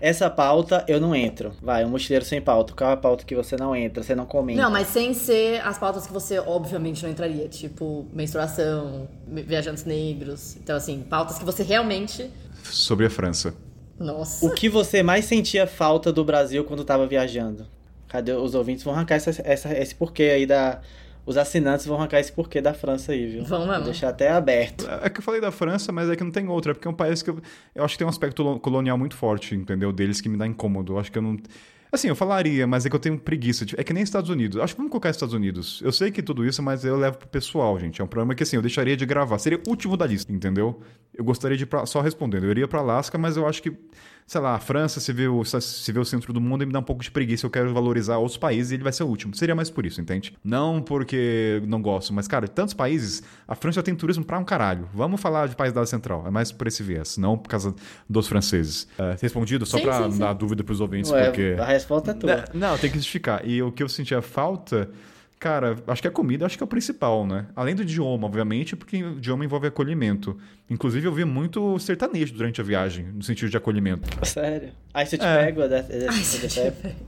Essa 0.00 0.28
pauta 0.28 0.84
eu 0.86 1.00
não 1.00 1.14
entro. 1.14 1.52
Vai, 1.62 1.84
um 1.84 1.88
mochileiro 1.88 2.24
sem 2.24 2.40
pauta. 2.40 2.74
Qual 2.74 2.90
é 2.90 2.92
a 2.92 2.96
pauta 2.96 3.24
que 3.24 3.34
você 3.34 3.56
não 3.56 3.74
entra, 3.74 4.02
você 4.02 4.14
não 4.14 4.26
comenta? 4.26 4.60
Não, 4.60 4.70
mas 4.70 4.88
sem 4.88 5.14
ser 5.14 5.60
as 5.64 5.78
pautas 5.78 6.06
que 6.06 6.12
você 6.12 6.38
obviamente 6.38 7.02
não 7.02 7.10
entraria. 7.10 7.48
Tipo, 7.48 8.06
menstruação, 8.12 9.08
viajantes 9.26 9.84
negros. 9.84 10.56
Então, 10.56 10.76
assim, 10.76 11.00
pautas 11.08 11.38
que 11.38 11.44
você 11.44 11.62
realmente. 11.62 12.30
Sobre 12.64 13.06
a 13.06 13.10
França. 13.10 13.54
Nossa. 13.98 14.44
O 14.44 14.50
que 14.50 14.68
você 14.68 15.02
mais 15.02 15.24
sentia 15.24 15.66
falta 15.66 16.12
do 16.12 16.24
Brasil 16.24 16.64
quando 16.64 16.82
estava 16.82 17.06
viajando? 17.06 17.66
Cadê 18.08 18.32
os 18.32 18.54
ouvintes? 18.54 18.84
Vão 18.84 18.94
arrancar 18.94 19.14
essa, 19.14 19.30
essa, 19.44 19.72
esse 19.76 19.94
porquê 19.94 20.24
aí 20.24 20.46
da 20.46 20.80
os 21.26 21.36
assinantes 21.36 21.84
vão 21.84 21.98
arrancar 21.98 22.20
esse 22.20 22.30
porquê 22.30 22.60
da 22.60 22.72
França 22.72 23.10
aí, 23.10 23.26
viu? 23.26 23.44
Vão 23.44 23.66
mesmo. 23.66 23.74
Vou 23.74 23.84
deixar 23.86 24.10
até 24.10 24.30
aberto. 24.30 24.88
É 25.02 25.10
que 25.10 25.18
eu 25.18 25.24
falei 25.24 25.40
da 25.40 25.50
França, 25.50 25.90
mas 25.90 26.08
é 26.08 26.14
que 26.14 26.22
não 26.22 26.30
tem 26.30 26.48
outra. 26.48 26.70
É 26.70 26.74
porque 26.74 26.86
é 26.86 26.90
um 26.90 26.94
país 26.94 27.20
que 27.20 27.28
eu, 27.28 27.42
eu 27.74 27.84
acho 27.84 27.94
que 27.94 27.98
tem 27.98 28.06
um 28.06 28.10
aspecto 28.10 28.60
colonial 28.60 28.96
muito 28.96 29.16
forte, 29.16 29.54
entendeu? 29.54 29.92
Deles 29.92 30.20
que 30.20 30.28
me 30.28 30.38
dá 30.38 30.46
incômodo. 30.46 30.92
Eu 30.92 30.98
acho 31.00 31.10
que 31.10 31.18
eu 31.18 31.22
não. 31.22 31.36
Assim, 31.90 32.08
eu 32.08 32.16
falaria, 32.16 32.66
mas 32.66 32.86
é 32.86 32.90
que 32.90 32.94
eu 32.94 33.00
tenho 33.00 33.18
preguiça. 33.18 33.64
De... 33.64 33.78
É 33.78 33.82
que 33.82 33.92
nem 33.92 34.02
Estados 34.02 34.30
Unidos. 34.30 34.60
Acho 34.60 34.74
que 34.74 34.78
vamos 34.78 34.90
colocar 34.90 35.10
Estados 35.10 35.34
Unidos. 35.34 35.80
Eu 35.82 35.90
sei 35.90 36.10
que 36.10 36.22
tudo 36.22 36.44
isso, 36.44 36.62
mas 36.62 36.84
eu 36.84 36.96
levo 36.96 37.18
pro 37.18 37.28
pessoal, 37.28 37.78
gente. 37.78 38.00
É 38.00 38.04
um 38.04 38.08
problema 38.08 38.34
que, 38.34 38.42
assim, 38.42 38.56
eu 38.56 38.62
deixaria 38.62 38.96
de 38.96 39.04
gravar. 39.04 39.38
Seria 39.38 39.60
o 39.66 39.70
último 39.70 39.96
da 39.96 40.06
lista, 40.06 40.32
entendeu? 40.32 40.80
Eu 41.12 41.24
gostaria 41.24 41.56
de 41.56 41.64
ir 41.64 41.66
pra... 41.66 41.86
só 41.86 42.00
respondendo. 42.00 42.44
Eu 42.44 42.50
iria 42.50 42.68
pra 42.68 42.80
Alasca, 42.80 43.16
mas 43.18 43.36
eu 43.36 43.46
acho 43.46 43.62
que 43.62 43.72
sei 44.26 44.40
lá, 44.40 44.56
a 44.56 44.58
França 44.58 44.98
se 44.98 45.12
vê, 45.12 45.28
o, 45.28 45.44
se 45.44 45.92
vê 45.92 46.00
o 46.00 46.04
centro 46.04 46.32
do 46.32 46.40
mundo 46.40 46.62
e 46.62 46.66
me 46.66 46.72
dá 46.72 46.80
um 46.80 46.82
pouco 46.82 47.02
de 47.02 47.10
preguiça. 47.10 47.46
Eu 47.46 47.50
quero 47.50 47.72
valorizar 47.72 48.18
outros 48.18 48.36
países 48.36 48.72
e 48.72 48.74
ele 48.74 48.82
vai 48.82 48.92
ser 48.92 49.04
o 49.04 49.06
último. 49.06 49.34
Seria 49.34 49.54
mais 49.54 49.70
por 49.70 49.86
isso, 49.86 50.00
entende? 50.00 50.34
Não 50.42 50.82
porque 50.82 51.62
não 51.66 51.80
gosto, 51.80 52.12
mas, 52.12 52.26
cara, 52.26 52.48
tantos 52.48 52.74
países, 52.74 53.22
a 53.46 53.54
França 53.54 53.76
já 53.76 53.82
tem 53.84 53.94
turismo 53.94 54.24
pra 54.24 54.38
um 54.38 54.44
caralho. 54.44 54.88
Vamos 54.92 55.20
falar 55.20 55.46
de 55.46 55.54
país 55.54 55.72
da 55.72 55.86
Central. 55.86 56.24
É 56.26 56.30
mais 56.30 56.50
por 56.50 56.66
esse 56.66 56.82
viés, 56.82 57.16
não 57.16 57.38
por 57.38 57.48
causa 57.48 57.72
dos 58.10 58.26
franceses. 58.26 58.88
É, 58.98 59.16
respondido 59.20 59.64
só 59.64 59.78
sim, 59.78 59.84
pra 59.84 60.10
sim, 60.10 60.18
dar 60.18 60.32
sim. 60.32 60.38
dúvida 60.38 60.64
pros 60.64 60.80
ouvintes, 60.80 61.10
Ué, 61.12 61.26
porque. 61.26 61.56
A 61.58 61.66
resposta 61.66 62.10
é 62.10 62.14
tua. 62.14 62.44
Não, 62.52 62.76
tem 62.76 62.90
que 62.90 62.96
justificar. 62.96 63.46
E 63.46 63.62
o 63.62 63.70
que 63.70 63.82
eu 63.82 63.88
sentia 63.88 64.20
falta 64.20 64.90
Cara, 65.46 65.76
acho 65.86 66.02
que 66.02 66.08
a 66.08 66.10
comida 66.10 66.44
acho 66.44 66.56
que 66.56 66.62
é 66.64 66.66
o 66.66 66.66
principal, 66.66 67.24
né? 67.24 67.46
Além 67.54 67.72
do 67.72 67.82
idioma, 67.82 68.26
obviamente, 68.26 68.74
porque 68.74 69.00
o 69.00 69.18
idioma 69.18 69.44
envolve 69.44 69.68
acolhimento. 69.68 70.36
Inclusive, 70.68 71.06
eu 71.06 71.12
vi 71.12 71.24
muito 71.24 71.78
sertanejo 71.78 72.34
durante 72.34 72.60
a 72.60 72.64
viagem, 72.64 73.06
no 73.14 73.22
sentido 73.22 73.48
de 73.48 73.56
acolhimento. 73.56 74.08
Sério? 74.26 74.70
Aí 74.92 75.06
você 75.06 75.16
te 75.16 75.24
é. 75.24 75.44
pega 75.44 75.68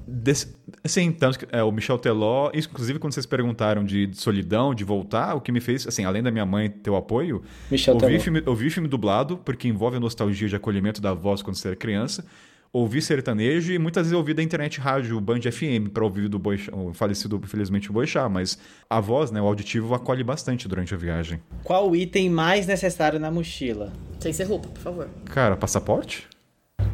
desse, 0.06 0.54
Sim, 0.84 1.10
tanto 1.10 1.40
que 1.40 1.48
é, 1.50 1.64
o 1.64 1.72
Michel 1.72 1.98
Teló, 1.98 2.52
inclusive 2.54 3.00
quando 3.00 3.12
vocês 3.12 3.26
perguntaram 3.26 3.84
de, 3.84 4.06
de, 4.06 4.16
solidão, 4.16 4.72
de 4.72 4.84
voltar, 4.84 5.34
o 5.34 5.40
que 5.40 5.50
me 5.50 5.60
fez, 5.60 5.84
assim, 5.84 6.04
além 6.04 6.22
da 6.22 6.30
minha 6.30 6.46
mãe 6.46 6.70
ter 6.70 6.90
o 6.90 6.94
apoio, 6.94 7.42
Michel 7.68 7.98
eu, 8.00 8.08
vi 8.08 8.20
filme, 8.20 8.40
eu 8.46 8.54
vi 8.54 8.70
filme 8.70 8.88
dublado, 8.88 9.38
porque 9.38 9.66
envolve 9.66 9.96
a 9.96 10.00
nostalgia 10.00 10.46
de 10.46 10.54
acolhimento 10.54 11.02
da 11.02 11.12
voz 11.12 11.42
quando 11.42 11.56
você 11.56 11.66
era 11.66 11.76
criança 11.76 12.24
ouvi 12.72 13.00
sertanejo 13.00 13.72
e 13.72 13.78
muitas 13.78 14.04
vezes 14.06 14.16
ouvi 14.16 14.34
da 14.34 14.42
internet 14.42 14.78
rádio, 14.80 15.20
Band 15.20 15.40
FM, 15.40 15.88
para 15.92 16.04
ouvir 16.04 16.28
do 16.28 16.38
Boixá, 16.38 16.74
o 16.74 16.92
falecido, 16.92 17.40
infelizmente, 17.42 17.90
Boixá, 17.90 18.28
mas 18.28 18.58
a 18.88 19.00
voz, 19.00 19.30
né, 19.30 19.40
o 19.40 19.46
auditivo, 19.46 19.94
acolhe 19.94 20.22
bastante 20.22 20.68
durante 20.68 20.94
a 20.94 20.96
viagem. 20.96 21.40
Qual 21.64 21.90
o 21.90 21.96
item 21.96 22.28
mais 22.30 22.66
necessário 22.66 23.18
na 23.18 23.30
mochila? 23.30 23.92
Sem 24.20 24.32
ser 24.32 24.44
roupa, 24.44 24.68
por 24.68 24.80
favor. 24.80 25.08
Cara, 25.26 25.56
passaporte? 25.56 26.26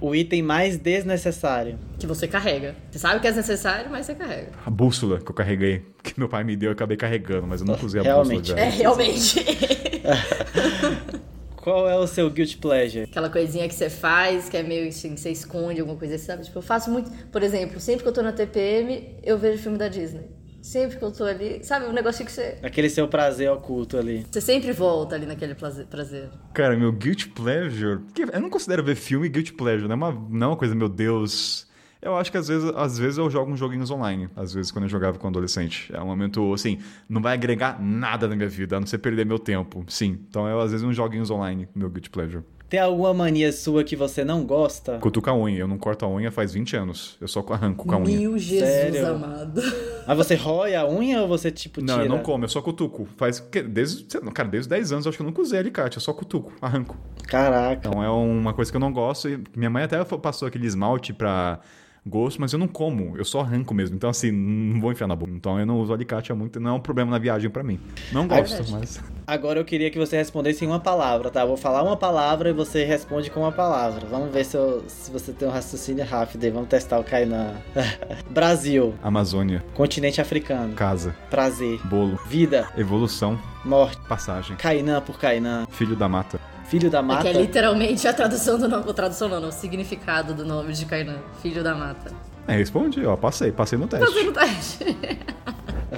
O 0.00 0.14
item 0.14 0.42
mais 0.42 0.76
desnecessário. 0.76 1.78
Que 1.98 2.06
você 2.06 2.26
carrega. 2.26 2.74
Você 2.90 2.98
sabe 2.98 3.20
que 3.20 3.28
é 3.28 3.32
necessário, 3.32 3.90
mas 3.90 4.06
você 4.06 4.14
carrega. 4.14 4.50
A 4.64 4.70
bússola 4.70 5.18
que 5.20 5.30
eu 5.30 5.34
carreguei, 5.34 5.82
que 6.02 6.18
meu 6.18 6.28
pai 6.28 6.44
me 6.44 6.56
deu, 6.56 6.68
eu 6.68 6.72
acabei 6.72 6.96
carregando, 6.96 7.46
mas 7.46 7.60
eu 7.60 7.66
não 7.66 7.74
usei 7.82 8.00
a 8.00 8.04
realmente. 8.04 8.40
bússola. 8.52 8.60
É, 8.60 8.68
realmente. 8.68 9.44
Qual 11.64 11.88
é 11.88 11.96
o 11.96 12.06
seu 12.06 12.28
guilty 12.28 12.58
pleasure? 12.58 13.04
Aquela 13.04 13.30
coisinha 13.30 13.66
que 13.66 13.74
você 13.74 13.88
faz, 13.88 14.50
que 14.50 14.56
é 14.58 14.62
meio 14.62 14.86
assim, 14.86 15.16
você 15.16 15.30
esconde 15.30 15.80
alguma 15.80 15.98
coisa, 15.98 16.18
sabe? 16.18 16.44
Tipo, 16.44 16.58
eu 16.58 16.62
faço 16.62 16.90
muito. 16.90 17.10
Por 17.32 17.42
exemplo, 17.42 17.80
sempre 17.80 18.02
que 18.02 18.08
eu 18.10 18.12
tô 18.12 18.20
na 18.20 18.32
TPM, 18.32 19.16
eu 19.22 19.38
vejo 19.38 19.62
filme 19.62 19.78
da 19.78 19.88
Disney. 19.88 20.28
Sempre 20.60 20.98
que 20.98 21.02
eu 21.02 21.10
tô 21.10 21.24
ali, 21.24 21.64
sabe? 21.64 21.86
Um 21.86 21.92
negócio 21.94 22.22
que 22.22 22.30
você. 22.30 22.58
Aquele 22.62 22.90
seu 22.90 23.08
prazer 23.08 23.50
oculto 23.50 23.96
ali. 23.96 24.26
Você 24.30 24.42
sempre 24.42 24.72
volta 24.72 25.14
ali 25.14 25.24
naquele 25.24 25.54
prazer. 25.54 26.28
Cara, 26.52 26.76
meu 26.76 26.92
guilty 26.92 27.30
pleasure. 27.30 28.02
Eu 28.30 28.40
não 28.42 28.50
considero 28.50 28.84
ver 28.84 28.94
filme 28.94 29.26
guilty 29.30 29.54
pleasure, 29.54 29.88
não 29.88 29.94
é 29.94 29.96
uma, 29.96 30.12
não 30.12 30.46
é 30.46 30.50
uma 30.50 30.56
coisa, 30.58 30.74
meu 30.74 30.90
Deus 30.90 31.66
eu 32.04 32.16
acho 32.16 32.30
que 32.30 32.36
às 32.36 32.48
vezes, 32.48 32.70
às 32.76 32.98
vezes 32.98 33.18
eu 33.18 33.28
jogo 33.30 33.50
uns 33.50 33.58
joguinhos 33.58 33.90
online. 33.90 34.28
Às 34.36 34.52
vezes, 34.52 34.70
quando 34.70 34.84
eu 34.84 34.88
jogava 34.88 35.18
com 35.18 35.26
adolescente. 35.26 35.90
É 35.92 36.00
um 36.00 36.06
momento, 36.06 36.52
assim, 36.52 36.78
não 37.08 37.22
vai 37.22 37.34
agregar 37.34 37.80
nada 37.80 38.28
na 38.28 38.36
minha 38.36 38.48
vida, 38.48 38.76
a 38.76 38.80
não 38.80 38.86
ser 38.86 38.98
perder 38.98 39.24
meu 39.24 39.38
tempo. 39.38 39.84
Sim. 39.88 40.18
Então, 40.28 40.46
eu, 40.46 40.60
às 40.60 40.70
vezes, 40.70 40.86
uns 40.86 40.94
joguinhos 40.94 41.30
online, 41.30 41.68
meu 41.74 41.90
good 41.90 42.10
pleasure. 42.10 42.44
Tem 42.68 42.80
alguma 42.80 43.14
mania 43.14 43.52
sua 43.52 43.84
que 43.84 43.94
você 43.94 44.24
não 44.24 44.44
gosta? 44.44 44.98
Cutuca 44.98 45.30
a 45.30 45.36
unha. 45.36 45.60
Eu 45.60 45.68
não 45.68 45.78
corto 45.78 46.04
a 46.04 46.08
unha 46.08 46.32
faz 46.32 46.52
20 46.54 46.76
anos. 46.76 47.16
Eu 47.20 47.28
só 47.28 47.44
arranco 47.50 47.86
com 47.86 47.94
a 47.94 47.98
unha. 47.98 48.18
Meu 48.18 48.36
Jesus 48.36 48.68
Sério? 48.68 49.06
amado. 49.06 49.62
Mas 50.06 50.16
você 50.16 50.34
rói 50.34 50.74
a 50.74 50.84
unha 50.88 51.22
ou 51.22 51.28
você, 51.28 51.50
tipo, 51.50 51.80
tira? 51.80 51.96
Não, 51.96 52.02
eu 52.02 52.08
não 52.08 52.18
como. 52.18 52.44
Eu 52.44 52.48
só 52.48 52.60
cutuco. 52.60 53.06
Faz... 53.16 53.38
Desde, 53.68 54.04
cara, 54.32 54.48
desde 54.48 54.68
10 54.68 54.92
anos 54.92 55.04
eu 55.06 55.10
acho 55.10 55.18
que 55.18 55.22
eu 55.22 55.26
nunca 55.26 55.40
usei 55.40 55.58
alicate. 55.60 55.98
Eu 55.98 56.00
só 56.00 56.12
cutuco. 56.12 56.52
Arranco. 56.60 56.96
Caraca. 57.28 57.88
Então, 57.88 58.02
é 58.02 58.10
uma 58.10 58.52
coisa 58.52 58.70
que 58.72 58.76
eu 58.76 58.80
não 58.80 58.92
gosto. 58.92 59.28
E 59.28 59.40
minha 59.54 59.70
mãe 59.70 59.84
até 59.84 60.02
passou 60.02 60.48
aquele 60.48 60.66
esmalte 60.66 61.12
pra 61.12 61.60
gosto, 62.06 62.40
mas 62.40 62.52
eu 62.52 62.58
não 62.58 62.68
como, 62.68 63.16
eu 63.16 63.24
só 63.24 63.40
arranco 63.40 63.72
mesmo. 63.74 63.96
Então, 63.96 64.10
assim, 64.10 64.30
não 64.30 64.80
vou 64.80 64.92
enfiar 64.92 65.06
na 65.06 65.16
boca. 65.16 65.32
Então, 65.34 65.58
eu 65.58 65.66
não 65.66 65.80
uso 65.80 65.92
alicate 65.92 66.30
há 66.32 66.34
muito, 66.34 66.60
não 66.60 66.70
é 66.70 66.74
um 66.74 66.80
problema 66.80 67.10
na 67.10 67.18
viagem 67.18 67.48
para 67.50 67.62
mim. 67.62 67.78
Não 68.12 68.26
gosto, 68.28 68.62
é 68.62 68.70
mas. 68.70 69.00
Agora 69.26 69.58
eu 69.58 69.64
queria 69.64 69.90
que 69.90 69.98
você 69.98 70.16
respondesse 70.16 70.64
em 70.64 70.68
uma 70.68 70.80
palavra, 70.80 71.30
tá? 71.30 71.44
vou 71.44 71.56
falar 71.56 71.82
uma 71.82 71.96
palavra 71.96 72.50
e 72.50 72.52
você 72.52 72.84
responde 72.84 73.30
com 73.30 73.40
uma 73.40 73.52
palavra. 73.52 74.06
Vamos 74.06 74.32
ver 74.32 74.44
se, 74.44 74.56
eu, 74.56 74.84
se 74.86 75.10
você 75.10 75.32
tem 75.32 75.48
um 75.48 75.50
raciocínio 75.50 76.04
rápido 76.04 76.44
aí. 76.44 76.50
Vamos 76.50 76.68
testar 76.68 76.98
o 76.98 77.04
Kainan. 77.04 77.54
Brasil. 78.30 78.94
Amazônia. 79.02 79.64
Continente 79.74 80.20
africano. 80.20 80.74
Casa. 80.74 81.14
Prazer. 81.30 81.78
Bolo. 81.86 82.18
Vida. 82.26 82.68
Evolução. 82.76 83.38
Morte. 83.64 84.00
Passagem. 84.08 84.56
Kainan 84.56 85.00
por 85.00 85.18
Kainan. 85.18 85.66
Filho 85.70 85.96
da 85.96 86.08
mata. 86.08 86.53
Filho 86.64 86.90
da 86.90 87.02
mata. 87.02 87.28
É 87.28 87.32
que 87.32 87.38
é 87.38 87.40
literalmente 87.40 88.08
a 88.08 88.12
tradução 88.12 88.58
do 88.58 88.68
nome. 88.68 88.88
A 88.88 88.92
tradução 88.92 89.28
não, 89.28 89.40
não, 89.40 89.48
o 89.48 89.52
significado 89.52 90.34
do 90.34 90.44
nome 90.44 90.72
de 90.72 90.86
Kainan. 90.86 91.18
Filho 91.42 91.62
da 91.62 91.74
mata. 91.74 92.12
É, 92.46 92.56
respondi, 92.56 93.04
ó. 93.06 93.16
Passei, 93.16 93.52
passei 93.52 93.78
no 93.78 93.86
teste. 93.86 94.06
Passei 94.06 94.24
no 94.24 94.32
teste. 94.32 94.96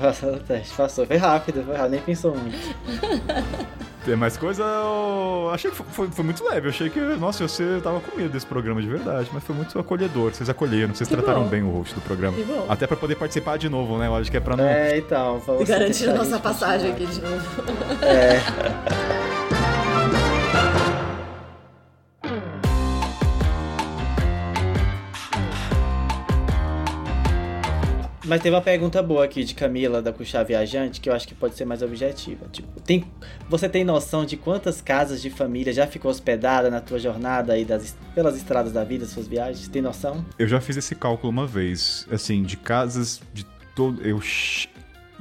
Passou 0.00 0.32
no 0.32 0.40
teste, 0.40 0.74
passou. 0.74 1.06
Foi 1.06 1.16
rápido, 1.16 1.64
foi 1.64 1.74
rápido, 1.74 1.92
nem 1.92 2.00
pensou 2.00 2.36
muito. 2.36 2.58
Tem 4.04 4.14
mais 4.14 4.36
coisa? 4.36 4.62
Eu 4.62 5.50
achei 5.52 5.70
que 5.70 5.76
foi, 5.76 6.08
foi, 6.08 6.24
muito 6.24 6.44
leve. 6.44 6.66
Eu 6.66 6.70
achei 6.70 6.88
que, 6.88 7.00
nossa, 7.00 7.46
você 7.46 7.80
tava 7.82 8.00
com 8.00 8.16
medo 8.16 8.28
desse 8.28 8.46
programa 8.46 8.80
de 8.80 8.88
verdade, 8.88 9.28
mas 9.32 9.42
foi 9.42 9.56
muito 9.56 9.76
acolhedor. 9.78 10.32
Vocês 10.32 10.48
acolheram, 10.48 10.94
vocês 10.94 11.08
que 11.08 11.14
trataram 11.16 11.42
bom. 11.44 11.48
bem 11.48 11.62
o 11.62 11.70
host 11.70 11.94
do 11.94 12.00
programa. 12.02 12.36
Até 12.68 12.86
pra 12.86 12.96
poder 12.96 13.16
participar 13.16 13.56
de 13.56 13.68
novo, 13.68 13.98
né? 13.98 14.06
Eu 14.06 14.14
acho 14.14 14.30
que 14.30 14.36
é 14.36 14.40
pra 14.40 14.56
não. 14.56 14.64
É, 14.64 14.98
então. 14.98 15.42
Garantir 15.66 16.08
a 16.08 16.14
nossa 16.14 16.38
passagem 16.38 16.92
aqui 16.92 17.06
de 17.06 17.20
novo. 17.20 17.44
É. 18.02 18.36
Mas 28.26 28.42
teve 28.42 28.56
uma 28.56 28.62
pergunta 28.62 29.00
boa 29.00 29.24
aqui 29.24 29.44
de 29.44 29.54
Camila, 29.54 30.02
da 30.02 30.12
Cuxá 30.12 30.42
Viajante, 30.42 31.00
que 31.00 31.08
eu 31.08 31.14
acho 31.14 31.28
que 31.28 31.34
pode 31.34 31.54
ser 31.54 31.64
mais 31.64 31.80
objetiva. 31.80 32.46
Tipo, 32.50 32.80
tem, 32.80 33.04
você 33.48 33.68
tem 33.68 33.84
noção 33.84 34.24
de 34.24 34.36
quantas 34.36 34.80
casas 34.80 35.22
de 35.22 35.30
família 35.30 35.72
já 35.72 35.86
ficou 35.86 36.10
hospedada 36.10 36.68
na 36.68 36.80
tua 36.80 36.98
jornada 36.98 37.52
aí 37.52 37.64
das, 37.64 37.96
pelas 38.16 38.36
estradas 38.36 38.72
da 38.72 38.82
vida, 38.82 39.06
suas 39.06 39.28
viagens? 39.28 39.68
Tem 39.68 39.80
noção? 39.80 40.24
Eu 40.36 40.48
já 40.48 40.60
fiz 40.60 40.76
esse 40.76 40.96
cálculo 40.96 41.30
uma 41.30 41.46
vez. 41.46 42.04
Assim, 42.10 42.42
de 42.42 42.56
casas 42.56 43.20
de 43.32 43.46
todo. 43.76 44.02
Eu. 44.02 44.20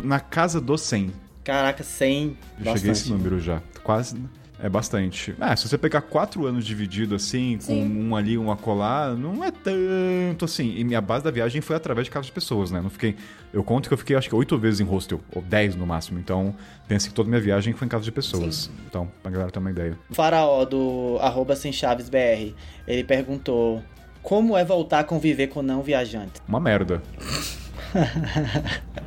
Na 0.04 0.20
casa 0.20 0.60
do 0.60 0.76
100. 0.76 1.12
Caraca, 1.44 1.84
100. 1.84 2.38
Eu 2.60 2.74
cheguei 2.74 2.90
a 2.90 2.94
esse 2.94 3.10
número 3.10 3.40
já. 3.40 3.62
Quase. 3.84 4.18
É 4.60 4.70
bastante. 4.70 5.36
Ah, 5.40 5.56
se 5.56 5.68
você 5.68 5.78
pegar 5.78 6.02
quatro 6.02 6.46
anos 6.46 6.66
dividido 6.66 7.14
assim, 7.16 7.58
com 7.58 7.74
Sim. 7.74 8.08
um 8.08 8.16
ali, 8.16 8.38
um 8.38 8.52
acolá, 8.52 9.14
não 9.14 9.44
é 9.44 9.52
tanto 9.52 10.46
assim. 10.46 10.74
E 10.78 10.84
minha 10.84 11.02
base 11.02 11.24
da 11.24 11.32
viagem 11.32 11.62
foi 11.62 11.76
através 11.76 12.06
de 12.06 12.12
casa 12.12 12.26
de 12.26 12.32
pessoas, 12.32 12.72
né? 12.72 12.80
Não 12.82 12.90
fiquei. 12.90 13.16
Eu 13.52 13.64
conto 13.64 13.88
que 13.88 13.94
eu 13.94 13.98
fiquei 13.98 14.16
acho 14.16 14.30
que 14.30 14.36
oito 14.36 14.58
vezes 14.58 14.80
em 14.80 14.84
hostel, 14.86 15.20
ou 15.34 15.42
dez 15.42 15.76
no 15.76 15.86
máximo. 15.86 16.20
Então, 16.20 16.56
pense 16.88 17.10
que 17.10 17.14
toda 17.14 17.28
minha 17.30 17.42
viagem 17.42 17.74
foi 17.74 17.86
em 17.86 17.90
casa 17.90 18.04
de 18.06 18.12
pessoas. 18.12 18.70
Então, 18.88 19.12
pra 19.22 19.32
galera 19.32 19.52
ter 19.52 19.60
uma 19.60 19.72
ideia. 19.72 19.98
O 20.10 20.16
faraó 20.16 20.64
do 20.64 21.18
arroba 21.22 21.56
sem 21.56 21.72
chaves 21.74 22.10
BR, 22.10 22.54
ele 22.88 23.04
perguntou 23.04 23.84
como 24.22 24.58
é 24.58 24.64
voltar 24.64 25.00
a 25.00 25.04
conviver 25.04 25.48
com 25.48 25.62
não 25.62 25.84
viajantes. 25.84 26.42
Uma 26.48 26.60
merda. 26.60 27.02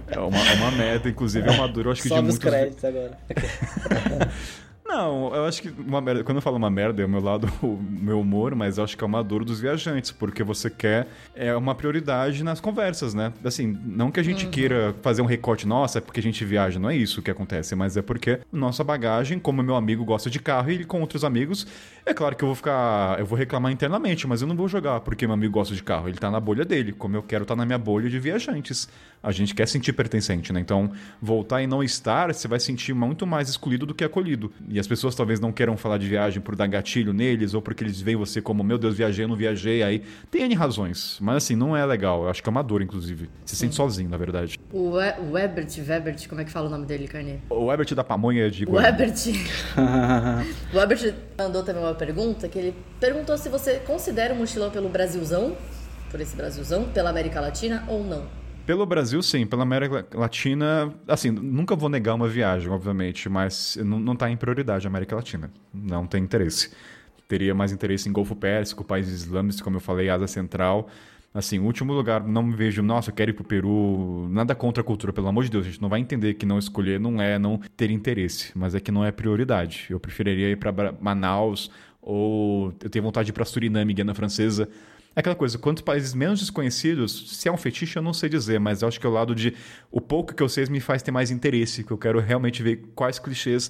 é, 0.07 0.19
uma, 0.19 0.39
é 0.39 0.55
uma 0.55 0.71
merda, 0.73 1.09
inclusive 1.09 1.49
é 1.49 1.53
uma 1.53 1.69
dor, 1.69 1.87
eu 1.87 1.93
acho 1.93 2.03
que 2.03 2.09
de 2.09 2.15
Sobe 2.15 2.29
os 2.29 2.39
muitos. 2.39 2.51
créditos 2.51 2.85
agora. 2.85 3.19
Não, 4.89 5.35
eu 5.35 5.45
acho 5.45 5.61
que 5.61 5.69
uma 5.69 6.01
merda. 6.01 6.25
Quando 6.25 6.37
eu 6.37 6.43
falo 6.43 6.57
uma 6.57 6.71
merda, 6.71 7.03
é 7.03 7.05
o 7.05 7.09
meu 7.09 7.21
lado, 7.21 7.47
o 7.63 7.79
meu 7.79 8.21
humor, 8.23 8.55
mas 8.55 8.79
eu 8.79 8.85
acho 8.85 8.97
que 8.97 9.05
é 9.05 9.07
uma 9.07 9.23
dor 9.23 9.45
dos 9.45 9.61
viajantes, 9.61 10.11
porque 10.11 10.43
você 10.43 10.71
quer 10.71 11.07
é 11.35 11.55
uma 11.55 11.75
prioridade 11.75 12.43
nas 12.43 12.59
conversas, 12.59 13.13
né? 13.13 13.31
Assim, 13.45 13.79
não 13.85 14.11
que 14.11 14.19
a 14.19 14.23
gente 14.23 14.47
queira 14.47 14.95
fazer 15.03 15.21
um 15.21 15.27
recorte, 15.27 15.67
nossa, 15.67 15.99
é 15.99 16.01
porque 16.01 16.21
a 16.21 16.23
gente 16.23 16.43
viaja, 16.43 16.79
não 16.79 16.89
é 16.89 16.97
isso 16.97 17.21
que 17.21 17.31
acontece, 17.31 17.75
mas 17.75 17.99
é 17.99 18.03
porque 18.03 18.41
nossa 18.51 18.83
bagagem, 18.83 19.39
como 19.39 19.63
meu 19.63 19.77
amigo 19.77 20.07
gosta 20.07 20.31
de 20.31 20.41
carro 20.41 20.71
e 20.71 20.75
ele 20.75 20.85
com 20.87 21.03
outros 21.03 21.23
amigos, 21.23 21.67
é 22.07 22.15
claro 22.15 22.35
que 22.35 22.43
eu 22.43 22.49
vou 22.49 22.55
ficar. 22.55 23.19
Eu 23.19 23.27
vou 23.27 23.37
reclamar 23.37 23.71
internamente, 23.71 24.27
mas 24.27 24.41
eu 24.41 24.49
não 24.49 24.57
vou 24.57 24.69
jogar 24.69 25.01
porque 25.01 25.27
meu 25.27 25.35
amigo 25.35 25.53
gosta 25.53 25.75
de 25.75 25.83
carro. 25.83 26.09
Ele 26.09 26.17
tá 26.17 26.31
na 26.31 26.41
bolha 26.41 26.65
dele, 26.65 26.93
como 26.93 27.15
eu 27.15 27.23
quero 27.23 27.43
estar 27.43 27.55
na 27.55 27.67
minha 27.67 27.77
bolha 27.77 28.09
de 28.09 28.19
viajantes. 28.19 28.89
A 29.23 29.31
gente 29.33 29.55
quer 29.55 29.69
sentir 29.69 29.93
pertencente, 29.93 30.51
né? 30.51 30.61
Então, 30.61 30.91
voltar 31.21 31.61
e 31.61 31.67
não 31.67 31.83
estar, 31.83 32.33
você 32.33 32.49
vai 32.49 32.59
sentir 32.59 32.95
muito 32.95 33.27
mais 33.27 33.51
excluído 33.51 33.85
do 33.85 33.95
que 33.95 34.05
acolhido. 34.05 34.51
E 34.69 34.78
as 34.79 34.87
pessoas 34.87 35.15
talvez 35.15 35.41
não 35.41 35.51
queiram 35.53 35.77
falar 35.77 35.99
de 35.99 36.07
viagem 36.09 36.41
por 36.41 36.55
dar 36.57 36.67
gatilho 36.67 37.13
neles, 37.13 37.55
ou 37.55 37.63
porque 37.63 37.83
eles 37.85 38.01
veem 38.01 38.17
você 38.17 38.41
como, 38.43 38.63
meu 38.63 38.79
Deus, 38.79 38.97
viajei, 38.97 39.25
eu 39.25 39.29
não 39.29 39.37
viajei, 39.37 39.83
aí 39.83 40.03
tem 40.31 40.43
N 40.43 40.55
razões. 40.55 41.19
Mas 41.21 41.37
assim, 41.37 41.57
não 41.57 41.77
é 41.77 41.85
legal. 41.87 42.25
Eu 42.25 42.31
acho 42.31 42.43
que 42.43 42.49
é 42.49 42.51
uma 42.53 42.63
dor, 42.63 42.83
inclusive. 42.83 43.29
Se 43.45 43.57
sente 43.57 43.75
sozinho, 43.75 44.09
na 44.11 44.17
verdade. 44.17 44.59
O 44.73 44.91
We- 44.93 45.17
o 45.31 45.39
Ebert, 45.39 45.69
Webert, 45.87 46.29
como 46.29 46.41
é 46.41 46.45
que 46.45 46.51
fala 46.51 46.67
o 46.67 46.71
nome 46.71 46.87
dele, 46.87 47.07
Carnê? 47.09 47.37
O 47.51 47.73
Ebert 47.73 47.95
da 47.95 48.05
Pamonha 48.05 48.51
de 48.51 48.65
O 48.65 48.71
Goiânia. 48.71 48.89
Ebert. 48.91 49.15
o 50.73 50.79
Ebert 50.81 51.15
mandou 51.39 51.63
também 51.63 51.83
uma 51.83 51.95
pergunta 51.95 52.49
que 52.49 52.59
ele 52.59 52.75
perguntou 53.01 53.37
se 53.39 53.49
você 53.49 53.75
considera 53.81 54.35
o 54.35 54.37
mochilão 54.37 54.71
pelo 54.71 54.89
Brasilzão, 54.89 55.57
por 56.11 56.21
esse 56.21 56.35
Brasilzão, 56.37 56.85
pela 56.85 57.11
América 57.11 57.41
Latina 57.41 57.85
ou 57.89 58.05
não. 58.05 58.25
Pelo 58.69 58.85
Brasil, 58.85 59.23
sim. 59.23 59.47
Pela 59.47 59.63
América 59.63 60.07
Latina, 60.13 60.95
assim, 61.07 61.31
nunca 61.31 61.75
vou 61.75 61.89
negar 61.89 62.15
uma 62.15 62.29
viagem, 62.29 62.69
obviamente, 62.69 63.27
mas 63.27 63.79
não, 63.83 63.99
não 63.99 64.15
tá 64.15 64.31
em 64.31 64.37
prioridade 64.37 64.87
a 64.87 64.91
América 64.91 65.17
Latina. 65.17 65.51
Não 65.73 66.07
tem 66.07 66.23
interesse. 66.23 66.71
Teria 67.27 67.55
mais 67.55 67.73
interesse 67.73 68.11
em 68.11 68.13
Golfo 68.13 68.37
Pérsico, 68.37 68.85
países 68.85 69.23
islâmicos, 69.23 69.63
como 69.63 69.77
eu 69.77 69.81
falei, 69.81 70.11
Ásia 70.11 70.27
Central. 70.27 70.87
Assim, 71.33 71.59
último 71.59 71.95
lugar, 71.95 72.23
não 72.23 72.43
me 72.43 72.55
vejo, 72.55 72.83
nossa, 72.83 73.09
eu 73.09 73.15
quero 73.15 73.31
ir 73.31 73.33
pro 73.33 73.43
Peru. 73.43 74.29
Nada 74.31 74.55
contra 74.55 74.83
a 74.83 74.85
cultura, 74.85 75.15
pelo 75.15 75.29
amor 75.29 75.45
de 75.45 75.51
Deus, 75.51 75.65
a 75.65 75.71
gente 75.71 75.81
não 75.81 75.89
vai 75.89 76.01
entender 76.01 76.35
que 76.35 76.45
não 76.45 76.59
escolher 76.59 77.01
não 77.01 77.23
é 77.23 77.39
não 77.39 77.59
ter 77.75 77.91
interesse, 77.91 78.53
mas 78.55 78.75
é 78.75 78.81
que 78.81 78.93
não 78.93 79.03
é 79.03 79.11
prioridade. 79.11 79.87
Eu 79.89 79.99
preferiria 79.99 80.51
ir 80.51 80.57
para 80.57 80.93
Manaus 81.01 81.71
ou 82.03 82.75
eu 82.83 82.91
tenho 82.91 83.03
vontade 83.03 83.25
de 83.25 83.31
ir 83.31 83.33
para 83.33 83.47
Suriname, 83.47 83.95
Guiana 83.95 84.13
Francesa. 84.13 84.69
É 85.19 85.21
aquela 85.21 85.35
coisa, 85.35 85.59
quantos 85.59 85.83
países 85.83 86.15
menos 86.15 86.39
desconhecidos, 86.39 87.37
se 87.37 87.49
é 87.49 87.53
um 87.53 87.57
fetiche 87.57 87.97
eu 87.97 88.03
não 88.03 88.13
sei 88.13 88.29
dizer, 88.29 88.61
mas 88.61 88.83
eu 88.83 88.87
acho 88.87 89.01
que 89.01 89.05
é 89.05 89.11
o 89.11 89.13
lado 89.13 89.35
de 89.35 89.53
o 89.91 90.01
pouco 90.01 90.33
que 90.33 90.41
eu 90.41 90.49
sei 90.49 90.65
me 90.67 90.79
faz 90.79 91.03
ter 91.03 91.11
mais 91.11 91.33
interesse, 91.33 91.83
que 91.83 91.91
eu 91.91 91.99
quero 91.99 92.21
realmente 92.21 92.63
ver 92.63 92.85
quais 92.95 93.19
clichês 93.19 93.69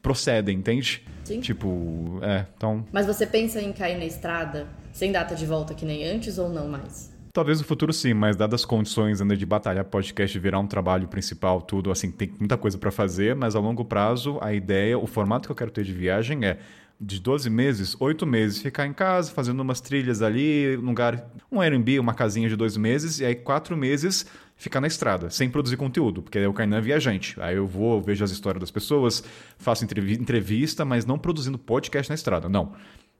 procedem, 0.00 0.58
entende? 0.58 1.02
Sim. 1.24 1.40
Tipo, 1.40 2.20
é, 2.22 2.46
então 2.56 2.86
Mas 2.92 3.04
você 3.04 3.26
pensa 3.26 3.60
em 3.60 3.72
cair 3.72 3.98
na 3.98 4.04
estrada 4.04 4.68
sem 4.92 5.10
data 5.10 5.34
de 5.34 5.44
volta 5.44 5.74
que 5.74 5.84
nem 5.84 6.08
antes 6.08 6.38
ou 6.38 6.48
não 6.48 6.68
mais? 6.68 7.12
Talvez 7.32 7.58
no 7.58 7.66
futuro 7.66 7.92
sim, 7.92 8.14
mas 8.14 8.36
dadas 8.36 8.60
as 8.60 8.64
condições 8.64 9.20
ainda 9.20 9.36
de 9.36 9.44
batalhar 9.44 9.84
podcast 9.86 10.38
virar 10.38 10.60
um 10.60 10.68
trabalho 10.68 11.08
principal, 11.08 11.60
tudo, 11.60 11.90
assim, 11.90 12.12
tem 12.12 12.32
muita 12.38 12.56
coisa 12.56 12.78
para 12.78 12.92
fazer, 12.92 13.34
mas 13.34 13.56
a 13.56 13.58
longo 13.58 13.84
prazo 13.84 14.38
a 14.40 14.54
ideia, 14.54 14.96
o 14.96 15.06
formato 15.08 15.48
que 15.48 15.52
eu 15.52 15.56
quero 15.56 15.72
ter 15.72 15.82
de 15.82 15.92
viagem 15.92 16.44
é 16.46 16.58
de 17.00 17.20
12 17.20 17.50
meses, 17.50 17.96
8 18.00 18.26
meses, 18.26 18.62
ficar 18.62 18.86
em 18.86 18.92
casa, 18.92 19.30
fazendo 19.30 19.60
umas 19.60 19.80
trilhas 19.80 20.22
ali, 20.22 20.76
um 20.78 20.86
lugar, 20.86 21.30
um 21.52 21.60
Airbnb, 21.60 21.98
uma 22.00 22.14
casinha 22.14 22.48
de 22.48 22.56
dois 22.56 22.76
meses, 22.76 23.20
e 23.20 23.24
aí 23.24 23.34
quatro 23.34 23.76
meses 23.76 24.24
ficar 24.56 24.80
na 24.80 24.86
estrada, 24.86 25.28
sem 25.28 25.50
produzir 25.50 25.76
conteúdo, 25.76 26.22
porque 26.22 26.44
o 26.46 26.52
Kainan 26.54 26.78
é 26.78 26.80
viajante. 26.80 27.36
Aí 27.40 27.56
eu 27.56 27.66
vou, 27.66 28.00
vejo 28.00 28.24
as 28.24 28.30
histórias 28.30 28.60
das 28.60 28.70
pessoas, 28.70 29.22
faço 29.58 29.84
entrevi- 29.84 30.14
entrevista, 30.14 30.84
mas 30.84 31.04
não 31.04 31.18
produzindo 31.18 31.58
podcast 31.58 32.10
na 32.10 32.14
estrada, 32.14 32.48
não. 32.48 32.72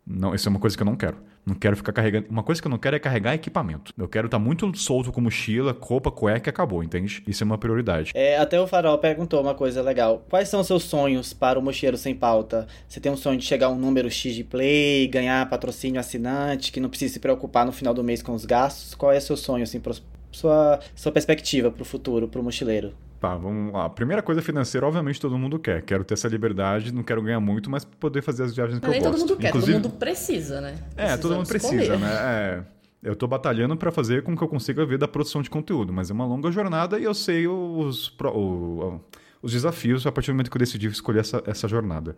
Não, 0.08 0.34
isso 0.34 0.48
é 0.48 0.50
uma 0.50 0.60
coisa 0.60 0.76
que 0.76 0.82
eu 0.82 0.86
não 0.86 0.94
quero. 0.94 1.16
Não 1.44 1.54
quero 1.54 1.76
ficar 1.76 1.92
carregando. 1.92 2.26
Uma 2.28 2.42
coisa 2.42 2.60
que 2.60 2.66
eu 2.66 2.70
não 2.70 2.78
quero 2.78 2.94
é 2.94 2.98
carregar 2.98 3.34
equipamento. 3.34 3.92
Eu 3.98 4.08
quero 4.08 4.26
estar 4.26 4.38
muito 4.38 4.72
solto 4.76 5.10
com 5.12 5.20
mochila, 5.20 5.76
roupa, 5.80 6.10
cueca 6.12 6.48
e 6.48 6.50
acabou, 6.50 6.82
entende? 6.82 7.22
Isso 7.26 7.42
é 7.42 7.44
uma 7.44 7.58
prioridade. 7.58 8.12
É, 8.14 8.36
até 8.38 8.60
o 8.60 8.66
Farol 8.66 8.98
perguntou 8.98 9.40
uma 9.40 9.54
coisa 9.54 9.82
legal. 9.82 10.24
Quais 10.28 10.48
são 10.48 10.60
os 10.60 10.66
seus 10.66 10.84
sonhos 10.84 11.32
para 11.32 11.58
o 11.58 11.62
Mochileiro 11.62 11.96
Sem 11.96 12.14
Pauta? 12.14 12.66
Você 12.88 13.00
tem 13.00 13.10
um 13.10 13.16
sonho 13.16 13.38
de 13.38 13.44
chegar 13.44 13.66
a 13.66 13.70
um 13.70 13.78
número 13.78 14.08
X 14.10 14.34
de 14.34 14.44
play, 14.44 15.08
ganhar 15.08 15.48
patrocínio 15.50 16.00
assinante, 16.00 16.70
que 16.70 16.80
não 16.80 16.88
precisa 16.88 17.14
se 17.14 17.20
preocupar 17.20 17.66
no 17.66 17.72
final 17.72 17.92
do 17.94 18.04
mês 18.04 18.22
com 18.22 18.32
os 18.32 18.44
gastos? 18.44 18.94
Qual 18.94 19.12
é 19.12 19.18
o 19.18 19.20
seu 19.20 19.36
sonho, 19.36 19.62
assim, 19.64 19.80
pro- 19.80 19.94
sua, 20.32 20.78
sua 20.94 21.10
perspectiva 21.12 21.70
para 21.70 21.82
o 21.82 21.86
futuro, 21.86 22.28
para 22.28 22.40
o 22.40 22.44
mochileiro? 22.44 22.92
Tá, 23.18 23.34
vamos 23.34 23.72
lá. 23.72 23.88
Primeira 23.88 24.22
coisa 24.22 24.42
financeira, 24.42 24.86
obviamente 24.86 25.20
todo 25.20 25.38
mundo 25.38 25.58
quer. 25.58 25.80
Quero 25.82 26.04
ter 26.04 26.14
essa 26.14 26.28
liberdade, 26.28 26.92
não 26.92 27.02
quero 27.02 27.22
ganhar 27.22 27.40
muito, 27.40 27.70
mas 27.70 27.84
poder 27.84 28.20
fazer 28.22 28.42
as 28.44 28.54
viagens 28.54 28.78
que 28.78 28.86
nem 28.86 28.98
eu 28.98 29.02
todo 29.04 29.12
gosto. 29.12 29.28
mundo 29.28 29.36
quer, 29.38 29.48
Inclusive, 29.48 29.72
todo 29.80 29.90
mundo 29.90 29.98
precisa, 29.98 30.60
né? 30.60 30.74
É, 30.96 31.16
todo 31.16 31.34
mundo 31.36 31.46
precisa, 31.48 31.96
né? 31.96 32.10
É, 32.12 32.62
eu 33.02 33.16
tô 33.16 33.26
batalhando 33.26 33.76
para 33.76 33.90
fazer 33.90 34.22
com 34.22 34.36
que 34.36 34.42
eu 34.42 34.48
consiga 34.48 34.84
ver 34.84 34.98
da 34.98 35.08
produção 35.08 35.40
de 35.40 35.48
conteúdo, 35.48 35.92
mas 35.92 36.10
é 36.10 36.12
uma 36.12 36.26
longa 36.26 36.50
jornada 36.50 36.98
e 36.98 37.04
eu 37.04 37.14
sei 37.14 37.46
os, 37.48 38.10
pro- 38.10 38.36
o- 38.36 39.00
os 39.40 39.52
desafios 39.52 40.06
a 40.06 40.12
partir 40.12 40.30
do 40.30 40.34
momento 40.34 40.50
que 40.50 40.56
eu 40.56 40.60
decidi 40.60 40.86
escolher 40.88 41.20
essa, 41.20 41.42
essa 41.46 41.66
jornada. 41.66 42.16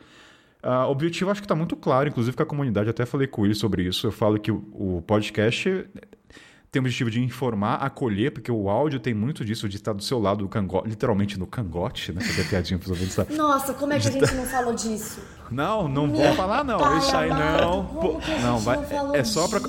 Ah, 0.61 0.89
o 0.89 0.91
objetivo 0.91 1.31
acho 1.31 1.41
que 1.41 1.45
está 1.45 1.55
muito 1.55 1.77
claro, 1.77 2.09
inclusive 2.09 2.37
com 2.37 2.43
a 2.43 2.47
comunidade, 2.47 2.91
até 2.91 3.07
falei 3.07 3.29
com 3.29 3.45
ele 3.45 3.55
sobre 3.55 3.83
isso. 3.85 4.07
Eu 4.09 4.11
falo 4.12 4.39
que 4.41 4.51
o, 4.51 4.57
o 4.73 5.03
podcast 5.07 5.87
tem 6.70 6.81
o 6.81 6.82
objetivo 6.82 7.11
de 7.11 7.20
informar, 7.20 7.77
acolher, 7.77 8.31
porque 8.31 8.53
o 8.53 8.69
áudio 8.69 9.01
tem 9.01 9.15
muito 9.15 9.45
disso, 9.45 9.69
de 9.69 9.77
estar 9.77 9.93
do 9.95 10.03
seu 10.03 10.19
lado, 10.19 10.39
do 10.45 10.49
cangote, 10.49 10.89
literalmente 10.89 11.39
no 11.39 11.47
cangote, 11.47 12.12
né? 12.12 12.20
Fazer 12.20 12.45
piadinha 12.49 12.78
pros 12.78 12.90
ouvintes. 12.90 13.16
tá? 13.16 13.27
Nossa, 13.31 13.73
como 13.73 13.93
é 13.93 13.99
que 13.99 14.09
a 14.09 14.11
gente 14.11 14.35
não 14.35 14.45
falou 14.45 14.74
disso? 14.74 15.20
Não, 15.51 15.89
não 15.89 16.11
vou 16.11 16.35
falar 16.35 16.62
não. 16.62 16.78
pai 16.78 16.99
Isso 16.99 17.16
aí 17.16 17.31
amado, 17.31 17.61
não. 17.62 17.86
como 17.86 18.01
Pô, 18.01 18.19
que 18.19 18.32
a 18.32 18.39
não, 18.40 18.59
vai. 18.59 18.77
não 18.77 18.85
falou 18.85 19.16
é 19.16 19.24
só 19.24 19.49
cara? 19.49 19.62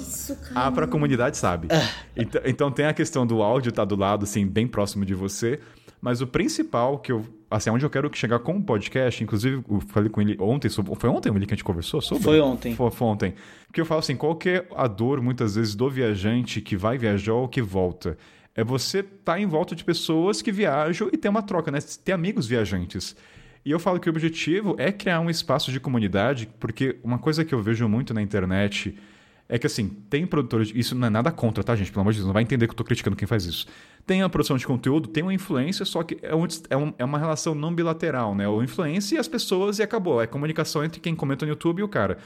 Ah, 0.53 0.71
pra 0.71 0.85
comunidade 0.87 1.37
sabe. 1.37 1.69
Então, 2.15 2.41
então 2.43 2.71
tem 2.71 2.85
a 2.85 2.93
questão 2.93 3.25
do 3.25 3.41
áudio 3.41 3.71
tá 3.71 3.85
do 3.85 3.95
lado, 3.95 4.23
assim, 4.23 4.45
bem 4.45 4.67
próximo 4.67 5.05
de 5.05 5.13
você. 5.13 5.59
Mas 6.01 6.21
o 6.21 6.27
principal 6.27 6.99
que 6.99 7.11
eu. 7.11 7.25
Assim, 7.49 7.71
onde 7.71 7.83
eu 7.83 7.89
quero 7.89 8.11
chegar 8.13 8.37
com 8.39 8.57
o 8.57 8.63
podcast, 8.63 9.23
inclusive, 9.23 9.63
eu 9.67 9.79
falei 9.87 10.09
com 10.09 10.21
ele 10.21 10.37
ontem 10.39 10.69
sobre. 10.69 10.93
Foi 10.95 11.09
ontem 11.09 11.31
Willi, 11.31 11.47
que 11.47 11.53
a 11.53 11.57
gente 11.57 11.63
conversou 11.63 11.99
sobre? 11.99 12.23
Foi 12.23 12.39
ontem. 12.39 12.75
Foi, 12.75 12.91
foi 12.91 13.07
ontem. 13.07 13.33
Que 13.73 13.81
eu 13.81 13.85
falo 13.85 13.99
assim: 13.99 14.15
qual 14.15 14.35
que 14.35 14.49
é 14.49 14.67
a 14.75 14.87
dor, 14.87 15.19
muitas 15.19 15.55
vezes, 15.55 15.73
do 15.73 15.89
viajante 15.89 16.61
que 16.61 16.75
vai 16.75 16.97
viajar 16.97 17.33
ou 17.33 17.47
que 17.47 17.61
volta? 17.61 18.17
É 18.53 18.63
você 18.63 18.99
estar 18.99 19.39
em 19.39 19.47
volta 19.47 19.75
de 19.75 19.83
pessoas 19.83 20.41
que 20.41 20.51
viajam 20.51 21.09
e 21.11 21.17
ter 21.17 21.29
uma 21.29 21.41
troca, 21.41 21.71
né? 21.71 21.79
Ter 22.03 22.11
amigos 22.11 22.45
viajantes. 22.45 23.15
E 23.65 23.71
eu 23.71 23.79
falo 23.79 23.99
que 23.99 24.09
o 24.09 24.11
objetivo 24.11 24.75
é 24.77 24.91
criar 24.91 25.19
um 25.19 25.29
espaço 25.29 25.71
de 25.71 25.79
comunidade, 25.79 26.49
porque 26.59 26.97
uma 27.03 27.17
coisa 27.17 27.43
que 27.43 27.53
eu 27.53 27.61
vejo 27.61 27.87
muito 27.87 28.13
na 28.13 28.21
internet 28.21 28.95
é 29.49 29.57
que, 29.57 29.65
assim, 29.65 29.89
tem 30.09 30.25
produtores. 30.27 30.71
Isso 30.75 30.93
não 30.95 31.07
é 31.07 31.09
nada 31.09 31.31
contra, 31.31 31.63
tá, 31.63 31.75
gente? 31.75 31.91
Pelo 31.91 32.01
amor 32.01 32.13
de 32.13 32.19
Deus, 32.19 32.27
não 32.27 32.33
vai 32.33 32.43
entender 32.43 32.67
que 32.67 32.71
eu 32.71 32.77
tô 32.77 32.83
criticando 32.83 33.15
quem 33.15 33.27
faz 33.27 33.45
isso. 33.45 33.65
Tem 34.05 34.21
a 34.21 34.29
produção 34.29 34.55
de 34.57 34.65
conteúdo, 34.67 35.07
tem 35.09 35.23
uma 35.23 35.33
influência, 35.33 35.83
só 35.85 36.03
que 36.03 36.17
é, 36.21 36.35
um- 36.35 36.45
é 36.45 36.93
é 36.99 37.03
uma 37.05 37.17
relação 37.17 37.55
não 37.55 37.73
bilateral, 37.73 38.35
né? 38.35 38.47
O 38.47 38.61
influência 38.63 39.15
e 39.15 39.17
as 39.17 39.27
pessoas 39.27 39.79
e 39.79 39.83
acabou. 39.83 40.21
É 40.21 40.27
comunicação 40.27 40.83
entre 40.85 40.99
quem 41.01 41.15
comenta 41.15 41.45
no 41.45 41.51
YouTube 41.51 41.79
e 41.79 41.83
o 41.83 41.87
cara. 41.89 42.19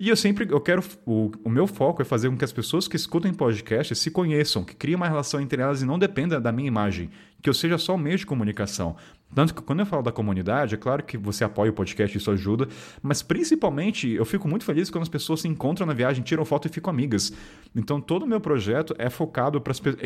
E 0.00 0.08
eu 0.08 0.16
sempre, 0.16 0.46
eu 0.48 0.60
quero, 0.60 0.82
o, 1.04 1.32
o 1.42 1.48
meu 1.50 1.66
foco 1.66 2.00
é 2.02 2.04
fazer 2.04 2.28
com 2.30 2.36
que 2.36 2.44
as 2.44 2.52
pessoas 2.52 2.86
que 2.86 2.94
escutem 2.94 3.32
podcast 3.34 3.94
se 3.96 4.10
conheçam, 4.12 4.62
que 4.62 4.74
criem 4.76 4.94
uma 4.94 5.08
relação 5.08 5.40
entre 5.40 5.60
elas 5.60 5.82
e 5.82 5.86
não 5.86 5.98
dependa 5.98 6.40
da 6.40 6.52
minha 6.52 6.68
imagem, 6.68 7.10
que 7.42 7.48
eu 7.50 7.54
seja 7.54 7.78
só 7.78 7.94
um 7.94 7.98
meio 7.98 8.16
de 8.16 8.24
comunicação. 8.24 8.94
Tanto 9.34 9.54
que 9.54 9.62
quando 9.62 9.80
eu 9.80 9.86
falo 9.86 10.02
da 10.02 10.10
comunidade, 10.10 10.74
é 10.74 10.78
claro 10.78 11.02
que 11.02 11.18
você 11.18 11.44
apoia 11.44 11.70
o 11.70 11.74
podcast, 11.74 12.16
isso 12.16 12.30
ajuda, 12.30 12.66
mas 13.02 13.22
principalmente 13.22 14.08
eu 14.10 14.24
fico 14.24 14.48
muito 14.48 14.64
feliz 14.64 14.88
quando 14.88 15.02
as 15.02 15.08
pessoas 15.08 15.42
se 15.42 15.48
encontram 15.48 15.86
na 15.86 15.92
viagem, 15.92 16.24
tiram 16.24 16.44
foto 16.44 16.66
e 16.66 16.70
ficam 16.70 16.90
amigas. 16.90 17.32
Então 17.76 18.00
todo 18.00 18.22
o 18.22 18.26
meu 18.26 18.40
projeto 18.40 18.94
é 18.98 19.10
focado 19.10 19.60
para 19.60 19.70
as 19.70 19.78
pessoas. 19.78 20.02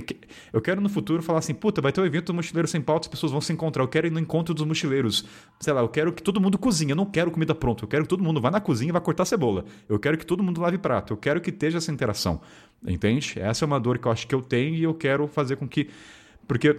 Eu 0.53 0.61
quero 0.61 0.81
no 0.81 0.89
futuro 0.89 1.23
falar 1.23 1.39
assim, 1.39 1.55
puta, 1.55 1.81
vai 1.81 1.93
ter 1.93 2.01
um 2.01 2.05
evento 2.05 2.27
do 2.27 2.35
Mochileiro 2.35 2.67
Sem 2.67 2.81
Pauta, 2.81 3.07
as 3.07 3.11
pessoas 3.11 3.31
vão 3.31 3.41
se 3.41 3.53
encontrar. 3.53 3.85
Eu 3.85 3.89
quero 3.89 4.09
ir 4.09 4.11
no 4.11 4.19
encontro 4.19 4.53
dos 4.53 4.67
mochileiros. 4.67 5.25
Sei 5.61 5.73
lá, 5.73 5.81
eu 5.81 5.89
quero 5.89 6.13
que 6.13 6.23
todo 6.23 6.41
mundo 6.41 6.59
cozinhe, 6.59 6.91
eu 6.91 6.97
não 6.97 7.07
quero 7.07 7.31
comida 7.31 7.55
pronta, 7.55 7.85
eu 7.85 7.89
quero 7.89 8.03
que 8.03 8.09
todo 8.09 8.23
mundo 8.23 8.41
vá 8.41 8.51
na 8.51 8.61
cozinha 8.61 8.91
e 8.91 8.93
vá 8.93 9.01
cortar 9.01 9.25
cebola. 9.25 9.65
Eu 9.89 9.99
quero 9.99 10.19
que 10.19 10.27
todo 10.27 10.43
mundo 10.43 10.61
lave 10.61 10.79
prato, 10.79 11.13
eu 11.13 11.17
quero 11.17 11.41
que 11.41 11.51
esteja 11.51 11.79
essa 11.79 11.93
interação. 11.93 12.41
Entende? 12.85 13.39
Essa 13.39 13.65
é 13.65 13.67
uma 13.67 13.79
dor 13.79 13.99
que 13.99 14.09
eu 14.09 14.13
acho 14.13 14.27
que 14.27 14.35
eu 14.35 14.43
tenho 14.43 14.75
e 14.75 14.83
eu 14.83 14.93
quero 14.93 15.29
fazer 15.29 15.57
com 15.57 15.69
que. 15.69 15.89
Porque 16.49 16.77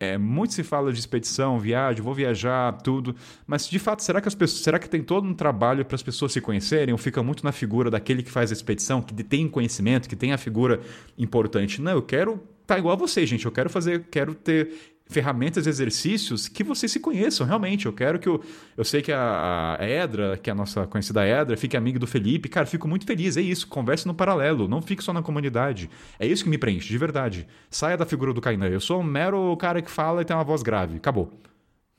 é, 0.00 0.16
muito 0.16 0.54
se 0.54 0.62
fala 0.62 0.92
de 0.92 0.98
expedição, 0.98 1.58
viagem, 1.58 2.02
vou 2.02 2.14
viajar, 2.14 2.72
tudo, 2.82 3.14
mas 3.46 3.68
de 3.68 3.78
fato, 3.78 4.02
será 4.02 4.20
que 4.20 4.28
as 4.28 4.34
pessoas, 4.34 4.62
será 4.62 4.78
que 4.78 4.88
tem 4.88 5.02
todo 5.02 5.26
um 5.26 5.34
trabalho 5.34 5.84
para 5.84 5.94
as 5.94 6.02
pessoas 6.02 6.32
se 6.32 6.40
conhecerem? 6.40 6.92
Ou 6.92 6.98
fica 6.98 7.22
muito 7.22 7.44
na 7.44 7.52
figura 7.52 7.90
daquele 7.90 8.22
que 8.22 8.30
faz 8.30 8.50
a 8.50 8.54
expedição, 8.54 9.02
que 9.02 9.14
tem 9.24 9.48
conhecimento, 9.48 10.08
que 10.08 10.16
tem 10.16 10.32
a 10.32 10.38
figura 10.38 10.80
importante? 11.16 11.80
Não, 11.80 11.92
eu 11.92 12.02
quero 12.02 12.40
tá 12.68 12.78
igual 12.78 12.92
a 12.92 12.98
você, 12.98 13.24
gente, 13.24 13.46
eu 13.46 13.50
quero 13.50 13.70
fazer, 13.70 14.04
quero 14.10 14.34
ter 14.34 14.97
ferramentas 15.08 15.66
e 15.66 15.68
exercícios 15.68 16.48
que 16.48 16.62
vocês 16.62 16.92
se 16.92 17.00
conheçam 17.00 17.46
realmente. 17.46 17.86
Eu 17.86 17.92
quero 17.92 18.18
que 18.18 18.28
eu. 18.28 18.42
Eu 18.76 18.84
sei 18.84 19.02
que 19.02 19.10
a, 19.10 19.76
a 19.78 19.88
Edra, 19.88 20.36
que 20.36 20.50
é 20.50 20.52
a 20.52 20.56
nossa 20.56 20.86
conhecida 20.86 21.26
Edra, 21.26 21.56
fique 21.56 21.76
amiga 21.76 21.98
do 21.98 22.06
Felipe. 22.06 22.48
Cara, 22.48 22.66
fico 22.66 22.86
muito 22.86 23.06
feliz. 23.06 23.36
É 23.36 23.40
isso. 23.40 23.66
Converse 23.66 24.06
no 24.06 24.14
paralelo. 24.14 24.68
Não 24.68 24.82
fique 24.82 25.02
só 25.02 25.12
na 25.12 25.22
comunidade. 25.22 25.90
É 26.18 26.26
isso 26.26 26.44
que 26.44 26.50
me 26.50 26.58
preenche, 26.58 26.88
de 26.88 26.98
verdade. 26.98 27.46
Saia 27.70 27.96
da 27.96 28.06
figura 28.06 28.32
do 28.32 28.40
Kainan. 28.40 28.68
Eu 28.68 28.80
sou 28.80 29.00
um 29.00 29.04
mero 29.04 29.56
cara 29.56 29.82
que 29.82 29.90
fala 29.90 30.22
e 30.22 30.24
tem 30.24 30.36
uma 30.36 30.44
voz 30.44 30.62
grave. 30.62 30.96
Acabou. 30.96 31.32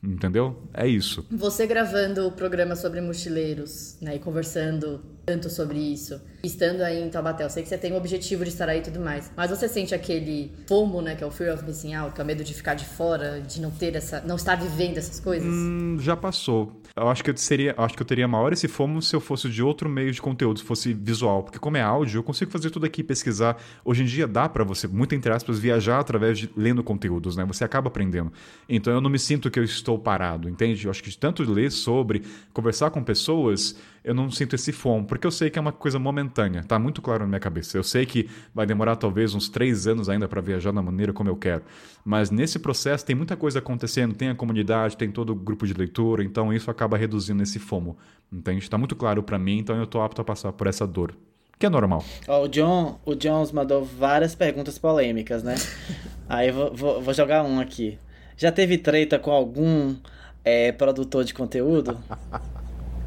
Entendeu? 0.01 0.63
É 0.73 0.87
isso. 0.87 1.25
Você 1.29 1.67
gravando 1.67 2.25
o 2.25 2.31
programa 2.31 2.75
sobre 2.75 3.01
mochileiros, 3.01 3.97
né, 4.01 4.15
e 4.15 4.19
conversando 4.19 5.01
tanto 5.25 5.49
sobre 5.49 5.77
isso, 5.77 6.19
estando 6.43 6.81
aí 6.81 7.03
em 7.03 7.09
Taubaté, 7.09 7.43
eu 7.43 7.49
sei 7.49 7.61
que 7.61 7.69
você 7.69 7.77
tem 7.77 7.91
o 7.91 7.97
objetivo 7.97 8.43
de 8.43 8.49
estar 8.49 8.67
aí 8.67 8.79
e 8.79 8.81
tudo 8.81 8.99
mais, 8.99 9.31
mas 9.35 9.51
você 9.51 9.67
sente 9.67 9.93
aquele 9.93 10.51
FOMO, 10.67 11.01
né, 11.01 11.15
que 11.15 11.23
é 11.23 11.27
o 11.27 11.31
Fear 11.31 11.53
of 11.53 11.65
Missing 11.65 11.93
Out, 11.93 12.15
que 12.15 12.21
é 12.21 12.23
o 12.23 12.27
medo 12.27 12.43
de 12.43 12.53
ficar 12.53 12.73
de 12.73 12.85
fora, 12.85 13.41
de 13.41 13.61
não 13.61 13.69
ter 13.69 13.95
essa, 13.95 14.21
não 14.21 14.37
estar 14.37 14.55
vivendo 14.55 14.97
essas 14.97 15.19
coisas? 15.19 15.47
Hum, 15.47 15.97
já 15.99 16.15
passou. 16.15 16.78
Eu 16.95 17.07
acho 17.07 17.23
que 17.23 17.29
eu 17.29 17.37
seria, 17.37 17.73
acho 17.77 17.95
que 17.95 18.01
eu 18.01 18.05
teria 18.05 18.27
maior 18.27 18.51
esse 18.53 18.67
FOMO 18.67 19.01
se 19.01 19.15
eu 19.15 19.19
fosse 19.19 19.49
de 19.49 19.63
outro 19.63 19.89
meio 19.89 20.11
de 20.11 20.21
conteúdo, 20.21 20.59
se 20.59 20.65
fosse 20.65 20.93
visual, 20.93 21.43
porque 21.43 21.59
como 21.59 21.77
é 21.77 21.81
áudio, 21.81 22.19
eu 22.19 22.23
consigo 22.23 22.51
fazer 22.51 22.69
tudo 22.69 22.85
aqui, 22.85 23.03
pesquisar. 23.03 23.57
Hoje 23.83 24.03
em 24.03 24.05
dia 24.05 24.27
dá 24.27 24.47
para 24.49 24.63
você, 24.63 24.87
muito 24.87 25.15
entre 25.15 25.31
aspas, 25.31 25.59
viajar 25.59 25.99
através 25.99 26.37
de 26.37 26.49
lendo 26.55 26.83
conteúdos, 26.83 27.35
né? 27.35 27.45
Você 27.45 27.63
acaba 27.63 27.87
aprendendo. 27.87 28.31
Então 28.67 28.93
eu 28.93 29.01
não 29.01 29.09
me 29.09 29.19
sinto 29.19 29.49
que 29.49 29.59
eu 29.59 29.63
estou 29.63 29.97
parado, 29.97 30.49
entende? 30.49 30.85
Eu 30.85 30.91
acho 30.91 31.03
que 31.03 31.09
de 31.09 31.17
tanto 31.17 31.43
ler 31.43 31.71
sobre, 31.71 32.23
conversar 32.53 32.89
com 32.91 33.03
pessoas, 33.03 33.75
eu 34.03 34.13
não 34.13 34.29
sinto 34.29 34.55
esse 34.55 34.71
FOMO, 34.71 35.05
porque 35.05 35.25
eu 35.25 35.31
sei 35.31 35.49
que 35.49 35.57
é 35.57 35.61
uma 35.61 35.71
coisa 35.71 35.99
momentânea, 35.99 36.63
tá 36.63 36.79
muito 36.79 37.01
claro 37.01 37.23
na 37.23 37.27
minha 37.27 37.39
cabeça. 37.39 37.77
Eu 37.77 37.83
sei 37.83 38.05
que 38.05 38.29
vai 38.53 38.65
demorar 38.65 38.95
talvez 38.95 39.33
uns 39.33 39.49
três 39.49 39.87
anos 39.87 40.09
ainda 40.09 40.27
para 40.27 40.41
viajar 40.41 40.71
da 40.71 40.81
maneira 40.81 41.13
como 41.13 41.29
eu 41.29 41.35
quero, 41.35 41.63
mas 42.03 42.31
nesse 42.31 42.59
processo 42.59 43.05
tem 43.05 43.15
muita 43.15 43.35
coisa 43.35 43.59
acontecendo, 43.59 44.15
tem 44.15 44.29
a 44.29 44.35
comunidade, 44.35 44.97
tem 44.97 45.11
todo 45.11 45.31
o 45.31 45.35
grupo 45.35 45.65
de 45.67 45.73
leitura, 45.73 46.23
então 46.23 46.53
isso 46.53 46.69
acaba 46.71 46.97
reduzindo 46.97 47.43
esse 47.43 47.59
FOMO, 47.59 47.97
entende? 48.31 48.59
Está 48.59 48.77
muito 48.77 48.95
claro 48.95 49.23
para 49.23 49.37
mim, 49.37 49.59
então 49.59 49.75
eu 49.75 49.83
estou 49.83 50.01
apto 50.01 50.21
a 50.21 50.23
passar 50.23 50.51
por 50.53 50.67
essa 50.67 50.87
dor. 50.87 51.15
Que 51.59 51.65
é 51.65 51.69
normal. 51.69 52.05
Oh, 52.25 52.43
o 52.43 52.47
John, 52.47 52.97
o 53.05 53.13
Jones 53.13 53.51
mandou 53.51 53.83
várias 53.83 54.33
perguntas 54.33 54.79
polêmicas, 54.79 55.43
né? 55.43 55.55
Aí 56.29 56.51
vou, 56.51 56.73
vou, 56.73 57.01
vou 57.01 57.13
jogar 57.13 57.43
um 57.43 57.59
aqui. 57.59 57.99
Já 58.37 58.49
teve 58.49 58.77
treta 58.77 59.19
com 59.19 59.31
algum 59.31 59.93
é, 60.45 60.71
produtor 60.71 61.25
de 61.25 61.33
conteúdo? 61.33 61.99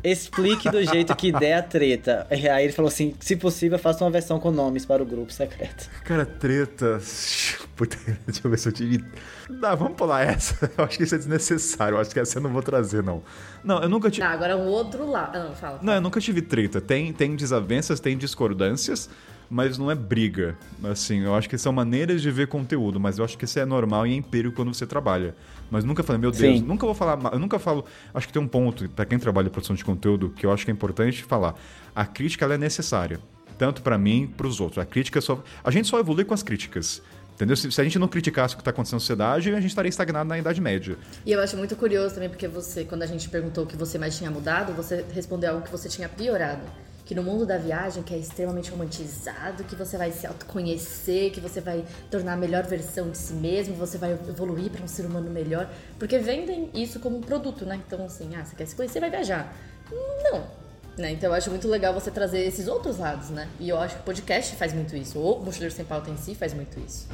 Explique 0.04 0.68
do 0.70 0.82
jeito 0.84 1.14
que 1.14 1.30
der 1.30 1.54
a 1.54 1.62
treta. 1.62 2.26
Aí 2.30 2.64
ele 2.64 2.72
falou 2.72 2.88
assim: 2.88 3.14
se 3.20 3.36
possível, 3.36 3.78
faça 3.78 4.04
uma 4.04 4.10
versão 4.10 4.38
com 4.40 4.50
nomes 4.50 4.84
para 4.84 5.02
o 5.02 5.06
grupo 5.06 5.32
secreto. 5.32 5.88
Cara, 6.04 6.26
treta. 6.26 7.00
Puta, 7.76 7.96
deixa 8.26 8.40
eu 8.44 8.50
ver 8.50 8.58
se 8.58 8.68
eu 8.68 8.72
tive. 8.72 9.04
Não, 9.48 9.76
vamos 9.76 9.96
pular 9.96 10.22
essa. 10.22 10.70
Eu 10.76 10.84
acho 10.84 10.96
que 10.96 11.04
isso 11.04 11.14
é 11.14 11.18
desnecessário. 11.18 11.96
Eu 11.96 12.00
acho 12.00 12.10
que 12.10 12.20
essa 12.20 12.38
eu 12.38 12.42
não 12.42 12.50
vou 12.50 12.62
trazer, 12.62 13.02
não. 13.02 13.22
Não, 13.64 13.82
eu 13.82 13.88
nunca 13.88 14.10
tive. 14.10 14.26
Tá, 14.26 14.32
agora 14.32 14.56
um 14.56 14.66
outro 14.66 15.08
lado. 15.08 15.36
Ah, 15.36 15.44
não, 15.44 15.54
fala. 15.54 15.78
Não, 15.82 15.94
eu 15.94 16.00
nunca 16.00 16.20
tive 16.20 16.42
treta. 16.42 16.80
Tem, 16.80 17.12
tem 17.12 17.34
desavenças, 17.34 17.98
tem 17.98 18.16
discordâncias 18.16 19.08
mas 19.52 19.76
não 19.76 19.90
é 19.90 19.94
briga. 19.94 20.56
Assim, 20.82 21.20
eu 21.20 21.34
acho 21.34 21.46
que 21.46 21.58
são 21.58 21.74
maneiras 21.74 22.22
de 22.22 22.30
ver 22.30 22.46
conteúdo, 22.48 22.98
mas 22.98 23.18
eu 23.18 23.24
acho 23.24 23.36
que 23.36 23.44
isso 23.44 23.58
é 23.58 23.66
normal 23.66 24.06
e 24.06 24.12
é 24.14 24.16
empírico 24.16 24.56
quando 24.56 24.72
você 24.72 24.86
trabalha. 24.86 25.34
Mas 25.72 25.84
nunca 25.84 26.02
falei, 26.02 26.20
meu 26.20 26.30
Deus, 26.30 26.58
Sim. 26.58 26.64
nunca 26.66 26.84
vou 26.84 26.94
falar, 26.94 27.32
eu 27.32 27.38
nunca 27.38 27.58
falo, 27.58 27.82
acho 28.12 28.26
que 28.26 28.32
tem 28.32 28.42
um 28.42 28.46
ponto 28.46 28.86
para 28.90 29.06
quem 29.06 29.18
trabalha 29.18 29.46
em 29.46 29.50
produção 29.50 29.74
de 29.74 29.82
conteúdo 29.82 30.28
que 30.28 30.44
eu 30.44 30.52
acho 30.52 30.66
que 30.66 30.70
é 30.70 30.74
importante 30.74 31.24
falar. 31.24 31.54
A 31.96 32.04
crítica 32.04 32.44
ela 32.44 32.54
é 32.54 32.58
necessária, 32.58 33.18
tanto 33.56 33.80
para 33.80 33.96
mim, 33.96 34.30
para 34.36 34.46
os 34.46 34.60
outros. 34.60 34.78
A 34.78 34.84
crítica 34.84 35.18
só, 35.22 35.42
a 35.64 35.70
gente 35.70 35.88
só 35.88 35.98
evolui 35.98 36.26
com 36.26 36.34
as 36.34 36.42
críticas. 36.42 37.00
Entendeu? 37.32 37.56
Se, 37.56 37.72
se, 37.72 37.80
a 37.80 37.84
gente 37.84 37.98
não 37.98 38.06
criticasse 38.06 38.52
o 38.52 38.58
que 38.58 38.60
está 38.60 38.70
acontecendo 38.70 38.96
na 38.96 39.00
sociedade, 39.00 39.50
a 39.50 39.60
gente 39.62 39.70
estaria 39.70 39.88
estagnado 39.88 40.28
na 40.28 40.38
Idade 40.38 40.60
Média. 40.60 40.98
E 41.24 41.32
eu 41.32 41.40
acho 41.40 41.56
muito 41.56 41.74
curioso 41.74 42.14
também, 42.14 42.28
porque 42.28 42.46
você, 42.46 42.84
quando 42.84 43.02
a 43.02 43.06
gente 43.06 43.30
perguntou 43.30 43.64
o 43.64 43.66
que 43.66 43.74
você 43.74 43.98
mais 43.98 44.14
tinha 44.18 44.30
mudado, 44.30 44.74
você 44.74 45.06
respondeu 45.14 45.52
algo 45.52 45.62
que 45.62 45.70
você 45.70 45.88
tinha 45.88 46.06
piorado 46.06 46.60
que 47.04 47.14
no 47.14 47.22
mundo 47.22 47.44
da 47.44 47.58
viagem, 47.58 48.02
que 48.02 48.14
é 48.14 48.18
extremamente 48.18 48.70
romantizado, 48.70 49.64
que 49.64 49.74
você 49.74 49.96
vai 49.96 50.12
se 50.12 50.26
autoconhecer, 50.26 51.30
que 51.32 51.40
você 51.40 51.60
vai 51.60 51.84
tornar 52.10 52.34
a 52.34 52.36
melhor 52.36 52.64
versão 52.64 53.10
de 53.10 53.18
si 53.18 53.32
mesmo, 53.32 53.74
você 53.74 53.98
vai 53.98 54.12
evoluir 54.12 54.70
para 54.70 54.82
um 54.82 54.88
ser 54.88 55.04
humano 55.04 55.30
melhor, 55.30 55.68
porque 55.98 56.18
vendem 56.18 56.70
isso 56.74 57.00
como 57.00 57.18
um 57.18 57.20
produto, 57.20 57.64
né? 57.64 57.80
Então, 57.86 58.04
assim, 58.04 58.34
ah, 58.36 58.44
você 58.44 58.54
quer 58.54 58.66
se 58.66 58.76
conhecer, 58.76 59.00
vai 59.00 59.10
viajar. 59.10 59.54
Não. 59.90 60.62
Né? 60.96 61.12
Então 61.12 61.30
eu 61.30 61.34
acho 61.34 61.48
muito 61.48 61.66
legal 61.68 61.94
você 61.94 62.10
trazer 62.10 62.40
esses 62.40 62.68
outros 62.68 62.98
lados, 62.98 63.30
né? 63.30 63.48
E 63.58 63.68
eu 63.68 63.78
acho 63.78 63.94
que 63.96 64.02
o 64.02 64.04
podcast 64.04 64.54
faz 64.56 64.74
muito 64.74 64.94
isso, 64.94 65.18
ou 65.18 65.38
o 65.38 65.44
Mochileiro 65.44 65.74
Sem 65.74 65.84
Pauta 65.84 66.10
em 66.10 66.16
si 66.18 66.34
faz 66.34 66.52
muito 66.52 66.78
isso. 66.78 67.08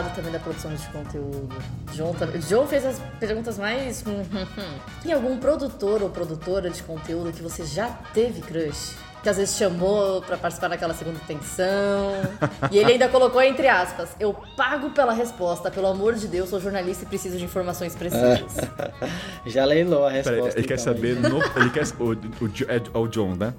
Lado 0.00 0.14
também 0.14 0.32
da 0.32 0.38
produção 0.38 0.74
de 0.74 0.86
conteúdo. 0.88 1.48
João, 1.92 2.14
João 2.48 2.66
fez 2.66 2.84
as 2.86 2.98
perguntas 3.18 3.58
mais. 3.58 4.04
Hum, 4.06 4.22
hum, 4.32 4.46
hum. 4.58 4.78
Tem 5.02 5.12
algum 5.12 5.38
produtor 5.38 6.02
ou 6.02 6.10
produtora 6.10 6.70
de 6.70 6.82
conteúdo 6.82 7.32
que 7.32 7.42
você 7.42 7.64
já 7.64 7.88
teve 8.14 8.40
crush? 8.40 8.94
Que 9.22 9.28
às 9.28 9.36
vezes 9.36 9.54
chamou 9.54 10.22
para 10.22 10.38
participar 10.38 10.68
daquela 10.68 10.94
segunda 10.94 11.20
tensão. 11.26 12.22
e 12.70 12.78
ele 12.78 12.92
ainda 12.92 13.06
colocou 13.08 13.42
entre 13.42 13.68
aspas: 13.68 14.16
Eu 14.18 14.34
pago 14.56 14.90
pela 14.90 15.12
resposta, 15.12 15.70
pelo 15.70 15.88
amor 15.88 16.14
de 16.14 16.26
Deus, 16.26 16.48
sou 16.48 16.58
jornalista 16.58 17.04
e 17.04 17.06
preciso 17.06 17.36
de 17.36 17.44
informações 17.44 17.94
precisas. 17.94 18.56
já 19.44 19.66
leilou 19.66 20.06
a 20.06 20.10
resposta. 20.10 20.42
Pera, 20.42 20.58
ele 20.58 20.66
quer 20.66 20.80
então, 20.80 20.94
saber. 20.94 21.16
No, 21.16 21.42
ele 21.60 21.70
quer, 21.70 21.84
o, 21.98 22.12
o, 22.12 22.94
é 22.94 22.98
o 22.98 23.06
John, 23.08 23.34
né? 23.34 23.52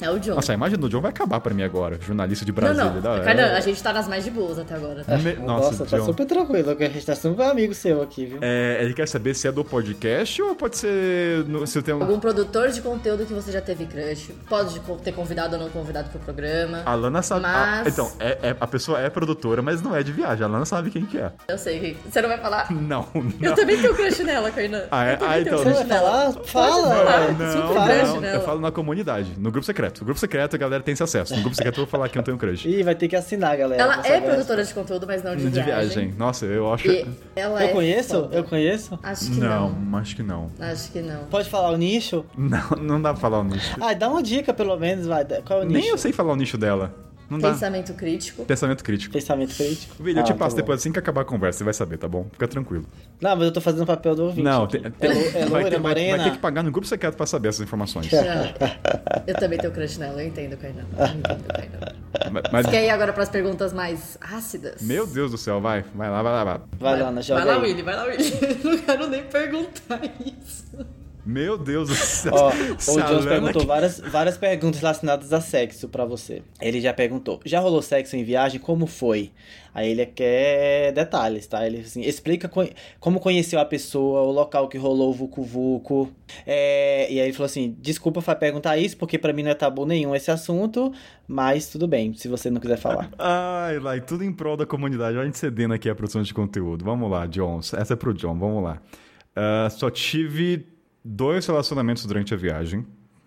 É 0.00 0.10
o 0.10 0.18
John. 0.18 0.34
Nossa, 0.34 0.52
a 0.52 0.54
imagem 0.54 0.78
do 0.78 0.88
John 0.88 1.00
vai 1.00 1.10
acabar 1.10 1.40
pra 1.40 1.52
mim 1.52 1.62
agora. 1.62 1.98
Jornalista 2.00 2.44
de 2.44 2.52
Brasília. 2.52 2.84
Não, 2.84 2.94
não. 2.94 3.24
Cara, 3.24 3.42
é... 3.42 3.56
a 3.56 3.60
gente 3.60 3.82
tá 3.82 3.92
nas 3.92 4.06
mais 4.06 4.24
de 4.24 4.30
boas 4.30 4.58
até 4.58 4.74
agora. 4.74 5.02
Tá? 5.02 5.18
Me... 5.18 5.34
Nossa, 5.34 5.84
Nossa 5.84 5.86
tá 5.86 6.04
super 6.04 6.26
tranquilo. 6.26 6.70
A 6.70 6.84
gente 6.84 7.04
tá 7.04 7.14
super 7.14 7.44
amigo 7.44 7.74
seu 7.74 8.00
aqui, 8.02 8.26
viu? 8.26 8.38
É, 8.40 8.78
ele 8.80 8.94
quer 8.94 9.08
saber 9.08 9.34
se 9.34 9.48
é 9.48 9.52
do 9.52 9.64
podcast 9.64 10.40
ou 10.40 10.54
pode 10.54 10.78
ser... 10.78 11.44
No, 11.46 11.66
se 11.66 11.82
tem 11.82 11.94
um... 11.94 12.02
Algum 12.02 12.20
produtor 12.20 12.70
de 12.70 12.80
conteúdo 12.80 13.26
que 13.26 13.32
você 13.32 13.50
já 13.50 13.60
teve 13.60 13.86
crush. 13.86 14.30
Pode 14.48 14.80
ter 15.02 15.12
convidado 15.12 15.56
ou 15.56 15.62
não 15.62 15.70
convidado 15.70 16.10
pro 16.10 16.20
programa. 16.20 16.82
A 16.86 16.94
Lana 16.94 17.22
sabe... 17.22 17.42
Mas... 17.42 17.86
A, 17.86 17.88
então, 17.88 18.12
é, 18.20 18.38
é, 18.42 18.56
a 18.58 18.66
pessoa 18.66 19.00
é 19.00 19.10
produtora, 19.10 19.62
mas 19.62 19.82
não 19.82 19.94
é 19.94 20.02
de 20.02 20.12
viagem. 20.12 20.44
A 20.44 20.48
Lana 20.48 20.64
sabe 20.64 20.90
quem 20.90 21.04
que 21.04 21.18
é. 21.18 21.32
Eu 21.48 21.58
sei 21.58 21.80
quem. 21.80 21.96
Você 22.08 22.22
não 22.22 22.28
vai 22.28 22.38
falar? 22.38 22.68
Não, 22.88 23.06
não. 23.14 23.32
Eu 23.50 23.54
também 23.54 23.80
tenho 23.80 23.94
crush 23.94 24.22
nela, 24.22 24.50
Kainan. 24.50 24.84
Ah, 24.90 25.04
é? 25.04 25.18
ah, 25.20 25.40
então... 25.40 25.58
Você 25.58 25.72
vai 25.72 25.84
falar? 25.84 26.32
Fala! 26.44 27.32
Não, 27.32 27.48
não, 27.48 27.74
não, 27.74 28.20
não. 28.20 28.28
Eu 28.28 28.40
falo 28.42 28.60
na 28.60 28.70
comunidade. 28.70 29.34
No 29.36 29.50
grupo 29.50 29.66
secreto. 29.66 29.87
No 30.00 30.04
grupo 30.04 30.20
secreto, 30.20 30.54
a 30.54 30.58
galera 30.58 30.82
tem 30.82 30.92
esse 30.92 31.02
acesso. 31.02 31.34
No 31.34 31.40
grupo 31.40 31.56
secreto 31.56 31.76
eu 31.80 31.84
vou 31.84 31.90
falar 31.90 32.08
que 32.08 32.18
eu 32.18 32.20
não 32.20 32.24
tenho 32.24 32.38
crush. 32.38 32.66
Ih, 32.66 32.82
vai 32.82 32.94
ter 32.94 33.08
que 33.08 33.16
assinar, 33.16 33.56
galera. 33.56 33.82
Ela 33.82 34.06
é 34.06 34.20
produtora 34.20 34.64
de 34.64 34.74
conteúdo, 34.74 35.06
mas 35.06 35.22
não 35.22 35.34
de, 35.36 35.44
de 35.44 35.50
viagem. 35.50 35.70
viagem. 35.70 36.14
Nossa, 36.16 36.46
eu 36.46 36.72
acho. 36.72 36.88
E 36.88 37.06
ela 37.34 37.62
eu 37.62 37.68
é 37.68 37.72
conheço? 37.72 38.20
Foda. 38.22 38.36
Eu 38.36 38.44
conheço? 38.44 38.98
Acho 39.02 39.30
que 39.30 39.40
não. 39.40 39.70
Não, 39.70 39.98
acho 39.98 40.16
que 40.16 40.22
não. 40.22 40.50
Acho 40.60 40.92
que 40.92 41.00
não. 41.00 41.24
Pode 41.24 41.48
falar 41.48 41.70
o 41.70 41.76
nicho? 41.76 42.24
Não, 42.36 42.70
não 42.80 43.00
dá 43.00 43.12
pra 43.12 43.20
falar 43.20 43.40
o 43.40 43.44
nicho. 43.44 43.76
Ah, 43.80 43.94
dá 43.94 44.08
uma 44.08 44.22
dica 44.22 44.52
pelo 44.52 44.76
menos, 44.76 45.06
vai. 45.06 45.24
Qual 45.24 45.60
é 45.60 45.62
o 45.62 45.66
nicho? 45.66 45.80
Nem 45.80 45.88
eu 45.88 45.98
sei 45.98 46.12
falar 46.12 46.32
o 46.32 46.36
nicho 46.36 46.58
dela. 46.58 46.94
Não 47.30 47.38
Pensamento 47.38 47.92
dá. 47.92 47.98
crítico. 47.98 48.44
Pensamento 48.44 48.82
crítico. 48.82 49.12
Pensamento 49.12 49.54
crítico. 49.54 50.02
Vídeo, 50.02 50.18
ah, 50.18 50.22
eu 50.22 50.24
te 50.24 50.32
ah, 50.32 50.34
passo 50.34 50.56
tá 50.56 50.62
depois 50.62 50.80
assim 50.80 50.90
que 50.90 50.98
acabar 50.98 51.20
a 51.20 51.24
conversa, 51.24 51.58
você 51.58 51.64
vai 51.64 51.74
saber, 51.74 51.98
tá 51.98 52.08
bom? 52.08 52.26
Fica 52.32 52.48
tranquilo. 52.48 52.86
Não, 53.20 53.36
mas 53.36 53.46
eu 53.46 53.52
tô 53.52 53.60
fazendo 53.60 53.82
o 53.82 53.86
papel 53.86 54.14
do 54.14 54.24
ouvinte. 54.24 54.42
Não, 54.42 54.66
tem, 54.66 54.80
tem, 54.80 55.10
é, 55.10 55.42
é 55.42 55.46
vai, 55.46 55.64
ter, 55.64 55.78
vai, 55.78 55.94
vai, 55.94 56.24
ter 56.24 56.30
que 56.32 56.38
pagar 56.38 56.62
no 56.62 56.70
grupo 56.70 56.86
secreto 56.86 57.16
pra 57.16 57.26
saber 57.26 57.48
essas 57.48 57.60
informações. 57.60 58.08
eu 59.26 59.34
também 59.34 59.58
tenho 59.58 59.72
crush 59.72 59.98
nela, 59.98 60.22
eu 60.22 60.28
entendo, 60.28 60.56
Kainan. 60.56 60.86
Eu 60.96 61.06
entendo, 61.06 61.44
Kainan. 61.52 62.42
Mas... 62.50 62.64
Você 62.66 62.72
quer 62.72 62.84
ir 62.84 62.90
agora 62.90 63.12
pras 63.12 63.28
perguntas 63.28 63.72
mais 63.74 64.16
ácidas? 64.20 64.80
Meu 64.80 65.06
Deus 65.06 65.30
do 65.30 65.38
céu, 65.38 65.60
vai. 65.60 65.84
Vai 65.94 66.08
lá, 66.08 66.22
vai 66.22 66.32
lá. 66.32 66.44
Vai, 66.44 66.62
vai 66.78 67.02
lá, 67.02 67.10
na 67.10 67.20
Vai 67.20 67.44
lá, 67.44 67.58
Willy, 67.58 67.82
vai 67.82 67.96
lá, 67.96 68.04
Willy. 68.04 68.32
Não 68.64 68.78
quero 68.78 69.06
nem 69.08 69.22
perguntar 69.24 70.00
isso. 70.24 70.64
Meu 71.24 71.58
Deus 71.58 71.88
do 71.88 71.94
céu. 71.94 72.32
Ó, 72.34 72.48
o 72.52 73.02
Jones 73.02 73.26
perguntou 73.26 73.66
várias, 73.66 74.00
várias 74.00 74.36
perguntas 74.36 74.80
relacionadas 74.80 75.32
a 75.32 75.40
sexo 75.40 75.88
para 75.88 76.04
você. 76.04 76.42
Ele 76.60 76.80
já 76.80 76.92
perguntou: 76.92 77.40
já 77.44 77.60
rolou 77.60 77.82
sexo 77.82 78.16
em 78.16 78.24
viagem? 78.24 78.60
Como 78.60 78.86
foi? 78.86 79.32
Aí 79.74 79.90
ele 79.90 80.06
quer 80.06 80.92
detalhes, 80.92 81.46
tá? 81.46 81.64
Ele 81.66 81.80
assim, 81.80 82.00
explica 82.00 82.48
co 82.48 82.66
como 82.98 83.20
conheceu 83.20 83.60
a 83.60 83.64
pessoa, 83.64 84.22
o 84.22 84.32
local 84.32 84.68
que 84.68 84.78
rolou 84.78 85.10
o 85.10 85.12
Vucu 85.12 85.42
Vucu. 85.42 86.10
É, 86.46 87.06
e 87.12 87.20
aí 87.20 87.26
ele 87.26 87.32
falou 87.32 87.46
assim: 87.46 87.76
desculpa 87.78 88.20
perguntar 88.34 88.76
isso, 88.76 88.96
porque 88.96 89.18
para 89.18 89.32
mim 89.32 89.42
não 89.42 89.50
é 89.50 89.54
tabu 89.54 89.86
nenhum 89.86 90.14
esse 90.14 90.30
assunto, 90.30 90.92
mas 91.26 91.68
tudo 91.68 91.86
bem, 91.86 92.14
se 92.14 92.26
você 92.26 92.50
não 92.50 92.60
quiser 92.60 92.78
falar. 92.78 93.10
Ai, 93.18 93.78
lá, 93.78 93.96
e 93.96 94.00
tudo 94.00 94.24
em 94.24 94.32
prol 94.32 94.56
da 94.56 94.66
comunidade. 94.66 95.18
A 95.18 95.24
gente 95.24 95.38
cedendo 95.38 95.74
aqui 95.74 95.88
a 95.88 95.94
produção 95.94 96.22
de 96.22 96.32
conteúdo. 96.32 96.84
Vamos 96.84 97.10
lá, 97.10 97.26
John. 97.26 97.58
Essa 97.58 97.92
é 97.92 97.96
pro 97.96 98.14
John, 98.14 98.38
vamos 98.38 98.64
lá. 98.64 98.80
Uh, 99.36 99.70
só 99.70 99.90
tive 99.90 100.66
dois 101.04 101.46
relacionamentos 101.46 102.04
durante 102.06 102.34
a 102.34 102.36
viagem. 102.36 102.86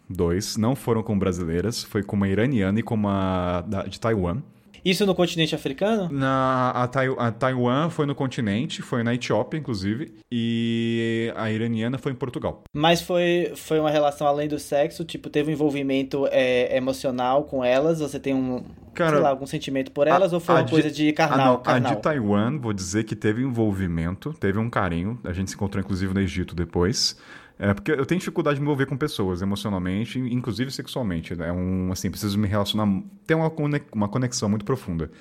Dois. 0.10 0.58
Não 0.58 0.76
foram 0.76 1.02
com 1.02 1.18
brasileiras. 1.18 1.84
Foi 1.84 2.04
com 2.04 2.16
uma 2.16 2.28
iraniana 2.28 2.80
e 2.80 2.84
com 2.84 2.96
uma 2.96 3.62
da, 3.62 3.84
de 3.84 4.00
Taiwan. 4.00 4.42
Isso 4.84 5.06
no 5.06 5.14
continente 5.14 5.54
africano? 5.54 6.10
Na, 6.12 6.72
a, 6.72 6.88
tai, 6.88 7.08
a 7.18 7.32
Taiwan 7.32 7.90
foi 7.90 8.08
no 8.08 8.16
continente, 8.16 8.82
foi 8.82 9.04
na 9.04 9.14
Etiópia, 9.14 9.58
inclusive, 9.58 10.12
e 10.32 11.32
a 11.36 11.52
iraniana 11.52 12.00
foi 12.00 12.12
em 12.12 12.16
Portugal. 12.16 12.64
Mas 12.74 13.00
foi, 13.00 13.54
foi 13.56 13.80
uma 13.80 13.92
relação 13.92 14.26
além 14.26 14.48
do 14.48 14.58
sexo? 14.58 15.06
Tipo, 15.06 15.30
teve 15.30 15.52
um 15.52 15.54
envolvimento 15.54 16.28
é, 16.32 16.76
emocional 16.76 17.44
com 17.44 17.64
elas? 17.64 18.00
Você 18.00 18.20
tem 18.20 18.34
um, 18.34 18.64
Cara, 18.94 19.12
sei 19.12 19.20
lá, 19.20 19.30
algum 19.30 19.46
sentimento 19.46 19.92
por 19.92 20.08
elas? 20.08 20.34
A, 20.34 20.38
ou 20.38 20.40
foi 20.40 20.56
uma 20.56 20.68
coisa 20.68 20.90
de 20.90 21.14
carnal, 21.14 21.56
a, 21.56 21.60
carnal? 21.60 21.92
A 21.92 21.96
de 21.96 22.02
Taiwan, 22.02 22.58
vou 22.58 22.74
dizer 22.74 23.04
que 23.04 23.16
teve 23.16 23.44
envolvimento, 23.44 24.34
teve 24.34 24.58
um 24.58 24.70
carinho. 24.70 25.20
A 25.24 25.32
gente 25.32 25.52
se 25.52 25.56
encontrou, 25.56 25.84
inclusive, 25.84 26.12
no 26.12 26.20
Egito 26.20 26.56
depois. 26.56 27.16
É, 27.64 27.76
porque 27.76 27.92
eu 27.92 28.04
tenho 28.08 28.18
dificuldade 28.18 28.56
de 28.56 28.62
me 28.62 28.66
envolver 28.66 28.88
com 28.88 28.98
pessoas 28.98 29.44
emocionalmente, 29.44 30.18
inclusive 30.18 30.72
sexualmente. 30.72 31.40
É 31.40 31.54
um, 31.54 31.92
assim, 31.92 32.10
preciso 32.10 32.36
me 32.40 32.48
relacionar, 32.48 32.88
ter 33.28 33.36
uma, 33.36 33.52
uma 33.94 34.10
conexão 34.10 34.50
muito 34.50 34.66
profunda. 34.66 35.12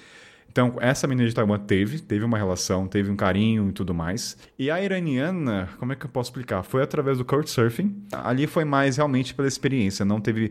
Então, 0.48 0.74
essa 0.80 1.06
menina 1.06 1.28
de 1.28 1.34
Taiwan 1.34 1.58
teve, 1.58 2.00
teve 2.00 2.24
uma 2.24 2.38
relação, 2.38 2.88
teve 2.88 3.10
um 3.10 3.14
carinho 3.14 3.68
e 3.68 3.72
tudo 3.72 3.92
mais. 3.92 4.38
E 4.58 4.70
a 4.70 4.82
iraniana, 4.82 5.68
como 5.78 5.92
é 5.92 5.96
que 5.96 6.06
eu 6.06 6.08
posso 6.08 6.30
explicar? 6.30 6.62
Foi 6.62 6.82
através 6.82 7.18
do 7.18 7.26
Couchsurfing. 7.26 8.06
Ali 8.10 8.46
foi 8.46 8.64
mais 8.64 8.96
realmente 8.96 9.34
pela 9.34 9.46
experiência, 9.46 10.02
não 10.02 10.18
teve 10.18 10.50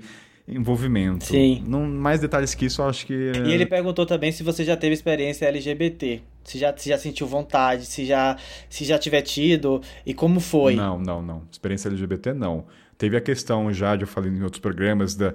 envolvimento. 0.49 1.25
Sim. 1.25 1.63
Não, 1.67 1.85
mais 1.85 2.19
detalhes 2.19 2.53
que 2.55 2.65
isso, 2.65 2.81
eu 2.81 2.87
acho 2.87 3.05
que. 3.05 3.13
E 3.13 3.51
ele 3.51 3.65
perguntou 3.65 4.05
também 4.05 4.31
se 4.31 4.43
você 4.43 4.63
já 4.63 4.75
teve 4.75 4.93
experiência 4.93 5.45
LGBT. 5.45 6.21
Se 6.43 6.57
já, 6.57 6.75
se 6.75 6.89
já 6.89 6.97
sentiu 6.97 7.27
vontade, 7.27 7.85
se 7.85 8.05
já, 8.05 8.35
se 8.69 8.83
já 8.83 8.97
tiver 8.97 9.21
tido 9.21 9.81
e 10.05 10.13
como 10.13 10.39
foi. 10.39 10.75
Não, 10.75 10.97
não, 10.97 11.21
não. 11.21 11.43
Experiência 11.51 11.89
LGBT, 11.89 12.33
não. 12.33 12.65
Teve 12.97 13.15
a 13.15 13.21
questão 13.21 13.71
já, 13.71 13.95
de 13.95 14.03
eu 14.03 14.07
falei 14.07 14.31
em 14.31 14.41
outros 14.41 14.59
programas, 14.59 15.15
da, 15.15 15.33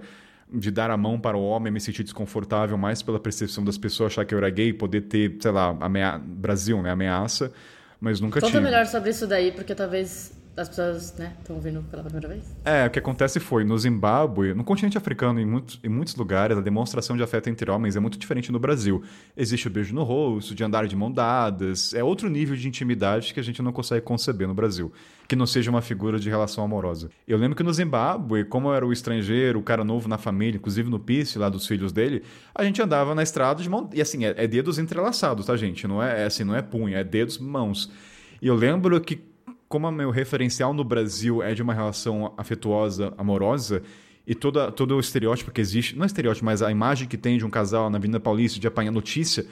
de 0.53 0.71
dar 0.71 0.91
a 0.91 0.97
mão 0.97 1.19
para 1.19 1.37
o 1.37 1.43
homem 1.43 1.73
me 1.73 1.81
sentir 1.81 2.03
desconfortável 2.03 2.77
mais 2.77 3.03
pela 3.03 3.21
percepção 3.21 3.65
das 3.65 3.79
pessoas 3.79 4.13
achar 4.13 4.25
que 4.25 4.35
eu 4.35 4.39
era 4.39 4.51
gay, 4.51 4.73
poder 4.73 5.03
ter, 5.03 5.37
sei 5.41 5.51
lá, 5.51 5.77
amea... 5.81 6.19
Brasil, 6.19 6.83
né, 6.83 6.91
ameaça, 6.91 7.53
mas 8.01 8.21
nunca 8.21 8.41
Conta 8.41 8.47
tive. 8.47 8.59
Conta 8.59 8.71
melhor 8.71 8.87
sobre 8.87 9.11
isso 9.11 9.27
daí, 9.27 9.53
porque 9.53 9.75
talvez 9.75 10.33
as 10.57 10.69
pessoas, 10.69 11.15
né, 11.17 11.35
estão 11.41 11.61
vindo 11.61 11.83
pela 11.91 12.03
primeira 12.05 12.29
vez? 12.29 12.45
É, 12.65 12.87
o 12.87 12.91
que 12.91 12.99
acontece 12.99 13.41
foi, 13.41 13.65
no 13.65 13.77
Zimbábue, 13.77 14.55
no 14.55 14.63
continente 14.63 14.97
africano, 14.97 15.41
em 15.41 15.45
muitos, 15.45 15.81
em 15.83 15.89
muitos 15.89 16.15
lugares, 16.15 16.57
a 16.57 16.61
demonstração 16.61 17.17
de 17.17 17.23
afeto 17.23 17.51
entre 17.51 17.71
homens 17.71 17.97
é 17.97 18.01
muito 18.01 18.17
diferente 18.17 18.53
no 18.53 18.59
Brasil. 18.59 19.03
Existe 19.37 19.67
o 19.67 19.71
beijo 19.71 19.95
no 19.95 20.05
rosto, 20.05 20.55
de 20.55 20.63
andar 20.63 20.87
de 20.87 20.95
mão 20.95 21.11
dadas, 21.11 21.93
é 21.93 22.05
outro 22.05 22.29
nível 22.29 22.57
de 22.57 22.69
intimidade 22.69 23.35
que 23.35 23.41
a 23.41 23.43
gente 23.43 23.61
não 23.63 23.73
consegue 23.73 24.03
conceber 24.03 24.47
no 24.47 24.55
Brasil, 24.55 24.93
que 25.27 25.35
não 25.35 25.47
seja 25.47 25.71
uma 25.71 25.83
figura 25.83 26.19
de 26.19 26.31
relação 26.31 26.63
amorosa. 26.63 27.11
Eu 27.27 27.37
lembro 27.37 27.57
que 27.57 27.63
no 27.63 27.73
Zimbábue, 27.73 28.45
como 28.45 28.69
eu 28.69 28.75
era 28.75 28.87
o 28.87 28.93
estrangeiro, 28.93 29.59
o 29.59 29.63
cara 29.63 29.83
novo 29.83 30.09
na 30.09 30.19
família, 30.19 30.57
inclusive 30.57 30.89
no 30.89 31.01
PIS, 31.01 31.35
lá 31.35 31.49
dos 31.49 31.67
filhos 31.67 31.93
dele, 31.93 32.23
a 32.55 32.63
gente 32.63 32.81
andava 32.81 33.15
na 33.15 33.23
estrada 33.23 33.63
de 33.63 33.69
mão... 33.69 33.91
E 33.93 34.01
assim, 34.01 34.25
é, 34.25 34.35
é 34.37 34.47
dedos 34.47 34.79
entrelaçados, 34.79 35.47
tá, 35.47 35.57
gente? 35.57 35.89
Não 35.89 36.01
é, 36.03 36.23
é 36.23 36.27
assim, 36.27 36.45
não 36.45 36.55
é 36.55 36.63
punho, 36.63 36.97
é 36.97 37.03
dedos, 37.03 37.39
mãos. 37.39 37.91
E 38.41 38.47
eu 38.47 38.55
lembro 38.55 39.01
que 39.01 39.34
como 39.75 39.89
o 39.89 39.91
meu 39.91 40.11
referencial 40.11 40.73
no 40.73 40.85
Brasil 40.85 41.43
é 41.43 41.53
de 41.53 41.61
uma 41.61 41.75
relação 41.75 42.33
afetuosa, 42.37 43.13
amorosa, 43.19 43.83
e 44.25 44.33
toda, 44.33 44.71
todo 44.71 44.95
o 44.95 45.01
estereótipo 45.01 45.51
que 45.51 45.61
existe, 45.61 45.97
não 45.97 46.05
é 46.05 46.07
estereótipo, 46.07 46.45
mas 46.45 46.63
a 46.63 46.71
imagem 46.71 47.09
que 47.09 47.17
tem 47.17 47.37
de 47.37 47.45
um 47.45 47.51
casal 47.51 47.91
na 47.91 47.99
Avenida 47.99 48.21
Paulista 48.21 48.61
de 48.61 48.69
apanhar 48.69 48.93
notícia, 48.93 49.45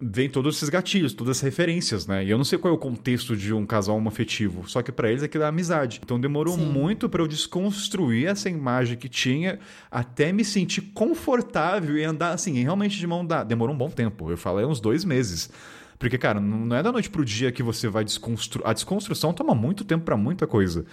vem 0.00 0.28
todos 0.28 0.56
esses 0.56 0.68
gatilhos, 0.68 1.12
todas 1.12 1.36
as 1.36 1.42
referências, 1.42 2.08
né? 2.08 2.24
E 2.24 2.30
eu 2.30 2.36
não 2.36 2.44
sei 2.44 2.58
qual 2.58 2.74
é 2.74 2.76
o 2.76 2.78
contexto 2.78 3.36
de 3.36 3.54
um 3.54 3.64
casal 3.64 3.96
homoafetivo, 3.98 4.68
só 4.68 4.82
que 4.82 4.90
para 4.90 5.08
eles 5.08 5.22
é 5.22 5.44
amizade. 5.44 6.00
Então 6.02 6.18
demorou 6.18 6.56
Sim. 6.56 6.66
muito 6.66 7.08
para 7.08 7.22
eu 7.22 7.28
desconstruir 7.28 8.26
essa 8.26 8.50
imagem 8.50 8.98
que 8.98 9.08
tinha 9.08 9.60
até 9.88 10.32
me 10.32 10.44
sentir 10.44 10.80
confortável 10.92 11.96
e 11.96 12.02
andar 12.02 12.32
assim, 12.32 12.60
realmente 12.60 12.98
de 12.98 13.06
mão 13.06 13.24
dada. 13.24 13.44
Demorou 13.44 13.76
um 13.76 13.78
bom 13.78 13.90
tempo, 13.90 14.28
eu 14.28 14.36
falei 14.36 14.66
uns 14.66 14.80
dois 14.80 15.04
meses. 15.04 15.48
Porque, 16.02 16.18
cara, 16.18 16.40
não 16.40 16.74
é 16.76 16.82
da 16.82 16.90
noite 16.90 17.08
pro 17.08 17.24
dia 17.24 17.52
que 17.52 17.62
você 17.62 17.86
vai 17.86 18.02
desconstruir. 18.02 18.66
A 18.66 18.72
desconstrução 18.72 19.32
toma 19.32 19.54
muito 19.54 19.84
tempo 19.84 20.04
para 20.04 20.16
muita 20.16 20.48
coisa. 20.48 20.84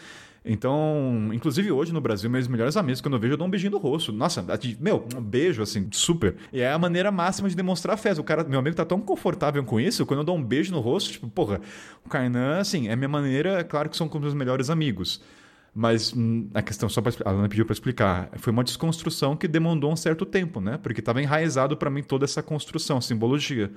Então, 0.46 1.32
inclusive 1.34 1.72
hoje 1.72 1.92
no 1.92 2.00
Brasil, 2.00 2.30
meus 2.30 2.48
melhores 2.48 2.78
amigos, 2.78 3.02
quando 3.02 3.16
eu 3.16 3.20
vejo, 3.20 3.34
eu 3.34 3.38
dou 3.38 3.48
um 3.48 3.50
beijinho 3.50 3.72
no 3.72 3.80
rosto. 3.80 4.14
Nossa, 4.14 4.46
meu, 4.80 5.08
um 5.18 5.20
beijo, 5.20 5.64
assim, 5.64 5.88
super. 5.92 6.36
E 6.54 6.62
é 6.62 6.72
a 6.72 6.78
maneira 6.78 7.12
máxima 7.12 7.50
de 7.50 7.56
demonstrar 7.56 7.96
afeto. 7.96 8.20
O 8.20 8.24
cara, 8.24 8.44
meu 8.44 8.60
amigo 8.60 8.76
tá 8.76 8.86
tão 8.86 9.02
confortável 9.02 9.64
com 9.64 9.80
isso, 9.80 10.06
quando 10.06 10.20
eu 10.20 10.24
dou 10.24 10.38
um 10.38 10.44
beijo 10.44 10.72
no 10.72 10.80
rosto, 10.80 11.14
tipo, 11.14 11.28
porra, 11.28 11.60
o 12.06 12.10
Kainan, 12.10 12.60
assim, 12.60 12.88
é 12.88 12.96
minha 12.96 13.10
maneira, 13.10 13.62
é 13.62 13.64
claro 13.64 13.90
que 13.90 13.98
são 13.98 14.08
com 14.08 14.20
meus 14.20 14.36
melhores 14.36 14.70
amigos. 14.70 15.24
Mas 15.74 16.14
hum, 16.16 16.52
a 16.54 16.62
questão, 16.62 16.88
só 16.88 17.02
para 17.02 17.14
a 17.26 17.32
Ana 17.32 17.50
pediu 17.50 17.66
para 17.66 17.74
explicar, 17.74 18.30
foi 18.38 18.54
uma 18.54 18.64
desconstrução 18.64 19.36
que 19.36 19.48
demandou 19.48 19.92
um 19.92 19.96
certo 19.96 20.24
tempo, 20.24 20.62
né? 20.62 20.78
Porque 20.78 21.00
estava 21.00 21.20
enraizado 21.20 21.76
para 21.76 21.90
mim 21.90 22.04
toda 22.04 22.26
essa 22.26 22.44
construção, 22.44 23.02
simbologia. 23.02 23.72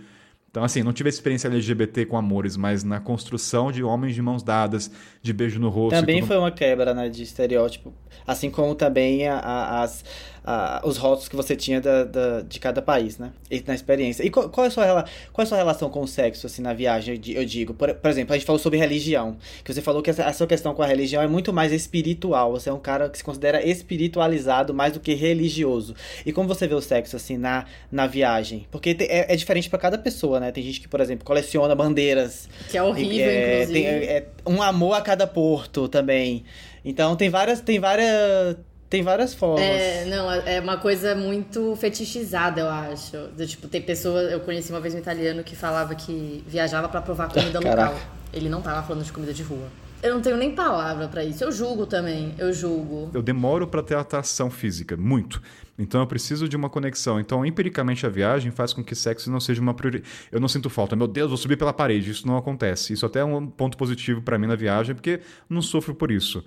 Então, 0.53 0.63
assim, 0.63 0.83
não 0.83 0.93
tive 0.93 1.09
experiência 1.09 1.49
LGBT 1.49 2.05
com 2.05 2.15
amores, 2.15 2.59
mas 2.59 2.85
na 2.85 3.01
construção 3.01 3.73
de 3.73 3.83
homens 3.83 4.15
de 4.15 4.21
mãos 4.21 4.43
dadas, 4.43 4.91
de 5.23 5.33
beijo 5.33 5.59
no 5.59 5.71
rosto. 5.71 5.99
Também 5.99 6.21
foi 6.21 6.37
uma 6.37 6.51
quebra, 6.51 6.93
né, 6.93 7.09
de 7.09 7.23
estereótipo. 7.23 7.91
Assim 8.27 8.51
como 8.51 8.75
também 8.75 9.27
a, 9.27 9.39
a, 9.39 9.83
as, 9.83 10.05
a, 10.45 10.81
os 10.85 10.97
rótulos 10.97 11.29
que 11.29 11.37
você 11.37 11.55
tinha 11.55 11.81
da, 11.81 12.05
da, 12.05 12.41
de 12.41 12.59
cada 12.59 12.83
país, 12.83 13.19
né? 13.19 13.33
E 13.51 13.63
na 13.67 13.75
experiência. 13.75 14.25
E 14.25 14.31
qual, 14.31 14.49
qual, 14.49 14.65
é 14.65 14.69
a 14.69 14.71
sua, 14.71 14.85
qual 15.33 15.43
é 15.43 15.43
a 15.43 15.47
sua 15.47 15.59
relação 15.59 15.89
com 15.89 16.01
o 16.01 16.09
sexo, 16.09 16.47
assim, 16.47 16.63
na 16.63 16.73
viagem, 16.73 17.21
eu 17.29 17.45
digo? 17.45 17.75
Por, 17.75 17.95
por 17.95 18.11
exemplo, 18.11 18.35
a 18.35 18.37
gente 18.37 18.47
falou 18.47 18.59
sobre 18.59 18.79
religião. 18.79 19.37
Que 19.65 19.73
você 19.73 19.81
falou 19.81 20.03
que 20.03 20.11
essa, 20.11 20.25
a 20.25 20.33
sua 20.33 20.47
questão 20.47 20.75
com 20.75 20.83
a 20.83 20.87
religião 20.87 21.23
é 21.23 21.29
muito 21.29 21.53
mais 21.53 21.73
espiritual. 21.73 22.53
Você 22.53 22.69
é 22.69 22.73
um 22.73 22.81
cara 22.81 23.09
que 23.09 23.19
se 23.19 23.25
considera 23.25 23.65
espiritualizado 23.65 24.75
mais 24.75 24.93
do 24.93 25.01
que 25.01 25.15
religioso. 25.15 25.95
E 26.27 26.33
como 26.33 26.49
você 26.49 26.67
vê 26.67 26.75
o 26.75 26.81
sexo, 26.81 27.17
assim, 27.17 27.37
na, 27.37 27.65
na 27.91 28.07
viagem? 28.07 28.67
Porque 28.71 28.95
te, 28.95 29.05
é, 29.05 29.33
é 29.33 29.37
diferente 29.37 29.71
para 29.71 29.79
cada 29.79 29.99
pessoa, 29.99 30.41
né? 30.41 30.51
Tem 30.51 30.63
gente 30.63 30.81
que, 30.81 30.89
por 30.89 31.01
exemplo, 31.01 31.25
coleciona 31.25 31.75
bandeiras. 31.75 32.49
Que 32.69 32.77
é 32.77 32.83
horrível, 32.83 33.27
é, 33.27 33.63
inclusive. 33.63 33.83
Tem, 33.83 33.87
é, 33.87 34.27
um 34.47 34.61
amor 34.61 34.95
a 34.95 35.01
cada 35.01 35.27
porto 35.27 35.89
também. 35.89 36.45
Então 36.85 37.15
tem 37.17 37.31
várias. 37.31 37.61
Tem 37.61 37.79
várias. 37.79 38.57
Tem 38.93 39.03
várias 39.03 39.33
formas. 39.33 39.63
É, 39.63 40.05
não, 40.05 40.31
é 40.31 40.61
uma 40.61 40.77
coisa 40.77 41.15
muito 41.15 41.75
fetichizada, 41.77 42.61
eu 42.61 42.69
acho. 42.69 43.17
De, 43.35 43.47
tipo, 43.47 43.67
tem 43.67 43.81
pessoas. 43.81 44.31
Eu 44.31 44.41
conheci 44.41 44.71
uma 44.71 44.83
vez 44.83 44.95
um 44.95 44.99
italiano 44.99 45.43
que 45.43 45.57
falava 45.57 45.95
que 45.95 46.45
viajava 46.47 46.91
para 46.91 47.01
provar 47.01 47.33
comida 47.33 47.57
local. 47.67 47.99
Ele 48.35 48.51
não 48.51 48.61
tava 48.61 48.87
falando 48.87 49.03
de 49.03 49.11
comida 49.11 49.33
de 49.33 49.43
rua. 49.43 49.67
Eu 50.03 50.13
não 50.13 50.21
tenho 50.21 50.37
nem 50.37 50.55
palavra 50.55 51.09
para 51.09 51.25
isso. 51.25 51.43
Eu 51.43 51.51
julgo 51.51 51.87
também, 51.87 52.35
eu 52.37 52.53
julgo. 52.53 53.11
Eu 53.15 53.23
demoro 53.23 53.67
para 53.67 53.83
ter 53.83 53.95
atração 53.95 54.51
física, 54.51 54.95
muito. 54.95 55.41
Então 55.79 56.03
eu 56.03 56.07
preciso 56.07 56.47
de 56.47 56.55
uma 56.55 56.69
conexão. 56.69 57.19
Então, 57.19 57.47
empiricamente, 57.47 58.05
a 58.05 58.11
viagem 58.11 58.53
faz 58.53 58.75
com 58.75 58.85
que 58.85 58.95
sexo 58.95 59.31
não 59.31 59.41
seja 59.41 59.63
uma 59.63 59.73
prioridade. 59.73 60.11
Eu 60.31 60.39
não 60.39 60.49
sinto 60.49 60.69
falta. 60.69 60.95
Meu 60.95 61.07
Deus, 61.07 61.31
vou 61.31 61.39
subir 61.39 61.57
pela 61.57 61.73
parede. 61.73 62.11
Isso 62.11 62.27
não 62.27 62.37
acontece. 62.37 62.93
Isso 62.93 63.07
até 63.07 63.21
é 63.21 63.25
um 63.25 63.47
ponto 63.47 63.75
positivo 63.79 64.21
para 64.21 64.39
mim 64.39 64.47
na 64.47 64.55
viagem, 64.55 64.95
porque 64.95 65.21
não 65.49 65.63
sofro 65.63 65.95
por 65.95 66.11
isso. 66.11 66.45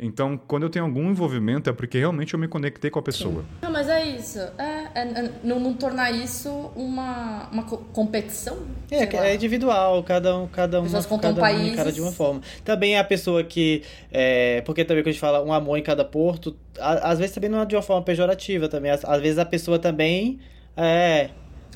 Então, 0.00 0.38
quando 0.46 0.62
eu 0.62 0.70
tenho 0.70 0.84
algum 0.84 1.10
envolvimento, 1.10 1.68
é 1.68 1.72
porque 1.72 1.98
realmente 1.98 2.32
eu 2.32 2.38
me 2.38 2.46
conectei 2.46 2.88
com 2.88 3.00
a 3.00 3.02
pessoa. 3.02 3.42
Sim. 3.42 3.48
Não, 3.62 3.72
mas 3.72 3.88
é 3.88 4.06
isso. 4.06 4.38
É, 4.56 4.86
é, 4.94 5.00
é 5.00 5.30
não, 5.42 5.58
não, 5.58 5.74
tornar 5.74 6.12
isso 6.12 6.48
uma, 6.76 7.48
uma 7.50 7.64
competição? 7.64 8.58
É, 8.92 9.02
é 9.02 9.34
individual, 9.34 10.04
cada 10.04 10.38
um, 10.38 10.46
cada 10.46 10.80
um, 10.80 10.88
cada 10.88 11.30
um 11.32 11.74
cara 11.74 11.90
de 11.90 12.00
uma 12.00 12.12
forma. 12.12 12.40
Também 12.64 12.94
é 12.94 13.00
a 13.00 13.04
pessoa 13.04 13.42
que. 13.42 13.82
É, 14.12 14.60
porque 14.60 14.84
também 14.84 15.02
quando 15.02 15.08
a 15.08 15.12
gente 15.12 15.20
fala 15.20 15.42
um 15.42 15.52
amor 15.52 15.76
em 15.76 15.82
cada 15.82 16.04
porto, 16.04 16.56
às 16.78 17.18
vezes 17.18 17.34
também 17.34 17.50
não 17.50 17.60
é 17.60 17.66
de 17.66 17.74
uma 17.74 17.82
forma 17.82 18.02
pejorativa 18.02 18.68
também. 18.68 18.92
Às, 18.92 19.04
às 19.04 19.20
vezes 19.20 19.38
a 19.38 19.44
pessoa 19.44 19.80
também. 19.80 20.38
É, 20.76 21.30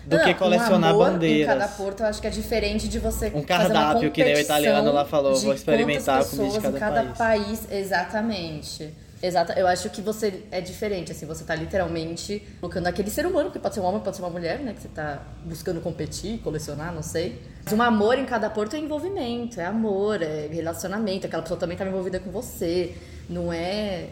do 0.06 0.16
não, 0.16 0.24
que 0.24 0.34
colecionar 0.34 0.94
um 0.94 0.98
bandeiras. 0.98 1.54
Em 1.54 1.58
cada 1.58 1.72
porto, 1.72 2.00
eu 2.00 2.06
acho 2.06 2.20
que 2.20 2.26
é 2.26 2.30
diferente 2.30 2.88
de 2.88 2.98
você. 2.98 3.30
Um 3.34 3.42
cardápio, 3.42 4.10
que 4.10 4.22
nem 4.24 4.34
o 4.34 4.38
italiano 4.38 4.92
lá 4.92 5.04
falou, 5.04 5.36
vou 5.36 5.54
experimentar 5.54 6.22
a 6.22 6.24
comida 6.24 6.58
de 6.58 6.78
cada, 6.78 6.78
cada 6.78 7.02
país. 7.12 7.60
país. 7.60 7.72
Exatamente. 7.72 8.92
Exato, 9.22 9.52
eu 9.52 9.68
acho 9.68 9.88
que 9.88 10.02
você 10.02 10.42
é 10.50 10.60
diferente, 10.60 11.12
assim, 11.12 11.24
você 11.26 11.44
tá 11.44 11.54
literalmente 11.54 12.42
colocando 12.60 12.88
aquele 12.88 13.08
ser 13.08 13.24
humano, 13.24 13.52
que 13.52 13.58
pode 13.58 13.72
ser 13.72 13.80
um 13.80 13.84
homem, 13.84 14.00
pode 14.00 14.16
ser 14.16 14.22
uma 14.22 14.30
mulher, 14.30 14.58
né? 14.58 14.72
Que 14.72 14.82
você 14.82 14.88
tá 14.88 15.22
buscando 15.44 15.80
competir, 15.80 16.40
colecionar, 16.40 16.92
não 16.92 17.04
sei. 17.04 17.40
Mas 17.64 17.72
um 17.72 17.80
amor 17.80 18.18
em 18.18 18.24
cada 18.24 18.50
porto 18.50 18.74
é 18.74 18.80
envolvimento, 18.80 19.60
é 19.60 19.64
amor, 19.64 20.20
é 20.20 20.48
relacionamento, 20.50 21.28
aquela 21.28 21.42
pessoa 21.42 21.60
também 21.60 21.76
tá 21.76 21.86
envolvida 21.86 22.18
com 22.18 22.32
você. 22.32 22.96
Não 23.28 23.52
é 23.52 24.08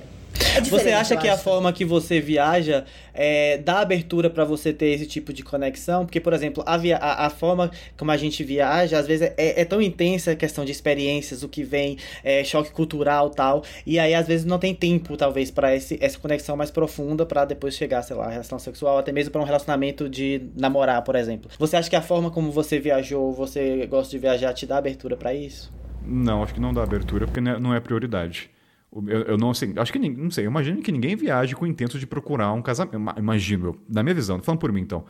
é 0.56 0.60
você 0.60 0.90
acha 0.90 1.16
que 1.16 1.28
a 1.28 1.36
forma 1.36 1.72
que 1.72 1.84
você 1.84 2.20
viaja 2.20 2.84
é, 3.12 3.58
dá 3.58 3.80
abertura 3.80 4.30
para 4.30 4.44
você 4.44 4.72
ter 4.72 4.86
esse 4.86 5.06
tipo 5.06 5.32
de 5.32 5.42
conexão? 5.42 6.04
Porque, 6.04 6.20
por 6.20 6.32
exemplo, 6.32 6.62
a, 6.66 6.76
via 6.76 6.96
a, 6.96 7.26
a 7.26 7.30
forma 7.30 7.70
como 7.96 8.10
a 8.10 8.16
gente 8.16 8.42
viaja, 8.42 8.98
às 8.98 9.06
vezes 9.06 9.32
é, 9.36 9.60
é, 9.60 9.64
tão 9.64 9.80
intensa 9.80 10.32
a 10.32 10.36
questão 10.36 10.64
de 10.64 10.72
experiências, 10.72 11.42
o 11.42 11.48
que 11.48 11.62
vem, 11.62 11.98
é, 12.24 12.42
choque 12.44 12.70
cultural 12.70 13.30
tal. 13.30 13.62
E 13.86 13.98
aí, 13.98 14.14
às 14.14 14.26
vezes, 14.26 14.44
não 14.44 14.58
tem 14.58 14.74
tempo, 14.74 15.16
talvez, 15.16 15.50
para 15.50 15.74
essa 15.74 16.18
conexão 16.18 16.56
mais 16.56 16.70
profunda 16.70 17.26
para 17.26 17.44
depois 17.44 17.74
chegar, 17.74 18.02
sei 18.02 18.16
lá, 18.16 18.26
a 18.26 18.30
relação 18.30 18.58
sexual, 18.58 18.98
até 18.98 19.12
mesmo 19.12 19.30
para 19.30 19.40
um 19.40 19.44
relacionamento 19.44 20.08
de 20.08 20.42
namorar, 20.56 21.02
por 21.02 21.14
exemplo. 21.14 21.50
Você 21.58 21.76
acha 21.76 21.90
que 21.90 21.96
a 21.96 22.02
forma 22.02 22.30
como 22.30 22.50
você 22.50 22.78
viajou, 22.78 23.32
você 23.32 23.86
gosta 23.86 24.10
de 24.10 24.18
viajar, 24.18 24.52
te 24.52 24.66
dá 24.66 24.78
abertura 24.78 25.16
para 25.16 25.34
isso? 25.34 25.72
Não, 26.04 26.42
acho 26.42 26.54
que 26.54 26.60
não 26.60 26.72
dá 26.72 26.82
abertura 26.82 27.26
porque 27.26 27.40
não 27.40 27.74
é 27.74 27.80
prioridade. 27.80 28.50
Eu, 28.92 29.22
eu 29.22 29.38
não 29.38 29.54
sei, 29.54 29.72
acho 29.76 29.92
que 29.92 29.98
não 29.98 30.30
sei, 30.30 30.46
eu 30.46 30.50
imagino 30.50 30.82
que 30.82 30.90
ninguém 30.90 31.14
viaje 31.14 31.54
com 31.54 31.64
o 31.64 31.68
intento 31.68 31.98
de 31.98 32.06
procurar 32.06 32.52
um 32.52 32.62
casamento. 32.62 32.96
Imagino 33.18 33.66
eu, 33.68 33.80
na 33.88 34.02
minha 34.02 34.14
visão, 34.14 34.40
falando 34.42 34.60
por 34.60 34.72
mim 34.72 34.80
então. 34.80 35.04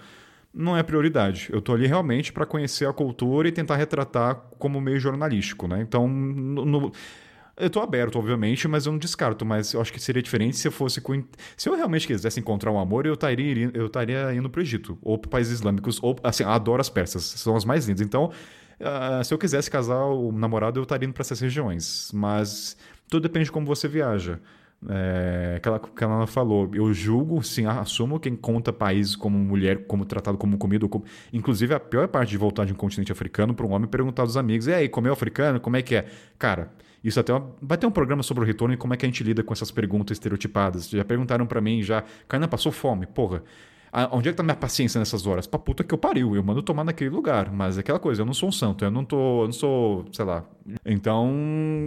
Não 0.52 0.76
é 0.76 0.82
prioridade. 0.82 1.48
Eu 1.52 1.62
tô 1.62 1.72
ali 1.72 1.86
realmente 1.86 2.32
para 2.32 2.44
conhecer 2.44 2.86
a 2.88 2.92
cultura 2.92 3.48
e 3.48 3.52
tentar 3.52 3.76
retratar 3.76 4.34
como 4.58 4.80
meio 4.80 4.98
jornalístico, 4.98 5.68
né? 5.68 5.80
Então, 5.80 6.08
no, 6.08 6.64
no 6.64 6.92
eu 7.60 7.66
estou 7.66 7.82
aberto, 7.82 8.18
obviamente, 8.18 8.66
mas 8.66 8.86
eu 8.86 8.92
não 8.92 8.98
descarto. 8.98 9.44
Mas 9.44 9.74
eu 9.74 9.80
acho 9.80 9.92
que 9.92 10.00
seria 10.00 10.22
diferente 10.22 10.56
se 10.56 10.66
eu 10.66 10.72
fosse 10.72 11.00
com. 11.00 11.22
Se 11.56 11.68
eu 11.68 11.76
realmente 11.76 12.06
quisesse 12.06 12.40
encontrar 12.40 12.72
um 12.72 12.80
amor, 12.80 13.06
eu 13.06 13.14
estaria, 13.14 13.70
eu 13.74 13.86
estaria 13.86 14.34
indo 14.34 14.48
para 14.48 14.60
o 14.60 14.62
Egito, 14.62 14.98
ou 15.02 15.18
para 15.18 15.30
países 15.30 15.52
islâmicos, 15.52 16.02
ou 16.02 16.16
assim, 16.22 16.42
adoro 16.42 16.80
as 16.80 16.88
persas, 16.88 17.22
são 17.22 17.54
as 17.54 17.64
mais 17.64 17.86
lindas. 17.86 18.00
Então, 18.00 18.30
uh, 18.80 19.22
se 19.22 19.32
eu 19.32 19.38
quisesse 19.38 19.70
casar 19.70 20.06
o 20.06 20.32
namorado, 20.32 20.80
eu 20.80 20.84
estaria 20.84 21.06
indo 21.06 21.12
para 21.12 21.22
essas 21.22 21.38
regiões. 21.38 22.10
Mas 22.14 22.76
tudo 23.10 23.22
depende 23.24 23.46
de 23.46 23.52
como 23.52 23.66
você 23.66 23.88
viaja. 23.88 24.40
É, 24.88 25.56
aquela 25.58 25.78
que 25.78 26.02
ela 26.02 26.26
falou, 26.26 26.70
eu 26.72 26.90
julgo, 26.94 27.42
sim, 27.42 27.66
assumo 27.66 28.18
quem 28.18 28.34
conta 28.34 28.72
países 28.72 29.14
como 29.14 29.38
mulher, 29.38 29.84
como 29.86 30.06
tratado 30.06 30.38
como 30.38 30.56
comida, 30.56 30.88
como... 30.88 31.04
inclusive 31.32 31.74
a 31.74 31.80
pior 31.80 32.08
parte 32.08 32.30
de 32.30 32.38
voltar 32.38 32.64
de 32.64 32.72
um 32.72 32.76
continente 32.76 33.12
africano 33.12 33.52
para 33.52 33.66
um 33.66 33.72
homem 33.72 33.86
perguntar 33.86 34.22
aos 34.22 34.38
amigos, 34.38 34.66
e 34.68 34.72
aí, 34.72 34.88
comeu 34.88 35.12
africano? 35.12 35.60
Como 35.60 35.76
é 35.76 35.82
que 35.82 35.96
é? 35.96 36.06
Cara, 36.38 36.70
isso 37.04 37.20
até 37.20 37.32
vai 37.60 37.76
ter 37.76 37.86
um 37.86 37.90
programa 37.90 38.22
sobre 38.22 38.42
o 38.44 38.46
retorno 38.46 38.72
e 38.72 38.76
como 38.76 38.94
é 38.94 38.96
que 38.96 39.04
a 39.04 39.08
gente 39.08 39.22
lida 39.22 39.42
com 39.42 39.52
essas 39.52 39.70
perguntas 39.70 40.16
estereotipadas. 40.16 40.88
Já 40.88 41.04
perguntaram 41.04 41.46
para 41.46 41.60
mim 41.60 41.82
já, 41.82 42.04
Kainan 42.28 42.48
passou 42.48 42.72
fome? 42.72 43.06
Porra, 43.06 43.42
onde 44.12 44.28
é 44.28 44.32
que 44.32 44.36
tá 44.36 44.42
minha 44.42 44.56
paciência 44.56 44.98
nessas 44.98 45.26
horas? 45.26 45.46
Pra 45.46 45.58
puta 45.58 45.82
que 45.82 45.92
eu 45.92 45.98
pariu, 45.98 46.36
eu 46.36 46.42
mando 46.42 46.62
tomar 46.62 46.84
naquele 46.84 47.10
lugar. 47.10 47.50
Mas 47.52 47.76
é 47.76 47.80
aquela 47.80 47.98
coisa, 47.98 48.22
eu 48.22 48.26
não 48.26 48.34
sou 48.34 48.48
um 48.48 48.52
santo, 48.52 48.84
eu 48.84 48.90
não 48.90 49.04
tô, 49.04 49.42
eu 49.42 49.46
não 49.46 49.52
sou, 49.52 50.06
sei 50.12 50.24
lá. 50.24 50.44
Então, 50.84 51.30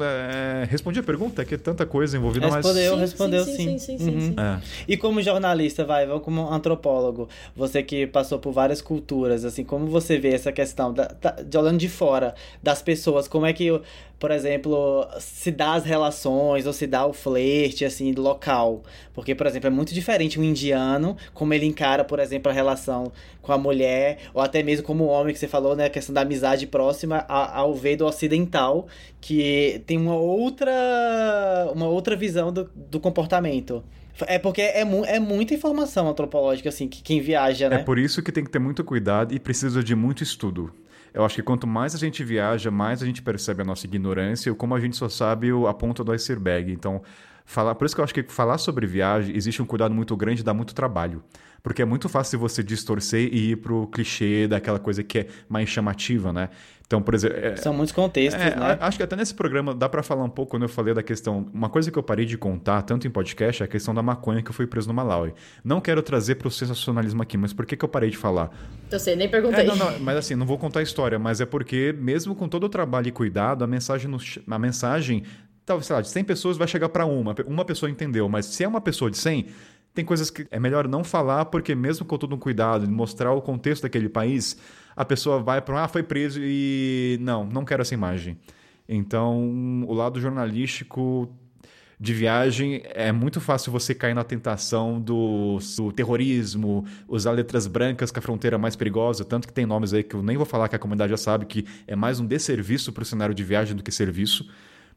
é, 0.02 0.66
respondi 0.70 1.00
a 1.00 1.04
pergunta, 1.04 1.42
é 1.42 1.46
que 1.46 1.56
é 1.56 1.58
tanta 1.58 1.86
coisa 1.86 2.18
envolvida, 2.18 2.50
respondeu, 2.50 2.92
mas... 2.94 3.02
Respondeu, 3.02 3.46
sim. 3.46 3.56
Sim, 3.56 3.78
sim, 3.78 3.98
sim, 3.98 4.10
uhum. 4.10 4.22
sim, 4.22 4.36
é. 4.38 4.62
E 4.88 4.98
como 4.98 5.22
jornalista, 5.22 5.86
vai, 5.86 6.08
como 6.20 6.50
antropólogo, 6.50 7.30
você 7.56 7.84
que 7.84 8.08
passou 8.08 8.40
por 8.40 8.52
várias 8.52 8.82
culturas, 8.82 9.46
assim, 9.46 9.64
como 9.64 9.88
você 9.88 10.18
vê 10.18 10.30
essa 10.30 10.52
questão, 10.52 10.94
da, 10.94 11.08
da, 11.22 11.32
de 11.32 11.58
olhando 11.58 11.78
de 11.78 11.90
fora, 11.90 12.34
das 12.62 12.82
pessoas, 12.82 13.28
como 13.28 13.46
é 13.46 13.54
que 13.54 13.72
por 14.24 14.32
exemplo, 14.32 15.06
se 15.20 15.52
dá 15.52 15.74
as 15.74 15.84
relações 15.84 16.66
ou 16.66 16.72
se 16.72 16.88
dá 16.88 17.06
o 17.06 17.12
flerte, 17.12 17.84
assim, 17.84 18.14
local. 18.14 18.82
Porque, 19.14 19.36
por 19.36 19.46
exemplo, 19.46 19.68
é 19.68 19.70
muito 19.70 19.94
diferente 19.94 20.40
um 20.40 20.44
indiano, 20.44 21.18
como 21.34 21.54
ele 21.54 21.66
encara, 21.66 22.06
por 22.06 22.20
exemplo, 22.20 22.50
a 22.50 22.56
relação 22.56 23.12
com 23.44 23.52
a 23.52 23.58
mulher, 23.58 24.18
ou 24.34 24.42
até 24.42 24.64
mesmo 24.64 24.84
como 24.84 25.04
o 25.04 25.08
homem 25.08 25.34
que 25.34 25.40
você 25.40 25.48
falou, 25.48 25.76
né, 25.76 25.86
a 25.86 25.90
questão 25.90 26.14
da 26.16 26.22
amizade 26.22 26.66
próxima, 26.66 27.18
ao 27.28 27.76
ver 27.76 27.98
do 27.98 28.06
ocidental, 28.06 28.88
que 29.22 29.84
tem 29.86 29.98
uma 29.98 30.16
outra, 30.16 30.72
uma 31.76 31.86
outra 31.86 32.16
visão 32.16 32.52
do, 32.52 32.72
do 32.74 33.00
comportamento. 33.00 33.84
É 34.28 34.40
porque 34.40 34.62
é, 34.62 34.86
mu 34.86 35.04
é 35.06 35.20
muita 35.20 35.54
informação 35.54 36.08
antropológica, 36.10 36.70
assim, 36.70 36.88
que 36.88 37.02
quem 37.02 37.20
viaja, 37.20 37.70
né? 37.70 37.78
É 37.78 37.80
por 37.80 38.00
isso 38.00 38.24
que 38.24 38.32
tem 38.32 38.44
que 38.44 38.50
ter 38.50 38.60
muito 38.60 38.84
cuidado 38.84 39.34
e 39.34 39.40
precisa 39.40 39.84
de 39.84 39.96
muito 39.96 40.24
estudo. 40.24 40.72
Eu 41.14 41.26
acho 41.26 41.36
que 41.36 41.44
quanto 41.44 41.68
mais 41.68 41.94
a 41.94 41.98
gente 41.98 42.24
viaja, 42.24 42.72
mais 42.72 43.04
a 43.04 43.06
gente 43.06 43.22
percebe 43.22 43.62
a 43.62 43.66
nossa 43.66 43.86
ignorância 43.86 44.50
e 44.50 44.56
como 44.56 44.74
a 44.74 44.80
gente 44.80 44.96
só 44.96 45.10
sabe 45.10 45.50
a 45.68 45.74
ponta 45.74 46.04
do 46.04 46.12
iceberg. 46.12 46.72
Então, 46.72 47.02
falar, 47.46 47.76
por 47.76 47.86
isso 47.86 47.94
que 47.94 48.02
eu 48.02 48.06
acho 48.06 48.14
que 48.14 48.24
falar 48.24 48.58
sobre 48.58 48.88
viagem 48.88 49.36
existe 49.36 49.62
um 49.62 49.66
cuidado 49.66 49.94
muito 49.94 50.16
grande 50.16 50.42
e 50.42 50.44
dá 50.44 50.54
muito 50.54 50.74
trabalho. 50.74 51.24
Porque 51.64 51.82
é 51.82 51.86
muito 51.86 52.10
fácil 52.10 52.38
você 52.38 52.62
distorcer 52.62 53.34
e 53.34 53.52
ir 53.52 53.56
pro 53.56 53.88
clichê 53.88 54.50
daquela 54.50 54.78
coisa 54.78 55.02
que 55.02 55.20
é 55.20 55.28
mais 55.48 55.70
chamativa, 55.70 56.34
né? 56.34 56.50
Então, 56.86 57.02
por 57.02 57.16
exemplo. 57.16 57.38
É, 57.38 57.56
São 57.56 57.74
muitos 57.74 57.94
contextos, 57.94 58.44
é, 58.44 58.54
né? 58.54 58.78
Acho 58.82 58.98
que 58.98 59.04
até 59.04 59.16
nesse 59.16 59.34
programa 59.34 59.74
dá 59.74 59.88
para 59.88 60.04
falar 60.04 60.26
um 60.26 60.30
pouco 60.30 60.52
quando 60.52 60.64
eu 60.64 60.70
falei 60.70 60.94
da 60.94 61.02
questão. 61.02 61.50
Uma 61.54 61.70
coisa 61.70 61.90
que 61.90 61.98
eu 61.98 62.04
parei 62.04 62.26
de 62.26 62.38
contar, 62.38 62.82
tanto 62.82 63.08
em 63.08 63.10
podcast, 63.10 63.64
é 63.64 63.66
a 63.66 63.68
questão 63.68 63.96
da 63.96 64.02
maconha 64.02 64.44
que 64.44 64.50
eu 64.50 64.54
fui 64.54 64.68
preso 64.68 64.90
no 64.90 64.94
Malawi. 64.94 65.34
Não 65.64 65.80
quero 65.80 66.04
trazer 66.04 66.36
pro 66.36 66.52
sensacionalismo 66.52 67.24
aqui, 67.24 67.38
mas 67.38 67.54
por 67.54 67.66
que, 67.66 67.78
que 67.78 67.86
eu 67.86 67.90
parei 67.90 68.10
de 68.10 68.18
falar? 68.18 68.52
Eu 68.92 69.00
sei, 69.00 69.16
nem 69.16 69.30
perguntei. 69.30 69.62
É, 69.62 69.64
não, 69.64 69.76
não, 69.78 70.00
mas 70.00 70.18
assim, 70.18 70.36
não 70.36 70.46
vou 70.46 70.58
contar 70.58 70.82
a 70.82 70.84
história, 70.84 71.18
mas 71.18 71.40
é 71.40 71.46
porque, 71.46 71.96
mesmo 71.98 72.36
com 72.36 72.50
todo 72.50 72.66
o 72.66 72.70
trabalho 72.70 73.08
e 73.08 73.12
cuidado, 73.12 73.64
a 73.64 73.68
mensagem, 73.68 74.12
no, 74.12 74.18
a 74.48 74.60
mensagem 74.60 75.24
talvez, 75.66 75.88
sei 75.88 75.96
lá, 75.96 76.02
de 76.02 76.10
100 76.10 76.24
pessoas 76.26 76.58
vai 76.58 76.68
chegar 76.68 76.90
para 76.90 77.06
uma. 77.06 77.34
Uma 77.48 77.66
pessoa 77.66 77.90
entendeu, 77.90 78.28
mas 78.28 78.46
se 78.48 78.64
é 78.64 78.68
uma 78.68 78.82
pessoa 78.82 79.10
de 79.10 79.18
100, 79.18 79.48
tem 79.94 80.04
coisas 80.04 80.30
que 80.30 80.48
é 80.50 80.60
melhor 80.60 80.88
não 80.88 81.04
falar, 81.04 81.46
porque 81.46 81.76
mesmo 81.76 82.06
com 82.06 82.18
todo 82.18 82.36
um 82.36 82.40
cuidado 82.40 82.90
mostrar 82.90 83.32
o 83.32 83.42
contexto 83.42 83.84
daquele 83.84 84.10
país, 84.10 84.58
a 84.96 85.06
pessoa 85.06 85.40
vai 85.40 85.62
para, 85.62 85.84
ah, 85.84 85.88
foi 85.88 86.04
preso 86.04 86.40
e 86.42 87.18
não, 87.22 87.46
não 87.46 87.64
quero 87.64 87.82
essa 87.82 87.94
imagem. 87.94 88.38
Então, 88.88 89.84
o 89.88 89.94
lado 89.94 90.20
jornalístico 90.20 91.30
de 92.00 92.14
viagem 92.14 92.82
é 92.86 93.12
muito 93.12 93.40
fácil 93.40 93.72
você 93.72 93.96
cair 93.96 94.14
na 94.14 94.24
tentação 94.24 95.00
do, 95.00 95.58
do, 95.78 95.92
terrorismo, 95.92 96.86
usar 97.08 97.32
letras 97.32 97.66
brancas 97.66 98.12
que 98.12 98.20
a 98.20 98.22
fronteira 98.22 98.56
é 98.56 98.60
mais 98.60 98.76
perigosa, 98.76 99.24
tanto 99.24 99.48
que 99.48 99.54
tem 99.54 99.66
nomes 99.66 99.94
aí 99.94 100.04
que 100.04 100.16
eu 100.16 100.22
nem 100.22 100.36
vou 100.36 100.46
falar 100.46 100.68
que 100.68 100.76
a 100.76 100.80
comunidade 100.80 101.12
já 101.12 101.18
sabe 101.18 101.46
que 101.46 101.66
é 101.88 101.96
mais 101.96 102.20
um 102.20 102.26
desserviço 102.26 102.92
para 102.92 103.04
o 103.04 103.06
cenário 103.06 103.34
de 103.34 103.44
viagem 103.44 103.76
do 103.76 103.84
que 103.84 103.92
serviço. 103.92 104.50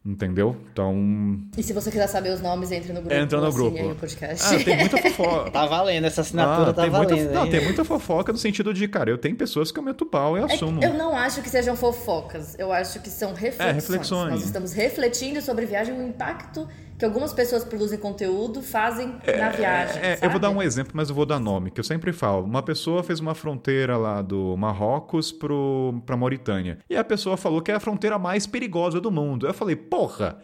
Entendeu? 0.06 0.56
Então. 0.72 1.40
E 1.58 1.62
se 1.64 1.72
você 1.72 1.90
quiser 1.90 2.06
saber 2.06 2.30
os 2.30 2.40
nomes, 2.40 2.70
entre 2.70 2.92
no 2.92 3.00
grupo. 3.00 3.12
Entra 3.12 3.40
no 3.40 3.52
grupo. 3.52 3.76
Aí, 3.76 3.94
podcast. 3.96 4.54
Ah, 4.54 4.62
tem 4.62 4.76
muita 4.76 4.98
fofoca. 5.02 5.50
tá 5.50 5.66
valendo, 5.66 6.04
essa 6.04 6.20
assinatura 6.20 6.70
ah, 6.70 6.72
tá 6.72 6.86
valendo. 6.86 7.16
Muita, 7.16 7.32
não, 7.32 7.50
tem 7.50 7.64
muita 7.64 7.84
fofoca 7.84 8.30
no 8.30 8.38
sentido 8.38 8.72
de, 8.72 8.86
cara, 8.86 9.10
eu 9.10 9.18
tenho 9.18 9.34
pessoas 9.34 9.72
que 9.72 9.78
eu 9.80 9.82
meto 9.82 10.06
pau 10.06 10.38
e 10.38 10.40
é 10.40 10.44
assumo. 10.44 10.80
eu 10.80 10.94
não 10.94 11.16
acho 11.16 11.42
que 11.42 11.50
sejam 11.50 11.74
fofocas. 11.74 12.56
Eu 12.56 12.72
acho 12.72 13.00
que 13.00 13.10
são 13.10 13.34
reflexões. 13.34 13.68
É, 13.68 13.72
reflexões. 13.72 14.30
Nós 14.30 14.44
estamos 14.44 14.72
refletindo 14.72 15.42
sobre 15.42 15.66
viagem 15.66 15.98
o 15.98 16.06
impacto 16.06 16.68
que 16.98 17.04
algumas 17.04 17.32
pessoas 17.32 17.64
produzem 17.64 17.98
conteúdo 17.98 18.62
fazem 18.62 19.16
é, 19.24 19.36
na 19.36 19.50
viagem. 19.50 20.02
É, 20.02 20.18
eu 20.22 20.30
vou 20.30 20.40
dar 20.40 20.50
um 20.50 20.62
exemplo, 20.62 20.92
mas 20.94 21.08
eu 21.08 21.14
vou 21.14 21.26
dar 21.26 21.38
nome, 21.38 21.70
que 21.70 21.80
eu 21.80 21.84
sempre 21.84 22.12
falo. 22.12 22.44
Uma 22.44 22.62
pessoa 22.62 23.02
fez 23.02 23.20
uma 23.20 23.34
fronteira 23.34 23.96
lá 23.96 24.22
do 24.22 24.56
Marrocos 24.56 25.30
pro, 25.30 26.02
pra 26.06 26.16
Mauritânia. 26.16 26.78
E 26.88 26.96
a 26.96 27.04
pessoa 27.04 27.36
falou 27.36 27.60
que 27.60 27.70
é 27.70 27.74
a 27.74 27.80
fronteira 27.80 28.18
mais 28.18 28.46
perigosa 28.46 29.00
do 29.00 29.10
mundo. 29.10 29.46
Eu 29.46 29.54
falei, 29.54 29.76
porra! 29.76 30.38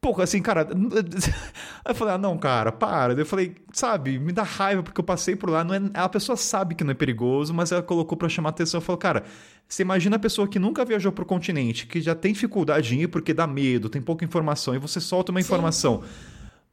Porra, 0.00 0.24
assim, 0.24 0.40
cara. 0.40 0.68
eu 1.84 1.94
falei, 1.94 2.14
ah, 2.14 2.18
não, 2.18 2.38
cara, 2.38 2.70
para. 2.70 3.14
Eu 3.14 3.26
falei, 3.26 3.56
sabe, 3.72 4.18
me 4.18 4.32
dá 4.32 4.44
raiva 4.44 4.82
porque 4.82 5.00
eu 5.00 5.04
passei 5.04 5.34
por 5.34 5.50
lá. 5.50 5.64
Não 5.64 5.74
é... 5.74 5.80
A 5.94 6.08
pessoa 6.08 6.36
sabe 6.36 6.74
que 6.74 6.84
não 6.84 6.92
é 6.92 6.94
perigoso, 6.94 7.52
mas 7.52 7.72
ela 7.72 7.82
colocou 7.82 8.16
para 8.16 8.28
chamar 8.28 8.50
atenção. 8.50 8.78
Eu 8.78 8.82
falei, 8.82 9.00
cara, 9.00 9.24
você 9.68 9.82
imagina 9.82 10.16
a 10.16 10.18
pessoa 10.18 10.46
que 10.46 10.58
nunca 10.58 10.84
viajou 10.84 11.10
pro 11.10 11.26
continente, 11.26 11.86
que 11.86 12.00
já 12.00 12.14
tem 12.14 12.32
dificuldade 12.32 12.94
em 12.94 13.02
ir 13.02 13.08
porque 13.08 13.34
dá 13.34 13.46
medo, 13.46 13.88
tem 13.88 14.00
pouca 14.00 14.24
informação, 14.24 14.74
e 14.74 14.78
você 14.78 15.00
solta 15.00 15.32
uma 15.32 15.42
Sim. 15.42 15.46
informação. 15.46 16.02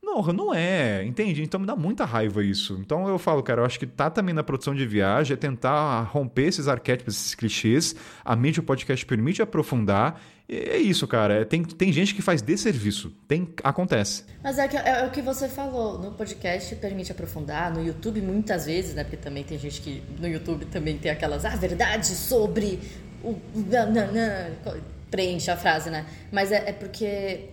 Não, 0.01 0.21
não 0.31 0.53
é, 0.53 1.03
entende? 1.03 1.43
Então 1.43 1.59
me 1.59 1.65
dá 1.65 1.75
muita 1.75 2.05
raiva 2.05 2.43
isso. 2.43 2.77
Então 2.79 3.07
eu 3.09 3.17
falo, 3.17 3.43
cara, 3.43 3.61
eu 3.61 3.65
acho 3.65 3.77
que 3.77 3.87
tá 3.87 4.09
também 4.09 4.33
na 4.33 4.43
produção 4.43 4.73
de 4.73 4.85
viagem 4.85 5.33
é 5.33 5.37
tentar 5.37 6.03
romper 6.03 6.43
esses 6.43 6.67
arquétipos, 6.67 7.15
esses 7.15 7.35
clichês. 7.35 7.95
A 8.23 8.35
mídia, 8.35 8.61
o 8.61 8.63
podcast 8.63 9.05
permite 9.05 9.41
aprofundar. 9.41 10.21
E 10.47 10.55
é 10.55 10.77
isso, 10.77 11.07
cara. 11.07 11.41
É, 11.41 11.45
tem, 11.45 11.63
tem 11.63 11.91
gente 11.91 12.13
que 12.13 12.21
faz 12.21 12.41
desserviço. 12.41 13.11
Tem, 13.27 13.49
acontece. 13.63 14.23
Mas 14.43 14.59
é, 14.59 14.67
que, 14.67 14.77
é, 14.77 15.01
é, 15.01 15.05
o 15.05 15.11
que 15.11 15.21
você 15.21 15.47
falou. 15.47 15.99
No 15.99 16.11
podcast 16.11 16.75
permite 16.75 17.11
aprofundar. 17.11 17.73
No 17.73 17.83
YouTube, 17.83 18.21
muitas 18.21 18.65
vezes, 18.65 18.93
né? 18.93 19.03
Porque 19.03 19.17
também 19.17 19.43
tem 19.43 19.57
gente 19.57 19.81
que 19.81 20.03
no 20.19 20.27
YouTube 20.27 20.65
também 20.65 20.97
tem 20.97 21.11
aquelas, 21.11 21.45
ah, 21.45 21.55
verdade 21.55 22.07
sobre 22.07 22.79
o. 23.23 23.35
Preenche 25.09 25.49
a 25.49 25.55
frase, 25.55 25.89
né? 25.89 26.05
Mas 26.31 26.51
é, 26.51 26.69
é 26.69 26.73
porque 26.73 27.49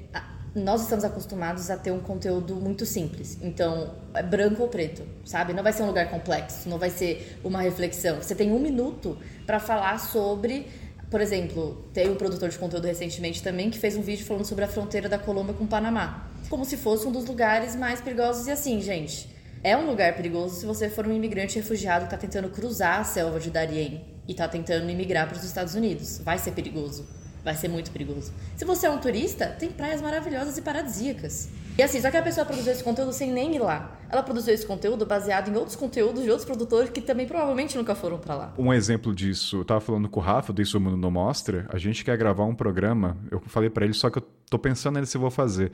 nós 0.54 0.82
estamos 0.82 1.04
acostumados 1.04 1.70
a 1.70 1.76
ter 1.76 1.90
um 1.90 2.00
conteúdo 2.00 2.56
muito 2.56 2.84
simples. 2.84 3.38
Então, 3.40 3.94
é 4.12 4.22
branco 4.22 4.62
ou 4.62 4.68
preto, 4.68 5.02
sabe? 5.24 5.52
Não 5.52 5.62
vai 5.62 5.72
ser 5.72 5.82
um 5.82 5.86
lugar 5.86 6.10
complexo, 6.10 6.68
não 6.68 6.78
vai 6.78 6.90
ser 6.90 7.38
uma 7.42 7.62
reflexão. 7.62 8.16
Você 8.20 8.34
tem 8.34 8.52
um 8.52 8.58
minuto 8.58 9.16
para 9.46 9.58
falar 9.58 9.98
sobre. 9.98 10.66
Por 11.12 11.20
exemplo, 11.20 11.84
tem 11.92 12.08
um 12.08 12.14
produtor 12.14 12.48
de 12.48 12.56
conteúdo 12.56 12.86
recentemente 12.86 13.42
também 13.42 13.68
que 13.68 13.78
fez 13.78 13.94
um 13.98 14.00
vídeo 14.00 14.24
falando 14.24 14.46
sobre 14.46 14.64
a 14.64 14.68
fronteira 14.68 15.10
da 15.10 15.18
Colômbia 15.18 15.52
com 15.52 15.64
o 15.64 15.66
Panamá. 15.66 16.26
Como 16.48 16.64
se 16.64 16.74
fosse 16.78 17.06
um 17.06 17.12
dos 17.12 17.26
lugares 17.26 17.76
mais 17.76 18.00
perigosos. 18.00 18.46
E 18.46 18.50
assim, 18.50 18.80
gente, 18.80 19.28
é 19.62 19.76
um 19.76 19.84
lugar 19.84 20.16
perigoso 20.16 20.58
se 20.58 20.64
você 20.64 20.88
for 20.88 21.06
um 21.06 21.12
imigrante 21.12 21.56
refugiado 21.56 22.06
que 22.06 22.14
está 22.14 22.16
tentando 22.16 22.48
cruzar 22.48 23.00
a 23.00 23.04
selva 23.04 23.38
de 23.38 23.50
Darien 23.50 24.02
e 24.26 24.32
está 24.32 24.48
tentando 24.48 24.88
imigrar 24.88 25.28
para 25.28 25.36
os 25.36 25.44
Estados 25.44 25.74
Unidos. 25.74 26.16
Vai 26.24 26.38
ser 26.38 26.52
perigoso 26.52 27.06
vai 27.44 27.54
ser 27.54 27.68
muito 27.68 27.90
perigoso. 27.90 28.32
Se 28.56 28.64
você 28.64 28.86
é 28.86 28.90
um 28.90 28.98
turista, 28.98 29.46
tem 29.46 29.70
praias 29.70 30.00
maravilhosas 30.00 30.56
e 30.56 30.62
paradisíacas. 30.62 31.50
E 31.76 31.82
assim, 31.82 32.00
só 32.00 32.10
que 32.10 32.16
a 32.16 32.22
pessoa 32.22 32.44
produziu 32.44 32.72
esse 32.72 32.84
conteúdo 32.84 33.12
sem 33.12 33.32
nem 33.32 33.56
ir 33.56 33.58
lá. 33.58 33.98
Ela 34.10 34.22
produziu 34.22 34.52
esse 34.52 34.66
conteúdo 34.66 35.06
baseado 35.06 35.48
em 35.48 35.56
outros 35.56 35.74
conteúdos 35.74 36.22
de 36.22 36.30
outros 36.30 36.44
produtores 36.44 36.90
que 36.90 37.00
também 37.00 37.26
provavelmente 37.26 37.76
nunca 37.76 37.94
foram 37.94 38.18
para 38.18 38.34
lá. 38.34 38.54
Um 38.58 38.72
exemplo 38.72 39.14
disso, 39.14 39.58
eu 39.58 39.64
tava 39.64 39.80
falando 39.80 40.08
com 40.08 40.20
o 40.20 40.22
Rafa 40.22 40.52
do 40.52 40.60
Isso 40.60 40.78
Mundo 40.78 40.96
Não 40.96 41.10
Mostra, 41.10 41.66
a 41.70 41.78
gente 41.78 42.04
quer 42.04 42.16
gravar 42.18 42.44
um 42.44 42.54
programa, 42.54 43.16
eu 43.30 43.40
falei 43.46 43.70
para 43.70 43.84
ele, 43.84 43.94
só 43.94 44.10
que 44.10 44.18
eu 44.18 44.22
tô 44.50 44.58
pensando 44.58 44.94
nele 44.94 45.06
se 45.06 45.16
eu 45.16 45.20
vou 45.20 45.30
fazer 45.30 45.72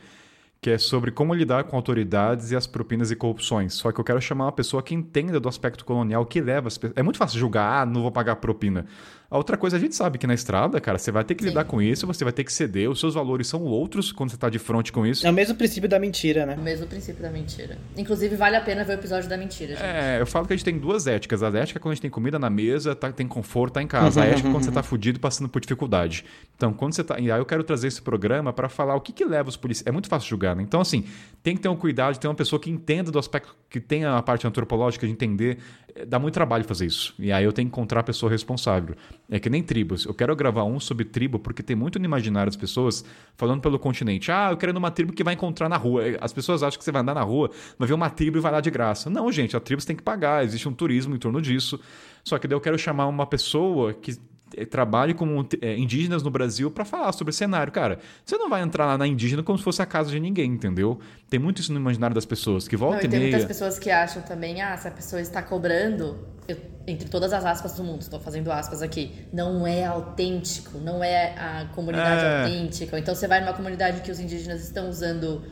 que 0.61 0.71
é 0.71 0.79
sobre 0.79 1.13
como 1.13 1.33
lidar 1.35 1.65
com 1.65 1.77
autoridades 1.77 2.51
e 2.51 2.57
as 2.57 2.67
propinas 2.67 3.11
e 3.11 3.17
corrupções. 3.17 3.75
Só 3.75 3.93
que 3.93 4.01
eu 4.01 4.05
quero 4.05 4.21
chamar 4.21 4.47
uma 4.47 4.53
pessoa 4.53 4.83
que 4.83 4.95
entenda 4.95 5.39
do 5.39 5.49
aspecto 5.49 5.85
colonial, 5.85 6.27
que 6.27 6.41
leva 6.41 6.67
as 6.67 6.77
pessoas. 6.77 6.99
É 6.99 7.03
muito 7.03 7.17
fácil 7.17 7.39
julgar, 7.39 7.83
ah, 7.83 7.87
não 7.87 8.03
vou 8.03 8.11
pagar 8.11 8.37
propina. 8.37 8.87
A 9.31 9.37
outra 9.37 9.59
coisa, 9.59 9.77
a 9.77 9.79
gente 9.81 9.95
sabe 9.95 10.17
que 10.17 10.27
na 10.27 10.33
estrada, 10.33 10.81
cara, 10.81 10.97
você 10.97 11.13
vai 11.13 11.23
ter 11.23 11.35
que 11.35 11.43
Sim. 11.43 11.51
lidar 11.51 11.65
com 11.65 11.83
isso, 11.83 12.07
você 12.07 12.25
vai 12.25 12.33
ter 12.33 12.45
que 12.45 12.53
ceder, 12.53 12.89
os 12.89 12.99
seus 12.99 13.13
valores 13.13 13.47
são 13.47 13.63
outros 13.63 14.11
quando 14.11 14.31
você 14.31 14.39
tá 14.39 14.49
de 14.49 14.59
frente 14.59 14.91
com 14.91 15.07
isso. 15.07 15.27
É 15.27 15.31
o 15.31 15.35
mesmo 15.35 15.55
princípio 15.55 15.87
da 15.87 15.99
mentira, 15.99 16.47
né? 16.47 16.57
O 16.59 16.63
mesmo 16.63 16.87
princípio 16.87 17.21
da 17.23 17.31
mentira. 17.31 17.77
Inclusive, 17.95 18.37
vale 18.37 18.57
a 18.57 18.61
pena 18.63 18.85
ver 18.85 18.93
o 18.93 18.95
episódio 18.95 19.29
da 19.29 19.37
mentira, 19.37 19.75
gente. 19.75 19.85
É, 19.85 20.19
eu 20.19 20.27
falo 20.27 20.47
que 20.47 20.55
a 20.55 20.57
gente 20.57 20.65
tem 20.65 20.79
duas 20.79 21.07
éticas. 21.07 21.43
A 21.43 21.49
ética 21.49 21.79
é 21.79 21.81
quando 21.81 21.93
a 21.93 21.95
gente 21.97 22.01
tem 22.03 22.11
comida 22.11 22.39
na 22.39 22.49
mesa, 22.49 22.95
tá- 22.95 23.13
tem 23.13 23.29
conforto, 23.29 23.75
tá 23.75 23.83
em 23.83 23.87
casa. 23.87 24.23
A 24.23 24.25
ética 24.25 24.49
é 24.49 24.51
quando 24.51 24.65
você 24.65 24.73
tá 24.73 24.83
fudido 24.83 25.21
passando 25.21 25.47
por 25.47 25.61
dificuldade. 25.61 26.25
Então, 26.57 26.73
quando 26.73 26.95
você 26.95 27.05
tá. 27.05 27.21
E 27.21 27.31
aí 27.31 27.39
eu 27.39 27.45
quero 27.45 27.63
trazer 27.63 27.89
esse 27.89 28.01
programa 28.01 28.51
para 28.51 28.71
falar 28.71 28.95
o 28.97 29.01
que, 29.03 29.13
que 29.13 29.27
leva 29.27 29.51
os 29.51 29.59
policiais. 29.59 29.87
É 29.87 29.93
muito 29.93 30.09
fácil 30.09 30.27
julgar, 30.31 30.57
né? 30.57 30.63
Então, 30.63 30.81
assim, 30.81 31.05
tem 31.43 31.55
que 31.55 31.61
ter 31.61 31.69
um 31.69 31.77
cuidado 31.77 32.15
de 32.15 32.21
ter 32.21 32.29
uma 32.29 32.35
pessoa 32.35 32.59
que 32.59 32.71
entenda 32.71 33.11
do 33.13 33.19
aspecto, 33.19 33.55
que 33.69 33.79
tenha 33.79 34.17
a 34.17 34.23
parte 34.23 34.47
antropológica 34.47 35.07
de 35.07 35.13
entender. 35.13 35.59
Dá 36.07 36.19
muito 36.19 36.35
trabalho 36.35 36.65
fazer 36.65 36.87
isso. 36.87 37.15
E 37.19 37.33
aí 37.33 37.45
eu 37.45 37.53
tenho 37.53 37.69
que 37.69 37.73
encontrar 37.73 38.01
a 38.01 38.03
pessoa 38.03 38.31
responsável. 38.31 38.95
É 39.31 39.39
que 39.39 39.49
nem 39.51 39.63
tribos. 39.63 40.05
Eu 40.05 40.15
quero 40.15 40.35
gravar 40.37 40.65
um 40.65 40.79
sobre 40.79 41.05
tribo, 41.05 41.39
porque 41.39 41.63
tem 41.63 41.75
muito 41.75 41.99
no 41.99 42.05
imaginário 42.05 42.51
das 42.51 42.57
pessoas 42.57 43.05
falando 43.37 43.61
pelo 43.61 43.79
continente. 43.79 44.31
Ah, 44.31 44.49
eu 44.51 44.57
quero 44.57 44.73
ir 44.73 44.75
numa 44.75 44.91
tribo 44.91 45.13
que 45.13 45.25
vai 45.25 45.35
encontrar 45.35 45.69
na 45.69 45.77
rua. 45.77 46.03
As 46.21 46.33
pessoas 46.33 46.63
acham 46.63 46.79
que 46.79 46.85
você 46.85 46.93
vai 46.93 47.03
andar 47.03 47.15
na 47.15 47.23
rua, 47.23 47.51
vai 47.79 47.89
ver 47.89 47.95
uma 47.95 48.11
tribo 48.11 48.39
e 48.39 48.41
vai 48.41 48.53
lá 48.53 48.61
de 48.61 48.71
graça. 48.71 49.11
Não, 49.11 49.31
gente, 49.33 49.57
a 49.57 49.61
tribo 49.61 49.81
você 49.81 49.89
tem 49.89 49.97
que 49.97 50.03
pagar, 50.03 50.45
existe 50.45 50.69
um 50.69 50.73
turismo 50.73 51.15
em 51.15 51.19
torno 51.19 51.41
disso. 51.41 51.81
Só 52.25 52.39
que 52.39 52.47
daí 52.47 52.57
eu 52.57 52.61
quero 52.61 52.79
chamar 52.79 53.07
uma 53.07 53.27
pessoa 53.27 53.95
que 53.95 54.19
trabalhe 54.71 55.15
com 55.15 55.47
eh, 55.61 55.77
indígenas 55.79 56.23
no 56.23 56.31
Brasil 56.31 56.71
para 56.71 56.85
falar 56.85 57.13
sobre 57.13 57.31
o 57.31 57.35
cenário. 57.35 57.73
Cara, 57.73 57.99
você 58.25 58.37
não 58.39 58.49
vai 58.49 58.63
entrar 58.63 58.87
lá 58.87 58.97
na 58.99 59.07
indígena 59.07 59.43
como 59.43 59.59
se 59.59 59.65
fosse 59.65 59.81
a 59.83 59.87
casa 59.87 60.11
de 60.11 60.19
ninguém, 60.19 60.51
entendeu? 60.53 60.99
Tem 61.29 61.39
muito 61.39 61.61
isso 61.61 61.73
no 61.73 61.79
imaginário 61.79 62.15
das 62.15 62.25
pessoas, 62.25 62.67
que 62.67 62.75
Não, 62.77 62.81
volta 62.81 63.03
e 63.03 63.07
e 63.07 63.09
tem 63.09 63.21
muitas 63.21 63.39
meia... 63.41 63.49
pessoas 63.49 63.79
que 63.79 63.91
acham 63.91 64.23
também, 64.23 64.61
ah, 64.63 64.77
se 64.77 64.89
a 64.89 64.91
pessoa 64.91 65.21
está 65.21 65.43
cobrando, 65.43 66.19
eu- 66.49 66.57
entre 66.87 67.09
todas 67.09 67.33
as 67.33 67.45
aspas 67.45 67.75
do 67.75 67.85
mundo, 67.85 68.01
estou 68.01 68.19
fazendo 68.19 68.51
aspas 68.51 68.81
aqui, 68.81 69.13
não 69.33 69.67
é 69.67 69.85
autêntico, 69.85 70.79
não 70.79 71.05
é 71.05 71.35
a 71.39 71.67
comunidade 71.75 72.25
É. 72.25 72.41
autêntica. 72.45 72.99
Então 72.99 73.15
você 73.15 73.29
vai 73.29 73.41
numa 73.41 73.53
comunidade 73.53 74.01
que 74.01 74.11
os 74.11 74.19
indígenas 74.19 74.63
estão 74.63 74.89
usando 74.89 75.43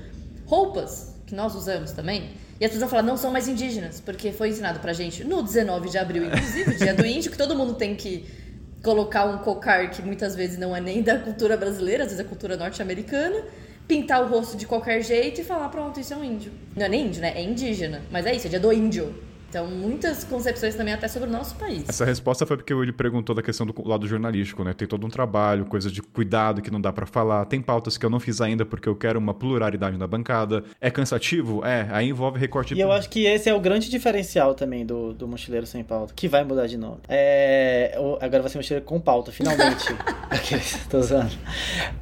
roupas 0.47 1.15
que 1.27 1.35
nós 1.35 1.55
usamos 1.55 1.91
também, 1.91 2.31
e 2.61 2.65
as 2.65 2.71
pessoas 2.71 2.83
vão 2.83 2.89
falar, 2.89 3.03
não 3.03 3.17
são 3.17 3.31
mais 3.33 3.49
indígenas, 3.49 4.01
porque 4.01 4.31
foi 4.33 4.49
ensinado 4.51 4.79
pra 4.79 4.93
gente 4.93 5.25
no 5.25 5.43
19 5.43 5.91
de 5.91 5.99
abril, 5.99 6.25
inclusive, 6.27 6.71
o 6.71 6.79
dia 6.79 6.95
do 6.95 7.05
índio, 7.05 7.31
que 7.33 7.37
todo 7.37 7.55
mundo 7.57 7.75
tem 7.75 7.95
que 7.97 8.25
colocar 8.87 9.25
um 9.25 9.39
cocar 9.39 9.91
que 9.91 10.01
muitas 10.01 10.37
vezes 10.37 10.57
não 10.57 10.75
é 10.75 10.81
nem 10.81 11.03
da 11.03 11.19
cultura 11.19 11.57
brasileira, 11.57 12.05
às 12.05 12.11
vezes 12.11 12.25
é 12.25 12.29
cultura 12.29 12.57
norte-americana, 12.57 13.43
pintar 13.89 14.23
o 14.23 14.29
rosto 14.29 14.57
de 14.57 14.65
qualquer 14.65 15.03
jeito 15.03 15.41
e 15.41 15.45
falar, 15.45 15.69
pronto, 15.71 15.99
isso 15.99 16.15
é 16.15 16.17
um 16.17 16.23
índio. 16.23 16.53
Não 16.77 16.87
é 16.87 16.89
nem 16.89 17.07
índio, 17.07 17.21
né? 17.21 17.33
É 17.35 17.43
indígena. 17.43 18.01
Mas 18.13 18.27
é 18.27 18.33
isso, 18.33 18.47
é 18.47 18.51
dia 18.51 18.61
do 18.61 18.73
índio. 18.73 19.13
Então, 19.57 19.67
muitas 19.69 20.23
concepções 20.23 20.75
também 20.75 20.93
até 20.93 21.09
sobre 21.09 21.31
o 21.31 21.33
nosso 21.33 21.57
país. 21.57 21.89
Essa 21.89 22.05
resposta 22.05 22.45
foi 22.45 22.59
porque 22.59 22.75
ele 22.75 22.93
perguntou 22.93 23.35
da 23.35 23.43
questão 23.43 23.67
do 23.67 23.89
lado 23.89 24.07
jornalístico, 24.07 24.63
né? 24.63 24.75
Tem 24.75 24.87
todo 24.87 25.07
um 25.07 25.09
trabalho, 25.09 25.65
coisas 25.65 25.91
de 25.91 26.03
cuidado 26.03 26.61
que 26.61 26.71
não 26.71 26.79
dá 26.79 26.93
pra 26.93 27.07
falar. 27.07 27.47
Tem 27.47 27.63
pautas 27.63 27.97
que 27.97 28.05
eu 28.05 28.11
não 28.11 28.21
fiz 28.21 28.43
ainda 28.43 28.67
porque 28.67 28.87
eu 28.87 28.95
quero 28.95 29.19
uma 29.19 29.33
pluralidade 29.33 29.97
na 29.97 30.07
bancada. 30.07 30.63
É 30.79 30.91
cansativo? 30.91 31.65
É. 31.65 31.89
Aí 31.91 32.11
envolve 32.11 32.39
recorte 32.39 32.75
E 32.75 32.81
eu 32.83 32.93
acho 32.93 33.09
que 33.09 33.25
esse 33.25 33.49
é 33.49 33.55
o 33.55 33.59
grande 33.59 33.89
diferencial 33.89 34.55
também 34.55 34.85
do, 34.85 35.15
do 35.15 35.27
Mochileiro 35.27 35.65
Sem 35.65 35.83
Pauta, 35.83 36.13
que 36.15 36.29
vai 36.29 36.45
mudar 36.45 36.67
de 36.67 36.77
nome. 36.77 36.99
É, 37.09 37.99
agora 38.21 38.43
vai 38.43 38.51
ser 38.51 38.59
Mochileiro 38.59 38.85
com 38.85 39.01
Pauta, 39.01 39.33
finalmente. 39.33 39.87
Aqueles, 40.29 40.87
tô 40.91 40.99
usando. 40.99 41.33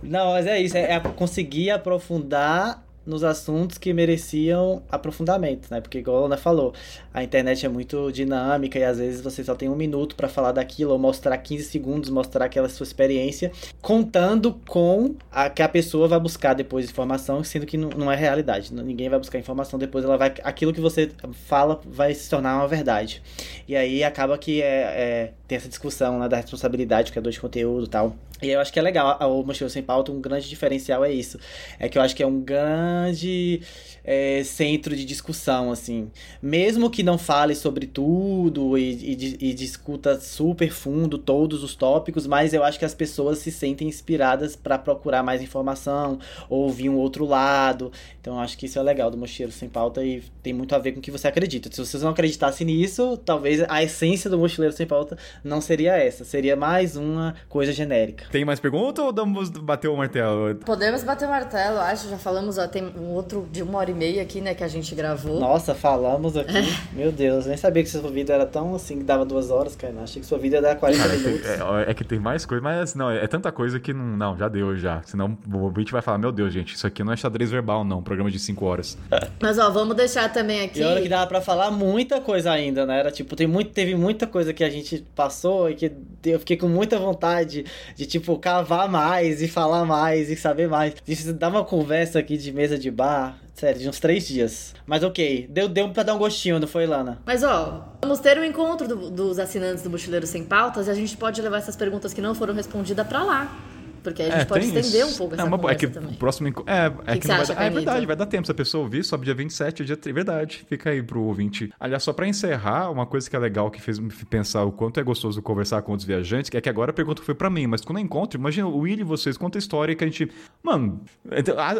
Não, 0.02 0.32
mas 0.32 0.44
é 0.44 0.60
isso, 0.60 0.76
é, 0.76 0.94
é 0.94 0.98
conseguir 0.98 1.70
aprofundar 1.70 2.82
nos 3.06 3.22
assuntos 3.24 3.78
que 3.78 3.92
mereciam 3.92 4.82
aprofundamento, 4.90 5.68
né? 5.70 5.80
Porque, 5.80 5.98
igual 5.98 6.22
a 6.22 6.26
Ana 6.26 6.36
falou, 6.36 6.72
a 7.12 7.22
internet 7.22 7.64
é 7.64 7.68
muito 7.68 8.10
dinâmica 8.10 8.78
e 8.78 8.84
às 8.84 8.98
vezes 8.98 9.20
você 9.20 9.44
só 9.44 9.54
tem 9.54 9.68
um 9.68 9.76
minuto 9.76 10.16
pra 10.16 10.28
falar 10.28 10.52
daquilo 10.52 10.92
ou 10.92 10.98
mostrar 10.98 11.36
15 11.36 11.64
segundos, 11.64 12.10
mostrar 12.10 12.46
aquela 12.46 12.68
sua 12.68 12.84
experiência, 12.84 13.52
contando 13.80 14.54
com 14.68 15.14
a 15.30 15.50
que 15.50 15.62
a 15.62 15.68
pessoa 15.68 16.08
vai 16.08 16.18
buscar 16.18 16.54
depois 16.54 16.88
informação, 16.88 17.44
sendo 17.44 17.66
que 17.66 17.76
não, 17.76 17.90
não 17.90 18.10
é 18.12 18.16
realidade. 18.16 18.72
Ninguém 18.74 19.08
vai 19.08 19.18
buscar 19.18 19.38
informação 19.38 19.78
depois, 19.78 20.04
ela 20.04 20.16
vai 20.16 20.34
aquilo 20.42 20.72
que 20.72 20.80
você 20.80 21.10
fala 21.46 21.80
vai 21.84 22.14
se 22.14 22.28
tornar 22.30 22.56
uma 22.56 22.68
verdade. 22.68 23.22
E 23.68 23.76
aí 23.76 24.02
acaba 24.02 24.36
que 24.38 24.62
é, 24.62 24.66
é- 24.66 25.32
tem 25.46 25.56
essa 25.56 25.68
discussão 25.68 26.18
né, 26.18 26.28
da 26.28 26.36
responsabilidade, 26.38 27.12
criador 27.12 27.32
de 27.32 27.40
conteúdo 27.40 27.86
tal. 27.86 28.16
E 28.44 28.50
eu 28.50 28.60
acho 28.60 28.72
que 28.72 28.78
é 28.78 28.82
legal, 28.82 29.18
o 29.20 29.42
Mochila 29.42 29.70
Sem 29.70 29.82
Pauta, 29.82 30.12
um 30.12 30.20
grande 30.20 30.48
diferencial 30.48 31.04
é 31.04 31.12
isso. 31.12 31.38
É 31.78 31.88
que 31.88 31.96
eu 31.96 32.02
acho 32.02 32.14
que 32.14 32.22
é 32.22 32.26
um 32.26 32.40
grande 32.40 33.62
é, 34.04 34.42
centro 34.44 34.94
de 34.94 35.04
discussão, 35.04 35.72
assim. 35.72 36.10
Mesmo 36.42 36.90
que 36.90 37.02
não 37.02 37.16
fale 37.16 37.54
sobre 37.54 37.86
tudo 37.86 38.76
e, 38.76 38.92
e, 38.92 39.50
e 39.50 39.54
discuta 39.54 40.20
super 40.20 40.70
fundo 40.70 41.16
todos 41.16 41.64
os 41.64 41.74
tópicos, 41.74 42.26
mas 42.26 42.52
eu 42.52 42.62
acho 42.62 42.78
que 42.78 42.84
as 42.84 42.94
pessoas 42.94 43.38
se 43.38 43.50
sentem 43.50 43.88
inspiradas 43.88 44.54
para 44.54 44.76
procurar 44.76 45.22
mais 45.22 45.40
informação, 45.40 46.18
ouvir 46.48 46.90
um 46.90 46.96
outro 46.96 47.24
lado. 47.24 47.90
Então 48.20 48.34
eu 48.34 48.40
acho 48.40 48.58
que 48.58 48.66
isso 48.66 48.78
é 48.78 48.82
legal 48.82 49.10
do 49.10 49.16
Mochileiro 49.16 49.52
Sem 49.52 49.68
Pauta 49.68 50.04
e 50.04 50.22
tem 50.42 50.52
muito 50.52 50.74
a 50.74 50.78
ver 50.78 50.92
com 50.92 50.98
o 50.98 51.02
que 51.02 51.10
você 51.10 51.26
acredita. 51.26 51.70
Se 51.72 51.78
vocês 51.78 52.02
não 52.02 52.10
acreditassem 52.10 52.66
nisso, 52.66 53.16
talvez 53.16 53.64
a 53.68 53.82
essência 53.82 54.28
do 54.28 54.38
Mochileiro 54.38 54.76
Sem 54.76 54.86
Pauta 54.86 55.16
não 55.42 55.60
seria 55.60 55.96
essa. 55.96 56.24
Seria 56.24 56.54
mais 56.54 56.96
uma 56.96 57.34
coisa 57.48 57.72
genérica. 57.72 58.26
Tem 58.30 58.44
mais 58.44 58.60
pergunta 58.60 59.02
ou 59.02 59.14
vamos 59.14 59.48
bater 59.50 59.88
o 59.88 59.96
martelo? 59.96 60.54
Podemos 60.56 61.02
bater 61.02 61.26
o 61.26 61.30
martelo, 61.30 61.78
acho. 61.78 62.08
Já 62.08 62.18
falamos, 62.18 62.58
ó, 62.58 62.66
tem 62.66 62.84
um 62.84 63.12
outro 63.12 63.48
de 63.50 63.62
uma 63.62 63.78
hora 63.78 63.93
e 63.94 63.98
meia 63.98 64.22
aqui, 64.22 64.40
né, 64.40 64.54
que 64.54 64.64
a 64.64 64.68
gente 64.68 64.94
gravou. 64.94 65.38
Nossa, 65.38 65.74
falamos 65.74 66.36
aqui. 66.36 66.52
Meu 66.92 67.12
Deus, 67.12 67.46
nem 67.46 67.56
sabia 67.56 67.82
que 67.82 67.88
sua 67.88 68.10
vida 68.10 68.32
era 68.32 68.46
tão 68.46 68.74
assim, 68.74 68.98
que 68.98 69.04
dava 69.04 69.24
duas 69.24 69.50
horas, 69.50 69.76
cara. 69.76 69.94
Achei 70.02 70.20
que 70.20 70.26
sua 70.26 70.38
vida 70.38 70.56
ia 70.56 70.62
dar 70.62 70.76
40 70.76 71.08
minutos. 71.08 71.46
É, 71.46 71.90
é 71.90 71.94
que 71.94 72.04
tem 72.04 72.18
mais 72.18 72.44
coisa, 72.44 72.62
mas 72.62 72.94
não, 72.94 73.10
é 73.10 73.26
tanta 73.26 73.50
coisa 73.52 73.78
que 73.78 73.92
não, 73.92 74.04
não, 74.04 74.36
já 74.36 74.48
deu 74.48 74.76
já. 74.76 75.02
Senão 75.04 75.38
o 75.52 75.58
ouvinte 75.58 75.92
vai 75.92 76.02
falar, 76.02 76.18
meu 76.18 76.32
Deus, 76.32 76.52
gente, 76.52 76.74
isso 76.74 76.86
aqui 76.86 77.04
não 77.04 77.12
é 77.12 77.16
xadrez 77.16 77.50
verbal, 77.50 77.84
não, 77.84 77.98
um 77.98 78.02
programa 78.02 78.30
de 78.30 78.38
5 78.38 78.64
horas. 78.64 78.98
Mas, 79.40 79.58
ó, 79.58 79.70
vamos 79.70 79.96
deixar 79.96 80.32
também 80.32 80.62
aqui. 80.62 80.80
E 80.80 80.84
olha 80.84 81.00
que 81.00 81.08
dava 81.08 81.26
pra 81.26 81.40
falar 81.40 81.70
muita 81.70 82.20
coisa 82.20 82.50
ainda, 82.50 82.84
né? 82.84 82.98
Era 82.98 83.10
tipo, 83.10 83.36
tem 83.36 83.46
muito, 83.46 83.70
teve 83.70 83.94
muita 83.94 84.26
coisa 84.26 84.52
que 84.52 84.64
a 84.64 84.70
gente 84.70 85.04
passou 85.14 85.70
e 85.70 85.74
que 85.74 85.92
eu 86.24 86.38
fiquei 86.38 86.56
com 86.56 86.68
muita 86.68 86.98
vontade 86.98 87.64
de, 87.94 88.06
tipo, 88.06 88.38
cavar 88.38 88.88
mais 88.88 89.42
e 89.42 89.48
falar 89.48 89.84
mais 89.84 90.30
e 90.30 90.36
saber 90.36 90.68
mais. 90.68 90.94
Isso 91.06 91.32
dá 91.32 91.48
uma 91.48 91.64
conversa 91.64 92.18
aqui 92.18 92.36
de 92.36 92.52
mesa 92.52 92.78
de 92.78 92.90
bar, 92.90 93.38
sério, 93.54 93.80
de 93.80 93.88
uns 93.88 93.98
três 94.00 94.26
dias. 94.26 94.74
Mas 94.86 95.02
ok, 95.02 95.46
deu, 95.50 95.68
deu 95.68 95.88
pra 95.90 96.02
dar 96.02 96.14
um 96.14 96.18
gostinho, 96.18 96.58
não 96.60 96.68
foi, 96.68 96.86
Lana? 96.86 97.18
Mas, 97.24 97.42
ó, 97.42 97.94
vamos 98.02 98.18
ter 98.20 98.38
um 98.38 98.44
encontro 98.44 98.86
do- 98.86 99.10
dos 99.10 99.38
assinantes 99.38 99.82
do 99.82 99.88
Mochileiro 99.90 100.26
Sem 100.26 100.44
Pautas 100.44 100.86
e 100.86 100.90
a 100.90 100.94
gente 100.94 101.16
pode 101.16 101.40
levar 101.40 101.58
essas 101.58 101.76
perguntas 101.76 102.12
que 102.12 102.20
não 102.20 102.34
foram 102.34 102.52
respondidas 102.54 103.06
pra 103.06 103.22
lá. 103.22 103.56
Porque 104.04 104.22
aí 104.22 104.30
a 104.30 104.38
gente 104.38 104.46
pode 104.48 104.70
tem 104.70 104.78
estender 104.80 105.06
isso. 105.06 105.14
um 105.14 105.18
pouco 105.18 105.34
é 105.34 105.38
essa 105.38 105.46
uma, 105.46 105.58
conversa 105.58 105.84
é 105.84 105.88
que 105.88 105.92
também. 105.94 106.14
o 106.14 106.16
próximo 106.18 106.48
enco- 106.48 106.64
É, 106.66 106.86
é 107.06 107.14
que 107.14 107.20
que, 107.20 107.28
não 107.28 107.36
vai 107.44 107.66
é 107.66 107.70
verdade, 107.70 108.06
vai 108.06 108.14
dar 108.16 108.26
tempo. 108.26 108.44
Se 108.46 108.52
a 108.52 108.54
pessoa 108.54 108.84
ouvir, 108.84 109.02
sobe 109.02 109.24
dia 109.24 109.34
27, 109.34 109.84
dia 109.84 109.96
3. 109.96 110.14
Verdade, 110.14 110.64
fica 110.68 110.90
aí 110.90 111.02
pro 111.02 111.22
ouvinte. 111.22 111.72
Aliás, 111.80 112.02
só 112.02 112.12
pra 112.12 112.28
encerrar, 112.28 112.90
uma 112.90 113.06
coisa 113.06 113.28
que 113.28 113.34
é 113.34 113.38
legal 113.38 113.70
que 113.70 113.80
fez 113.80 113.98
me 113.98 114.10
pensar 114.30 114.62
o 114.64 114.70
quanto 114.70 115.00
é 115.00 115.02
gostoso 115.02 115.40
conversar 115.42 115.82
com 115.82 115.92
outros 115.92 116.06
viajantes, 116.06 116.50
que 116.50 116.56
é 116.56 116.60
que 116.60 116.68
agora 116.68 116.90
a 116.90 116.94
pergunta 116.94 117.22
foi 117.22 117.34
pra 117.34 117.48
mim, 117.50 117.66
mas 117.66 117.80
quando 117.80 117.98
eu 117.98 118.04
encontro, 118.04 118.38
imagina 118.38 118.68
o 118.68 118.78
Willy 118.78 119.00
e 119.00 119.04
vocês, 119.04 119.36
conta 119.36 119.58
a 119.58 119.60
história 119.60 119.94
que 119.94 120.04
a 120.04 120.06
gente. 120.06 120.30
Mano, 120.62 121.00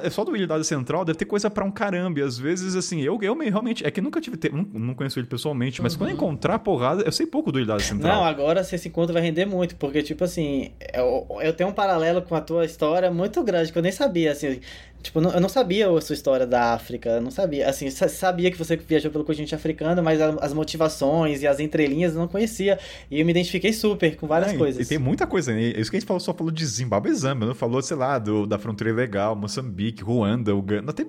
é 0.03 0.11
só 0.11 0.25
do 0.25 0.33
Willy 0.33 0.47
da 0.47 0.63
Central 0.65 1.05
deve 1.05 1.19
ter 1.19 1.25
coisa 1.27 1.51
pra 1.51 1.65
um 1.65 1.71
caramba. 1.71 2.21
E 2.21 2.23
às 2.23 2.39
vezes, 2.39 2.75
assim, 2.75 3.01
eu, 3.03 3.19
eu 3.23 3.35
me- 3.35 3.49
realmente. 3.51 3.85
É 3.87 3.91
que 3.91 4.01
nunca 4.01 4.21
tive. 4.21 4.37
Te... 4.37 4.51
Não, 4.51 4.63
não 4.73 4.95
conheço 4.95 5.19
ele 5.19 5.27
pessoalmente, 5.27 5.83
mas 5.83 5.95
quando 5.97 6.11
eu 6.11 6.15
encontrar 6.15 6.59
porrada, 6.59 7.03
eu 7.03 7.13
sei 7.13 7.27
pouco 7.27 7.53
do 7.53 7.57
Willy 7.57 7.69
da 7.69 7.79
Central. 7.79 8.17
Não, 8.17 8.25
agora 8.25 8.61
esse 8.61 8.89
encontro 8.89 9.13
vai 9.13 9.23
render 9.23 9.45
muito, 9.45 9.77
porque, 9.77 10.03
tipo 10.03 10.25
assim, 10.25 10.73
eu, 10.93 11.27
eu 11.43 11.53
tenho 11.53 11.71
um 11.71 11.73
paralelo 11.73 12.14
com 12.23 12.35
a 12.35 12.41
tua 12.41 12.65
história 12.65 13.11
muito 13.11 13.43
grande, 13.43 13.73
que 13.73 13.79
eu 13.79 13.83
nem 13.83 13.93
sabia, 13.93 14.33
assim. 14.33 14.61
Tipo, 15.03 15.19
eu 15.21 15.39
não- 15.39 15.49
sabia 15.51 15.87
a 15.91 16.01
sua 16.01 16.15
história 16.15 16.47
da 16.47 16.73
África, 16.73 17.11
eu 17.11 17.21
não 17.21 17.31
sabia. 17.31 17.69
Assim, 17.69 17.91
sa- 17.91 18.09
sabia 18.09 18.51
que 18.51 18.57
você 18.57 18.75
viajou 18.75 19.11
pelo 19.11 19.23
continente 19.23 19.55
africano, 19.55 20.03
mas 20.03 20.19
as 20.19 20.55
motivações 20.55 21.43
e 21.43 21.47
as 21.47 21.61
entrelinhas 21.61 22.15
eu 22.15 22.21
não 22.21 22.27
conhecia. 22.27 22.79
E 23.11 23.21
eu 23.21 23.27
me 23.27 23.31
identifiquei 23.31 23.71
super 23.75 24.17
com 24.17 24.27
várias 24.27 24.53
É, 24.55 24.57
coisas. 24.57 24.87
E 24.87 24.89
tem 24.89 24.97
muita 24.99 25.27
coisa, 25.27 25.53
né? 25.53 25.61
Isso 25.77 25.91
que 25.91 25.99
a 25.99 26.01
gente 26.01 26.07
falou, 26.09 26.21
só 26.21 26.33
falou 26.33 26.51
de 26.51 26.65
Zimbábue 26.65 27.11
e 27.11 27.15
Zâmbia, 27.15 27.47
não 27.47 27.55
falou, 27.55 27.83
sei 27.83 27.99
lá, 27.99 28.19
do, 28.19 28.47
da 28.47 28.59
fronteira 28.59 28.91
ilegal, 28.95 29.37
Moçambique, 29.37 30.03
Ruanda, 30.03 30.57
Uganda. 30.57 30.91
Tem, 30.95 31.07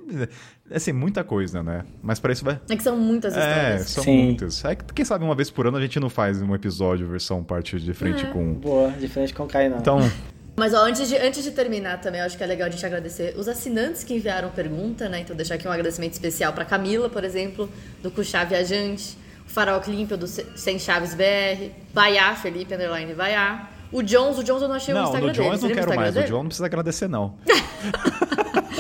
assim, 0.70 0.92
muita 0.92 1.24
coisa, 1.24 1.64
né? 1.64 1.86
Mas 2.04 2.20
para 2.20 2.34
isso 2.34 2.44
vai. 2.44 2.60
É 2.70 2.76
que 2.76 2.84
são 2.84 2.98
muitas 2.98 3.34
É, 3.34 3.40
histórias. 3.40 3.90
são 3.92 4.04
Sim. 4.04 4.24
muitas. 4.26 4.66
É 4.66 4.76
que, 4.76 4.94
quem 4.94 5.06
sabe 5.06 5.24
uma 5.24 5.36
vez 5.36 5.50
por 5.50 5.68
ano 5.68 5.78
a 5.78 5.82
gente 5.82 6.02
não 6.02 6.10
faz 6.10 6.42
um 6.42 6.54
episódio, 6.54 7.08
versão 7.08 7.42
parte 7.42 7.80
de 7.80 7.94
frente 7.94 8.26
É. 8.26 8.30
com. 8.30 8.56
Boa, 8.56 8.92
de 8.92 9.08
frente 9.08 9.34
com 9.34 9.44
o 9.44 9.48
Kainan. 9.48 9.78
Então, 9.78 10.00
Mas 10.56 10.74
ó, 10.74 10.86
antes 10.86 11.08
de, 11.10 11.18
antes 11.18 11.44
de 11.44 11.52
terminar 11.52 12.00
também, 12.00 12.22
eu 12.22 12.26
acho 12.26 12.38
que 12.38 12.44
é 12.44 12.48
legal 12.48 12.68
a 12.68 12.72
gente 12.72 12.86
agradecer 12.86 13.36
os 13.38 13.48
assinantes 13.48 14.04
que 14.06 14.14
enviaram 14.14 14.50
pergunta, 14.52 15.10
né? 15.10 15.20
Então 15.20 15.36
deixar 15.36 15.56
aqui 15.56 15.68
um 15.68 15.72
agradecimento 15.72 16.14
especial 16.14 16.54
pra 16.54 16.64
Camila, 16.64 17.10
por 17.10 17.24
exemplo, 17.26 17.70
do 18.02 18.10
Cuxá 18.10 18.44
Viajante, 18.46 19.18
o 19.46 19.50
Farol 19.50 19.82
Clímpio 19.82 20.16
do 20.16 20.28
Se- 20.28 20.46
Sem 20.56 20.80
Chaves 20.80 21.14
BR, 21.14 21.72
Baiá, 21.94 22.36
Felipe 22.36 22.74
Underline 22.74 23.14
Baiá. 23.14 23.70
O 23.92 24.02
Jones, 24.02 24.38
o 24.38 24.44
Jones 24.44 24.62
eu 24.62 24.68
não 24.68 24.76
achei 24.76 24.94
o 24.94 24.98
não, 24.98 25.04
Instagram 25.06 25.28
no 25.28 25.34
dele. 25.34 25.44
Jones 25.46 25.60
Você 25.60 25.68
não 25.68 25.70
lembra 25.76 25.84
o 25.84 25.88
quero 25.88 25.92
Instagram 25.92 26.02
mais. 26.02 26.12
O 26.16 26.20
dele? 26.20 26.28
John 26.28 26.38
não 26.40 26.48
precisa 26.48 26.66
agradecer, 26.66 27.08
não. 27.10 27.34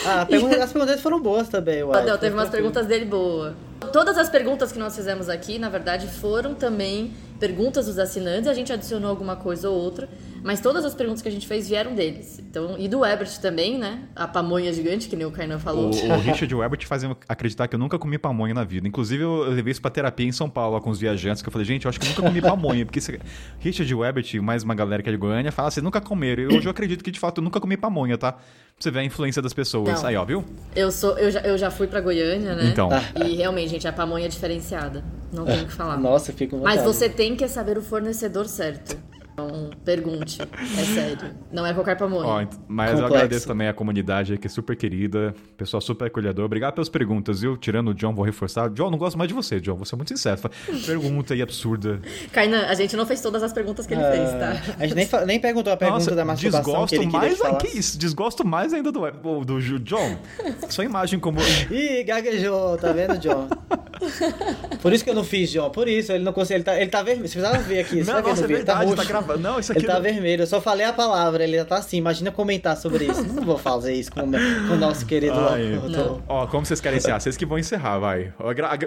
Ah, 0.07 0.23
pergunta- 0.23 0.63
as 0.63 0.71
perguntas 0.71 1.01
foram 1.01 1.19
boas 1.19 1.49
também, 1.49 1.81
uai. 1.83 2.05
Não, 2.05 2.13
teve 2.17 2.31
Foi 2.31 2.39
umas 2.39 2.49
perguntas 2.49 2.85
dele 2.85 3.05
boas. 3.05 3.55
Todas 3.91 4.17
as 4.19 4.29
perguntas 4.29 4.71
que 4.71 4.77
nós 4.77 4.95
fizemos 4.95 5.29
aqui, 5.29 5.57
na 5.57 5.67
verdade, 5.67 6.05
foram 6.07 6.53
também 6.53 7.11
perguntas 7.39 7.87
dos 7.87 7.97
assinantes. 7.97 8.47
A 8.47 8.53
gente 8.53 8.71
adicionou 8.71 9.09
alguma 9.09 9.35
coisa 9.35 9.67
ou 9.67 9.75
outra, 9.75 10.07
mas 10.45 10.61
todas 10.61 10.85
as 10.85 10.93
perguntas 10.93 11.23
que 11.23 11.27
a 11.27 11.31
gente 11.31 11.47
fez 11.47 11.67
vieram 11.67 11.95
deles. 11.95 12.37
Então, 12.37 12.75
e 12.77 12.87
do 12.87 13.03
Ebert 13.03 13.39
também, 13.41 13.79
né? 13.79 14.03
A 14.15 14.27
pamonha 14.27 14.71
gigante, 14.71 15.09
que 15.09 15.15
nem 15.15 15.25
o 15.25 15.31
Kainan 15.31 15.57
falou. 15.57 15.85
O, 15.85 15.89
o 15.89 16.17
Richard 16.21 16.77
te 16.77 16.85
fazia 16.85 17.17
acreditar 17.27 17.67
que 17.67 17.73
eu 17.73 17.79
nunca 17.79 17.97
comi 17.97 18.19
pamonha 18.19 18.53
na 18.53 18.63
vida. 18.63 18.87
Inclusive, 18.87 19.23
eu 19.23 19.49
levei 19.49 19.71
isso 19.71 19.81
pra 19.81 19.89
terapia 19.89 20.27
em 20.27 20.31
São 20.31 20.47
Paulo 20.47 20.79
com 20.79 20.91
os 20.91 20.99
viajantes, 20.99 21.41
que 21.41 21.49
eu 21.49 21.51
falei, 21.51 21.65
gente, 21.65 21.85
eu 21.85 21.89
acho 21.89 21.99
que 21.99 22.05
eu 22.05 22.09
nunca 22.11 22.21
comi 22.21 22.43
pamonha. 22.43 22.85
Porque 22.85 22.99
esse... 22.99 23.19
Richard 23.57 23.95
Webber 23.95 24.23
e 24.35 24.39
mais 24.39 24.61
uma 24.61 24.75
galera 24.75 25.01
que 25.01 25.09
é 25.09 25.11
de 25.11 25.17
Goiânia 25.17 25.51
fala, 25.51 25.71
vocês 25.71 25.83
nunca 25.83 25.99
comeram. 25.99 26.43
E 26.43 26.45
hoje 26.55 26.67
eu 26.67 26.71
acredito 26.71 27.03
que, 27.03 27.09
de 27.09 27.19
fato, 27.19 27.39
eu 27.39 27.43
nunca 27.43 27.59
comi 27.59 27.75
pamonha, 27.75 28.15
tá? 28.15 28.33
Pra 28.33 28.43
você 28.77 28.91
ver 28.91 28.99
a 28.99 29.03
influência 29.03 29.41
das 29.41 29.51
pessoas. 29.51 30.03
Não. 30.03 30.09
Aí, 30.09 30.15
ó, 30.15 30.23
viu? 30.23 30.45
Eu, 30.75 30.91
sou, 30.91 31.17
eu, 31.17 31.31
já, 31.31 31.39
eu 31.39 31.57
já 31.57 31.71
fui 31.71 31.87
pra 31.87 32.01
Goiânia, 32.01 32.53
né? 32.53 32.67
Então. 32.67 32.89
E 33.15 33.35
realmente, 33.35 33.69
gente, 33.69 33.87
a 33.87 33.93
pamonha 33.93 34.25
é 34.25 34.29
diferenciada. 34.29 35.03
Não 35.33 35.43
tem 35.43 35.63
o 35.63 35.65
que 35.65 35.73
falar. 35.73 35.97
Nossa, 35.97 36.29
eu 36.29 36.35
fico 36.35 36.59
com 36.59 36.63
Mas 36.63 36.83
você 36.83 37.09
tem 37.09 37.35
que 37.35 37.47
saber 37.47 37.79
o 37.79 37.81
fornecedor 37.81 38.47
certo. 38.47 38.95
Então, 39.37 39.69
pergunte. 39.83 40.41
É 40.41 40.83
sério. 40.85 41.31
Não 41.51 41.65
é 41.65 41.73
qualquer 41.73 41.97
pamonha. 41.97 42.25
Ó, 42.25 42.45
mas 42.69 42.91
eu 42.91 42.95
Complexo. 42.95 43.05
agradeço 43.15 43.47
também 43.47 43.67
a 43.67 43.73
comunidade 43.73 44.37
que 44.37 44.47
é 44.47 44.49
super 44.49 44.77
querida, 44.77 45.35
pessoal 45.57 45.81
super 45.81 46.05
acolhedor. 46.05 46.45
Obrigado 46.45 46.75
pelas 46.75 46.87
perguntas, 46.87 47.41
viu? 47.41 47.57
Tirando 47.57 47.89
o 47.89 47.93
John, 47.93 48.15
vou 48.15 48.23
reforçar. 48.23 48.69
John, 48.69 48.89
não 48.89 48.97
gosto 48.97 49.17
mais 49.17 49.27
de 49.27 49.33
você, 49.33 49.59
John. 49.59 49.75
Vou 49.75 49.83
ser 49.85 49.97
muito 49.97 50.07
sincero. 50.07 50.39
Pergunta 50.85 51.33
aí 51.33 51.41
absurda. 51.41 51.99
Kainan, 52.31 52.61
a 52.65 52.73
gente 52.75 52.95
não 52.95 53.05
fez 53.05 53.19
todas 53.19 53.43
as 53.43 53.51
perguntas 53.51 53.85
que 53.85 53.93
ele 53.93 54.03
fez, 54.03 54.29
tá? 54.31 54.53
Ah, 54.69 54.75
A 54.79 54.87
gente 54.87 54.95
nem, 54.95 55.25
nem 55.27 55.39
perguntou 55.39 55.73
a 55.73 55.75
pergunta 55.77 55.99
Nossa, 55.99 56.15
da 56.15 56.23
masturbação 56.23 56.63
que 56.63 56.71
desgosto 56.71 56.95
ele 56.95 57.05
queria 57.05 57.19
mais, 57.19 57.33
que 57.35 57.43
ai, 57.43 57.49
falasse. 57.49 57.67
que 57.67 57.77
isso? 57.77 57.97
Desgosto 57.99 58.47
mais 58.47 58.73
ainda 58.73 58.89
do, 58.89 59.11
do, 59.11 59.43
do 59.43 59.59
Ju- 59.59 59.79
John. 59.79 60.17
Sua 60.69 60.85
imagem 60.85 61.19
como... 61.19 61.39
Ih, 61.69 62.03
gaguejou, 62.05 62.77
tá 62.77 62.93
vendo, 62.93 63.17
John? 63.17 63.49
Por 64.81 64.93
isso 64.93 65.03
que 65.03 65.09
eu 65.09 65.15
não 65.15 65.23
fiz, 65.25 65.49
John. 65.51 65.69
Por 65.71 65.87
isso, 65.89 66.11
ele 66.13 66.23
não 66.23 66.31
conseguiu. 66.31 66.55
Ele 66.57 66.63
tá, 66.63 66.79
ele 66.79 66.89
tá 66.89 67.03
vermelho. 67.03 67.27
Você 67.27 67.39
precisava 67.39 67.63
ver 67.63 67.79
aqui. 67.79 68.03
Você 68.03 68.11
Não, 68.11 68.21
nossa, 68.21 68.27
no 68.27 68.31
é 68.31 68.47
vídeo. 68.47 68.55
verdade, 68.57 68.95
tá 68.95 69.03
tá 69.03 69.05
gravando. 69.25 69.39
Não, 69.39 69.59
isso 69.59 69.71
aqui... 69.71 69.79
Ele 69.81 69.87
tá 69.87 69.95
não- 69.95 70.01
vermelho. 70.01 70.43
Eu 70.43 70.47
só 70.47 70.61
falei 70.61 70.85
a 70.85 70.93
palavra. 70.93 71.43
Ele 71.43 71.57
já 71.57 71.65
tá 71.65 71.77
assim. 71.77 71.97
Imagina 71.97 72.31
comentar 72.31 72.77
sobre 72.77 73.05
isso. 73.05 73.23
Não 73.33 73.43
vou 73.43 73.57
fazer 73.57 73.93
isso 73.93 74.11
com, 74.11 74.21
o 74.21 74.27
meu- 74.27 74.39
com 74.67 74.73
o 74.73 74.77
nosso 74.77 75.05
querido. 75.05 75.35
Ai, 75.39 75.77
Otto. 75.77 76.23
Ó, 76.27 76.47
como 76.47 76.65
vocês 76.65 76.79
querem 76.79 76.97
encerrar? 76.97 77.19
Vocês 77.19 77.35
que 77.37 77.45
vão 77.45 77.57
encerrar, 77.59 77.99
vai. 77.99 78.33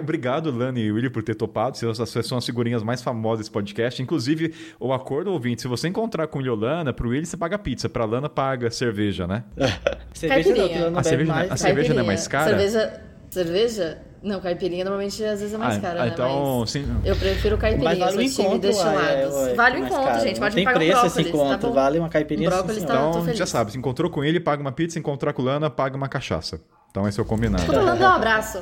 Obrigado, 0.01 0.51
Lani 0.55 0.81
e 0.81 0.91
Willy, 0.91 1.09
por 1.09 1.23
ter 1.23 1.35
topado. 1.35 1.77
Vocês 1.77 2.25
são 2.25 2.37
as 2.37 2.45
figurinhas 2.45 2.83
mais 2.83 3.01
famosas 3.01 3.39
desse 3.39 3.51
podcast. 3.51 4.01
Inclusive, 4.01 4.53
o 4.79 4.93
acordo 4.93 5.31
ouvinte, 5.31 5.61
se 5.61 5.67
você 5.67 5.87
encontrar 5.87 6.27
com 6.27 6.39
o 6.39 6.55
Lana, 6.55 6.91
pro 6.93 7.09
Willy 7.09 7.25
você 7.25 7.37
paga 7.37 7.57
pizza, 7.59 7.87
pra 7.89 8.05
Lana 8.05 8.29
paga 8.29 8.71
cerveja, 8.71 9.27
né? 9.27 9.43
Cerveja 10.13 10.49
não, 10.55 10.91
não 10.91 10.99
A 10.99 11.01
bebo 11.01 11.03
cerveja 11.03 11.27
não- 11.29 11.35
mais. 11.35 11.51
a 11.51 11.57
cerveja 11.57 11.93
não 11.93 12.01
é 12.01 12.05
mais 12.05 12.27
cara? 12.27 12.49
Cerveja. 12.49 13.01
Cerveja? 13.29 13.97
Não, 14.21 14.41
caipirinha 14.41 14.83
normalmente 14.83 15.23
às 15.23 15.39
vezes 15.39 15.53
é 15.53 15.57
mais 15.57 15.77
Ah, 15.77 15.79
cara, 15.81 16.01
ah, 16.01 16.05
né? 16.05 16.11
então, 16.13 16.59
Mas 16.59 16.71
sim. 16.71 16.85
Eu 17.05 17.15
prefiro 17.15 17.57
caipirinha, 17.57 17.89
Mas 17.89 17.99
vale 17.99 18.17
o 18.17 18.21
encontro, 18.21 18.49
uai, 18.49 18.55
é, 18.55 18.59
destilados. 18.59 19.33
uai, 19.35 19.53
vale 19.55 19.75
o 19.75 19.85
encontro, 19.85 20.03
caro. 20.05 20.19
gente. 20.21 20.39
Pode 20.39 20.55
Tem 20.55 20.63
pagar 20.65 20.75
um 20.77 20.79
preço 20.79 21.05
esse 21.05 21.15
brócolis, 21.23 21.31
tá 21.31 21.45
encontro, 21.47 21.67
bom? 21.69 21.73
vale 21.75 21.99
uma 21.99 22.09
caipirinha, 22.09 22.49
Um 22.49 22.51
sim, 22.51 22.57
brócolis 22.57 22.83
tá, 22.83 22.93
tô 22.97 23.09
Então, 23.09 23.23
feliz. 23.23 23.37
já 23.39 23.45
sabe, 23.45 23.71
se 23.71 23.77
encontrou 23.77 24.09
com 24.11 24.23
ele, 24.23 24.39
paga 24.39 24.61
uma 24.61 24.71
pizza, 24.73 24.93
se 24.93 24.99
encontrar 24.99 25.31
com 25.31 25.41
o 25.41 25.45
Lana, 25.45 25.69
paga 25.69 25.95
uma 25.95 26.09
cachaça. 26.09 26.59
Então 26.91 27.07
esse 27.07 27.19
é 27.19 27.23
o 27.23 27.25
combinado. 27.25 27.65
Tô 27.65 27.71
falando, 27.73 27.97
dá 27.99 28.09
um 28.11 28.15
abraço. 28.15 28.61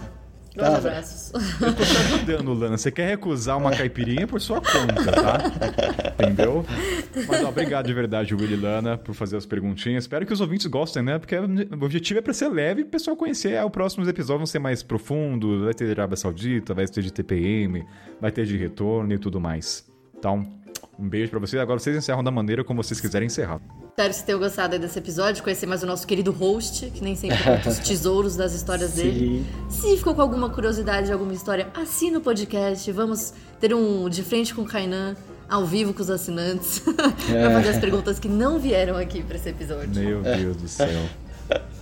Dois 0.58 0.70
Tá. 0.72 0.78
abraços. 0.78 1.32
Eu 1.62 1.74
tô 1.76 1.84
te 1.84 1.98
ajudando, 1.98 2.54
Lana. 2.54 2.78
Você 2.78 2.92
quer 2.92 3.08
recusar 3.10 3.58
uma 3.58 3.72
caipirinha 3.72 4.26
por 4.28 4.42
sua 4.42 4.60
conta, 4.60 5.12
tá? 5.12 6.14
Entendeu? 6.14 6.66
Mas 7.28 7.44
ó, 7.44 7.50
obrigado 7.50 7.86
de 7.86 7.94
verdade, 7.94 8.34
Willy 8.34 8.54
e 8.54 8.58
Lana, 8.58 8.98
por 8.98 9.14
fazer 9.14 9.38
as 9.38 9.46
perguntinhas. 9.46 10.04
Espero 10.06 10.26
que 10.26 10.34
os 10.34 10.42
ouvintes 10.42 10.66
gostem, 10.66 11.04
né? 11.04 11.20
Porque 11.20 11.36
o 11.38 11.84
objetivo 11.86 12.20
é 12.20 12.22
pra 12.22 12.34
ser 12.34 12.48
leve 12.50 12.82
e 12.82 12.84
o 12.84 12.88
pessoal 12.88 13.16
conhecer. 13.16 13.58
Ah, 13.58 13.66
os 13.66 13.72
próximos 13.72 14.08
episódios 14.08 14.40
vão 14.40 14.46
ser 14.48 14.60
mais 14.60 14.82
profundos. 14.82 15.64
Vai 15.64 15.74
ter 15.74 15.86
de 15.86 15.92
Arábia 15.92 16.18
Saudita, 16.18 16.74
vai 16.74 16.88
ter 16.88 17.02
de 17.04 17.14
TPM, 17.14 17.86
vai 18.20 18.32
ter 18.32 18.46
de 18.46 18.58
retorno 18.58 19.14
e 19.14 19.20
tudo 19.20 19.40
mais. 19.40 19.86
Então, 20.18 20.57
um 21.00 21.08
beijo 21.08 21.30
pra 21.30 21.40
vocês. 21.40 21.62
Agora 21.62 21.80
vocês 21.80 21.96
encerram 21.96 22.24
da 22.24 22.32
maneira 22.32 22.64
como 22.64 22.82
vocês 22.82 23.00
quiserem 23.00 23.28
encerrar. 23.28 23.62
Espero 23.90 24.10
que 24.10 24.16
vocês 24.16 24.26
tenham 24.26 24.40
gostado 24.40 24.80
desse 24.80 25.00
episódio, 25.00 25.44
conhecer 25.44 25.66
mais 25.66 25.84
o 25.84 25.86
nosso 25.86 26.06
querido 26.06 26.32
host, 26.32 26.90
que 26.92 27.04
nem 27.04 27.16
sempre 27.16 27.38
conta 27.44 27.70
os 27.70 27.80
tesouros 27.88 28.36
das 28.36 28.54
histórias 28.54 28.94
dele. 28.94 29.46
Se 29.70 29.98
ficou 29.98 30.14
com 30.14 30.22
alguma 30.22 30.50
curiosidade 30.50 31.08
de 31.08 31.14
alguma 31.14 31.34
história, 31.34 31.68
assina 31.74 32.20
o 32.20 32.22
podcast. 32.22 32.92
Vamos 32.92 33.34
ter 33.60 33.74
um 33.74 34.10
de 34.10 34.24
frente 34.24 34.54
com 34.54 34.62
o 34.62 34.66
Kainan, 34.66 35.16
ao 35.50 35.66
vivo 35.66 35.94
com 35.94 36.02
os 36.02 36.10
assinantes, 36.10 36.80
pra 36.86 37.52
fazer 37.52 37.70
as 37.70 37.78
perguntas 37.78 38.20
que 38.20 38.28
não 38.28 38.60
vieram 38.60 38.98
aqui 38.98 39.24
pra 39.24 39.38
esse 39.38 39.50
episódio. 39.50 39.90
Meu 40.04 40.22
Deus 40.22 40.58
do 40.58 40.68
céu. 40.68 40.88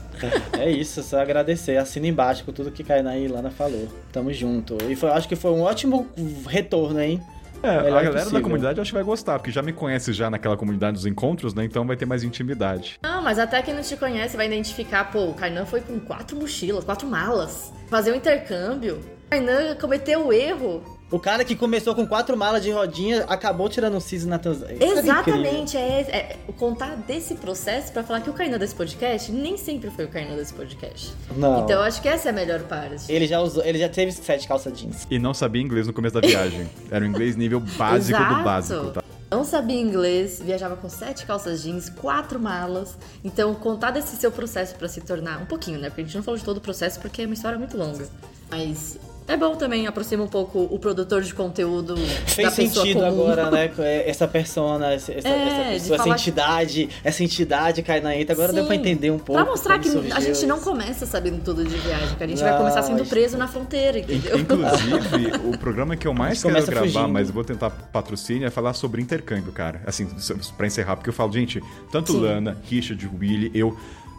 É 0.54 0.72
isso, 0.72 1.04
só 1.04 1.20
agradecer. 1.20 1.76
Assina 1.76 2.08
embaixo 2.08 2.46
com 2.46 2.54
tudo 2.54 2.72
que 2.72 2.86
Kainá 2.86 3.18
e 3.18 3.28
Lana 3.28 3.52
falou. 3.52 3.90
Tamo 4.14 4.32
junto. 4.32 4.78
E 4.90 4.96
foi, 4.96 5.10
acho 5.10 5.28
que 5.28 5.36
foi 5.36 5.52
um 5.52 5.60
ótimo 5.62 6.08
retorno, 6.48 7.02
hein? 7.02 7.22
É, 7.66 7.80
a 7.80 7.84
galera 7.84 8.12
da 8.12 8.20
possível. 8.20 8.42
comunidade 8.42 8.78
eu 8.78 8.82
acho 8.82 8.92
que 8.92 8.96
vai 8.96 9.04
gostar, 9.04 9.40
porque 9.40 9.52
já 9.52 9.62
me 9.62 9.74
conhece 9.74 10.14
já 10.14 10.30
naquela 10.30 10.56
comunidade 10.56 10.94
dos 10.94 11.06
encontros, 11.06 11.54
né? 11.54 11.66
Então 11.66 11.86
vai 11.86 11.96
ter 11.96 12.06
mais 12.06 12.24
intimidade. 12.24 13.00
Não, 13.04 13.22
mas 13.22 13.40
até 13.40 13.62
quem 13.62 13.74
não 13.74 13.82
te 13.82 13.98
conhece 13.98 14.38
vai 14.38 14.46
identificar, 14.46 15.12
pô, 15.12 15.26
o 15.30 15.34
Kainan 15.34 15.66
foi 15.66 15.82
com 15.82 16.00
quatro 16.00 16.38
mochilas, 16.38 16.84
quatro 16.84 17.08
malas, 17.08 17.74
fazer 17.90 18.12
um 18.12 18.16
intercâmbio. 18.16 18.96
O 18.98 19.30
Kainan 19.30 19.76
cometeu 19.76 20.28
o 20.28 20.34
erro 20.34 20.95
O 21.12 21.20
cara 21.20 21.46
que 21.46 21.56
começou 21.56 21.94
com 21.94 22.06
quatro 22.08 22.36
malas 22.36 22.64
de 22.64 22.72
rodinha 22.72 23.26
acabou 23.28 23.70
tirando 23.70 23.96
um 23.96 24.00
siso 24.00 24.28
na 24.28 24.40
Tanzânia. 24.40 24.76
Incrível. 24.76 24.98
Exatamente, 24.98 25.78
é, 25.78 26.00
é 26.02 26.38
contar 26.58 26.96
desse 26.96 27.36
processo 27.36 27.92
pra 27.92 28.04
falar 28.04 28.22
que 28.22 28.30
o 28.30 28.34
Kainan 28.34 28.58
desse 28.58 28.74
podcast 28.74 29.32
nem 29.32 29.56
sempre 29.56 29.92
foi 29.92 30.06
o 30.06 30.08
Kainan 30.08 30.36
desse 30.36 30.54
podcast. 30.54 31.14
Não. 31.36 31.64
Então 31.64 31.78
eu 31.78 31.82
acho 31.84 32.02
que 32.02 32.08
essa 32.08 32.30
é 32.30 32.32
a 32.32 32.34
melhor 32.34 32.62
parte. 32.62 33.12
Ele 33.12 33.28
já 33.28 33.40
usou, 33.40 33.64
ele 33.64 33.78
já 33.78 33.88
teve 33.88 34.12
sete 34.12 34.48
calça 34.48 34.72
jeans. 34.72 35.06
E 35.10 35.20
não 35.20 35.34
sabia 35.34 35.62
inglês 35.62 35.86
no 35.86 35.94
começo 35.94 36.20
da 36.20 36.28
viagem. 36.28 36.68
Era 36.90 37.06
um 37.06 37.08
inglês 37.08 37.36
nível 37.36 37.60
básico 37.60 38.18
Exato. 38.18 38.36
do 38.36 38.44
básico, 38.44 38.92
tá? 38.92 39.04
Não 39.30 39.44
sabia 39.44 39.80
inglês, 39.80 40.42
viajava 40.44 40.76
com 40.76 40.88
sete 40.90 41.26
calças 41.26 41.62
jeans, 41.62 41.90
quatro 41.90 42.40
malas. 42.40 42.98
Então, 43.24 43.54
contar 43.54 43.92
desse 43.92 44.16
seu 44.16 44.32
processo 44.32 44.76
pra 44.76 44.88
se 44.88 45.02
tornar 45.02 45.42
um 45.42 45.46
pouquinho, 45.46 45.80
né? 45.80 45.90
Porque 45.90 46.02
a 46.02 46.04
gente 46.06 46.16
não 46.16 46.24
falou 46.24 46.38
de 46.38 46.46
todo 46.46 46.58
o 46.58 46.62
processo 46.62 47.00
porque 47.00 47.22
é 47.22 47.26
uma 47.26 47.34
história 47.34 47.58
muito 47.60 47.78
longa. 47.78 48.08
Mas 48.50 48.98
é 49.28 49.36
bom 49.36 49.56
também, 49.56 49.88
aproxima 49.88 50.24
um 50.24 50.28
pouco 50.28 50.60
o 50.70 50.78
produtor 50.78 51.22
de 51.24 51.34
conteúdo 51.34 51.96
Fez 51.98 52.50
da 52.50 52.56
pessoa 52.56 52.86
sentido 52.86 53.00
comum. 53.00 53.08
agora, 53.08 53.50
né? 53.52 53.68
com 53.70 53.82
Essa 53.82 54.28
persona, 54.28 54.94
essa, 54.94 55.12
É, 55.12 55.18
essa 55.18 55.30
pessoa, 55.72 55.96
essa 56.00 56.10
entidade, 56.10 56.90
essa 57.04 57.24
entidade 57.24 57.82
cai 57.82 58.00
na 58.02 58.16
entra. 58.16 58.34
Agora 58.34 58.50
Sim. 58.50 58.56
deu 58.56 58.66
pra 58.66 58.76
entender 58.76 59.10
um 59.12 59.18
pouco. 59.18 59.34
Pra 59.42 59.50
mostrar 59.50 59.80
que 59.80 59.90
a 59.90 60.20
gente 60.20 60.46
não 60.46 60.58
isso. 60.58 60.66
começa 60.66 61.06
sabendo 61.06 61.42
tudo 61.44 61.64
de 61.64 61.76
viagem, 61.76 62.16
que 62.16 62.24
a 62.24 62.28
gente 62.28 62.42
Não, 62.42 62.50
vai 62.50 62.58
começar 62.58 62.84
sendo 62.84 63.06
preso 63.06 63.38
na 63.38 63.48
fronteira, 63.48 64.00
entendeu? 64.00 64.38
Inclusive, 64.40 65.48
o 65.54 65.58
programa 65.58 65.96
que 65.96 66.08
eu 66.08 66.14
mais 66.14 66.42
quero 66.44 66.54
gravar, 66.66 66.82
fugindo. 66.84 67.10
mas 67.10 67.30
vou 67.32 67.44
tentar 67.44 67.70
patrocínio, 67.72 68.46
é 68.48 68.52
falar 68.52 68.74
sobre 68.74 69.02
intercâmbio, 69.02 69.52
cara. 69.52 69.82
Assim, 69.86 70.08
pra 70.56 70.68
encerrar, 70.68 70.96
porque 70.98 71.10
eu 71.10 71.14
falo, 71.14 71.32
gente, 71.34 71.62
tanto 71.92 72.12
Sim. 72.12 72.22
Lana, 72.22 72.58
Richard, 72.70 73.10
Willy, 73.20 73.52
eu. 73.56 73.76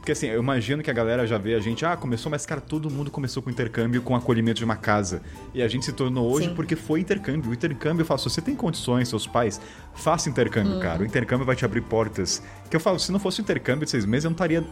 Porque 0.07 0.13
assim, 0.13 0.29
eu 0.29 0.41
imagino 0.41 0.85
que 0.85 0.91
a 0.91 0.95
galera 0.95 1.27
já 1.27 1.37
vê 1.37 1.57
a 1.57 1.59
gente, 1.59 1.85
ah, 1.85 1.97
começou, 1.97 2.31
mas 2.31 2.47
cara, 2.47 2.61
todo 2.61 2.89
mundo 2.89 3.11
começou 3.11 3.43
com 3.43 3.51
intercâmbio, 3.51 4.01
com 4.01 4.15
acolhimento 4.15 4.59
de 4.59 4.65
uma 4.65 4.77
casa. 4.77 5.21
E 5.53 5.61
a 5.61 5.67
gente 5.67 5.85
se 5.85 5.93
tornou 5.93 6.33
hoje 6.33 6.47
Sim. 6.47 6.55
porque 6.55 6.77
foi 6.77 7.01
intercâmbio. 7.01 7.51
O 7.51 7.53
intercâmbio, 7.53 8.03
eu 8.03 8.07
falo, 8.07 8.21
se 8.21 8.31
você 8.31 8.41
tem 8.41 8.55
condições, 8.55 9.09
seus 9.09 9.27
pais, 9.27 9.61
faça 9.97 10.31
intercâmbio, 10.31 10.75
Uhum. 10.75 10.79
cara. 10.81 11.03
O 11.03 11.05
intercâmbio 11.05 11.45
vai 11.45 11.57
te 11.57 11.65
abrir 11.65 11.81
portas. 11.81 12.41
Que 12.71 12.77
eu 12.77 12.81
falo, 12.81 13.01
se 13.01 13.11
não 13.11 13.19
fosse 13.19 13.41
o 13.41 13.43
intercâmbio 13.43 13.85
de 13.85 13.91
seis 13.91 14.07
meses, 14.07 14.27
eu 14.27 14.31
não 14.31 14.37
estaria. 14.37 14.65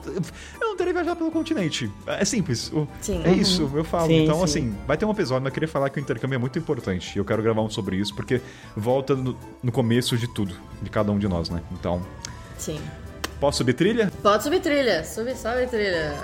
Eu 0.60 0.68
não 0.68 0.76
teria 0.76 0.92
viajado 0.92 1.16
pelo 1.18 1.32
continente. 1.32 1.90
É 2.06 2.24
simples. 2.24 2.70
O- 2.72 2.86
Sim. 3.00 3.20
É 3.24 3.30
Uhum. 3.30 3.34
isso, 3.34 3.68
eu 3.74 3.82
falo. 3.82 4.06
Sim, 4.06 4.22
então, 4.22 4.36
sim. 4.38 4.44
assim, 4.44 4.76
vai 4.86 4.96
ter 4.96 5.04
um 5.04 5.10
episódio, 5.10 5.42
mas 5.42 5.50
eu 5.50 5.54
queria 5.54 5.68
falar 5.68 5.90
que 5.90 5.98
o 5.98 6.00
intercâmbio 6.00 6.36
é 6.36 6.38
muito 6.38 6.56
importante. 6.60 7.16
E 7.16 7.18
eu 7.18 7.24
quero 7.24 7.42
gravar 7.42 7.62
um 7.62 7.68
sobre 7.70 7.96
isso, 7.96 8.14
porque 8.14 8.40
volta 8.76 9.16
no, 9.16 9.36
no 9.60 9.72
começo 9.72 10.16
de 10.16 10.28
tudo, 10.28 10.54
de 10.80 10.90
cada 10.90 11.10
um 11.10 11.18
de 11.18 11.26
nós, 11.26 11.50
né? 11.50 11.60
Então, 11.72 12.00
Sim. 12.56 12.78
Posso 13.44 13.58
subir 13.58 13.74
trilha? 13.74 14.10
Pode 14.22 14.42
subir 14.42 14.60
trilha. 14.62 15.04
Sube, 15.04 15.36
sobe 15.36 15.66
trilha. 15.66 16.14